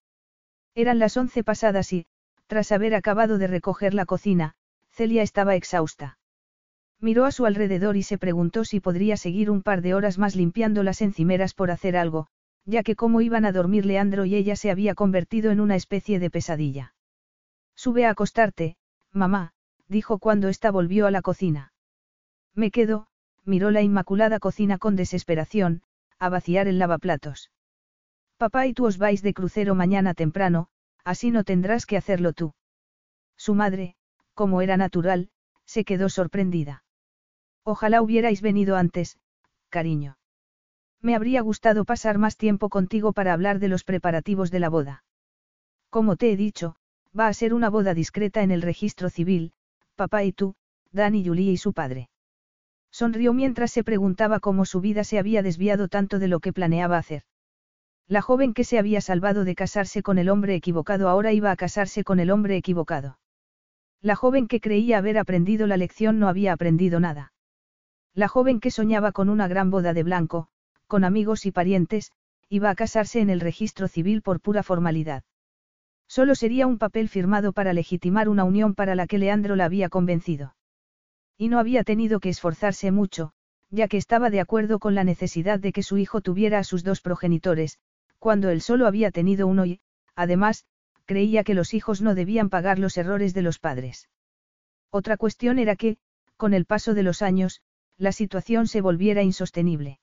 Eran 0.76 0.98
las 0.98 1.16
once 1.16 1.42
pasadas 1.42 1.90
y, 1.94 2.06
tras 2.46 2.70
haber 2.70 2.94
acabado 2.94 3.38
de 3.38 3.46
recoger 3.46 3.94
la 3.94 4.04
cocina, 4.04 4.54
Celia 4.90 5.22
estaba 5.22 5.56
exhausta. 5.56 6.18
Miró 7.00 7.24
a 7.24 7.32
su 7.32 7.46
alrededor 7.46 7.96
y 7.96 8.02
se 8.02 8.18
preguntó 8.18 8.64
si 8.64 8.78
podría 8.78 9.16
seguir 9.16 9.50
un 9.50 9.62
par 9.62 9.80
de 9.80 9.94
horas 9.94 10.18
más 10.18 10.36
limpiando 10.36 10.82
las 10.82 11.00
encimeras 11.00 11.54
por 11.54 11.70
hacer 11.70 11.96
algo, 11.96 12.26
ya 12.66 12.82
que 12.82 12.94
como 12.94 13.22
iban 13.22 13.46
a 13.46 13.52
dormir 13.52 13.86
Leandro 13.86 14.26
y 14.26 14.34
ella 14.34 14.54
se 14.54 14.70
había 14.70 14.94
convertido 14.94 15.50
en 15.50 15.60
una 15.60 15.76
especie 15.76 16.18
de 16.18 16.30
pesadilla. 16.30 16.94
Sube 17.74 18.04
a 18.04 18.10
acostarte, 18.10 18.76
mamá, 19.12 19.54
dijo 19.88 20.18
cuando 20.18 20.48
ésta 20.48 20.70
volvió 20.70 21.06
a 21.06 21.10
la 21.10 21.22
cocina. 21.22 21.72
Me 22.54 22.70
quedo, 22.70 23.06
miró 23.44 23.70
la 23.70 23.80
inmaculada 23.80 24.40
cocina 24.40 24.76
con 24.76 24.94
desesperación, 24.94 25.82
a 26.18 26.28
vaciar 26.28 26.68
el 26.68 26.78
lavaplatos. 26.78 27.50
Papá 28.38 28.66
y 28.66 28.74
tú 28.74 28.86
os 28.86 28.98
vais 28.98 29.22
de 29.22 29.32
crucero 29.32 29.74
mañana 29.74 30.12
temprano, 30.12 30.68
así 31.04 31.30
no 31.30 31.42
tendrás 31.42 31.86
que 31.86 31.96
hacerlo 31.96 32.34
tú. 32.34 32.54
Su 33.36 33.54
madre, 33.54 33.96
como 34.34 34.60
era 34.60 34.76
natural, 34.76 35.30
se 35.64 35.84
quedó 35.84 36.08
sorprendida. 36.08 36.84
Ojalá 37.64 38.02
hubierais 38.02 38.42
venido 38.42 38.76
antes, 38.76 39.18
cariño. 39.70 40.18
Me 41.00 41.14
habría 41.14 41.40
gustado 41.40 41.84
pasar 41.84 42.18
más 42.18 42.36
tiempo 42.36 42.68
contigo 42.68 43.12
para 43.12 43.32
hablar 43.32 43.58
de 43.58 43.68
los 43.68 43.84
preparativos 43.84 44.50
de 44.50 44.60
la 44.60 44.68
boda. 44.68 45.04
Como 45.88 46.16
te 46.16 46.30
he 46.30 46.36
dicho, 46.36 46.76
va 47.18 47.28
a 47.28 47.34
ser 47.34 47.54
una 47.54 47.70
boda 47.70 47.94
discreta 47.94 48.42
en 48.42 48.50
el 48.50 48.62
registro 48.62 49.08
civil, 49.08 49.52
papá 49.94 50.24
y 50.24 50.32
tú, 50.32 50.56
Dan 50.92 51.14
y 51.14 51.26
Julie 51.26 51.52
y 51.52 51.56
su 51.56 51.72
padre. 51.72 52.10
Sonrió 52.90 53.32
mientras 53.32 53.72
se 53.72 53.84
preguntaba 53.84 54.40
cómo 54.40 54.64
su 54.64 54.80
vida 54.80 55.04
se 55.04 55.18
había 55.18 55.42
desviado 55.42 55.88
tanto 55.88 56.18
de 56.18 56.28
lo 56.28 56.40
que 56.40 56.52
planeaba 56.52 56.98
hacer. 56.98 57.24
La 58.08 58.22
joven 58.22 58.54
que 58.54 58.62
se 58.62 58.78
había 58.78 59.00
salvado 59.00 59.44
de 59.44 59.56
casarse 59.56 60.02
con 60.02 60.18
el 60.18 60.28
hombre 60.28 60.54
equivocado 60.54 61.08
ahora 61.08 61.32
iba 61.32 61.50
a 61.50 61.56
casarse 61.56 62.04
con 62.04 62.20
el 62.20 62.30
hombre 62.30 62.56
equivocado. 62.56 63.18
La 64.00 64.14
joven 64.14 64.46
que 64.46 64.60
creía 64.60 64.98
haber 64.98 65.18
aprendido 65.18 65.66
la 65.66 65.76
lección 65.76 66.20
no 66.20 66.28
había 66.28 66.52
aprendido 66.52 67.00
nada. 67.00 67.32
La 68.14 68.28
joven 68.28 68.60
que 68.60 68.70
soñaba 68.70 69.10
con 69.10 69.28
una 69.28 69.48
gran 69.48 69.70
boda 69.72 69.92
de 69.92 70.04
blanco, 70.04 70.46
con 70.86 71.02
amigos 71.02 71.46
y 71.46 71.50
parientes, 71.50 72.12
iba 72.48 72.70
a 72.70 72.76
casarse 72.76 73.20
en 73.20 73.28
el 73.28 73.40
registro 73.40 73.88
civil 73.88 74.22
por 74.22 74.40
pura 74.40 74.62
formalidad. 74.62 75.24
Solo 76.06 76.36
sería 76.36 76.68
un 76.68 76.78
papel 76.78 77.08
firmado 77.08 77.52
para 77.52 77.72
legitimar 77.72 78.28
una 78.28 78.44
unión 78.44 78.76
para 78.76 78.94
la 78.94 79.08
que 79.08 79.18
Leandro 79.18 79.56
la 79.56 79.64
había 79.64 79.88
convencido. 79.88 80.54
Y 81.36 81.48
no 81.48 81.58
había 81.58 81.82
tenido 81.82 82.20
que 82.20 82.28
esforzarse 82.28 82.92
mucho, 82.92 83.32
ya 83.70 83.88
que 83.88 83.96
estaba 83.96 84.30
de 84.30 84.40
acuerdo 84.40 84.78
con 84.78 84.94
la 84.94 85.02
necesidad 85.02 85.58
de 85.58 85.72
que 85.72 85.82
su 85.82 85.98
hijo 85.98 86.20
tuviera 86.20 86.60
a 86.60 86.64
sus 86.64 86.84
dos 86.84 87.00
progenitores, 87.00 87.80
cuando 88.18 88.50
él 88.50 88.60
solo 88.60 88.86
había 88.86 89.10
tenido 89.10 89.46
uno 89.46 89.66
y, 89.66 89.80
además, 90.14 90.64
creía 91.04 91.44
que 91.44 91.54
los 91.54 91.74
hijos 91.74 92.02
no 92.02 92.14
debían 92.14 92.50
pagar 92.50 92.78
los 92.78 92.96
errores 92.96 93.34
de 93.34 93.42
los 93.42 93.58
padres. 93.58 94.08
Otra 94.90 95.16
cuestión 95.16 95.58
era 95.58 95.76
que, 95.76 95.98
con 96.36 96.54
el 96.54 96.66
paso 96.66 96.94
de 96.94 97.02
los 97.02 97.22
años, 97.22 97.62
la 97.96 98.12
situación 98.12 98.66
se 98.66 98.80
volviera 98.80 99.22
insostenible. 99.22 100.00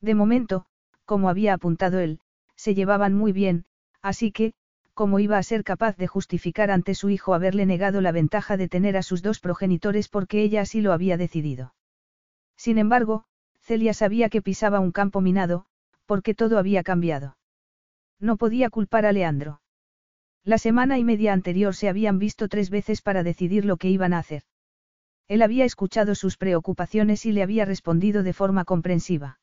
De 0.00 0.14
momento, 0.14 0.66
como 1.04 1.28
había 1.28 1.54
apuntado 1.54 2.00
él, 2.00 2.20
se 2.56 2.74
llevaban 2.74 3.14
muy 3.14 3.32
bien, 3.32 3.64
así 4.02 4.32
que, 4.32 4.52
¿cómo 4.94 5.18
iba 5.18 5.38
a 5.38 5.42
ser 5.42 5.62
capaz 5.62 5.96
de 5.96 6.06
justificar 6.06 6.70
ante 6.70 6.94
su 6.94 7.10
hijo 7.10 7.34
haberle 7.34 7.66
negado 7.66 8.00
la 8.00 8.12
ventaja 8.12 8.56
de 8.56 8.68
tener 8.68 8.96
a 8.96 9.02
sus 9.02 9.22
dos 9.22 9.40
progenitores 9.40 10.08
porque 10.08 10.42
ella 10.42 10.62
así 10.62 10.80
lo 10.80 10.92
había 10.92 11.16
decidido? 11.16 11.74
Sin 12.56 12.78
embargo, 12.78 13.24
Celia 13.60 13.94
sabía 13.94 14.28
que 14.28 14.42
pisaba 14.42 14.80
un 14.80 14.92
campo 14.92 15.20
minado, 15.20 15.66
porque 16.06 16.34
todo 16.34 16.58
había 16.58 16.82
cambiado. 16.82 17.36
No 18.18 18.36
podía 18.36 18.70
culpar 18.70 19.04
a 19.04 19.12
Leandro. 19.12 19.60
La 20.44 20.58
semana 20.58 20.98
y 20.98 21.04
media 21.04 21.32
anterior 21.32 21.74
se 21.74 21.88
habían 21.88 22.18
visto 22.18 22.48
tres 22.48 22.70
veces 22.70 23.02
para 23.02 23.22
decidir 23.22 23.64
lo 23.64 23.76
que 23.76 23.90
iban 23.90 24.12
a 24.12 24.18
hacer. 24.18 24.44
Él 25.28 25.42
había 25.42 25.64
escuchado 25.64 26.14
sus 26.14 26.36
preocupaciones 26.36 27.26
y 27.26 27.32
le 27.32 27.42
había 27.42 27.64
respondido 27.64 28.22
de 28.22 28.32
forma 28.32 28.64
comprensiva. 28.64 29.40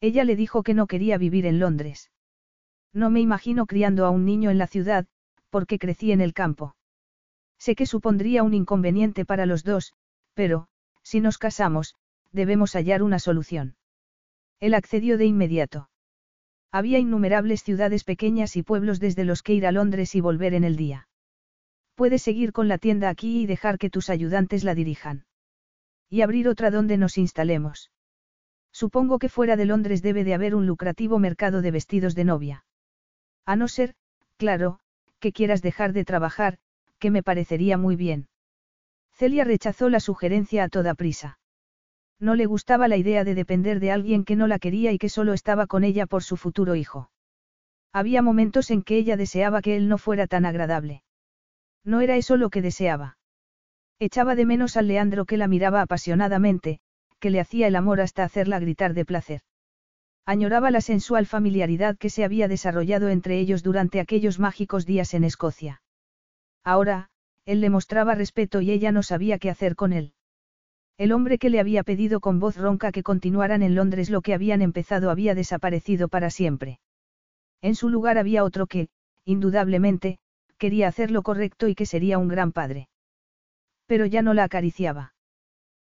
Ella 0.00 0.24
le 0.24 0.36
dijo 0.36 0.62
que 0.62 0.74
no 0.74 0.88
quería 0.88 1.16
vivir 1.16 1.46
en 1.46 1.60
Londres. 1.60 2.10
No 2.92 3.08
me 3.08 3.20
imagino 3.20 3.66
criando 3.66 4.04
a 4.04 4.10
un 4.10 4.24
niño 4.24 4.50
en 4.50 4.58
la 4.58 4.66
ciudad, 4.66 5.06
porque 5.48 5.78
crecí 5.78 6.12
en 6.12 6.20
el 6.20 6.34
campo. 6.34 6.74
Sé 7.58 7.76
que 7.76 7.86
supondría 7.86 8.42
un 8.42 8.52
inconveniente 8.52 9.24
para 9.24 9.46
los 9.46 9.64
dos, 9.64 9.94
pero, 10.34 10.66
si 11.02 11.20
nos 11.20 11.38
casamos, 11.38 11.94
debemos 12.32 12.72
hallar 12.72 13.02
una 13.02 13.18
solución. 13.18 13.76
Él 14.60 14.74
accedió 14.74 15.18
de 15.18 15.26
inmediato. 15.26 15.90
Había 16.72 16.98
innumerables 16.98 17.62
ciudades 17.62 18.04
pequeñas 18.04 18.56
y 18.56 18.62
pueblos 18.62 19.00
desde 19.00 19.24
los 19.24 19.42
que 19.42 19.54
ir 19.54 19.66
a 19.66 19.72
Londres 19.72 20.14
y 20.14 20.20
volver 20.20 20.54
en 20.54 20.64
el 20.64 20.76
día. 20.76 21.08
Puedes 21.94 22.22
seguir 22.22 22.52
con 22.52 22.68
la 22.68 22.78
tienda 22.78 23.08
aquí 23.08 23.42
y 23.42 23.46
dejar 23.46 23.78
que 23.78 23.90
tus 23.90 24.10
ayudantes 24.10 24.64
la 24.64 24.74
dirijan. 24.74 25.24
Y 26.10 26.20
abrir 26.20 26.48
otra 26.48 26.70
donde 26.70 26.98
nos 26.98 27.18
instalemos. 27.18 27.90
Supongo 28.72 29.18
que 29.18 29.30
fuera 29.30 29.56
de 29.56 29.64
Londres 29.64 30.02
debe 30.02 30.22
de 30.22 30.34
haber 30.34 30.54
un 30.54 30.66
lucrativo 30.66 31.18
mercado 31.18 31.62
de 31.62 31.70
vestidos 31.70 32.14
de 32.14 32.24
novia. 32.24 32.64
A 33.46 33.56
no 33.56 33.68
ser, 33.68 33.94
claro, 34.36 34.80
que 35.18 35.32
quieras 35.32 35.62
dejar 35.62 35.94
de 35.94 36.04
trabajar, 36.04 36.58
que 36.98 37.10
me 37.10 37.22
parecería 37.22 37.78
muy 37.78 37.96
bien. 37.96 38.28
Celia 39.12 39.44
rechazó 39.44 39.88
la 39.88 40.00
sugerencia 40.00 40.64
a 40.64 40.68
toda 40.68 40.94
prisa. 40.94 41.38
No 42.18 42.34
le 42.34 42.46
gustaba 42.46 42.88
la 42.88 42.96
idea 42.96 43.24
de 43.24 43.34
depender 43.34 43.78
de 43.80 43.90
alguien 43.92 44.24
que 44.24 44.36
no 44.36 44.46
la 44.46 44.58
quería 44.58 44.92
y 44.92 44.98
que 44.98 45.08
solo 45.08 45.32
estaba 45.32 45.66
con 45.66 45.84
ella 45.84 46.06
por 46.06 46.22
su 46.22 46.36
futuro 46.36 46.74
hijo. 46.74 47.10
Había 47.92 48.22
momentos 48.22 48.70
en 48.70 48.82
que 48.82 48.96
ella 48.96 49.16
deseaba 49.16 49.62
que 49.62 49.76
él 49.76 49.88
no 49.88 49.98
fuera 49.98 50.26
tan 50.26 50.46
agradable. 50.46 51.02
No 51.84 52.00
era 52.00 52.16
eso 52.16 52.36
lo 52.36 52.50
que 52.50 52.62
deseaba. 52.62 53.18
Echaba 53.98 54.34
de 54.34 54.44
menos 54.44 54.76
al 54.76 54.88
Leandro 54.88 55.24
que 55.24 55.36
la 55.36 55.48
miraba 55.48 55.80
apasionadamente, 55.82 56.80
que 57.20 57.30
le 57.30 57.40
hacía 57.40 57.66
el 57.66 57.76
amor 57.76 58.00
hasta 58.00 58.24
hacerla 58.24 58.58
gritar 58.58 58.92
de 58.94 59.04
placer. 59.04 59.40
Añoraba 60.26 60.70
la 60.70 60.80
sensual 60.80 61.24
familiaridad 61.24 61.96
que 61.96 62.10
se 62.10 62.24
había 62.24 62.48
desarrollado 62.48 63.08
entre 63.08 63.38
ellos 63.38 63.62
durante 63.62 64.00
aquellos 64.00 64.38
mágicos 64.38 64.84
días 64.84 65.14
en 65.14 65.24
Escocia. 65.24 65.82
Ahora, 66.64 67.10
él 67.44 67.60
le 67.60 67.70
mostraba 67.70 68.16
respeto 68.16 68.60
y 68.60 68.72
ella 68.72 68.90
no 68.90 69.04
sabía 69.04 69.38
qué 69.38 69.50
hacer 69.50 69.76
con 69.76 69.92
él. 69.92 70.15
El 70.98 71.12
hombre 71.12 71.38
que 71.38 71.50
le 71.50 71.60
había 71.60 71.82
pedido 71.82 72.20
con 72.20 72.40
voz 72.40 72.56
ronca 72.56 72.90
que 72.90 73.02
continuaran 73.02 73.62
en 73.62 73.74
Londres 73.74 74.08
lo 74.08 74.22
que 74.22 74.32
habían 74.32 74.62
empezado 74.62 75.10
había 75.10 75.34
desaparecido 75.34 76.08
para 76.08 76.30
siempre. 76.30 76.80
En 77.60 77.74
su 77.74 77.90
lugar 77.90 78.16
había 78.16 78.44
otro 78.44 78.66
que, 78.66 78.88
indudablemente, 79.24 80.18
quería 80.56 80.88
hacer 80.88 81.10
lo 81.10 81.22
correcto 81.22 81.68
y 81.68 81.74
que 81.74 81.84
sería 81.84 82.18
un 82.18 82.28
gran 82.28 82.52
padre. 82.52 82.88
Pero 83.86 84.06
ya 84.06 84.22
no 84.22 84.32
la 84.32 84.44
acariciaba. 84.44 85.14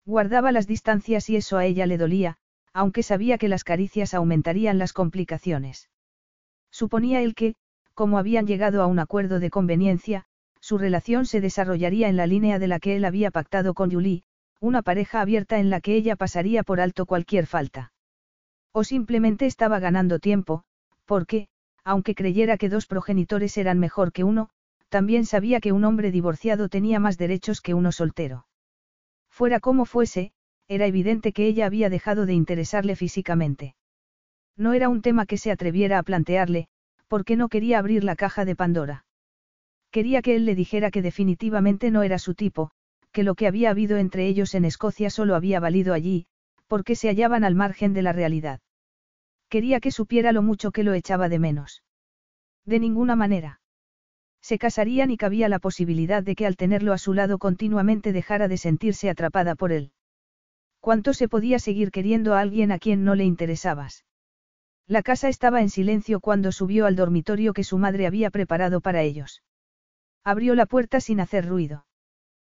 Guardaba 0.04 0.50
las 0.50 0.66
distancias 0.66 1.30
y 1.30 1.36
eso 1.36 1.56
a 1.56 1.64
ella 1.64 1.86
le 1.86 1.98
dolía, 1.98 2.36
aunque 2.72 3.02
sabía 3.02 3.38
que 3.38 3.48
las 3.48 3.64
caricias 3.64 4.12
aumentarían 4.12 4.78
las 4.78 4.92
complicaciones. 4.92 5.88
Suponía 6.70 7.22
él 7.22 7.34
que, 7.34 7.54
como 7.94 8.18
habían 8.18 8.46
llegado 8.46 8.82
a 8.82 8.86
un 8.86 8.98
acuerdo 8.98 9.38
de 9.38 9.50
conveniencia, 9.50 10.24
su 10.60 10.78
relación 10.78 11.26
se 11.26 11.40
desarrollaría 11.40 12.08
en 12.08 12.16
la 12.16 12.26
línea 12.26 12.58
de 12.58 12.68
la 12.68 12.80
que 12.80 12.96
él 12.96 13.04
había 13.04 13.30
pactado 13.30 13.72
con 13.72 13.90
Julie, 13.90 14.24
una 14.60 14.82
pareja 14.82 15.20
abierta 15.20 15.58
en 15.58 15.70
la 15.70 15.80
que 15.80 15.94
ella 15.94 16.16
pasaría 16.16 16.62
por 16.62 16.80
alto 16.80 17.06
cualquier 17.06 17.46
falta. 17.46 17.92
O 18.72 18.84
simplemente 18.84 19.46
estaba 19.46 19.78
ganando 19.78 20.18
tiempo, 20.18 20.64
porque, 21.04 21.48
aunque 21.84 22.14
creyera 22.14 22.58
que 22.58 22.68
dos 22.68 22.86
progenitores 22.86 23.56
eran 23.56 23.78
mejor 23.78 24.12
que 24.12 24.24
uno, 24.24 24.48
también 24.88 25.24
sabía 25.26 25.60
que 25.60 25.72
un 25.72 25.84
hombre 25.84 26.10
divorciado 26.10 26.68
tenía 26.68 27.00
más 27.00 27.18
derechos 27.18 27.60
que 27.60 27.74
uno 27.74 27.92
soltero. 27.92 28.46
Fuera 29.30 29.60
como 29.60 29.84
fuese, 29.84 30.32
era 30.68 30.86
evidente 30.86 31.32
que 31.32 31.46
ella 31.46 31.66
había 31.66 31.90
dejado 31.90 32.26
de 32.26 32.34
interesarle 32.34 32.96
físicamente. 32.96 33.74
No 34.56 34.72
era 34.72 34.88
un 34.88 35.02
tema 35.02 35.26
que 35.26 35.36
se 35.36 35.50
atreviera 35.50 35.98
a 35.98 36.02
plantearle, 36.02 36.68
porque 37.08 37.36
no 37.36 37.48
quería 37.48 37.78
abrir 37.78 38.04
la 38.04 38.16
caja 38.16 38.44
de 38.44 38.56
Pandora. 38.56 39.04
Quería 39.90 40.22
que 40.22 40.34
él 40.34 40.44
le 40.44 40.54
dijera 40.54 40.90
que 40.90 41.02
definitivamente 41.02 41.90
no 41.90 42.02
era 42.02 42.18
su 42.18 42.34
tipo, 42.34 42.70
que 43.16 43.22
lo 43.22 43.34
que 43.34 43.46
había 43.46 43.70
habido 43.70 43.96
entre 43.96 44.26
ellos 44.26 44.54
en 44.54 44.66
Escocia 44.66 45.08
solo 45.08 45.36
había 45.36 45.58
valido 45.58 45.94
allí, 45.94 46.26
porque 46.66 46.94
se 46.94 47.08
hallaban 47.08 47.44
al 47.44 47.54
margen 47.54 47.94
de 47.94 48.02
la 48.02 48.12
realidad. 48.12 48.60
Quería 49.48 49.80
que 49.80 49.90
supiera 49.90 50.32
lo 50.32 50.42
mucho 50.42 50.70
que 50.70 50.84
lo 50.84 50.92
echaba 50.92 51.30
de 51.30 51.38
menos. 51.38 51.82
De 52.66 52.78
ninguna 52.78 53.16
manera. 53.16 53.62
Se 54.42 54.58
casarían 54.58 55.10
y 55.10 55.16
cabía 55.16 55.48
la 55.48 55.60
posibilidad 55.60 56.22
de 56.22 56.34
que 56.34 56.44
al 56.44 56.58
tenerlo 56.58 56.92
a 56.92 56.98
su 56.98 57.14
lado 57.14 57.38
continuamente 57.38 58.12
dejara 58.12 58.48
de 58.48 58.58
sentirse 58.58 59.08
atrapada 59.08 59.54
por 59.54 59.72
él. 59.72 59.92
¿Cuánto 60.80 61.14
se 61.14 61.26
podía 61.26 61.58
seguir 61.58 61.92
queriendo 61.92 62.34
a 62.34 62.40
alguien 62.40 62.70
a 62.70 62.78
quien 62.78 63.02
no 63.02 63.14
le 63.14 63.24
interesabas? 63.24 64.04
La 64.86 65.02
casa 65.02 65.30
estaba 65.30 65.62
en 65.62 65.70
silencio 65.70 66.20
cuando 66.20 66.52
subió 66.52 66.84
al 66.84 66.96
dormitorio 66.96 67.54
que 67.54 67.64
su 67.64 67.78
madre 67.78 68.06
había 68.06 68.28
preparado 68.28 68.82
para 68.82 69.00
ellos. 69.00 69.42
Abrió 70.22 70.54
la 70.54 70.66
puerta 70.66 71.00
sin 71.00 71.20
hacer 71.20 71.46
ruido. 71.48 71.85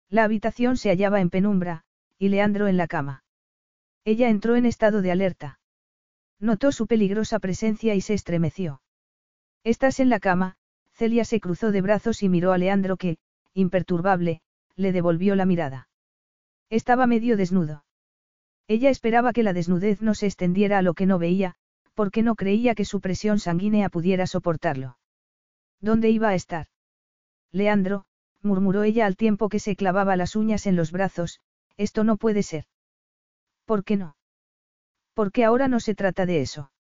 La 0.10 0.24
habitación 0.24 0.78
se 0.78 0.90
hallaba 0.90 1.20
en 1.20 1.30
penumbra, 1.30 1.84
y 2.18 2.30
Leandro 2.30 2.68
en 2.68 2.78
la 2.78 2.88
cama. 2.88 3.24
Ella 4.06 4.30
entró 4.30 4.56
en 4.56 4.66
estado 4.66 5.02
de 5.02 5.12
alerta. 5.12 5.60
Notó 6.40 6.72
su 6.72 6.88
peligrosa 6.88 7.40
presencia 7.40 7.94
y 7.94 8.02
se 8.02 8.14
estremeció. 8.14 8.82
Estás 9.64 10.00
en 10.00 10.10
la 10.10 10.20
cama, 10.20 10.56
Celia 10.94 11.26
se 11.26 11.40
cruzó 11.40 11.72
de 11.72 11.82
brazos 11.82 12.24
y 12.24 12.30
miró 12.30 12.54
a 12.54 12.58
Leandro 12.58 12.96
que, 12.96 13.18
imperturbable, 13.54 14.42
le 14.76 14.92
devolvió 14.92 15.36
la 15.36 15.46
mirada. 15.46 15.90
Estaba 16.70 17.06
medio 17.06 17.38
desnudo. 17.38 17.84
Ella 18.68 18.90
esperaba 18.90 19.34
que 19.34 19.44
la 19.44 19.54
desnudez 19.54 20.02
no 20.02 20.14
se 20.16 20.26
extendiera 20.26 20.78
a 20.78 20.82
lo 20.82 20.94
que 20.94 21.06
no 21.06 21.20
veía, 21.20 21.56
porque 21.94 22.24
no 22.24 22.36
creía 22.36 22.76
que 22.76 22.86
su 22.86 23.02
presión 23.02 23.40
sanguínea 23.40 23.90
pudiera 23.90 24.28
soportarlo. 24.28 24.98
¿Dónde 25.82 26.10
iba 26.10 26.30
a 26.30 26.36
estar? 26.36 26.68
Leandro, 27.52 28.06
murmuró 28.48 28.82
ella 28.82 29.06
al 29.06 29.16
tiempo 29.16 29.50
que 29.50 29.60
se 29.60 29.76
clavaba 29.76 30.16
las 30.16 30.36
uñas 30.36 30.66
en 30.66 30.76
los 30.76 30.92
brazos, 30.92 31.40
esto 31.78 32.04
no 32.04 32.18
puede 32.18 32.42
ser. 32.42 32.66
¿Por 33.66 33.84
qué 33.84 33.98
no? 33.98 34.16
Porque 35.14 35.46
ahora 35.46 35.68
no 35.68 35.80
se 35.80 35.94
trata 35.94 36.26
de 36.26 36.42
eso. 36.42 36.72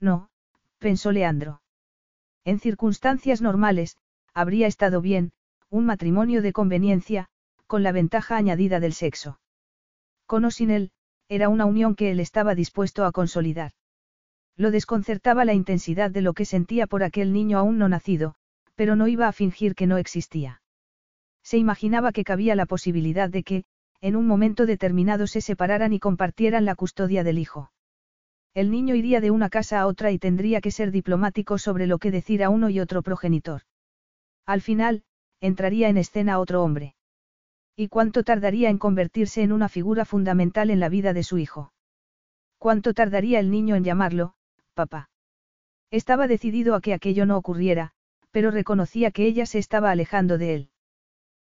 No, 0.00 0.30
pensó 0.78 1.12
Leandro. 1.12 1.60
En 2.44 2.58
circunstancias 2.60 3.42
normales, 3.42 3.98
habría 4.32 4.66
estado 4.66 5.00
bien, 5.00 5.32
un 5.70 5.86
matrimonio 5.86 6.40
de 6.40 6.52
conveniencia, 6.52 7.28
con 7.66 7.82
la 7.82 7.92
ventaja 7.92 8.36
añadida 8.36 8.80
del 8.80 8.92
sexo. 8.92 9.40
Con 10.26 10.44
o 10.44 10.50
sin 10.50 10.70
él, 10.70 10.92
era 11.28 11.48
una 11.48 11.64
unión 11.64 11.94
que 11.94 12.10
él 12.10 12.20
estaba 12.20 12.54
dispuesto 12.54 13.04
a 13.04 13.12
consolidar. 13.12 13.72
Lo 14.56 14.70
desconcertaba 14.70 15.44
la 15.44 15.54
intensidad 15.54 16.10
de 16.10 16.22
lo 16.22 16.32
que 16.32 16.44
sentía 16.44 16.86
por 16.86 17.02
aquel 17.02 17.32
niño 17.32 17.58
aún 17.58 17.78
no 17.78 17.88
nacido, 17.88 18.36
pero 18.74 18.94
no 18.94 19.08
iba 19.08 19.26
a 19.26 19.32
fingir 19.32 19.74
que 19.74 19.86
no 19.86 19.96
existía. 19.96 20.60
Se 21.44 21.58
imaginaba 21.58 22.10
que 22.10 22.24
cabía 22.24 22.56
la 22.56 22.66
posibilidad 22.66 23.28
de 23.28 23.42
que, 23.44 23.64
en 24.00 24.16
un 24.16 24.26
momento 24.26 24.66
determinado 24.66 25.26
se 25.26 25.40
separaran 25.40 25.92
y 25.92 26.00
compartieran 26.00 26.64
la 26.64 26.74
custodia 26.74 27.22
del 27.22 27.38
hijo. 27.38 27.70
El 28.54 28.70
niño 28.70 28.94
iría 28.94 29.20
de 29.20 29.30
una 29.30 29.50
casa 29.50 29.80
a 29.80 29.86
otra 29.86 30.10
y 30.10 30.18
tendría 30.18 30.60
que 30.60 30.70
ser 30.70 30.90
diplomático 30.90 31.58
sobre 31.58 31.86
lo 31.86 31.98
que 31.98 32.10
decir 32.10 32.42
a 32.42 32.50
uno 32.50 32.70
y 32.70 32.80
otro 32.80 33.02
progenitor. 33.02 33.62
Al 34.46 34.62
final, 34.62 35.04
entraría 35.40 35.88
en 35.88 35.98
escena 35.98 36.38
otro 36.38 36.62
hombre. 36.62 36.94
¿Y 37.76 37.88
cuánto 37.88 38.22
tardaría 38.22 38.70
en 38.70 38.78
convertirse 38.78 39.42
en 39.42 39.52
una 39.52 39.68
figura 39.68 40.04
fundamental 40.04 40.70
en 40.70 40.80
la 40.80 40.88
vida 40.88 41.12
de 41.12 41.24
su 41.24 41.38
hijo? 41.38 41.72
¿Cuánto 42.58 42.94
tardaría 42.94 43.40
el 43.40 43.50
niño 43.50 43.74
en 43.74 43.84
llamarlo, 43.84 44.34
papá? 44.74 45.10
Estaba 45.90 46.28
decidido 46.28 46.74
a 46.74 46.80
que 46.80 46.94
aquello 46.94 47.26
no 47.26 47.36
ocurriera, 47.36 47.90
pero 48.30 48.50
reconocía 48.50 49.10
que 49.10 49.26
ella 49.26 49.44
se 49.46 49.58
estaba 49.58 49.90
alejando 49.90 50.38
de 50.38 50.54
él. 50.54 50.70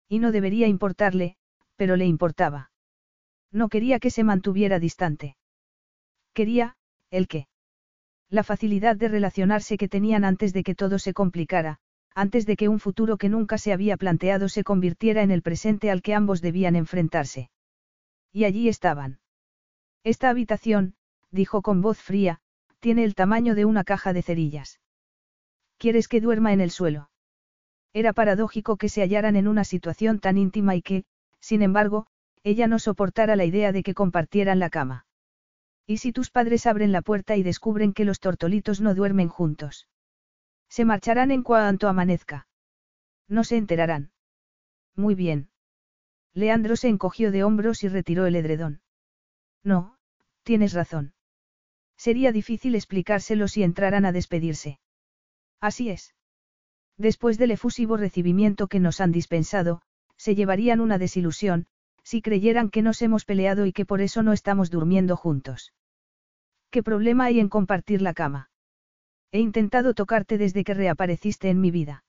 Y 0.08 0.18
no 0.18 0.32
debería 0.32 0.66
importarle, 0.66 1.36
pero 1.76 1.96
le 1.96 2.06
importaba. 2.06 2.70
No 3.52 3.68
quería 3.68 3.98
que 3.98 4.10
se 4.10 4.24
mantuviera 4.24 4.78
distante. 4.78 5.36
Quería, 6.32 6.76
el 7.10 7.28
qué. 7.28 7.48
La 8.30 8.42
facilidad 8.42 8.96
de 8.96 9.08
relacionarse 9.08 9.78
que 9.78 9.88
tenían 9.88 10.24
antes 10.24 10.52
de 10.52 10.62
que 10.62 10.74
todo 10.74 10.98
se 10.98 11.14
complicara, 11.14 11.78
antes 12.14 12.46
de 12.46 12.56
que 12.56 12.68
un 12.68 12.80
futuro 12.80 13.16
que 13.16 13.28
nunca 13.28 13.58
se 13.58 13.72
había 13.72 13.96
planteado 13.96 14.48
se 14.48 14.64
convirtiera 14.64 15.22
en 15.22 15.30
el 15.30 15.42
presente 15.42 15.90
al 15.90 16.02
que 16.02 16.14
ambos 16.14 16.40
debían 16.40 16.76
enfrentarse. 16.76 17.50
Y 18.32 18.44
allí 18.44 18.68
estaban. 18.68 19.20
Esta 20.04 20.28
habitación, 20.28 20.94
dijo 21.30 21.62
con 21.62 21.80
voz 21.80 21.98
fría, 21.98 22.40
tiene 22.80 23.04
el 23.04 23.14
tamaño 23.14 23.54
de 23.54 23.64
una 23.64 23.84
caja 23.84 24.12
de 24.12 24.22
cerillas. 24.22 24.80
¿Quieres 25.78 26.08
que 26.08 26.20
duerma 26.20 26.52
en 26.52 26.60
el 26.60 26.70
suelo? 26.70 27.10
Era 27.92 28.12
paradójico 28.12 28.76
que 28.76 28.88
se 28.88 29.00
hallaran 29.00 29.36
en 29.36 29.48
una 29.48 29.64
situación 29.64 30.20
tan 30.20 30.38
íntima 30.38 30.74
y 30.74 30.82
que, 30.82 31.04
sin 31.40 31.62
embargo, 31.62 32.06
ella 32.42 32.66
no 32.66 32.78
soportara 32.78 33.36
la 33.36 33.44
idea 33.44 33.72
de 33.72 33.82
que 33.82 33.94
compartieran 33.94 34.58
la 34.58 34.70
cama. 34.70 35.06
¿Y 35.86 35.98
si 35.98 36.12
tus 36.12 36.30
padres 36.30 36.66
abren 36.66 36.92
la 36.92 37.02
puerta 37.02 37.36
y 37.36 37.42
descubren 37.42 37.92
que 37.92 38.04
los 38.04 38.20
tortolitos 38.20 38.80
no 38.80 38.94
duermen 38.94 39.28
juntos? 39.28 39.88
Se 40.68 40.84
marcharán 40.84 41.30
en 41.30 41.42
cuanto 41.42 41.88
amanezca. 41.88 42.46
No 43.26 43.42
se 43.42 43.56
enterarán. 43.56 44.12
Muy 44.94 45.14
bien. 45.14 45.50
Leandro 46.34 46.76
se 46.76 46.88
encogió 46.88 47.32
de 47.32 47.42
hombros 47.42 47.82
y 47.84 47.88
retiró 47.88 48.26
el 48.26 48.36
edredón. 48.36 48.82
No, 49.64 49.96
tienes 50.42 50.72
razón. 50.72 51.14
Sería 51.96 52.32
difícil 52.32 52.74
explicárselo 52.74 53.48
si 53.48 53.62
entraran 53.62 54.04
a 54.04 54.12
despedirse. 54.12 54.78
Así 55.60 55.90
es. 55.90 56.14
Después 56.98 57.38
del 57.38 57.52
efusivo 57.52 57.96
recibimiento 57.96 58.66
que 58.66 58.80
nos 58.80 59.00
han 59.00 59.12
dispensado, 59.12 59.80
se 60.16 60.34
llevarían 60.34 60.80
una 60.80 60.98
desilusión, 60.98 61.66
si 62.02 62.20
creyeran 62.20 62.70
que 62.70 62.82
nos 62.82 63.00
hemos 63.02 63.24
peleado 63.24 63.66
y 63.66 63.72
que 63.72 63.86
por 63.86 64.00
eso 64.00 64.22
no 64.22 64.32
estamos 64.32 64.70
durmiendo 64.70 65.16
juntos. 65.16 65.72
¿Qué 66.70 66.82
problema 66.82 67.26
hay 67.26 67.38
en 67.38 67.48
compartir 67.48 68.02
la 68.02 68.14
cama? 68.14 68.50
He 69.30 69.38
intentado 69.38 69.94
tocarte 69.94 70.38
desde 70.38 70.64
que 70.64 70.74
reapareciste 70.74 71.50
en 71.50 71.60
mi 71.60 71.70
vida. 71.70 72.04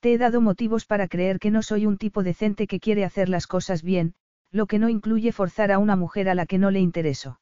Te 0.00 0.14
he 0.14 0.18
dado 0.18 0.40
motivos 0.40 0.86
para 0.86 1.08
creer 1.08 1.38
que 1.38 1.50
no 1.50 1.62
soy 1.62 1.84
un 1.84 1.98
tipo 1.98 2.22
decente 2.22 2.66
que 2.66 2.80
quiere 2.80 3.04
hacer 3.04 3.28
las 3.28 3.46
cosas 3.46 3.82
bien, 3.82 4.14
lo 4.50 4.66
que 4.66 4.78
no 4.78 4.88
incluye 4.88 5.32
forzar 5.32 5.70
a 5.70 5.78
una 5.78 5.96
mujer 5.96 6.28
a 6.28 6.34
la 6.34 6.46
que 6.46 6.58
no 6.58 6.70
le 6.70 6.80
intereso. 6.80 7.40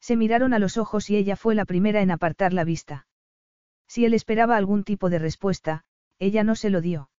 Se 0.00 0.16
miraron 0.16 0.54
a 0.54 0.58
los 0.58 0.78
ojos 0.78 1.10
y 1.10 1.16
ella 1.16 1.36
fue 1.36 1.54
la 1.54 1.64
primera 1.64 2.00
en 2.00 2.10
apartar 2.10 2.52
la 2.52 2.64
vista. 2.64 3.06
Si 3.88 4.04
él 4.04 4.14
esperaba 4.14 4.56
algún 4.56 4.84
tipo 4.84 5.10
de 5.10 5.18
respuesta, 5.18 5.84
ella 6.18 6.44
no 6.44 6.54
se 6.54 6.70
lo 6.70 6.80
dio. 6.80 7.10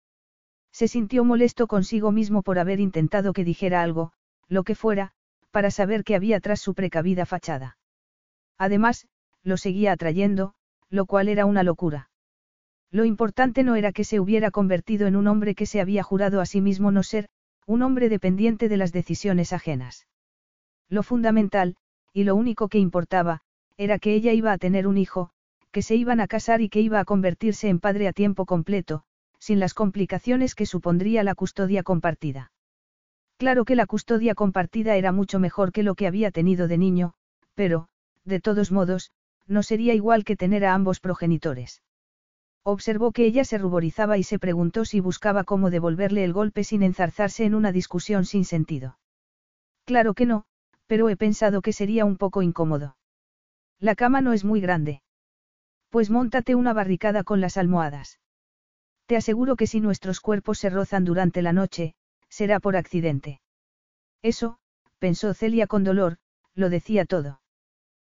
Se 0.72 0.88
sintió 0.88 1.24
molesto 1.24 1.66
consigo 1.66 2.12
mismo 2.12 2.42
por 2.42 2.58
haber 2.58 2.80
intentado 2.80 3.32
que 3.32 3.44
dijera 3.44 3.82
algo, 3.82 4.12
lo 4.48 4.62
que 4.62 4.74
fuera, 4.74 5.12
para 5.50 5.70
saber 5.70 6.04
qué 6.04 6.14
había 6.14 6.40
tras 6.40 6.60
su 6.60 6.74
precavida 6.74 7.24
fachada. 7.24 7.78
Además, 8.58 9.06
lo 9.42 9.56
seguía 9.56 9.92
atrayendo, 9.92 10.54
lo 10.90 11.06
cual 11.06 11.28
era 11.28 11.46
una 11.46 11.62
locura. 11.62 12.10
Lo 12.90 13.04
importante 13.04 13.62
no 13.62 13.74
era 13.74 13.92
que 13.92 14.04
se 14.04 14.20
hubiera 14.20 14.50
convertido 14.50 15.06
en 15.06 15.16
un 15.16 15.26
hombre 15.26 15.54
que 15.54 15.66
se 15.66 15.80
había 15.80 16.02
jurado 16.02 16.40
a 16.40 16.46
sí 16.46 16.60
mismo 16.60 16.90
no 16.90 17.02
ser, 17.02 17.28
un 17.66 17.82
hombre 17.82 18.08
dependiente 18.08 18.68
de 18.68 18.76
las 18.76 18.92
decisiones 18.92 19.52
ajenas. 19.52 20.06
Lo 20.88 21.02
fundamental, 21.02 21.76
y 22.12 22.24
lo 22.24 22.34
único 22.36 22.68
que 22.68 22.78
importaba, 22.78 23.40
era 23.76 23.98
que 23.98 24.14
ella 24.14 24.32
iba 24.32 24.52
a 24.52 24.58
tener 24.58 24.86
un 24.86 24.98
hijo, 24.98 25.30
que 25.76 25.82
se 25.82 25.94
iban 25.94 26.20
a 26.20 26.26
casar 26.26 26.62
y 26.62 26.70
que 26.70 26.80
iba 26.80 27.00
a 27.00 27.04
convertirse 27.04 27.68
en 27.68 27.80
padre 27.80 28.08
a 28.08 28.14
tiempo 28.14 28.46
completo, 28.46 29.02
sin 29.38 29.60
las 29.60 29.74
complicaciones 29.74 30.54
que 30.54 30.64
supondría 30.64 31.22
la 31.22 31.34
custodia 31.34 31.82
compartida. 31.82 32.50
Claro 33.36 33.66
que 33.66 33.76
la 33.76 33.84
custodia 33.84 34.34
compartida 34.34 34.96
era 34.96 35.12
mucho 35.12 35.38
mejor 35.38 35.72
que 35.72 35.82
lo 35.82 35.94
que 35.94 36.06
había 36.06 36.30
tenido 36.30 36.66
de 36.66 36.78
niño, 36.78 37.12
pero, 37.54 37.88
de 38.24 38.40
todos 38.40 38.72
modos, 38.72 39.10
no 39.46 39.62
sería 39.62 39.92
igual 39.92 40.24
que 40.24 40.34
tener 40.34 40.64
a 40.64 40.72
ambos 40.72 40.98
progenitores. 40.98 41.82
Observó 42.62 43.12
que 43.12 43.26
ella 43.26 43.44
se 43.44 43.58
ruborizaba 43.58 44.16
y 44.16 44.22
se 44.22 44.38
preguntó 44.38 44.86
si 44.86 45.00
buscaba 45.00 45.44
cómo 45.44 45.68
devolverle 45.68 46.24
el 46.24 46.32
golpe 46.32 46.64
sin 46.64 46.82
enzarzarse 46.82 47.44
en 47.44 47.54
una 47.54 47.70
discusión 47.70 48.24
sin 48.24 48.46
sentido. 48.46 48.98
Claro 49.84 50.14
que 50.14 50.24
no, 50.24 50.46
pero 50.86 51.10
he 51.10 51.18
pensado 51.18 51.60
que 51.60 51.74
sería 51.74 52.06
un 52.06 52.16
poco 52.16 52.40
incómodo. 52.40 52.96
La 53.78 53.94
cama 53.94 54.22
no 54.22 54.32
es 54.32 54.42
muy 54.42 54.62
grande. 54.62 55.02
Pues 55.96 56.10
móntate 56.10 56.54
una 56.54 56.74
barricada 56.74 57.24
con 57.24 57.40
las 57.40 57.56
almohadas. 57.56 58.20
Te 59.06 59.16
aseguro 59.16 59.56
que 59.56 59.66
si 59.66 59.80
nuestros 59.80 60.20
cuerpos 60.20 60.58
se 60.58 60.68
rozan 60.68 61.06
durante 61.06 61.40
la 61.40 61.54
noche, 61.54 61.94
será 62.28 62.60
por 62.60 62.76
accidente. 62.76 63.40
Eso, 64.20 64.58
pensó 64.98 65.32
Celia 65.32 65.66
con 65.66 65.84
dolor, 65.84 66.18
lo 66.54 66.68
decía 66.68 67.06
todo. 67.06 67.40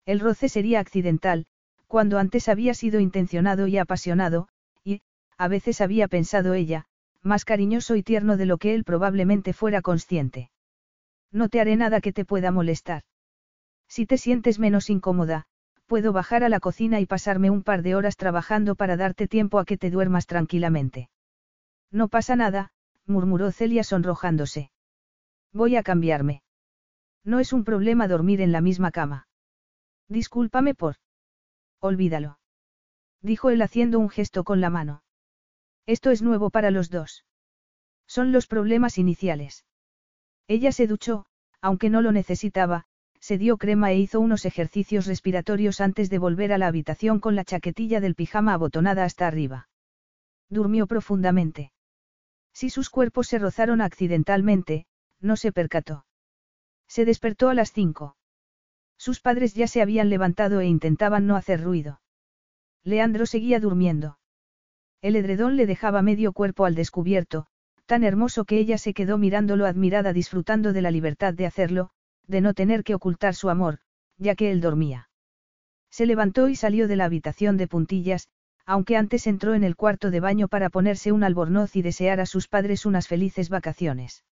El 0.06 0.18
roce 0.18 0.48
sería 0.48 0.80
accidental, 0.80 1.46
cuando 1.86 2.18
antes 2.18 2.48
había 2.48 2.74
sido 2.74 2.98
intencionado 2.98 3.68
y 3.68 3.78
apasionado, 3.78 4.48
y, 4.82 5.02
a 5.36 5.46
veces 5.46 5.80
había 5.80 6.08
pensado 6.08 6.54
ella, 6.54 6.86
más 7.22 7.44
cariñoso 7.44 7.94
y 7.94 8.02
tierno 8.02 8.36
de 8.36 8.46
lo 8.46 8.58
que 8.58 8.74
él 8.74 8.82
probablemente 8.82 9.52
fuera 9.52 9.82
consciente. 9.82 10.50
No 11.30 11.48
te 11.48 11.60
haré 11.60 11.76
nada 11.76 12.00
que 12.00 12.12
te 12.12 12.24
pueda 12.24 12.50
molestar. 12.50 13.04
Si 13.86 14.04
te 14.04 14.18
sientes 14.18 14.58
menos 14.58 14.90
incómoda, 14.90 15.46
puedo 15.88 16.12
bajar 16.12 16.44
a 16.44 16.50
la 16.50 16.60
cocina 16.60 17.00
y 17.00 17.06
pasarme 17.06 17.50
un 17.50 17.62
par 17.62 17.82
de 17.82 17.96
horas 17.96 18.16
trabajando 18.16 18.76
para 18.76 18.96
darte 18.96 19.26
tiempo 19.26 19.58
a 19.58 19.64
que 19.64 19.78
te 19.78 19.90
duermas 19.90 20.26
tranquilamente. 20.26 21.08
No 21.90 22.08
pasa 22.08 22.36
nada, 22.36 22.70
murmuró 23.06 23.50
Celia 23.50 23.82
sonrojándose. 23.82 24.70
Voy 25.52 25.76
a 25.76 25.82
cambiarme. 25.82 26.42
No 27.24 27.40
es 27.40 27.54
un 27.54 27.64
problema 27.64 28.06
dormir 28.06 28.42
en 28.42 28.52
la 28.52 28.60
misma 28.60 28.90
cama. 28.90 29.26
Discúlpame 30.08 30.74
por. 30.74 30.96
Olvídalo. 31.80 32.38
Dijo 33.22 33.48
él 33.50 33.62
haciendo 33.62 33.98
un 33.98 34.10
gesto 34.10 34.44
con 34.44 34.60
la 34.60 34.70
mano. 34.70 35.02
Esto 35.86 36.10
es 36.10 36.20
nuevo 36.20 36.50
para 36.50 36.70
los 36.70 36.90
dos. 36.90 37.24
Son 38.06 38.30
los 38.30 38.46
problemas 38.46 38.98
iniciales. 38.98 39.64
Ella 40.48 40.70
se 40.70 40.86
duchó, 40.86 41.24
aunque 41.62 41.88
no 41.88 42.02
lo 42.02 42.12
necesitaba, 42.12 42.84
se 43.20 43.38
dio 43.38 43.56
crema 43.56 43.90
e 43.92 43.98
hizo 43.98 44.20
unos 44.20 44.44
ejercicios 44.44 45.06
respiratorios 45.06 45.80
antes 45.80 46.10
de 46.10 46.18
volver 46.18 46.52
a 46.52 46.58
la 46.58 46.66
habitación 46.66 47.20
con 47.20 47.34
la 47.34 47.44
chaquetilla 47.44 48.00
del 48.00 48.14
pijama 48.14 48.54
abotonada 48.54 49.04
hasta 49.04 49.26
arriba. 49.26 49.68
Durmió 50.48 50.86
profundamente. 50.86 51.72
Si 52.52 52.70
sus 52.70 52.90
cuerpos 52.90 53.28
se 53.28 53.38
rozaron 53.38 53.80
accidentalmente, 53.80 54.86
no 55.20 55.36
se 55.36 55.52
percató. 55.52 56.06
Se 56.86 57.04
despertó 57.04 57.50
a 57.50 57.54
las 57.54 57.72
cinco. 57.72 58.16
Sus 58.96 59.20
padres 59.20 59.54
ya 59.54 59.68
se 59.68 59.82
habían 59.82 60.08
levantado 60.08 60.60
e 60.60 60.66
intentaban 60.66 61.26
no 61.26 61.36
hacer 61.36 61.62
ruido. 61.62 62.00
Leandro 62.82 63.26
seguía 63.26 63.60
durmiendo. 63.60 64.18
El 65.00 65.14
edredón 65.14 65.56
le 65.56 65.66
dejaba 65.66 66.02
medio 66.02 66.32
cuerpo 66.32 66.64
al 66.64 66.74
descubierto, 66.74 67.46
tan 67.86 68.02
hermoso 68.02 68.44
que 68.44 68.58
ella 68.58 68.78
se 68.78 68.94
quedó 68.94 69.18
mirándolo 69.18 69.66
admirada 69.66 70.12
disfrutando 70.12 70.72
de 70.72 70.82
la 70.82 70.90
libertad 70.90 71.34
de 71.34 71.46
hacerlo, 71.46 71.90
de 72.28 72.40
no 72.40 72.54
tener 72.54 72.84
que 72.84 72.94
ocultar 72.94 73.34
su 73.34 73.50
amor, 73.50 73.78
ya 74.16 74.36
que 74.36 74.50
él 74.52 74.60
dormía. 74.60 75.08
Se 75.90 76.06
levantó 76.06 76.48
y 76.48 76.54
salió 76.54 76.86
de 76.86 76.96
la 76.96 77.06
habitación 77.06 77.56
de 77.56 77.66
puntillas, 77.66 78.28
aunque 78.66 78.96
antes 78.96 79.26
entró 79.26 79.54
en 79.54 79.64
el 79.64 79.76
cuarto 79.76 80.10
de 80.10 80.20
baño 80.20 80.46
para 80.46 80.68
ponerse 80.68 81.10
un 81.10 81.24
albornoz 81.24 81.74
y 81.74 81.82
desear 81.82 82.20
a 82.20 82.26
sus 82.26 82.48
padres 82.48 82.84
unas 82.84 83.08
felices 83.08 83.48
vacaciones. 83.48 84.24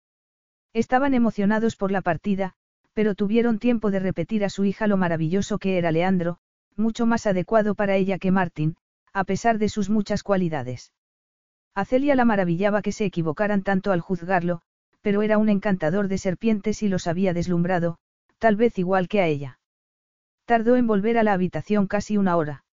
Estaban 0.74 1.14
emocionados 1.14 1.78
por 1.78 1.92
la 1.92 2.02
partida, 2.02 2.54
pero 2.94 3.16
tuvieron 3.16 3.60
tiempo 3.60 3.92
de 3.92 4.00
repetir 4.00 4.44
a 4.44 4.50
su 4.50 4.66
hija 4.66 4.88
lo 4.88 4.98
maravilloso 4.98 5.58
que 5.58 5.78
era 5.78 5.92
Leandro, 5.92 6.38
mucho 6.76 7.06
más 7.06 7.26
adecuado 7.26 7.76
para 7.76 7.96
ella 7.96 8.20
que 8.20 8.32
Martín, 8.32 8.76
a 9.14 9.24
pesar 9.24 9.58
de 9.58 9.70
sus 9.70 9.90
muchas 9.90 10.22
cualidades. 10.22 10.92
A 11.74 11.86
Celia 11.86 12.16
la 12.16 12.26
maravillaba 12.26 12.82
que 12.82 12.92
se 12.92 13.06
equivocaran 13.06 13.64
tanto 13.64 13.94
al 13.94 14.02
juzgarlo, 14.02 14.62
pero 15.06 15.22
era 15.22 15.38
un 15.38 15.50
encantador 15.50 16.08
de 16.08 16.18
serpientes 16.18 16.82
y 16.82 16.88
los 16.88 17.06
había 17.06 17.32
deslumbrado, 17.32 18.00
tal 18.40 18.56
vez 18.56 18.80
igual 18.80 19.08
que 19.08 19.22
a 19.22 19.28
ella. 19.28 19.60
Tardó 20.46 20.78
en 20.78 20.88
volver 20.88 21.20
a 21.20 21.24
la 21.24 21.34
habitación 21.34 21.86
casi 21.86 22.18
una 22.18 22.36
hora. 22.36 22.66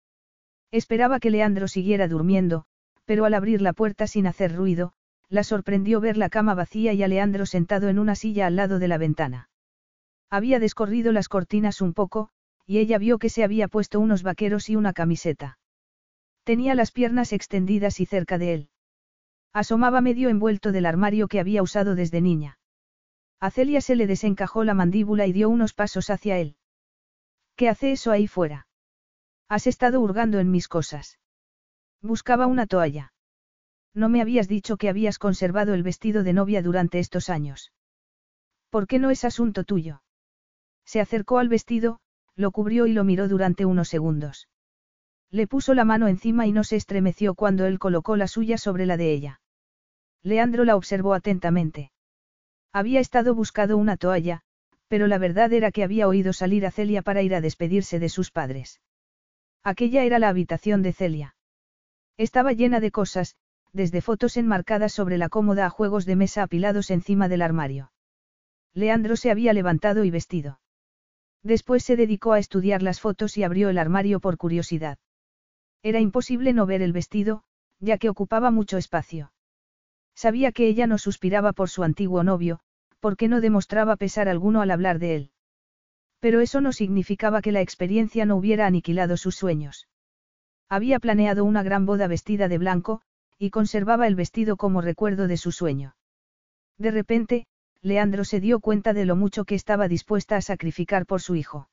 Esperaba 0.71 1.19
que 1.19 1.31
Leandro 1.31 1.67
siguiera 1.67 2.07
durmiendo, 2.07 2.67
pero 3.05 3.25
al 3.25 3.35
abrir 3.35 3.61
la 3.61 3.73
puerta 3.73 4.07
sin 4.07 4.29
hacer 4.29 4.55
ruido, 4.55 4.93
la 5.29 5.43
sorprendió 5.43 6.01
ver 6.01 6.17
la 6.17 6.29
cama 6.29 6.55
vacía 6.55 6.93
y 6.93 7.03
a 7.03 7.09
Leandro 7.09 7.47
sentado 7.47 7.89
en 7.89 7.99
una 7.99 8.15
silla 8.15 8.47
al 8.47 8.55
lado 8.55 8.79
de 8.79 8.87
la 8.87 8.97
ventana. 8.97 9.51
Había 10.31 10.61
descorrido 10.61 11.11
las 11.11 11.29
cortinas 11.29 11.81
un 11.81 11.95
poco, 11.95 12.29
y 12.65 12.79
ella 12.79 12.99
vio 12.99 13.19
que 13.19 13.29
se 13.29 13.43
había 13.43 13.67
puesto 13.67 13.99
unos 13.99 14.23
vaqueros 14.23 14.71
y 14.71 14.77
una 14.77 14.93
camiseta. 14.93 15.59
Tenía 16.45 16.77
las 16.77 16.93
piernas 16.93 17.33
extendidas 17.33 17.99
y 17.99 18.07
cerca 18.07 18.39
de 18.39 18.55
él. 18.55 18.69
Asomaba 19.53 20.01
medio 20.01 20.29
envuelto 20.29 20.73
del 20.73 20.87
armario 20.87 21.29
que 21.29 21.41
había 21.41 21.63
usado 21.63 21.95
desde 21.95 22.21
niña. 22.21 22.59
A 23.41 23.51
Celia 23.51 23.81
se 23.81 23.97
le 23.97 24.07
desencajó 24.07 24.65
la 24.65 24.75
mandíbula 24.75 25.27
y 25.27 25.33
dio 25.33 25.49
unos 25.49 25.73
pasos 25.73 26.11
hacia 26.11 26.39
él. 26.39 26.57
¿Qué 27.57 27.69
hace 27.69 27.93
eso 27.93 28.13
ahí 28.13 28.27
fuera? 28.27 28.67
Has 29.49 29.67
estado 29.67 30.01
hurgando 30.01 30.39
en 30.39 30.51
mis 30.51 30.69
cosas. 30.69 31.19
Buscaba 32.01 32.47
una 32.47 32.67
toalla. 32.67 33.13
No 33.93 34.09
me 34.09 34.21
habías 34.21 34.47
dicho 34.47 34.77
que 34.77 34.89
habías 34.89 35.19
conservado 35.19 35.75
el 35.75 35.83
vestido 35.83 36.23
de 36.23 36.33
novia 36.33 36.63
durante 36.63 36.99
estos 36.99 37.29
años. 37.29 37.73
¿Por 38.71 38.87
qué 38.87 38.99
no 38.99 39.11
es 39.11 39.25
asunto 39.25 39.65
tuyo? 39.65 40.03
Se 40.85 41.01
acercó 41.01 41.39
al 41.39 41.49
vestido, 41.49 42.01
lo 42.37 42.53
cubrió 42.53 42.87
y 42.87 42.93
lo 42.93 43.05
miró 43.05 43.27
durante 43.27 43.65
unos 43.65 43.89
segundos. 43.89 44.49
Le 45.31 45.47
puso 45.47 45.75
la 45.75 45.85
mano 45.85 46.09
encima 46.09 46.47
y 46.47 46.53
no 46.53 46.65
se 46.65 46.77
estremeció 46.77 47.35
cuando 47.35 47.67
él 47.67 47.79
colocó 47.79 48.17
la 48.17 48.27
suya 48.27 48.59
sobre 48.59 48.87
la 48.87 48.97
de 48.97 49.13
ella. 49.13 49.41
Leandro 50.23 50.65
la 50.65 50.77
observó 50.77 51.15
atentamente. 51.15 51.93
Había 52.73 53.01
estado 53.01 53.35
buscando 53.35 53.77
una 53.77 53.97
toalla, 53.97 54.43
pero 54.89 55.07
la 55.07 55.19
verdad 55.19 55.53
era 55.53 55.71
que 55.71 55.85
había 55.85 56.09
oído 56.09 56.33
salir 56.33 56.67
a 56.67 56.73
Celia 56.73 57.03
para 57.03 57.23
ir 57.23 57.35
a 57.35 57.41
despedirse 57.41 58.01
de 58.01 58.09
sus 58.09 58.31
padres. 58.33 58.81
Aquella 59.63 60.05
era 60.05 60.19
la 60.19 60.29
habitación 60.29 60.83
de 60.83 60.93
Celia. 60.93 61.37
Estaba 62.17 62.53
llena 62.53 62.81
de 62.81 62.91
cosas, 62.91 63.37
desde 63.73 64.01
fotos 64.01 64.37
enmarcadas 64.37 64.93
sobre 64.93 65.17
la 65.17 65.29
cómoda 65.29 65.67
a 65.67 65.71
juegos 65.71 66.07
de 66.07 66.17
mesa 66.17 66.43
apilados 66.43 66.91
encima 66.91 67.29
del 67.29 67.43
armario. 67.43 67.93
Leandro 68.75 69.17
se 69.17 69.31
había 69.31 69.53
levantado 69.53 70.05
y 70.05 70.11
vestido. 70.11 70.61
Después 71.43 71.85
se 71.85 71.97
dedicó 71.97 72.33
a 72.33 72.39
estudiar 72.39 72.83
las 72.83 73.01
fotos 73.01 73.37
y 73.39 73.45
abrió 73.45 73.69
el 73.69 73.79
armario 73.79 74.21
por 74.21 74.37
curiosidad. 74.37 74.99
Era 75.83 76.01
imposible 76.01 76.53
no 76.53 76.67
ver 76.67 76.83
el 76.83 76.93
vestido, 76.93 77.43
ya 77.79 77.99
que 77.99 78.09
ocupaba 78.09 78.51
mucho 78.51 78.77
espacio. 78.77 79.33
Sabía 80.15 80.53
que 80.53 80.67
ella 80.67 80.87
no 80.87 80.99
suspiraba 80.99 81.53
por 81.53 81.71
su 81.71 81.83
antiguo 81.83 82.23
novio, 82.23 82.61
porque 83.01 83.29
no 83.29 83.41
demostraba 83.41 83.97
pesar 83.97 84.29
alguno 84.29 84.61
al 84.61 84.71
hablar 84.71 84.99
de 84.99 85.17
él. 85.17 85.31
Pero 86.21 86.41
eso 86.41 86.61
no 86.61 86.73
significaba 86.73 87.41
que 87.41 87.53
la 87.53 87.63
experiencia 87.63 88.27
no 88.27 88.37
hubiera 88.37 88.67
aniquilado 88.67 89.17
sus 89.17 89.37
sueños. 89.37 89.89
Había 90.69 91.01
planeado 91.01 91.45
una 91.45 91.63
gran 91.63 91.87
boda 91.87 92.07
vestida 92.07 92.49
de 92.49 92.59
blanco, 92.59 93.01
y 93.39 93.49
conservaba 93.49 94.07
el 94.07 94.15
vestido 94.15 94.59
como 94.59 94.83
recuerdo 94.83 95.27
de 95.27 95.39
su 95.39 95.51
sueño. 95.51 95.97
De 96.77 96.91
repente, 96.91 97.47
Leandro 97.81 98.25
se 98.25 98.41
dio 98.41 98.61
cuenta 98.61 98.93
de 98.93 99.07
lo 99.07 99.17
mucho 99.17 99.47
que 99.47 99.55
estaba 99.55 99.89
dispuesta 99.89 100.37
a 100.37 100.43
sacrificar 100.43 101.07
por 101.07 101.23
su 101.23 101.35
hijo. 101.35 101.71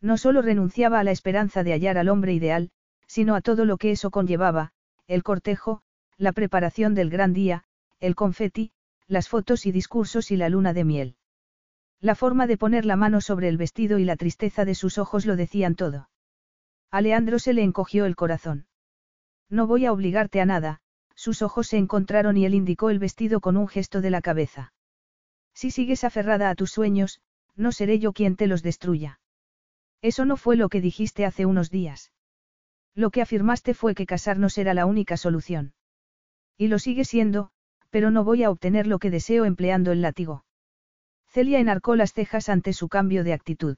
No 0.00 0.16
solo 0.16 0.42
renunciaba 0.42 0.98
a 0.98 1.04
la 1.04 1.12
esperanza 1.12 1.62
de 1.62 1.72
hallar 1.72 1.96
al 1.96 2.08
hombre 2.08 2.32
ideal, 2.32 2.70
sino 3.10 3.34
a 3.34 3.40
todo 3.40 3.64
lo 3.64 3.76
que 3.76 3.90
eso 3.90 4.12
conllevaba, 4.12 4.70
el 5.08 5.24
cortejo, 5.24 5.82
la 6.16 6.30
preparación 6.30 6.94
del 6.94 7.10
gran 7.10 7.32
día, 7.32 7.64
el 7.98 8.14
confeti, 8.14 8.70
las 9.08 9.28
fotos 9.28 9.66
y 9.66 9.72
discursos 9.72 10.30
y 10.30 10.36
la 10.36 10.48
luna 10.48 10.72
de 10.72 10.84
miel. 10.84 11.16
La 12.00 12.14
forma 12.14 12.46
de 12.46 12.56
poner 12.56 12.86
la 12.86 12.94
mano 12.94 13.20
sobre 13.20 13.48
el 13.48 13.56
vestido 13.56 13.98
y 13.98 14.04
la 14.04 14.14
tristeza 14.14 14.64
de 14.64 14.76
sus 14.76 14.96
ojos 14.96 15.26
lo 15.26 15.34
decían 15.34 15.74
todo. 15.74 16.08
A 16.92 17.00
Leandro 17.00 17.40
se 17.40 17.52
le 17.52 17.64
encogió 17.64 18.04
el 18.04 18.14
corazón. 18.14 18.68
No 19.48 19.66
voy 19.66 19.86
a 19.86 19.92
obligarte 19.92 20.40
a 20.40 20.46
nada, 20.46 20.80
sus 21.16 21.42
ojos 21.42 21.66
se 21.66 21.78
encontraron 21.78 22.36
y 22.36 22.44
él 22.44 22.54
indicó 22.54 22.90
el 22.90 23.00
vestido 23.00 23.40
con 23.40 23.56
un 23.56 23.66
gesto 23.66 24.00
de 24.00 24.10
la 24.10 24.22
cabeza. 24.22 24.72
Si 25.52 25.72
sigues 25.72 26.04
aferrada 26.04 26.48
a 26.48 26.54
tus 26.54 26.70
sueños, 26.70 27.20
no 27.56 27.72
seré 27.72 27.98
yo 27.98 28.12
quien 28.12 28.36
te 28.36 28.46
los 28.46 28.62
destruya. 28.62 29.18
Eso 30.00 30.24
no 30.26 30.36
fue 30.36 30.54
lo 30.54 30.68
que 30.68 30.80
dijiste 30.80 31.26
hace 31.26 31.44
unos 31.44 31.70
días. 31.70 32.12
Lo 32.94 33.10
que 33.10 33.22
afirmaste 33.22 33.74
fue 33.74 33.94
que 33.94 34.06
casarnos 34.06 34.58
era 34.58 34.74
la 34.74 34.86
única 34.86 35.16
solución. 35.16 35.74
Y 36.56 36.68
lo 36.68 36.78
sigue 36.78 37.04
siendo, 37.04 37.50
pero 37.90 38.10
no 38.10 38.24
voy 38.24 38.42
a 38.42 38.50
obtener 38.50 38.86
lo 38.86 38.98
que 38.98 39.10
deseo 39.10 39.44
empleando 39.44 39.92
el 39.92 40.02
látigo. 40.02 40.44
Celia 41.26 41.60
enarcó 41.60 41.96
las 41.96 42.12
cejas 42.12 42.48
ante 42.48 42.72
su 42.72 42.88
cambio 42.88 43.24
de 43.24 43.32
actitud. 43.32 43.76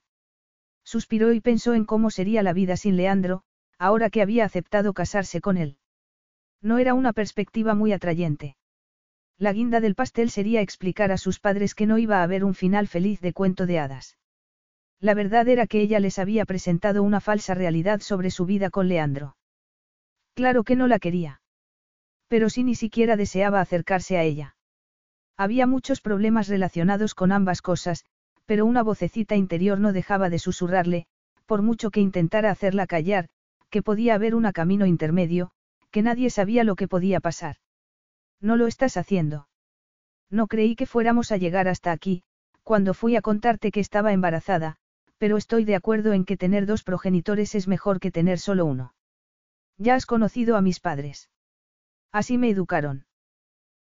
Suspiró 0.84 1.32
y 1.32 1.40
pensó 1.40 1.74
en 1.74 1.84
cómo 1.84 2.10
sería 2.10 2.42
la 2.42 2.52
vida 2.52 2.76
sin 2.76 2.96
Leandro, 2.96 3.42
ahora 3.78 4.10
que 4.10 4.22
había 4.22 4.44
aceptado 4.44 4.94
casarse 4.94 5.40
con 5.40 5.56
él. 5.56 5.76
No 6.60 6.78
era 6.78 6.94
una 6.94 7.12
perspectiva 7.12 7.74
muy 7.74 7.92
atrayente. 7.92 8.56
La 9.38 9.52
guinda 9.52 9.80
del 9.80 9.94
pastel 9.94 10.30
sería 10.30 10.60
explicar 10.60 11.12
a 11.12 11.18
sus 11.18 11.40
padres 11.40 11.74
que 11.74 11.86
no 11.86 11.98
iba 11.98 12.18
a 12.18 12.22
haber 12.22 12.44
un 12.44 12.54
final 12.54 12.86
feliz 12.88 13.20
de 13.20 13.32
cuento 13.32 13.66
de 13.66 13.78
hadas. 13.80 14.16
La 15.02 15.14
verdad 15.14 15.48
era 15.48 15.66
que 15.66 15.80
ella 15.80 15.98
les 15.98 16.20
había 16.20 16.44
presentado 16.44 17.02
una 17.02 17.20
falsa 17.20 17.54
realidad 17.54 18.00
sobre 18.00 18.30
su 18.30 18.46
vida 18.46 18.70
con 18.70 18.86
Leandro. 18.86 19.36
Claro 20.34 20.62
que 20.62 20.76
no 20.76 20.86
la 20.86 21.00
quería. 21.00 21.40
Pero 22.28 22.48
sí 22.48 22.62
ni 22.62 22.76
siquiera 22.76 23.16
deseaba 23.16 23.60
acercarse 23.60 24.16
a 24.16 24.22
ella. 24.22 24.54
Había 25.36 25.66
muchos 25.66 26.00
problemas 26.00 26.46
relacionados 26.46 27.16
con 27.16 27.32
ambas 27.32 27.62
cosas, 27.62 28.04
pero 28.46 28.64
una 28.64 28.84
vocecita 28.84 29.34
interior 29.34 29.80
no 29.80 29.92
dejaba 29.92 30.30
de 30.30 30.38
susurrarle, 30.38 31.06
por 31.46 31.62
mucho 31.62 31.90
que 31.90 32.00
intentara 32.00 32.52
hacerla 32.52 32.86
callar, 32.86 33.28
que 33.70 33.82
podía 33.82 34.14
haber 34.14 34.36
un 34.36 34.48
camino 34.52 34.86
intermedio, 34.86 35.50
que 35.90 36.02
nadie 36.02 36.30
sabía 36.30 36.62
lo 36.62 36.76
que 36.76 36.86
podía 36.86 37.18
pasar. 37.18 37.56
No 38.40 38.54
lo 38.54 38.68
estás 38.68 38.96
haciendo. 38.96 39.48
No 40.30 40.46
creí 40.46 40.76
que 40.76 40.86
fuéramos 40.86 41.32
a 41.32 41.38
llegar 41.38 41.66
hasta 41.66 41.90
aquí, 41.90 42.22
cuando 42.62 42.94
fui 42.94 43.16
a 43.16 43.20
contarte 43.20 43.72
que 43.72 43.80
estaba 43.80 44.12
embarazada, 44.12 44.78
pero 45.22 45.36
estoy 45.36 45.64
de 45.64 45.76
acuerdo 45.76 46.14
en 46.14 46.24
que 46.24 46.36
tener 46.36 46.66
dos 46.66 46.82
progenitores 46.82 47.54
es 47.54 47.68
mejor 47.68 48.00
que 48.00 48.10
tener 48.10 48.40
solo 48.40 48.66
uno. 48.66 48.92
Ya 49.78 49.94
has 49.94 50.04
conocido 50.04 50.56
a 50.56 50.62
mis 50.62 50.80
padres. 50.80 51.30
Así 52.10 52.38
me 52.38 52.50
educaron. 52.50 53.06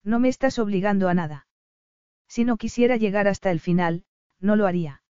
No 0.03 0.17
me 0.17 0.29
estás 0.29 0.57
obligando 0.57 1.09
a 1.09 1.13
nada. 1.13 1.45
Si 2.27 2.43
no 2.43 2.57
quisiera 2.57 2.97
llegar 2.97 3.27
hasta 3.27 3.51
el 3.51 3.59
final, 3.59 4.03
no 4.39 4.55
lo 4.55 4.65
haría. 4.65 5.03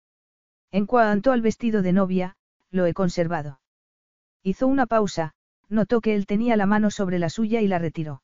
En 0.71 0.87
cuanto 0.87 1.31
al 1.31 1.43
vestido 1.43 1.83
de 1.83 1.93
novia, 1.93 2.37
lo 2.71 2.87
he 2.87 2.95
conservado. 2.95 3.61
Hizo 4.43 4.67
una 4.67 4.87
pausa, 4.87 5.35
notó 5.69 6.01
que 6.01 6.15
él 6.15 6.25
tenía 6.25 6.57
la 6.57 6.65
mano 6.65 6.91
sobre 6.91 7.19
la 7.19 7.29
suya 7.29 7.61
y 7.61 7.69
la 7.69 7.79
retiró. 7.79 8.23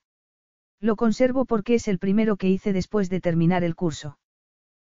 Lo 0.80 0.96
conservo 0.96 1.44
porque 1.44 1.74
es 1.74 1.86
el 1.86 1.98
primero 1.98 2.38
que 2.38 2.48
hice 2.48 2.72
después 2.72 3.10
de 3.10 3.20
terminar 3.20 3.62
el 3.62 3.76
curso. 3.76 4.18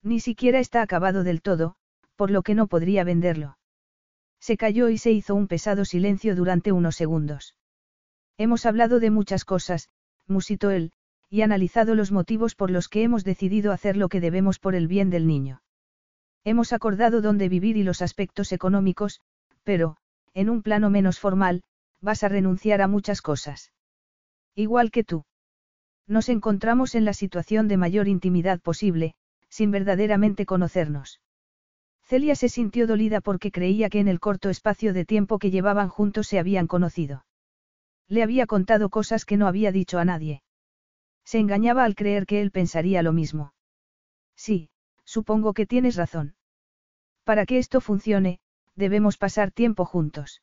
Ni 0.05 0.21
siquiera 0.21 0.61
está 0.61 0.83
acabado 0.83 1.25
del 1.25 1.43
todo, 1.43 1.75
por 2.23 2.31
lo 2.31 2.42
que 2.44 2.55
no 2.55 2.68
podría 2.68 3.02
venderlo. 3.02 3.59
Se 4.39 4.57
calló 4.57 4.89
y 4.91 4.97
se 4.97 5.10
hizo 5.10 5.34
un 5.34 5.49
pesado 5.49 5.84
silencio 5.84 6.36
durante 6.36 6.70
unos 6.70 6.94
segundos. 6.94 7.57
Hemos 8.39 8.65
hablado 8.65 9.01
de 9.01 9.10
muchas 9.10 9.44
cosas, 9.44 9.89
musitó 10.28 10.70
él, 10.70 10.92
y 11.31 11.42
analizado 11.42 11.97
los 11.97 12.12
motivos 12.12 12.55
por 12.55 12.70
los 12.70 12.89
que 12.89 13.02
hemos 13.02 13.25
decidido 13.25 13.73
hacer 13.73 13.97
lo 13.97 14.09
que 14.09 14.20
debemos 14.20 14.60
por 14.60 14.76
el 14.76 14.86
bien 14.86 15.10
del 15.10 15.26
niño. 15.26 15.65
Hemos 16.44 16.73
acordado 16.73 17.23
dónde 17.23 17.49
vivir 17.49 17.76
y 17.76 17.83
los 17.83 18.02
aspectos 18.02 18.52
económicos, 18.52 19.20
pero, 19.65 19.97
en 20.33 20.49
un 20.49 20.62
plano 20.62 20.91
menos 20.91 21.18
formal, 21.18 21.65
vas 22.01 22.23
a 22.23 22.28
renunciar 22.28 22.83
a 22.83 22.86
muchas 22.86 23.20
cosas. 23.20 23.73
Igual 24.55 24.92
que 24.92 25.02
tú. 25.02 25.25
Nos 26.07 26.28
encontramos 26.28 26.94
en 26.94 27.05
la 27.05 27.15
situación 27.15 27.67
de 27.67 27.78
mayor 27.78 28.07
intimidad 28.07 28.60
posible, 28.60 29.17
sin 29.49 29.73
verdaderamente 29.73 30.47
conocernos. 30.47 31.18
Celia 32.05 32.35
se 32.35 32.49
sintió 32.49 32.87
dolida 32.87 33.21
porque 33.21 33.51
creía 33.51 33.89
que 33.89 34.01
en 34.01 34.09
el 34.09 34.21
corto 34.21 34.51
espacio 34.51 34.93
de 34.93 35.05
tiempo 35.05 35.39
que 35.39 35.51
llevaban 35.51 35.89
juntos 35.89 36.27
se 36.27 36.39
habían 36.39 36.67
conocido. 36.67 37.25
Le 38.09 38.23
había 38.23 38.47
contado 38.47 38.91
cosas 38.91 39.25
que 39.25 39.37
no 39.37 39.47
había 39.47 39.73
dicho 39.73 39.99
a 39.99 40.05
nadie. 40.05 40.43
Se 41.25 41.39
engañaba 41.39 41.85
al 41.85 41.95
creer 41.95 42.27
que 42.27 42.43
él 42.43 42.51
pensaría 42.51 43.03
lo 43.03 43.13
mismo. 43.13 43.55
Sí, 44.37 44.69
supongo 45.05 45.55
que 45.55 45.67
tienes 45.67 45.97
razón. 45.97 46.35
Para 47.25 47.47
que 47.47 47.59
esto 47.59 47.81
funcione, 47.81 48.41
debemos 48.75 49.17
pasar 49.17 49.51
tiempo 49.51 49.85
juntos. 49.85 50.43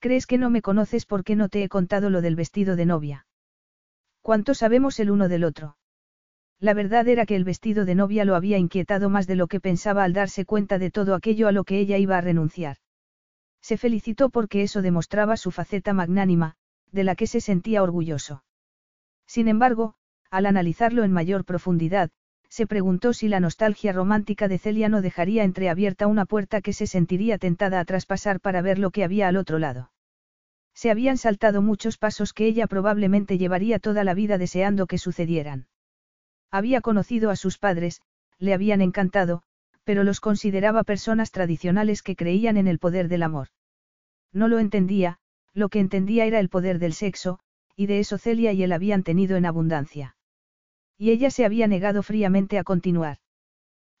¿Crees 0.00 0.26
que 0.26 0.38
no 0.38 0.50
me 0.50 0.60
conoces 0.60 1.06
porque 1.06 1.36
no 1.36 1.48
te 1.48 1.62
he 1.62 1.68
contado 1.68 2.10
lo 2.10 2.20
del 2.20 2.36
vestido 2.36 2.76
de 2.76 2.86
novia? 2.86 3.26
¿Cuánto 4.20 4.54
sabemos 4.54 5.00
el 5.00 5.10
uno 5.10 5.28
del 5.28 5.44
otro? 5.44 5.76
La 6.60 6.74
verdad 6.74 7.08
era 7.08 7.26
que 7.26 7.36
el 7.36 7.44
vestido 7.44 7.84
de 7.84 7.94
novia 7.94 8.24
lo 8.24 8.34
había 8.34 8.58
inquietado 8.58 9.10
más 9.10 9.26
de 9.26 9.36
lo 9.36 9.48
que 9.48 9.60
pensaba 9.60 10.04
al 10.04 10.12
darse 10.12 10.44
cuenta 10.44 10.78
de 10.78 10.90
todo 10.90 11.14
aquello 11.14 11.48
a 11.48 11.52
lo 11.52 11.64
que 11.64 11.78
ella 11.78 11.98
iba 11.98 12.16
a 12.16 12.20
renunciar. 12.20 12.76
Se 13.60 13.76
felicitó 13.76 14.30
porque 14.30 14.62
eso 14.62 14.82
demostraba 14.82 15.36
su 15.36 15.50
faceta 15.50 15.92
magnánima, 15.92 16.56
de 16.92 17.04
la 17.04 17.16
que 17.16 17.26
se 17.26 17.40
sentía 17.40 17.82
orgulloso. 17.82 18.44
Sin 19.26 19.48
embargo, 19.48 19.94
al 20.30 20.46
analizarlo 20.46 21.04
en 21.04 21.12
mayor 21.12 21.44
profundidad, 21.44 22.10
se 22.48 22.66
preguntó 22.66 23.12
si 23.12 23.26
la 23.26 23.40
nostalgia 23.40 23.92
romántica 23.92 24.48
de 24.48 24.58
Celia 24.58 24.88
no 24.88 25.02
dejaría 25.02 25.44
entreabierta 25.44 26.06
una 26.06 26.24
puerta 26.24 26.60
que 26.60 26.72
se 26.72 26.86
sentiría 26.86 27.36
tentada 27.36 27.80
a 27.80 27.84
traspasar 27.84 28.40
para 28.40 28.62
ver 28.62 28.78
lo 28.78 28.90
que 28.90 29.02
había 29.02 29.28
al 29.28 29.36
otro 29.36 29.58
lado. 29.58 29.90
Se 30.72 30.90
habían 30.90 31.18
saltado 31.18 31.62
muchos 31.62 31.98
pasos 31.98 32.32
que 32.32 32.46
ella 32.46 32.66
probablemente 32.66 33.38
llevaría 33.38 33.78
toda 33.78 34.04
la 34.04 34.14
vida 34.14 34.38
deseando 34.38 34.86
que 34.86 34.98
sucedieran. 34.98 35.66
Había 36.54 36.82
conocido 36.82 37.30
a 37.30 37.36
sus 37.36 37.58
padres, 37.58 38.00
le 38.38 38.54
habían 38.54 38.80
encantado, 38.80 39.42
pero 39.82 40.04
los 40.04 40.20
consideraba 40.20 40.84
personas 40.84 41.32
tradicionales 41.32 42.00
que 42.00 42.14
creían 42.14 42.56
en 42.56 42.68
el 42.68 42.78
poder 42.78 43.08
del 43.08 43.24
amor. 43.24 43.48
No 44.32 44.46
lo 44.46 44.60
entendía, 44.60 45.18
lo 45.52 45.68
que 45.68 45.80
entendía 45.80 46.26
era 46.26 46.38
el 46.38 46.48
poder 46.48 46.78
del 46.78 46.92
sexo, 46.92 47.40
y 47.74 47.86
de 47.86 47.98
eso 47.98 48.18
Celia 48.18 48.52
y 48.52 48.62
él 48.62 48.70
habían 48.70 49.02
tenido 49.02 49.36
en 49.36 49.46
abundancia. 49.46 50.16
Y 50.96 51.10
ella 51.10 51.32
se 51.32 51.44
había 51.44 51.66
negado 51.66 52.04
fríamente 52.04 52.56
a 52.56 52.62
continuar. 52.62 53.18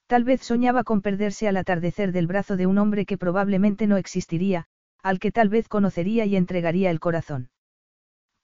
Tal 0.06 0.22
vez 0.22 0.40
soñaba 0.42 0.84
con 0.84 1.02
perderse 1.02 1.48
al 1.48 1.56
atardecer 1.56 2.12
del 2.12 2.28
brazo 2.28 2.56
de 2.56 2.68
un 2.68 2.78
hombre 2.78 3.04
que 3.04 3.18
probablemente 3.18 3.88
no 3.88 3.96
existiría, 3.96 4.68
al 5.02 5.18
que 5.18 5.32
tal 5.32 5.48
vez 5.48 5.66
conocería 5.66 6.24
y 6.24 6.36
entregaría 6.36 6.92
el 6.92 7.00
corazón. 7.00 7.50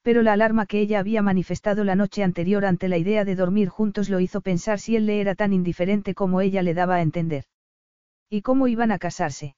Pero 0.01 0.23
la 0.23 0.33
alarma 0.33 0.65
que 0.65 0.79
ella 0.79 0.99
había 0.99 1.21
manifestado 1.21 1.83
la 1.83 1.95
noche 1.95 2.23
anterior 2.23 2.65
ante 2.65 2.87
la 2.87 2.97
idea 2.97 3.23
de 3.23 3.35
dormir 3.35 3.69
juntos 3.69 4.09
lo 4.09 4.19
hizo 4.19 4.41
pensar 4.41 4.79
si 4.79 4.95
él 4.95 5.05
le 5.05 5.21
era 5.21 5.35
tan 5.35 5.53
indiferente 5.53 6.15
como 6.15 6.41
ella 6.41 6.63
le 6.63 6.73
daba 6.73 6.95
a 6.95 7.01
entender. 7.01 7.45
¿Y 8.29 8.41
cómo 8.41 8.67
iban 8.67 8.91
a 8.91 8.97
casarse? 8.97 9.55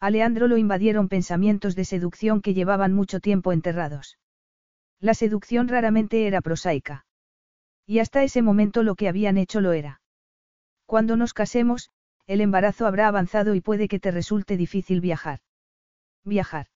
A 0.00 0.10
Leandro 0.10 0.48
lo 0.48 0.58
invadieron 0.58 1.08
pensamientos 1.08 1.76
de 1.76 1.86
seducción 1.86 2.42
que 2.42 2.52
llevaban 2.52 2.92
mucho 2.92 3.20
tiempo 3.20 3.52
enterrados. 3.52 4.18
La 5.00 5.14
seducción 5.14 5.68
raramente 5.68 6.26
era 6.26 6.42
prosaica. 6.42 7.06
Y 7.86 8.00
hasta 8.00 8.22
ese 8.22 8.42
momento 8.42 8.82
lo 8.82 8.96
que 8.96 9.08
habían 9.08 9.38
hecho 9.38 9.60
lo 9.60 9.72
era. 9.72 10.02
Cuando 10.86 11.16
nos 11.16 11.32
casemos, 11.32 11.90
el 12.26 12.40
embarazo 12.40 12.86
habrá 12.86 13.08
avanzado 13.08 13.54
y 13.54 13.60
puede 13.60 13.88
que 13.88 14.00
te 14.00 14.10
resulte 14.10 14.56
difícil 14.56 15.00
viajar. 15.00 15.40
Viajar. 16.24 16.66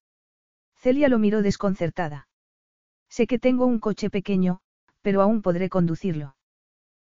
Celia 0.76 1.08
lo 1.08 1.18
miró 1.18 1.42
desconcertada. 1.42 2.27
Sé 3.08 3.26
que 3.26 3.38
tengo 3.38 3.66
un 3.66 3.78
coche 3.78 4.10
pequeño, 4.10 4.60
pero 5.02 5.22
aún 5.22 5.42
podré 5.42 5.68
conducirlo. 5.68 6.36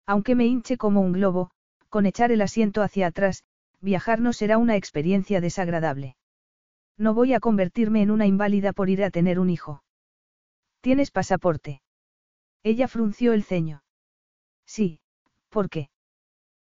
Aunque 0.07 0.35
me 0.35 0.47
hinche 0.47 0.77
como 0.77 1.01
un 1.01 1.13
globo, 1.13 1.51
con 1.89 2.07
echar 2.07 2.31
el 2.33 2.43
asiento 2.43 2.83
hacia 2.83 3.07
atrás, 3.09 3.45
viajar 3.81 4.21
no 4.21 4.33
será 4.33 4.59
una 4.59 4.77
experiencia 4.77 5.41
desagradable. 5.41 6.17
No 6.99 7.15
voy 7.15 7.35
a 7.35 7.41
convertirme 7.41 8.03
en 8.03 8.11
una 8.11 8.27
inválida 8.27 8.73
por 8.73 8.89
ir 8.89 9.03
a 9.05 9.11
tener 9.11 9.39
un 9.39 9.51
hijo. 9.51 9.83
¿Tienes 10.81 11.11
pasaporte? 11.11 11.83
Ella 12.63 12.89
frunció 12.89 13.33
el 13.33 13.45
ceño. 13.45 13.83
Sí, 14.67 15.01
¿por 15.51 15.69
qué? 15.69 15.91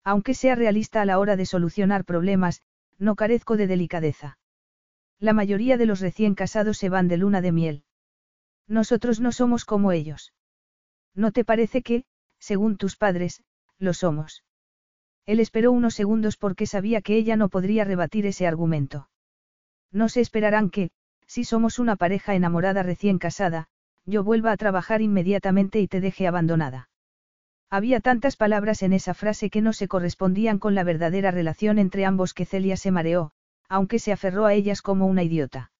Aunque 0.03 0.33
sea 0.33 0.56
realista 0.56 1.01
a 1.01 1.06
la 1.06 1.19
hora 1.19 1.35
de 1.35 1.45
solucionar 1.45 2.06
problemas, 2.06 2.61
no 2.98 3.16
carezco 3.16 3.58
de 3.58 3.67
delicadeza. 3.67 4.38
La 5.19 5.33
mayoría 5.33 5.77
de 5.77 5.85
los 5.85 5.99
recién 5.99 6.35
casados 6.35 6.77
se 6.77 6.90
van 6.90 7.08
de 7.08 7.17
luna 7.17 7.41
de 7.41 7.51
miel. 7.51 7.83
Nosotros 8.69 9.19
no 9.19 9.31
somos 9.31 9.65
como 9.65 9.91
ellos. 9.91 10.31
¿No 11.15 11.31
te 11.31 11.43
parece 11.43 11.81
que, 11.81 12.06
según 12.38 12.77
tus 12.77 12.95
padres, 12.95 13.43
lo 13.80 13.93
somos? 13.93 14.43
Él 15.25 15.39
esperó 15.39 15.72
unos 15.72 15.95
segundos 15.95 16.38
porque 16.38 16.67
sabía 16.67 17.01
que 17.01 17.17
ella 17.17 17.35
no 17.35 17.49
podría 17.49 17.83
rebatir 17.83 18.25
ese 18.27 18.48
argumento. 18.48 19.09
No 19.91 20.07
se 20.07 20.22
esperarán 20.22 20.69
que, 20.69 20.91
si 21.25 21.43
somos 21.43 21.80
una 21.80 21.95
pareja 21.95 22.35
enamorada 22.35 22.83
recién 22.83 23.17
casada, 23.17 23.67
yo 24.06 24.23
vuelva 24.23 24.51
a 24.51 24.57
trabajar 24.57 25.01
inmediatamente 25.01 25.80
y 25.80 25.88
te 25.88 25.99
deje 25.99 26.27
abandonada. 26.27 26.89
Había 27.72 27.99
tantas 27.99 28.35
palabras 28.35 28.81
en 28.83 28.93
esa 28.93 29.14
frase 29.14 29.49
que 29.49 29.61
no 29.61 29.73
se 29.73 29.88
correspondían 29.88 30.57
con 30.59 30.73
la 30.73 30.83
verdadera 30.83 31.31
relación 31.31 31.80
entre 31.80 32.06
ambos 32.06 32.33
que 32.33 32.45
Celia 32.45 32.77
se 32.77 32.91
mareó, 32.91 33.31
aunque 33.67 33.99
se 33.99 34.11
aferró 34.11 34.45
a 34.45 34.53
ellas 34.53 34.81
como 34.81 35.07
una 35.07 35.23
idiota. 35.23 35.72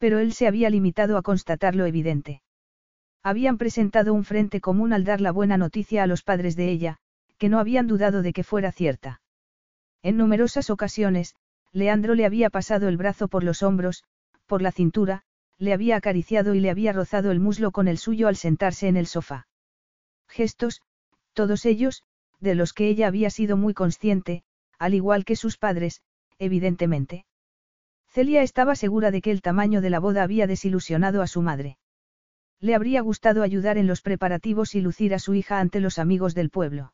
Pero 0.00 0.18
él 0.18 0.32
se 0.32 0.46
había 0.46 0.70
limitado 0.70 1.18
a 1.18 1.22
constatar 1.22 1.76
lo 1.76 1.84
evidente. 1.84 2.42
Habían 3.22 3.58
presentado 3.58 4.14
un 4.14 4.24
frente 4.24 4.62
común 4.62 4.94
al 4.94 5.04
dar 5.04 5.20
la 5.20 5.30
buena 5.30 5.58
noticia 5.58 6.02
a 6.02 6.06
los 6.06 6.22
padres 6.22 6.56
de 6.56 6.70
ella, 6.70 6.96
que 7.36 7.50
no 7.50 7.58
habían 7.58 7.86
dudado 7.86 8.22
de 8.22 8.32
que 8.32 8.42
fuera 8.42 8.72
cierta. 8.72 9.20
En 10.02 10.16
numerosas 10.16 10.70
ocasiones, 10.70 11.34
Leandro 11.72 12.14
le 12.14 12.24
había 12.24 12.48
pasado 12.48 12.88
el 12.88 12.96
brazo 12.96 13.28
por 13.28 13.44
los 13.44 13.62
hombros, 13.62 14.02
por 14.46 14.62
la 14.62 14.72
cintura, 14.72 15.22
le 15.58 15.74
había 15.74 15.96
acariciado 15.96 16.54
y 16.54 16.60
le 16.60 16.70
había 16.70 16.94
rozado 16.94 17.30
el 17.30 17.38
muslo 17.38 17.70
con 17.70 17.86
el 17.86 17.98
suyo 17.98 18.26
al 18.26 18.36
sentarse 18.36 18.88
en 18.88 18.96
el 18.96 19.06
sofá. 19.06 19.48
Gestos, 20.28 20.80
todos 21.34 21.66
ellos, 21.66 22.04
de 22.40 22.54
los 22.54 22.72
que 22.72 22.88
ella 22.88 23.06
había 23.06 23.28
sido 23.28 23.58
muy 23.58 23.74
consciente, 23.74 24.44
al 24.78 24.94
igual 24.94 25.26
que 25.26 25.36
sus 25.36 25.58
padres, 25.58 26.00
evidentemente. 26.38 27.26
Celia 28.10 28.42
estaba 28.42 28.74
segura 28.74 29.12
de 29.12 29.22
que 29.22 29.30
el 29.30 29.40
tamaño 29.40 29.80
de 29.80 29.90
la 29.90 30.00
boda 30.00 30.24
había 30.24 30.48
desilusionado 30.48 31.22
a 31.22 31.28
su 31.28 31.42
madre. 31.42 31.78
Le 32.58 32.74
habría 32.74 33.00
gustado 33.02 33.42
ayudar 33.42 33.78
en 33.78 33.86
los 33.86 34.02
preparativos 34.02 34.74
y 34.74 34.80
lucir 34.80 35.14
a 35.14 35.20
su 35.20 35.34
hija 35.34 35.60
ante 35.60 35.78
los 35.80 35.98
amigos 35.98 36.34
del 36.34 36.50
pueblo. 36.50 36.92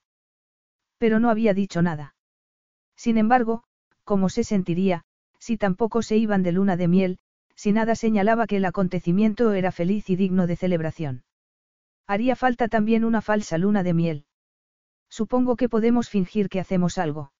Pero 0.98 1.18
no 1.18 1.30
había 1.30 1.54
dicho 1.54 1.80
nada. 1.80 2.14
Sin 2.96 3.16
embargo, 3.16 3.64
¿cómo 4.04 4.28
se 4.28 4.44
sentiría, 4.44 5.04
si 5.38 5.56
tampoco 5.56 6.02
se 6.02 6.18
iban 6.18 6.42
de 6.42 6.52
luna 6.52 6.76
de 6.76 6.86
miel, 6.86 7.18
si 7.54 7.72
nada 7.72 7.94
señalaba 7.94 8.46
que 8.46 8.58
el 8.58 8.66
acontecimiento 8.66 9.52
era 9.52 9.72
feliz 9.72 10.10
y 10.10 10.16
digno 10.16 10.46
de 10.46 10.56
celebración? 10.56 11.24
Haría 12.06 12.36
falta 12.36 12.68
también 12.68 13.04
una 13.04 13.22
falsa 13.22 13.56
luna 13.56 13.82
de 13.82 13.94
miel. 13.94 14.26
Supongo 15.08 15.56
que 15.56 15.70
podemos 15.70 16.10
fingir 16.10 16.50
que 16.50 16.60
hacemos 16.60 16.98
algo. 16.98 17.32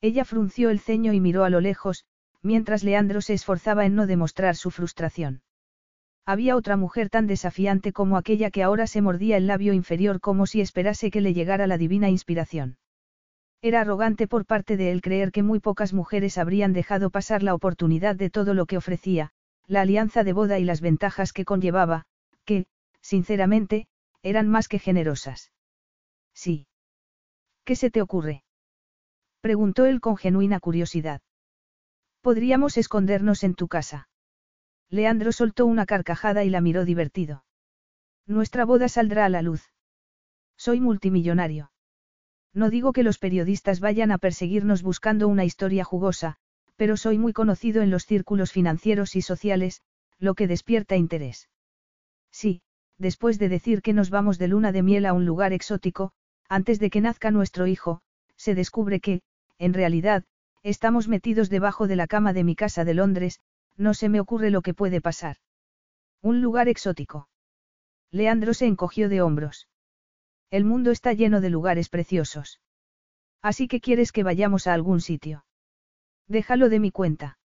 Ella 0.00 0.24
frunció 0.24 0.70
el 0.70 0.78
ceño 0.78 1.12
y 1.12 1.20
miró 1.20 1.44
a 1.44 1.50
lo 1.50 1.60
lejos, 1.60 2.04
mientras 2.42 2.84
Leandro 2.84 3.20
se 3.20 3.34
esforzaba 3.34 3.86
en 3.86 3.94
no 3.94 4.06
demostrar 4.06 4.56
su 4.56 4.70
frustración. 4.70 5.42
Había 6.24 6.56
otra 6.56 6.76
mujer 6.76 7.10
tan 7.10 7.26
desafiante 7.26 7.92
como 7.92 8.16
aquella 8.16 8.50
que 8.50 8.62
ahora 8.62 8.86
se 8.86 9.02
mordía 9.02 9.36
el 9.36 9.46
labio 9.46 9.72
inferior 9.72 10.20
como 10.20 10.46
si 10.46 10.60
esperase 10.60 11.10
que 11.10 11.20
le 11.20 11.34
llegara 11.34 11.66
la 11.66 11.78
divina 11.78 12.08
inspiración. 12.08 12.78
Era 13.60 13.80
arrogante 13.80 14.26
por 14.26 14.44
parte 14.44 14.76
de 14.76 14.90
él 14.90 15.02
creer 15.02 15.30
que 15.30 15.42
muy 15.42 15.60
pocas 15.60 15.92
mujeres 15.92 16.38
habrían 16.38 16.72
dejado 16.72 17.10
pasar 17.10 17.42
la 17.42 17.54
oportunidad 17.54 18.16
de 18.16 18.30
todo 18.30 18.54
lo 18.54 18.66
que 18.66 18.76
ofrecía, 18.76 19.30
la 19.66 19.82
alianza 19.82 20.24
de 20.24 20.32
boda 20.32 20.58
y 20.58 20.64
las 20.64 20.80
ventajas 20.80 21.32
que 21.32 21.44
conllevaba, 21.44 22.04
que, 22.44 22.66
sinceramente, 23.00 23.86
eran 24.22 24.48
más 24.48 24.68
que 24.68 24.78
generosas. 24.78 25.52
Sí. 26.34 26.66
¿Qué 27.64 27.76
se 27.76 27.90
te 27.90 28.02
ocurre? 28.02 28.42
Preguntó 29.40 29.86
él 29.86 30.00
con 30.00 30.16
genuina 30.16 30.60
curiosidad. 30.60 31.20
Podríamos 32.22 32.78
escondernos 32.78 33.42
en 33.42 33.54
tu 33.54 33.66
casa. 33.66 34.08
Leandro 34.88 35.32
soltó 35.32 35.66
una 35.66 35.86
carcajada 35.86 36.44
y 36.44 36.50
la 36.50 36.60
miró 36.60 36.84
divertido. 36.84 37.44
Nuestra 38.26 38.64
boda 38.64 38.88
saldrá 38.88 39.24
a 39.24 39.28
la 39.28 39.42
luz. 39.42 39.72
Soy 40.56 40.80
multimillonario. 40.80 41.72
No 42.54 42.70
digo 42.70 42.92
que 42.92 43.02
los 43.02 43.18
periodistas 43.18 43.80
vayan 43.80 44.12
a 44.12 44.18
perseguirnos 44.18 44.82
buscando 44.82 45.26
una 45.26 45.44
historia 45.44 45.82
jugosa, 45.82 46.36
pero 46.76 46.96
soy 46.96 47.18
muy 47.18 47.32
conocido 47.32 47.82
en 47.82 47.90
los 47.90 48.06
círculos 48.06 48.52
financieros 48.52 49.16
y 49.16 49.22
sociales, 49.22 49.82
lo 50.20 50.34
que 50.34 50.46
despierta 50.46 50.94
interés. 50.94 51.48
Sí, 52.30 52.62
después 52.98 53.40
de 53.40 53.48
decir 53.48 53.82
que 53.82 53.94
nos 53.94 54.10
vamos 54.10 54.38
de 54.38 54.46
luna 54.46 54.70
de 54.70 54.84
miel 54.84 55.06
a 55.06 55.12
un 55.12 55.26
lugar 55.26 55.52
exótico, 55.52 56.12
antes 56.48 56.78
de 56.78 56.88
que 56.90 57.00
nazca 57.00 57.32
nuestro 57.32 57.66
hijo, 57.66 58.00
se 58.36 58.54
descubre 58.54 59.00
que, 59.00 59.22
en 59.58 59.74
realidad, 59.74 60.24
estamos 60.62 61.08
metidos 61.08 61.50
debajo 61.50 61.86
de 61.86 61.96
la 61.96 62.06
cama 62.06 62.32
de 62.32 62.44
mi 62.44 62.54
casa 62.54 62.84
de 62.84 62.94
Londres, 62.94 63.40
no 63.76 63.94
se 63.94 64.08
me 64.08 64.20
ocurre 64.20 64.50
lo 64.50 64.62
que 64.62 64.74
puede 64.74 65.00
pasar. 65.00 65.36
Un 66.20 66.40
lugar 66.40 66.68
exótico. 66.68 67.28
Leandro 68.10 68.54
se 68.54 68.66
encogió 68.66 69.08
de 69.08 69.22
hombros. 69.22 69.68
El 70.50 70.64
mundo 70.64 70.90
está 70.90 71.12
lleno 71.14 71.40
de 71.40 71.50
lugares 71.50 71.88
preciosos. 71.88 72.60
Así 73.40 73.66
que 73.68 73.80
quieres 73.80 74.12
que 74.12 74.22
vayamos 74.22 74.66
a 74.66 74.74
algún 74.74 75.00
sitio. 75.00 75.44
Déjalo 76.28 76.68
de 76.68 76.78
mi 76.78 76.90
cuenta. 76.90 77.38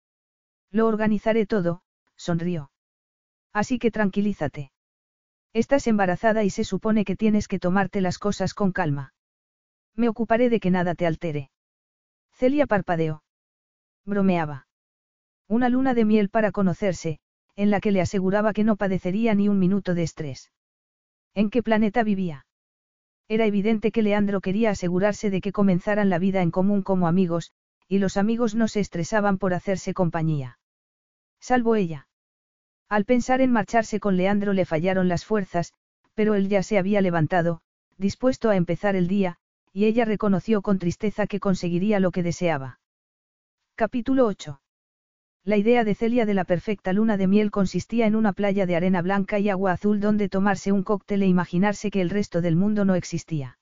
Lo 0.71 0.87
organizaré 0.87 1.47
todo, 1.47 1.83
sonrió. 2.17 2.71
Así 3.53 3.79
que 3.79 3.91
tranquilízate. 3.91 4.73
Estás 5.53 5.87
embarazada 5.87 6.43
y 6.43 6.51
se 6.51 6.65
supone 6.65 7.05
que 7.05 7.15
tienes 7.15 7.47
que 7.47 7.61
tomarte 7.61 8.01
las 8.01 8.19
cosas 8.19 8.55
con 8.55 8.73
calma. 8.73 9.15
Me 9.95 10.09
ocuparé 10.09 10.51
de 10.51 10.59
que 10.59 10.73
nada 10.73 10.97
te 10.97 11.07
altere. 11.07 11.51
Celia 12.35 12.67
parpadeó. 12.67 13.23
Bromeaba. 14.05 14.67
Una 15.49 15.69
luna 15.69 15.95
de 15.95 16.05
miel 16.05 16.31
para 16.31 16.51
conocerse, 16.51 17.21
en 17.55 17.71
la 17.71 17.81
que 17.81 17.93
le 17.93 18.01
aseguraba 18.01 18.53
que 18.53 18.65
no 18.65 18.77
padecería 18.77 19.35
ni 19.35 19.49
un 19.49 19.59
minuto 19.59 19.95
de 19.95 20.03
estrés. 20.03 20.51
¿En 21.35 21.49
qué 21.49 21.63
planeta 21.63 22.03
vivía? 22.03 22.47
Era 23.29 23.47
evidente 23.47 23.93
que 23.93 24.03
Leandro 24.03 24.41
quería 24.41 24.71
asegurarse 24.71 25.31
de 25.31 25.41
que 25.41 25.53
comenzaran 25.53 26.11
la 26.11 26.19
vida 26.19 26.43
en 26.43 26.51
común 26.51 26.83
como 26.83 27.07
amigos, 27.07 27.53
y 27.89 27.99
los 27.99 28.17
amigos 28.17 28.55
no 28.55 28.69
se 28.69 28.81
estresaban 28.81 29.39
por 29.39 29.55
hacerse 29.55 29.95
compañía. 29.95 30.59
Salvo 31.41 31.77
ella. 31.77 32.09
Al 32.89 33.05
pensar 33.05 33.41
en 33.41 33.53
marcharse 33.53 34.01
con 34.01 34.17
Leandro 34.17 34.53
le 34.53 34.65
fallaron 34.65 35.09
las 35.09 35.25
fuerzas, 35.25 35.73
pero 36.15 36.35
él 36.35 36.49
ya 36.49 36.63
se 36.63 36.79
había 36.79 37.01
levantado, 37.01 37.61
dispuesto 37.97 38.51
a 38.51 38.57
empezar 38.57 38.97
el 38.97 39.09
día, 39.09 39.39
y 39.75 39.87
ella 39.87 40.05
reconoció 40.05 40.63
con 40.63 40.79
tristeza 40.79 41.27
que 41.27 41.41
conseguiría 41.41 41.99
lo 41.99 42.13
que 42.13 42.23
deseaba. 42.23 42.79
Capítulo 43.75 44.27
8. 44.27 44.61
La 45.43 45.57
idea 45.57 45.83
de 45.83 45.97
Celia 45.97 46.27
de 46.27 46.33
la 46.33 46.45
perfecta 46.45 46.93
luna 46.93 47.17
de 47.17 47.27
miel 47.27 47.51
consistía 47.51 48.07
en 48.07 48.15
una 48.15 48.33
playa 48.33 48.67
de 48.67 48.77
arena 48.77 49.03
blanca 49.03 49.41
y 49.41 49.49
agua 49.49 49.73
azul 49.73 49.99
donde 49.99 50.29
tomarse 50.29 50.71
un 50.71 50.85
cóctel 50.85 51.25
e 51.25 51.27
imaginarse 51.27 51.91
que 51.91 52.01
el 52.01 52.09
resto 52.09 52.41
del 52.41 52.55
mundo 52.55 52.85
no 52.85 52.95
existía. 52.95 53.59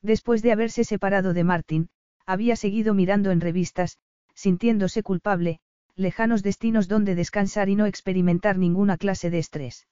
Después 0.00 0.40
de 0.40 0.52
haberse 0.52 0.84
separado 0.84 1.34
de 1.34 1.44
Martin, 1.44 1.90
había 2.24 2.56
seguido 2.56 2.94
mirando 2.94 3.30
en 3.30 3.42
revistas, 3.42 3.98
sintiéndose 4.34 5.02
culpable, 5.02 5.60
lejanos 5.96 6.42
destinos 6.42 6.88
donde 6.88 7.14
descansar 7.14 7.68
y 7.68 7.76
no 7.76 7.84
experimentar 7.84 8.56
ninguna 8.56 8.96
clase 8.96 9.28
de 9.28 9.38
estrés. 9.38 9.86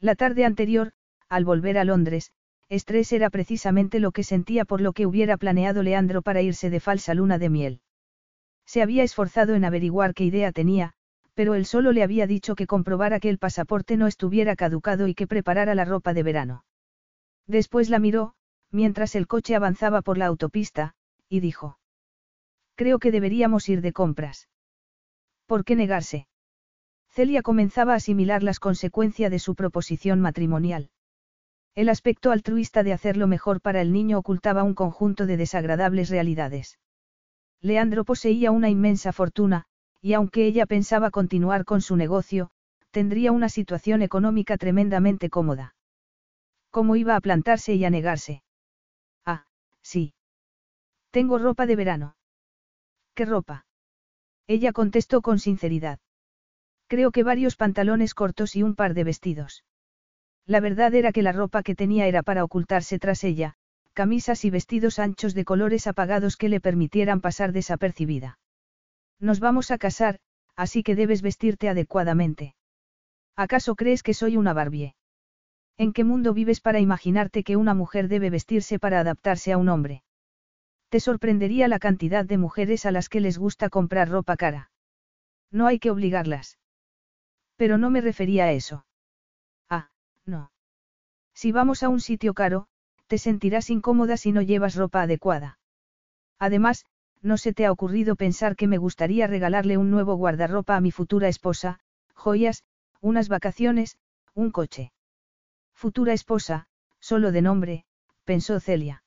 La 0.00 0.16
tarde 0.16 0.44
anterior, 0.44 0.92
al 1.28 1.44
volver 1.44 1.78
a 1.78 1.84
Londres, 1.84 2.32
estrés 2.68 3.12
era 3.12 3.30
precisamente 3.30 4.00
lo 4.00 4.12
que 4.12 4.24
sentía 4.24 4.64
por 4.64 4.80
lo 4.80 4.92
que 4.92 5.06
hubiera 5.06 5.36
planeado 5.36 5.82
Leandro 5.82 6.22
para 6.22 6.42
irse 6.42 6.70
de 6.70 6.80
falsa 6.80 7.14
luna 7.14 7.38
de 7.38 7.50
miel. 7.50 7.80
Se 8.66 8.82
había 8.82 9.04
esforzado 9.04 9.54
en 9.54 9.64
averiguar 9.64 10.14
qué 10.14 10.24
idea 10.24 10.50
tenía, 10.52 10.92
pero 11.34 11.54
él 11.54 11.66
solo 11.66 11.92
le 11.92 12.02
había 12.02 12.26
dicho 12.26 12.54
que 12.56 12.66
comprobara 12.66 13.20
que 13.20 13.28
el 13.28 13.38
pasaporte 13.38 13.96
no 13.96 14.06
estuviera 14.06 14.56
caducado 14.56 15.06
y 15.06 15.14
que 15.14 15.26
preparara 15.26 15.74
la 15.74 15.84
ropa 15.84 16.14
de 16.14 16.22
verano. 16.22 16.64
Después 17.46 17.90
la 17.90 17.98
miró, 17.98 18.34
mientras 18.72 19.14
el 19.14 19.26
coche 19.26 19.54
avanzaba 19.54 20.02
por 20.02 20.18
la 20.18 20.26
autopista, 20.26 20.94
y 21.28 21.40
dijo. 21.40 21.78
Creo 22.74 22.98
que 22.98 23.12
deberíamos 23.12 23.68
ir 23.68 23.80
de 23.80 23.92
compras. 23.92 24.48
¿Por 25.46 25.64
qué 25.64 25.76
negarse? 25.76 26.26
Celia 27.10 27.42
comenzaba 27.42 27.92
a 27.92 27.96
asimilar 27.96 28.42
las 28.42 28.58
consecuencias 28.58 29.30
de 29.30 29.38
su 29.38 29.54
proposición 29.54 30.20
matrimonial. 30.20 30.90
El 31.76 31.90
aspecto 31.90 32.30
altruista 32.30 32.82
de 32.82 32.94
hacerlo 32.94 33.26
mejor 33.26 33.60
para 33.60 33.82
el 33.82 33.92
niño 33.92 34.16
ocultaba 34.18 34.62
un 34.62 34.74
conjunto 34.74 35.26
de 35.26 35.36
desagradables 35.36 36.08
realidades. 36.08 36.78
Leandro 37.60 38.02
poseía 38.06 38.50
una 38.50 38.70
inmensa 38.70 39.12
fortuna, 39.12 39.66
y 40.00 40.14
aunque 40.14 40.46
ella 40.46 40.64
pensaba 40.64 41.10
continuar 41.10 41.66
con 41.66 41.82
su 41.82 41.96
negocio, 41.96 42.50
tendría 42.92 43.30
una 43.30 43.50
situación 43.50 44.00
económica 44.00 44.56
tremendamente 44.56 45.28
cómoda. 45.28 45.74
¿Cómo 46.70 46.96
iba 46.96 47.14
a 47.14 47.20
plantarse 47.20 47.74
y 47.74 47.84
a 47.84 47.90
negarse? 47.90 48.42
Ah, 49.26 49.44
sí. 49.82 50.14
Tengo 51.10 51.36
ropa 51.38 51.66
de 51.66 51.76
verano. 51.76 52.16
¿Qué 53.14 53.26
ropa? 53.26 53.66
Ella 54.46 54.72
contestó 54.72 55.20
con 55.20 55.38
sinceridad. 55.38 55.98
Creo 56.86 57.10
que 57.10 57.22
varios 57.22 57.54
pantalones 57.54 58.14
cortos 58.14 58.56
y 58.56 58.62
un 58.62 58.76
par 58.76 58.94
de 58.94 59.04
vestidos. 59.04 59.62
La 60.46 60.60
verdad 60.60 60.94
era 60.94 61.12
que 61.12 61.22
la 61.22 61.32
ropa 61.32 61.62
que 61.62 61.74
tenía 61.74 62.06
era 62.06 62.22
para 62.22 62.44
ocultarse 62.44 62.98
tras 62.98 63.24
ella, 63.24 63.54
camisas 63.94 64.44
y 64.44 64.50
vestidos 64.50 64.98
anchos 64.98 65.34
de 65.34 65.44
colores 65.44 65.86
apagados 65.86 66.36
que 66.36 66.48
le 66.48 66.60
permitieran 66.60 67.20
pasar 67.20 67.52
desapercibida. 67.52 68.38
Nos 69.18 69.40
vamos 69.40 69.70
a 69.70 69.78
casar, 69.78 70.20
así 70.54 70.82
que 70.82 70.94
debes 70.94 71.22
vestirte 71.22 71.68
adecuadamente. 71.68 72.54
¿Acaso 73.34 73.74
crees 73.74 74.02
que 74.02 74.14
soy 74.14 74.36
una 74.36 74.52
Barbie? 74.52 74.94
¿En 75.78 75.92
qué 75.92 76.04
mundo 76.04 76.32
vives 76.32 76.60
para 76.60 76.80
imaginarte 76.80 77.42
que 77.42 77.56
una 77.56 77.74
mujer 77.74 78.08
debe 78.08 78.30
vestirse 78.30 78.78
para 78.78 79.00
adaptarse 79.00 79.52
a 79.52 79.58
un 79.58 79.68
hombre? 79.68 80.02
Te 80.88 81.00
sorprendería 81.00 81.68
la 81.68 81.78
cantidad 81.78 82.24
de 82.24 82.38
mujeres 82.38 82.86
a 82.86 82.92
las 82.92 83.08
que 83.08 83.20
les 83.20 83.36
gusta 83.36 83.68
comprar 83.68 84.08
ropa 84.08 84.36
cara. 84.36 84.70
No 85.50 85.66
hay 85.66 85.78
que 85.78 85.90
obligarlas. 85.90 86.58
Pero 87.56 87.76
no 87.76 87.90
me 87.90 88.00
refería 88.00 88.44
a 88.44 88.52
eso. 88.52 88.86
Si 91.36 91.52
vamos 91.52 91.82
a 91.82 91.90
un 91.90 92.00
sitio 92.00 92.32
caro, 92.32 92.66
te 93.08 93.18
sentirás 93.18 93.68
incómoda 93.68 94.16
si 94.16 94.32
no 94.32 94.40
llevas 94.40 94.74
ropa 94.74 95.02
adecuada. 95.02 95.58
Además, 96.38 96.86
no 97.20 97.36
se 97.36 97.52
te 97.52 97.66
ha 97.66 97.72
ocurrido 97.72 98.16
pensar 98.16 98.56
que 98.56 98.66
me 98.66 98.78
gustaría 98.78 99.26
regalarle 99.26 99.76
un 99.76 99.90
nuevo 99.90 100.16
guardarropa 100.16 100.76
a 100.76 100.80
mi 100.80 100.92
futura 100.92 101.28
esposa, 101.28 101.78
joyas, 102.14 102.64
unas 103.02 103.28
vacaciones, 103.28 103.98
un 104.32 104.50
coche. 104.50 104.92
Futura 105.74 106.14
esposa, 106.14 106.68
solo 107.00 107.32
de 107.32 107.42
nombre, 107.42 107.84
pensó 108.24 108.58
Celia. 108.58 109.04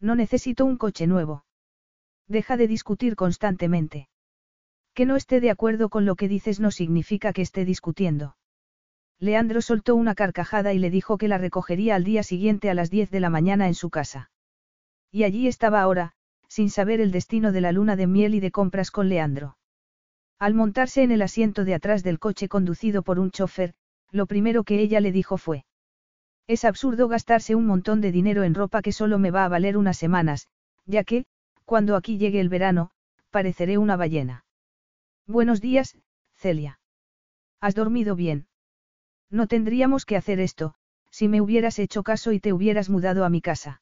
No 0.00 0.14
necesito 0.14 0.64
un 0.64 0.78
coche 0.78 1.06
nuevo. 1.06 1.44
Deja 2.28 2.56
de 2.56 2.66
discutir 2.66 3.14
constantemente. 3.14 4.08
Que 4.94 5.04
no 5.04 5.16
esté 5.16 5.40
de 5.40 5.50
acuerdo 5.50 5.90
con 5.90 6.06
lo 6.06 6.16
que 6.16 6.28
dices 6.28 6.60
no 6.60 6.70
significa 6.70 7.34
que 7.34 7.42
esté 7.42 7.66
discutiendo. 7.66 8.36
Leandro 9.22 9.62
soltó 9.62 9.94
una 9.94 10.16
carcajada 10.16 10.72
y 10.72 10.80
le 10.80 10.90
dijo 10.90 11.16
que 11.16 11.28
la 11.28 11.38
recogería 11.38 11.94
al 11.94 12.02
día 12.02 12.24
siguiente 12.24 12.70
a 12.70 12.74
las 12.74 12.90
10 12.90 13.08
de 13.12 13.20
la 13.20 13.30
mañana 13.30 13.68
en 13.68 13.74
su 13.76 13.88
casa. 13.88 14.32
Y 15.12 15.22
allí 15.22 15.46
estaba 15.46 15.80
ahora, 15.80 16.14
sin 16.48 16.70
saber 16.70 17.00
el 17.00 17.12
destino 17.12 17.52
de 17.52 17.60
la 17.60 17.70
luna 17.70 17.94
de 17.94 18.08
miel 18.08 18.34
y 18.34 18.40
de 18.40 18.50
compras 18.50 18.90
con 18.90 19.08
Leandro. 19.08 19.56
Al 20.40 20.54
montarse 20.54 21.04
en 21.04 21.12
el 21.12 21.22
asiento 21.22 21.64
de 21.64 21.74
atrás 21.74 22.02
del 22.02 22.18
coche 22.18 22.48
conducido 22.48 23.04
por 23.04 23.20
un 23.20 23.30
chofer, 23.30 23.74
lo 24.10 24.26
primero 24.26 24.64
que 24.64 24.80
ella 24.80 24.98
le 24.98 25.12
dijo 25.12 25.38
fue. 25.38 25.66
Es 26.48 26.64
absurdo 26.64 27.06
gastarse 27.06 27.54
un 27.54 27.66
montón 27.66 28.00
de 28.00 28.10
dinero 28.10 28.42
en 28.42 28.56
ropa 28.56 28.82
que 28.82 28.90
solo 28.90 29.20
me 29.20 29.30
va 29.30 29.44
a 29.44 29.48
valer 29.48 29.76
unas 29.76 29.98
semanas, 29.98 30.48
ya 30.84 31.04
que, 31.04 31.26
cuando 31.64 31.94
aquí 31.94 32.18
llegue 32.18 32.40
el 32.40 32.48
verano, 32.48 32.90
pareceré 33.30 33.78
una 33.78 33.94
ballena. 33.94 34.44
Buenos 35.28 35.60
días, 35.60 35.96
Celia. 36.34 36.80
¿Has 37.60 37.76
dormido 37.76 38.16
bien? 38.16 38.48
No 39.32 39.46
tendríamos 39.46 40.04
que 40.04 40.16
hacer 40.16 40.40
esto, 40.40 40.74
si 41.10 41.26
me 41.26 41.40
hubieras 41.40 41.78
hecho 41.78 42.02
caso 42.02 42.32
y 42.32 42.38
te 42.38 42.52
hubieras 42.52 42.90
mudado 42.90 43.24
a 43.24 43.30
mi 43.30 43.40
casa. 43.40 43.80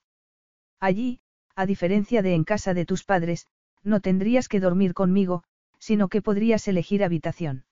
Allí, 0.79 1.21
a 1.57 1.67
diferencia 1.67 2.23
de 2.23 2.35
en 2.35 2.45
casa 2.45 2.73
de 2.73 2.87
tus 2.87 3.03
padres, 3.03 3.49
no 3.83 3.99
tendrías 4.01 4.49
que 4.49 4.61
dormir 4.61 4.95
conmigo, 4.95 5.43
sino 5.81 6.09
que 6.09 6.23
podrías 6.23 6.69
elegir 6.69 7.03
habitación. 7.03 7.65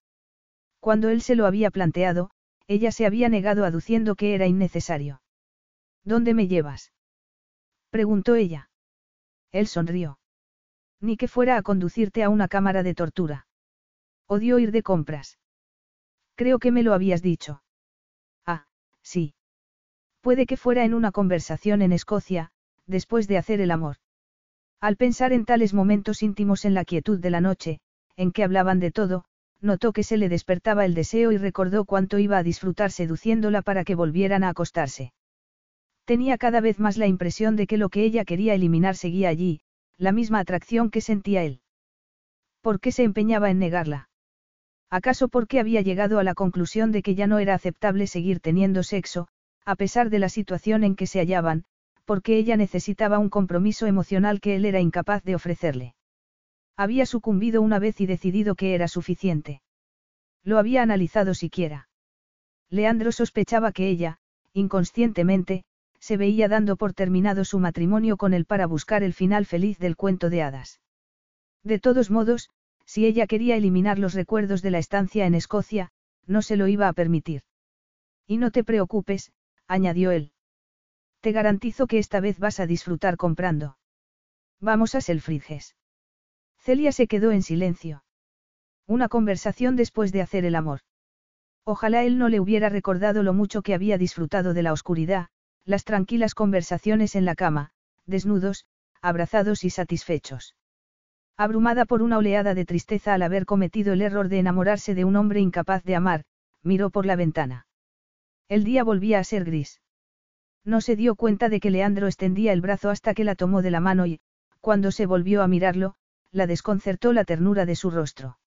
Cuando 0.81 1.09
él 1.09 1.23
se 1.23 1.37
lo 1.37 1.47
había 1.47 1.71
planteado, 1.71 2.31
ella 2.67 2.91
se 2.91 3.07
había 3.07 3.29
negado 3.29 3.65
aduciendo 3.65 4.17
que 4.17 4.35
era 4.35 4.47
innecesario. 4.47 5.23
¿Dónde 6.03 6.35
me 6.35 6.49
llevas? 6.49 6.93
preguntó 7.91 8.35
ella. 8.35 8.71
Él 9.53 9.69
sonrió. 9.69 10.19
Ni 11.01 11.17
que 11.17 11.29
fuera 11.29 11.57
a 11.57 11.63
conducirte 11.63 12.25
a 12.25 12.29
una 12.29 12.49
cámara 12.49 12.83
de 12.83 12.95
tortura. 12.95 13.47
Odio 14.27 14.59
ir 14.59 14.73
de 14.73 14.83
compras. 14.83 15.39
Creo 16.35 16.59
que 16.59 16.73
me 16.73 16.83
lo 16.83 16.93
habías 16.93 17.23
dicho. 17.23 17.63
Sí. 19.09 19.33
Puede 20.21 20.45
que 20.45 20.59
fuera 20.59 20.85
en 20.85 20.93
una 20.93 21.13
conversación 21.13 21.81
en 21.81 21.93
Escocia, 21.93 22.51
después 22.87 23.27
de 23.27 23.39
hacer 23.39 23.63
el 23.63 23.71
amor. 23.71 23.97
Al 24.83 24.99
pensar 24.99 25.33
en 25.33 25.47
tales 25.47 25.73
momentos 25.73 26.23
íntimos 26.23 26.67
en 26.67 26.75
la 26.75 26.85
quietud 26.85 27.19
de 27.19 27.31
la 27.31 27.41
noche, 27.41 27.81
en 28.17 28.33
que 28.33 28.45
hablaban 28.45 28.81
de 28.81 28.91
todo, 28.91 29.25
notó 29.63 29.95
que 29.95 30.03
se 30.03 30.19
le 30.19 30.29
despertaba 30.29 30.85
el 30.85 30.93
deseo 30.93 31.33
y 31.33 31.39
recordó 31.39 31.87
cuánto 31.87 32.19
iba 32.19 32.37
a 32.37 32.43
disfrutar 32.43 32.91
seduciéndola 32.91 33.63
para 33.63 33.83
que 33.83 33.95
volvieran 33.95 34.45
a 34.45 34.51
acostarse. 34.51 35.15
Tenía 36.05 36.37
cada 36.37 36.61
vez 36.61 36.79
más 36.79 36.99
la 36.99 37.07
impresión 37.07 37.57
de 37.57 37.67
que 37.67 37.79
lo 37.79 37.89
que 37.89 38.05
ella 38.05 38.27
quería 38.27 38.53
eliminar 38.53 38.95
seguía 38.95 39.31
allí, 39.31 39.63
la 39.97 40.13
misma 40.13 40.41
atracción 40.41 40.91
que 40.91 41.01
sentía 41.01 41.45
él. 41.45 41.63
¿Por 42.61 42.79
qué 42.79 42.93
se 42.93 43.05
empeñaba 43.05 43.49
en 43.49 43.59
negarla? 43.59 44.08
¿Acaso 44.91 45.29
porque 45.29 45.61
había 45.61 45.83
llegado 45.83 46.19
a 46.19 46.25
la 46.25 46.35
conclusión 46.35 46.93
de 46.93 47.03
que 47.03 47.15
ya 47.15 47.27
no 47.27 47.39
era 47.39 47.55
aceptable 47.55 48.07
seguir 48.07 48.41
teniendo 48.41 48.83
sexo, 48.83 49.29
a 49.65 49.77
pesar 49.77 50.09
de 50.09 50.19
la 50.19 50.31
situación 50.31 50.83
en 50.83 50.97
que 50.97 51.07
se 51.07 51.19
hallaban, 51.19 51.65
porque 52.07 52.39
ella 52.39 52.57
necesitaba 52.57 53.19
un 53.19 53.29
compromiso 53.29 53.87
emocional 53.87 54.41
que 54.41 54.57
él 54.57 54.65
era 54.65 54.81
incapaz 54.81 55.23
de 55.25 55.35
ofrecerle? 55.35 55.95
Había 56.75 57.05
sucumbido 57.05 57.61
una 57.61 57.79
vez 57.79 58.01
y 58.01 58.07
decidido 58.07 58.55
que 58.55 58.75
era 58.75 58.89
suficiente. 58.89 59.61
Lo 60.43 60.59
había 60.59 60.81
analizado 60.81 61.35
siquiera. 61.35 61.89
Leandro 62.71 63.13
sospechaba 63.13 63.73
que 63.73 63.89
ella, 63.89 64.19
inconscientemente, 64.55 65.65
se 66.01 66.17
veía 66.17 66.49
dando 66.49 66.77
por 66.77 66.95
terminado 66.95 67.45
su 67.45 67.59
matrimonio 67.59 68.17
con 68.17 68.33
él 68.33 68.47
para 68.47 68.67
buscar 68.67 69.03
el 69.03 69.13
final 69.13 69.45
feliz 69.45 69.79
del 69.79 69.97
cuento 69.97 70.31
de 70.31 70.43
hadas. 70.43 70.81
De 71.63 71.79
todos 71.79 72.11
modos, 72.11 72.49
si 72.89 73.05
ella 73.05 73.27
quería 73.27 73.55
eliminar 73.55 73.99
los 73.99 74.15
recuerdos 74.15 74.63
de 74.63 74.71
la 74.71 74.79
estancia 74.79 75.27
en 75.27 75.35
Escocia, 75.35 75.91
no 76.27 76.41
se 76.41 76.57
lo 76.57 76.69
iba 76.69 76.89
a 76.89 76.95
permitir. 76.95 77.43
Y 78.27 78.39
no 78.39 78.51
te 78.51 78.65
preocupes, 78.65 79.31
añadió 79.67 80.11
él. 80.11 80.33
Te 81.21 81.33
garantizo 81.33 81.87
que 81.87 81.99
esta 81.99 82.21
vez 82.21 82.39
vas 82.39 82.61
a 82.61 82.67
disfrutar 82.67 83.19
comprando. 83.19 83.77
Vamos 84.59 84.95
a 84.95 85.03
Selfridges. 85.03 85.77
Celia 86.57 86.91
se 86.93 87.09
quedó 87.09 87.31
en 87.31 87.43
silencio. 87.43 88.05
Una 88.87 89.11
conversación 89.11 89.77
después 89.77 90.11
de 90.11 90.23
hacer 90.23 90.47
el 90.47 90.55
amor. 90.55 90.81
Ojalá 91.65 92.05
él 92.05 92.17
no 92.17 92.31
le 92.31 92.41
hubiera 92.41 92.71
recordado 92.71 93.23
lo 93.23 93.35
mucho 93.35 93.61
que 93.61 93.75
había 93.75 93.99
disfrutado 93.99 94.55
de 94.55 94.63
la 94.63 94.73
oscuridad, 94.73 95.29
las 95.67 95.85
tranquilas 95.85 96.35
conversaciones 96.35 97.15
en 97.17 97.27
la 97.27 97.35
cama, 97.35 97.73
desnudos, 98.07 98.65
abrazados 99.03 99.63
y 99.65 99.69
satisfechos. 99.69 100.55
Abrumada 101.41 101.85
por 101.85 102.03
una 102.03 102.19
oleada 102.19 102.53
de 102.53 102.65
tristeza 102.65 103.15
al 103.15 103.23
haber 103.23 103.47
cometido 103.47 103.93
el 103.93 104.03
error 104.03 104.29
de 104.29 104.41
enamorarse 104.41 104.97
de 104.97 105.05
un 105.05 105.15
hombre 105.15 105.39
incapaz 105.39 105.85
de 105.85 105.95
amar, 105.95 106.25
miró 106.65 106.91
por 106.91 107.07
la 107.07 107.15
ventana. 107.15 107.69
El 108.49 108.65
día 108.65 108.83
volvía 108.83 109.21
a 109.21 109.25
ser 109.25 109.45
gris. 109.45 109.81
No 110.65 110.81
se 110.81 110.97
dio 110.97 111.15
cuenta 111.15 111.49
de 111.49 111.61
que 111.61 111.71
Leandro 111.71 112.09
extendía 112.09 112.53
el 112.53 112.61
brazo 112.61 112.91
hasta 112.91 113.15
que 113.15 113.23
la 113.23 113.37
tomó 113.37 113.63
de 113.63 113.71
la 113.71 113.79
mano 113.79 114.05
y, 114.05 114.21
cuando 114.61 114.91
se 114.91 115.07
volvió 115.07 115.43
a 115.43 115.47
mirarlo, 115.47 115.95
la 116.33 116.49
desconcertó 116.49 117.13
la 117.13 117.25
ternura 117.25 117.67
de 117.67 117.77
su 117.77 117.93
rostro. 117.93 118.41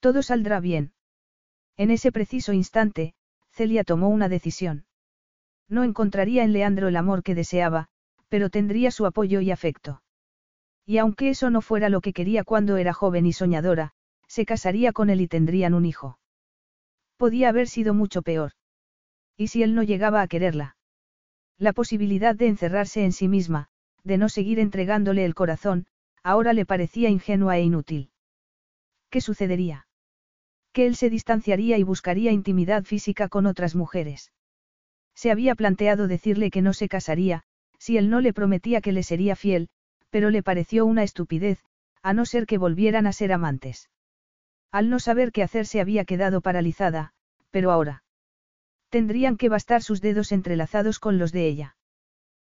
Todo 0.00 0.22
saldrá 0.22 0.58
bien. 0.58 0.94
En 1.76 1.92
ese 1.92 2.10
preciso 2.10 2.52
instante, 2.52 3.14
Celia 3.52 3.84
tomó 3.84 4.08
una 4.08 4.28
decisión. 4.28 4.86
No 5.68 5.84
encontraría 5.84 6.42
en 6.42 6.52
Leandro 6.52 6.88
el 6.88 6.96
amor 6.96 7.22
que 7.22 7.36
deseaba, 7.36 7.86
pero 8.28 8.50
tendría 8.50 8.90
su 8.90 9.06
apoyo 9.06 9.40
y 9.40 9.52
afecto. 9.52 10.01
Y 10.86 10.98
aunque 10.98 11.30
eso 11.30 11.50
no 11.50 11.60
fuera 11.60 11.88
lo 11.88 12.00
que 12.00 12.12
quería 12.12 12.44
cuando 12.44 12.76
era 12.76 12.92
joven 12.92 13.26
y 13.26 13.32
soñadora, 13.32 13.92
se 14.26 14.44
casaría 14.44 14.92
con 14.92 15.10
él 15.10 15.20
y 15.20 15.28
tendrían 15.28 15.74
un 15.74 15.84
hijo. 15.84 16.18
Podía 17.16 17.50
haber 17.50 17.68
sido 17.68 17.94
mucho 17.94 18.22
peor. 18.22 18.52
¿Y 19.36 19.48
si 19.48 19.62
él 19.62 19.74
no 19.74 19.82
llegaba 19.82 20.22
a 20.22 20.28
quererla? 20.28 20.76
La 21.58 21.72
posibilidad 21.72 22.34
de 22.34 22.48
encerrarse 22.48 23.04
en 23.04 23.12
sí 23.12 23.28
misma, 23.28 23.68
de 24.04 24.18
no 24.18 24.28
seguir 24.28 24.58
entregándole 24.58 25.24
el 25.24 25.34
corazón, 25.34 25.86
ahora 26.22 26.52
le 26.52 26.66
parecía 26.66 27.08
ingenua 27.08 27.58
e 27.58 27.62
inútil. 27.62 28.10
¿Qué 29.10 29.20
sucedería? 29.20 29.86
Que 30.72 30.86
él 30.86 30.96
se 30.96 31.10
distanciaría 31.10 31.78
y 31.78 31.82
buscaría 31.82 32.32
intimidad 32.32 32.84
física 32.84 33.28
con 33.28 33.46
otras 33.46 33.74
mujeres. 33.74 34.32
Se 35.14 35.30
había 35.30 35.54
planteado 35.54 36.08
decirle 36.08 36.50
que 36.50 36.62
no 36.62 36.72
se 36.72 36.88
casaría, 36.88 37.42
si 37.78 37.98
él 37.98 38.08
no 38.08 38.20
le 38.20 38.32
prometía 38.32 38.80
que 38.80 38.92
le 38.92 39.02
sería 39.02 39.36
fiel, 39.36 39.68
pero 40.12 40.28
le 40.28 40.42
pareció 40.42 40.84
una 40.84 41.02
estupidez, 41.02 41.64
a 42.02 42.12
no 42.12 42.26
ser 42.26 42.44
que 42.44 42.58
volvieran 42.58 43.06
a 43.06 43.14
ser 43.14 43.32
amantes. 43.32 43.88
Al 44.70 44.90
no 44.90 45.00
saber 45.00 45.32
qué 45.32 45.42
hacer 45.42 45.66
se 45.66 45.80
había 45.80 46.04
quedado 46.04 46.42
paralizada, 46.42 47.14
pero 47.50 47.72
ahora. 47.72 48.04
Tendrían 48.90 49.38
que 49.38 49.48
bastar 49.48 49.82
sus 49.82 50.02
dedos 50.02 50.30
entrelazados 50.30 50.98
con 50.98 51.16
los 51.16 51.32
de 51.32 51.46
ella. 51.46 51.76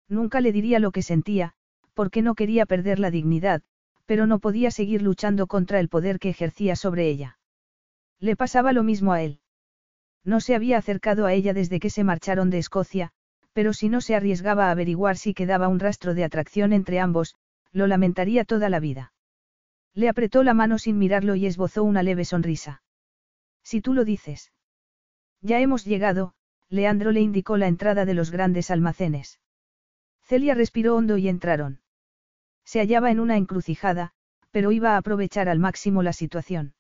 Nunca 0.10 0.42
le 0.42 0.52
diría 0.52 0.80
lo 0.80 0.92
que 0.92 1.02
sentía, 1.02 1.54
porque 1.94 2.22
no 2.22 2.36
quería 2.36 2.66
perder 2.66 3.00
la 3.00 3.12
dignidad, 3.12 3.62
pero 4.06 4.28
no 4.28 4.40
podía 4.40 4.70
seguir 4.70 5.02
luchando 5.02 5.48
contra 5.48 5.80
el 5.80 5.88
poder 5.88 6.20
que 6.20 6.30
ejercía 6.30 6.76
sobre 6.76 7.08
ella. 7.08 7.40
Le 8.20 8.36
pasaba 8.36 8.74
lo 8.74 8.84
mismo 8.84 9.14
a 9.14 9.22
él. 9.22 9.40
No 10.26 10.42
se 10.42 10.54
había 10.54 10.78
acercado 10.78 11.26
a 11.26 11.34
ella 11.34 11.54
desde 11.54 11.80
que 11.80 11.90
se 11.90 12.04
marcharon 12.04 12.50
de 12.50 12.58
Escocia, 12.58 13.12
pero 13.54 13.72
si 13.72 13.88
no 13.88 14.02
se 14.02 14.16
arriesgaba 14.16 14.68
a 14.68 14.72
averiguar 14.72 15.16
si 15.16 15.34
quedaba 15.34 15.70
un 15.70 15.80
rastro 15.80 16.14
de 16.14 16.26
atracción 16.26 16.74
entre 16.74 17.00
ambos, 17.00 17.36
lo 17.74 17.88
lamentaría 17.88 18.46
toda 18.46 18.70
la 18.70 18.80
vida. 18.80 19.14
Le 19.94 20.08
apretó 20.08 20.44
la 20.44 20.54
mano 20.54 20.78
sin 20.78 20.98
mirarlo 20.98 21.36
y 21.36 21.46
esbozó 21.46 21.84
una 21.84 22.04
leve 22.04 22.24
sonrisa. 22.24 22.82
Si 23.64 23.82
tú 23.82 23.94
lo 23.94 24.06
dices. 24.06 24.52
Ya 25.42 25.60
hemos 25.60 25.84
llegado, 25.84 26.34
Leandro 26.70 27.12
le 27.12 27.22
indicó 27.22 27.58
la 27.58 27.68
entrada 27.68 28.06
de 28.06 28.14
los 28.14 28.32
grandes 28.32 28.72
almacenes. 28.72 29.40
Celia 30.22 30.56
respiró 30.56 30.96
hondo 30.96 31.18
y 31.18 31.28
entraron. 31.28 31.82
Se 32.64 32.80
hallaba 32.80 33.12
en 33.12 33.20
una 33.20 33.38
encrucijada, 33.38 34.14
pero 34.52 34.72
iba 34.72 34.94
a 34.94 34.98
aprovechar 34.98 35.50
al 35.50 35.60
máximo 35.60 36.02
la 36.02 36.14
situación. 36.14 36.76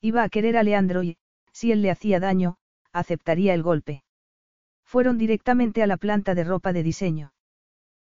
Iba 0.00 0.22
a 0.22 0.28
querer 0.28 0.56
a 0.56 0.62
Leandro 0.62 1.02
y, 1.02 1.16
si 1.52 1.72
él 1.72 1.82
le 1.82 1.90
hacía 1.90 2.20
daño, 2.20 2.56
aceptaría 2.92 3.54
el 3.54 3.62
golpe. 3.62 4.02
Fueron 4.84 5.18
directamente 5.18 5.82
a 5.82 5.86
la 5.86 5.96
planta 5.96 6.34
de 6.34 6.44
ropa 6.44 6.72
de 6.72 6.82
diseño. 6.82 7.32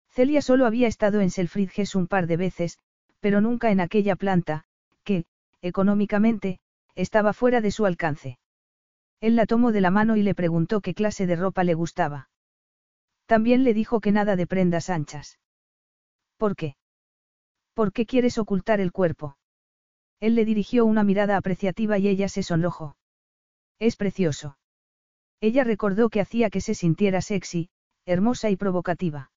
Celia 0.10 0.42
solo 0.42 0.66
había 0.66 0.88
estado 0.88 1.22
en 1.22 1.30
Selfridges 1.30 1.96
un 1.96 2.08
par 2.08 2.28
de 2.28 2.38
veces, 2.38 2.80
pero 3.20 3.42
nunca 3.42 3.72
en 3.72 3.80
aquella 3.80 4.16
planta, 4.16 4.66
que, 5.04 5.26
económicamente, 5.62 6.60
estaba 6.96 7.34
fuera 7.34 7.62
de 7.62 7.72
su 7.72 7.86
alcance. 7.86 8.40
Él 9.22 9.36
la 9.36 9.46
tomó 9.46 9.72
de 9.72 9.82
la 9.82 9.92
mano 9.92 10.16
y 10.16 10.24
le 10.24 10.36
preguntó 10.36 10.82
qué 10.82 10.94
clase 10.94 11.28
de 11.28 11.36
ropa 11.36 11.64
le 11.64 11.74
gustaba. 11.74 12.30
También 13.26 13.64
le 13.64 13.74
dijo 13.74 14.00
que 14.00 14.12
nada 14.12 14.36
de 14.36 14.48
prendas 14.48 14.90
anchas. 14.90 15.40
¿Por 16.38 16.56
qué? 16.56 16.76
¿Por 17.74 17.94
qué 17.94 18.06
quieres 18.06 18.38
ocultar 18.38 18.80
el 18.80 18.92
cuerpo? 18.92 19.38
Él 20.20 20.36
le 20.36 20.46
dirigió 20.46 20.86
una 20.86 21.04
mirada 21.04 21.38
apreciativa 21.38 21.98
y 21.98 22.08
ella 22.08 22.28
se 22.28 22.44
sonrojó. 22.44 22.98
Es 23.78 23.96
precioso. 23.96 24.58
Ella 25.42 25.64
recordó 25.64 26.10
que 26.10 26.20
hacía 26.20 26.50
que 26.50 26.60
se 26.60 26.76
sintiera 26.76 27.22
sexy, 27.22 27.70
hermosa 28.06 28.50
y 28.50 28.58
provocativa. 28.58 29.32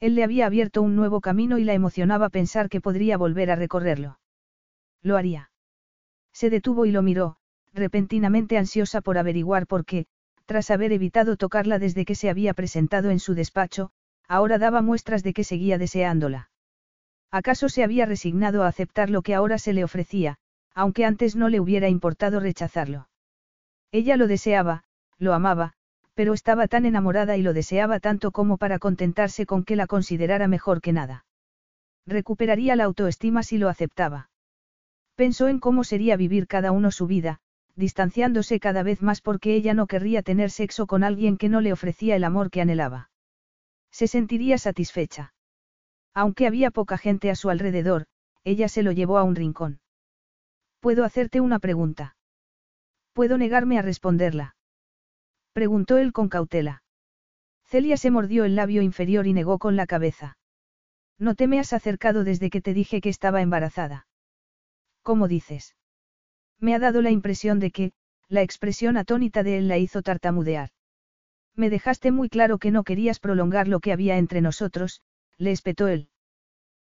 Él 0.00 0.14
le 0.14 0.24
había 0.24 0.46
abierto 0.46 0.82
un 0.82 0.94
nuevo 0.94 1.20
camino 1.20 1.58
y 1.58 1.64
la 1.64 1.74
emocionaba 1.74 2.28
pensar 2.28 2.68
que 2.68 2.80
podría 2.80 3.16
volver 3.16 3.50
a 3.50 3.56
recorrerlo. 3.56 4.18
Lo 5.02 5.16
haría. 5.16 5.50
Se 6.32 6.50
detuvo 6.50 6.84
y 6.84 6.90
lo 6.90 7.02
miró, 7.02 7.38
repentinamente 7.72 8.58
ansiosa 8.58 9.00
por 9.00 9.16
averiguar 9.16 9.66
por 9.66 9.84
qué, 9.84 10.06
tras 10.44 10.70
haber 10.70 10.92
evitado 10.92 11.36
tocarla 11.36 11.78
desde 11.78 12.04
que 12.04 12.14
se 12.14 12.30
había 12.30 12.54
presentado 12.54 13.10
en 13.10 13.20
su 13.20 13.34
despacho, 13.34 13.90
ahora 14.28 14.58
daba 14.58 14.82
muestras 14.82 15.22
de 15.22 15.32
que 15.32 15.44
seguía 15.44 15.78
deseándola. 15.78 16.50
¿Acaso 17.30 17.68
se 17.68 17.82
había 17.82 18.06
resignado 18.06 18.62
a 18.62 18.68
aceptar 18.68 19.10
lo 19.10 19.22
que 19.22 19.34
ahora 19.34 19.58
se 19.58 19.72
le 19.72 19.82
ofrecía, 19.82 20.36
aunque 20.74 21.04
antes 21.04 21.36
no 21.36 21.48
le 21.48 21.60
hubiera 21.60 21.88
importado 21.88 22.38
rechazarlo? 22.38 23.08
Ella 23.92 24.16
lo 24.16 24.26
deseaba, 24.26 24.84
lo 25.18 25.32
amaba, 25.32 25.75
pero 26.16 26.32
estaba 26.32 26.66
tan 26.66 26.86
enamorada 26.86 27.36
y 27.36 27.42
lo 27.42 27.52
deseaba 27.52 28.00
tanto 28.00 28.32
como 28.32 28.56
para 28.56 28.78
contentarse 28.78 29.44
con 29.44 29.64
que 29.64 29.76
la 29.76 29.86
considerara 29.86 30.48
mejor 30.48 30.80
que 30.80 30.94
nada. 30.94 31.26
Recuperaría 32.06 32.74
la 32.74 32.84
autoestima 32.84 33.42
si 33.42 33.58
lo 33.58 33.68
aceptaba. 33.68 34.30
Pensó 35.14 35.48
en 35.48 35.60
cómo 35.60 35.84
sería 35.84 36.16
vivir 36.16 36.46
cada 36.46 36.72
uno 36.72 36.90
su 36.90 37.06
vida, 37.06 37.40
distanciándose 37.74 38.58
cada 38.60 38.82
vez 38.82 39.02
más 39.02 39.20
porque 39.20 39.54
ella 39.54 39.74
no 39.74 39.86
querría 39.86 40.22
tener 40.22 40.50
sexo 40.50 40.86
con 40.86 41.04
alguien 41.04 41.36
que 41.36 41.50
no 41.50 41.60
le 41.60 41.74
ofrecía 41.74 42.16
el 42.16 42.24
amor 42.24 42.50
que 42.50 42.62
anhelaba. 42.62 43.10
Se 43.90 44.06
sentiría 44.06 44.56
satisfecha. 44.56 45.34
Aunque 46.14 46.46
había 46.46 46.70
poca 46.70 46.96
gente 46.96 47.30
a 47.30 47.34
su 47.34 47.50
alrededor, 47.50 48.06
ella 48.42 48.68
se 48.68 48.82
lo 48.82 48.92
llevó 48.92 49.18
a 49.18 49.22
un 49.22 49.34
rincón. 49.34 49.80
¿Puedo 50.80 51.04
hacerte 51.04 51.42
una 51.42 51.58
pregunta? 51.58 52.16
¿Puedo 53.12 53.36
negarme 53.36 53.78
a 53.78 53.82
responderla? 53.82 54.55
Preguntó 55.56 55.96
él 55.96 56.12
con 56.12 56.28
cautela. 56.28 56.82
Celia 57.64 57.96
se 57.96 58.10
mordió 58.10 58.44
el 58.44 58.56
labio 58.56 58.82
inferior 58.82 59.26
y 59.26 59.32
negó 59.32 59.58
con 59.58 59.74
la 59.74 59.86
cabeza. 59.86 60.36
No 61.18 61.34
te 61.34 61.46
me 61.46 61.58
has 61.58 61.72
acercado 61.72 62.24
desde 62.24 62.50
que 62.50 62.60
te 62.60 62.74
dije 62.74 63.00
que 63.00 63.08
estaba 63.08 63.40
embarazada. 63.40 64.06
¿Cómo 65.00 65.28
dices? 65.28 65.74
Me 66.60 66.74
ha 66.74 66.78
dado 66.78 67.00
la 67.00 67.10
impresión 67.10 67.58
de 67.58 67.70
que, 67.70 67.92
la 68.28 68.42
expresión 68.42 68.98
atónita 68.98 69.42
de 69.42 69.56
él 69.56 69.66
la 69.66 69.78
hizo 69.78 70.02
tartamudear. 70.02 70.68
Me 71.54 71.70
dejaste 71.70 72.10
muy 72.10 72.28
claro 72.28 72.58
que 72.58 72.70
no 72.70 72.84
querías 72.84 73.18
prolongar 73.18 73.66
lo 73.66 73.80
que 73.80 73.92
había 73.92 74.18
entre 74.18 74.42
nosotros, 74.42 75.00
le 75.38 75.52
espetó 75.52 75.88
él. 75.88 76.10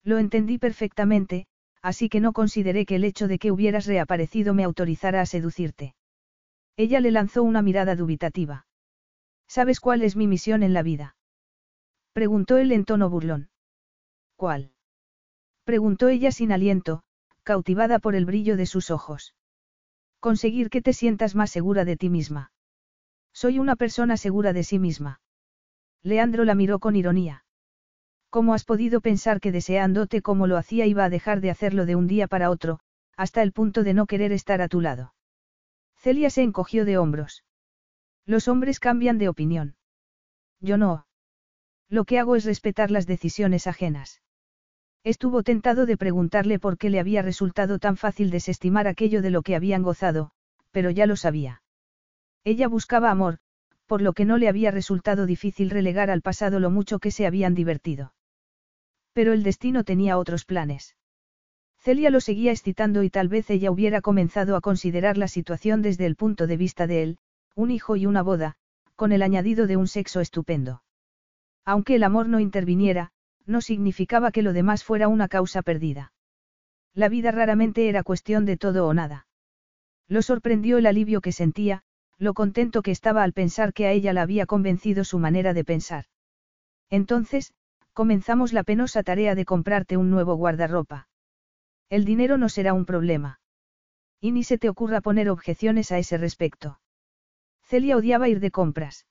Lo 0.02 0.18
entendí 0.18 0.58
perfectamente, 0.58 1.46
así 1.82 2.08
que 2.08 2.18
no 2.18 2.32
consideré 2.32 2.84
que 2.84 2.96
el 2.96 3.04
hecho 3.04 3.28
de 3.28 3.38
que 3.38 3.52
hubieras 3.52 3.86
reaparecido 3.86 4.54
me 4.54 4.64
autorizara 4.64 5.20
a 5.20 5.26
seducirte. 5.26 5.94
Ella 6.76 7.00
le 7.00 7.10
lanzó 7.10 7.42
una 7.42 7.62
mirada 7.62 7.96
dubitativa. 7.96 8.66
¿Sabes 9.48 9.80
cuál 9.80 10.02
es 10.02 10.16
mi 10.16 10.26
misión 10.26 10.62
en 10.62 10.74
la 10.74 10.82
vida? 10.82 11.16
Preguntó 12.12 12.58
él 12.58 12.72
en 12.72 12.84
tono 12.84 13.08
burlón. 13.08 13.48
¿Cuál? 14.36 14.72
Preguntó 15.64 16.08
ella 16.08 16.30
sin 16.30 16.52
aliento, 16.52 17.02
cautivada 17.42 17.98
por 17.98 18.14
el 18.14 18.26
brillo 18.26 18.56
de 18.56 18.66
sus 18.66 18.90
ojos. 18.90 19.34
Conseguir 20.20 20.68
que 20.68 20.82
te 20.82 20.92
sientas 20.92 21.34
más 21.34 21.50
segura 21.50 21.84
de 21.84 21.96
ti 21.96 22.10
misma. 22.10 22.52
Soy 23.32 23.58
una 23.58 23.76
persona 23.76 24.16
segura 24.16 24.52
de 24.52 24.62
sí 24.62 24.78
misma. 24.78 25.20
Leandro 26.02 26.44
la 26.44 26.54
miró 26.54 26.78
con 26.78 26.94
ironía. 26.96 27.44
¿Cómo 28.30 28.54
has 28.54 28.64
podido 28.64 29.00
pensar 29.00 29.40
que 29.40 29.52
deseándote 29.52 30.20
como 30.22 30.46
lo 30.46 30.56
hacía 30.56 30.86
iba 30.86 31.04
a 31.04 31.10
dejar 31.10 31.40
de 31.40 31.50
hacerlo 31.50 31.86
de 31.86 31.96
un 31.96 32.06
día 32.06 32.28
para 32.28 32.50
otro, 32.50 32.80
hasta 33.16 33.42
el 33.42 33.52
punto 33.52 33.82
de 33.82 33.94
no 33.94 34.06
querer 34.06 34.32
estar 34.32 34.60
a 34.60 34.68
tu 34.68 34.80
lado? 34.80 35.14
Celia 36.06 36.30
se 36.30 36.44
encogió 36.44 36.84
de 36.84 36.98
hombros. 36.98 37.42
Los 38.26 38.46
hombres 38.46 38.78
cambian 38.78 39.18
de 39.18 39.28
opinión. 39.28 39.74
Yo 40.60 40.78
no. 40.78 41.08
Lo 41.88 42.04
que 42.04 42.20
hago 42.20 42.36
es 42.36 42.44
respetar 42.44 42.92
las 42.92 43.08
decisiones 43.08 43.66
ajenas. 43.66 44.22
Estuvo 45.02 45.42
tentado 45.42 45.84
de 45.84 45.96
preguntarle 45.96 46.60
por 46.60 46.78
qué 46.78 46.90
le 46.90 47.00
había 47.00 47.22
resultado 47.22 47.80
tan 47.80 47.96
fácil 47.96 48.30
desestimar 48.30 48.86
aquello 48.86 49.20
de 49.20 49.30
lo 49.30 49.42
que 49.42 49.56
habían 49.56 49.82
gozado, 49.82 50.30
pero 50.70 50.90
ya 50.90 51.06
lo 51.06 51.16
sabía. 51.16 51.64
Ella 52.44 52.68
buscaba 52.68 53.10
amor, 53.10 53.38
por 53.86 54.00
lo 54.00 54.12
que 54.12 54.24
no 54.24 54.38
le 54.38 54.48
había 54.48 54.70
resultado 54.70 55.26
difícil 55.26 55.70
relegar 55.70 56.08
al 56.08 56.22
pasado 56.22 56.60
lo 56.60 56.70
mucho 56.70 57.00
que 57.00 57.10
se 57.10 57.26
habían 57.26 57.56
divertido. 57.56 58.14
Pero 59.12 59.32
el 59.32 59.42
destino 59.42 59.82
tenía 59.82 60.18
otros 60.18 60.44
planes. 60.44 60.94
Celia 61.86 62.10
lo 62.10 62.20
seguía 62.20 62.50
excitando 62.50 63.04
y 63.04 63.10
tal 63.10 63.28
vez 63.28 63.48
ella 63.48 63.70
hubiera 63.70 64.00
comenzado 64.00 64.56
a 64.56 64.60
considerar 64.60 65.16
la 65.16 65.28
situación 65.28 65.82
desde 65.82 66.04
el 66.04 66.16
punto 66.16 66.48
de 66.48 66.56
vista 66.56 66.88
de 66.88 67.04
él, 67.04 67.18
un 67.54 67.70
hijo 67.70 67.94
y 67.94 68.06
una 68.06 68.22
boda, 68.22 68.56
con 68.96 69.12
el 69.12 69.22
añadido 69.22 69.68
de 69.68 69.76
un 69.76 69.86
sexo 69.86 70.20
estupendo. 70.20 70.82
Aunque 71.64 71.94
el 71.94 72.02
amor 72.02 72.28
no 72.28 72.40
interviniera, 72.40 73.12
no 73.44 73.60
significaba 73.60 74.32
que 74.32 74.42
lo 74.42 74.52
demás 74.52 74.82
fuera 74.82 75.06
una 75.06 75.28
causa 75.28 75.62
perdida. 75.62 76.12
La 76.92 77.08
vida 77.08 77.30
raramente 77.30 77.88
era 77.88 78.02
cuestión 78.02 78.46
de 78.46 78.56
todo 78.56 78.88
o 78.88 78.92
nada. 78.92 79.28
Lo 80.08 80.22
sorprendió 80.22 80.78
el 80.78 80.86
alivio 80.86 81.20
que 81.20 81.30
sentía, 81.30 81.84
lo 82.18 82.34
contento 82.34 82.82
que 82.82 82.90
estaba 82.90 83.22
al 83.22 83.32
pensar 83.32 83.72
que 83.72 83.86
a 83.86 83.92
ella 83.92 84.12
la 84.12 84.22
había 84.22 84.46
convencido 84.46 85.04
su 85.04 85.20
manera 85.20 85.54
de 85.54 85.62
pensar. 85.62 86.06
Entonces, 86.90 87.54
comenzamos 87.92 88.52
la 88.52 88.64
penosa 88.64 89.04
tarea 89.04 89.36
de 89.36 89.44
comprarte 89.44 89.96
un 89.96 90.10
nuevo 90.10 90.34
guardarropa. 90.34 91.06
El 91.88 92.04
dinero 92.04 92.36
no 92.36 92.48
será 92.48 92.72
un 92.72 92.84
problema. 92.84 93.40
Y 94.20 94.32
ni 94.32 94.42
se 94.42 94.58
te 94.58 94.68
ocurra 94.68 95.00
poner 95.00 95.28
objeciones 95.28 95.92
a 95.92 95.98
ese 95.98 96.18
respecto. 96.18 96.80
Celia 97.62 97.96
odiaba 97.96 98.28
ir 98.28 98.40
de 98.40 98.50
compras. 98.50 99.06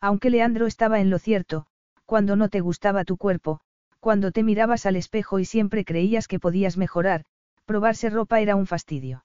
Aunque 0.00 0.30
Leandro 0.30 0.66
estaba 0.66 1.00
en 1.00 1.10
lo 1.10 1.18
cierto, 1.18 1.66
cuando 2.06 2.36
no 2.36 2.48
te 2.48 2.60
gustaba 2.60 3.04
tu 3.04 3.16
cuerpo, 3.16 3.60
cuando 3.98 4.30
te 4.30 4.44
mirabas 4.44 4.86
al 4.86 4.94
espejo 4.94 5.40
y 5.40 5.44
siempre 5.44 5.84
creías 5.84 6.28
que 6.28 6.38
podías 6.38 6.76
mejorar, 6.76 7.24
probarse 7.64 8.10
ropa 8.10 8.40
era 8.40 8.54
un 8.54 8.66
fastidio. 8.66 9.24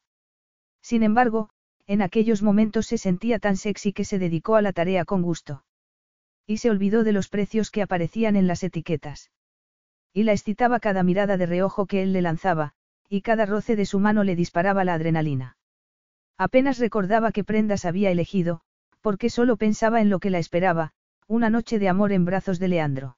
Sin 0.82 1.04
embargo, 1.04 1.50
en 1.86 2.02
aquellos 2.02 2.42
momentos 2.42 2.88
se 2.88 2.98
sentía 2.98 3.38
tan 3.38 3.56
sexy 3.56 3.94
que 3.94 4.06
se 4.06 4.18
dedicó 4.18 4.56
a 4.56 4.62
la 4.62 4.74
tarea 4.74 5.06
con 5.06 5.22
gusto. 5.22 5.64
Y 6.48 6.58
se 6.58 6.72
olvidó 6.72 7.04
de 7.04 7.14
los 7.14 7.30
precios 7.30 7.70
que 7.70 7.84
aparecían 7.84 8.36
en 8.36 8.48
las 8.48 8.64
etiquetas 8.64 9.30
y 10.14 10.24
la 10.24 10.32
excitaba 10.32 10.80
cada 10.80 11.04
mirada 11.04 11.38
de 11.38 11.46
reojo 11.46 11.86
que 11.88 12.04
él 12.04 12.14
le 12.14 12.22
lanzaba, 12.22 12.74
y 13.10 13.22
cada 13.22 13.46
roce 13.46 13.76
de 13.76 13.86
su 13.86 14.00
mano 14.00 14.24
le 14.24 14.36
disparaba 14.36 14.84
la 14.84 14.94
adrenalina. 14.94 15.58
Apenas 16.38 16.80
recordaba 16.80 17.32
qué 17.32 17.44
prendas 17.44 17.86
había 17.86 18.12
elegido, 18.12 18.62
porque 19.02 19.30
solo 19.30 19.58
pensaba 19.58 20.02
en 20.02 20.10
lo 20.10 20.20
que 20.20 20.30
la 20.30 20.40
esperaba, 20.40 20.94
una 21.28 21.50
noche 21.50 21.80
de 21.80 21.90
amor 21.90 22.12
en 22.12 22.26
brazos 22.26 22.60
de 22.60 22.68
Leandro. 22.68 23.18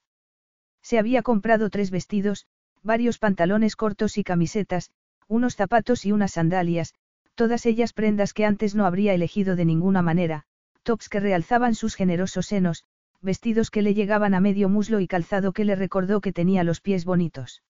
Se 0.82 1.00
había 1.00 1.22
comprado 1.22 1.70
tres 1.70 1.92
vestidos, 1.92 2.48
varios 2.82 3.18
pantalones 3.18 3.76
cortos 3.76 4.18
y 4.18 4.24
camisetas, 4.24 4.92
unos 5.28 5.56
zapatos 5.56 6.06
y 6.06 6.12
unas 6.12 6.34
sandalias, 6.34 6.94
todas 7.36 7.66
ellas 7.66 7.94
prendas 7.94 8.34
que 8.34 8.46
antes 8.46 8.76
no 8.76 8.86
habría 8.86 9.14
elegido 9.14 9.56
de 9.56 9.66
ninguna 9.66 10.02
manera, 10.02 10.46
tops 10.84 11.10
que 11.10 11.20
realzaban 11.20 11.76
sus 11.76 11.96
generosos 11.96 12.46
senos, 12.46 12.86
vestidos 13.26 13.70
que 13.70 13.82
le 13.82 13.94
llegaban 13.94 14.34
a 14.34 14.40
medio 14.40 14.70
muslo 14.70 15.02
y 15.02 15.08
calzado 15.08 15.52
que 15.52 15.66
le 15.66 15.76
recordó 15.76 16.22
que 16.22 16.32
tenía 16.32 16.64
los 16.64 16.80
pies 16.80 17.04
bonitos. 17.04 17.64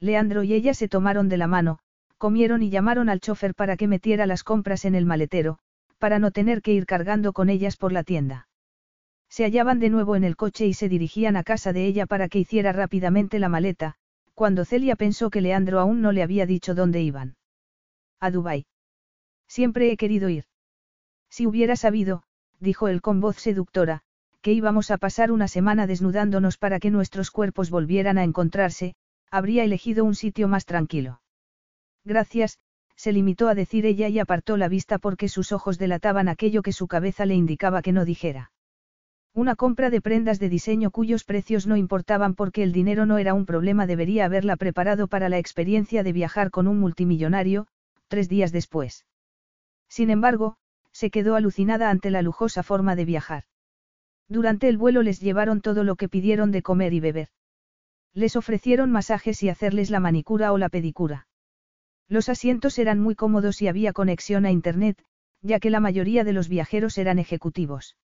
Leandro 0.00 0.42
y 0.42 0.54
ella 0.54 0.74
se 0.74 0.88
tomaron 0.88 1.28
de 1.28 1.36
la 1.36 1.46
mano, 1.46 1.78
comieron 2.18 2.62
y 2.62 2.70
llamaron 2.70 3.08
al 3.08 3.20
chofer 3.20 3.54
para 3.54 3.76
que 3.76 3.86
metiera 3.86 4.26
las 4.26 4.42
compras 4.42 4.84
en 4.84 4.94
el 4.96 5.06
maletero, 5.06 5.58
para 5.98 6.18
no 6.18 6.32
tener 6.32 6.62
que 6.62 6.72
ir 6.72 6.86
cargando 6.86 7.32
con 7.32 7.48
ellas 7.48 7.76
por 7.76 7.92
la 7.92 8.02
tienda. 8.02 8.48
Se 9.28 9.44
hallaban 9.44 9.78
de 9.78 9.90
nuevo 9.90 10.16
en 10.16 10.24
el 10.24 10.36
coche 10.36 10.66
y 10.66 10.74
se 10.74 10.88
dirigían 10.88 11.36
a 11.36 11.44
casa 11.44 11.72
de 11.72 11.86
ella 11.86 12.06
para 12.06 12.28
que 12.28 12.40
hiciera 12.40 12.72
rápidamente 12.72 13.38
la 13.38 13.48
maleta, 13.48 13.94
cuando 14.34 14.64
Celia 14.64 14.96
pensó 14.96 15.30
que 15.30 15.40
Leandro 15.40 15.78
aún 15.78 16.00
no 16.00 16.10
le 16.10 16.22
había 16.22 16.46
dicho 16.46 16.74
dónde 16.74 17.02
iban. 17.02 17.36
A 18.18 18.30
Dubái. 18.30 18.66
Siempre 19.46 19.92
he 19.92 19.96
querido 19.96 20.28
ir. 20.28 20.44
Si 21.28 21.46
hubiera 21.46 21.76
sabido, 21.76 22.22
dijo 22.58 22.88
él 22.88 23.02
con 23.02 23.20
voz 23.20 23.36
seductora, 23.36 24.02
que 24.42 24.52
íbamos 24.52 24.90
a 24.90 24.98
pasar 24.98 25.32
una 25.32 25.48
semana 25.48 25.86
desnudándonos 25.86 26.58
para 26.58 26.80
que 26.80 26.90
nuestros 26.90 27.30
cuerpos 27.30 27.70
volvieran 27.70 28.18
a 28.18 28.24
encontrarse, 28.24 28.94
habría 29.30 29.64
elegido 29.64 30.04
un 30.04 30.14
sitio 30.14 30.48
más 30.48 30.64
tranquilo. 30.64 31.20
Gracias, 32.04 32.58
se 32.96 33.12
limitó 33.12 33.48
a 33.48 33.54
decir 33.54 33.86
ella 33.86 34.08
y 34.08 34.18
apartó 34.18 34.56
la 34.56 34.68
vista 34.68 34.98
porque 34.98 35.28
sus 35.28 35.52
ojos 35.52 35.78
delataban 35.78 36.28
aquello 36.28 36.62
que 36.62 36.72
su 36.72 36.86
cabeza 36.86 37.26
le 37.26 37.34
indicaba 37.34 37.82
que 37.82 37.92
no 37.92 38.04
dijera. 38.04 38.52
Una 39.32 39.54
compra 39.54 39.90
de 39.90 40.00
prendas 40.00 40.40
de 40.40 40.48
diseño 40.48 40.90
cuyos 40.90 41.24
precios 41.24 41.66
no 41.66 41.76
importaban 41.76 42.34
porque 42.34 42.62
el 42.62 42.72
dinero 42.72 43.06
no 43.06 43.18
era 43.18 43.32
un 43.32 43.46
problema 43.46 43.86
debería 43.86 44.24
haberla 44.24 44.56
preparado 44.56 45.06
para 45.06 45.28
la 45.28 45.38
experiencia 45.38 46.02
de 46.02 46.12
viajar 46.12 46.50
con 46.50 46.66
un 46.66 46.80
multimillonario, 46.80 47.68
tres 48.08 48.28
días 48.28 48.52
después. 48.52 49.06
Sin 49.88 50.10
embargo, 50.10 50.56
se 50.92 51.10
quedó 51.10 51.36
alucinada 51.36 51.90
ante 51.90 52.10
la 52.10 52.22
lujosa 52.22 52.62
forma 52.62 52.96
de 52.96 53.04
viajar. 53.04 53.44
Durante 54.30 54.68
el 54.68 54.78
vuelo 54.78 55.02
les 55.02 55.20
llevaron 55.20 55.60
todo 55.60 55.82
lo 55.82 55.96
que 55.96 56.08
pidieron 56.08 56.52
de 56.52 56.62
comer 56.62 56.92
y 56.94 57.00
beber. 57.00 57.28
Les 58.14 58.36
ofrecieron 58.36 58.92
masajes 58.92 59.42
y 59.42 59.48
hacerles 59.48 59.90
la 59.90 59.98
manicura 59.98 60.52
o 60.52 60.58
la 60.58 60.68
pedicura. 60.68 61.26
Los 62.08 62.28
asientos 62.28 62.78
eran 62.78 63.00
muy 63.00 63.16
cómodos 63.16 63.60
y 63.60 63.66
había 63.66 63.92
conexión 63.92 64.46
a 64.46 64.52
Internet, 64.52 65.04
ya 65.42 65.58
que 65.58 65.70
la 65.70 65.80
mayoría 65.80 66.22
de 66.22 66.32
los 66.32 66.48
viajeros 66.48 66.96
eran 66.96 67.18
ejecutivos. 67.18 67.96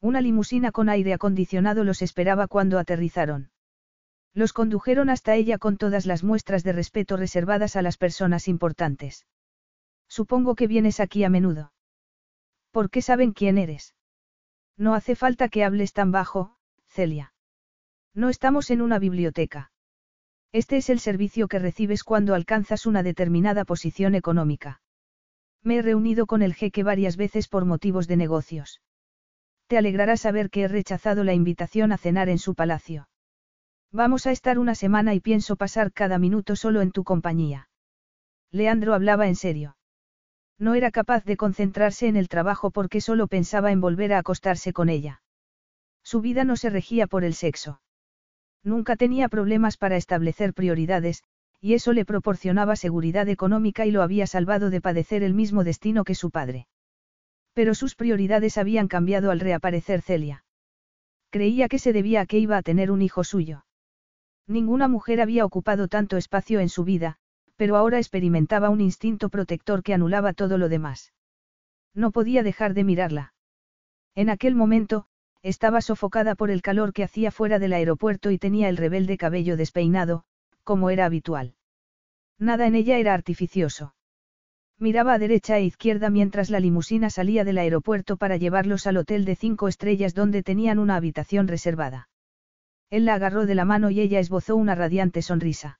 Una 0.00 0.22
limusina 0.22 0.72
con 0.72 0.88
aire 0.88 1.12
acondicionado 1.12 1.84
los 1.84 2.00
esperaba 2.00 2.48
cuando 2.48 2.78
aterrizaron. 2.78 3.50
Los 4.32 4.54
condujeron 4.54 5.10
hasta 5.10 5.34
ella 5.34 5.58
con 5.58 5.76
todas 5.76 6.06
las 6.06 6.24
muestras 6.24 6.64
de 6.64 6.72
respeto 6.72 7.18
reservadas 7.18 7.76
a 7.76 7.82
las 7.82 7.98
personas 7.98 8.48
importantes. 8.48 9.26
Supongo 10.08 10.54
que 10.54 10.66
vienes 10.66 10.98
aquí 10.98 11.24
a 11.24 11.28
menudo. 11.28 11.74
¿Por 12.70 12.88
qué 12.88 13.02
saben 13.02 13.32
quién 13.32 13.58
eres? 13.58 13.94
No 14.76 14.94
hace 14.94 15.14
falta 15.14 15.48
que 15.48 15.64
hables 15.64 15.92
tan 15.92 16.12
bajo, 16.12 16.56
Celia. 16.88 17.34
No 18.14 18.28
estamos 18.28 18.70
en 18.70 18.82
una 18.82 18.98
biblioteca. 18.98 19.70
Este 20.52 20.76
es 20.76 20.90
el 20.90 21.00
servicio 21.00 21.48
que 21.48 21.58
recibes 21.58 22.04
cuando 22.04 22.34
alcanzas 22.34 22.84
una 22.84 23.02
determinada 23.02 23.64
posición 23.64 24.14
económica. 24.14 24.82
Me 25.62 25.76
he 25.76 25.82
reunido 25.82 26.26
con 26.26 26.42
el 26.42 26.54
jeque 26.54 26.82
varias 26.82 27.16
veces 27.16 27.48
por 27.48 27.64
motivos 27.64 28.06
de 28.06 28.16
negocios. 28.16 28.82
Te 29.66 29.78
alegrará 29.78 30.16
saber 30.16 30.50
que 30.50 30.62
he 30.62 30.68
rechazado 30.68 31.24
la 31.24 31.32
invitación 31.32 31.92
a 31.92 31.96
cenar 31.96 32.28
en 32.28 32.38
su 32.38 32.54
palacio. 32.54 33.08
Vamos 33.90 34.26
a 34.26 34.32
estar 34.32 34.58
una 34.58 34.74
semana 34.74 35.14
y 35.14 35.20
pienso 35.20 35.56
pasar 35.56 35.92
cada 35.92 36.18
minuto 36.18 36.56
solo 36.56 36.82
en 36.82 36.92
tu 36.92 37.04
compañía. 37.04 37.68
Leandro 38.50 38.92
hablaba 38.92 39.28
en 39.28 39.36
serio. 39.36 39.76
No 40.62 40.76
era 40.76 40.92
capaz 40.92 41.24
de 41.24 41.36
concentrarse 41.36 42.06
en 42.06 42.14
el 42.14 42.28
trabajo 42.28 42.70
porque 42.70 43.00
solo 43.00 43.26
pensaba 43.26 43.72
en 43.72 43.80
volver 43.80 44.12
a 44.12 44.18
acostarse 44.18 44.72
con 44.72 44.88
ella. 44.90 45.20
Su 46.04 46.20
vida 46.20 46.44
no 46.44 46.54
se 46.54 46.70
regía 46.70 47.08
por 47.08 47.24
el 47.24 47.34
sexo. 47.34 47.80
Nunca 48.62 48.94
tenía 48.94 49.28
problemas 49.28 49.76
para 49.76 49.96
establecer 49.96 50.54
prioridades, 50.54 51.24
y 51.60 51.74
eso 51.74 51.92
le 51.92 52.04
proporcionaba 52.04 52.76
seguridad 52.76 53.28
económica 53.28 53.86
y 53.86 53.90
lo 53.90 54.02
había 54.02 54.28
salvado 54.28 54.70
de 54.70 54.80
padecer 54.80 55.24
el 55.24 55.34
mismo 55.34 55.64
destino 55.64 56.04
que 56.04 56.14
su 56.14 56.30
padre. 56.30 56.68
Pero 57.54 57.74
sus 57.74 57.96
prioridades 57.96 58.56
habían 58.56 58.86
cambiado 58.86 59.32
al 59.32 59.40
reaparecer 59.40 60.00
Celia. 60.00 60.44
Creía 61.30 61.66
que 61.66 61.80
se 61.80 61.92
debía 61.92 62.20
a 62.20 62.26
que 62.26 62.38
iba 62.38 62.56
a 62.56 62.62
tener 62.62 62.92
un 62.92 63.02
hijo 63.02 63.24
suyo. 63.24 63.64
Ninguna 64.46 64.86
mujer 64.86 65.20
había 65.20 65.44
ocupado 65.44 65.88
tanto 65.88 66.16
espacio 66.16 66.60
en 66.60 66.68
su 66.68 66.84
vida, 66.84 67.18
pero 67.62 67.76
ahora 67.76 67.98
experimentaba 67.98 68.70
un 68.70 68.80
instinto 68.80 69.28
protector 69.28 69.84
que 69.84 69.94
anulaba 69.94 70.32
todo 70.32 70.58
lo 70.58 70.68
demás. 70.68 71.12
No 71.94 72.10
podía 72.10 72.42
dejar 72.42 72.74
de 72.74 72.82
mirarla. 72.82 73.34
En 74.16 74.30
aquel 74.30 74.56
momento, 74.56 75.06
estaba 75.42 75.80
sofocada 75.80 76.34
por 76.34 76.50
el 76.50 76.60
calor 76.60 76.92
que 76.92 77.04
hacía 77.04 77.30
fuera 77.30 77.60
del 77.60 77.72
aeropuerto 77.72 78.32
y 78.32 78.38
tenía 78.38 78.68
el 78.68 78.76
rebelde 78.76 79.16
cabello 79.16 79.56
despeinado, 79.56 80.24
como 80.64 80.90
era 80.90 81.04
habitual. 81.04 81.54
Nada 82.36 82.66
en 82.66 82.74
ella 82.74 82.98
era 82.98 83.14
artificioso. 83.14 83.94
Miraba 84.80 85.12
a 85.12 85.20
derecha 85.20 85.56
e 85.58 85.62
izquierda 85.62 86.10
mientras 86.10 86.50
la 86.50 86.58
limusina 86.58 87.10
salía 87.10 87.44
del 87.44 87.58
aeropuerto 87.58 88.16
para 88.16 88.38
llevarlos 88.38 88.88
al 88.88 88.96
hotel 88.96 89.24
de 89.24 89.36
cinco 89.36 89.68
estrellas 89.68 90.14
donde 90.14 90.42
tenían 90.42 90.80
una 90.80 90.96
habitación 90.96 91.46
reservada. 91.46 92.08
Él 92.90 93.04
la 93.04 93.14
agarró 93.14 93.46
de 93.46 93.54
la 93.54 93.64
mano 93.64 93.88
y 93.90 94.00
ella 94.00 94.18
esbozó 94.18 94.56
una 94.56 94.74
radiante 94.74 95.22
sonrisa. 95.22 95.78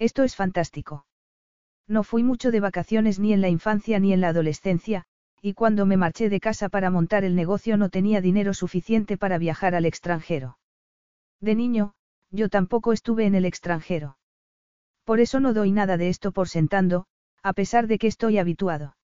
Esto 0.00 0.22
es 0.22 0.34
fantástico. 0.34 1.04
No 1.86 2.04
fui 2.04 2.22
mucho 2.22 2.50
de 2.50 2.60
vacaciones 2.60 3.18
ni 3.18 3.34
en 3.34 3.42
la 3.42 3.50
infancia 3.50 4.00
ni 4.00 4.14
en 4.14 4.22
la 4.22 4.28
adolescencia, 4.28 5.04
y 5.42 5.52
cuando 5.52 5.84
me 5.84 5.98
marché 5.98 6.30
de 6.30 6.40
casa 6.40 6.70
para 6.70 6.88
montar 6.88 7.22
el 7.22 7.36
negocio 7.36 7.76
no 7.76 7.90
tenía 7.90 8.22
dinero 8.22 8.54
suficiente 8.54 9.18
para 9.18 9.36
viajar 9.36 9.74
al 9.74 9.84
extranjero. 9.84 10.58
De 11.40 11.54
niño, 11.54 11.92
yo 12.30 12.48
tampoco 12.48 12.94
estuve 12.94 13.26
en 13.26 13.34
el 13.34 13.44
extranjero. 13.44 14.16
Por 15.04 15.20
eso 15.20 15.38
no 15.38 15.52
doy 15.52 15.70
nada 15.70 15.98
de 15.98 16.08
esto 16.08 16.32
por 16.32 16.48
sentando, 16.48 17.04
a 17.42 17.52
pesar 17.52 17.86
de 17.86 17.98
que 17.98 18.06
estoy 18.06 18.38
habituado. 18.38 18.96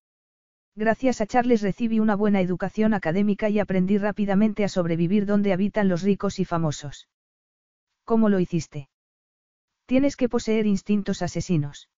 Gracias 0.77 1.21
a 1.21 1.27
Charles 1.27 1.61
recibí 1.61 2.01
una 2.01 2.17
buena 2.17 2.41
educación 2.41 2.95
académica 2.95 3.51
y 3.51 3.59
aprendí 3.59 3.99
rápidamente 3.99 4.65
a 4.65 4.69
sobrevivir 4.69 5.27
donde 5.27 5.53
habitan 5.53 5.89
los 5.89 6.03
ricos 6.03 6.39
y 6.39 6.47
famosos. 6.47 7.09
¿Cómo 8.05 8.31
lo 8.31 8.41
hiciste? 8.41 8.89
Tienes 9.87 10.17
que 10.17 10.29
poseer 10.29 10.67
instintos 10.67 11.23
asesinos. 11.23 11.89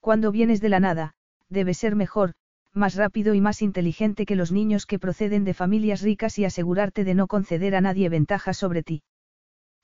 Cuando 0.00 0.32
vienes 0.32 0.60
de 0.60 0.68
la 0.70 0.80
nada, 0.80 1.14
debes 1.48 1.78
ser 1.78 1.94
mejor, 1.94 2.32
más 2.72 2.94
rápido 2.94 3.34
y 3.34 3.40
más 3.40 3.60
inteligente 3.60 4.24
que 4.24 4.34
los 4.34 4.50
niños 4.50 4.86
que 4.86 4.98
proceden 4.98 5.44
de 5.44 5.54
familias 5.54 6.00
ricas 6.00 6.38
y 6.38 6.46
asegurarte 6.46 7.04
de 7.04 7.14
no 7.14 7.26
conceder 7.26 7.74
a 7.76 7.82
nadie 7.82 8.08
ventajas 8.08 8.56
sobre 8.56 8.82
ti. 8.82 9.02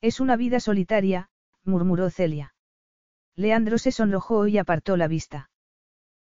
Es 0.01 0.21
una 0.21 0.37
vida 0.37 0.59
solitaria, 0.59 1.29
murmuró 1.65 2.09
Celia. 2.09 2.55
Leandro 3.37 3.79
se 3.79 3.93
sonrojó 3.93 4.47
y 4.47 4.59
apartó 4.59 4.97
la 4.97 5.07
vista. 5.07 5.51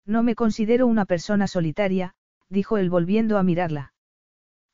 No 0.06 0.24
me 0.24 0.36
considero 0.36 0.88
una 0.88 1.06
persona 1.06 1.48
solitaria, 1.48 2.16
dijo 2.50 2.78
él 2.78 2.90
volviendo 2.90 3.38
a 3.38 3.44
mirarla. 3.44 3.94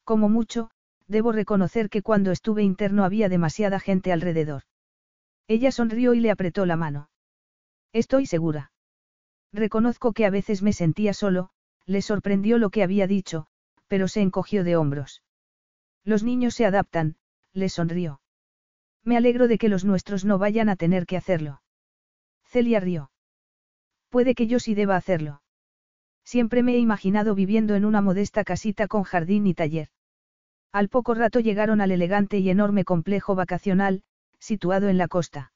Como 0.04 0.30
mucho, 0.30 0.70
debo 1.08 1.32
reconocer 1.32 1.90
que 1.90 2.04
cuando 2.04 2.32
estuve 2.32 2.64
interno 2.64 3.04
había 3.04 3.30
demasiada 3.30 3.80
gente 3.80 4.12
alrededor. 4.12 4.64
Ella 5.50 5.72
sonrió 5.72 6.14
y 6.14 6.20
le 6.20 6.30
apretó 6.30 6.68
la 6.68 6.76
mano. 6.76 7.10
Estoy 7.92 8.28
segura. 8.28 8.72
Reconozco 9.52 10.14
que 10.14 10.28
a 10.28 10.30
veces 10.30 10.62
me 10.62 10.74
sentía 10.74 11.12
solo, 11.12 11.50
le 11.88 12.04
sorprendió 12.04 12.60
lo 12.60 12.70
que 12.70 12.84
había 12.84 13.08
dicho, 13.08 13.48
pero 13.88 14.08
se 14.08 14.22
encogió 14.22 14.64
de 14.64 14.76
hombros. 14.76 15.24
Los 16.04 16.24
niños 16.24 16.54
se 16.54 16.68
adaptan, 16.68 17.16
le 17.52 17.68
sonrió. 17.68 18.22
Me 19.04 19.18
alegro 19.18 19.48
de 19.48 19.58
que 19.58 19.70
los 19.70 19.86
nuestros 19.86 20.24
no 20.24 20.38
vayan 20.38 20.70
a 20.70 20.76
tener 20.76 21.08
que 21.08 21.18
hacerlo. 21.18 21.64
Celia 22.46 22.80
rió. 22.80 23.10
Puede 24.10 24.36
que 24.36 24.46
yo 24.46 24.60
sí 24.60 24.76
deba 24.76 24.98
hacerlo. 24.98 25.42
Siempre 26.24 26.62
me 26.62 26.76
he 26.76 26.78
imaginado 26.78 27.34
viviendo 27.34 27.74
en 27.74 27.86
una 27.86 28.02
modesta 28.02 28.44
casita 28.44 28.88
con 28.88 29.02
jardín 29.02 29.48
y 29.48 29.56
taller. 29.56 29.90
Al 30.72 30.90
poco 30.90 31.16
rato 31.16 31.40
llegaron 31.40 31.82
al 31.82 31.90
elegante 31.90 32.38
y 32.38 32.52
enorme 32.52 32.86
complejo 32.86 33.34
vacacional, 33.34 34.04
situado 34.40 34.90
en 34.90 34.98
la 34.98 35.08
costa. 35.08 35.52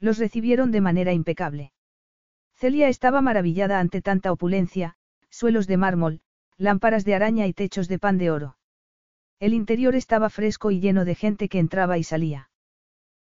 Los 0.00 0.18
recibieron 0.18 0.70
de 0.70 0.80
manera 0.80 1.12
impecable. 1.12 1.72
Celia 2.54 2.88
estaba 2.88 3.20
maravillada 3.20 3.80
ante 3.80 4.00
tanta 4.00 4.32
opulencia, 4.32 4.96
suelos 5.30 5.66
de 5.66 5.76
mármol, 5.76 6.20
lámparas 6.56 7.04
de 7.04 7.14
araña 7.14 7.46
y 7.46 7.52
techos 7.52 7.88
de 7.88 7.98
pan 7.98 8.16
de 8.18 8.30
oro. 8.30 8.56
El 9.38 9.52
interior 9.52 9.94
estaba 9.94 10.30
fresco 10.30 10.70
y 10.70 10.80
lleno 10.80 11.04
de 11.04 11.14
gente 11.14 11.48
que 11.48 11.58
entraba 11.58 11.98
y 11.98 12.04
salía. 12.04 12.50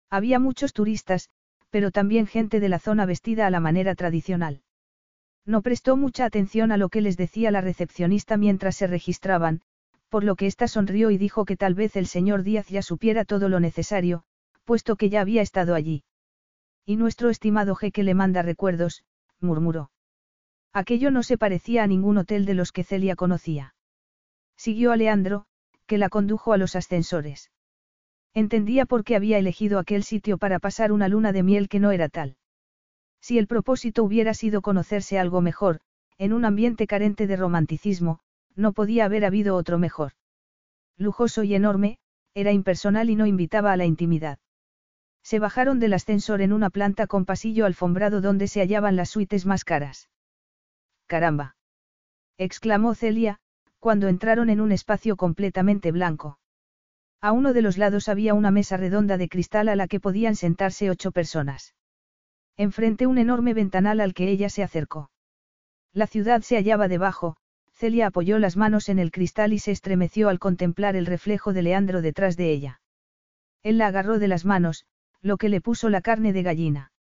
Había 0.10 0.40
muchos 0.40 0.72
turistas, 0.72 1.30
pero 1.70 1.92
también 1.92 2.28
gente 2.28 2.62
de 2.62 2.70
la 2.70 2.80
zona 2.80 3.06
vestida 3.06 3.46
a 3.48 3.50
la 3.50 3.60
manera 3.60 3.96
tradicional. 3.96 4.62
No 5.46 5.62
prestó 5.62 5.98
mucha 5.98 6.24
atención 6.24 6.72
a 6.72 6.78
lo 6.78 6.90
que 6.90 7.02
les 7.02 7.18
decía 7.18 7.52
la 7.52 7.62
recepcionista 7.62 8.38
mientras 8.38 8.78
se 8.78 8.88
registraban, 8.88 9.62
por 10.10 10.24
lo 10.24 10.36
que 10.36 10.48
ésta 10.48 10.70
sonrió 10.70 11.12
y 11.12 11.18
dijo 11.18 11.44
que 11.44 11.58
tal 11.58 11.76
vez 11.76 11.98
el 11.98 12.08
señor 12.08 12.44
Díaz 12.44 12.70
ya 12.70 12.82
supiera 12.82 13.26
todo 13.26 13.50
lo 13.50 13.60
necesario, 13.60 14.24
puesto 14.66 14.98
que 14.98 15.10
ya 15.10 15.22
había 15.22 15.42
estado 15.42 15.76
allí. 15.76 16.04
Y 16.86 16.98
nuestro 16.98 17.30
estimado 17.30 17.76
jeque 17.76 18.04
le 18.04 18.14
manda 18.14 18.42
recuerdos, 18.42 19.04
murmuró. 19.40 19.92
Aquello 20.74 21.10
no 21.10 21.24
se 21.24 21.38
parecía 21.38 21.84
a 21.84 21.88
ningún 21.88 22.18
hotel 22.18 22.46
de 22.46 22.54
los 22.54 22.72
que 22.72 22.84
Celia 22.84 23.16
conocía. 23.16 23.76
Siguió 24.58 24.92
a 24.92 24.98
Leandro, 24.98 25.46
que 25.88 25.98
la 25.98 26.10
condujo 26.10 26.52
a 26.52 26.58
los 26.58 26.76
ascensores. 26.76 27.52
Entendía 28.34 28.86
por 28.86 29.06
qué 29.06 29.16
había 29.16 29.38
elegido 29.38 29.80
aquel 29.80 30.04
sitio 30.04 30.38
para 30.38 30.60
pasar 30.60 30.92
una 30.92 31.08
luna 31.08 31.32
de 31.32 31.44
miel 31.44 31.70
que 31.70 31.80
no 31.80 31.92
era 31.92 32.10
tal. 32.10 32.36
Si 33.22 33.38
el 33.38 33.48
propósito 33.48 34.04
hubiera 34.04 34.34
sido 34.34 34.62
conocerse 34.62 35.18
algo 35.18 35.42
mejor, 35.42 35.80
en 36.18 36.34
un 36.34 36.44
ambiente 36.44 36.88
carente 36.88 37.28
de 37.28 37.38
romanticismo, 37.38 38.20
no 38.56 38.74
podía 38.74 39.06
haber 39.06 39.26
habido 39.26 39.56
otro 39.56 39.78
mejor. 39.80 40.12
Lujoso 40.98 41.44
y 41.44 41.56
enorme, 41.56 41.98
era 42.34 42.52
impersonal 42.52 43.10
y 43.10 43.16
no 43.16 43.26
invitaba 43.26 43.72
a 43.72 43.78
la 43.78 43.86
intimidad. 43.86 44.40
Se 45.26 45.40
bajaron 45.40 45.80
del 45.80 45.94
ascensor 45.94 46.42
en 46.44 46.54
una 46.54 46.70
planta 46.70 47.08
con 47.08 47.26
pasillo 47.26 47.66
alfombrado 47.66 48.22
donde 48.22 48.48
se 48.48 48.60
hallaban 48.60 48.96
las 48.96 49.10
suites 49.10 49.48
más 49.48 49.66
caras. 49.66 50.08
Caramba. 51.08 51.56
exclamó 52.38 52.94
Celia, 52.94 53.40
cuando 53.80 54.08
entraron 54.08 54.52
en 54.52 54.62
un 54.62 54.72
espacio 54.72 55.16
completamente 55.16 55.92
blanco. 55.92 56.38
A 57.22 57.32
uno 57.32 57.54
de 57.54 57.64
los 57.64 57.80
lados 57.80 58.08
había 58.08 58.36
una 58.36 58.52
mesa 58.52 58.78
redonda 58.78 59.18
de 59.18 59.28
cristal 59.28 59.68
a 59.68 59.76
la 59.76 59.88
que 59.88 60.00
podían 60.00 60.36
sentarse 60.36 60.92
ocho 60.92 61.12
personas. 61.12 61.74
Enfrente 62.56 63.08
un 63.08 63.18
enorme 63.18 63.56
ventanal 63.56 64.02
al 64.02 64.14
que 64.14 64.30
ella 64.30 64.50
se 64.50 64.62
acercó. 64.62 65.10
La 65.92 66.06
ciudad 66.06 66.44
se 66.44 66.56
hallaba 66.56 66.88
debajo, 66.88 67.36
Celia 67.74 68.08
apoyó 68.08 68.38
las 68.38 68.58
manos 68.58 68.90
en 68.90 69.00
el 69.00 69.10
cristal 69.10 69.54
y 69.54 69.60
se 69.60 69.72
estremeció 69.72 70.30
al 70.30 70.38
contemplar 70.38 70.96
el 70.96 71.08
reflejo 71.08 71.52
de 71.52 71.64
Leandro 71.64 72.04
detrás 72.04 72.38
de 72.38 72.52
ella. 72.52 72.80
Él 73.64 73.80
la 73.80 73.88
agarró 73.88 74.20
de 74.20 74.28
las 74.28 74.46
manos, 74.46 74.86
lo 75.26 75.38
que 75.38 75.50
le 75.50 75.60
puso 75.60 75.90
la 75.90 76.02
carne 76.02 76.34
de 76.34 76.44
gallina. 76.44 76.92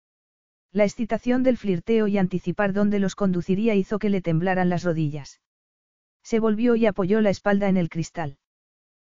La 0.72 0.84
excitación 0.84 1.42
del 1.42 1.58
flirteo 1.58 2.08
y 2.08 2.16
anticipar 2.16 2.72
dónde 2.72 2.98
los 2.98 3.16
conduciría 3.16 3.74
hizo 3.74 3.98
que 3.98 4.08
le 4.08 4.22
temblaran 4.22 4.70
las 4.70 4.82
rodillas. 4.82 5.42
Se 6.22 6.40
volvió 6.40 6.74
y 6.74 6.86
apoyó 6.86 7.20
la 7.20 7.28
espalda 7.28 7.68
en 7.68 7.76
el 7.76 7.90
cristal. 7.90 8.38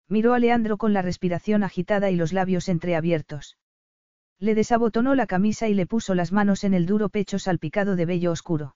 Miró 0.07 0.35
a 0.35 0.39
Leandro 0.39 0.77
con 0.77 0.93
la 0.93 1.01
respiración 1.01 1.63
agitada 1.63 2.11
y 2.11 2.15
los 2.15 2.33
labios 2.33 2.69
entreabiertos. 2.69 3.57
Le 4.37 4.53
desabotonó 4.53 5.15
la 5.15 5.25
camisa 5.25 5.67
y 5.67 5.73
le 5.73 5.87
puso 5.87 6.13
las 6.13 6.31
manos 6.31 6.63
en 6.63 6.75
el 6.75 6.85
duro 6.85 7.09
pecho 7.09 7.39
salpicado 7.39 7.95
de 7.95 8.05
vello 8.05 8.31
oscuro. 8.31 8.75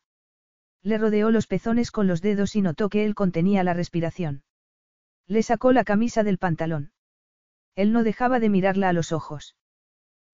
Le 0.81 0.97
rodeó 0.97 1.29
los 1.29 1.45
pezones 1.45 1.91
con 1.91 2.07
los 2.07 2.23
dedos 2.23 2.55
y 2.55 2.61
notó 2.63 2.89
que 2.89 3.05
él 3.05 3.13
contenía 3.13 3.63
la 3.63 3.75
respiración. 3.75 4.41
Le 5.27 5.43
sacó 5.43 5.73
la 5.73 5.83
camisa 5.83 6.23
del 6.23 6.39
pantalón. 6.39 6.91
Él 7.75 7.93
no 7.93 8.01
dejaba 8.03 8.39
de 8.39 8.49
mirarla 8.49 8.89
a 8.89 8.93
los 8.93 9.11
ojos. 9.11 9.55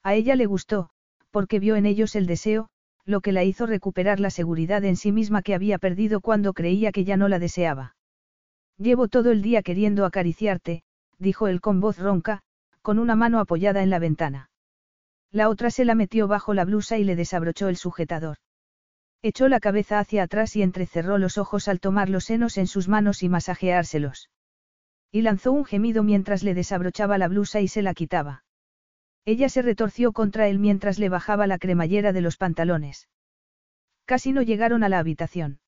A 0.03 0.13
ella 0.13 0.35
le 0.35 0.45
gustó, 0.45 0.89
porque 1.31 1.59
vio 1.59 1.75
en 1.75 1.85
ellos 1.85 2.15
el 2.15 2.25
deseo, 2.25 2.69
lo 3.05 3.21
que 3.21 3.31
la 3.31 3.43
hizo 3.43 3.65
recuperar 3.65 4.19
la 4.19 4.29
seguridad 4.29 4.83
en 4.83 4.95
sí 4.95 5.11
misma 5.11 5.41
que 5.41 5.55
había 5.55 5.77
perdido 5.77 6.21
cuando 6.21 6.53
creía 6.53 6.91
que 6.91 7.03
ya 7.03 7.17
no 7.17 7.27
la 7.27 7.39
deseaba. 7.39 7.95
Llevo 8.77 9.07
todo 9.07 9.31
el 9.31 9.41
día 9.41 9.61
queriendo 9.61 10.05
acariciarte, 10.05 10.83
dijo 11.17 11.47
él 11.47 11.59
con 11.59 11.81
voz 11.81 11.97
ronca, 11.97 12.41
con 12.81 12.97
una 12.97 13.15
mano 13.15 13.39
apoyada 13.39 13.83
en 13.83 13.89
la 13.89 13.99
ventana. 13.99 14.49
La 15.31 15.49
otra 15.49 15.69
se 15.69 15.85
la 15.85 15.95
metió 15.95 16.27
bajo 16.27 16.53
la 16.53 16.65
blusa 16.65 16.97
y 16.97 17.03
le 17.03 17.15
desabrochó 17.15 17.67
el 17.67 17.77
sujetador. 17.77 18.37
Echó 19.21 19.49
la 19.49 19.59
cabeza 19.59 19.99
hacia 19.99 20.23
atrás 20.23 20.55
y 20.55 20.61
entrecerró 20.61 21.17
los 21.17 21.37
ojos 21.37 21.67
al 21.67 21.81
tomar 21.81 22.09
los 22.09 22.25
senos 22.25 22.57
en 22.57 22.67
sus 22.67 22.87
manos 22.87 23.21
y 23.21 23.29
masajeárselos. 23.29 24.29
Y 25.11 25.21
lanzó 25.23 25.51
un 25.51 25.65
gemido 25.65 26.03
mientras 26.03 26.41
le 26.43 26.53
desabrochaba 26.53 27.17
la 27.17 27.27
blusa 27.27 27.59
y 27.59 27.67
se 27.67 27.81
la 27.81 27.93
quitaba. 27.93 28.43
Ella 29.31 29.47
se 29.47 29.61
retorció 29.61 30.11
contra 30.11 30.47
él 30.47 30.57
mientras 30.57 30.97
le 30.97 31.07
bajaba 31.07 31.45
la 31.45 31.59
cremallera 31.59 32.13
de 32.13 32.21
los 32.21 32.35
pantalones. 32.35 33.09
Casi 34.05 34.31
no 34.31 34.41
llegaron 34.41 34.83
a 34.83 34.89
la 34.89 34.97
habitación. 34.97 35.59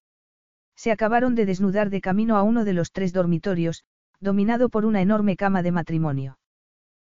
Se 0.75 0.91
acabaron 0.91 1.35
de 1.35 1.45
desnudar 1.45 1.91
de 1.91 2.01
camino 2.01 2.37
a 2.37 2.41
uno 2.41 2.65
de 2.65 2.73
los 2.73 2.91
tres 2.91 3.13
dormitorios, 3.13 3.83
dominado 4.19 4.69
por 4.69 4.83
una 4.83 5.03
enorme 5.03 5.35
cama 5.35 5.61
de 5.61 5.71
matrimonio. 5.71 6.39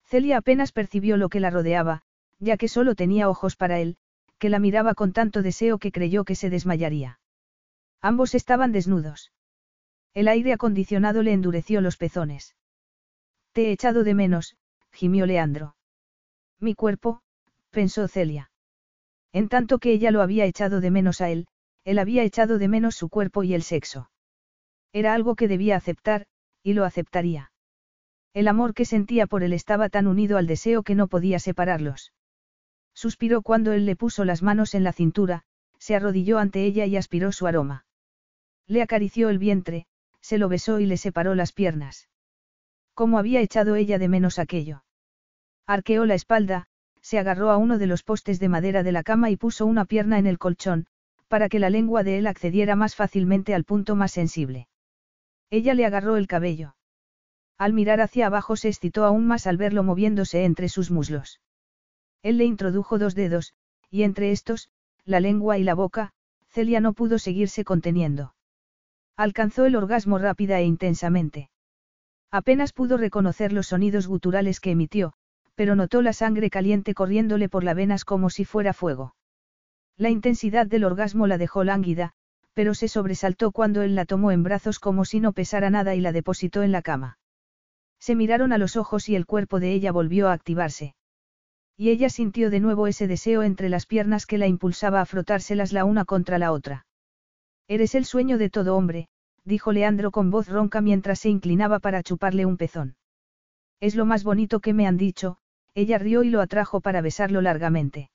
Celia 0.05 0.37
apenas 0.37 0.73
percibió 0.73 1.17
lo 1.17 1.31
que 1.31 1.41
la 1.41 1.49
rodeaba, 1.49 2.03
ya 2.39 2.59
que 2.59 2.69
solo 2.69 2.95
tenía 2.95 3.31
ojos 3.31 3.57
para 3.57 3.81
él, 3.81 3.97
que 4.37 4.51
la 4.51 4.59
miraba 4.59 4.93
con 4.93 5.15
tanto 5.15 5.41
deseo 5.41 5.79
que 5.79 5.93
creyó 5.93 6.25
que 6.25 6.35
se 6.35 6.51
desmayaría. 6.51 7.21
Ambos 8.03 8.35
estaban 8.35 8.71
desnudos. 8.71 9.33
El 10.13 10.29
aire 10.29 10.53
acondicionado 10.53 11.23
le 11.23 11.33
endureció 11.33 11.81
los 11.81 11.97
pezones. 11.97 12.55
Te 13.53 13.69
he 13.69 13.73
echado 13.73 14.05
de 14.05 14.13
menos, 14.13 14.59
gimió 14.93 15.25
Leandro. 15.25 15.75
Mi 16.65 16.75
cuerpo, 16.75 17.21
pensó 17.71 18.09
Celia. 18.09 18.51
En 19.35 19.51
tanto 19.51 19.79
que 19.79 19.93
ella 19.93 20.11
lo 20.11 20.23
había 20.23 20.47
echado 20.47 20.81
de 20.81 20.91
menos 20.91 21.21
a 21.21 21.29
él, 21.29 21.47
él 21.85 21.99
había 21.99 22.23
echado 22.23 22.57
de 22.57 22.69
menos 22.69 22.95
su 22.95 23.11
cuerpo 23.11 23.43
y 23.43 23.53
el 23.53 23.63
sexo. 23.63 24.09
Era 24.91 25.13
algo 25.13 25.35
que 25.35 25.47
debía 25.47 25.77
aceptar, 25.77 26.25
y 26.63 26.73
lo 26.73 26.87
aceptaría. 26.87 27.53
El 28.33 28.49
amor 28.49 28.73
que 28.73 28.87
sentía 28.87 29.27
por 29.27 29.43
él 29.43 29.53
estaba 29.53 29.91
tan 29.91 30.07
unido 30.07 30.39
al 30.39 30.47
deseo 30.47 30.83
que 30.83 30.95
no 30.95 31.07
podía 31.07 31.39
separarlos. 31.39 32.15
Suspiró 32.95 33.43
cuando 33.43 33.75
él 33.75 33.85
le 33.85 33.95
puso 33.95 34.25
las 34.25 34.43
manos 34.43 34.75
en 34.75 34.85
la 34.85 34.95
cintura, 34.95 35.43
se 35.79 35.95
arrodilló 35.95 36.39
ante 36.39 36.65
ella 36.65 36.87
y 36.87 36.97
aspiró 36.97 37.31
su 37.31 37.47
aroma. 37.47 37.85
Le 38.67 38.81
acarició 38.81 39.29
el 39.29 39.39
vientre, 39.39 39.85
se 40.23 40.39
lo 40.39 40.49
besó 40.49 40.81
y 40.81 40.87
le 40.87 40.97
separó 40.97 41.35
las 41.35 41.53
piernas. 41.53 42.09
¿Cómo 42.95 43.19
había 43.19 43.43
echado 43.43 43.77
ella 43.77 43.99
de 43.99 44.09
menos 44.09 44.39
aquello? 44.39 44.84
Arqueó 45.67 46.05
la 46.05 46.15
espalda, 46.15 46.67
se 47.01 47.19
agarró 47.19 47.51
a 47.51 47.57
uno 47.57 47.79
de 47.79 47.87
los 47.87 48.03
postes 48.03 48.39
de 48.41 48.49
madera 48.49 48.83
de 48.83 48.93
la 48.93 49.03
cama 49.03 49.31
y 49.31 49.37
puso 49.37 49.67
una 49.67 49.85
pierna 49.85 50.19
en 50.19 50.27
el 50.27 50.39
colchón, 50.39 50.87
para 51.29 51.49
que 51.49 51.59
la 51.59 51.71
lengua 51.71 52.03
de 52.03 52.19
él 52.19 52.27
accediera 52.27 52.77
más 52.77 52.95
fácilmente 52.95 53.55
al 53.55 53.65
punto 53.65 53.97
más 53.97 54.13
sensible. 54.13 54.69
Ella 55.51 55.75
le 55.75 55.87
agarró 55.87 56.17
el 56.17 56.27
cabello. 56.27 56.77
Al 57.57 57.73
mirar 57.73 58.01
hacia 58.01 58.27
abajo 58.27 58.57
se 58.57 58.69
excitó 58.69 59.05
aún 59.05 59.27
más 59.27 59.47
al 59.47 59.57
verlo 59.57 59.83
moviéndose 59.83 60.45
entre 60.45 60.69
sus 60.69 60.91
muslos. 60.91 61.41
Él 62.23 62.39
le 62.39 62.45
introdujo 62.45 62.99
dos 62.99 63.15
dedos, 63.15 63.55
y 63.91 64.03
entre 64.03 64.33
estos, 64.33 64.71
la 65.05 65.21
lengua 65.21 65.59
y 65.59 65.65
la 65.65 65.75
boca, 65.75 66.13
Celia 66.49 66.81
no 66.81 66.93
pudo 66.93 67.19
seguirse 67.19 67.65
conteniendo. 67.65 68.35
Alcanzó 69.17 69.67
el 69.67 69.77
orgasmo 69.77 70.19
rápida 70.19 70.59
e 70.61 70.65
intensamente. 70.65 71.51
Apenas 72.31 72.73
pudo 72.73 72.97
reconocer 72.97 73.53
los 73.53 73.69
sonidos 73.69 74.07
guturales 74.07 74.61
que 74.61 74.73
emitió, 74.73 75.15
pero 75.55 75.77
notó 75.77 76.03
la 76.03 76.13
sangre 76.13 76.51
caliente 76.51 76.95
corriéndole 76.95 77.49
por 77.49 77.65
las 77.65 77.77
venas 77.77 78.05
como 78.05 78.31
si 78.31 78.45
fuera 78.45 78.73
fuego. 78.73 79.15
La 79.97 80.11
intensidad 80.11 80.67
del 80.67 80.85
orgasmo 80.85 81.27
la 81.27 81.39
dejó 81.39 81.63
lánguida, 81.63 82.13
pero 82.55 82.75
se 82.75 82.89
sobresaltó 82.89 83.53
cuando 83.53 83.83
él 83.83 83.95
la 83.95 84.05
tomó 84.05 84.31
en 84.31 84.43
brazos 84.43 84.79
como 84.79 85.05
si 85.05 85.21
no 85.21 85.33
pesara 85.33 85.71
nada 85.71 85.95
y 85.95 86.01
la 86.01 86.13
depositó 86.13 86.63
en 86.63 86.73
la 86.73 86.83
cama. 86.83 87.19
Se 88.01 88.15
miraron 88.15 88.53
a 88.53 88.59
los 88.59 88.77
ojos 88.77 89.09
y 89.09 89.17
el 89.17 89.27
cuerpo 89.27 89.61
de 89.61 89.73
ella 89.73 89.93
volvió 89.93 90.29
a 90.29 90.33
activarse. 90.33 90.95
Y 91.77 91.91
ella 91.91 92.09
sintió 92.09 92.51
de 92.51 92.61
nuevo 92.61 92.87
ese 92.87 93.09
deseo 93.09 93.43
entre 93.43 93.69
las 93.69 93.87
piernas 93.87 94.27
que 94.27 94.39
la 94.39 94.47
impulsaba 94.47 95.01
a 95.01 95.07
frotárselas 95.07 95.73
la 95.73 95.85
una 95.85 96.05
contra 96.05 96.39
la 96.39 96.53
otra. 96.53 96.87
Eres 97.67 97.95
el 97.95 98.05
sueño 98.05 98.39
de 98.39 98.51
todo 98.51 98.77
hombre, 98.77 99.09
dijo 99.45 99.73
Leandro 99.73 100.11
con 100.11 100.31
voz 100.31 100.49
ronca 100.49 100.81
mientras 100.81 101.21
se 101.21 101.31
inclinaba 101.31 101.79
para 101.81 102.03
chuparle 102.03 102.47
un 102.47 102.57
pezón. 102.57 102.97
Es 103.81 103.97
lo 103.97 104.07
más 104.07 104.23
bonito 104.23 104.61
que 104.61 104.73
me 104.73 104.87
han 104.87 104.97
dicho, 104.97 105.39
ella 105.75 105.99
rió 105.99 106.23
y 106.23 106.31
lo 106.31 106.41
atrajo 106.41 106.81
para 106.81 107.01
besarlo 107.01 107.41
largamente. 107.41 108.11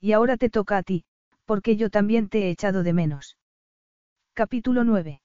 Y 0.00 0.12
ahora 0.12 0.36
te 0.36 0.50
toca 0.50 0.76
a 0.78 0.82
ti, 0.82 1.04
porque 1.44 1.76
yo 1.76 1.90
también 1.90 2.28
te 2.28 2.44
he 2.46 2.50
echado 2.50 2.82
de 2.82 2.92
menos. 2.92 3.36
Capítulo 4.34 4.84
9. 4.84 5.20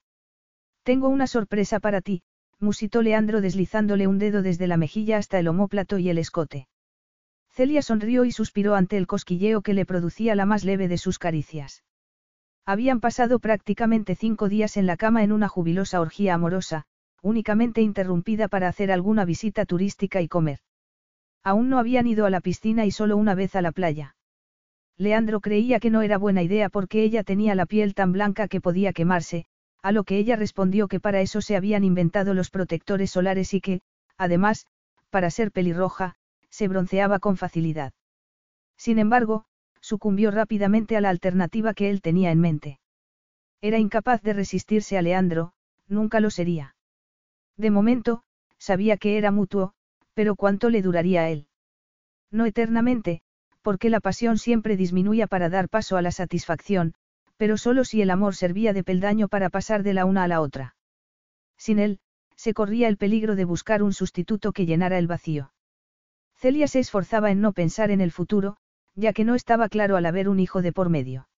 Tengo 0.82 1.08
una 1.08 1.26
sorpresa 1.26 1.80
para 1.80 2.00
ti, 2.00 2.22
musitó 2.60 3.02
Leandro 3.02 3.40
deslizándole 3.40 4.06
un 4.06 4.18
dedo 4.18 4.42
desde 4.42 4.66
la 4.66 4.76
mejilla 4.76 5.18
hasta 5.18 5.38
el 5.38 5.48
omóplato 5.48 5.98
y 5.98 6.10
el 6.10 6.18
escote. 6.18 6.68
Celia 7.50 7.82
sonrió 7.82 8.24
y 8.24 8.32
suspiró 8.32 8.74
ante 8.74 8.96
el 8.96 9.06
cosquilleo 9.06 9.62
que 9.62 9.74
le 9.74 9.84
producía 9.84 10.34
la 10.34 10.46
más 10.46 10.64
leve 10.64 10.86
de 10.86 10.98
sus 10.98 11.18
caricias. 11.18 11.82
Habían 12.64 13.00
pasado 13.00 13.38
prácticamente 13.38 14.14
cinco 14.14 14.48
días 14.48 14.76
en 14.76 14.86
la 14.86 14.96
cama 14.96 15.24
en 15.24 15.32
una 15.32 15.48
jubilosa 15.48 16.00
orgía 16.00 16.34
amorosa, 16.34 16.84
únicamente 17.22 17.80
interrumpida 17.80 18.46
para 18.46 18.68
hacer 18.68 18.92
alguna 18.92 19.24
visita 19.24 19.64
turística 19.64 20.20
y 20.20 20.28
comer. 20.28 20.60
Aún 21.42 21.68
no 21.68 21.78
habían 21.78 22.06
ido 22.06 22.26
a 22.26 22.30
la 22.30 22.40
piscina 22.40 22.84
y 22.86 22.90
solo 22.90 23.16
una 23.16 23.34
vez 23.34 23.56
a 23.56 23.62
la 23.62 23.72
playa. 23.72 24.16
Leandro 24.96 25.40
creía 25.40 25.78
que 25.78 25.90
no 25.90 26.02
era 26.02 26.18
buena 26.18 26.42
idea 26.42 26.68
porque 26.68 27.02
ella 27.02 27.22
tenía 27.22 27.54
la 27.54 27.66
piel 27.66 27.94
tan 27.94 28.12
blanca 28.12 28.48
que 28.48 28.60
podía 28.60 28.92
quemarse, 28.92 29.46
a 29.82 29.92
lo 29.92 30.04
que 30.04 30.18
ella 30.18 30.36
respondió 30.36 30.88
que 30.88 31.00
para 31.00 31.20
eso 31.20 31.40
se 31.40 31.56
habían 31.56 31.84
inventado 31.84 32.34
los 32.34 32.50
protectores 32.50 33.12
solares 33.12 33.54
y 33.54 33.60
que, 33.60 33.80
además, 34.16 34.66
para 35.10 35.30
ser 35.30 35.52
pelirroja, 35.52 36.16
se 36.50 36.66
bronceaba 36.66 37.20
con 37.20 37.36
facilidad. 37.36 37.92
Sin 38.76 38.98
embargo, 38.98 39.44
sucumbió 39.80 40.30
rápidamente 40.30 40.96
a 40.96 41.00
la 41.00 41.10
alternativa 41.10 41.74
que 41.74 41.90
él 41.90 42.02
tenía 42.02 42.32
en 42.32 42.40
mente. 42.40 42.80
Era 43.60 43.78
incapaz 43.78 44.22
de 44.22 44.32
resistirse 44.32 44.98
a 44.98 45.02
Leandro, 45.02 45.52
nunca 45.86 46.20
lo 46.20 46.30
sería. 46.30 46.74
De 47.56 47.70
momento, 47.70 48.22
sabía 48.58 48.96
que 48.96 49.18
era 49.18 49.30
mutuo, 49.30 49.74
pero 50.18 50.34
¿cuánto 50.34 50.68
le 50.68 50.82
duraría 50.82 51.22
a 51.22 51.28
él? 51.28 51.46
No 52.32 52.44
eternamente, 52.44 53.20
porque 53.62 53.88
la 53.88 54.00
pasión 54.00 54.36
siempre 54.36 54.76
disminuía 54.76 55.28
para 55.28 55.48
dar 55.48 55.68
paso 55.68 55.96
a 55.96 56.02
la 56.02 56.10
satisfacción, 56.10 56.94
pero 57.36 57.56
solo 57.56 57.84
si 57.84 58.02
el 58.02 58.10
amor 58.10 58.34
servía 58.34 58.72
de 58.72 58.82
peldaño 58.82 59.28
para 59.28 59.48
pasar 59.48 59.84
de 59.84 59.94
la 59.94 60.06
una 60.06 60.24
a 60.24 60.26
la 60.26 60.40
otra. 60.40 60.74
Sin 61.56 61.78
él, 61.78 62.00
se 62.34 62.52
corría 62.52 62.88
el 62.88 62.96
peligro 62.96 63.36
de 63.36 63.44
buscar 63.44 63.80
un 63.80 63.92
sustituto 63.92 64.50
que 64.50 64.66
llenara 64.66 64.98
el 64.98 65.06
vacío. 65.06 65.52
Celia 66.34 66.66
se 66.66 66.80
esforzaba 66.80 67.30
en 67.30 67.40
no 67.40 67.52
pensar 67.52 67.92
en 67.92 68.00
el 68.00 68.10
futuro, 68.10 68.56
ya 68.96 69.12
que 69.12 69.24
no 69.24 69.36
estaba 69.36 69.68
claro 69.68 69.96
al 69.96 70.04
haber 70.04 70.28
un 70.28 70.40
hijo 70.40 70.62
de 70.62 70.72
por 70.72 70.88
medio. 70.88 71.28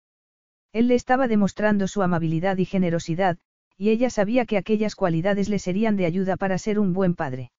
Él 0.73 0.89
le 0.89 0.94
estaba 0.94 1.28
demostrando 1.28 1.86
su 1.86 2.00
amabilidad 2.00 2.57
y 2.57 2.65
generosidad, 2.65 3.36
y 3.76 3.91
ella 3.91 4.09
sabía 4.09 4.47
que 4.47 4.57
aquellas 4.57 4.94
cualidades 4.94 5.50
le 5.50 5.59
serían 5.59 5.97
de 5.97 6.07
ayuda 6.07 6.39
para 6.39 6.57
ser 6.57 6.78
un 6.78 6.94
buen 6.94 7.15
padre. 7.15 7.50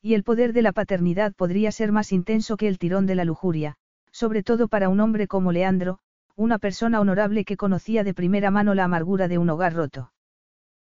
Y 0.00 0.14
el 0.14 0.22
poder 0.22 0.52
de 0.52 0.62
la 0.62 0.72
paternidad 0.72 1.34
podría 1.34 1.72
ser 1.72 1.92
más 1.92 2.12
intenso 2.12 2.56
que 2.56 2.68
el 2.68 2.78
tirón 2.78 3.06
de 3.06 3.16
la 3.16 3.24
lujuria, 3.24 3.76
sobre 4.12 4.42
todo 4.42 4.68
para 4.68 4.88
un 4.88 5.00
hombre 5.00 5.26
como 5.26 5.52
Leandro, 5.52 5.98
una 6.36 6.58
persona 6.58 7.00
honorable 7.00 7.44
que 7.44 7.56
conocía 7.56 8.04
de 8.04 8.14
primera 8.14 8.52
mano 8.52 8.74
la 8.74 8.84
amargura 8.84 9.26
de 9.26 9.38
un 9.38 9.50
hogar 9.50 9.74
roto. 9.74 10.12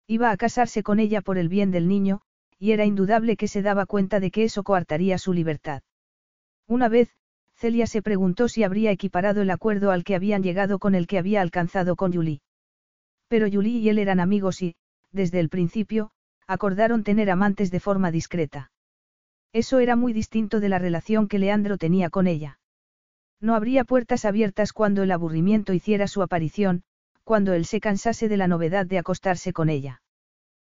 Iba 0.08 0.32
a 0.32 0.38
casarse 0.38 0.82
con 0.82 1.00
ella 1.00 1.22
por 1.22 1.38
el 1.38 1.50
bien 1.50 1.72
del 1.72 1.90
niño, 1.90 2.22
y 2.58 2.72
era 2.72 2.86
indudable 2.86 3.36
que 3.36 3.50
se 3.50 3.62
daba 3.62 3.86
cuenta 3.86 4.20
de 4.20 4.32
que 4.32 4.44
eso 4.44 4.64
coartaría 4.64 5.18
su 5.18 5.34
libertad. 5.34 5.84
Una 6.68 6.88
vez, 6.88 7.10
Celia 7.56 7.86
se 7.88 8.02
preguntó 8.02 8.48
si 8.48 8.64
habría 8.64 8.92
equiparado 8.92 9.42
el 9.42 9.50
acuerdo 9.50 9.92
al 9.92 10.04
que 10.04 10.16
habían 10.16 10.42
llegado 10.42 10.80
con 10.80 10.96
el 10.96 11.06
que 11.06 11.18
había 11.18 11.42
alcanzado 11.42 11.96
con 11.96 12.14
Julie. 12.14 12.42
Pero 13.28 13.48
Julie 13.52 13.80
y 13.80 13.90
él 13.90 14.00
eran 14.00 14.20
amigos 14.20 14.62
y, 14.62 14.76
desde 15.12 15.40
el 15.40 15.50
principio, 15.50 16.12
acordaron 16.48 17.04
tener 17.04 17.30
amantes 17.30 17.72
de 17.72 17.80
forma 17.80 18.10
discreta. 18.10 18.71
Eso 19.54 19.80
era 19.80 19.96
muy 19.96 20.14
distinto 20.14 20.60
de 20.60 20.70
la 20.70 20.80
relación 20.80 21.28
que 21.28 21.40
Leandro 21.40 21.78
tenía 21.78 22.10
con 22.10 22.28
ella. 22.28 22.60
No 23.42 23.56
habría 23.56 23.84
puertas 23.84 24.24
abiertas 24.24 24.72
cuando 24.72 25.04
el 25.04 25.12
aburrimiento 25.12 25.74
hiciera 25.74 26.08
su 26.08 26.22
aparición, 26.22 26.84
cuando 27.24 27.54
él 27.54 27.66
se 27.66 27.80
cansase 27.80 28.30
de 28.30 28.38
la 28.38 28.48
novedad 28.48 28.86
de 28.86 28.98
acostarse 28.98 29.52
con 29.52 29.70
ella. 29.70 30.02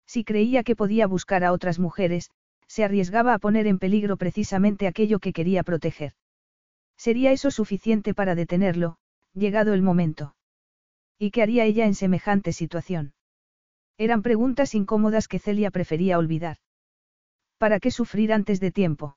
Si 0.07 0.25
creía 0.25 0.65
que 0.65 0.77
podía 0.77 1.07
buscar 1.07 1.44
a 1.44 1.53
otras 1.53 1.78
mujeres, 1.78 2.31
se 2.67 2.85
arriesgaba 2.85 3.35
a 3.35 3.39
poner 3.39 3.67
en 3.67 3.78
peligro 3.78 4.17
precisamente 4.17 4.86
aquello 4.86 5.19
que 5.19 5.33
quería 5.33 5.62
proteger. 5.62 6.12
¿Sería 6.97 7.33
eso 7.33 7.51
suficiente 7.51 8.15
para 8.15 8.35
detenerlo, 8.35 8.97
llegado 9.35 9.75
el 9.75 9.83
momento? 9.83 10.35
¿Y 11.19 11.31
qué 11.31 11.43
haría 11.43 11.65
ella 11.65 11.86
en 11.86 11.94
semejante 11.94 12.53
situación? 12.53 13.12
Eran 13.99 14.23
preguntas 14.23 14.75
incómodas 14.75 15.28
que 15.28 15.39
Celia 15.39 15.70
prefería 15.70 16.19
olvidar. 16.19 16.57
¿Para 17.58 17.81
qué 17.81 17.91
sufrir 17.91 18.33
antes 18.33 18.60
de 18.60 18.70
tiempo? 18.70 19.16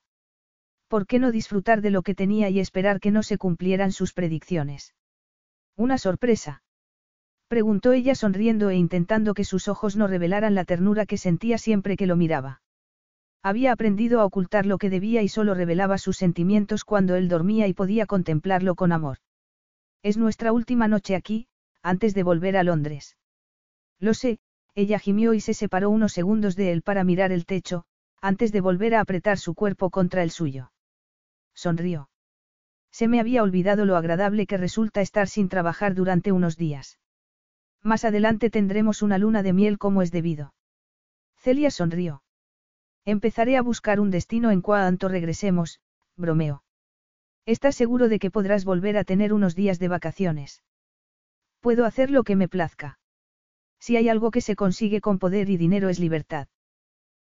¿Por 0.88 1.06
qué 1.06 1.18
no 1.18 1.32
disfrutar 1.32 1.82
de 1.82 1.90
lo 1.90 2.02
que 2.02 2.14
tenía 2.14 2.48
y 2.48 2.60
esperar 2.60 3.00
que 3.00 3.10
no 3.10 3.22
se 3.22 3.36
cumplieran 3.36 3.92
sus 3.92 4.12
predicciones? 4.14 4.94
Una 5.76 5.98
sorpresa. 5.98 6.62
Preguntó 7.48 7.92
ella 7.92 8.14
sonriendo 8.14 8.70
e 8.70 8.76
intentando 8.76 9.34
que 9.34 9.44
sus 9.44 9.68
ojos 9.68 9.96
no 9.96 10.06
revelaran 10.06 10.54
la 10.54 10.64
ternura 10.64 11.06
que 11.06 11.16
sentía 11.16 11.58
siempre 11.58 11.96
que 11.96 12.06
lo 12.06 12.16
miraba. 12.16 12.62
Había 13.42 13.72
aprendido 13.72 14.20
a 14.20 14.24
ocultar 14.24 14.66
lo 14.66 14.78
que 14.78 14.90
debía 14.90 15.22
y 15.22 15.28
solo 15.28 15.54
revelaba 15.54 15.98
sus 15.98 16.16
sentimientos 16.16 16.84
cuando 16.84 17.14
él 17.14 17.28
dormía 17.28 17.66
y 17.66 17.74
podía 17.74 18.06
contemplarlo 18.06 18.74
con 18.74 18.92
amor. 18.92 19.18
Es 20.02 20.16
nuestra 20.16 20.52
última 20.52 20.88
noche 20.88 21.14
aquí, 21.14 21.46
antes 21.82 22.14
de 22.14 22.22
volver 22.22 22.56
a 22.56 22.64
Londres. 22.64 23.16
Lo 24.00 24.14
sé, 24.14 24.38
ella 24.74 24.98
gimió 24.98 25.34
y 25.34 25.40
se 25.40 25.54
separó 25.54 25.90
unos 25.90 26.12
segundos 26.12 26.56
de 26.56 26.72
él 26.72 26.82
para 26.82 27.04
mirar 27.04 27.32
el 27.32 27.46
techo, 27.46 27.84
antes 28.20 28.52
de 28.52 28.60
volver 28.60 28.94
a 28.94 29.00
apretar 29.00 29.38
su 29.38 29.54
cuerpo 29.54 29.90
contra 29.90 30.22
el 30.22 30.30
suyo. 30.30 30.72
Sonrió. 31.54 32.10
Se 32.90 33.08
me 33.08 33.20
había 33.20 33.42
olvidado 33.42 33.84
lo 33.84 33.96
agradable 33.96 34.46
que 34.46 34.56
resulta 34.56 35.00
estar 35.00 35.28
sin 35.28 35.48
trabajar 35.48 35.94
durante 35.94 36.32
unos 36.32 36.56
días. 36.56 36.98
Más 37.82 38.04
adelante 38.04 38.50
tendremos 38.50 39.02
una 39.02 39.18
luna 39.18 39.42
de 39.42 39.52
miel 39.52 39.78
como 39.78 40.02
es 40.02 40.10
debido. 40.10 40.54
Celia 41.36 41.70
sonrió. 41.70 42.22
Empezaré 43.04 43.56
a 43.56 43.62
buscar 43.62 44.00
un 44.00 44.10
destino 44.10 44.50
en 44.50 44.60
cuanto 44.60 45.08
regresemos, 45.08 45.80
bromeó. 46.16 46.62
¿Estás 47.46 47.76
seguro 47.76 48.08
de 48.08 48.18
que 48.18 48.30
podrás 48.30 48.64
volver 48.64 48.98
a 48.98 49.04
tener 49.04 49.32
unos 49.32 49.54
días 49.54 49.78
de 49.78 49.88
vacaciones? 49.88 50.62
Puedo 51.60 51.86
hacer 51.86 52.10
lo 52.10 52.24
que 52.24 52.36
me 52.36 52.48
plazca. 52.48 52.98
Si 53.78 53.96
hay 53.96 54.08
algo 54.08 54.30
que 54.30 54.40
se 54.40 54.56
consigue 54.56 55.00
con 55.00 55.18
poder 55.18 55.48
y 55.48 55.56
dinero 55.56 55.88
es 55.88 55.98
libertad. 55.98 56.48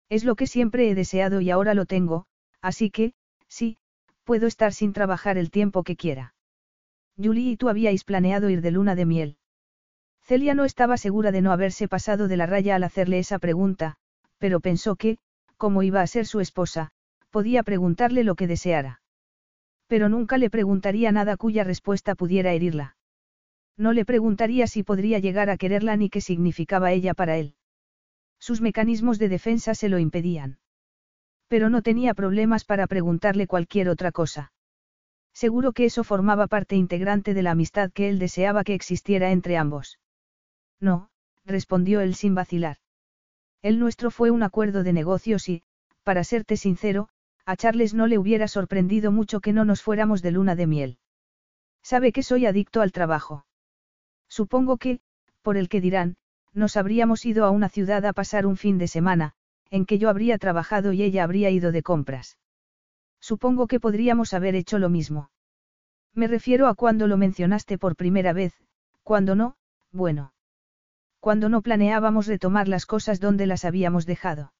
Es 0.09 0.23
lo 0.23 0.35
que 0.35 0.47
siempre 0.47 0.89
he 0.89 0.95
deseado 0.95 1.41
y 1.41 1.49
ahora 1.49 1.73
lo 1.73 1.85
tengo, 1.85 2.25
así 2.61 2.91
que, 2.91 3.13
sí, 3.47 3.77
puedo 4.23 4.47
estar 4.47 4.73
sin 4.73 4.93
trabajar 4.93 5.37
el 5.37 5.51
tiempo 5.51 5.83
que 5.83 5.95
quiera. 5.95 6.33
Julie 7.17 7.51
y 7.51 7.57
tú 7.57 7.69
habíais 7.69 8.03
planeado 8.03 8.49
ir 8.49 8.61
de 8.61 8.71
luna 8.71 8.95
de 8.95 9.05
miel. 9.05 9.37
Celia 10.21 10.55
no 10.55 10.65
estaba 10.65 10.97
segura 10.97 11.31
de 11.31 11.41
no 11.41 11.51
haberse 11.51 11.87
pasado 11.87 12.27
de 12.27 12.37
la 12.37 12.45
raya 12.45 12.75
al 12.75 12.83
hacerle 12.83 13.19
esa 13.19 13.39
pregunta, 13.39 13.95
pero 14.37 14.59
pensó 14.59 14.95
que, 14.95 15.17
como 15.57 15.83
iba 15.83 16.01
a 16.01 16.07
ser 16.07 16.25
su 16.25 16.39
esposa, 16.39 16.91
podía 17.29 17.63
preguntarle 17.63 18.23
lo 18.23 18.35
que 18.35 18.47
deseara. 18.47 19.01
Pero 19.87 20.09
nunca 20.09 20.37
le 20.37 20.49
preguntaría 20.49 21.11
nada 21.11 21.37
cuya 21.37 21.63
respuesta 21.63 22.15
pudiera 22.15 22.53
herirla. 22.53 22.97
No 23.77 23.93
le 23.93 24.05
preguntaría 24.05 24.67
si 24.67 24.83
podría 24.83 25.19
llegar 25.19 25.49
a 25.49 25.57
quererla 25.57 25.95
ni 25.95 26.09
qué 26.09 26.21
significaba 26.21 26.91
ella 26.91 27.13
para 27.13 27.37
él. 27.37 27.55
Sus 28.39 28.61
mecanismos 28.61 29.19
de 29.19 29.29
defensa 29.29 29.75
se 29.75 29.89
lo 29.89 29.99
impedían. 29.99 30.59
Pero 31.47 31.69
no 31.69 31.81
tenía 31.81 32.13
problemas 32.13 32.65
para 32.65 32.87
preguntarle 32.87 33.47
cualquier 33.47 33.89
otra 33.89 34.11
cosa. 34.11 34.51
Seguro 35.33 35.73
que 35.73 35.85
eso 35.85 36.03
formaba 36.03 36.47
parte 36.47 36.75
integrante 36.75 37.33
de 37.33 37.43
la 37.43 37.51
amistad 37.51 37.91
que 37.91 38.09
él 38.09 38.19
deseaba 38.19 38.63
que 38.63 38.73
existiera 38.73 39.31
entre 39.31 39.57
ambos. 39.57 39.99
No, 40.79 41.09
respondió 41.45 42.01
él 42.01 42.15
sin 42.15 42.35
vacilar. 42.35 42.77
El 43.61 43.79
nuestro 43.79 44.11
fue 44.11 44.31
un 44.31 44.43
acuerdo 44.43 44.83
de 44.83 44.93
negocios 44.93 45.49
y, 45.49 45.63
para 46.03 46.23
serte 46.23 46.55
sincero, 46.55 47.09
a 47.45 47.55
Charles 47.55 47.93
no 47.93 48.07
le 48.07 48.17
hubiera 48.17 48.47
sorprendido 48.47 49.11
mucho 49.11 49.39
que 49.39 49.53
no 49.53 49.65
nos 49.65 49.81
fuéramos 49.81 50.21
de 50.21 50.31
luna 50.31 50.55
de 50.55 50.67
miel. 50.67 50.97
Sabe 51.83 52.11
que 52.11 52.23
soy 52.23 52.45
adicto 52.45 52.81
al 52.81 52.91
trabajo. 52.91 53.45
Supongo 54.27 54.77
que, 54.77 54.99
por 55.41 55.57
el 55.57 55.69
que 55.69 55.81
dirán, 55.81 56.17
nos 56.55 56.77
habríamos 56.77 57.25
ido 57.25 57.45
a 57.45 57.51
una 57.51 57.69
ciudad 57.69 58.05
a 58.05 58.13
pasar 58.13 58.45
un 58.47 58.57
fin 58.57 58.77
de 58.77 58.87
semana, 58.87 59.33
en 59.69 59.85
que 59.85 59.99
yo 59.99 60.09
habría 60.09 60.37
trabajado 60.37 60.93
y 60.93 61.03
ella 61.03 61.23
habría 61.23 61.51
ido 61.51 61.71
de 61.71 61.83
compras. 61.83 62.37
Supongo 63.19 63.67
que 63.67 63.79
podríamos 63.79 64.33
haber 64.33 64.55
hecho 64.55 64.79
lo 64.79 64.89
mismo. 64.89 65.29
Me 66.13 66.27
refiero 66.27 66.67
a 66.67 66.75
cuando 66.75 67.07
lo 67.07 67.17
mencionaste 67.17 67.77
por 67.77 67.95
primera 67.95 68.33
vez, 68.33 68.53
cuando 69.03 69.35
no, 69.35 69.57
bueno 69.91 70.31
cuando 71.25 71.49
no 71.49 71.63
planeábamos 71.63 72.27
retomar 72.27 72.67
las 72.67 72.85
cosas 72.85 73.19
donde 73.19 73.47
las 73.47 73.65
habíamos 73.65 74.05
dejado. 74.05 74.53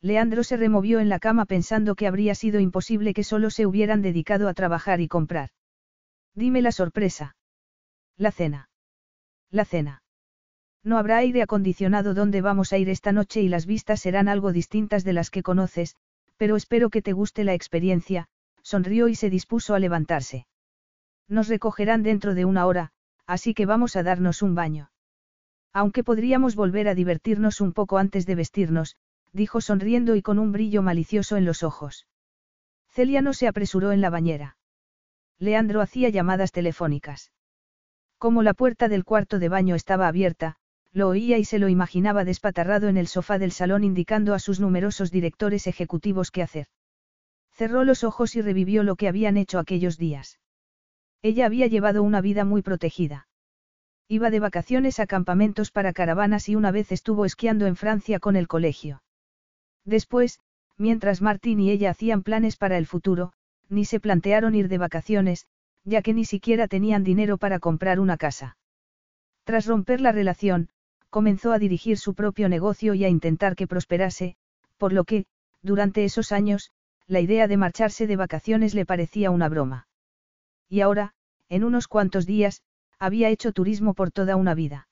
Leandro 0.00 0.44
se 0.44 0.56
removió 0.56 1.00
en 1.00 1.08
la 1.08 1.18
cama 1.18 1.46
pensando 1.46 1.96
que 1.96 2.06
habría 2.06 2.36
sido 2.36 2.60
imposible 2.60 3.12
que 3.12 3.24
solo 3.24 3.50
se 3.50 3.66
hubieran 3.66 4.00
dedicado 4.00 4.48
a 4.48 4.54
trabajar 4.54 5.00
y 5.00 5.08
comprar. 5.08 5.50
Dime 6.32 6.62
la 6.62 6.70
sorpresa. 6.70 7.34
La 8.16 8.30
cena. 8.30 8.68
La 9.50 9.64
cena. 9.64 10.04
No 10.82 10.96
habrá 10.96 11.18
aire 11.18 11.42
acondicionado 11.42 12.14
donde 12.14 12.40
vamos 12.40 12.72
a 12.72 12.78
ir 12.78 12.88
esta 12.88 13.12
noche 13.12 13.42
y 13.42 13.48
las 13.48 13.66
vistas 13.66 14.00
serán 14.00 14.28
algo 14.28 14.52
distintas 14.52 15.04
de 15.04 15.12
las 15.12 15.30
que 15.30 15.42
conoces, 15.42 15.96
pero 16.36 16.56
espero 16.56 16.88
que 16.88 17.02
te 17.02 17.12
guste 17.12 17.44
la 17.44 17.52
experiencia, 17.52 18.28
sonrió 18.62 19.08
y 19.08 19.14
se 19.14 19.28
dispuso 19.28 19.74
a 19.74 19.78
levantarse. 19.78 20.46
Nos 21.28 21.48
recogerán 21.48 22.02
dentro 22.02 22.34
de 22.34 22.46
una 22.46 22.66
hora, 22.66 22.92
así 23.26 23.52
que 23.52 23.66
vamos 23.66 23.94
a 23.96 24.02
darnos 24.02 24.42
un 24.42 24.54
baño. 24.54 24.90
Aunque 25.72 26.02
podríamos 26.02 26.56
volver 26.56 26.88
a 26.88 26.94
divertirnos 26.94 27.60
un 27.60 27.72
poco 27.72 27.98
antes 27.98 28.26
de 28.26 28.34
vestirnos, 28.34 28.96
dijo 29.32 29.60
sonriendo 29.60 30.16
y 30.16 30.22
con 30.22 30.38
un 30.38 30.50
brillo 30.50 30.82
malicioso 30.82 31.36
en 31.36 31.44
los 31.44 31.62
ojos. 31.62 32.06
Celia 32.88 33.22
no 33.22 33.34
se 33.34 33.46
apresuró 33.46 33.92
en 33.92 34.00
la 34.00 34.10
bañera. 34.10 34.56
Leandro 35.38 35.80
hacía 35.80 36.08
llamadas 36.08 36.52
telefónicas. 36.52 37.30
Como 38.18 38.42
la 38.42 38.54
puerta 38.54 38.88
del 38.88 39.04
cuarto 39.04 39.38
de 39.38 39.48
baño 39.48 39.74
estaba 39.74 40.08
abierta, 40.08 40.56
lo 40.92 41.08
oía 41.08 41.38
y 41.38 41.44
se 41.44 41.58
lo 41.58 41.68
imaginaba 41.68 42.24
despatarrado 42.24 42.88
en 42.88 42.96
el 42.96 43.06
sofá 43.06 43.38
del 43.38 43.52
salón 43.52 43.84
indicando 43.84 44.34
a 44.34 44.38
sus 44.38 44.60
numerosos 44.60 45.10
directores 45.10 45.66
ejecutivos 45.66 46.30
qué 46.30 46.42
hacer. 46.42 46.66
Cerró 47.52 47.84
los 47.84 48.04
ojos 48.04 48.34
y 48.36 48.42
revivió 48.42 48.82
lo 48.82 48.96
que 48.96 49.08
habían 49.08 49.36
hecho 49.36 49.58
aquellos 49.58 49.98
días. 49.98 50.40
Ella 51.22 51.46
había 51.46 51.66
llevado 51.66 52.02
una 52.02 52.20
vida 52.20 52.44
muy 52.44 52.62
protegida. 52.62 53.28
Iba 54.08 54.30
de 54.30 54.40
vacaciones 54.40 54.98
a 54.98 55.06
campamentos 55.06 55.70
para 55.70 55.92
caravanas 55.92 56.48
y 56.48 56.56
una 56.56 56.72
vez 56.72 56.90
estuvo 56.90 57.24
esquiando 57.24 57.66
en 57.66 57.76
Francia 57.76 58.18
con 58.18 58.34
el 58.34 58.48
colegio. 58.48 59.02
Después, 59.84 60.40
mientras 60.76 61.22
Martín 61.22 61.60
y 61.60 61.70
ella 61.70 61.90
hacían 61.90 62.22
planes 62.22 62.56
para 62.56 62.78
el 62.78 62.86
futuro, 62.86 63.32
ni 63.68 63.84
se 63.84 64.00
plantearon 64.00 64.54
ir 64.56 64.68
de 64.68 64.78
vacaciones, 64.78 65.46
ya 65.84 66.02
que 66.02 66.14
ni 66.14 66.24
siquiera 66.24 66.66
tenían 66.66 67.04
dinero 67.04 67.38
para 67.38 67.60
comprar 67.60 68.00
una 68.00 68.16
casa. 68.16 68.56
Tras 69.44 69.66
romper 69.66 70.00
la 70.00 70.12
relación, 70.12 70.68
comenzó 71.10 71.52
a 71.52 71.58
dirigir 71.58 71.98
su 71.98 72.14
propio 72.14 72.48
negocio 72.48 72.94
y 72.94 73.04
a 73.04 73.08
intentar 73.08 73.56
que 73.56 73.66
prosperase, 73.66 74.36
por 74.78 74.92
lo 74.92 75.04
que, 75.04 75.26
durante 75.62 76.04
esos 76.04 76.32
años, 76.32 76.70
la 77.06 77.20
idea 77.20 77.48
de 77.48 77.56
marcharse 77.56 78.06
de 78.06 78.16
vacaciones 78.16 78.74
le 78.74 78.86
parecía 78.86 79.30
una 79.30 79.48
broma. 79.48 79.88
Y 80.68 80.80
ahora, 80.80 81.12
en 81.48 81.64
unos 81.64 81.88
cuantos 81.88 82.24
días, 82.26 82.62
había 82.98 83.28
hecho 83.28 83.52
turismo 83.52 83.94
por 83.94 84.12
toda 84.12 84.36
una 84.36 84.54
vida. 84.54 84.88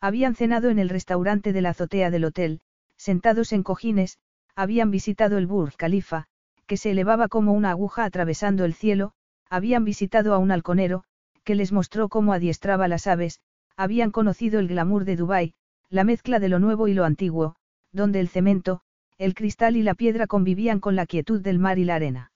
Habían 0.00 0.34
cenado 0.34 0.70
en 0.70 0.78
el 0.78 0.88
restaurante 0.88 1.52
de 1.52 1.60
la 1.60 1.70
azotea 1.70 2.10
del 2.10 2.24
hotel, 2.24 2.60
sentados 2.96 3.52
en 3.52 3.62
cojines, 3.62 4.18
habían 4.54 4.90
visitado 4.90 5.38
el 5.38 5.46
Burj 5.46 5.76
Khalifa, 5.76 6.26
que 6.66 6.76
se 6.76 6.92
elevaba 6.92 7.28
como 7.28 7.52
una 7.52 7.70
aguja 7.70 8.04
atravesando 8.04 8.64
el 8.64 8.74
cielo, 8.74 9.12
habían 9.50 9.84
visitado 9.84 10.34
a 10.34 10.38
un 10.38 10.52
halconero, 10.52 11.04
que 11.44 11.54
les 11.54 11.72
mostró 11.72 12.08
cómo 12.08 12.32
adiestraba 12.32 12.86
las 12.88 13.06
aves, 13.06 13.40
habían 13.76 14.10
conocido 14.10 14.60
el 14.60 14.68
glamour 14.68 15.04
de 15.04 15.16
Dubái, 15.16 15.54
la 15.88 16.04
mezcla 16.04 16.38
de 16.38 16.48
lo 16.48 16.58
nuevo 16.58 16.88
y 16.88 16.94
lo 16.94 17.04
antiguo, 17.04 17.56
donde 17.92 18.20
el 18.20 18.28
cemento, 18.28 18.80
el 19.18 19.34
cristal 19.34 19.76
y 19.76 19.82
la 19.82 19.94
piedra 19.94 20.26
convivían 20.26 20.80
con 20.80 20.96
la 20.96 21.06
quietud 21.06 21.40
del 21.40 21.58
mar 21.58 21.78
y 21.78 21.84
la 21.84 21.94
arena. 21.94 22.32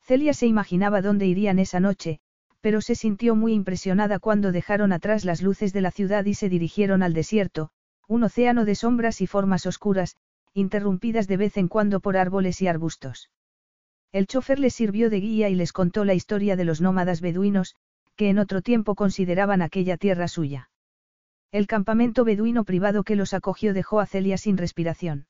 Celia 0.00 0.34
se 0.34 0.46
imaginaba 0.46 1.02
dónde 1.02 1.26
irían 1.26 1.58
esa 1.58 1.78
noche, 1.78 2.20
pero 2.60 2.80
se 2.80 2.94
sintió 2.94 3.36
muy 3.36 3.52
impresionada 3.52 4.18
cuando 4.18 4.52
dejaron 4.52 4.92
atrás 4.92 5.24
las 5.24 5.42
luces 5.42 5.72
de 5.72 5.80
la 5.80 5.90
ciudad 5.90 6.24
y 6.24 6.34
se 6.34 6.48
dirigieron 6.48 7.02
al 7.02 7.14
desierto, 7.14 7.70
un 8.08 8.24
océano 8.24 8.64
de 8.64 8.74
sombras 8.74 9.20
y 9.20 9.26
formas 9.26 9.66
oscuras, 9.66 10.16
interrumpidas 10.52 11.28
de 11.28 11.36
vez 11.36 11.56
en 11.56 11.68
cuando 11.68 12.00
por 12.00 12.16
árboles 12.16 12.60
y 12.60 12.66
arbustos. 12.66 13.30
El 14.12 14.26
chofer 14.26 14.58
les 14.58 14.74
sirvió 14.74 15.10
de 15.10 15.20
guía 15.20 15.48
y 15.48 15.54
les 15.54 15.72
contó 15.72 16.04
la 16.04 16.14
historia 16.14 16.56
de 16.56 16.64
los 16.64 16.80
nómadas 16.80 17.20
beduinos, 17.20 17.76
que 18.20 18.28
en 18.28 18.38
otro 18.38 18.60
tiempo 18.60 18.96
consideraban 18.96 19.62
aquella 19.62 19.96
tierra 19.96 20.28
suya. 20.28 20.68
El 21.52 21.66
campamento 21.66 22.22
beduino 22.22 22.64
privado 22.64 23.02
que 23.02 23.16
los 23.16 23.32
acogió 23.32 23.72
dejó 23.72 23.98
a 23.98 24.04
Celia 24.04 24.36
sin 24.36 24.58
respiración. 24.58 25.26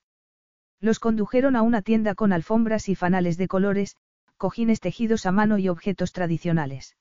Los 0.81 0.99
condujeron 0.99 1.55
a 1.55 1.63
una 1.63 1.83
tienda 1.83 2.17
con 2.17 2.33
alfombras 2.33 2.89
y 2.89 2.97
fanales 2.97 3.37
de 3.37 3.47
colores, 3.47 3.95
cojines 4.39 4.81
tejidos 4.81 5.25
a 5.25 5.31
mano 5.31 5.57
y 5.59 5.69
objetos 5.69 6.11
tradicionales. 6.11 6.97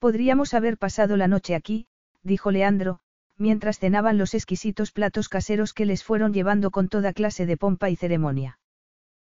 Podríamos 0.00 0.54
haber 0.54 0.76
pasado 0.76 1.16
la 1.16 1.28
noche 1.28 1.54
aquí, 1.54 1.86
dijo 2.24 2.50
Leandro, 2.50 2.98
mientras 3.36 3.78
cenaban 3.78 4.18
los 4.18 4.34
exquisitos 4.34 4.90
platos 4.90 5.28
caseros 5.28 5.72
que 5.72 5.86
les 5.86 6.02
fueron 6.02 6.32
llevando 6.32 6.72
con 6.72 6.88
toda 6.88 7.12
clase 7.12 7.46
de 7.46 7.56
pompa 7.56 7.90
y 7.90 7.94
ceremonia. 7.94 8.58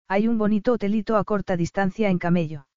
Hay 0.07 0.29
un 0.29 0.39
bonito 0.39 0.75
hotelito 0.75 1.17
a 1.17 1.25
corta 1.25 1.57
distancia 1.57 2.11
en 2.11 2.21
Camello. 2.21 2.69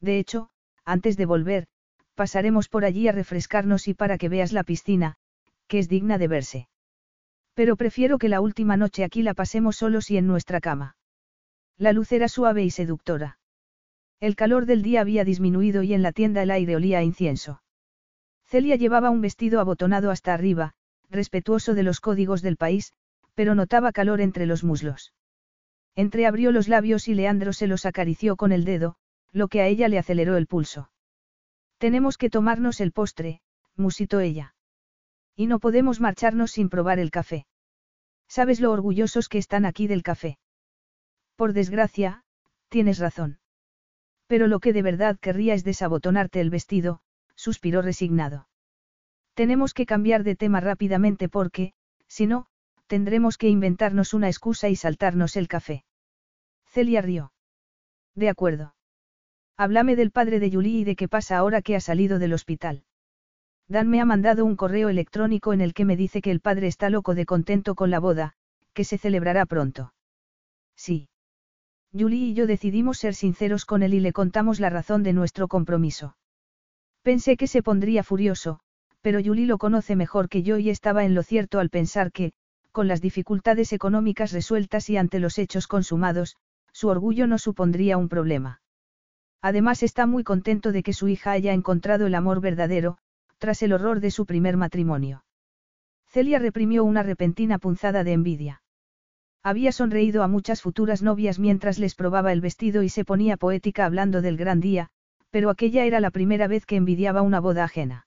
De 0.00 0.18
hecho, 0.18 0.48
antes 0.86 1.18
de 1.18 1.26
volver, 1.26 1.68
pasaremos 2.14 2.68
por 2.68 2.84
allí 2.84 3.08
a 3.08 3.12
refrescarnos 3.12 3.88
y 3.88 3.94
para 3.94 4.18
que 4.18 4.28
veas 4.28 4.52
la 4.52 4.64
piscina, 4.64 5.16
que 5.66 5.78
es 5.78 5.88
digna 5.88 6.18
de 6.18 6.28
verse. 6.28 6.68
Pero 7.54 7.76
prefiero 7.76 8.18
que 8.18 8.28
la 8.28 8.40
última 8.40 8.76
noche 8.76 9.04
aquí 9.04 9.22
la 9.22 9.34
pasemos 9.34 9.76
solos 9.76 10.10
y 10.10 10.16
en 10.16 10.26
nuestra 10.26 10.60
cama. 10.60 10.96
La 11.76 11.92
luz 11.92 12.12
era 12.12 12.28
suave 12.28 12.64
y 12.64 12.70
seductora. 12.70 13.38
El 14.20 14.36
calor 14.36 14.66
del 14.66 14.82
día 14.82 15.00
había 15.00 15.24
disminuido 15.24 15.82
y 15.82 15.92
en 15.92 16.02
la 16.02 16.12
tienda 16.12 16.42
el 16.42 16.50
aire 16.50 16.76
olía 16.76 16.98
a 16.98 17.02
incienso. 17.02 17.62
Celia 18.46 18.76
llevaba 18.76 19.10
un 19.10 19.20
vestido 19.20 19.60
abotonado 19.60 20.10
hasta 20.10 20.34
arriba, 20.34 20.74
respetuoso 21.10 21.74
de 21.74 21.82
los 21.82 22.00
códigos 22.00 22.42
del 22.42 22.56
país, 22.56 22.92
pero 23.34 23.54
notaba 23.54 23.92
calor 23.92 24.20
entre 24.20 24.46
los 24.46 24.62
muslos. 24.62 25.12
Entreabrió 25.96 26.52
los 26.52 26.68
labios 26.68 27.08
y 27.08 27.14
Leandro 27.14 27.52
se 27.52 27.66
los 27.66 27.86
acarició 27.86 28.36
con 28.36 28.52
el 28.52 28.64
dedo, 28.64 28.96
lo 29.32 29.48
que 29.48 29.60
a 29.60 29.66
ella 29.66 29.88
le 29.88 29.98
aceleró 29.98 30.36
el 30.36 30.46
pulso. 30.46 30.90
Tenemos 31.78 32.16
que 32.16 32.30
tomarnos 32.30 32.80
el 32.80 32.92
postre, 32.92 33.40
musitó 33.76 34.20
ella. 34.20 34.54
Y 35.36 35.46
no 35.46 35.58
podemos 35.58 36.00
marcharnos 36.00 36.52
sin 36.52 36.68
probar 36.68 36.98
el 36.98 37.10
café. 37.10 37.46
¿Sabes 38.28 38.60
lo 38.60 38.72
orgullosos 38.72 39.28
que 39.28 39.38
están 39.38 39.64
aquí 39.64 39.86
del 39.86 40.02
café? 40.02 40.38
Por 41.36 41.52
desgracia, 41.52 42.24
tienes 42.68 42.98
razón. 42.98 43.38
Pero 44.26 44.46
lo 44.46 44.60
que 44.60 44.72
de 44.72 44.82
verdad 44.82 45.18
querría 45.20 45.54
es 45.54 45.64
desabotonarte 45.64 46.40
el 46.40 46.50
vestido, 46.50 47.00
suspiró 47.34 47.82
resignado. 47.82 48.48
Tenemos 49.34 49.74
que 49.74 49.86
cambiar 49.86 50.22
de 50.22 50.36
tema 50.36 50.60
rápidamente 50.60 51.28
porque, 51.28 51.74
si 52.06 52.26
no, 52.26 52.46
tendremos 52.86 53.36
que 53.36 53.48
inventarnos 53.48 54.14
una 54.14 54.28
excusa 54.28 54.68
y 54.68 54.76
saltarnos 54.76 55.36
el 55.36 55.48
café. 55.48 55.84
Celia 56.66 57.02
rió. 57.02 57.32
De 58.14 58.28
acuerdo. 58.28 58.73
Háblame 59.56 59.94
del 59.94 60.10
padre 60.10 60.40
de 60.40 60.50
Julie 60.50 60.80
y 60.80 60.84
de 60.84 60.96
qué 60.96 61.06
pasa 61.06 61.36
ahora 61.36 61.62
que 61.62 61.76
ha 61.76 61.80
salido 61.80 62.18
del 62.18 62.32
hospital. 62.32 62.82
Dan 63.68 63.88
me 63.88 64.00
ha 64.00 64.04
mandado 64.04 64.44
un 64.44 64.56
correo 64.56 64.88
electrónico 64.88 65.52
en 65.52 65.60
el 65.60 65.74
que 65.74 65.84
me 65.84 65.96
dice 65.96 66.20
que 66.20 66.32
el 66.32 66.40
padre 66.40 66.66
está 66.66 66.90
loco 66.90 67.14
de 67.14 67.24
contento 67.24 67.76
con 67.76 67.90
la 67.90 68.00
boda, 68.00 68.34
que 68.72 68.82
se 68.82 68.98
celebrará 68.98 69.46
pronto. 69.46 69.94
Sí. 70.74 71.08
Julie 71.96 72.30
y 72.30 72.34
yo 72.34 72.48
decidimos 72.48 72.98
ser 72.98 73.14
sinceros 73.14 73.64
con 73.64 73.84
él 73.84 73.94
y 73.94 74.00
le 74.00 74.12
contamos 74.12 74.58
la 74.58 74.70
razón 74.70 75.04
de 75.04 75.12
nuestro 75.12 75.46
compromiso. 75.46 76.16
Pensé 77.02 77.36
que 77.36 77.46
se 77.46 77.62
pondría 77.62 78.02
furioso, 78.02 78.58
pero 79.02 79.22
Julie 79.22 79.46
lo 79.46 79.58
conoce 79.58 79.94
mejor 79.94 80.28
que 80.28 80.42
yo 80.42 80.58
y 80.58 80.70
estaba 80.70 81.04
en 81.04 81.14
lo 81.14 81.22
cierto 81.22 81.60
al 81.60 81.70
pensar 81.70 82.10
que, 82.10 82.32
con 82.72 82.88
las 82.88 83.00
dificultades 83.00 83.72
económicas 83.72 84.32
resueltas 84.32 84.90
y 84.90 84.96
ante 84.96 85.20
los 85.20 85.38
hechos 85.38 85.68
consumados, 85.68 86.36
su 86.72 86.88
orgullo 86.88 87.28
no 87.28 87.38
supondría 87.38 87.96
un 87.98 88.08
problema. 88.08 88.62
Además 89.44 89.82
está 89.82 90.06
muy 90.06 90.24
contento 90.24 90.72
de 90.72 90.82
que 90.82 90.94
su 90.94 91.06
hija 91.06 91.32
haya 91.32 91.52
encontrado 91.52 92.06
el 92.06 92.14
amor 92.14 92.40
verdadero, 92.40 92.96
tras 93.36 93.62
el 93.62 93.74
horror 93.74 94.00
de 94.00 94.10
su 94.10 94.24
primer 94.24 94.56
matrimonio. 94.56 95.22
Celia 96.06 96.38
reprimió 96.38 96.82
una 96.82 97.02
repentina 97.02 97.58
punzada 97.58 98.04
de 98.04 98.14
envidia. 98.14 98.62
Había 99.42 99.70
sonreído 99.70 100.22
a 100.22 100.28
muchas 100.28 100.62
futuras 100.62 101.02
novias 101.02 101.38
mientras 101.38 101.78
les 101.78 101.94
probaba 101.94 102.32
el 102.32 102.40
vestido 102.40 102.82
y 102.82 102.88
se 102.88 103.04
ponía 103.04 103.36
poética 103.36 103.84
hablando 103.84 104.22
del 104.22 104.38
gran 104.38 104.60
día, 104.60 104.88
pero 105.28 105.50
aquella 105.50 105.84
era 105.84 106.00
la 106.00 106.10
primera 106.10 106.48
vez 106.48 106.64
que 106.64 106.76
envidiaba 106.76 107.20
una 107.20 107.38
boda 107.38 107.64
ajena. 107.64 108.06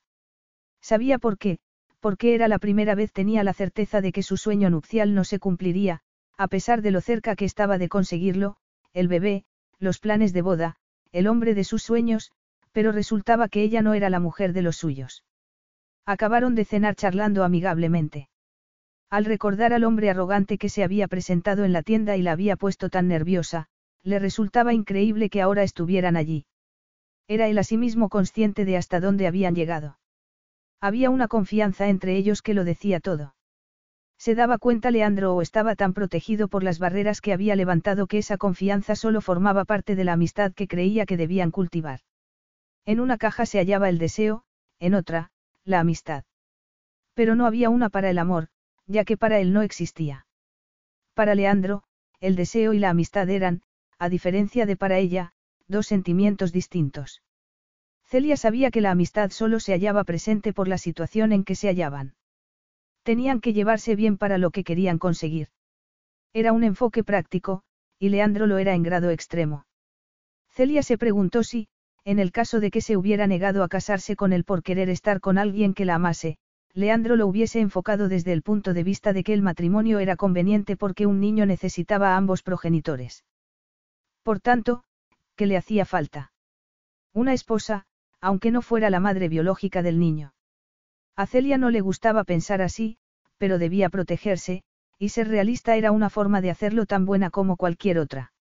Sabía 0.82 1.20
por 1.20 1.38
qué, 1.38 1.60
porque 2.00 2.34
era 2.34 2.48
la 2.48 2.58
primera 2.58 2.96
vez 2.96 3.14
tenía 3.14 3.44
la 3.44 3.54
certeza 3.54 4.02
de 4.02 4.12
que 4.12 4.24
su 4.24 4.38
sueño 4.38 4.72
nupcial 4.72 5.14
no 5.14 5.24
se 5.24 5.38
cumpliría, 5.38 6.00
a 6.36 6.48
pesar 6.48 6.82
de 6.82 6.90
lo 6.90 7.00
cerca 7.00 7.36
que 7.36 7.46
estaba 7.46 7.78
de 7.78 7.90
conseguirlo, 7.90 8.58
el 8.92 9.08
bebé, 9.08 9.46
los 9.78 10.00
planes 10.00 10.34
de 10.34 10.42
boda, 10.42 10.78
el 11.12 11.28
hombre 11.28 11.54
de 11.54 11.64
sus 11.64 11.84
sueños, 11.84 12.32
pero 12.72 12.92
resultaba 12.92 13.48
que 13.48 13.64
ella 13.64 13.82
no 13.82 13.94
era 13.94 14.10
la 14.10 14.20
mujer 14.20 14.54
de 14.54 14.62
los 14.62 14.78
suyos. 14.78 15.24
Acabaron 16.06 16.56
de 16.56 16.66
cenar 16.66 16.96
charlando 16.96 17.44
amigablemente. 17.44 18.30
Al 19.10 19.26
recordar 19.26 19.74
al 19.74 19.84
hombre 19.84 20.10
arrogante 20.10 20.58
que 20.58 20.70
se 20.70 20.84
había 20.84 21.08
presentado 21.08 21.64
en 21.64 21.74
la 21.74 21.82
tienda 21.82 22.18
y 22.18 22.22
la 22.22 22.34
había 22.34 22.56
puesto 22.56 22.90
tan 22.90 23.08
nerviosa, 23.08 23.68
le 24.04 24.20
resultaba 24.20 24.74
increíble 24.74 25.30
que 25.30 25.42
ahora 25.42 25.64
estuvieran 25.64 26.18
allí. 26.18 26.46
Era 27.28 27.48
él 27.48 27.58
asimismo 27.58 28.10
consciente 28.10 28.66
de 28.66 28.78
hasta 28.78 29.00
dónde 29.00 29.28
habían 29.28 29.56
llegado. 29.56 29.98
Había 30.80 31.10
una 31.10 31.28
confianza 31.28 31.88
entre 31.88 32.16
ellos 32.16 32.42
que 32.42 32.54
lo 32.54 32.64
decía 32.64 33.00
todo. 33.00 33.34
Se 34.18 34.36
daba 34.36 34.58
cuenta 34.58 34.92
Leandro 34.92 35.36
o 35.36 35.42
estaba 35.42 35.76
tan 35.76 35.94
protegido 35.94 36.48
por 36.48 36.64
las 36.64 36.80
barreras 36.80 37.22
que 37.22 37.34
había 37.34 37.56
levantado 37.56 38.08
que 38.08 38.18
esa 38.18 38.38
confianza 38.38 38.96
solo 38.96 39.22
formaba 39.22 39.64
parte 39.66 39.96
de 39.96 40.04
la 40.04 40.14
amistad 40.14 40.54
que 40.54 40.68
creía 40.68 41.06
que 41.06 41.18
debían 41.18 41.52
cultivar. 41.52 42.02
En 42.86 43.00
una 43.00 43.18
caja 43.18 43.46
se 43.46 43.60
hallaba 43.60 43.90
el 43.90 43.98
deseo, 43.98 44.44
en 44.80 44.96
otra, 44.96 45.32
la 45.64 45.80
amistad. 45.80 46.24
Pero 47.14 47.36
no 47.36 47.46
había 47.46 47.70
una 47.70 47.90
para 47.90 48.10
el 48.10 48.18
amor, 48.18 48.48
ya 48.86 49.06
que 49.06 49.18
para 49.18 49.40
él 49.40 49.54
no 49.54 49.62
existía. 49.62 50.26
Para 51.14 51.36
Leandro, 51.36 51.84
el 52.20 52.36
deseo 52.36 52.74
y 52.74 52.80
la 52.80 52.90
amistad 52.90 53.30
eran, 53.30 53.62
a 54.00 54.10
diferencia 54.10 54.66
de 54.66 54.76
para 54.76 54.98
ella, 54.98 55.34
dos 55.68 55.88
sentimientos 55.88 56.52
distintos. 56.52 57.22
Celia 58.06 58.38
sabía 58.38 58.72
que 58.72 58.82
la 58.82 58.92
amistad 58.92 59.32
solo 59.32 59.60
se 59.60 59.74
hallaba 59.74 60.04
presente 60.04 60.54
por 60.54 60.68
la 60.68 60.78
situación 60.78 61.32
en 61.34 61.44
que 61.44 61.56
se 61.56 61.68
hallaban. 61.68 62.17
Tenían 63.08 63.40
que 63.40 63.54
llevarse 63.54 63.96
bien 63.96 64.18
para 64.18 64.38
lo 64.38 64.52
que 64.52 64.66
querían 64.66 64.98
conseguir. 64.98 65.48
Era 66.34 66.52
un 66.52 66.66
enfoque 66.66 67.06
práctico, 67.06 67.64
y 67.98 68.10
Leandro 68.10 68.48
lo 68.48 68.58
era 68.58 68.74
en 68.74 68.84
grado 68.84 69.12
extremo. 69.12 69.66
Celia 70.50 70.84
se 70.84 70.98
preguntó 70.98 71.42
si, 71.44 71.70
en 72.04 72.20
el 72.20 72.34
caso 72.34 72.60
de 72.60 72.70
que 72.70 72.82
se 72.82 72.98
hubiera 72.98 73.26
negado 73.26 73.64
a 73.64 73.70
casarse 73.70 74.18
con 74.18 74.34
él 74.34 74.44
por 74.44 74.62
querer 74.62 74.90
estar 74.90 75.22
con 75.22 75.38
alguien 75.38 75.74
que 75.74 75.86
la 75.86 75.96
amase, 75.96 76.38
Leandro 76.74 77.16
lo 77.16 77.28
hubiese 77.28 77.62
enfocado 77.62 78.10
desde 78.10 78.34
el 78.34 78.42
punto 78.42 78.74
de 78.74 78.84
vista 78.84 79.14
de 79.14 79.24
que 79.24 79.34
el 79.34 79.42
matrimonio 79.42 80.00
era 80.00 80.18
conveniente 80.18 80.76
porque 80.76 81.06
un 81.06 81.22
niño 81.22 81.46
necesitaba 81.46 82.10
a 82.10 82.18
ambos 82.18 82.44
progenitores. 82.44 83.24
Por 84.22 84.42
tanto, 84.42 84.84
¿qué 85.38 85.46
le 85.46 85.56
hacía 85.56 85.86
falta? 85.86 86.34
Una 87.14 87.32
esposa, 87.32 87.86
aunque 88.20 88.52
no 88.52 88.62
fuera 88.62 88.90
la 88.90 89.00
madre 89.00 89.30
biológica 89.30 89.82
del 89.82 89.98
niño. 89.98 90.34
A 91.18 91.26
Celia 91.26 91.58
no 91.58 91.72
le 91.72 91.82
gustaba 91.82 92.24
pensar 92.24 92.62
así, 92.62 92.98
pero 93.40 93.58
debía 93.58 93.90
protegerse, 93.90 94.64
y 95.00 95.10
ser 95.10 95.28
realista 95.28 95.76
era 95.76 95.92
una 95.92 96.12
forma 96.12 96.42
de 96.42 96.52
hacerlo 96.52 96.86
tan 96.86 97.06
buena 97.06 97.32
como 97.32 97.58
cualquier 97.58 97.98
otra. 97.98 98.34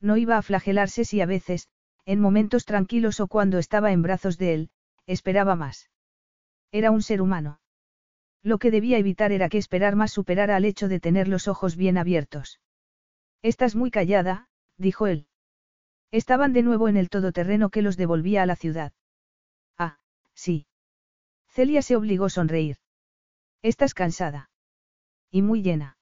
No 0.00 0.18
iba 0.18 0.36
a 0.36 0.42
flagelarse 0.42 1.06
si 1.06 1.22
a 1.22 1.26
veces, 1.26 1.68
en 2.04 2.20
momentos 2.20 2.66
tranquilos 2.66 3.20
o 3.20 3.26
cuando 3.26 3.58
estaba 3.58 3.90
en 3.90 4.02
brazos 4.02 4.36
de 4.36 4.52
él, 4.52 4.70
esperaba 5.06 5.56
más. 5.56 5.90
Era 6.72 6.90
un 6.90 7.00
ser 7.00 7.22
humano. 7.22 7.60
Lo 8.42 8.58
que 8.58 8.70
debía 8.70 8.98
evitar 8.98 9.32
era 9.32 9.48
que 9.48 9.56
esperar 9.56 9.96
más 9.96 10.12
superara 10.12 10.56
al 10.56 10.66
hecho 10.66 10.88
de 10.88 11.00
tener 11.00 11.26
los 11.26 11.48
ojos 11.48 11.74
bien 11.74 11.96
abiertos. 11.96 12.60
Estás 13.40 13.74
muy 13.74 13.90
callada, 13.90 14.48
dijo 14.76 15.06
él. 15.06 15.26
Estaban 16.10 16.52
de 16.52 16.62
nuevo 16.62 16.88
en 16.88 16.98
el 16.98 17.08
todoterreno 17.08 17.70
que 17.70 17.80
los 17.80 17.96
devolvía 17.96 18.42
a 18.42 18.46
la 18.46 18.56
ciudad. 18.56 18.92
Ah, 19.78 19.98
sí. 20.34 20.66
Celia 21.54 21.82
se 21.82 21.94
obligó 21.94 22.24
a 22.24 22.30
sonreír. 22.30 22.78
Estás 23.62 23.94
cansada. 23.94 24.50
Y 25.30 25.42
muy 25.42 25.62
llena. 25.62 25.96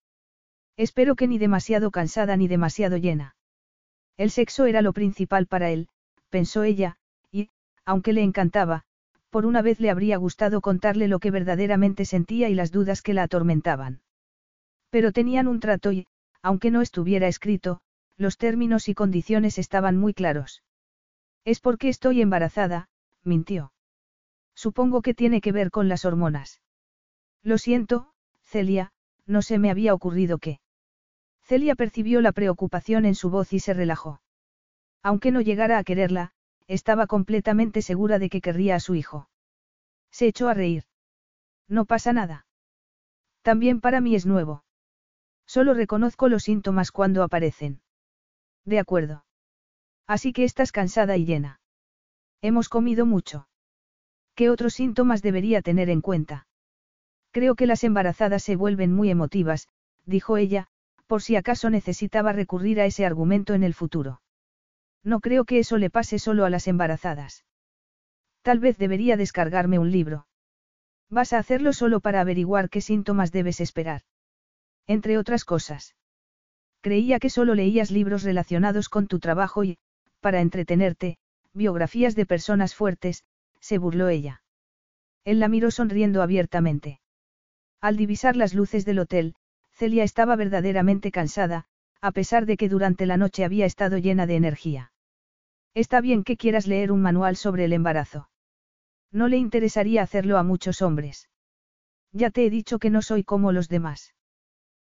Espero 0.78 1.14
que 1.14 1.28
ni 1.28 1.36
demasiado 1.36 1.90
cansada 1.90 2.38
ni 2.38 2.48
demasiado 2.48 2.96
llena. 2.96 3.36
El 4.16 4.30
sexo 4.30 4.64
era 4.64 4.80
lo 4.80 4.94
principal 4.94 5.46
para 5.46 5.70
él, 5.70 5.88
pensó 6.30 6.62
ella, 6.62 6.96
y, 7.30 7.50
aunque 7.84 8.14
le 8.14 8.22
encantaba, 8.22 8.84
por 9.28 9.44
una 9.44 9.60
vez 9.60 9.78
le 9.78 9.90
habría 9.90 10.16
gustado 10.16 10.62
contarle 10.62 11.06
lo 11.06 11.18
que 11.18 11.30
verdaderamente 11.30 12.06
sentía 12.06 12.48
y 12.48 12.54
las 12.54 12.70
dudas 12.70 13.02
que 13.02 13.12
la 13.12 13.24
atormentaban. 13.24 14.00
Pero 14.88 15.12
tenían 15.12 15.48
un 15.48 15.60
trato 15.60 15.92
y, 15.92 16.06
aunque 16.40 16.70
no 16.70 16.80
estuviera 16.80 17.28
escrito, 17.28 17.82
los 18.16 18.38
términos 18.38 18.88
y 18.88 18.94
condiciones 18.94 19.58
estaban 19.58 19.98
muy 19.98 20.14
claros. 20.14 20.62
Es 21.44 21.60
porque 21.60 21.90
estoy 21.90 22.22
embarazada, 22.22 22.88
mintió. 23.22 23.72
Supongo 24.64 25.02
que 25.02 25.12
tiene 25.12 25.40
que 25.40 25.50
ver 25.50 25.72
con 25.72 25.88
las 25.88 26.04
hormonas. 26.04 26.60
Lo 27.42 27.58
siento, 27.58 28.12
Celia, 28.44 28.92
no 29.26 29.42
se 29.42 29.58
me 29.58 29.72
había 29.72 29.92
ocurrido 29.92 30.38
que. 30.38 30.60
Celia 31.42 31.74
percibió 31.74 32.20
la 32.20 32.30
preocupación 32.30 33.04
en 33.04 33.16
su 33.16 33.28
voz 33.28 33.52
y 33.52 33.58
se 33.58 33.74
relajó. 33.74 34.22
Aunque 35.02 35.32
no 35.32 35.40
llegara 35.40 35.78
a 35.78 35.82
quererla, 35.82 36.30
estaba 36.68 37.08
completamente 37.08 37.82
segura 37.82 38.20
de 38.20 38.30
que 38.30 38.40
querría 38.40 38.76
a 38.76 38.78
su 38.78 38.94
hijo. 38.94 39.28
Se 40.12 40.28
echó 40.28 40.48
a 40.48 40.54
reír. 40.54 40.84
No 41.66 41.84
pasa 41.84 42.12
nada. 42.12 42.46
También 43.42 43.80
para 43.80 44.00
mí 44.00 44.14
es 44.14 44.26
nuevo. 44.26 44.62
Solo 45.44 45.74
reconozco 45.74 46.28
los 46.28 46.44
síntomas 46.44 46.92
cuando 46.92 47.24
aparecen. 47.24 47.82
De 48.64 48.78
acuerdo. 48.78 49.24
Así 50.06 50.32
que 50.32 50.44
estás 50.44 50.70
cansada 50.70 51.16
y 51.16 51.24
llena. 51.24 51.60
Hemos 52.42 52.68
comido 52.68 53.06
mucho. 53.06 53.48
¿Qué 54.42 54.50
otros 54.50 54.74
síntomas 54.74 55.22
debería 55.22 55.62
tener 55.62 55.88
en 55.88 56.00
cuenta? 56.00 56.48
Creo 57.30 57.54
que 57.54 57.68
las 57.68 57.84
embarazadas 57.84 58.42
se 58.42 58.56
vuelven 58.56 58.92
muy 58.92 59.08
emotivas, 59.08 59.68
dijo 60.04 60.36
ella, 60.36 60.66
por 61.06 61.22
si 61.22 61.36
acaso 61.36 61.70
necesitaba 61.70 62.32
recurrir 62.32 62.80
a 62.80 62.84
ese 62.84 63.06
argumento 63.06 63.54
en 63.54 63.62
el 63.62 63.72
futuro. 63.72 64.20
No 65.04 65.20
creo 65.20 65.44
que 65.44 65.60
eso 65.60 65.78
le 65.78 65.90
pase 65.90 66.18
solo 66.18 66.44
a 66.44 66.50
las 66.50 66.66
embarazadas. 66.66 67.44
Tal 68.42 68.58
vez 68.58 68.78
debería 68.78 69.16
descargarme 69.16 69.78
un 69.78 69.92
libro. 69.92 70.26
Vas 71.08 71.32
a 71.32 71.38
hacerlo 71.38 71.72
solo 71.72 72.00
para 72.00 72.20
averiguar 72.20 72.68
qué 72.68 72.80
síntomas 72.80 73.30
debes 73.30 73.60
esperar. 73.60 74.02
Entre 74.88 75.18
otras 75.18 75.44
cosas. 75.44 75.94
Creía 76.80 77.20
que 77.20 77.30
solo 77.30 77.54
leías 77.54 77.92
libros 77.92 78.24
relacionados 78.24 78.88
con 78.88 79.06
tu 79.06 79.20
trabajo 79.20 79.62
y, 79.62 79.78
para 80.18 80.40
entretenerte, 80.40 81.18
biografías 81.52 82.16
de 82.16 82.26
personas 82.26 82.74
fuertes, 82.74 83.22
se 83.62 83.78
burló 83.78 84.08
ella. 84.08 84.42
Él 85.24 85.40
la 85.40 85.48
miró 85.48 85.70
sonriendo 85.70 86.20
abiertamente. 86.20 87.00
Al 87.80 87.96
divisar 87.96 88.36
las 88.36 88.52
luces 88.52 88.84
del 88.84 88.98
hotel, 88.98 89.34
Celia 89.70 90.04
estaba 90.04 90.36
verdaderamente 90.36 91.10
cansada, 91.10 91.64
a 92.00 92.10
pesar 92.10 92.44
de 92.44 92.56
que 92.56 92.68
durante 92.68 93.06
la 93.06 93.16
noche 93.16 93.44
había 93.44 93.64
estado 93.64 93.96
llena 93.96 94.26
de 94.26 94.36
energía. 94.36 94.92
Está 95.74 96.00
bien 96.00 96.24
que 96.24 96.36
quieras 96.36 96.66
leer 96.66 96.92
un 96.92 97.00
manual 97.00 97.36
sobre 97.36 97.64
el 97.64 97.72
embarazo. 97.72 98.28
No 99.12 99.28
le 99.28 99.38
interesaría 99.38 100.02
hacerlo 100.02 100.36
a 100.36 100.42
muchos 100.42 100.82
hombres. 100.82 101.30
Ya 102.12 102.30
te 102.30 102.44
he 102.44 102.50
dicho 102.50 102.78
que 102.78 102.90
no 102.90 103.00
soy 103.00 103.24
como 103.24 103.52
los 103.52 103.68
demás. 103.68 104.14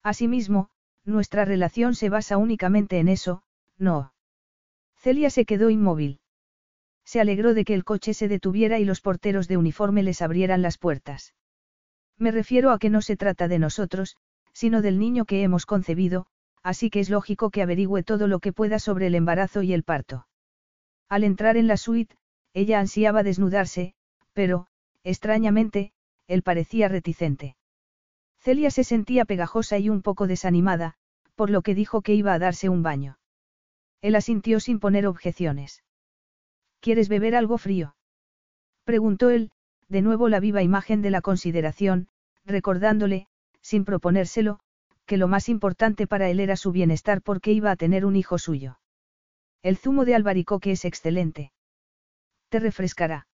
Asimismo, 0.03 0.69
nuestra 1.03 1.43
relación 1.43 1.95
se 1.95 2.09
basa 2.09 2.37
únicamente 2.37 2.99
en 2.99 3.09
eso, 3.09 3.43
no. 3.77 4.13
Celia 4.95 5.29
se 5.29 5.45
quedó 5.45 5.69
inmóvil. 5.69 6.18
Se 7.09 7.19
alegró 7.19 7.55
de 7.55 7.65
que 7.65 7.73
el 7.73 7.85
coche 7.85 8.13
se 8.13 8.27
detuviera 8.27 8.77
y 8.77 8.85
los 8.85 9.01
porteros 9.01 9.47
de 9.47 9.57
uniforme 9.57 10.03
les 10.03 10.21
abrieran 10.21 10.61
las 10.61 10.77
puertas. 10.77 11.33
Me 12.19 12.29
refiero 12.29 12.69
a 12.69 12.77
que 12.77 12.91
no 12.91 13.01
se 13.01 13.17
trata 13.17 13.47
de 13.47 13.57
nosotros, 13.57 14.15
sino 14.53 14.83
del 14.83 14.99
niño 14.99 15.25
que 15.25 15.41
hemos 15.41 15.65
concebido, 15.65 16.27
así 16.61 16.91
que 16.91 16.99
es 16.99 17.09
lógico 17.09 17.49
que 17.49 17.63
averigüe 17.63 18.03
todo 18.03 18.27
lo 18.27 18.37
que 18.37 18.53
pueda 18.53 18.77
sobre 18.77 19.07
el 19.07 19.15
embarazo 19.15 19.63
y 19.63 19.73
el 19.73 19.81
parto. 19.81 20.27
Al 21.07 21.23
entrar 21.23 21.57
en 21.57 21.65
la 21.65 21.77
suite, 21.77 22.15
ella 22.53 22.79
ansiaba 22.79 23.23
desnudarse, 23.23 23.95
pero, 24.33 24.67
extrañamente, 25.03 25.93
él 26.27 26.43
parecía 26.43 26.89
reticente. 26.89 27.55
Celia 28.37 28.69
se 28.69 28.83
sentía 28.83 29.25
pegajosa 29.25 29.79
y 29.79 29.89
un 29.89 30.03
poco 30.03 30.27
desanimada, 30.27 30.93
por 31.33 31.49
lo 31.49 31.63
que 31.63 31.73
dijo 31.73 32.03
que 32.03 32.13
iba 32.13 32.33
a 32.33 32.39
darse 32.39 32.69
un 32.69 32.83
baño. 32.83 33.17
Él 33.99 34.15
asintió 34.15 34.59
sin 34.59 34.79
poner 34.79 35.07
objeciones. 35.07 35.81
¿Quieres 36.81 37.09
beber 37.09 37.35
algo 37.35 37.57
frío? 37.57 37.95
Preguntó 38.83 39.29
él, 39.29 39.51
de 39.87 40.01
nuevo 40.01 40.29
la 40.29 40.39
viva 40.39 40.61
imagen 40.63 41.01
de 41.01 41.09
la 41.09 41.21
consideración, 41.21 42.07
recordándole, 42.45 43.27
sin 43.61 43.85
proponérselo, 43.85 44.59
que 45.05 45.17
lo 45.17 45.27
más 45.27 45.49
importante 45.49 46.07
para 46.07 46.29
él 46.29 46.39
era 46.39 46.55
su 46.55 46.71
bienestar 46.71 47.21
porque 47.21 47.51
iba 47.51 47.71
a 47.71 47.75
tener 47.75 48.05
un 48.05 48.15
hijo 48.15 48.37
suyo. 48.37 48.79
El 49.61 49.77
zumo 49.77 50.05
de 50.05 50.15
albaricoque 50.15 50.71
es 50.71 50.85
excelente. 50.85 51.51
Te 52.49 52.59
refrescará. 52.59 53.27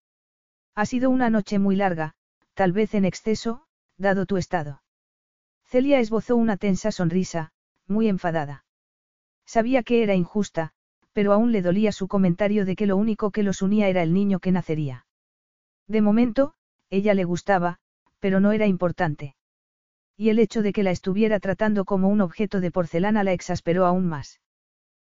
Ha 0.74 0.86
sido 0.86 1.10
una 1.10 1.30
noche 1.30 1.58
muy 1.58 1.76
larga, 1.76 2.14
tal 2.54 2.72
vez 2.72 2.94
en 2.94 3.04
exceso, 3.04 3.66
dado 3.96 4.26
tu 4.26 4.36
estado. 4.36 4.82
Celia 5.64 6.00
esbozó 6.00 6.36
una 6.36 6.56
tensa 6.56 6.90
sonrisa, 6.90 7.52
muy 7.86 8.08
enfadada. 8.08 8.64
Sabía 9.44 9.82
que 9.82 10.02
era 10.02 10.14
injusta, 10.14 10.72
pero 11.16 11.32
aún 11.32 11.50
le 11.50 11.62
dolía 11.62 11.92
su 11.92 12.08
comentario 12.08 12.66
de 12.66 12.76
que 12.76 12.86
lo 12.86 12.98
único 12.98 13.30
que 13.30 13.42
los 13.42 13.62
unía 13.62 13.88
era 13.88 14.02
el 14.02 14.12
niño 14.12 14.38
que 14.38 14.52
nacería. 14.52 15.06
De 15.88 16.02
momento, 16.02 16.52
ella 16.90 17.14
le 17.14 17.24
gustaba, 17.24 17.78
pero 18.20 18.40
no 18.40 18.52
era 18.52 18.66
importante 18.66 19.36
y 20.16 20.30
el 20.30 20.38
hecho 20.38 20.62
de 20.62 20.72
que 20.72 20.82
la 20.82 20.90
estuviera 20.90 21.40
tratando 21.40 21.84
como 21.84 22.08
un 22.08 22.20
objeto 22.22 22.60
de 22.60 22.70
porcelana 22.70 23.22
la 23.22 23.32
exasperó 23.32 23.84
aún 23.84 24.06
más. 24.06 24.40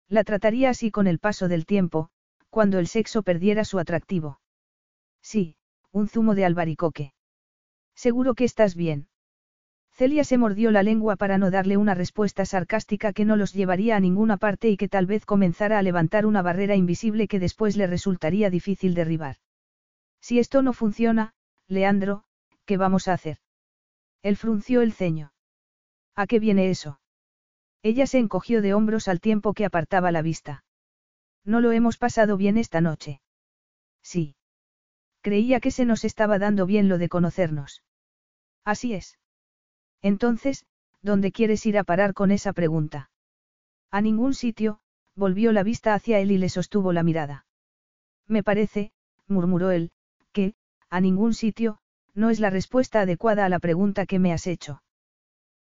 La 0.08 0.22
trataría 0.22 0.70
así 0.70 0.90
con 0.90 1.06
el 1.06 1.18
paso 1.18 1.48
del 1.48 1.66
tiempo, 1.66 2.10
cuando 2.50 2.78
el 2.78 2.86
sexo 2.86 3.22
perdiera 3.22 3.64
su 3.64 3.78
atractivo. 3.78 4.40
Sí, 5.20 5.56
un 5.90 6.08
zumo 6.08 6.34
de 6.34 6.44
albaricoque. 6.44 7.12
Seguro 7.94 8.34
que 8.34 8.44
estás 8.44 8.76
bien. 8.76 9.08
Celia 9.94 10.24
se 10.24 10.38
mordió 10.38 10.70
la 10.70 10.82
lengua 10.82 11.16
para 11.16 11.36
no 11.36 11.50
darle 11.50 11.76
una 11.76 11.94
respuesta 11.94 12.46
sarcástica 12.46 13.12
que 13.12 13.26
no 13.26 13.36
los 13.36 13.52
llevaría 13.52 13.94
a 13.96 14.00
ninguna 14.00 14.38
parte 14.38 14.70
y 14.70 14.76
que 14.76 14.88
tal 14.88 15.06
vez 15.06 15.26
comenzara 15.26 15.78
a 15.78 15.82
levantar 15.82 16.24
una 16.24 16.40
barrera 16.40 16.74
invisible 16.74 17.28
que 17.28 17.38
después 17.38 17.76
le 17.76 17.86
resultaría 17.86 18.48
difícil 18.48 18.94
derribar. 18.94 19.36
Si 20.20 20.38
esto 20.38 20.62
no 20.62 20.72
funciona, 20.72 21.34
Leandro, 21.68 22.24
¿qué 22.64 22.78
vamos 22.78 23.06
a 23.06 23.12
hacer? 23.12 23.38
Él 24.22 24.36
frunció 24.36 24.80
el 24.80 24.92
ceño. 24.92 25.32
¿A 26.14 26.26
qué 26.26 26.38
viene 26.38 26.70
eso? 26.70 27.00
Ella 27.82 28.06
se 28.06 28.18
encogió 28.18 28.62
de 28.62 28.74
hombros 28.74 29.08
al 29.08 29.20
tiempo 29.20 29.52
que 29.52 29.64
apartaba 29.64 30.10
la 30.12 30.22
vista. 30.22 30.64
No 31.44 31.60
lo 31.60 31.72
hemos 31.72 31.98
pasado 31.98 32.36
bien 32.36 32.56
esta 32.56 32.80
noche. 32.80 33.20
Sí. 34.02 34.36
Creía 35.20 35.60
que 35.60 35.70
se 35.70 35.84
nos 35.84 36.04
estaba 36.04 36.38
dando 36.38 36.64
bien 36.64 36.88
lo 36.88 36.98
de 36.98 37.08
conocernos. 37.08 37.82
Así 38.64 38.94
es. 38.94 39.18
Entonces, 40.02 40.66
¿dónde 41.00 41.32
quieres 41.32 41.64
ir 41.66 41.78
a 41.78 41.84
parar 41.84 42.12
con 42.12 42.30
esa 42.30 42.52
pregunta? 42.52 43.10
A 43.90 44.00
ningún 44.00 44.34
sitio, 44.34 44.80
volvió 45.14 45.52
la 45.52 45.62
vista 45.62 45.94
hacia 45.94 46.18
él 46.18 46.30
y 46.30 46.38
le 46.38 46.48
sostuvo 46.48 46.92
la 46.92 47.02
mirada. 47.02 47.46
Me 48.26 48.42
parece, 48.42 48.92
murmuró 49.28 49.70
él, 49.70 49.92
que, 50.32 50.54
a 50.90 51.00
ningún 51.00 51.34
sitio, 51.34 51.78
no 52.14 52.30
es 52.30 52.40
la 52.40 52.50
respuesta 52.50 53.00
adecuada 53.00 53.44
a 53.44 53.48
la 53.48 53.58
pregunta 53.58 54.06
que 54.06 54.18
me 54.18 54.32
has 54.32 54.46
hecho. 54.46 54.82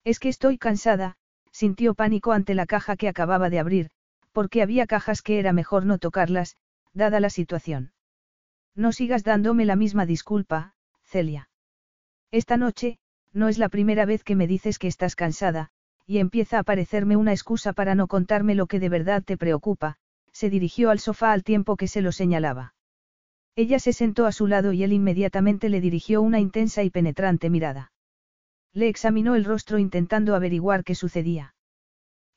Es 0.03 0.19
que 0.19 0.29
estoy 0.29 0.57
cansada, 0.57 1.17
sintió 1.51 1.93
pánico 1.93 2.31
ante 2.31 2.55
la 2.55 2.65
caja 2.65 2.95
que 2.95 3.07
acababa 3.07 3.49
de 3.49 3.59
abrir, 3.59 3.91
porque 4.31 4.61
había 4.61 4.87
cajas 4.87 5.21
que 5.21 5.39
era 5.39 5.53
mejor 5.53 5.85
no 5.85 5.97
tocarlas, 5.97 6.55
dada 6.93 7.19
la 7.19 7.29
situación. 7.29 7.93
No 8.75 8.91
sigas 8.91 9.23
dándome 9.23 9.65
la 9.65 9.75
misma 9.75 10.05
disculpa, 10.05 10.73
Celia. 11.03 11.49
Esta 12.31 12.55
noche, 12.55 12.99
no 13.33 13.47
es 13.47 13.57
la 13.57 13.69
primera 13.69 14.05
vez 14.05 14.23
que 14.23 14.35
me 14.35 14.47
dices 14.47 14.79
que 14.79 14.87
estás 14.87 15.15
cansada, 15.15 15.69
y 16.05 16.17
empieza 16.17 16.59
a 16.59 16.63
parecerme 16.63 17.15
una 17.15 17.31
excusa 17.31 17.73
para 17.73 17.95
no 17.95 18.07
contarme 18.07 18.55
lo 18.55 18.67
que 18.67 18.79
de 18.79 18.89
verdad 18.89 19.23
te 19.23 19.37
preocupa, 19.37 19.97
se 20.31 20.49
dirigió 20.49 20.89
al 20.89 20.99
sofá 20.99 21.31
al 21.31 21.43
tiempo 21.43 21.77
que 21.77 21.87
se 21.87 22.01
lo 22.01 22.11
señalaba. 22.11 22.73
Ella 23.55 23.79
se 23.79 23.93
sentó 23.93 24.25
a 24.25 24.31
su 24.31 24.47
lado 24.47 24.73
y 24.73 24.83
él 24.83 24.93
inmediatamente 24.93 25.69
le 25.69 25.81
dirigió 25.81 26.21
una 26.21 26.39
intensa 26.39 26.83
y 26.83 26.89
penetrante 26.89 27.49
mirada. 27.49 27.91
Le 28.73 28.87
examinó 28.87 29.35
el 29.35 29.43
rostro 29.43 29.77
intentando 29.77 30.35
averiguar 30.35 30.83
qué 30.83 30.95
sucedía. 30.95 31.53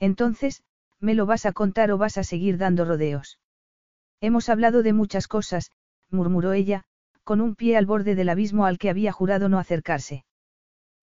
Entonces, 0.00 0.62
¿me 0.98 1.14
lo 1.14 1.26
vas 1.26 1.46
a 1.46 1.52
contar 1.52 1.92
o 1.92 1.98
vas 1.98 2.18
a 2.18 2.24
seguir 2.24 2.58
dando 2.58 2.84
rodeos? 2.84 3.38
Hemos 4.20 4.48
hablado 4.48 4.82
de 4.82 4.92
muchas 4.92 5.28
cosas, 5.28 5.70
murmuró 6.10 6.52
ella, 6.52 6.84
con 7.22 7.40
un 7.40 7.54
pie 7.54 7.76
al 7.76 7.86
borde 7.86 8.14
del 8.14 8.28
abismo 8.28 8.66
al 8.66 8.78
que 8.78 8.90
había 8.90 9.12
jurado 9.12 9.48
no 9.48 9.58
acercarse. 9.58 10.24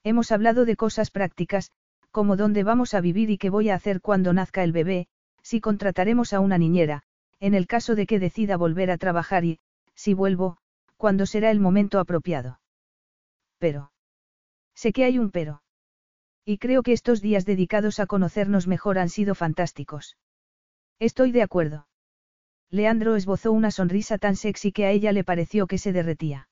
Hemos 0.03 0.31
hablado 0.31 0.65
de 0.65 0.75
cosas 0.75 1.11
prácticas, 1.11 1.71
como 2.11 2.35
dónde 2.35 2.63
vamos 2.63 2.93
a 2.93 3.01
vivir 3.01 3.29
y 3.29 3.37
qué 3.37 3.49
voy 3.49 3.69
a 3.69 3.75
hacer 3.75 4.01
cuando 4.01 4.33
nazca 4.33 4.63
el 4.63 4.71
bebé, 4.71 5.07
si 5.43 5.61
contrataremos 5.61 6.33
a 6.33 6.39
una 6.39 6.57
niñera, 6.57 7.03
en 7.39 7.53
el 7.53 7.67
caso 7.67 7.95
de 7.95 8.05
que 8.05 8.19
decida 8.19 8.57
volver 8.57 8.91
a 8.91 8.97
trabajar 8.97 9.45
y, 9.45 9.59
si 9.95 10.13
vuelvo, 10.13 10.57
cuando 10.97 11.25
será 11.25 11.51
el 11.51 11.59
momento 11.59 11.99
apropiado. 11.99 12.59
Pero. 13.57 13.91
Sé 14.75 14.93
que 14.93 15.03
hay 15.03 15.19
un 15.19 15.31
pero. 15.31 15.61
Y 16.45 16.57
creo 16.57 16.81
que 16.81 16.93
estos 16.93 17.21
días 17.21 17.45
dedicados 17.45 17.99
a 17.99 18.07
conocernos 18.07 18.67
mejor 18.67 18.97
han 18.97 19.09
sido 19.09 19.35
fantásticos. 19.35 20.17
Estoy 20.99 21.31
de 21.31 21.43
acuerdo. 21.43 21.87
Leandro 22.69 23.15
esbozó 23.15 23.51
una 23.51 23.69
sonrisa 23.69 24.17
tan 24.17 24.35
sexy 24.35 24.71
que 24.71 24.85
a 24.85 24.91
ella 24.91 25.11
le 25.11 25.23
pareció 25.23 25.67
que 25.67 25.77
se 25.77 25.91
derretía. 25.91 26.47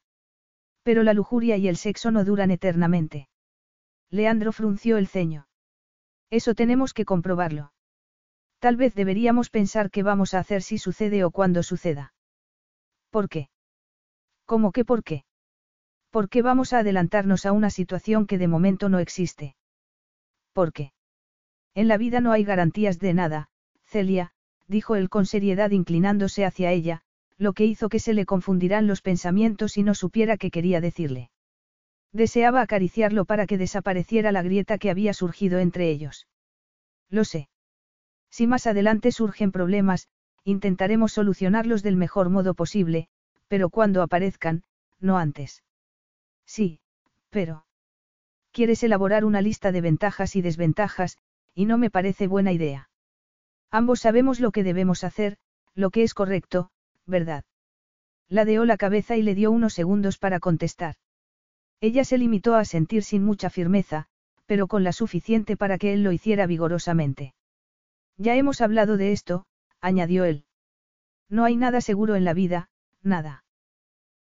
Pero 0.84 1.04
la 1.04 1.14
lujuria 1.14 1.58
y 1.58 1.68
el 1.68 1.78
sexo 1.78 2.12
no 2.12 2.24
duran 2.26 2.52
eternamente. 2.52 3.29
Leandro 4.12 4.52
frunció 4.52 4.98
el 4.98 5.08
ceño. 5.08 5.48
Eso 6.30 6.56
tenemos 6.56 6.94
que 6.94 7.06
comprobarlo. 7.06 7.72
Tal 8.60 8.76
vez 8.76 8.94
deberíamos 8.94 9.50
pensar 9.50 9.90
qué 9.90 10.04
vamos 10.04 10.34
a 10.34 10.40
hacer 10.40 10.62
si 10.62 10.78
sucede 10.78 11.24
o 11.24 11.32
cuando 11.32 11.64
suceda. 11.64 12.14
¿Por 13.10 13.30
qué? 13.30 13.50
¿Cómo 14.46 14.72
que 14.72 14.84
por 14.84 15.04
qué? 15.04 15.24
¿Por 16.10 16.30
qué 16.30 16.42
vamos 16.42 16.74
a 16.74 16.80
adelantarnos 16.80 17.46
a 17.46 17.52
una 17.52 17.70
situación 17.70 18.26
que 18.26 18.38
de 18.38 18.48
momento 18.48 18.90
no 18.90 19.00
existe? 19.00 19.56
¿Por 20.54 20.74
qué? 20.74 20.92
En 21.76 21.88
la 21.88 21.98
vida 21.98 22.20
no 22.20 22.32
hay 22.32 22.44
garantías 22.44 23.00
de 23.00 23.14
nada, 23.14 23.50
Celia, 23.86 24.34
dijo 24.68 24.96
él 24.96 25.10
con 25.10 25.26
seriedad 25.26 25.72
inclinándose 25.72 26.46
hacia 26.46 26.72
ella, 26.72 27.02
lo 27.38 27.54
que 27.54 27.66
hizo 27.66 27.90
que 27.90 28.00
se 28.00 28.14
le 28.14 28.26
confundieran 28.26 28.88
los 28.88 29.02
pensamientos 29.02 29.78
y 29.78 29.84
no 29.84 29.94
supiera 29.94 30.38
qué 30.38 30.52
quería 30.52 30.82
decirle. 30.82 31.32
Deseaba 32.12 32.62
acariciarlo 32.62 33.26
para 33.26 33.46
que 33.46 33.58
desapareciera 33.58 34.32
la 34.32 34.42
grieta 34.42 34.78
que 34.78 34.90
había 34.90 35.14
surgido 35.14 35.60
entre 35.60 35.90
ellos. 35.90 36.28
Lo 37.10 37.24
sé. 37.24 37.50
Si 38.30 38.48
más 38.48 38.68
adelante 38.68 39.12
surgen 39.12 39.52
problemas, 39.52 40.08
intentaremos 40.44 41.14
solucionarlos 41.14 41.84
del 41.84 41.96
mejor 41.96 42.30
modo 42.30 42.54
posible, 42.54 43.08
pero 43.48 43.70
cuando 43.70 44.02
aparezcan, 44.02 44.64
no 45.00 45.18
antes. 45.18 45.64
Sí, 46.46 46.80
pero... 47.30 47.66
¿Quieres 48.52 48.82
elaborar 48.84 49.26
una 49.26 49.42
lista 49.42 49.72
de 49.72 49.82
ventajas 49.82 50.36
y 50.36 50.42
desventajas, 50.42 51.18
y 51.54 51.66
no 51.66 51.78
me 51.78 51.92
parece 51.92 52.28
buena 52.28 52.52
idea. 52.52 52.90
Ambos 53.70 54.00
sabemos 54.00 54.40
lo 54.40 54.52
que 54.52 54.64
debemos 54.64 55.04
hacer, 55.04 55.38
lo 55.76 55.92
que 55.92 56.04
es 56.04 56.14
correcto, 56.14 56.72
¿verdad? 57.06 57.44
Ladeó 58.28 58.66
la 58.66 58.78
cabeza 58.78 59.18
y 59.18 59.22
le 59.22 59.36
dio 59.36 59.52
unos 59.52 59.74
segundos 59.74 60.18
para 60.18 60.40
contestar. 60.40 60.96
Ella 61.82 62.04
se 62.04 62.18
limitó 62.18 62.56
a 62.56 62.66
sentir 62.66 63.04
sin 63.04 63.24
mucha 63.24 63.50
firmeza, 63.50 64.08
pero 64.46 64.68
con 64.68 64.84
la 64.84 64.92
suficiente 64.92 65.56
para 65.56 65.78
que 65.78 65.94
él 65.94 66.04
lo 66.04 66.12
hiciera 66.12 66.46
vigorosamente. 66.46 67.34
Ya 68.18 68.36
hemos 68.36 68.62
hablado 68.62 68.98
de 68.98 69.12
esto, 69.12 69.46
añadió 69.80 70.26
él. 70.26 70.46
No 71.30 71.46
hay 71.46 71.56
nada 71.56 71.80
seguro 71.80 72.16
en 72.16 72.26
la 72.26 72.34
vida, 72.34 72.70
nada. 73.02 73.46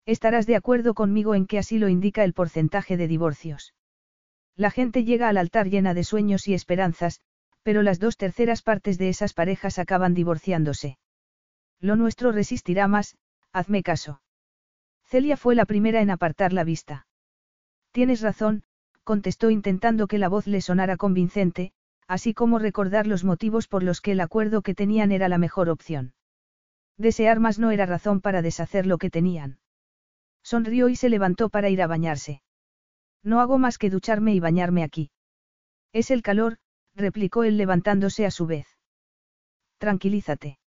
Estarás 0.06 0.46
de 0.46 0.56
acuerdo 0.56 0.94
conmigo 0.94 1.36
en 1.36 1.48
que 1.48 1.58
así 1.58 1.80
lo 1.80 1.90
indica 1.90 2.24
el 2.24 2.34
porcentaje 2.34 2.96
de 2.96 3.08
divorcios. 3.08 3.74
La 4.56 4.72
gente 4.72 5.04
llega 5.04 5.28
al 5.28 5.38
altar 5.38 5.70
llena 5.70 5.94
de 5.94 6.04
sueños 6.04 6.48
y 6.48 6.54
esperanzas, 6.54 7.22
pero 7.64 7.82
las 7.82 8.00
dos 8.00 8.16
terceras 8.16 8.62
partes 8.62 8.98
de 8.98 9.10
esas 9.10 9.34
parejas 9.34 9.80
acaban 9.80 10.14
divorciándose. 10.14 10.98
Lo 11.80 11.96
nuestro 11.96 12.32
resistirá 12.32 12.88
más, 12.88 13.18
hazme 13.52 13.84
caso. 13.84 14.22
Celia 15.04 15.38
fue 15.38 15.56
la 15.56 15.66
primera 15.66 16.02
en 16.02 16.10
apartar 16.10 16.54
la 16.54 16.64
vista. 16.64 17.08
Tienes 17.92 18.22
razón, 18.22 18.64
contestó 19.04 19.50
intentando 19.50 20.08
que 20.08 20.20
la 20.20 20.30
voz 20.30 20.46
le 20.46 20.62
sonara 20.62 20.98
convincente, 20.98 21.72
así 22.08 22.34
como 22.34 22.60
recordar 22.60 23.08
los 23.08 23.24
motivos 23.24 23.68
por 23.68 23.84
los 23.84 24.02
que 24.02 24.12
el 24.12 24.20
acuerdo 24.20 24.62
que 24.62 24.76
tenían 24.76 25.12
era 25.12 25.30
la 25.30 25.38
mejor 25.38 25.70
opción. 25.70 26.14
Desear 26.98 27.40
más 27.40 27.60
no 27.60 27.72
era 27.72 27.86
razón 27.86 28.22
para 28.22 28.42
deshacer 28.42 28.86
lo 28.86 28.98
que 28.98 29.10
tenían. 29.10 29.60
Sonrió 30.44 30.90
y 30.90 30.96
se 30.96 31.10
levantó 31.10 31.50
para 31.50 31.70
ir 31.70 31.82
a 31.82 31.88
bañarse. 31.88 32.42
No 33.24 33.42
hago 33.42 33.58
más 33.58 33.78
que 33.78 33.90
ducharme 33.90 34.34
y 34.34 34.40
bañarme 34.40 34.84
aquí. 34.84 35.12
Es 35.94 36.12
el 36.12 36.22
calor, 36.22 36.58
replicó 36.96 37.44
él 37.44 37.58
levantándose 37.58 38.26
a 38.26 38.32
su 38.32 38.46
vez. 38.46 38.68
Tranquilízate. 39.78 40.60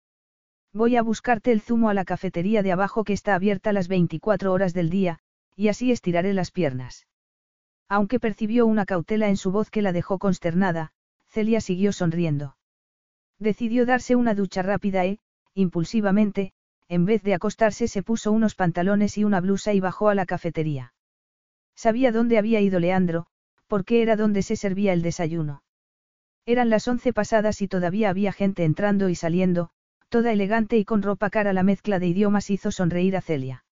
Voy 0.72 0.96
a 0.96 1.02
buscarte 1.02 1.52
el 1.52 1.60
zumo 1.60 1.90
a 1.90 1.94
la 1.94 2.04
cafetería 2.04 2.62
de 2.62 2.72
abajo 2.72 3.04
que 3.04 3.12
está 3.12 3.34
abierta 3.34 3.72
las 3.72 3.88
24 3.88 4.52
horas 4.52 4.72
del 4.72 4.90
día, 4.90 5.18
y 5.54 5.68
así 5.68 5.92
estiraré 5.92 6.32
las 6.32 6.50
piernas. 6.50 7.06
Aunque 7.92 8.18
percibió 8.18 8.64
una 8.64 8.86
cautela 8.86 9.28
en 9.28 9.36
su 9.36 9.52
voz 9.52 9.68
que 9.68 9.82
la 9.82 9.92
dejó 9.92 10.18
consternada, 10.18 10.92
Celia 11.28 11.60
siguió 11.60 11.92
sonriendo. 11.92 12.56
Decidió 13.38 13.84
darse 13.84 14.16
una 14.16 14.34
ducha 14.34 14.62
rápida 14.62 15.04
e, 15.04 15.18
impulsivamente, 15.52 16.54
en 16.88 17.04
vez 17.04 17.22
de 17.22 17.34
acostarse 17.34 17.88
se 17.88 18.02
puso 18.02 18.32
unos 18.32 18.54
pantalones 18.54 19.18
y 19.18 19.24
una 19.24 19.42
blusa 19.42 19.74
y 19.74 19.80
bajó 19.80 20.08
a 20.08 20.14
la 20.14 20.24
cafetería. 20.24 20.94
Sabía 21.74 22.12
dónde 22.12 22.38
había 22.38 22.62
ido 22.62 22.80
Leandro, 22.80 23.26
porque 23.66 24.00
era 24.00 24.16
donde 24.16 24.40
se 24.40 24.56
servía 24.56 24.94
el 24.94 25.02
desayuno. 25.02 25.62
Eran 26.46 26.70
las 26.70 26.88
once 26.88 27.12
pasadas 27.12 27.60
y 27.60 27.68
todavía 27.68 28.08
había 28.08 28.32
gente 28.32 28.64
entrando 28.64 29.10
y 29.10 29.16
saliendo, 29.16 29.68
toda 30.08 30.32
elegante 30.32 30.78
y 30.78 30.86
con 30.86 31.02
ropa 31.02 31.28
cara 31.28 31.52
la 31.52 31.62
mezcla 31.62 31.98
de 31.98 32.06
idiomas 32.06 32.48
hizo 32.48 32.70
sonreír 32.70 33.18
a 33.18 33.20
Celia. 33.20 33.66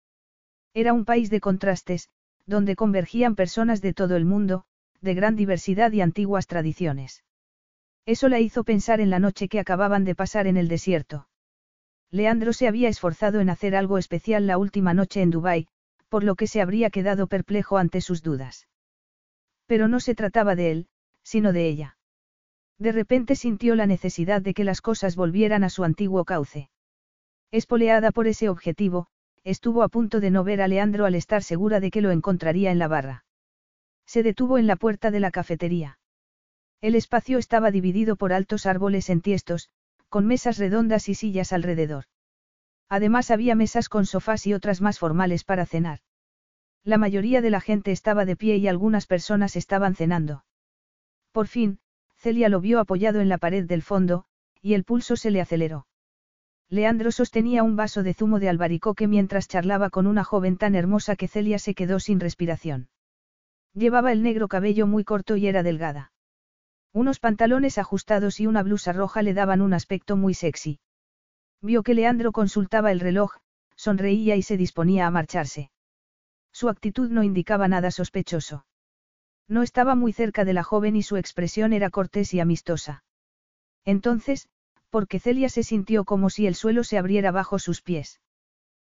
Era 0.75 0.93
un 0.93 1.07
país 1.07 1.31
de 1.31 1.41
contrastes, 1.41 2.11
donde 2.51 2.77
convergían 2.77 3.37
personas 3.37 3.81
de 3.81 3.95
todo 3.95 4.17
el 4.17 4.27
mundo, 4.27 4.65
de 5.01 5.15
gran 5.15 5.37
diversidad 5.37 5.93
y 5.93 6.01
antiguas 6.03 6.47
tradiciones. 6.49 7.25
Eso 8.07 8.29
la 8.29 8.41
hizo 8.41 8.65
pensar 8.65 9.01
en 9.01 9.09
la 9.09 9.21
noche 9.21 9.49
que 9.49 9.61
acababan 9.61 10.05
de 10.05 10.17
pasar 10.17 10.49
en 10.49 10.57
el 10.57 10.67
desierto. 10.67 11.29
Leandro 12.11 12.53
se 12.53 12.67
había 12.67 12.89
esforzado 12.89 13.41
en 13.41 13.51
hacer 13.51 13.77
algo 13.77 13.99
especial 13.99 14.49
la 14.49 14.59
última 14.59 14.95
noche 14.95 15.23
en 15.23 15.31
Dubái, 15.31 15.69
por 16.09 16.25
lo 16.25 16.35
que 16.35 16.49
se 16.49 16.61
habría 16.61 16.91
quedado 16.91 17.29
perplejo 17.29 17.79
ante 17.79 18.01
sus 18.01 18.21
dudas. 18.21 18.67
Pero 19.67 19.87
no 19.87 20.01
se 20.01 20.17
trataba 20.17 20.57
de 20.57 20.73
él, 20.73 20.89
sino 21.23 21.53
de 21.53 21.69
ella. 21.69 21.99
De 22.79 22.91
repente 22.91 23.37
sintió 23.37 23.77
la 23.77 23.87
necesidad 23.87 24.43
de 24.43 24.55
que 24.55 24.65
las 24.65 24.81
cosas 24.81 25.15
volvieran 25.15 25.63
a 25.63 25.71
su 25.71 25.85
antiguo 25.85 26.25
cauce. 26.25 26.69
Espoleada 27.53 28.11
por 28.11 28.27
ese 28.27 28.49
objetivo, 28.49 29.07
estuvo 29.45 29.83
a 29.83 29.89
punto 29.89 30.21
de 30.21 30.31
no 30.31 30.45
ver 30.45 30.61
a 30.63 30.69
Leandro 30.69 31.07
al 31.07 31.15
estar 31.15 31.43
segura 31.43 31.81
de 31.81 31.91
que 31.91 32.01
lo 32.01 32.11
encontraría 32.11 32.71
en 32.71 32.79
la 32.79 32.89
barra. 32.89 33.25
Se 34.07 34.23
detuvo 34.23 34.59
en 34.59 34.67
la 34.67 34.77
puerta 34.77 35.11
de 35.11 35.21
la 35.21 35.31
cafetería. 35.31 35.99
El 36.81 36.95
espacio 36.95 37.39
estaba 37.39 37.71
dividido 37.71 38.17
por 38.17 38.33
altos 38.33 38.67
árboles 38.67 39.11
entiestos, 39.11 39.71
con 40.09 40.27
mesas 40.27 40.59
redondas 40.59 41.09
y 41.09 41.15
sillas 41.15 41.53
alrededor. 41.53 42.05
Además 42.89 43.31
había 43.31 43.55
mesas 43.55 43.89
con 43.89 44.07
sofás 44.07 44.47
y 44.47 44.55
otras 44.55 44.81
más 44.81 44.99
formales 44.99 45.45
para 45.45 45.67
cenar. 45.67 46.01
La 46.83 46.99
mayoría 46.99 47.41
de 47.41 47.51
la 47.51 47.61
gente 47.61 47.93
estaba 47.93 48.25
de 48.25 48.37
pie 48.37 48.57
y 48.57 48.67
algunas 48.67 49.07
personas 49.07 49.55
estaban 49.55 49.95
cenando. 49.95 50.45
Por 51.31 51.47
fin, 51.47 51.79
Celia 52.17 52.49
lo 52.49 52.61
vio 52.61 52.81
apoyado 52.81 53.21
en 53.21 53.29
la 53.29 53.39
pared 53.39 53.65
del 53.65 53.83
fondo, 53.83 54.25
y 54.61 54.75
el 54.75 54.85
pulso 54.85 55.17
se 55.17 55.31
le 55.31 55.41
aceleró. 55.41 55.87
Leandro 56.73 57.11
sostenía 57.11 57.65
un 57.65 57.75
vaso 57.75 58.05
de 58.05 58.15
zumo 58.15 58.39
de 58.39 58.49
albaricoque 58.49 59.09
mientras 59.09 59.49
charlaba 59.49 59.91
con 59.91 60.07
una 60.07 60.23
joven 60.23 60.57
tan 60.57 60.77
hermosa 60.77 61.17
que 61.17 61.27
Celia 61.27 61.59
se 61.59 61.75
quedó 61.75 61.99
sin 61.99 62.21
respiración. 62.21 62.89
Llevaba 63.75 64.13
el 64.13 64.23
negro 64.23 64.47
cabello 64.47 64.87
muy 64.87 65.03
corto 65.03 65.37
y 65.37 65.49
era 65.49 65.65
delgada. 65.65 66.13
Unos 66.93 67.19
pantalones 67.19 67.77
ajustados 67.77 68.39
y 68.39 68.47
una 68.47 68.63
blusa 68.63 68.93
roja 68.93 69.23
le 69.23 69.35
daban 69.35 69.63
un 69.63 69.75
aspecto 69.75 70.17
muy 70.17 70.33
sexy. 70.33 70.79
Vio 71.61 71.83
que 71.83 71.95
Leandro 71.95 72.31
consultaba 72.31 72.93
el 72.93 73.01
reloj, 73.01 73.33
sonreía 73.75 74.37
y 74.37 74.43
se 74.43 74.57
disponía 74.57 75.09
a 75.09 75.11
marcharse. 75.11 75.73
Su 76.53 76.69
actitud 76.69 77.11
no 77.11 77.25
indicaba 77.25 77.67
nada 77.67 77.91
sospechoso. 77.91 78.65
No 79.49 79.63
estaba 79.63 79.97
muy 79.97 80.13
cerca 80.13 80.45
de 80.45 80.53
la 80.53 80.63
joven 80.63 80.95
y 80.95 81.03
su 81.03 81.17
expresión 81.17 81.73
era 81.73 81.91
cortés 81.91 82.33
y 82.33 82.39
amistosa. 82.39 83.03
Entonces, 83.85 84.49
porque 84.91 85.21
Celia 85.21 85.49
se 85.49 85.63
sintió 85.63 86.05
como 86.05 86.31
si 86.31 86.47
el 86.47 86.55
suelo 86.55 86.85
se 86.85 86.99
abriera 86.99 87.31
bajo 87.31 87.59
sus 87.59 87.81
pies. 87.81 88.21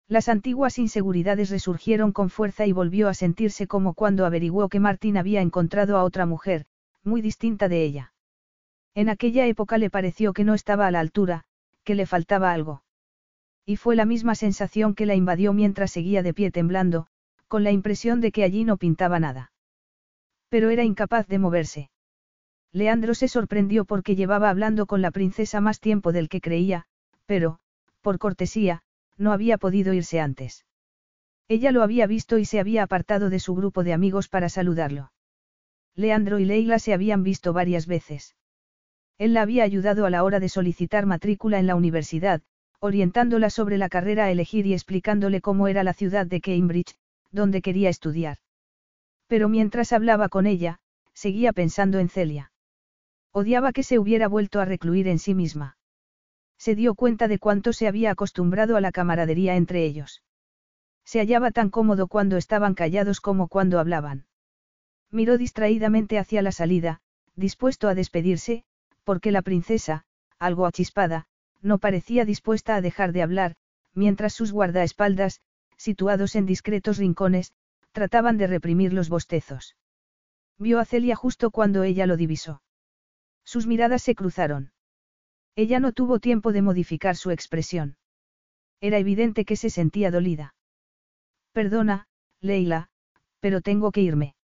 Las 0.08 0.30
antiguas 0.30 0.78
inseguridades 0.78 1.50
resurgieron 1.50 2.12
con 2.12 2.30
fuerza 2.30 2.68
y 2.68 2.72
volvió 2.72 3.10
a 3.10 3.16
sentirse 3.16 3.66
como 3.66 3.96
cuando 3.96 4.26
averiguó 4.26 4.70
que 4.70 4.80
Martín 4.80 5.18
había 5.18 5.42
encontrado 5.42 5.98
a 5.98 6.04
otra 6.04 6.28
mujer, 6.28 6.68
muy 7.04 7.22
distinta 7.22 7.68
de 7.68 7.84
ella. 7.84 8.14
En 8.94 9.10
aquella 9.10 9.48
época 9.48 9.78
le 9.78 9.90
pareció 9.90 10.34
que 10.34 10.44
no 10.44 10.54
estaba 10.54 10.86
a 10.86 10.92
la 10.92 11.00
altura, 11.00 11.46
que 11.84 11.96
le 11.96 12.06
faltaba 12.06 12.52
algo. 12.52 12.84
Y 13.66 13.78
fue 13.78 13.96
la 13.96 14.06
misma 14.06 14.36
sensación 14.36 14.94
que 14.94 15.08
la 15.08 15.16
invadió 15.16 15.54
mientras 15.54 15.92
seguía 15.92 16.22
de 16.22 16.34
pie 16.34 16.52
temblando, 16.52 17.08
con 17.48 17.64
la 17.64 17.72
impresión 17.72 18.22
de 18.22 18.32
que 18.32 18.44
allí 18.44 18.64
no 18.64 18.78
pintaba 18.78 19.20
nada. 19.20 19.52
Pero 20.50 20.70
era 20.70 20.84
incapaz 20.84 21.28
de 21.28 21.40
moverse. 21.40 21.90
Leandro 22.76 23.14
se 23.14 23.30
sorprendió 23.30 23.86
porque 23.86 24.18
llevaba 24.18 24.50
hablando 24.50 24.86
con 24.86 25.02
la 25.02 25.10
princesa 25.10 25.62
más 25.62 25.80
tiempo 25.80 26.12
del 26.12 26.28
que 26.28 26.42
creía, 26.42 26.88
pero, 27.26 27.60
por 28.02 28.20
cortesía, 28.20 28.82
no 29.18 29.32
había 29.32 29.58
podido 29.58 29.94
irse 29.94 30.20
antes. 30.20 30.66
Ella 31.48 31.72
lo 31.72 31.84
había 31.84 32.06
visto 32.06 32.38
y 32.38 32.44
se 32.44 32.60
había 32.60 32.84
apartado 32.84 33.30
de 33.30 33.40
su 33.40 33.56
grupo 33.56 33.86
de 33.86 33.94
amigos 33.94 34.28
para 34.28 34.50
saludarlo. 34.50 35.14
Leandro 35.96 36.38
y 36.38 36.44
Leila 36.44 36.78
se 36.78 36.94
habían 36.94 37.24
visto 37.24 37.54
varias 37.54 37.88
veces. 37.88 38.36
Él 39.18 39.34
la 39.34 39.44
había 39.44 39.64
ayudado 39.64 40.06
a 40.06 40.10
la 40.10 40.26
hora 40.26 40.42
de 40.42 40.50
solicitar 40.50 41.06
matrícula 41.06 41.60
en 41.60 41.68
la 41.68 41.76
universidad, 41.76 42.42
orientándola 42.82 43.52
sobre 43.52 43.78
la 43.78 43.88
carrera 43.88 44.26
a 44.26 44.32
elegir 44.32 44.68
y 44.68 44.74
explicándole 44.74 45.40
cómo 45.40 45.70
era 45.70 45.86
la 45.86 45.94
ciudad 45.94 46.26
de 46.26 46.42
Cambridge, 46.42 46.98
donde 47.32 47.62
quería 47.62 47.88
estudiar. 47.88 48.40
Pero 49.28 49.48
mientras 49.48 49.94
hablaba 49.94 50.28
con 50.28 50.46
ella, 50.46 50.80
seguía 51.14 51.54
pensando 51.54 52.00
en 52.00 52.10
Celia. 52.10 52.52
Odiaba 53.38 53.74
que 53.74 53.84
se 53.84 54.00
hubiera 54.00 54.30
vuelto 54.30 54.62
a 54.62 54.66
recluir 54.66 55.10
en 55.10 55.20
sí 55.20 55.34
misma. 55.36 55.76
Se 56.58 56.74
dio 56.74 56.96
cuenta 56.96 57.28
de 57.28 57.38
cuánto 57.38 57.74
se 57.74 57.86
había 57.86 58.12
acostumbrado 58.12 58.78
a 58.78 58.80
la 58.82 58.94
camaradería 58.94 59.58
entre 59.58 59.84
ellos. 59.84 60.24
Se 61.04 61.20
hallaba 61.20 61.52
tan 61.52 61.70
cómodo 61.70 62.08
cuando 62.08 62.38
estaban 62.38 62.76
callados 62.76 63.20
como 63.20 63.50
cuando 63.50 63.78
hablaban. 63.78 64.26
Miró 65.12 65.38
distraídamente 65.38 66.18
hacia 66.18 66.42
la 66.42 66.54
salida, 66.54 67.02
dispuesto 67.36 67.90
a 67.90 67.94
despedirse, 67.94 68.64
porque 69.04 69.34
la 69.34 69.42
princesa, 69.42 70.06
algo 70.40 70.66
achispada, 70.66 71.28
no 71.62 71.78
parecía 71.78 72.24
dispuesta 72.24 72.78
a 72.78 72.82
dejar 72.82 73.12
de 73.12 73.22
hablar, 73.22 73.58
mientras 73.94 74.32
sus 74.32 74.54
guardaespaldas, 74.54 75.42
situados 75.76 76.38
en 76.38 76.46
discretos 76.46 77.00
rincones, 77.00 77.52
trataban 77.92 78.38
de 78.38 78.48
reprimir 78.48 78.94
los 78.94 79.10
bostezos. 79.10 79.76
Vio 80.58 80.80
a 80.80 80.86
Celia 80.86 81.18
justo 81.18 81.52
cuando 81.52 81.84
ella 81.84 82.08
lo 82.08 82.16
divisó. 82.16 82.62
Sus 83.46 83.68
miradas 83.68 84.02
se 84.02 84.16
cruzaron. 84.16 84.72
Ella 85.56 85.80
no 85.80 85.94
tuvo 85.94 86.20
tiempo 86.20 86.52
de 86.52 86.62
modificar 86.62 87.16
su 87.16 87.32
expresión. 87.32 87.98
Era 88.82 88.98
evidente 88.98 89.46
que 89.46 89.56
se 89.56 89.70
sentía 89.70 90.12
dolida. 90.12 90.56
Perdona, 91.54 92.08
Leila, 92.42 92.90
pero 93.40 93.62
tengo 93.62 93.92
que 93.92 94.02
irme. 94.02 94.36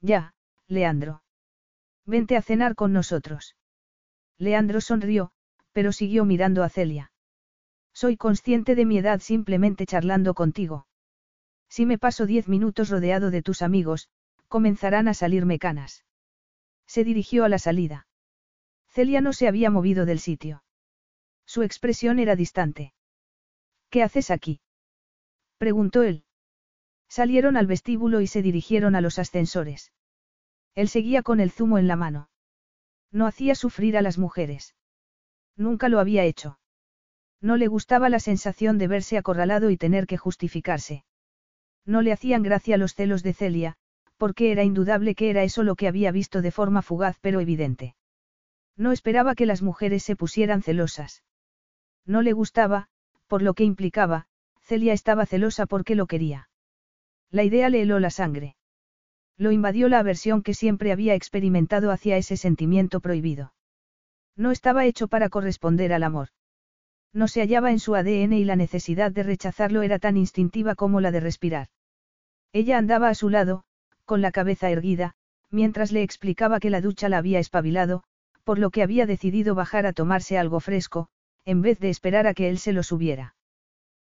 Ya, 0.00 0.34
Leandro. 0.68 1.22
Vente 2.06 2.36
a 2.36 2.42
cenar 2.42 2.74
con 2.74 2.92
nosotros. 2.92 3.56
Leandro 4.38 4.80
sonrió, 4.80 5.32
pero 5.72 5.92
siguió 5.92 6.24
mirando 6.24 6.62
a 6.62 6.68
Celia. 6.68 7.10
Soy 7.92 8.16
consciente 8.16 8.74
de 8.74 8.84
mi 8.84 8.98
edad 8.98 9.20
simplemente 9.20 9.86
charlando 9.86 10.34
contigo. 10.34 10.86
Si 11.68 11.84
me 11.84 11.98
paso 11.98 12.26
diez 12.26 12.48
minutos 12.48 12.90
rodeado 12.90 13.30
de 13.30 13.42
tus 13.42 13.62
amigos, 13.62 14.08
comenzarán 14.46 15.08
a 15.08 15.14
salirme 15.14 15.58
canas. 15.58 16.04
Se 16.86 17.04
dirigió 17.04 17.44
a 17.44 17.48
la 17.48 17.58
salida. 17.58 18.07
Celia 18.98 19.20
no 19.20 19.32
se 19.32 19.46
había 19.46 19.70
movido 19.70 20.06
del 20.06 20.18
sitio. 20.18 20.64
Su 21.46 21.62
expresión 21.62 22.18
era 22.18 22.34
distante. 22.34 22.94
¿Qué 23.90 24.02
haces 24.02 24.28
aquí? 24.32 24.60
preguntó 25.56 26.02
él. 26.02 26.24
Salieron 27.08 27.56
al 27.56 27.68
vestíbulo 27.68 28.20
y 28.20 28.26
se 28.26 28.42
dirigieron 28.42 28.96
a 28.96 29.00
los 29.00 29.20
ascensores. 29.20 29.92
Él 30.74 30.88
seguía 30.88 31.22
con 31.22 31.38
el 31.38 31.52
zumo 31.52 31.78
en 31.78 31.86
la 31.86 31.94
mano. 31.94 32.28
No 33.12 33.28
hacía 33.28 33.54
sufrir 33.54 33.96
a 33.96 34.02
las 34.02 34.18
mujeres. 34.18 34.74
Nunca 35.54 35.88
lo 35.88 36.00
había 36.00 36.24
hecho. 36.24 36.58
No 37.40 37.56
le 37.56 37.68
gustaba 37.68 38.08
la 38.08 38.18
sensación 38.18 38.78
de 38.78 38.88
verse 38.88 39.16
acorralado 39.16 39.70
y 39.70 39.76
tener 39.76 40.08
que 40.08 40.16
justificarse. 40.16 41.04
No 41.86 42.02
le 42.02 42.10
hacían 42.10 42.42
gracia 42.42 42.76
los 42.76 42.96
celos 42.96 43.22
de 43.22 43.32
Celia, 43.32 43.76
porque 44.16 44.50
era 44.50 44.64
indudable 44.64 45.14
que 45.14 45.30
era 45.30 45.44
eso 45.44 45.62
lo 45.62 45.76
que 45.76 45.86
había 45.86 46.10
visto 46.10 46.42
de 46.42 46.50
forma 46.50 46.82
fugaz 46.82 47.16
pero 47.20 47.38
evidente. 47.38 47.94
No 48.78 48.92
esperaba 48.92 49.34
que 49.34 49.44
las 49.44 49.60
mujeres 49.60 50.04
se 50.04 50.16
pusieran 50.16 50.62
celosas. 50.62 51.24
No 52.06 52.22
le 52.22 52.32
gustaba, 52.32 52.88
por 53.26 53.42
lo 53.42 53.52
que 53.54 53.64
implicaba, 53.64 54.26
Celia 54.62 54.92
estaba 54.92 55.26
celosa 55.26 55.66
porque 55.66 55.96
lo 55.96 56.06
quería. 56.06 56.48
La 57.30 57.42
idea 57.42 57.68
le 57.68 57.82
heló 57.82 57.98
la 57.98 58.10
sangre. 58.10 58.54
Lo 59.36 59.50
invadió 59.50 59.88
la 59.88 59.98
aversión 59.98 60.42
que 60.42 60.54
siempre 60.54 60.92
había 60.92 61.14
experimentado 61.14 61.90
hacia 61.90 62.16
ese 62.16 62.36
sentimiento 62.36 63.00
prohibido. 63.00 63.52
No 64.36 64.52
estaba 64.52 64.86
hecho 64.86 65.08
para 65.08 65.28
corresponder 65.28 65.92
al 65.92 66.04
amor. 66.04 66.28
No 67.12 67.26
se 67.26 67.40
hallaba 67.40 67.72
en 67.72 67.80
su 67.80 67.96
ADN 67.96 68.32
y 68.34 68.44
la 68.44 68.56
necesidad 68.56 69.10
de 69.10 69.24
rechazarlo 69.24 69.82
era 69.82 69.98
tan 69.98 70.16
instintiva 70.16 70.76
como 70.76 71.00
la 71.00 71.10
de 71.10 71.20
respirar. 71.20 71.68
Ella 72.52 72.78
andaba 72.78 73.08
a 73.08 73.14
su 73.14 73.28
lado, 73.28 73.64
con 74.04 74.22
la 74.22 74.30
cabeza 74.30 74.70
erguida, 74.70 75.16
mientras 75.50 75.90
le 75.90 76.02
explicaba 76.02 76.60
que 76.60 76.70
la 76.70 76.80
ducha 76.80 77.08
la 77.08 77.18
había 77.18 77.40
espabilado, 77.40 78.04
por 78.48 78.58
lo 78.58 78.70
que 78.70 78.82
había 78.82 79.04
decidido 79.04 79.54
bajar 79.54 79.84
a 79.84 79.92
tomarse 79.92 80.38
algo 80.38 80.58
fresco, 80.58 81.08
en 81.44 81.60
vez 81.60 81.78
de 81.80 81.90
esperar 81.90 82.26
a 82.26 82.32
que 82.32 82.48
él 82.48 82.56
se 82.56 82.72
lo 82.72 82.82
subiera. 82.82 83.34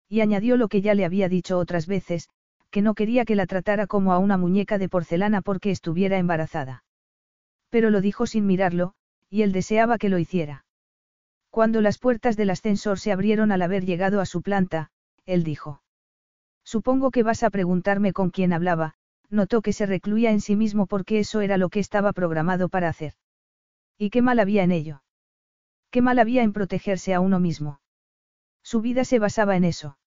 Y 0.08 0.22
añadió 0.22 0.56
lo 0.56 0.68
que 0.68 0.80
ya 0.80 0.94
le 0.94 1.04
había 1.04 1.28
dicho 1.28 1.58
otras 1.58 1.86
veces, 1.86 2.30
que 2.70 2.80
no 2.80 2.94
quería 2.94 3.26
que 3.26 3.34
la 3.34 3.44
tratara 3.44 3.86
como 3.86 4.14
a 4.14 4.18
una 4.18 4.38
muñeca 4.38 4.78
de 4.78 4.88
porcelana 4.88 5.42
porque 5.42 5.70
estuviera 5.70 6.16
embarazada. 6.16 6.84
Pero 7.68 7.90
lo 7.90 8.00
dijo 8.00 8.24
sin 8.24 8.46
mirarlo, 8.46 8.94
y 9.28 9.42
él 9.42 9.52
deseaba 9.52 9.98
que 9.98 10.08
lo 10.08 10.18
hiciera. 10.18 10.64
Cuando 11.50 11.82
las 11.82 11.98
puertas 11.98 12.38
del 12.38 12.48
ascensor 12.48 12.98
se 12.98 13.12
abrieron 13.12 13.52
al 13.52 13.60
haber 13.60 13.84
llegado 13.84 14.22
a 14.22 14.24
su 14.24 14.40
planta, 14.40 14.88
él 15.26 15.44
dijo. 15.44 15.82
Supongo 16.64 17.10
que 17.10 17.24
vas 17.24 17.42
a 17.42 17.50
preguntarme 17.50 18.14
con 18.14 18.30
quién 18.30 18.54
hablaba, 18.54 18.94
notó 19.28 19.60
que 19.60 19.74
se 19.74 19.84
recluía 19.84 20.30
en 20.30 20.40
sí 20.40 20.56
mismo 20.56 20.86
porque 20.86 21.18
eso 21.18 21.42
era 21.42 21.58
lo 21.58 21.68
que 21.68 21.80
estaba 21.80 22.14
programado 22.14 22.70
para 22.70 22.88
hacer. 22.88 23.12
¿Y 24.02 24.08
qué 24.08 24.22
mal 24.22 24.40
había 24.40 24.62
en 24.62 24.72
ello? 24.72 25.02
¿Qué 25.90 26.00
mal 26.00 26.18
había 26.18 26.42
en 26.42 26.54
protegerse 26.54 27.12
a 27.12 27.20
uno 27.20 27.38
mismo? 27.38 27.82
Su 28.62 28.80
vida 28.80 29.04
se 29.04 29.18
basaba 29.18 29.56
en 29.56 29.64
eso. 29.64 29.98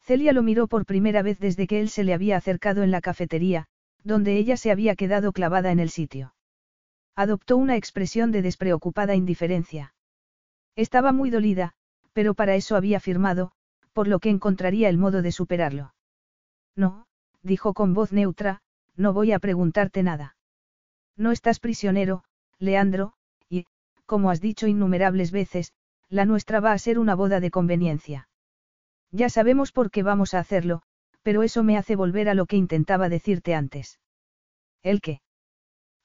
Celia 0.00 0.32
lo 0.32 0.42
miró 0.42 0.68
por 0.68 0.86
primera 0.86 1.20
vez 1.20 1.38
desde 1.38 1.66
que 1.66 1.80
él 1.80 1.90
se 1.90 2.02
le 2.02 2.14
había 2.14 2.38
acercado 2.38 2.82
en 2.82 2.90
la 2.90 3.02
cafetería, 3.02 3.66
donde 4.02 4.38
ella 4.38 4.56
se 4.56 4.70
había 4.70 4.96
quedado 4.96 5.32
clavada 5.32 5.70
en 5.70 5.80
el 5.80 5.90
sitio. 5.90 6.34
Adoptó 7.14 7.58
una 7.58 7.76
expresión 7.76 8.32
de 8.32 8.40
despreocupada 8.40 9.14
indiferencia. 9.14 9.94
Estaba 10.74 11.12
muy 11.12 11.28
dolida, 11.28 11.74
pero 12.14 12.32
para 12.32 12.54
eso 12.54 12.74
había 12.74 13.00
firmado, 13.00 13.52
por 13.92 14.08
lo 14.08 14.18
que 14.20 14.30
encontraría 14.30 14.88
el 14.88 14.96
modo 14.96 15.20
de 15.20 15.32
superarlo. 15.32 15.92
No, 16.74 17.06
dijo 17.42 17.74
con 17.74 17.92
voz 17.92 18.12
neutra, 18.12 18.62
no 18.96 19.12
voy 19.12 19.32
a 19.32 19.40
preguntarte 19.40 20.02
nada. 20.02 20.36
No 21.18 21.32
estás 21.32 21.60
prisionero, 21.60 22.24
Leandro, 22.60 23.14
y, 23.48 23.64
como 24.06 24.30
has 24.30 24.40
dicho 24.40 24.66
innumerables 24.66 25.32
veces, 25.32 25.72
la 26.08 26.26
nuestra 26.26 26.60
va 26.60 26.72
a 26.72 26.78
ser 26.78 26.98
una 26.98 27.14
boda 27.14 27.40
de 27.40 27.50
conveniencia. 27.50 28.28
Ya 29.10 29.28
sabemos 29.28 29.72
por 29.72 29.90
qué 29.90 30.02
vamos 30.02 30.34
a 30.34 30.38
hacerlo, 30.38 30.82
pero 31.22 31.42
eso 31.42 31.64
me 31.64 31.76
hace 31.76 31.96
volver 31.96 32.28
a 32.28 32.34
lo 32.34 32.46
que 32.46 32.56
intentaba 32.56 33.08
decirte 33.08 33.54
antes. 33.54 33.98
¿El 34.82 35.00
qué? 35.00 35.20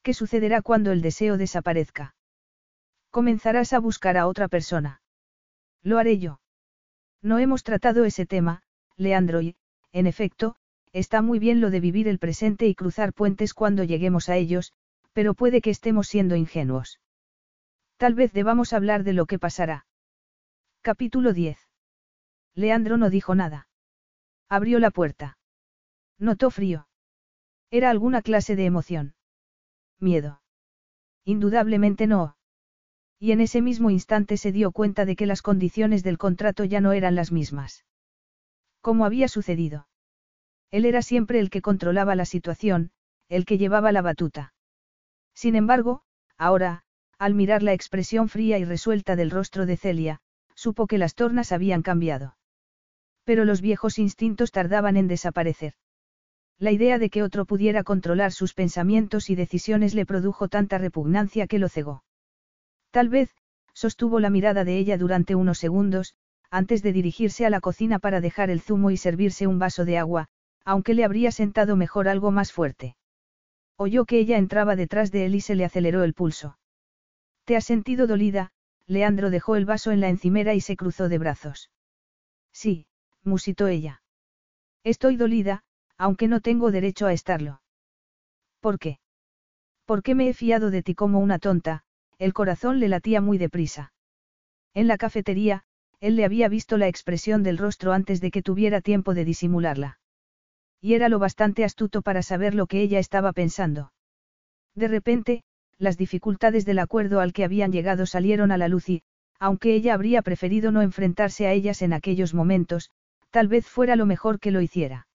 ¿Qué 0.01 0.13
sucederá 0.13 0.61
cuando 0.61 0.91
el 0.91 1.01
deseo 1.01 1.37
desaparezca? 1.37 2.15
Comenzarás 3.11 3.73
a 3.73 3.79
buscar 3.79 4.17
a 4.17 4.27
otra 4.27 4.47
persona. 4.47 5.01
Lo 5.81 5.97
haré 5.99 6.19
yo. 6.19 6.39
No 7.21 7.39
hemos 7.39 7.63
tratado 7.63 8.05
ese 8.05 8.25
tema, 8.25 8.63
Leandro, 8.97 9.41
y, 9.41 9.55
en 9.91 10.07
efecto, 10.07 10.55
está 10.93 11.21
muy 11.21 11.39
bien 11.39 11.59
lo 11.59 11.69
de 11.69 11.79
vivir 11.79 12.07
el 12.07 12.19
presente 12.19 12.67
y 12.67 12.75
cruzar 12.75 13.13
puentes 13.13 13.53
cuando 13.53 13.83
lleguemos 13.83 14.29
a 14.29 14.35
ellos, 14.37 14.73
pero 15.15 15.33
puede 15.33 15.61
que 15.61 15.69
estemos 15.69 16.09
siendo 16.09 16.35
ingenuos. 16.35 16.99
Tal 17.95 18.15
vez 18.15 18.33
debamos 18.33 18.73
hablar 18.73 19.05
de 19.05 19.13
lo 19.13 19.27
que 19.27 19.39
pasará. 19.39 19.87
Capítulo 20.81 21.31
10. 21.31 21.57
Leandro 22.53 22.97
no 22.97 23.09
dijo 23.09 23.33
nada. 23.33 23.69
Abrió 24.49 24.77
la 24.77 24.91
puerta. 24.91 25.37
Notó 26.19 26.51
frío. 26.51 26.89
Era 27.71 27.91
alguna 27.91 28.21
clase 28.21 28.57
de 28.57 28.65
emoción. 28.65 29.15
Miedo. 30.01 30.41
Indudablemente 31.23 32.07
no. 32.07 32.35
Y 33.17 33.31
en 33.31 33.39
ese 33.39 33.61
mismo 33.61 33.91
instante 33.91 34.35
se 34.35 34.51
dio 34.51 34.73
cuenta 34.73 35.05
de 35.05 35.15
que 35.15 35.25
las 35.25 35.41
condiciones 35.41 36.03
del 36.03 36.17
contrato 36.17 36.65
ya 36.65 36.81
no 36.81 36.91
eran 36.91 37.15
las 37.15 37.31
mismas. 37.31 37.85
¿Cómo 38.81 39.05
había 39.05 39.29
sucedido? 39.29 39.87
Él 40.71 40.83
era 40.83 41.01
siempre 41.01 41.39
el 41.39 41.49
que 41.49 41.61
controlaba 41.61 42.15
la 42.15 42.25
situación, 42.25 42.91
el 43.29 43.45
que 43.45 43.57
llevaba 43.57 43.93
la 43.93 44.01
batuta. 44.01 44.54
Sin 45.35 45.55
embargo, 45.55 46.01
ahora, 46.37 46.83
al 47.19 47.35
mirar 47.35 47.61
la 47.61 47.73
expresión 47.73 48.29
fría 48.29 48.57
y 48.57 48.65
resuelta 48.65 49.15
del 49.15 49.29
rostro 49.29 49.65
de 49.65 49.77
Celia, 49.77 50.21
supo 50.55 50.87
que 50.87 50.97
las 50.97 51.13
tornas 51.13 51.51
habían 51.51 51.81
cambiado. 51.81 52.37
Pero 53.25 53.45
los 53.45 53.61
viejos 53.61 53.99
instintos 53.99 54.51
tardaban 54.51 54.97
en 54.97 55.07
desaparecer. 55.07 55.73
La 56.57 56.71
idea 56.71 56.99
de 56.99 57.09
que 57.09 57.21
otro 57.21 57.45
pudiera 57.45 57.83
controlar 57.83 58.31
sus 58.31 58.53
pensamientos 58.53 59.29
y 59.29 59.35
decisiones 59.35 59.93
le 59.93 60.05
produjo 60.05 60.47
tanta 60.47 60.77
repugnancia 60.77 61.47
que 61.47 61.59
lo 61.59 61.67
cegó. 61.67 62.03
Tal 62.91 63.09
vez, 63.09 63.29
sostuvo 63.73 64.21
la 64.21 64.29
mirada 64.29 64.63
de 64.63 64.77
ella 64.77 64.97
durante 64.97 65.35
unos 65.35 65.57
segundos, 65.57 66.15
antes 66.49 66.81
de 66.81 66.93
dirigirse 66.93 67.45
a 67.45 67.49
la 67.49 67.59
cocina 67.59 67.99
para 67.99 68.21
dejar 68.21 68.49
el 68.49 68.61
zumo 68.61 68.89
y 68.89 68.97
servirse 68.97 69.47
un 69.47 69.59
vaso 69.59 69.83
de 69.83 69.97
agua, 69.97 70.29
aunque 70.63 70.93
le 70.93 71.03
habría 71.03 71.31
sentado 71.31 71.75
mejor 71.75 72.07
algo 72.07 72.31
más 72.31 72.53
fuerte. 72.53 72.95
Oyó 73.77 74.05
que 74.05 74.19
ella 74.19 74.37
entraba 74.37 74.75
detrás 74.75 75.11
de 75.11 75.25
él 75.25 75.35
y 75.35 75.41
se 75.41 75.55
le 75.55 75.65
aceleró 75.65 76.03
el 76.03 76.13
pulso. 76.13 76.57
¿Te 77.43 77.55
has 77.55 77.65
sentido 77.65 78.07
dolida? 78.07 78.51
Leandro 78.87 79.29
dejó 79.29 79.55
el 79.55 79.65
vaso 79.65 79.91
en 79.91 79.99
la 79.99 80.09
encimera 80.09 80.53
y 80.53 80.61
se 80.61 80.75
cruzó 80.75 81.09
de 81.09 81.17
brazos. 81.17 81.71
Sí, 82.51 82.87
musitó 83.23 83.67
ella. 83.67 84.01
Estoy 84.83 85.17
dolida, 85.17 85.63
aunque 85.97 86.27
no 86.27 86.41
tengo 86.41 86.71
derecho 86.71 87.07
a 87.07 87.13
estarlo. 87.13 87.61
¿Por 88.59 88.79
qué? 88.79 88.99
Porque 89.85 90.15
me 90.15 90.29
he 90.29 90.33
fiado 90.33 90.71
de 90.71 90.83
ti 90.83 90.95
como 90.95 91.19
una 91.19 91.39
tonta, 91.39 91.83
el 92.17 92.33
corazón 92.33 92.79
le 92.79 92.87
latía 92.87 93.21
muy 93.21 93.37
deprisa. 93.37 93.93
En 94.73 94.87
la 94.87 94.97
cafetería, 94.97 95.63
él 95.99 96.15
le 96.15 96.25
había 96.25 96.49
visto 96.49 96.77
la 96.77 96.87
expresión 96.87 97.43
del 97.43 97.57
rostro 97.57 97.93
antes 97.93 98.21
de 98.21 98.31
que 98.31 98.41
tuviera 98.41 98.81
tiempo 98.81 99.13
de 99.13 99.25
disimularla. 99.25 99.99
Y 100.85 100.93
era 100.93 101.09
lo 101.09 101.17
bastante 101.17 101.63
astuto 101.63 102.03
para 102.03 102.21
saber 102.21 102.53
lo 102.53 102.67
que 102.67 102.79
ella 102.79 102.99
estaba 102.99 103.33
pensando. 103.33 103.91
De 104.75 104.87
repente, 104.87 105.41
las 105.79 105.97
dificultades 105.97 106.63
del 106.63 106.77
acuerdo 106.77 107.21
al 107.21 107.33
que 107.33 107.43
habían 107.43 107.71
llegado 107.71 108.05
salieron 108.05 108.51
a 108.51 108.57
la 108.57 108.67
luz 108.67 108.87
y, 108.89 109.01
aunque 109.39 109.73
ella 109.73 109.95
habría 109.95 110.21
preferido 110.21 110.71
no 110.71 110.83
enfrentarse 110.83 111.47
a 111.47 111.53
ellas 111.53 111.81
en 111.81 111.91
aquellos 111.91 112.35
momentos, 112.35 112.91
tal 113.31 113.47
vez 113.47 113.65
fuera 113.65 113.95
lo 113.95 114.05
mejor 114.05 114.39
que 114.39 114.51
lo 114.51 114.61
hiciera. 114.61 115.07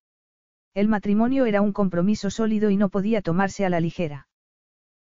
El 0.74 0.89
matrimonio 0.89 1.47
era 1.47 1.60
un 1.60 1.73
compromiso 1.73 2.31
sólido 2.31 2.70
y 2.70 2.76
no 2.76 2.89
podía 2.89 3.23
tomarse 3.23 3.65
a 3.65 3.70
la 3.70 3.78
ligera. 3.78 4.26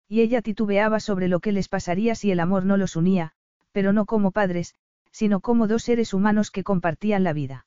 Y 0.07 0.21
ella 0.21 0.43
titubeaba 0.43 0.99
sobre 0.99 1.29
lo 1.29 1.39
que 1.39 1.51
les 1.51 1.67
pasaría 1.67 2.13
si 2.13 2.29
el 2.29 2.39
amor 2.39 2.67
no 2.67 2.77
los 2.77 2.95
unía, 2.95 3.31
pero 3.71 3.91
no 3.91 4.05
como 4.05 4.29
padres, 4.29 4.75
sino 5.11 5.39
como 5.39 5.67
dos 5.67 5.81
seres 5.81 6.13
humanos 6.13 6.51
que 6.51 6.63
compartían 6.63 7.23
la 7.23 7.33
vida. 7.33 7.65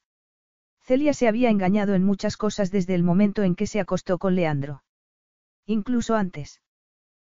Celia 0.85 1.15
se 1.15 1.29
había 1.29 1.51
engañado 1.51 1.95
en 1.95 2.05
muchas 2.05 2.37
cosas 2.37 2.71
desde 2.71 2.95
el 2.95 3.03
momento 3.03 3.43
en 3.43 3.55
que 3.55 3.67
se 3.67 3.81
acostó 3.81 4.19
con 4.19 4.35
Leandro. 4.35 4.83
Incluso 5.67 6.17
antes. 6.17 6.61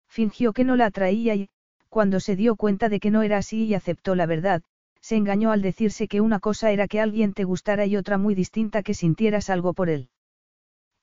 Fingió 0.08 0.52
que 0.52 0.65
no 0.65 0.76
la 0.76 0.86
atraía 0.86 1.34
y, 1.34 1.49
cuando 1.89 2.20
se 2.20 2.36
dio 2.36 2.57
cuenta 2.57 2.89
de 2.89 3.00
que 3.00 3.10
no 3.10 3.23
era 3.23 3.39
así 3.39 3.65
y 3.65 3.75
aceptó 3.75 4.15
la 4.15 4.26
verdad, 4.26 4.62
se 5.00 5.16
engañó 5.16 5.52
al 5.52 5.62
decirse 5.62 6.08
que 6.08 6.20
una 6.20 6.41
cosa 6.41 6.73
era 6.73 6.89
que 6.89 7.00
alguien 7.00 7.33
te 7.33 7.44
gustara 7.44 7.86
y 7.86 7.97
otra 7.97 8.18
muy 8.18 8.34
distinta 8.34 8.83
que 8.83 8.94
sintieras 8.94 9.50
algo 9.50 9.73
por 9.73 9.89
él. 9.89 10.10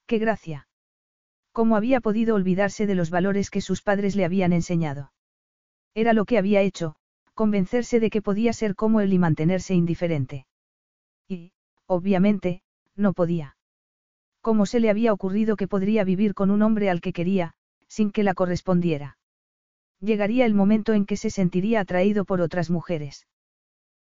¡Qué 0.06 0.20
gracia! 0.20 0.68
¿Cómo 1.54 1.78
había 1.78 2.02
podido 2.02 2.36
olvidarse 2.36 2.86
de 2.86 2.96
los 2.96 3.10
valores 3.10 3.50
que 3.50 3.62
sus 3.62 3.82
padres 3.82 4.16
le 4.16 4.26
habían 4.26 4.52
enseñado? 4.52 5.14
Era 5.94 6.12
lo 6.12 6.26
que 6.26 6.38
había 6.38 6.62
hecho, 6.62 6.96
convencerse 7.34 8.00
de 8.00 8.10
que 8.10 8.22
podía 8.22 8.52
ser 8.52 8.76
como 8.76 9.00
él 9.00 9.14
y 9.14 9.20
mantenerse 9.20 9.74
indiferente. 9.74 10.46
Y, 11.28 11.54
obviamente, 11.88 12.62
no 12.96 13.14
podía. 13.14 13.58
¿Cómo 14.42 14.66
se 14.66 14.80
le 14.80 14.90
había 14.90 15.14
ocurrido 15.14 15.56
que 15.56 15.68
podría 15.68 16.04
vivir 16.04 16.34
con 16.34 16.52
un 16.52 16.62
hombre 16.62 16.90
al 16.90 17.02
que 17.02 17.14
quería, 17.14 17.54
sin 17.88 18.12
que 18.12 18.24
la 18.24 18.34
correspondiera? 18.34 19.18
llegaría 20.04 20.46
el 20.46 20.54
momento 20.54 20.94
en 20.94 21.06
que 21.06 21.18
se 21.18 21.30
sentiría 21.30 21.80
atraído 21.80 22.26
por 22.26 22.42
otras 22.42 22.70
mujeres. 22.70 23.26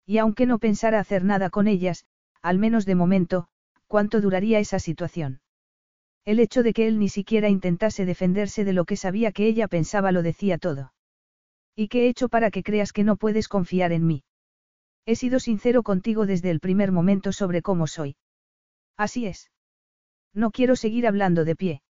Y 0.06 0.18
aunque 0.18 0.46
no 0.46 0.58
pensara 0.58 0.98
hacer 0.98 1.24
nada 1.24 1.50
con 1.50 1.68
ellas, 1.68 2.06
al 2.42 2.58
menos 2.58 2.86
de 2.86 2.94
momento, 2.94 3.48
¿cuánto 3.86 4.20
duraría 4.20 4.58
esa 4.58 4.78
situación? 4.78 5.40
El 6.24 6.40
hecho 6.40 6.62
de 6.62 6.72
que 6.72 6.86
él 6.86 6.98
ni 6.98 7.08
siquiera 7.08 7.48
intentase 7.48 8.06
defenderse 8.06 8.64
de 8.64 8.72
lo 8.72 8.84
que 8.84 8.96
sabía 8.96 9.30
que 9.32 9.46
ella 9.46 9.68
pensaba 9.68 10.10
lo 10.10 10.22
decía 10.22 10.58
todo. 10.58 10.92
¿Y 11.76 11.88
qué 11.88 12.04
he 12.04 12.08
hecho 12.08 12.28
para 12.28 12.50
que 12.50 12.62
creas 12.62 12.92
que 12.92 13.04
no 13.04 13.16
puedes 13.16 13.46
confiar 13.48 13.92
en 13.92 14.06
mí? 14.06 14.24
He 15.06 15.16
sido 15.16 15.40
sincero 15.40 15.82
contigo 15.82 16.26
desde 16.26 16.50
el 16.50 16.60
primer 16.60 16.92
momento 16.92 17.32
sobre 17.32 17.62
cómo 17.62 17.86
soy. 17.86 18.16
Así 18.96 19.26
es. 19.26 19.50
No 20.34 20.50
quiero 20.50 20.76
seguir 20.76 21.06
hablando 21.06 21.44
de 21.44 21.56
pie. 21.56 21.82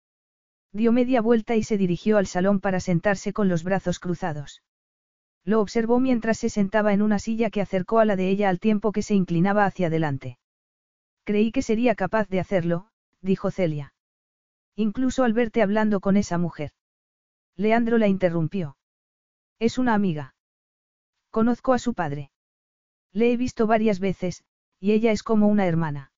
Dio 0.72 0.92
media 0.92 1.22
vuelta 1.22 1.56
y 1.56 1.64
se 1.64 1.78
dirigió 1.78 2.18
al 2.18 2.28
salón 2.28 2.60
para 2.60 2.80
sentarse 2.80 3.34
con 3.34 3.50
los 3.50 3.64
brazos 3.64 4.00
cruzados. 4.00 4.62
Lo 5.44 5.62
observó 5.62 6.00
mientras 6.00 6.38
se 6.38 6.50
sentaba 6.50 6.94
en 6.94 7.02
una 7.02 7.18
silla 7.18 7.50
que 7.50 7.62
acercó 7.62 8.00
a 8.00 8.06
la 8.06 8.16
de 8.16 8.30
ella 8.30 8.50
al 8.50 8.60
tiempo 8.60 8.92
que 8.92 9.02
se 9.02 9.16
inclinaba 9.16 9.66
hacia 9.66 9.88
adelante. 9.88 10.38
Creí 11.24 11.52
que 11.52 11.62
sería 11.62 11.96
capaz 11.96 12.28
de 12.30 12.40
hacerlo, 12.40 12.90
dijo 13.22 13.50
Celia. 13.50 13.94
Incluso 14.76 15.24
al 15.24 15.34
verte 15.34 15.62
hablando 15.62 16.00
con 16.00 16.18
esa 16.18 16.38
mujer. 16.38 16.72
Leandro 17.56 17.98
la 17.98 18.08
interrumpió. 18.08 18.78
Es 19.60 19.78
una 19.78 19.94
amiga. 19.94 20.36
Conozco 21.32 21.74
a 21.74 21.80
su 21.80 21.94
padre. 21.94 22.32
Le 23.14 23.32
he 23.32 23.38
visto 23.38 23.68
varias 23.68 24.00
veces, 24.00 24.44
y 24.80 24.92
ella 24.92 25.12
es 25.12 25.24
como 25.24 25.48
una 25.48 25.66
hermana. 25.66 26.12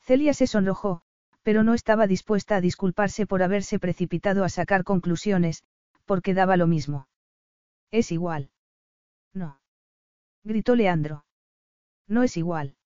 Celia 0.00 0.34
se 0.34 0.46
sonrojó, 0.46 1.02
pero 1.42 1.62
no 1.62 1.74
estaba 1.74 2.06
dispuesta 2.06 2.56
a 2.56 2.60
disculparse 2.60 3.26
por 3.26 3.42
haberse 3.42 3.78
precipitado 3.78 4.44
a 4.44 4.48
sacar 4.48 4.84
conclusiones, 4.84 5.64
porque 6.04 6.34
daba 6.34 6.56
lo 6.56 6.66
mismo. 6.66 7.08
Es 7.90 8.12
igual. 8.12 8.50
No. 9.32 9.60
Gritó 10.44 10.74
Leandro. 10.74 11.24
No 12.08 12.22
es 12.22 12.36
igual. 12.36 12.76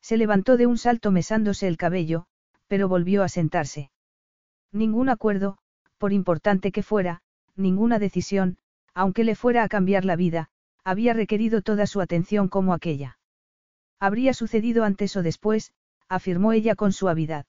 Se 0.00 0.16
levantó 0.16 0.56
de 0.56 0.66
un 0.66 0.78
salto 0.78 1.10
mesándose 1.10 1.68
el 1.68 1.76
cabello, 1.76 2.26
pero 2.66 2.88
volvió 2.88 3.22
a 3.22 3.28
sentarse. 3.28 3.90
Ningún 4.72 5.08
acuerdo, 5.08 5.58
por 5.98 6.12
importante 6.12 6.72
que 6.72 6.82
fuera, 6.82 7.22
ninguna 7.56 7.98
decisión, 7.98 8.58
aunque 8.94 9.24
le 9.24 9.34
fuera 9.34 9.62
a 9.62 9.68
cambiar 9.68 10.04
la 10.04 10.16
vida, 10.16 10.50
había 10.84 11.12
requerido 11.12 11.62
toda 11.62 11.86
su 11.86 12.00
atención 12.00 12.48
como 12.48 12.72
aquella. 12.72 13.18
Habría 14.00 14.34
sucedido 14.34 14.84
antes 14.84 15.16
o 15.16 15.22
después, 15.22 15.72
afirmó 16.08 16.52
ella 16.52 16.74
con 16.74 16.92
suavidad. 16.92 17.46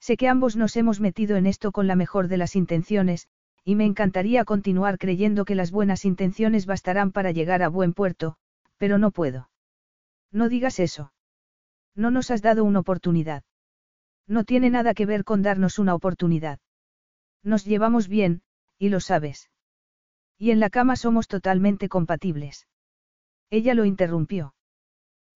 Sé 0.00 0.16
que 0.16 0.28
ambos 0.28 0.56
nos 0.56 0.76
hemos 0.76 1.00
metido 1.00 1.36
en 1.36 1.46
esto 1.46 1.72
con 1.72 1.86
la 1.86 1.96
mejor 1.96 2.28
de 2.28 2.36
las 2.36 2.56
intenciones, 2.56 3.28
y 3.64 3.74
me 3.74 3.84
encantaría 3.84 4.44
continuar 4.44 4.98
creyendo 4.98 5.44
que 5.44 5.54
las 5.54 5.70
buenas 5.70 6.04
intenciones 6.04 6.66
bastarán 6.66 7.12
para 7.12 7.32
llegar 7.32 7.62
a 7.62 7.68
buen 7.68 7.92
puerto, 7.92 8.36
pero 8.78 8.98
no 8.98 9.10
puedo. 9.10 9.50
No 10.32 10.48
digas 10.48 10.78
eso. 10.78 11.12
No 11.94 12.10
nos 12.10 12.30
has 12.30 12.42
dado 12.42 12.64
una 12.64 12.80
oportunidad. 12.80 13.42
No 14.26 14.44
tiene 14.44 14.70
nada 14.70 14.94
que 14.94 15.06
ver 15.06 15.24
con 15.24 15.42
darnos 15.42 15.78
una 15.78 15.94
oportunidad. 15.94 16.60
Nos 17.42 17.64
llevamos 17.64 18.08
bien, 18.08 18.42
y 18.78 18.88
lo 18.88 19.00
sabes. 19.00 19.50
Y 20.38 20.52
en 20.52 20.60
la 20.60 20.70
cama 20.70 20.96
somos 20.96 21.26
totalmente 21.26 21.88
compatibles. 21.88 22.68
Ella 23.50 23.74
lo 23.74 23.84
interrumpió. 23.84 24.54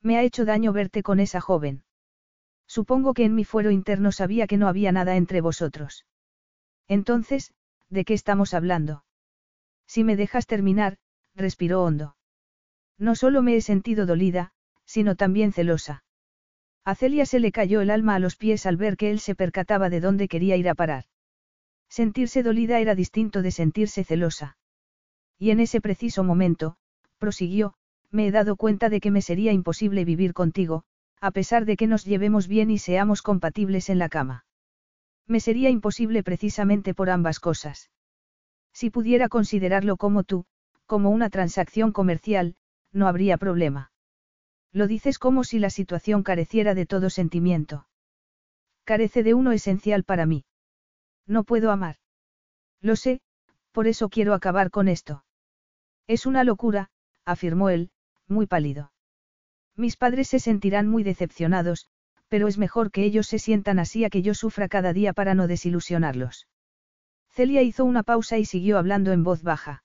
Me 0.00 0.16
ha 0.16 0.22
hecho 0.22 0.44
daño 0.44 0.72
verte 0.72 1.02
con 1.02 1.20
esa 1.20 1.40
joven. 1.40 1.84
Supongo 2.66 3.12
que 3.12 3.24
en 3.24 3.34
mi 3.34 3.44
fuero 3.44 3.70
interno 3.70 4.12
sabía 4.12 4.46
que 4.46 4.56
no 4.56 4.68
había 4.68 4.92
nada 4.92 5.16
entre 5.16 5.40
vosotros. 5.40 6.06
Entonces, 6.88 7.52
¿de 7.90 8.04
qué 8.04 8.14
estamos 8.14 8.54
hablando? 8.54 9.04
Si 9.86 10.04
me 10.04 10.16
dejas 10.16 10.46
terminar, 10.46 10.98
respiró 11.34 11.82
hondo. 11.82 12.16
No 12.98 13.14
solo 13.14 13.42
me 13.42 13.56
he 13.56 13.60
sentido 13.60 14.06
dolida, 14.06 14.52
sino 14.84 15.16
también 15.16 15.52
celosa. 15.52 16.04
A 16.84 16.94
Celia 16.94 17.26
se 17.26 17.40
le 17.40 17.52
cayó 17.52 17.80
el 17.80 17.90
alma 17.90 18.14
a 18.14 18.18
los 18.18 18.36
pies 18.36 18.66
al 18.66 18.76
ver 18.76 18.96
que 18.96 19.10
él 19.10 19.20
se 19.20 19.34
percataba 19.34 19.90
de 19.90 20.00
dónde 20.00 20.28
quería 20.28 20.56
ir 20.56 20.68
a 20.68 20.74
parar. 20.74 21.04
Sentirse 21.88 22.42
dolida 22.42 22.80
era 22.80 22.94
distinto 22.94 23.42
de 23.42 23.50
sentirse 23.50 24.04
celosa. 24.04 24.56
Y 25.42 25.50
en 25.50 25.58
ese 25.58 25.80
preciso 25.80 26.22
momento, 26.22 26.76
prosiguió, 27.18 27.74
me 28.12 28.28
he 28.28 28.30
dado 28.30 28.54
cuenta 28.54 28.88
de 28.90 29.00
que 29.00 29.10
me 29.10 29.22
sería 29.22 29.50
imposible 29.50 30.04
vivir 30.04 30.34
contigo, 30.34 30.84
a 31.20 31.32
pesar 31.32 31.64
de 31.64 31.76
que 31.76 31.88
nos 31.88 32.04
llevemos 32.04 32.46
bien 32.46 32.70
y 32.70 32.78
seamos 32.78 33.22
compatibles 33.22 33.90
en 33.90 33.98
la 33.98 34.08
cama. 34.08 34.44
Me 35.26 35.40
sería 35.40 35.68
imposible 35.68 36.22
precisamente 36.22 36.94
por 36.94 37.10
ambas 37.10 37.40
cosas. 37.40 37.90
Si 38.72 38.88
pudiera 38.90 39.28
considerarlo 39.28 39.96
como 39.96 40.22
tú, 40.22 40.44
como 40.86 41.10
una 41.10 41.28
transacción 41.28 41.90
comercial, 41.90 42.54
no 42.92 43.08
habría 43.08 43.36
problema. 43.36 43.90
Lo 44.70 44.86
dices 44.86 45.18
como 45.18 45.42
si 45.42 45.58
la 45.58 45.70
situación 45.70 46.22
careciera 46.22 46.76
de 46.76 46.86
todo 46.86 47.10
sentimiento. 47.10 47.88
Carece 48.84 49.24
de 49.24 49.34
uno 49.34 49.50
esencial 49.50 50.04
para 50.04 50.24
mí. 50.24 50.44
No 51.26 51.42
puedo 51.42 51.72
amar. 51.72 51.96
Lo 52.80 52.94
sé, 52.94 53.22
por 53.72 53.88
eso 53.88 54.08
quiero 54.08 54.34
acabar 54.34 54.70
con 54.70 54.86
esto. 54.86 55.24
Es 56.06 56.26
una 56.26 56.44
locura, 56.44 56.90
afirmó 57.24 57.70
él, 57.70 57.90
muy 58.28 58.46
pálido. 58.46 58.92
Mis 59.76 59.96
padres 59.96 60.28
se 60.28 60.38
sentirán 60.38 60.88
muy 60.88 61.02
decepcionados, 61.02 61.88
pero 62.28 62.48
es 62.48 62.58
mejor 62.58 62.90
que 62.90 63.04
ellos 63.04 63.26
se 63.26 63.38
sientan 63.38 63.78
así 63.78 64.04
a 64.04 64.10
que 64.10 64.22
yo 64.22 64.34
sufra 64.34 64.68
cada 64.68 64.92
día 64.92 65.12
para 65.12 65.34
no 65.34 65.46
desilusionarlos. 65.46 66.48
Celia 67.30 67.62
hizo 67.62 67.84
una 67.84 68.02
pausa 68.02 68.38
y 68.38 68.44
siguió 68.44 68.78
hablando 68.78 69.12
en 69.12 69.24
voz 69.24 69.42
baja. 69.42 69.84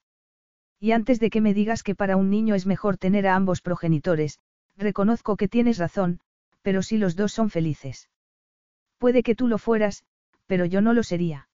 Y 0.80 0.92
antes 0.92 1.20
de 1.20 1.30
que 1.30 1.42
me 1.42 1.54
digas 1.54 1.84
que 1.84 1.96
para 1.96 2.18
un 2.18 2.30
niño 2.30 2.56
es 2.56 2.66
mejor 2.66 2.98
tener 2.98 3.28
a 3.28 3.36
ambos 3.36 3.62
progenitores, 3.62 4.40
reconozco 4.76 5.38
que 5.38 5.48
tienes 5.48 5.78
razón, 5.78 6.20
pero 6.62 6.84
si 6.84 6.98
los 6.98 7.16
dos 7.16 7.32
son 7.32 7.50
felices. 7.50 8.10
Puede 8.98 9.24
que 9.24 9.36
tú 9.36 9.48
lo 9.48 9.58
fueras, 9.58 10.04
pero 10.46 10.66
yo 10.66 10.82
no 10.82 10.94
lo 10.94 11.04
sería. 11.04 11.50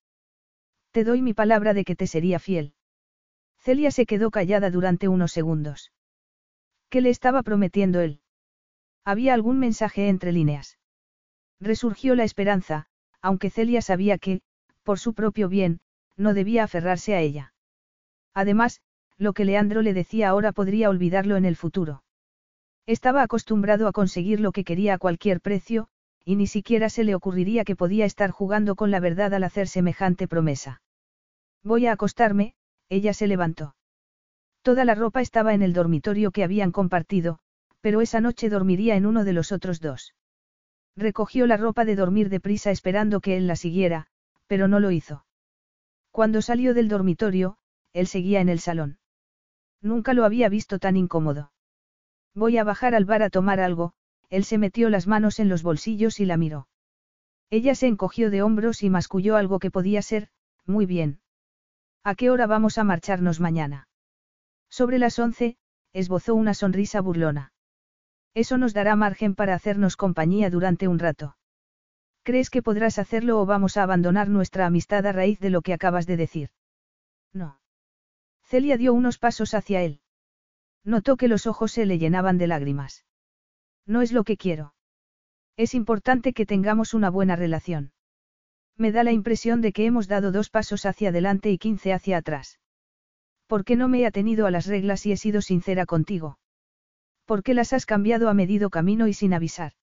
Te 0.92 1.04
doy 1.04 1.22
mi 1.22 1.34
palabra 1.34 1.74
de 1.74 1.86
que 1.86 1.96
te 1.96 2.08
sería 2.08 2.40
fiel. 2.40 2.74
Celia 3.64 3.92
se 3.92 4.06
quedó 4.06 4.30
callada 4.30 4.70
durante 4.70 5.08
unos 5.08 5.32
segundos. 5.32 5.94
¿Qué 6.90 7.00
le 7.00 7.10
estaba 7.10 7.44
prometiendo 7.44 8.02
él? 8.02 8.20
Había 9.06 9.34
algún 9.34 9.58
mensaje 9.58 10.10
entre 10.10 10.34
líneas. 10.34 10.78
Resurgió 11.62 12.14
la 12.16 12.26
esperanza, 12.26 12.88
aunque 13.22 13.50
Celia 13.50 13.82
sabía 13.82 14.18
que, 14.18 14.42
por 14.84 15.00
su 15.00 15.14
propio 15.14 15.48
bien, 15.48 15.80
no 16.18 16.34
debía 16.34 16.66
aferrarse 16.66 17.16
a 17.16 17.22
ella. 17.22 17.54
Además, 18.34 18.82
lo 19.18 19.32
que 19.32 19.46
Leandro 19.46 19.82
le 19.82 19.94
decía 19.94 20.28
ahora 20.28 20.52
podría 20.52 20.90
olvidarlo 20.90 21.38
en 21.38 21.46
el 21.46 21.56
futuro. 21.56 22.04
Estaba 22.86 23.24
acostumbrado 23.24 23.88
a 23.88 23.94
conseguir 23.94 24.42
lo 24.42 24.52
que 24.52 24.66
quería 24.66 24.96
a 24.96 24.98
cualquier 24.98 25.40
precio, 25.40 25.88
y 26.26 26.36
ni 26.36 26.48
siquiera 26.48 26.90
se 26.90 27.06
le 27.06 27.16
ocurriría 27.16 27.64
que 27.64 27.78
podía 27.78 28.04
estar 28.06 28.30
jugando 28.32 28.76
con 28.76 28.92
la 28.92 29.00
verdad 29.00 29.34
al 29.34 29.46
hacer 29.46 29.70
semejante 29.70 30.28
promesa. 30.28 30.82
Voy 31.64 31.86
a 31.86 31.94
acostarme, 31.94 32.56
ella 32.94 33.14
se 33.14 33.28
levantó. 33.28 33.76
Toda 34.62 34.86
la 34.86 34.96
ropa 34.96 35.22
estaba 35.22 35.54
en 35.54 35.62
el 35.62 35.74
dormitorio 35.74 36.32
que 36.32 36.44
habían 36.44 36.72
compartido, 36.72 37.40
pero 37.82 38.02
esa 38.02 38.22
noche 38.22 38.50
dormiría 38.50 38.96
en 38.96 39.06
uno 39.06 39.24
de 39.24 39.34
los 39.34 39.52
otros 39.52 39.82
dos. 39.82 40.14
Recogió 40.96 41.48
la 41.48 41.58
ropa 41.58 41.86
de 41.86 41.96
dormir 41.96 42.30
deprisa 42.30 42.70
esperando 42.70 43.20
que 43.20 43.36
él 43.36 43.48
la 43.48 43.56
siguiera, 43.56 44.08
pero 44.48 44.68
no 44.68 44.80
lo 44.80 44.92
hizo. 44.92 45.26
Cuando 46.12 46.42
salió 46.44 46.76
del 46.76 46.88
dormitorio, 46.88 47.58
él 47.94 48.06
seguía 48.06 48.42
en 48.42 48.50
el 48.50 48.60
salón. 48.60 49.00
Nunca 49.82 50.14
lo 50.14 50.24
había 50.24 50.48
visto 50.48 50.78
tan 50.78 50.96
incómodo. 50.96 51.52
Voy 52.36 52.58
a 52.60 52.64
bajar 52.64 52.94
al 52.94 53.06
bar 53.06 53.24
a 53.24 53.32
tomar 53.32 53.60
algo, 53.60 53.94
él 54.30 54.44
se 54.44 54.60
metió 54.60 54.92
las 54.92 55.08
manos 55.08 55.40
en 55.40 55.50
los 55.50 55.64
bolsillos 55.64 56.20
y 56.20 56.26
la 56.26 56.38
miró. 56.38 56.68
Ella 57.50 57.74
se 57.74 57.88
encogió 57.88 58.30
de 58.30 58.44
hombros 58.44 58.84
y 58.84 58.90
masculló 58.90 59.36
algo 59.36 59.58
que 59.58 59.72
podía 59.72 60.02
ser, 60.04 60.30
muy 60.66 60.86
bien. 60.86 61.23
¿A 62.06 62.16
qué 62.16 62.30
hora 62.30 62.48
vamos 62.48 62.78
a 62.78 62.84
marcharnos 62.84 63.40
mañana? 63.40 63.88
Sobre 64.70 64.98
las 65.00 65.20
once, 65.20 65.58
esbozó 65.94 66.36
una 66.36 66.54
sonrisa 66.54 67.00
burlona. 67.00 67.54
Eso 68.34 68.58
nos 68.58 68.74
dará 68.74 68.96
margen 68.96 69.36
para 69.36 69.54
hacernos 69.54 69.96
compañía 69.96 70.50
durante 70.50 70.88
un 70.88 71.00
rato. 71.00 71.38
¿Crees 72.24 72.50
que 72.50 72.62
podrás 72.62 73.00
hacerlo 73.00 73.40
o 73.40 73.46
vamos 73.46 73.78
a 73.78 73.84
abandonar 73.84 74.28
nuestra 74.30 74.66
amistad 74.66 75.06
a 75.06 75.12
raíz 75.12 75.40
de 75.40 75.50
lo 75.50 75.62
que 75.62 75.74
acabas 75.74 76.06
de 76.06 76.18
decir? 76.18 76.50
No. 77.32 77.60
Celia 78.44 78.78
dio 78.78 78.94
unos 78.94 79.18
pasos 79.18 79.54
hacia 79.54 79.82
él. 79.82 80.02
Notó 80.84 81.16
que 81.16 81.28
los 81.28 81.48
ojos 81.48 81.72
se 81.72 81.86
le 81.86 82.00
llenaban 82.00 82.38
de 82.38 82.48
lágrimas. 82.48 83.06
No 83.86 84.02
es 84.02 84.12
lo 84.12 84.24
que 84.24 84.38
quiero. 84.38 84.74
Es 85.56 85.74
importante 85.74 86.34
que 86.34 86.46
tengamos 86.46 86.94
una 86.94 87.10
buena 87.10 87.36
relación. 87.36 87.94
Me 88.78 88.92
da 88.92 89.04
la 89.04 89.12
impresión 89.12 89.62
de 89.62 89.72
que 89.72 89.86
hemos 89.86 90.08
dado 90.08 90.32
dos 90.32 90.50
pasos 90.50 90.86
hacia 90.86 91.10
adelante 91.10 91.52
y 91.52 91.58
quince 91.58 91.94
hacia 91.94 92.18
atrás. 92.18 92.60
¿Por 93.48 93.66
qué 93.66 93.76
no 93.76 93.88
me 93.88 94.00
he 94.00 94.06
atenido 94.06 94.48
a 94.48 94.52
las 94.52 94.66
reglas 94.66 95.06
y 95.06 95.12
he 95.12 95.18
sido 95.18 95.42
sincera 95.42 95.86
contigo? 95.86 96.40
¿Por 97.26 97.44
qué 97.44 97.54
las 97.54 97.74
has 97.74 97.86
cambiado 97.86 98.30
a 98.30 98.34
medido 98.34 98.70
camino 98.70 99.08
y 99.08 99.14
sin 99.14 99.34
avisar? 99.34 99.74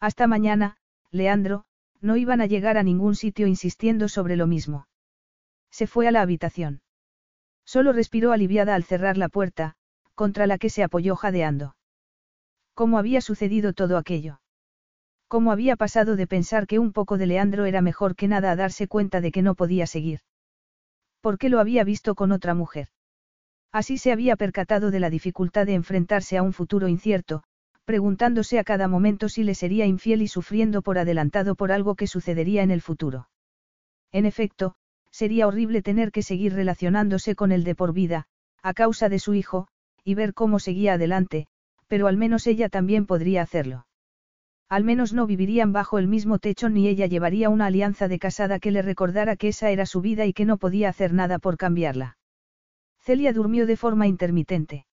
Hasta 0.00 0.26
mañana, 0.26 0.78
Leandro, 1.10 1.64
no 2.00 2.16
iban 2.16 2.40
a 2.40 2.46
llegar 2.46 2.78
a 2.78 2.82
ningún 2.82 3.14
sitio 3.14 3.46
insistiendo 3.46 4.08
sobre 4.08 4.36
lo 4.36 4.46
mismo. 4.46 4.88
Se 5.70 5.86
fue 5.86 6.08
a 6.08 6.10
la 6.10 6.22
habitación. 6.22 6.82
Solo 7.64 7.92
respiró 7.92 8.32
aliviada 8.32 8.74
al 8.74 8.84
cerrar 8.84 9.16
la 9.16 9.28
puerta, 9.28 9.74
contra 10.14 10.46
la 10.46 10.58
que 10.58 10.70
se 10.70 10.82
apoyó 10.82 11.16
jadeando. 11.16 11.76
¿Cómo 12.74 12.98
había 12.98 13.20
sucedido 13.20 13.72
todo 13.72 13.98
aquello? 13.98 14.40
¿Cómo 15.28 15.50
había 15.50 15.76
pasado 15.76 16.14
de 16.14 16.26
pensar 16.26 16.66
que 16.66 16.78
un 16.78 16.92
poco 16.92 17.18
de 17.18 17.26
Leandro 17.26 17.64
era 17.64 17.82
mejor 17.82 18.14
que 18.14 18.28
nada 18.28 18.52
a 18.52 18.56
darse 18.56 18.86
cuenta 18.86 19.20
de 19.20 19.32
que 19.32 19.42
no 19.42 19.54
podía 19.54 19.86
seguir? 19.86 20.20
¿Por 21.20 21.38
qué 21.38 21.48
lo 21.48 21.58
había 21.58 21.82
visto 21.82 22.14
con 22.14 22.30
otra 22.30 22.54
mujer? 22.54 22.88
Así 23.72 23.98
se 23.98 24.12
había 24.12 24.36
percatado 24.36 24.90
de 24.90 25.00
la 25.00 25.10
dificultad 25.10 25.66
de 25.66 25.74
enfrentarse 25.74 26.36
a 26.36 26.42
un 26.42 26.52
futuro 26.52 26.86
incierto, 26.86 27.42
preguntándose 27.84 28.58
a 28.58 28.64
cada 28.64 28.86
momento 28.86 29.28
si 29.28 29.42
le 29.42 29.54
sería 29.54 29.86
infiel 29.86 30.22
y 30.22 30.28
sufriendo 30.28 30.82
por 30.82 30.98
adelantado 30.98 31.56
por 31.56 31.72
algo 31.72 31.96
que 31.96 32.06
sucedería 32.06 32.62
en 32.62 32.70
el 32.70 32.80
futuro. 32.80 33.28
En 34.12 34.26
efecto, 34.26 34.76
sería 35.10 35.46
horrible 35.48 35.82
tener 35.82 36.12
que 36.12 36.22
seguir 36.22 36.54
relacionándose 36.54 37.34
con 37.34 37.50
él 37.50 37.64
de 37.64 37.74
por 37.74 37.92
vida, 37.92 38.26
a 38.62 38.74
causa 38.74 39.08
de 39.08 39.18
su 39.18 39.34
hijo, 39.34 39.68
y 40.04 40.14
ver 40.14 40.34
cómo 40.34 40.58
seguía 40.60 40.94
adelante, 40.94 41.48
pero 41.88 42.06
al 42.06 42.16
menos 42.16 42.46
ella 42.46 42.68
también 42.68 43.06
podría 43.06 43.42
hacerlo. 43.42 43.86
Al 44.68 44.82
menos 44.82 45.12
no 45.12 45.26
vivirían 45.26 45.72
bajo 45.72 45.98
el 45.98 46.08
mismo 46.08 46.38
techo 46.38 46.68
ni 46.68 46.88
ella 46.88 47.06
llevaría 47.06 47.50
una 47.50 47.66
alianza 47.66 48.08
de 48.08 48.18
casada 48.18 48.58
que 48.58 48.72
le 48.72 48.82
recordara 48.82 49.36
que 49.36 49.48
esa 49.48 49.70
era 49.70 49.86
su 49.86 50.00
vida 50.00 50.26
y 50.26 50.32
que 50.32 50.44
no 50.44 50.56
podía 50.56 50.88
hacer 50.88 51.12
nada 51.12 51.38
por 51.38 51.56
cambiarla. 51.56 52.18
Celia 52.98 53.32
durmió 53.32 53.66
de 53.66 53.76
forma 53.76 54.08
intermitente. 54.08 54.86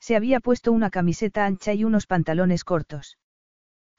Se 0.00 0.16
había 0.16 0.40
puesto 0.40 0.72
una 0.72 0.90
camiseta 0.90 1.46
ancha 1.46 1.74
y 1.74 1.84
unos 1.84 2.06
pantalones 2.06 2.64
cortos. 2.64 3.18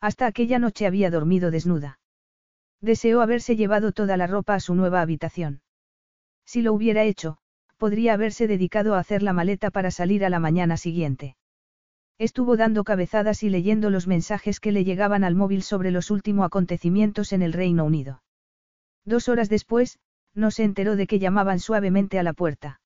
Hasta 0.02 0.26
aquella 0.26 0.60
noche 0.60 0.86
había 0.86 1.10
dormido 1.10 1.50
desnuda. 1.50 2.00
Deseó 2.82 3.22
haberse 3.22 3.56
llevado 3.56 3.94
toda 3.94 4.18
la 4.18 4.28
ropa 4.28 4.56
a 4.56 4.60
su 4.60 4.76
nueva 4.76 5.02
habitación. 5.02 5.62
Si 6.46 6.62
lo 6.62 6.74
hubiera 6.74 7.04
hecho, 7.04 7.38
podría 7.78 8.14
haberse 8.14 8.48
dedicado 8.48 8.96
a 8.96 9.00
hacer 9.00 9.24
la 9.24 9.32
maleta 9.32 9.72
para 9.72 9.92
salir 9.92 10.26
a 10.26 10.30
la 10.30 10.40
mañana 10.40 10.76
siguiente. 10.76 11.38
Estuvo 12.20 12.58
dando 12.58 12.84
cabezadas 12.84 13.44
y 13.44 13.50
leyendo 13.50 13.90
los 13.90 14.06
mensajes 14.06 14.60
que 14.60 14.74
le 14.74 14.84
llegaban 14.84 15.24
al 15.24 15.36
móvil 15.36 15.64
sobre 15.64 15.90
los 15.90 16.12
últimos 16.12 16.46
acontecimientos 16.46 17.32
en 17.32 17.42
el 17.42 17.54
Reino 17.54 17.86
Unido. 17.86 18.22
Dos 19.06 19.30
horas 19.30 19.48
después, 19.48 20.00
no 20.36 20.52
se 20.52 20.66
enteró 20.66 20.98
de 20.98 21.08
que 21.08 21.20
llamaban 21.20 21.60
suavemente 21.60 22.20
a 22.20 22.24
la 22.24 22.34
puerta. 22.34 22.82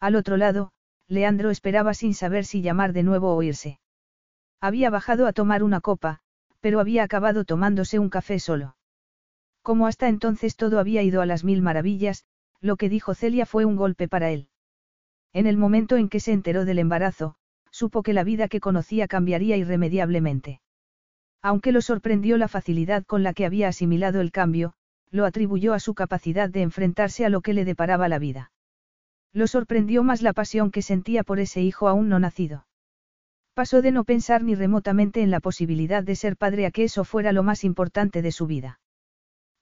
Al 0.00 0.16
otro 0.16 0.36
lado, 0.36 0.72
Leandro 1.06 1.50
esperaba 1.50 1.94
sin 1.94 2.14
saber 2.14 2.44
si 2.44 2.60
llamar 2.60 2.92
de 2.92 3.04
nuevo 3.04 3.32
o 3.34 3.42
irse. 3.44 3.78
Había 4.60 4.90
bajado 4.90 5.28
a 5.28 5.32
tomar 5.32 5.62
una 5.62 5.80
copa, 5.80 6.18
pero 6.60 6.80
había 6.80 7.04
acabado 7.04 7.44
tomándose 7.44 8.00
un 8.00 8.10
café 8.10 8.40
solo. 8.40 8.76
Como 9.62 9.86
hasta 9.86 10.08
entonces 10.08 10.56
todo 10.56 10.80
había 10.80 11.02
ido 11.02 11.22
a 11.22 11.26
las 11.26 11.44
mil 11.44 11.62
maravillas, 11.62 12.24
lo 12.60 12.76
que 12.76 12.88
dijo 12.88 13.14
Celia 13.14 13.46
fue 13.46 13.64
un 13.64 13.76
golpe 13.76 14.08
para 14.08 14.30
él. 14.30 14.48
En 15.32 15.46
el 15.46 15.56
momento 15.56 15.96
en 15.96 16.08
que 16.08 16.18
se 16.18 16.32
enteró 16.32 16.64
del 16.64 16.80
embarazo, 16.80 17.36
supo 17.78 18.02
que 18.02 18.12
la 18.12 18.24
vida 18.24 18.48
que 18.48 18.58
conocía 18.58 19.06
cambiaría 19.06 19.56
irremediablemente. 19.56 20.60
Aunque 21.40 21.70
lo 21.70 21.80
sorprendió 21.80 22.36
la 22.36 22.48
facilidad 22.48 23.04
con 23.06 23.22
la 23.22 23.32
que 23.34 23.46
había 23.46 23.68
asimilado 23.68 24.20
el 24.20 24.32
cambio, 24.32 24.72
lo 25.10 25.24
atribuyó 25.24 25.74
a 25.74 25.78
su 25.78 25.94
capacidad 25.94 26.50
de 26.50 26.62
enfrentarse 26.62 27.24
a 27.24 27.28
lo 27.28 27.40
que 27.40 27.54
le 27.54 27.64
deparaba 27.64 28.08
la 28.08 28.18
vida. 28.18 28.50
Lo 29.32 29.46
sorprendió 29.46 30.02
más 30.02 30.22
la 30.22 30.32
pasión 30.32 30.72
que 30.72 30.82
sentía 30.82 31.22
por 31.22 31.38
ese 31.38 31.60
hijo 31.62 31.88
aún 31.88 32.08
no 32.08 32.18
nacido. 32.18 32.66
Pasó 33.54 33.80
de 33.80 33.92
no 33.92 34.02
pensar 34.02 34.42
ni 34.42 34.56
remotamente 34.56 35.22
en 35.22 35.30
la 35.30 35.38
posibilidad 35.38 36.02
de 36.02 36.16
ser 36.16 36.36
padre 36.36 36.66
a 36.66 36.72
que 36.72 36.82
eso 36.82 37.04
fuera 37.04 37.30
lo 37.30 37.44
más 37.44 37.62
importante 37.62 38.22
de 38.22 38.32
su 38.32 38.48
vida. 38.48 38.80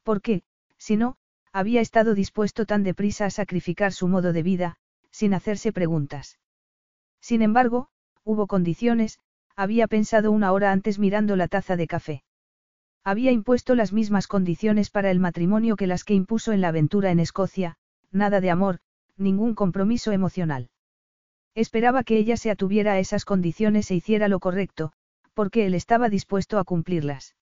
Porque, 0.04 0.42
si 0.78 0.96
no, 0.96 1.16
había 1.52 1.82
estado 1.82 2.14
dispuesto 2.14 2.64
tan 2.64 2.82
deprisa 2.82 3.26
a 3.26 3.30
sacrificar 3.30 3.92
su 3.92 4.08
modo 4.08 4.32
de 4.32 4.42
vida, 4.42 4.76
sin 5.10 5.34
hacerse 5.34 5.72
preguntas. 5.72 6.38
Sin 7.20 7.42
embargo, 7.42 7.88
hubo 8.26 8.48
condiciones, 8.48 9.20
había 9.54 9.86
pensado 9.86 10.32
una 10.32 10.52
hora 10.52 10.72
antes 10.72 10.98
mirando 10.98 11.36
la 11.36 11.46
taza 11.48 11.76
de 11.76 11.86
café. 11.86 12.24
Había 13.04 13.30
impuesto 13.30 13.76
las 13.76 13.92
mismas 13.92 14.26
condiciones 14.26 14.90
para 14.90 15.12
el 15.12 15.20
matrimonio 15.20 15.76
que 15.76 15.86
las 15.86 16.02
que 16.02 16.14
impuso 16.14 16.52
en 16.52 16.60
la 16.60 16.68
aventura 16.68 17.12
en 17.12 17.20
Escocia, 17.20 17.76
nada 18.10 18.40
de 18.40 18.50
amor, 18.50 18.80
ningún 19.16 19.54
compromiso 19.54 20.10
emocional. 20.10 20.68
Esperaba 21.54 22.02
que 22.02 22.18
ella 22.18 22.36
se 22.36 22.50
atuviera 22.50 22.92
a 22.94 22.98
esas 22.98 23.24
condiciones 23.24 23.90
e 23.92 23.94
hiciera 23.94 24.26
lo 24.26 24.40
correcto, 24.40 24.92
porque 25.32 25.64
él 25.64 25.74
estaba 25.74 26.08
dispuesto 26.08 26.58
a 26.58 26.64
cumplirlas. 26.64 27.36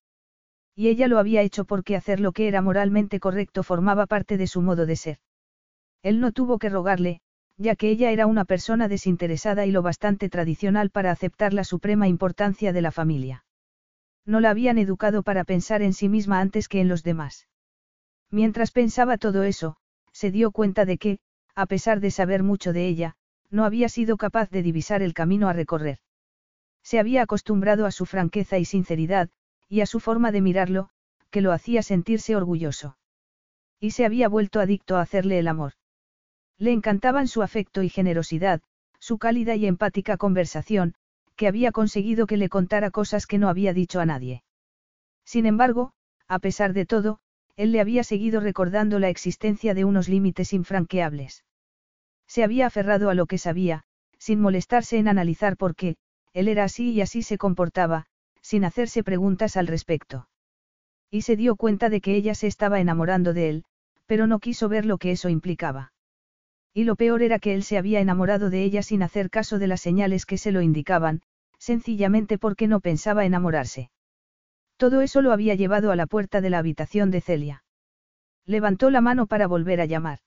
Y 0.77 0.89
ella 0.89 1.09
lo 1.09 1.19
había 1.19 1.41
hecho 1.41 1.65
porque 1.65 1.97
hacer 1.97 2.21
lo 2.21 2.33
que 2.33 2.47
era 2.47 2.61
moralmente 2.61 3.19
correcto 3.19 3.63
formaba 3.63 4.07
parte 4.07 4.37
de 4.37 4.47
su 4.47 4.61
modo 4.61 4.85
de 4.85 4.97
ser. 4.97 5.19
Él 6.03 6.21
no 6.21 6.33
tuvo 6.33 6.59
que 6.59 6.69
rogarle, 6.69 7.23
ya 7.57 7.77
que 7.77 7.89
ella 7.89 8.11
era 8.11 8.27
una 8.27 8.45
persona 8.45 8.89
desinteresada 8.89 9.67
y 9.67 9.71
lo 9.71 9.83
bastante 9.83 10.29
tradicional 10.29 10.91
para 10.91 11.11
aceptar 11.11 11.53
la 11.53 11.65
suprema 11.65 12.09
importancia 12.09 12.73
de 12.73 12.83
la 12.83 12.91
familia. 12.91 13.45
No 14.27 14.41
la 14.41 14.51
habían 14.51 14.79
educado 14.79 15.23
para 15.23 15.45
pensar 15.45 15.83
en 15.83 15.93
sí 15.93 16.09
misma 16.09 16.41
antes 16.41 16.69
que 16.69 16.81
en 16.81 16.89
los 16.89 17.03
demás. 17.03 17.47
Mientras 18.31 18.71
pensaba 18.71 19.19
todo 19.19 19.43
eso, 19.43 19.77
se 20.13 20.31
dio 20.31 20.51
cuenta 20.51 20.85
de 20.85 20.99
que, 20.99 21.19
a 21.55 21.67
pesar 21.67 22.01
de 22.01 22.11
saber 22.11 22.43
mucho 22.43 22.73
de 22.73 22.87
ella, 22.89 23.17
no 23.51 23.65
había 23.65 23.89
sido 23.89 24.17
capaz 24.17 24.51
de 24.51 24.63
divisar 24.63 25.03
el 25.03 25.15
camino 25.15 25.49
a 25.49 25.53
recorrer. 25.53 25.99
Se 26.83 26.99
había 26.99 27.23
acostumbrado 27.23 27.87
a 27.87 27.93
su 27.93 28.07
franqueza 28.07 28.59
y 28.59 28.65
sinceridad, 28.65 29.31
y 29.69 29.81
a 29.81 29.87
su 29.87 30.01
forma 30.01 30.33
de 30.33 30.41
mirarlo, 30.41 30.89
que 31.31 31.41
lo 31.41 31.53
hacía 31.53 31.83
sentirse 31.83 32.35
orgulloso. 32.35 32.97
Y 33.79 33.93
se 33.93 34.05
había 34.05 34.29
vuelto 34.29 34.61
adicto 34.61 34.97
a 34.97 35.03
hacerle 35.03 35.39
el 35.39 35.49
amor. 35.49 35.75
Le 36.59 36.73
encantaban 36.73 37.29
su 37.29 37.43
afecto 37.43 37.83
y 37.83 37.89
generosidad, 37.89 38.61
su 38.99 39.19
cálida 39.19 39.57
y 39.57 39.67
empática 39.67 40.17
conversación, 40.17 40.95
que 41.37 41.49
había 41.49 41.73
conseguido 41.73 42.27
que 42.27 42.37
le 42.37 42.49
contara 42.49 42.91
cosas 42.91 43.27
que 43.27 43.39
no 43.39 43.49
había 43.49 43.73
dicho 43.73 44.01
a 44.01 44.07
nadie. 44.07 44.45
Sin 45.25 45.47
embargo, 45.47 45.93
a 46.29 46.39
pesar 46.39 46.73
de 46.73 46.87
todo, 46.87 47.19
él 47.57 47.73
le 47.73 47.81
había 47.81 48.05
seguido 48.05 48.41
recordando 48.41 48.99
la 48.99 49.09
existencia 49.09 49.75
de 49.75 49.85
unos 49.85 50.09
límites 50.09 50.53
infranqueables. 50.53 51.45
Se 52.27 52.45
había 52.45 52.67
aferrado 52.67 53.11
a 53.11 53.15
lo 53.15 53.27
que 53.27 53.39
sabía, 53.39 53.85
sin 54.19 54.41
molestarse 54.41 54.99
en 54.99 55.09
analizar 55.09 55.57
por 55.57 55.75
qué, 55.77 55.97
él 56.33 56.49
era 56.49 56.65
así 56.65 56.93
y 56.93 57.01
así 57.01 57.23
se 57.23 57.39
comportaba, 57.39 58.07
sin 58.41 58.65
hacerse 58.65 59.03
preguntas 59.03 59.57
al 59.57 59.67
respecto. 59.67 60.29
Y 61.11 61.23
se 61.23 61.37
dio 61.37 61.57
cuenta 61.57 61.89
de 61.91 62.01
que 62.01 62.15
ella 62.15 62.35
se 62.35 62.47
estaba 62.47 62.81
enamorando 62.81 63.33
de 63.33 63.49
él, 63.49 63.65
pero 64.07 64.27
no 64.27 64.39
quiso 64.39 64.69
ver 64.69 64.85
lo 64.85 64.99
que 64.99 65.13
eso 65.13 65.29
implicaba. 65.29 65.94
Y 66.75 66.85
lo 66.85 66.97
peor 66.97 67.23
era 67.23 67.39
que 67.39 67.55
él 67.55 67.63
se 67.63 67.79
había 67.79 68.01
enamorado 68.01 68.51
de 68.51 68.65
ella 68.65 68.83
sin 68.83 69.05
hacer 69.05 69.31
caso 69.31 69.61
de 69.61 69.69
las 69.69 69.81
señales 69.81 70.27
que 70.27 70.37
se 70.37 70.51
lo 70.51 70.61
indicaban, 70.61 71.23
sencillamente 71.57 72.37
porque 72.37 72.67
no 72.67 72.81
pensaba 72.81 73.25
enamorarse. 73.25 73.91
Todo 74.77 75.01
eso 75.01 75.23
lo 75.23 75.33
había 75.33 75.55
llevado 75.55 75.93
a 75.93 75.97
la 75.97 76.07
puerta 76.07 76.41
de 76.41 76.51
la 76.51 76.59
habitación 76.59 77.13
de 77.13 77.21
Celia. 77.21 77.65
Levantó 78.45 78.91
la 78.91 79.01
mano 79.01 79.27
para 79.27 79.47
volver 79.47 79.81
a 79.81 79.87
llamar. 79.87 80.19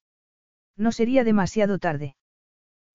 No 0.77 0.93
sería 0.93 1.25
demasiado 1.25 1.79
tarde. 1.79 2.15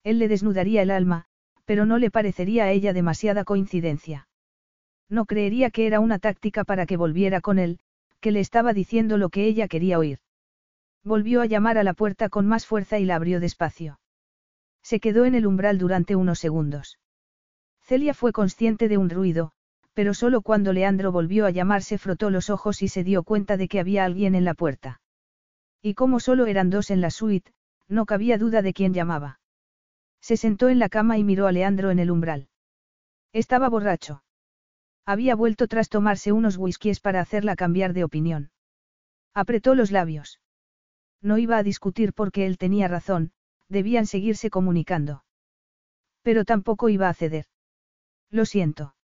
Él 0.03 0.17
le 0.17 0.27
desnudaría 0.27 0.81
el 0.81 0.89
alma, 0.89 1.25
pero 1.65 1.85
no 1.85 1.99
le 1.99 2.09
parecería 2.09 2.65
a 2.65 2.71
ella 2.71 2.91
demasiada 2.91 3.43
coincidencia. 3.43 4.27
No 5.09 5.25
creería 5.25 5.69
que 5.69 5.85
era 5.85 5.99
una 5.99 6.17
táctica 6.17 6.63
para 6.63 6.87
que 6.87 6.97
volviera 6.97 7.39
con 7.39 7.59
él, 7.59 7.79
que 8.19 8.31
le 8.31 8.39
estaba 8.39 8.73
diciendo 8.73 9.17
lo 9.17 9.29
que 9.29 9.45
ella 9.45 9.67
quería 9.67 9.99
oír. 9.99 10.19
Volvió 11.03 11.41
a 11.41 11.45
llamar 11.45 11.77
a 11.77 11.83
la 11.83 11.93
puerta 11.93 12.29
con 12.29 12.47
más 12.47 12.65
fuerza 12.65 12.99
y 12.99 13.05
la 13.05 13.15
abrió 13.15 13.39
despacio. 13.39 13.99
Se 14.81 14.99
quedó 14.99 15.25
en 15.25 15.35
el 15.35 15.45
umbral 15.45 15.77
durante 15.77 16.15
unos 16.15 16.39
segundos. 16.39 16.99
Celia 17.81 18.13
fue 18.13 18.31
consciente 18.31 18.87
de 18.87 18.97
un 18.97 19.09
ruido, 19.09 19.51
pero 19.93 20.13
solo 20.13 20.41
cuando 20.41 20.73
Leandro 20.73 21.11
volvió 21.11 21.45
a 21.45 21.51
llamar 21.51 21.83
se 21.83 21.97
frotó 21.97 22.29
los 22.29 22.49
ojos 22.49 22.81
y 22.81 22.87
se 22.87 23.03
dio 23.03 23.23
cuenta 23.23 23.57
de 23.57 23.67
que 23.67 23.79
había 23.79 24.05
alguien 24.05 24.35
en 24.35 24.45
la 24.45 24.53
puerta. 24.53 25.01
Y 25.81 25.93
como 25.93 26.19
solo 26.19 26.45
eran 26.45 26.69
dos 26.69 26.89
en 26.89 27.01
la 27.01 27.11
suite, 27.11 27.51
no 27.89 28.05
cabía 28.05 28.37
duda 28.37 28.61
de 28.61 28.73
quién 28.73 28.93
llamaba. 28.93 29.39
Se 30.21 30.37
sentó 30.37 30.69
en 30.69 30.79
la 30.79 30.87
cama 30.87 31.17
y 31.17 31.23
miró 31.25 31.47
a 31.47 31.51
Leandro 31.51 31.91
en 31.91 31.99
el 31.99 32.09
umbral. 32.09 32.47
Estaba 33.33 33.67
borracho. 33.67 34.23
Había 35.05 35.35
vuelto 35.35 35.67
tras 35.67 35.89
tomarse 35.89 36.31
unos 36.31 36.55
whiskies 36.57 37.01
para 37.01 37.19
hacerla 37.19 37.57
cambiar 37.57 37.91
de 37.91 38.05
opinión. 38.05 38.51
Apretó 39.33 39.75
los 39.75 39.91
labios. 39.91 40.39
No 41.23 41.37
iba 41.39 41.57
a 41.57 41.63
discutir 41.63 42.13
porque 42.13 42.45
él 42.45 42.57
tenía 42.57 42.87
razón, 42.87 43.31
debían 43.69 44.05
seguirse 44.05 44.49
comunicando. 44.49 45.23
Pero 46.21 46.45
tampoco 46.45 46.89
iba 46.89 47.09
a 47.09 47.13
ceder. 47.13 47.45
Lo 48.29 48.45
siento. 48.45 48.95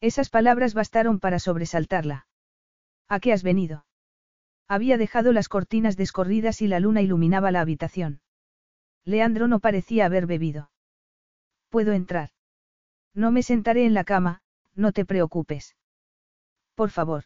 Esas 0.00 0.28
palabras 0.28 0.74
bastaron 0.74 1.20
para 1.20 1.38
sobresaltarla. 1.38 2.26
¿A 3.08 3.20
qué 3.20 3.32
has 3.32 3.42
venido? 3.42 3.86
Había 4.68 4.98
dejado 4.98 5.32
las 5.32 5.48
cortinas 5.48 5.96
descorridas 5.96 6.60
y 6.60 6.66
la 6.66 6.80
luna 6.80 7.00
iluminaba 7.00 7.52
la 7.52 7.60
habitación. 7.60 8.20
Leandro 9.04 9.46
no 9.46 9.60
parecía 9.60 10.06
haber 10.06 10.26
bebido. 10.26 10.70
¿Puedo 11.68 11.92
entrar? 11.92 12.30
No 13.14 13.30
me 13.30 13.44
sentaré 13.44 13.86
en 13.86 13.94
la 13.94 14.02
cama, 14.02 14.42
no 14.74 14.90
te 14.92 15.04
preocupes. 15.04 15.76
Por 16.74 16.90
favor. 16.90 17.24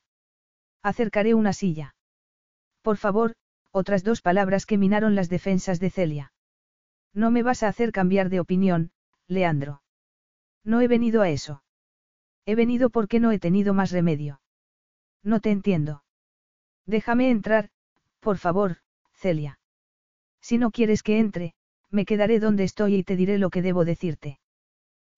Acercaré 0.82 1.34
una 1.34 1.55
silla. 1.55 1.94
Por 2.82 2.99
favor, 2.99 3.34
otras 3.73 4.05
dos 4.05 4.23
palabras 4.23 4.66
que 4.66 4.78
minaron 4.78 5.15
las 5.15 5.28
defensas 5.28 5.81
de 5.81 5.90
Celia. 5.90 6.32
No 7.12 7.31
me 7.31 7.42
vas 7.42 7.62
a 7.62 7.68
hacer 7.68 7.92
cambiar 7.92 8.28
de 8.28 8.40
opinión, 8.40 8.92
Leandro. 9.26 9.82
No 10.65 10.81
he 10.81 10.89
venido 10.89 11.23
a 11.23 11.31
eso. 11.31 11.62
He 12.47 12.55
venido 12.55 12.90
porque 12.90 13.20
no 13.20 13.32
he 13.32 13.39
tenido 13.39 13.74
más 13.74 13.90
remedio. 13.90 14.40
No 15.23 15.40
te 15.40 15.50
entiendo. 15.50 16.05
Déjame 16.86 17.31
entrar, 17.31 17.70
por 18.20 18.39
favor, 18.39 18.78
Celia. 19.12 19.58
Si 20.40 20.58
no 20.58 20.70
quieres 20.70 21.02
que 21.02 21.18
entre, 21.18 21.55
me 21.90 22.05
quedaré 22.05 22.40
donde 22.40 22.65
estoy 22.65 22.97
y 22.97 23.05
te 23.05 23.16
diré 23.16 23.39
lo 23.39 23.50
que 23.50 23.62
debo 23.62 23.84
decirte. 23.84 24.40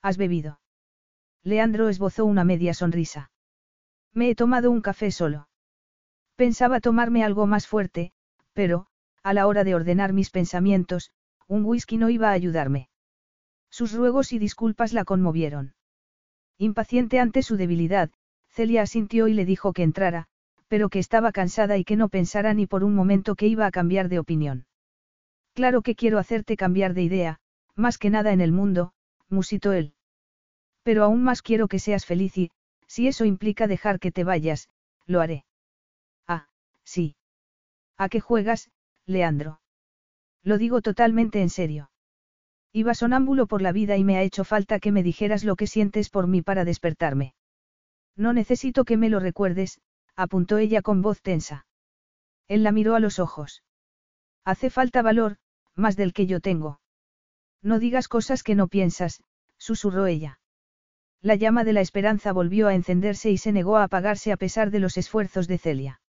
¿Has 0.01 0.17
bebido? 0.17 0.61
Leandro 1.45 1.89
esbozó 1.89 2.25
una 2.25 2.45
media 2.45 2.75
sonrisa. 2.75 3.31
Me 4.13 4.31
he 4.31 4.35
tomado 4.35 4.71
un 4.71 4.81
café 4.81 5.11
solo. 5.11 5.49
Pensaba 6.37 6.81
tomarme 6.81 7.25
algo 7.25 7.47
más 7.47 7.67
fuerte, 7.67 8.13
pero, 8.53 8.87
a 9.23 9.35
la 9.35 9.47
hora 9.47 9.65
de 9.65 9.75
ordenar 9.75 10.13
mis 10.13 10.31
pensamientos, 10.31 11.11
un 11.49 11.65
whisky 11.65 11.97
no 11.97 12.11
iba 12.11 12.31
a 12.31 12.33
ayudarme. 12.33 12.89
Sus 13.71 13.93
ruegos 13.93 14.33
y 14.33 14.39
disculpas 14.39 14.93
la 14.93 15.05
conmovieron. 15.05 15.75
Impaciente 16.59 17.19
ante 17.21 17.43
su 17.43 17.57
debilidad, 17.57 18.11
Celia 18.51 18.83
asintió 18.83 19.29
y 19.29 19.35
le 19.35 19.45
dijo 19.45 19.73
que 19.73 19.83
entrara, 19.83 20.27
pero 20.69 20.89
que 20.89 20.99
estaba 20.99 21.33
cansada 21.33 21.79
y 21.79 21.85
que 21.85 21.97
no 21.97 22.09
pensara 22.09 22.55
ni 22.55 22.67
por 22.67 22.85
un 22.85 22.95
momento 22.95 23.35
que 23.35 23.47
iba 23.47 23.67
a 23.67 23.71
cambiar 23.71 24.09
de 24.09 24.19
opinión. 24.19 24.67
Claro 25.55 25.83
que 25.83 25.95
quiero 25.95 26.19
hacerte 26.19 26.57
cambiar 26.57 26.95
de 26.95 27.03
idea, 27.03 27.41
más 27.75 27.99
que 27.99 28.11
nada 28.11 28.33
en 28.33 28.41
el 28.41 28.53
mundo, 28.53 28.93
musitó 29.29 29.73
él. 29.73 29.95
Pero 30.83 31.05
aún 31.05 31.23
más 31.23 31.43
quiero 31.43 31.69
que 31.69 31.79
seas 31.79 32.07
feliz 32.07 32.37
y, 32.37 32.51
si 32.87 33.09
eso 33.09 33.25
implica 33.25 33.67
dejar 33.67 33.99
que 33.99 34.13
te 34.13 34.25
vayas, 34.25 34.69
lo 35.07 35.21
haré. 35.21 35.45
Ah, 36.27 36.49
sí. 36.85 37.17
¿A 37.97 38.09
qué 38.09 38.21
juegas, 38.21 38.71
Leandro? 39.07 39.61
Lo 40.43 40.59
digo 40.59 40.83
totalmente 40.83 41.41
en 41.41 41.51
serio. 41.51 41.91
Iba 42.73 42.95
sonámbulo 42.95 43.47
por 43.47 43.63
la 43.63 43.73
vida 43.73 43.97
y 43.97 44.05
me 44.05 44.17
ha 44.17 44.23
hecho 44.23 44.45
falta 44.45 44.81
que 44.81 44.93
me 44.93 45.03
dijeras 45.03 45.45
lo 45.45 45.57
que 45.57 45.67
sientes 45.67 46.09
por 46.09 46.27
mí 46.27 46.43
para 46.43 46.65
despertarme. 46.65 47.35
No 48.17 48.33
necesito 48.33 48.85
que 48.85 48.97
me 48.97 49.09
lo 49.09 49.21
recuerdes, 49.21 49.81
apuntó 50.17 50.59
ella 50.59 50.83
con 50.83 51.03
voz 51.03 51.23
tensa. 51.23 51.67
Él 52.49 52.63
la 52.63 52.73
miró 52.73 52.95
a 52.95 53.01
los 53.01 53.19
ojos. 53.19 53.63
Hace 54.45 54.71
falta 54.71 55.03
valor, 55.03 55.37
más 55.75 55.97
del 55.97 56.13
que 56.13 56.27
yo 56.27 56.41
tengo. 56.41 56.81
No 57.63 57.79
digas 57.79 58.09
cosas 58.09 58.43
que 58.43 58.55
no 58.55 58.69
piensas, 58.69 59.23
susurró 59.57 60.07
ella. 60.07 60.41
La 61.21 61.37
llama 61.37 61.63
de 61.63 61.73
la 61.73 61.81
esperanza 61.81 62.33
volvió 62.33 62.67
a 62.69 62.75
encenderse 62.75 63.31
y 63.31 63.39
se 63.39 63.53
negó 63.53 63.77
a 63.77 63.85
apagarse 63.85 64.33
a 64.33 64.37
pesar 64.37 64.71
de 64.71 64.81
los 64.81 64.97
esfuerzos 64.97 65.47
de 65.47 65.59
Celia. 65.59 66.02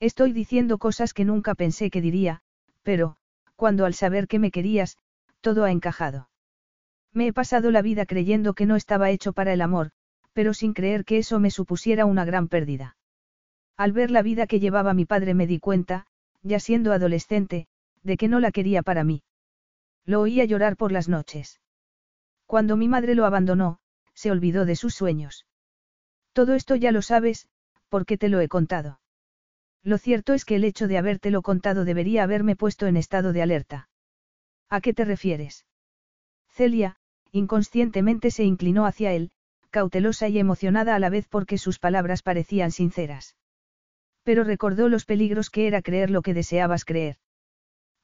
Estoy 0.00 0.32
diciendo 0.32 0.78
cosas 0.78 1.12
que 1.12 1.26
nunca 1.26 1.54
pensé 1.54 1.90
que 1.90 2.00
diría, 2.00 2.40
pero, 2.82 3.16
cuando 3.54 3.84
al 3.84 3.92
saber 3.92 4.28
que 4.28 4.38
me 4.38 4.50
querías, 4.50 4.96
todo 5.42 5.64
ha 5.64 5.70
encajado. 5.70 6.30
Me 7.12 7.26
he 7.26 7.32
pasado 7.34 7.70
la 7.70 7.82
vida 7.82 8.06
creyendo 8.06 8.54
que 8.54 8.64
no 8.64 8.76
estaba 8.76 9.10
hecho 9.10 9.34
para 9.34 9.52
el 9.52 9.60
amor, 9.60 9.90
pero 10.32 10.54
sin 10.54 10.72
creer 10.72 11.04
que 11.04 11.18
eso 11.18 11.38
me 11.38 11.50
supusiera 11.50 12.06
una 12.06 12.24
gran 12.24 12.48
pérdida. 12.48 12.96
Al 13.76 13.92
ver 13.92 14.10
la 14.10 14.22
vida 14.22 14.46
que 14.46 14.60
llevaba 14.60 14.94
mi 14.94 15.04
padre 15.04 15.34
me 15.34 15.46
di 15.46 15.58
cuenta, 15.58 16.06
ya 16.42 16.60
siendo 16.60 16.92
adolescente, 16.92 17.66
de 18.02 18.16
que 18.16 18.28
no 18.28 18.40
la 18.40 18.52
quería 18.52 18.82
para 18.82 19.04
mí. 19.04 19.22
Lo 20.06 20.20
oía 20.22 20.46
llorar 20.46 20.76
por 20.76 20.92
las 20.92 21.08
noches. 21.08 21.60
Cuando 22.46 22.76
mi 22.76 22.88
madre 22.88 23.14
lo 23.14 23.26
abandonó, 23.26 23.80
se 24.14 24.30
olvidó 24.30 24.64
de 24.64 24.76
sus 24.76 24.94
sueños. 24.94 25.46
Todo 26.32 26.54
esto 26.54 26.74
ya 26.74 26.90
lo 26.90 27.02
sabes, 27.02 27.48
porque 27.88 28.16
te 28.16 28.28
lo 28.28 28.40
he 28.40 28.48
contado. 28.48 28.99
Lo 29.82 29.96
cierto 29.98 30.34
es 30.34 30.44
que 30.44 30.56
el 30.56 30.64
hecho 30.64 30.88
de 30.88 30.98
habértelo 30.98 31.42
contado 31.42 31.84
debería 31.84 32.22
haberme 32.22 32.54
puesto 32.56 32.86
en 32.86 32.96
estado 32.96 33.32
de 33.32 33.42
alerta. 33.42 33.88
¿A 34.68 34.80
qué 34.80 34.92
te 34.92 35.04
refieres? 35.04 35.66
Celia, 36.48 36.96
inconscientemente 37.32 38.30
se 38.30 38.44
inclinó 38.44 38.84
hacia 38.86 39.12
él, 39.12 39.30
cautelosa 39.70 40.28
y 40.28 40.38
emocionada 40.38 40.94
a 40.94 40.98
la 40.98 41.08
vez 41.08 41.26
porque 41.28 41.56
sus 41.56 41.78
palabras 41.78 42.22
parecían 42.22 42.72
sinceras. 42.72 43.36
Pero 44.22 44.44
recordó 44.44 44.88
los 44.88 45.06
peligros 45.06 45.48
que 45.48 45.66
era 45.66 45.80
creer 45.80 46.10
lo 46.10 46.22
que 46.22 46.34
deseabas 46.34 46.84
creer. 46.84 47.16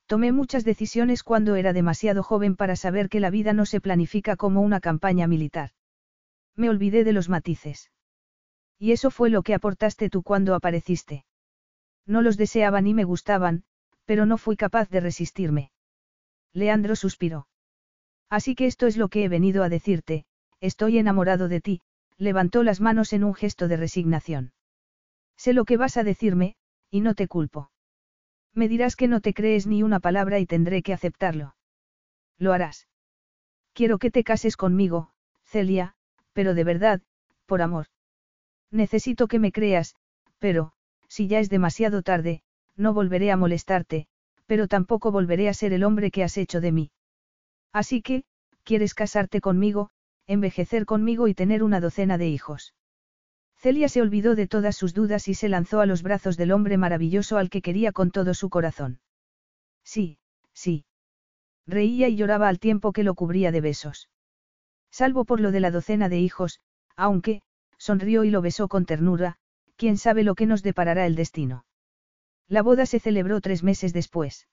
Tomé 0.06 0.32
muchas 0.32 0.64
decisiones 0.64 1.22
cuando 1.22 1.56
era 1.56 1.72
demasiado 1.72 2.22
joven 2.22 2.56
para 2.56 2.76
saber 2.76 3.08
que 3.08 3.20
la 3.20 3.30
vida 3.30 3.52
no 3.52 3.66
se 3.66 3.80
planifica 3.80 4.36
como 4.36 4.62
una 4.62 4.80
campaña 4.80 5.26
militar. 5.26 5.70
Me 6.54 6.70
olvidé 6.70 7.04
de 7.04 7.12
los 7.12 7.28
matices. 7.28 7.90
Y 8.78 8.92
eso 8.92 9.10
fue 9.10 9.30
lo 9.30 9.42
que 9.42 9.54
aportaste 9.54 10.08
tú 10.08 10.22
cuando 10.22 10.54
apareciste. 10.54 11.24
No 12.06 12.22
los 12.22 12.36
deseaba 12.36 12.80
ni 12.80 12.94
me 12.94 13.04
gustaban, 13.04 13.64
pero 14.04 14.26
no 14.26 14.38
fui 14.38 14.56
capaz 14.56 14.88
de 14.88 15.00
resistirme. 15.00 15.72
Leandro 16.52 16.96
suspiró. 16.96 17.48
Así 18.30 18.54
que 18.54 18.66
esto 18.66 18.86
es 18.86 18.96
lo 18.96 19.08
que 19.08 19.24
he 19.24 19.28
venido 19.28 19.62
a 19.62 19.68
decirte, 19.68 20.24
estoy 20.60 20.98
enamorado 20.98 21.48
de 21.48 21.60
ti, 21.60 21.82
levantó 22.16 22.62
las 22.62 22.80
manos 22.80 23.12
en 23.12 23.24
un 23.24 23.34
gesto 23.34 23.68
de 23.68 23.76
resignación. 23.76 24.52
Sé 25.36 25.52
lo 25.52 25.64
que 25.64 25.76
vas 25.76 25.96
a 25.96 26.04
decirme, 26.04 26.56
y 26.90 27.00
no 27.00 27.14
te 27.14 27.28
culpo. 27.28 27.70
Me 28.54 28.68
dirás 28.68 28.96
que 28.96 29.06
no 29.06 29.20
te 29.20 29.34
crees 29.34 29.66
ni 29.66 29.82
una 29.82 30.00
palabra 30.00 30.38
y 30.38 30.46
tendré 30.46 30.82
que 30.82 30.94
aceptarlo. 30.94 31.56
Lo 32.38 32.52
harás. 32.52 32.88
Quiero 33.74 33.98
que 33.98 34.10
te 34.10 34.24
cases 34.24 34.56
conmigo, 34.56 35.10
Celia, 35.44 35.94
pero 36.32 36.54
de 36.54 36.64
verdad, 36.64 37.02
por 37.44 37.60
amor. 37.60 37.86
Necesito 38.70 39.28
que 39.28 39.38
me 39.38 39.52
creas, 39.52 39.94
pero, 40.38 40.72
si 41.08 41.28
ya 41.28 41.40
es 41.40 41.48
demasiado 41.48 42.02
tarde, 42.02 42.42
no 42.76 42.92
volveré 42.92 43.30
a 43.30 43.36
molestarte, 43.36 44.06
pero 44.46 44.68
tampoco 44.68 45.10
volveré 45.10 45.48
a 45.48 45.54
ser 45.54 45.72
el 45.72 45.84
hombre 45.84 46.10
que 46.10 46.22
has 46.22 46.36
hecho 46.36 46.60
de 46.60 46.72
mí. 46.72 46.90
Así 47.72 48.02
que, 48.02 48.24
¿quieres 48.64 48.94
casarte 48.94 49.40
conmigo, 49.40 49.90
envejecer 50.26 50.86
conmigo 50.86 51.28
y 51.28 51.34
tener 51.34 51.62
una 51.62 51.80
docena 51.80 52.18
de 52.18 52.28
hijos? 52.28 52.74
Celia 53.56 53.88
se 53.88 54.02
olvidó 54.02 54.34
de 54.34 54.46
todas 54.46 54.76
sus 54.76 54.94
dudas 54.94 55.28
y 55.28 55.34
se 55.34 55.48
lanzó 55.48 55.80
a 55.80 55.86
los 55.86 56.02
brazos 56.02 56.36
del 56.36 56.52
hombre 56.52 56.76
maravilloso 56.76 57.38
al 57.38 57.50
que 57.50 57.62
quería 57.62 57.92
con 57.92 58.10
todo 58.10 58.34
su 58.34 58.50
corazón. 58.50 59.00
Sí, 59.82 60.18
sí. 60.52 60.84
Reía 61.66 62.08
y 62.08 62.16
lloraba 62.16 62.48
al 62.48 62.58
tiempo 62.58 62.92
que 62.92 63.02
lo 63.02 63.14
cubría 63.14 63.50
de 63.52 63.60
besos. 63.60 64.08
Salvo 64.90 65.24
por 65.24 65.40
lo 65.40 65.50
de 65.52 65.60
la 65.60 65.70
docena 65.70 66.08
de 66.08 66.20
hijos, 66.20 66.60
aunque, 66.96 67.42
sonrió 67.76 68.24
y 68.24 68.30
lo 68.30 68.40
besó 68.40 68.68
con 68.68 68.86
ternura, 68.86 69.38
quién 69.76 69.96
sabe 69.96 70.24
lo 70.24 70.34
que 70.34 70.46
nos 70.46 70.62
deparará 70.62 71.06
el 71.06 71.14
destino. 71.14 71.64
La 72.48 72.62
boda 72.62 72.86
se 72.86 73.00
celebró 73.00 73.40
tres 73.40 73.62
meses 73.62 73.92
después. 73.92 74.48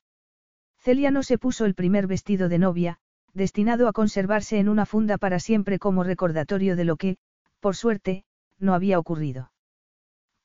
Celia 0.80 1.12
no 1.12 1.24
se 1.24 1.38
puso 1.38 1.66
el 1.66 1.76
primer 1.76 2.08
vestido 2.08 2.50
de 2.50 2.60
novia, 2.60 2.98
destinado 3.34 3.88
a 3.88 3.94
conservarse 3.94 4.60
en 4.60 4.70
una 4.70 4.86
funda 4.86 5.18
para 5.18 5.40
siempre 5.40 5.80
como 5.80 6.04
recordatorio 6.04 6.76
de 6.76 6.86
lo 6.86 6.98
que, 6.98 7.18
por 7.60 7.76
suerte, 7.76 8.26
no 8.60 8.74
había 8.74 9.00
ocurrido. 9.00 9.52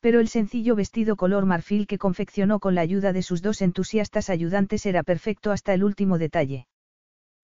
Pero 0.01 0.21
el 0.21 0.29
sencillo 0.29 0.77
vestido 0.77 1.17
color 1.17 1.45
marfil 1.45 1.87
que 1.87 1.99
confeccionó 1.99 2.61
con 2.61 2.75
la 2.75 2.83
ayuda 2.83 3.13
de 3.13 3.23
sus 3.23 3.43
dos 3.43 3.63
entusiastas 3.63 4.31
ayudantes 4.31 4.87
era 4.87 5.03
perfecto 5.03 5.51
hasta 5.51 5.75
el 5.75 5.83
último 5.83 6.19
detalle. 6.19 6.69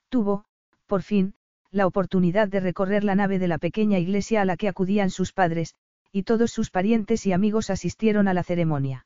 Tuvo, 0.08 0.44
por 0.86 1.02
fin, 1.02 1.34
la 1.72 1.86
oportunidad 1.88 2.46
de 2.46 2.60
recorrer 2.60 3.02
la 3.02 3.16
nave 3.16 3.40
de 3.40 3.48
la 3.48 3.58
pequeña 3.58 3.98
iglesia 3.98 4.42
a 4.42 4.44
la 4.44 4.56
que 4.56 4.68
acudían 4.68 5.10
sus 5.10 5.32
padres, 5.32 5.74
y 6.14 6.22
todos 6.22 6.52
sus 6.52 6.70
parientes 6.70 7.26
y 7.26 7.32
amigos 7.32 7.70
asistieron 7.70 8.28
a 8.28 8.34
la 8.34 8.44
ceremonia. 8.44 9.04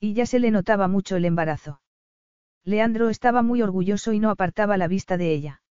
Y 0.00 0.12
ya 0.14 0.26
se 0.26 0.40
le 0.40 0.50
notaba 0.50 0.88
mucho 0.88 1.14
el 1.14 1.24
embarazo. 1.24 1.80
Leandro 2.64 3.10
estaba 3.10 3.42
muy 3.42 3.62
orgulloso 3.62 4.12
y 4.12 4.18
no 4.18 4.30
apartaba 4.30 4.76
la 4.76 4.88
vista 4.88 5.16
de 5.18 5.32
ella. 5.32 5.62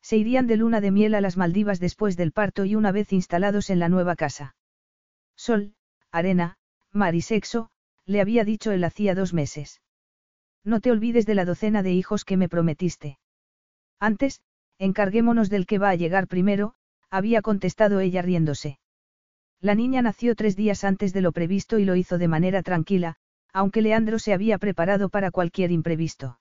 Se 0.00 0.16
irían 0.16 0.46
de 0.46 0.56
luna 0.56 0.80
de 0.80 0.90
miel 0.90 1.14
a 1.14 1.20
las 1.20 1.36
Maldivas 1.36 1.80
después 1.80 2.16
del 2.16 2.32
parto 2.32 2.64
y 2.64 2.76
una 2.76 2.92
vez 2.92 3.12
instalados 3.12 3.68
en 3.68 3.78
la 3.78 3.90
nueva 3.90 4.16
casa. 4.16 4.56
Sol, 5.36 5.74
arena, 6.10 6.56
mar 6.90 7.14
y 7.14 7.20
sexo, 7.20 7.68
le 8.06 8.22
había 8.22 8.44
dicho 8.44 8.72
él 8.72 8.84
hacía 8.84 9.14
dos 9.14 9.34
meses. 9.34 9.82
No 10.64 10.80
te 10.80 10.92
olvides 10.92 11.26
de 11.26 11.34
la 11.34 11.44
docena 11.44 11.82
de 11.82 11.92
hijos 11.92 12.24
que 12.24 12.38
me 12.38 12.48
prometiste. 12.48 13.18
Antes, 14.00 14.40
encarguémonos 14.78 15.50
del 15.50 15.66
que 15.66 15.76
va 15.76 15.90
a 15.90 15.94
llegar 15.94 16.26
primero, 16.26 16.72
había 17.10 17.42
contestado 17.42 18.00
ella 18.00 18.22
riéndose. 18.22 18.78
La 19.64 19.74
niña 19.74 20.02
nació 20.02 20.34
tres 20.34 20.56
días 20.56 20.84
antes 20.84 21.14
de 21.14 21.22
lo 21.22 21.32
previsto 21.32 21.78
y 21.78 21.86
lo 21.86 21.96
hizo 21.96 22.18
de 22.18 22.28
manera 22.28 22.62
tranquila, 22.62 23.16
aunque 23.50 23.80
Leandro 23.80 24.18
se 24.18 24.34
había 24.34 24.58
preparado 24.58 25.08
para 25.08 25.30
cualquier 25.30 25.70
imprevisto. 25.70 26.38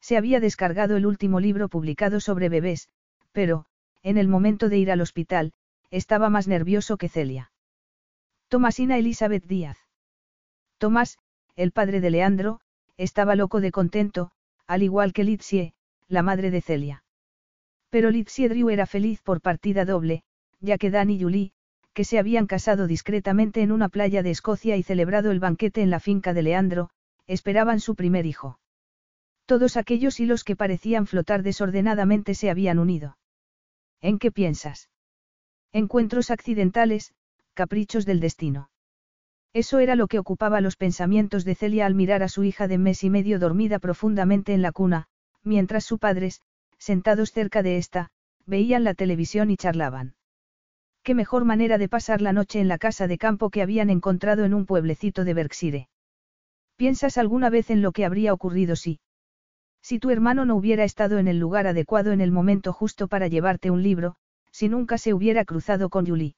Se 0.00 0.16
había 0.16 0.40
descargado 0.40 0.96
el 0.96 1.06
último 1.06 1.38
libro 1.38 1.68
publicado 1.68 2.18
sobre 2.18 2.48
bebés, 2.48 2.88
pero, 3.30 3.66
en 4.02 4.18
el 4.18 4.26
momento 4.26 4.68
de 4.68 4.76
ir 4.76 4.90
al 4.90 5.02
hospital, 5.02 5.52
estaba 5.92 6.30
más 6.30 6.48
nervioso 6.48 6.96
que 6.96 7.08
Celia. 7.08 7.52
Tomasina 8.48 8.98
Elizabeth 8.98 9.46
Díaz. 9.46 9.78
Tomás, 10.78 11.18
el 11.54 11.70
padre 11.70 12.00
de 12.00 12.10
Leandro, 12.10 12.58
estaba 12.96 13.36
loco 13.36 13.60
de 13.60 13.70
contento, 13.70 14.32
al 14.66 14.82
igual 14.82 15.12
que 15.12 15.22
Litsie, 15.22 15.74
la 16.08 16.22
madre 16.22 16.50
de 16.50 16.60
Celia. 16.60 17.04
Pero 17.88 18.10
Litsie 18.10 18.48
Drew 18.48 18.68
era 18.68 18.86
feliz 18.86 19.22
por 19.22 19.40
partida 19.40 19.84
doble, 19.84 20.24
ya 20.58 20.76
que 20.76 20.90
Dan 20.90 21.08
y 21.08 21.22
Julie, 21.22 21.52
que 21.92 22.04
se 22.04 22.18
habían 22.18 22.46
casado 22.46 22.86
discretamente 22.86 23.62
en 23.62 23.72
una 23.72 23.88
playa 23.88 24.22
de 24.22 24.30
Escocia 24.30 24.76
y 24.76 24.82
celebrado 24.82 25.30
el 25.30 25.40
banquete 25.40 25.82
en 25.82 25.90
la 25.90 26.00
finca 26.00 26.32
de 26.32 26.42
Leandro, 26.42 26.90
esperaban 27.26 27.80
su 27.80 27.94
primer 27.94 28.26
hijo. 28.26 28.58
Todos 29.46 29.76
aquellos 29.76 30.18
hilos 30.20 30.44
que 30.44 30.56
parecían 30.56 31.06
flotar 31.06 31.42
desordenadamente 31.42 32.34
se 32.34 32.50
habían 32.50 32.78
unido. 32.78 33.18
¿En 34.00 34.18
qué 34.18 34.32
piensas? 34.32 34.88
Encuentros 35.72 36.30
accidentales, 36.30 37.14
caprichos 37.54 38.06
del 38.06 38.20
destino. 38.20 38.70
Eso 39.52 39.78
era 39.78 39.96
lo 39.96 40.06
que 40.06 40.18
ocupaba 40.18 40.62
los 40.62 40.76
pensamientos 40.76 41.44
de 41.44 41.54
Celia 41.54 41.84
al 41.84 41.94
mirar 41.94 42.22
a 42.22 42.28
su 42.28 42.42
hija 42.44 42.68
de 42.68 42.78
mes 42.78 43.04
y 43.04 43.10
medio 43.10 43.38
dormida 43.38 43.78
profundamente 43.78 44.54
en 44.54 44.62
la 44.62 44.72
cuna, 44.72 45.08
mientras 45.42 45.84
sus 45.84 45.98
padres, 45.98 46.40
sentados 46.78 47.32
cerca 47.32 47.62
de 47.62 47.76
esta, 47.76 48.10
veían 48.46 48.84
la 48.84 48.94
televisión 48.94 49.50
y 49.50 49.56
charlaban. 49.56 50.14
Qué 51.02 51.14
mejor 51.14 51.44
manera 51.44 51.78
de 51.78 51.88
pasar 51.88 52.20
la 52.20 52.32
noche 52.32 52.60
en 52.60 52.68
la 52.68 52.78
casa 52.78 53.08
de 53.08 53.18
campo 53.18 53.50
que 53.50 53.62
habían 53.62 53.90
encontrado 53.90 54.44
en 54.44 54.54
un 54.54 54.66
pueblecito 54.66 55.24
de 55.24 55.34
Berkshire. 55.34 55.88
¿Piensas 56.76 57.18
alguna 57.18 57.50
vez 57.50 57.70
en 57.70 57.82
lo 57.82 57.92
que 57.92 58.04
habría 58.04 58.32
ocurrido 58.32 58.76
si? 58.76 59.00
Si 59.82 59.98
tu 59.98 60.10
hermano 60.10 60.44
no 60.44 60.54
hubiera 60.54 60.84
estado 60.84 61.18
en 61.18 61.26
el 61.26 61.40
lugar 61.40 61.66
adecuado 61.66 62.12
en 62.12 62.20
el 62.20 62.30
momento 62.30 62.72
justo 62.72 63.08
para 63.08 63.26
llevarte 63.26 63.70
un 63.70 63.82
libro, 63.82 64.14
si 64.52 64.68
nunca 64.68 64.96
se 64.96 65.12
hubiera 65.12 65.44
cruzado 65.44 65.90
con 65.90 66.06
Julie. 66.06 66.36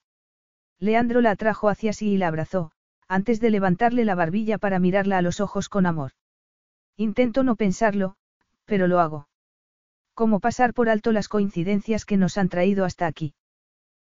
Leandro 0.79 1.21
la 1.21 1.33
atrajo 1.33 1.69
hacia 1.69 1.93
sí 1.93 2.13
y 2.13 2.17
la 2.17 2.29
abrazó, 2.29 2.73
antes 3.07 3.41
de 3.41 3.51
levantarle 3.51 4.07
la 4.07 4.15
barbilla 4.15 4.57
para 4.57 4.79
mirarla 4.79 5.19
a 5.19 5.23
los 5.23 5.41
ojos 5.41 5.69
con 5.69 5.85
amor. 5.85 6.13
Intento 6.97 7.43
no 7.43 7.57
pensarlo, 7.57 8.17
pero 8.65 8.87
lo 8.87 9.01
hago. 9.01 9.29
¿Cómo 10.15 10.41
pasar 10.41 10.73
por 10.73 10.89
alto 10.89 11.13
las 11.13 11.29
coincidencias 11.29 12.07
que 12.07 12.17
nos 12.17 12.39
han 12.39 12.49
traído 12.49 12.85
hasta 12.85 13.07
aquí? 13.07 13.35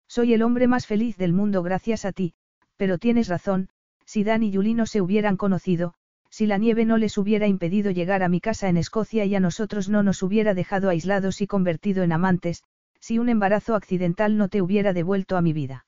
Soy 0.09 0.33
el 0.35 0.43
hombre 0.43 0.67
más 0.67 0.87
feliz 0.87 1.17
del 1.17 1.33
mundo 1.33 1.63
gracias 1.63 2.05
a 2.05 2.13
ti, 2.13 2.35
pero 2.77 2.99
tienes 2.99 3.29
razón, 3.29 3.69
si 4.05 4.25
Dan 4.25 4.43
y 4.43 4.53
Julie 4.53 4.75
no 4.75 4.87
se 4.87 5.01
hubieran 5.01 5.37
conocido, 5.37 5.95
si 6.31 6.47
la 6.47 6.59
nieve 6.59 6.85
no 6.85 6.99
les 6.99 7.19
hubiera 7.19 7.47
impedido 7.47 7.91
llegar 7.91 8.23
a 8.23 8.29
mi 8.29 8.41
casa 8.41 8.69
en 8.69 8.77
Escocia 8.77 9.25
y 9.25 9.35
a 9.35 9.41
nosotros 9.41 9.89
no 9.89 10.03
nos 10.03 10.23
hubiera 10.23 10.55
dejado 10.55 10.91
aislados 10.91 11.41
y 11.41 11.47
convertido 11.47 12.03
en 12.03 12.13
amantes, 12.13 12.63
si 13.01 13.19
un 13.19 13.29
embarazo 13.29 13.75
accidental 13.75 14.37
no 14.37 14.49
te 14.49 14.63
hubiera 14.63 14.93
devuelto 14.93 15.37
a 15.37 15.43
mi 15.43 15.53
vida. 15.53 15.87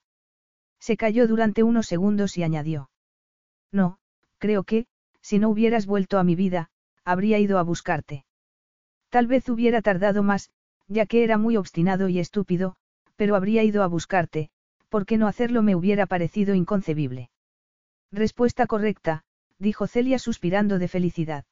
Se 0.81 0.97
calló 0.97 1.27
durante 1.27 1.63
unos 1.63 1.87
segundos 1.87 2.39
y 2.39 2.43
añadió. 2.43 2.91
No, 3.73 3.99
creo 4.39 4.65
que, 4.65 4.87
si 5.21 5.39
no 5.39 5.49
hubieras 5.49 5.87
vuelto 5.87 6.19
a 6.19 6.25
mi 6.25 6.35
vida, 6.35 6.71
habría 7.05 7.39
ido 7.39 7.59
a 7.59 7.63
buscarte. 7.63 8.25
Tal 9.11 9.27
vez 9.27 9.49
hubiera 9.49 9.83
tardado 9.83 10.23
más, 10.23 10.51
ya 10.87 11.07
que 11.07 11.25
era 11.25 11.39
muy 11.39 11.57
obstinado 11.57 12.09
y 12.09 12.19
estúpido, 12.19 12.77
pero 13.19 13.35
habría 13.35 13.65
ido 13.65 13.83
a 13.83 13.89
buscarte, 13.89 14.49
porque 14.89 15.19
no 15.19 15.27
hacerlo 15.27 15.61
me 15.63 15.75
hubiera 15.75 16.07
parecido 16.07 16.55
inconcebible. 16.55 17.31
Respuesta 18.13 18.67
correcta, 18.69 19.25
dijo 19.59 19.89
Celia 19.89 20.21
suspirando 20.21 20.79
de 20.79 20.87
felicidad. 20.87 21.45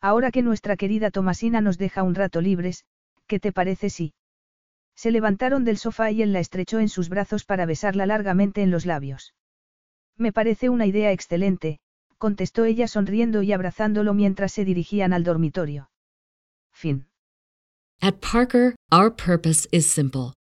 Ahora 0.00 0.32
que 0.32 0.42
nuestra 0.42 0.76
querida 0.76 1.12
Tomasina 1.12 1.60
nos 1.60 1.78
deja 1.78 2.02
un 2.02 2.16
rato 2.16 2.40
libres, 2.40 2.84
¿qué 3.28 3.38
te 3.38 3.52
parece 3.52 3.88
si? 3.88 4.14
Se 4.96 5.12
levantaron 5.12 5.64
del 5.64 5.78
sofá 5.78 6.10
y 6.10 6.22
él 6.22 6.32
la 6.32 6.40
estrechó 6.40 6.80
en 6.80 6.88
sus 6.88 7.08
brazos 7.08 7.44
para 7.44 7.66
besarla 7.66 8.04
largamente 8.04 8.60
en 8.60 8.72
los 8.72 8.84
labios. 8.84 9.34
Me 10.16 10.32
parece 10.32 10.70
una 10.70 10.86
idea 10.86 11.12
excelente, 11.12 11.78
contestó 12.18 12.64
ella 12.64 12.88
sonriendo 12.88 13.42
y 13.42 13.52
abrazándolo 13.52 14.12
mientras 14.12 14.52
se 14.52 14.64
dirigían 14.64 15.12
al 15.12 15.22
dormitorio. 15.22 15.88
Fin. 16.72 17.06
At 18.02 18.16
Parker, 18.20 18.74
our 18.90 19.14
purpose 19.14 19.68
is 19.70 19.86
simple. 19.86 20.34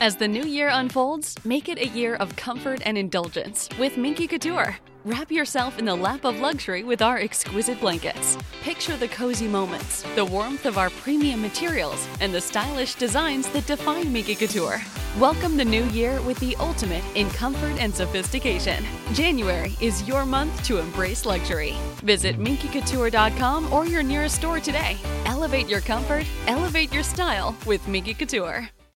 As 0.00 0.14
the 0.14 0.28
new 0.28 0.44
year 0.44 0.68
unfolds, 0.68 1.34
make 1.44 1.68
it 1.68 1.76
a 1.76 1.88
year 1.88 2.14
of 2.14 2.36
comfort 2.36 2.80
and 2.84 2.96
indulgence 2.96 3.68
with 3.80 3.96
Minky 3.96 4.28
Couture. 4.28 4.76
Wrap 5.04 5.32
yourself 5.32 5.76
in 5.76 5.86
the 5.86 5.94
lap 5.96 6.24
of 6.24 6.38
luxury 6.38 6.84
with 6.84 7.02
our 7.02 7.18
exquisite 7.18 7.80
blankets. 7.80 8.38
Picture 8.62 8.96
the 8.96 9.08
cozy 9.08 9.48
moments, 9.48 10.04
the 10.14 10.24
warmth 10.24 10.66
of 10.66 10.78
our 10.78 10.90
premium 10.90 11.42
materials, 11.42 12.06
and 12.20 12.32
the 12.32 12.40
stylish 12.40 12.94
designs 12.94 13.48
that 13.48 13.66
define 13.66 14.12
Minky 14.12 14.36
Couture. 14.36 14.80
Welcome 15.18 15.56
the 15.56 15.64
new 15.64 15.82
year 15.86 16.22
with 16.22 16.38
the 16.38 16.54
ultimate 16.60 17.02
in 17.16 17.28
comfort 17.30 17.76
and 17.80 17.92
sophistication. 17.92 18.84
January 19.14 19.74
is 19.80 20.06
your 20.06 20.24
month 20.24 20.62
to 20.62 20.78
embrace 20.78 21.26
luxury. 21.26 21.74
Visit 22.04 22.38
minkycouture.com 22.38 23.72
or 23.72 23.84
your 23.84 24.04
nearest 24.04 24.36
store 24.36 24.60
today. 24.60 24.96
Elevate 25.24 25.68
your 25.68 25.80
comfort, 25.80 26.24
elevate 26.46 26.92
your 26.92 27.02
style 27.02 27.56
with 27.66 27.88
Minky 27.88 28.14
Couture. 28.14 28.70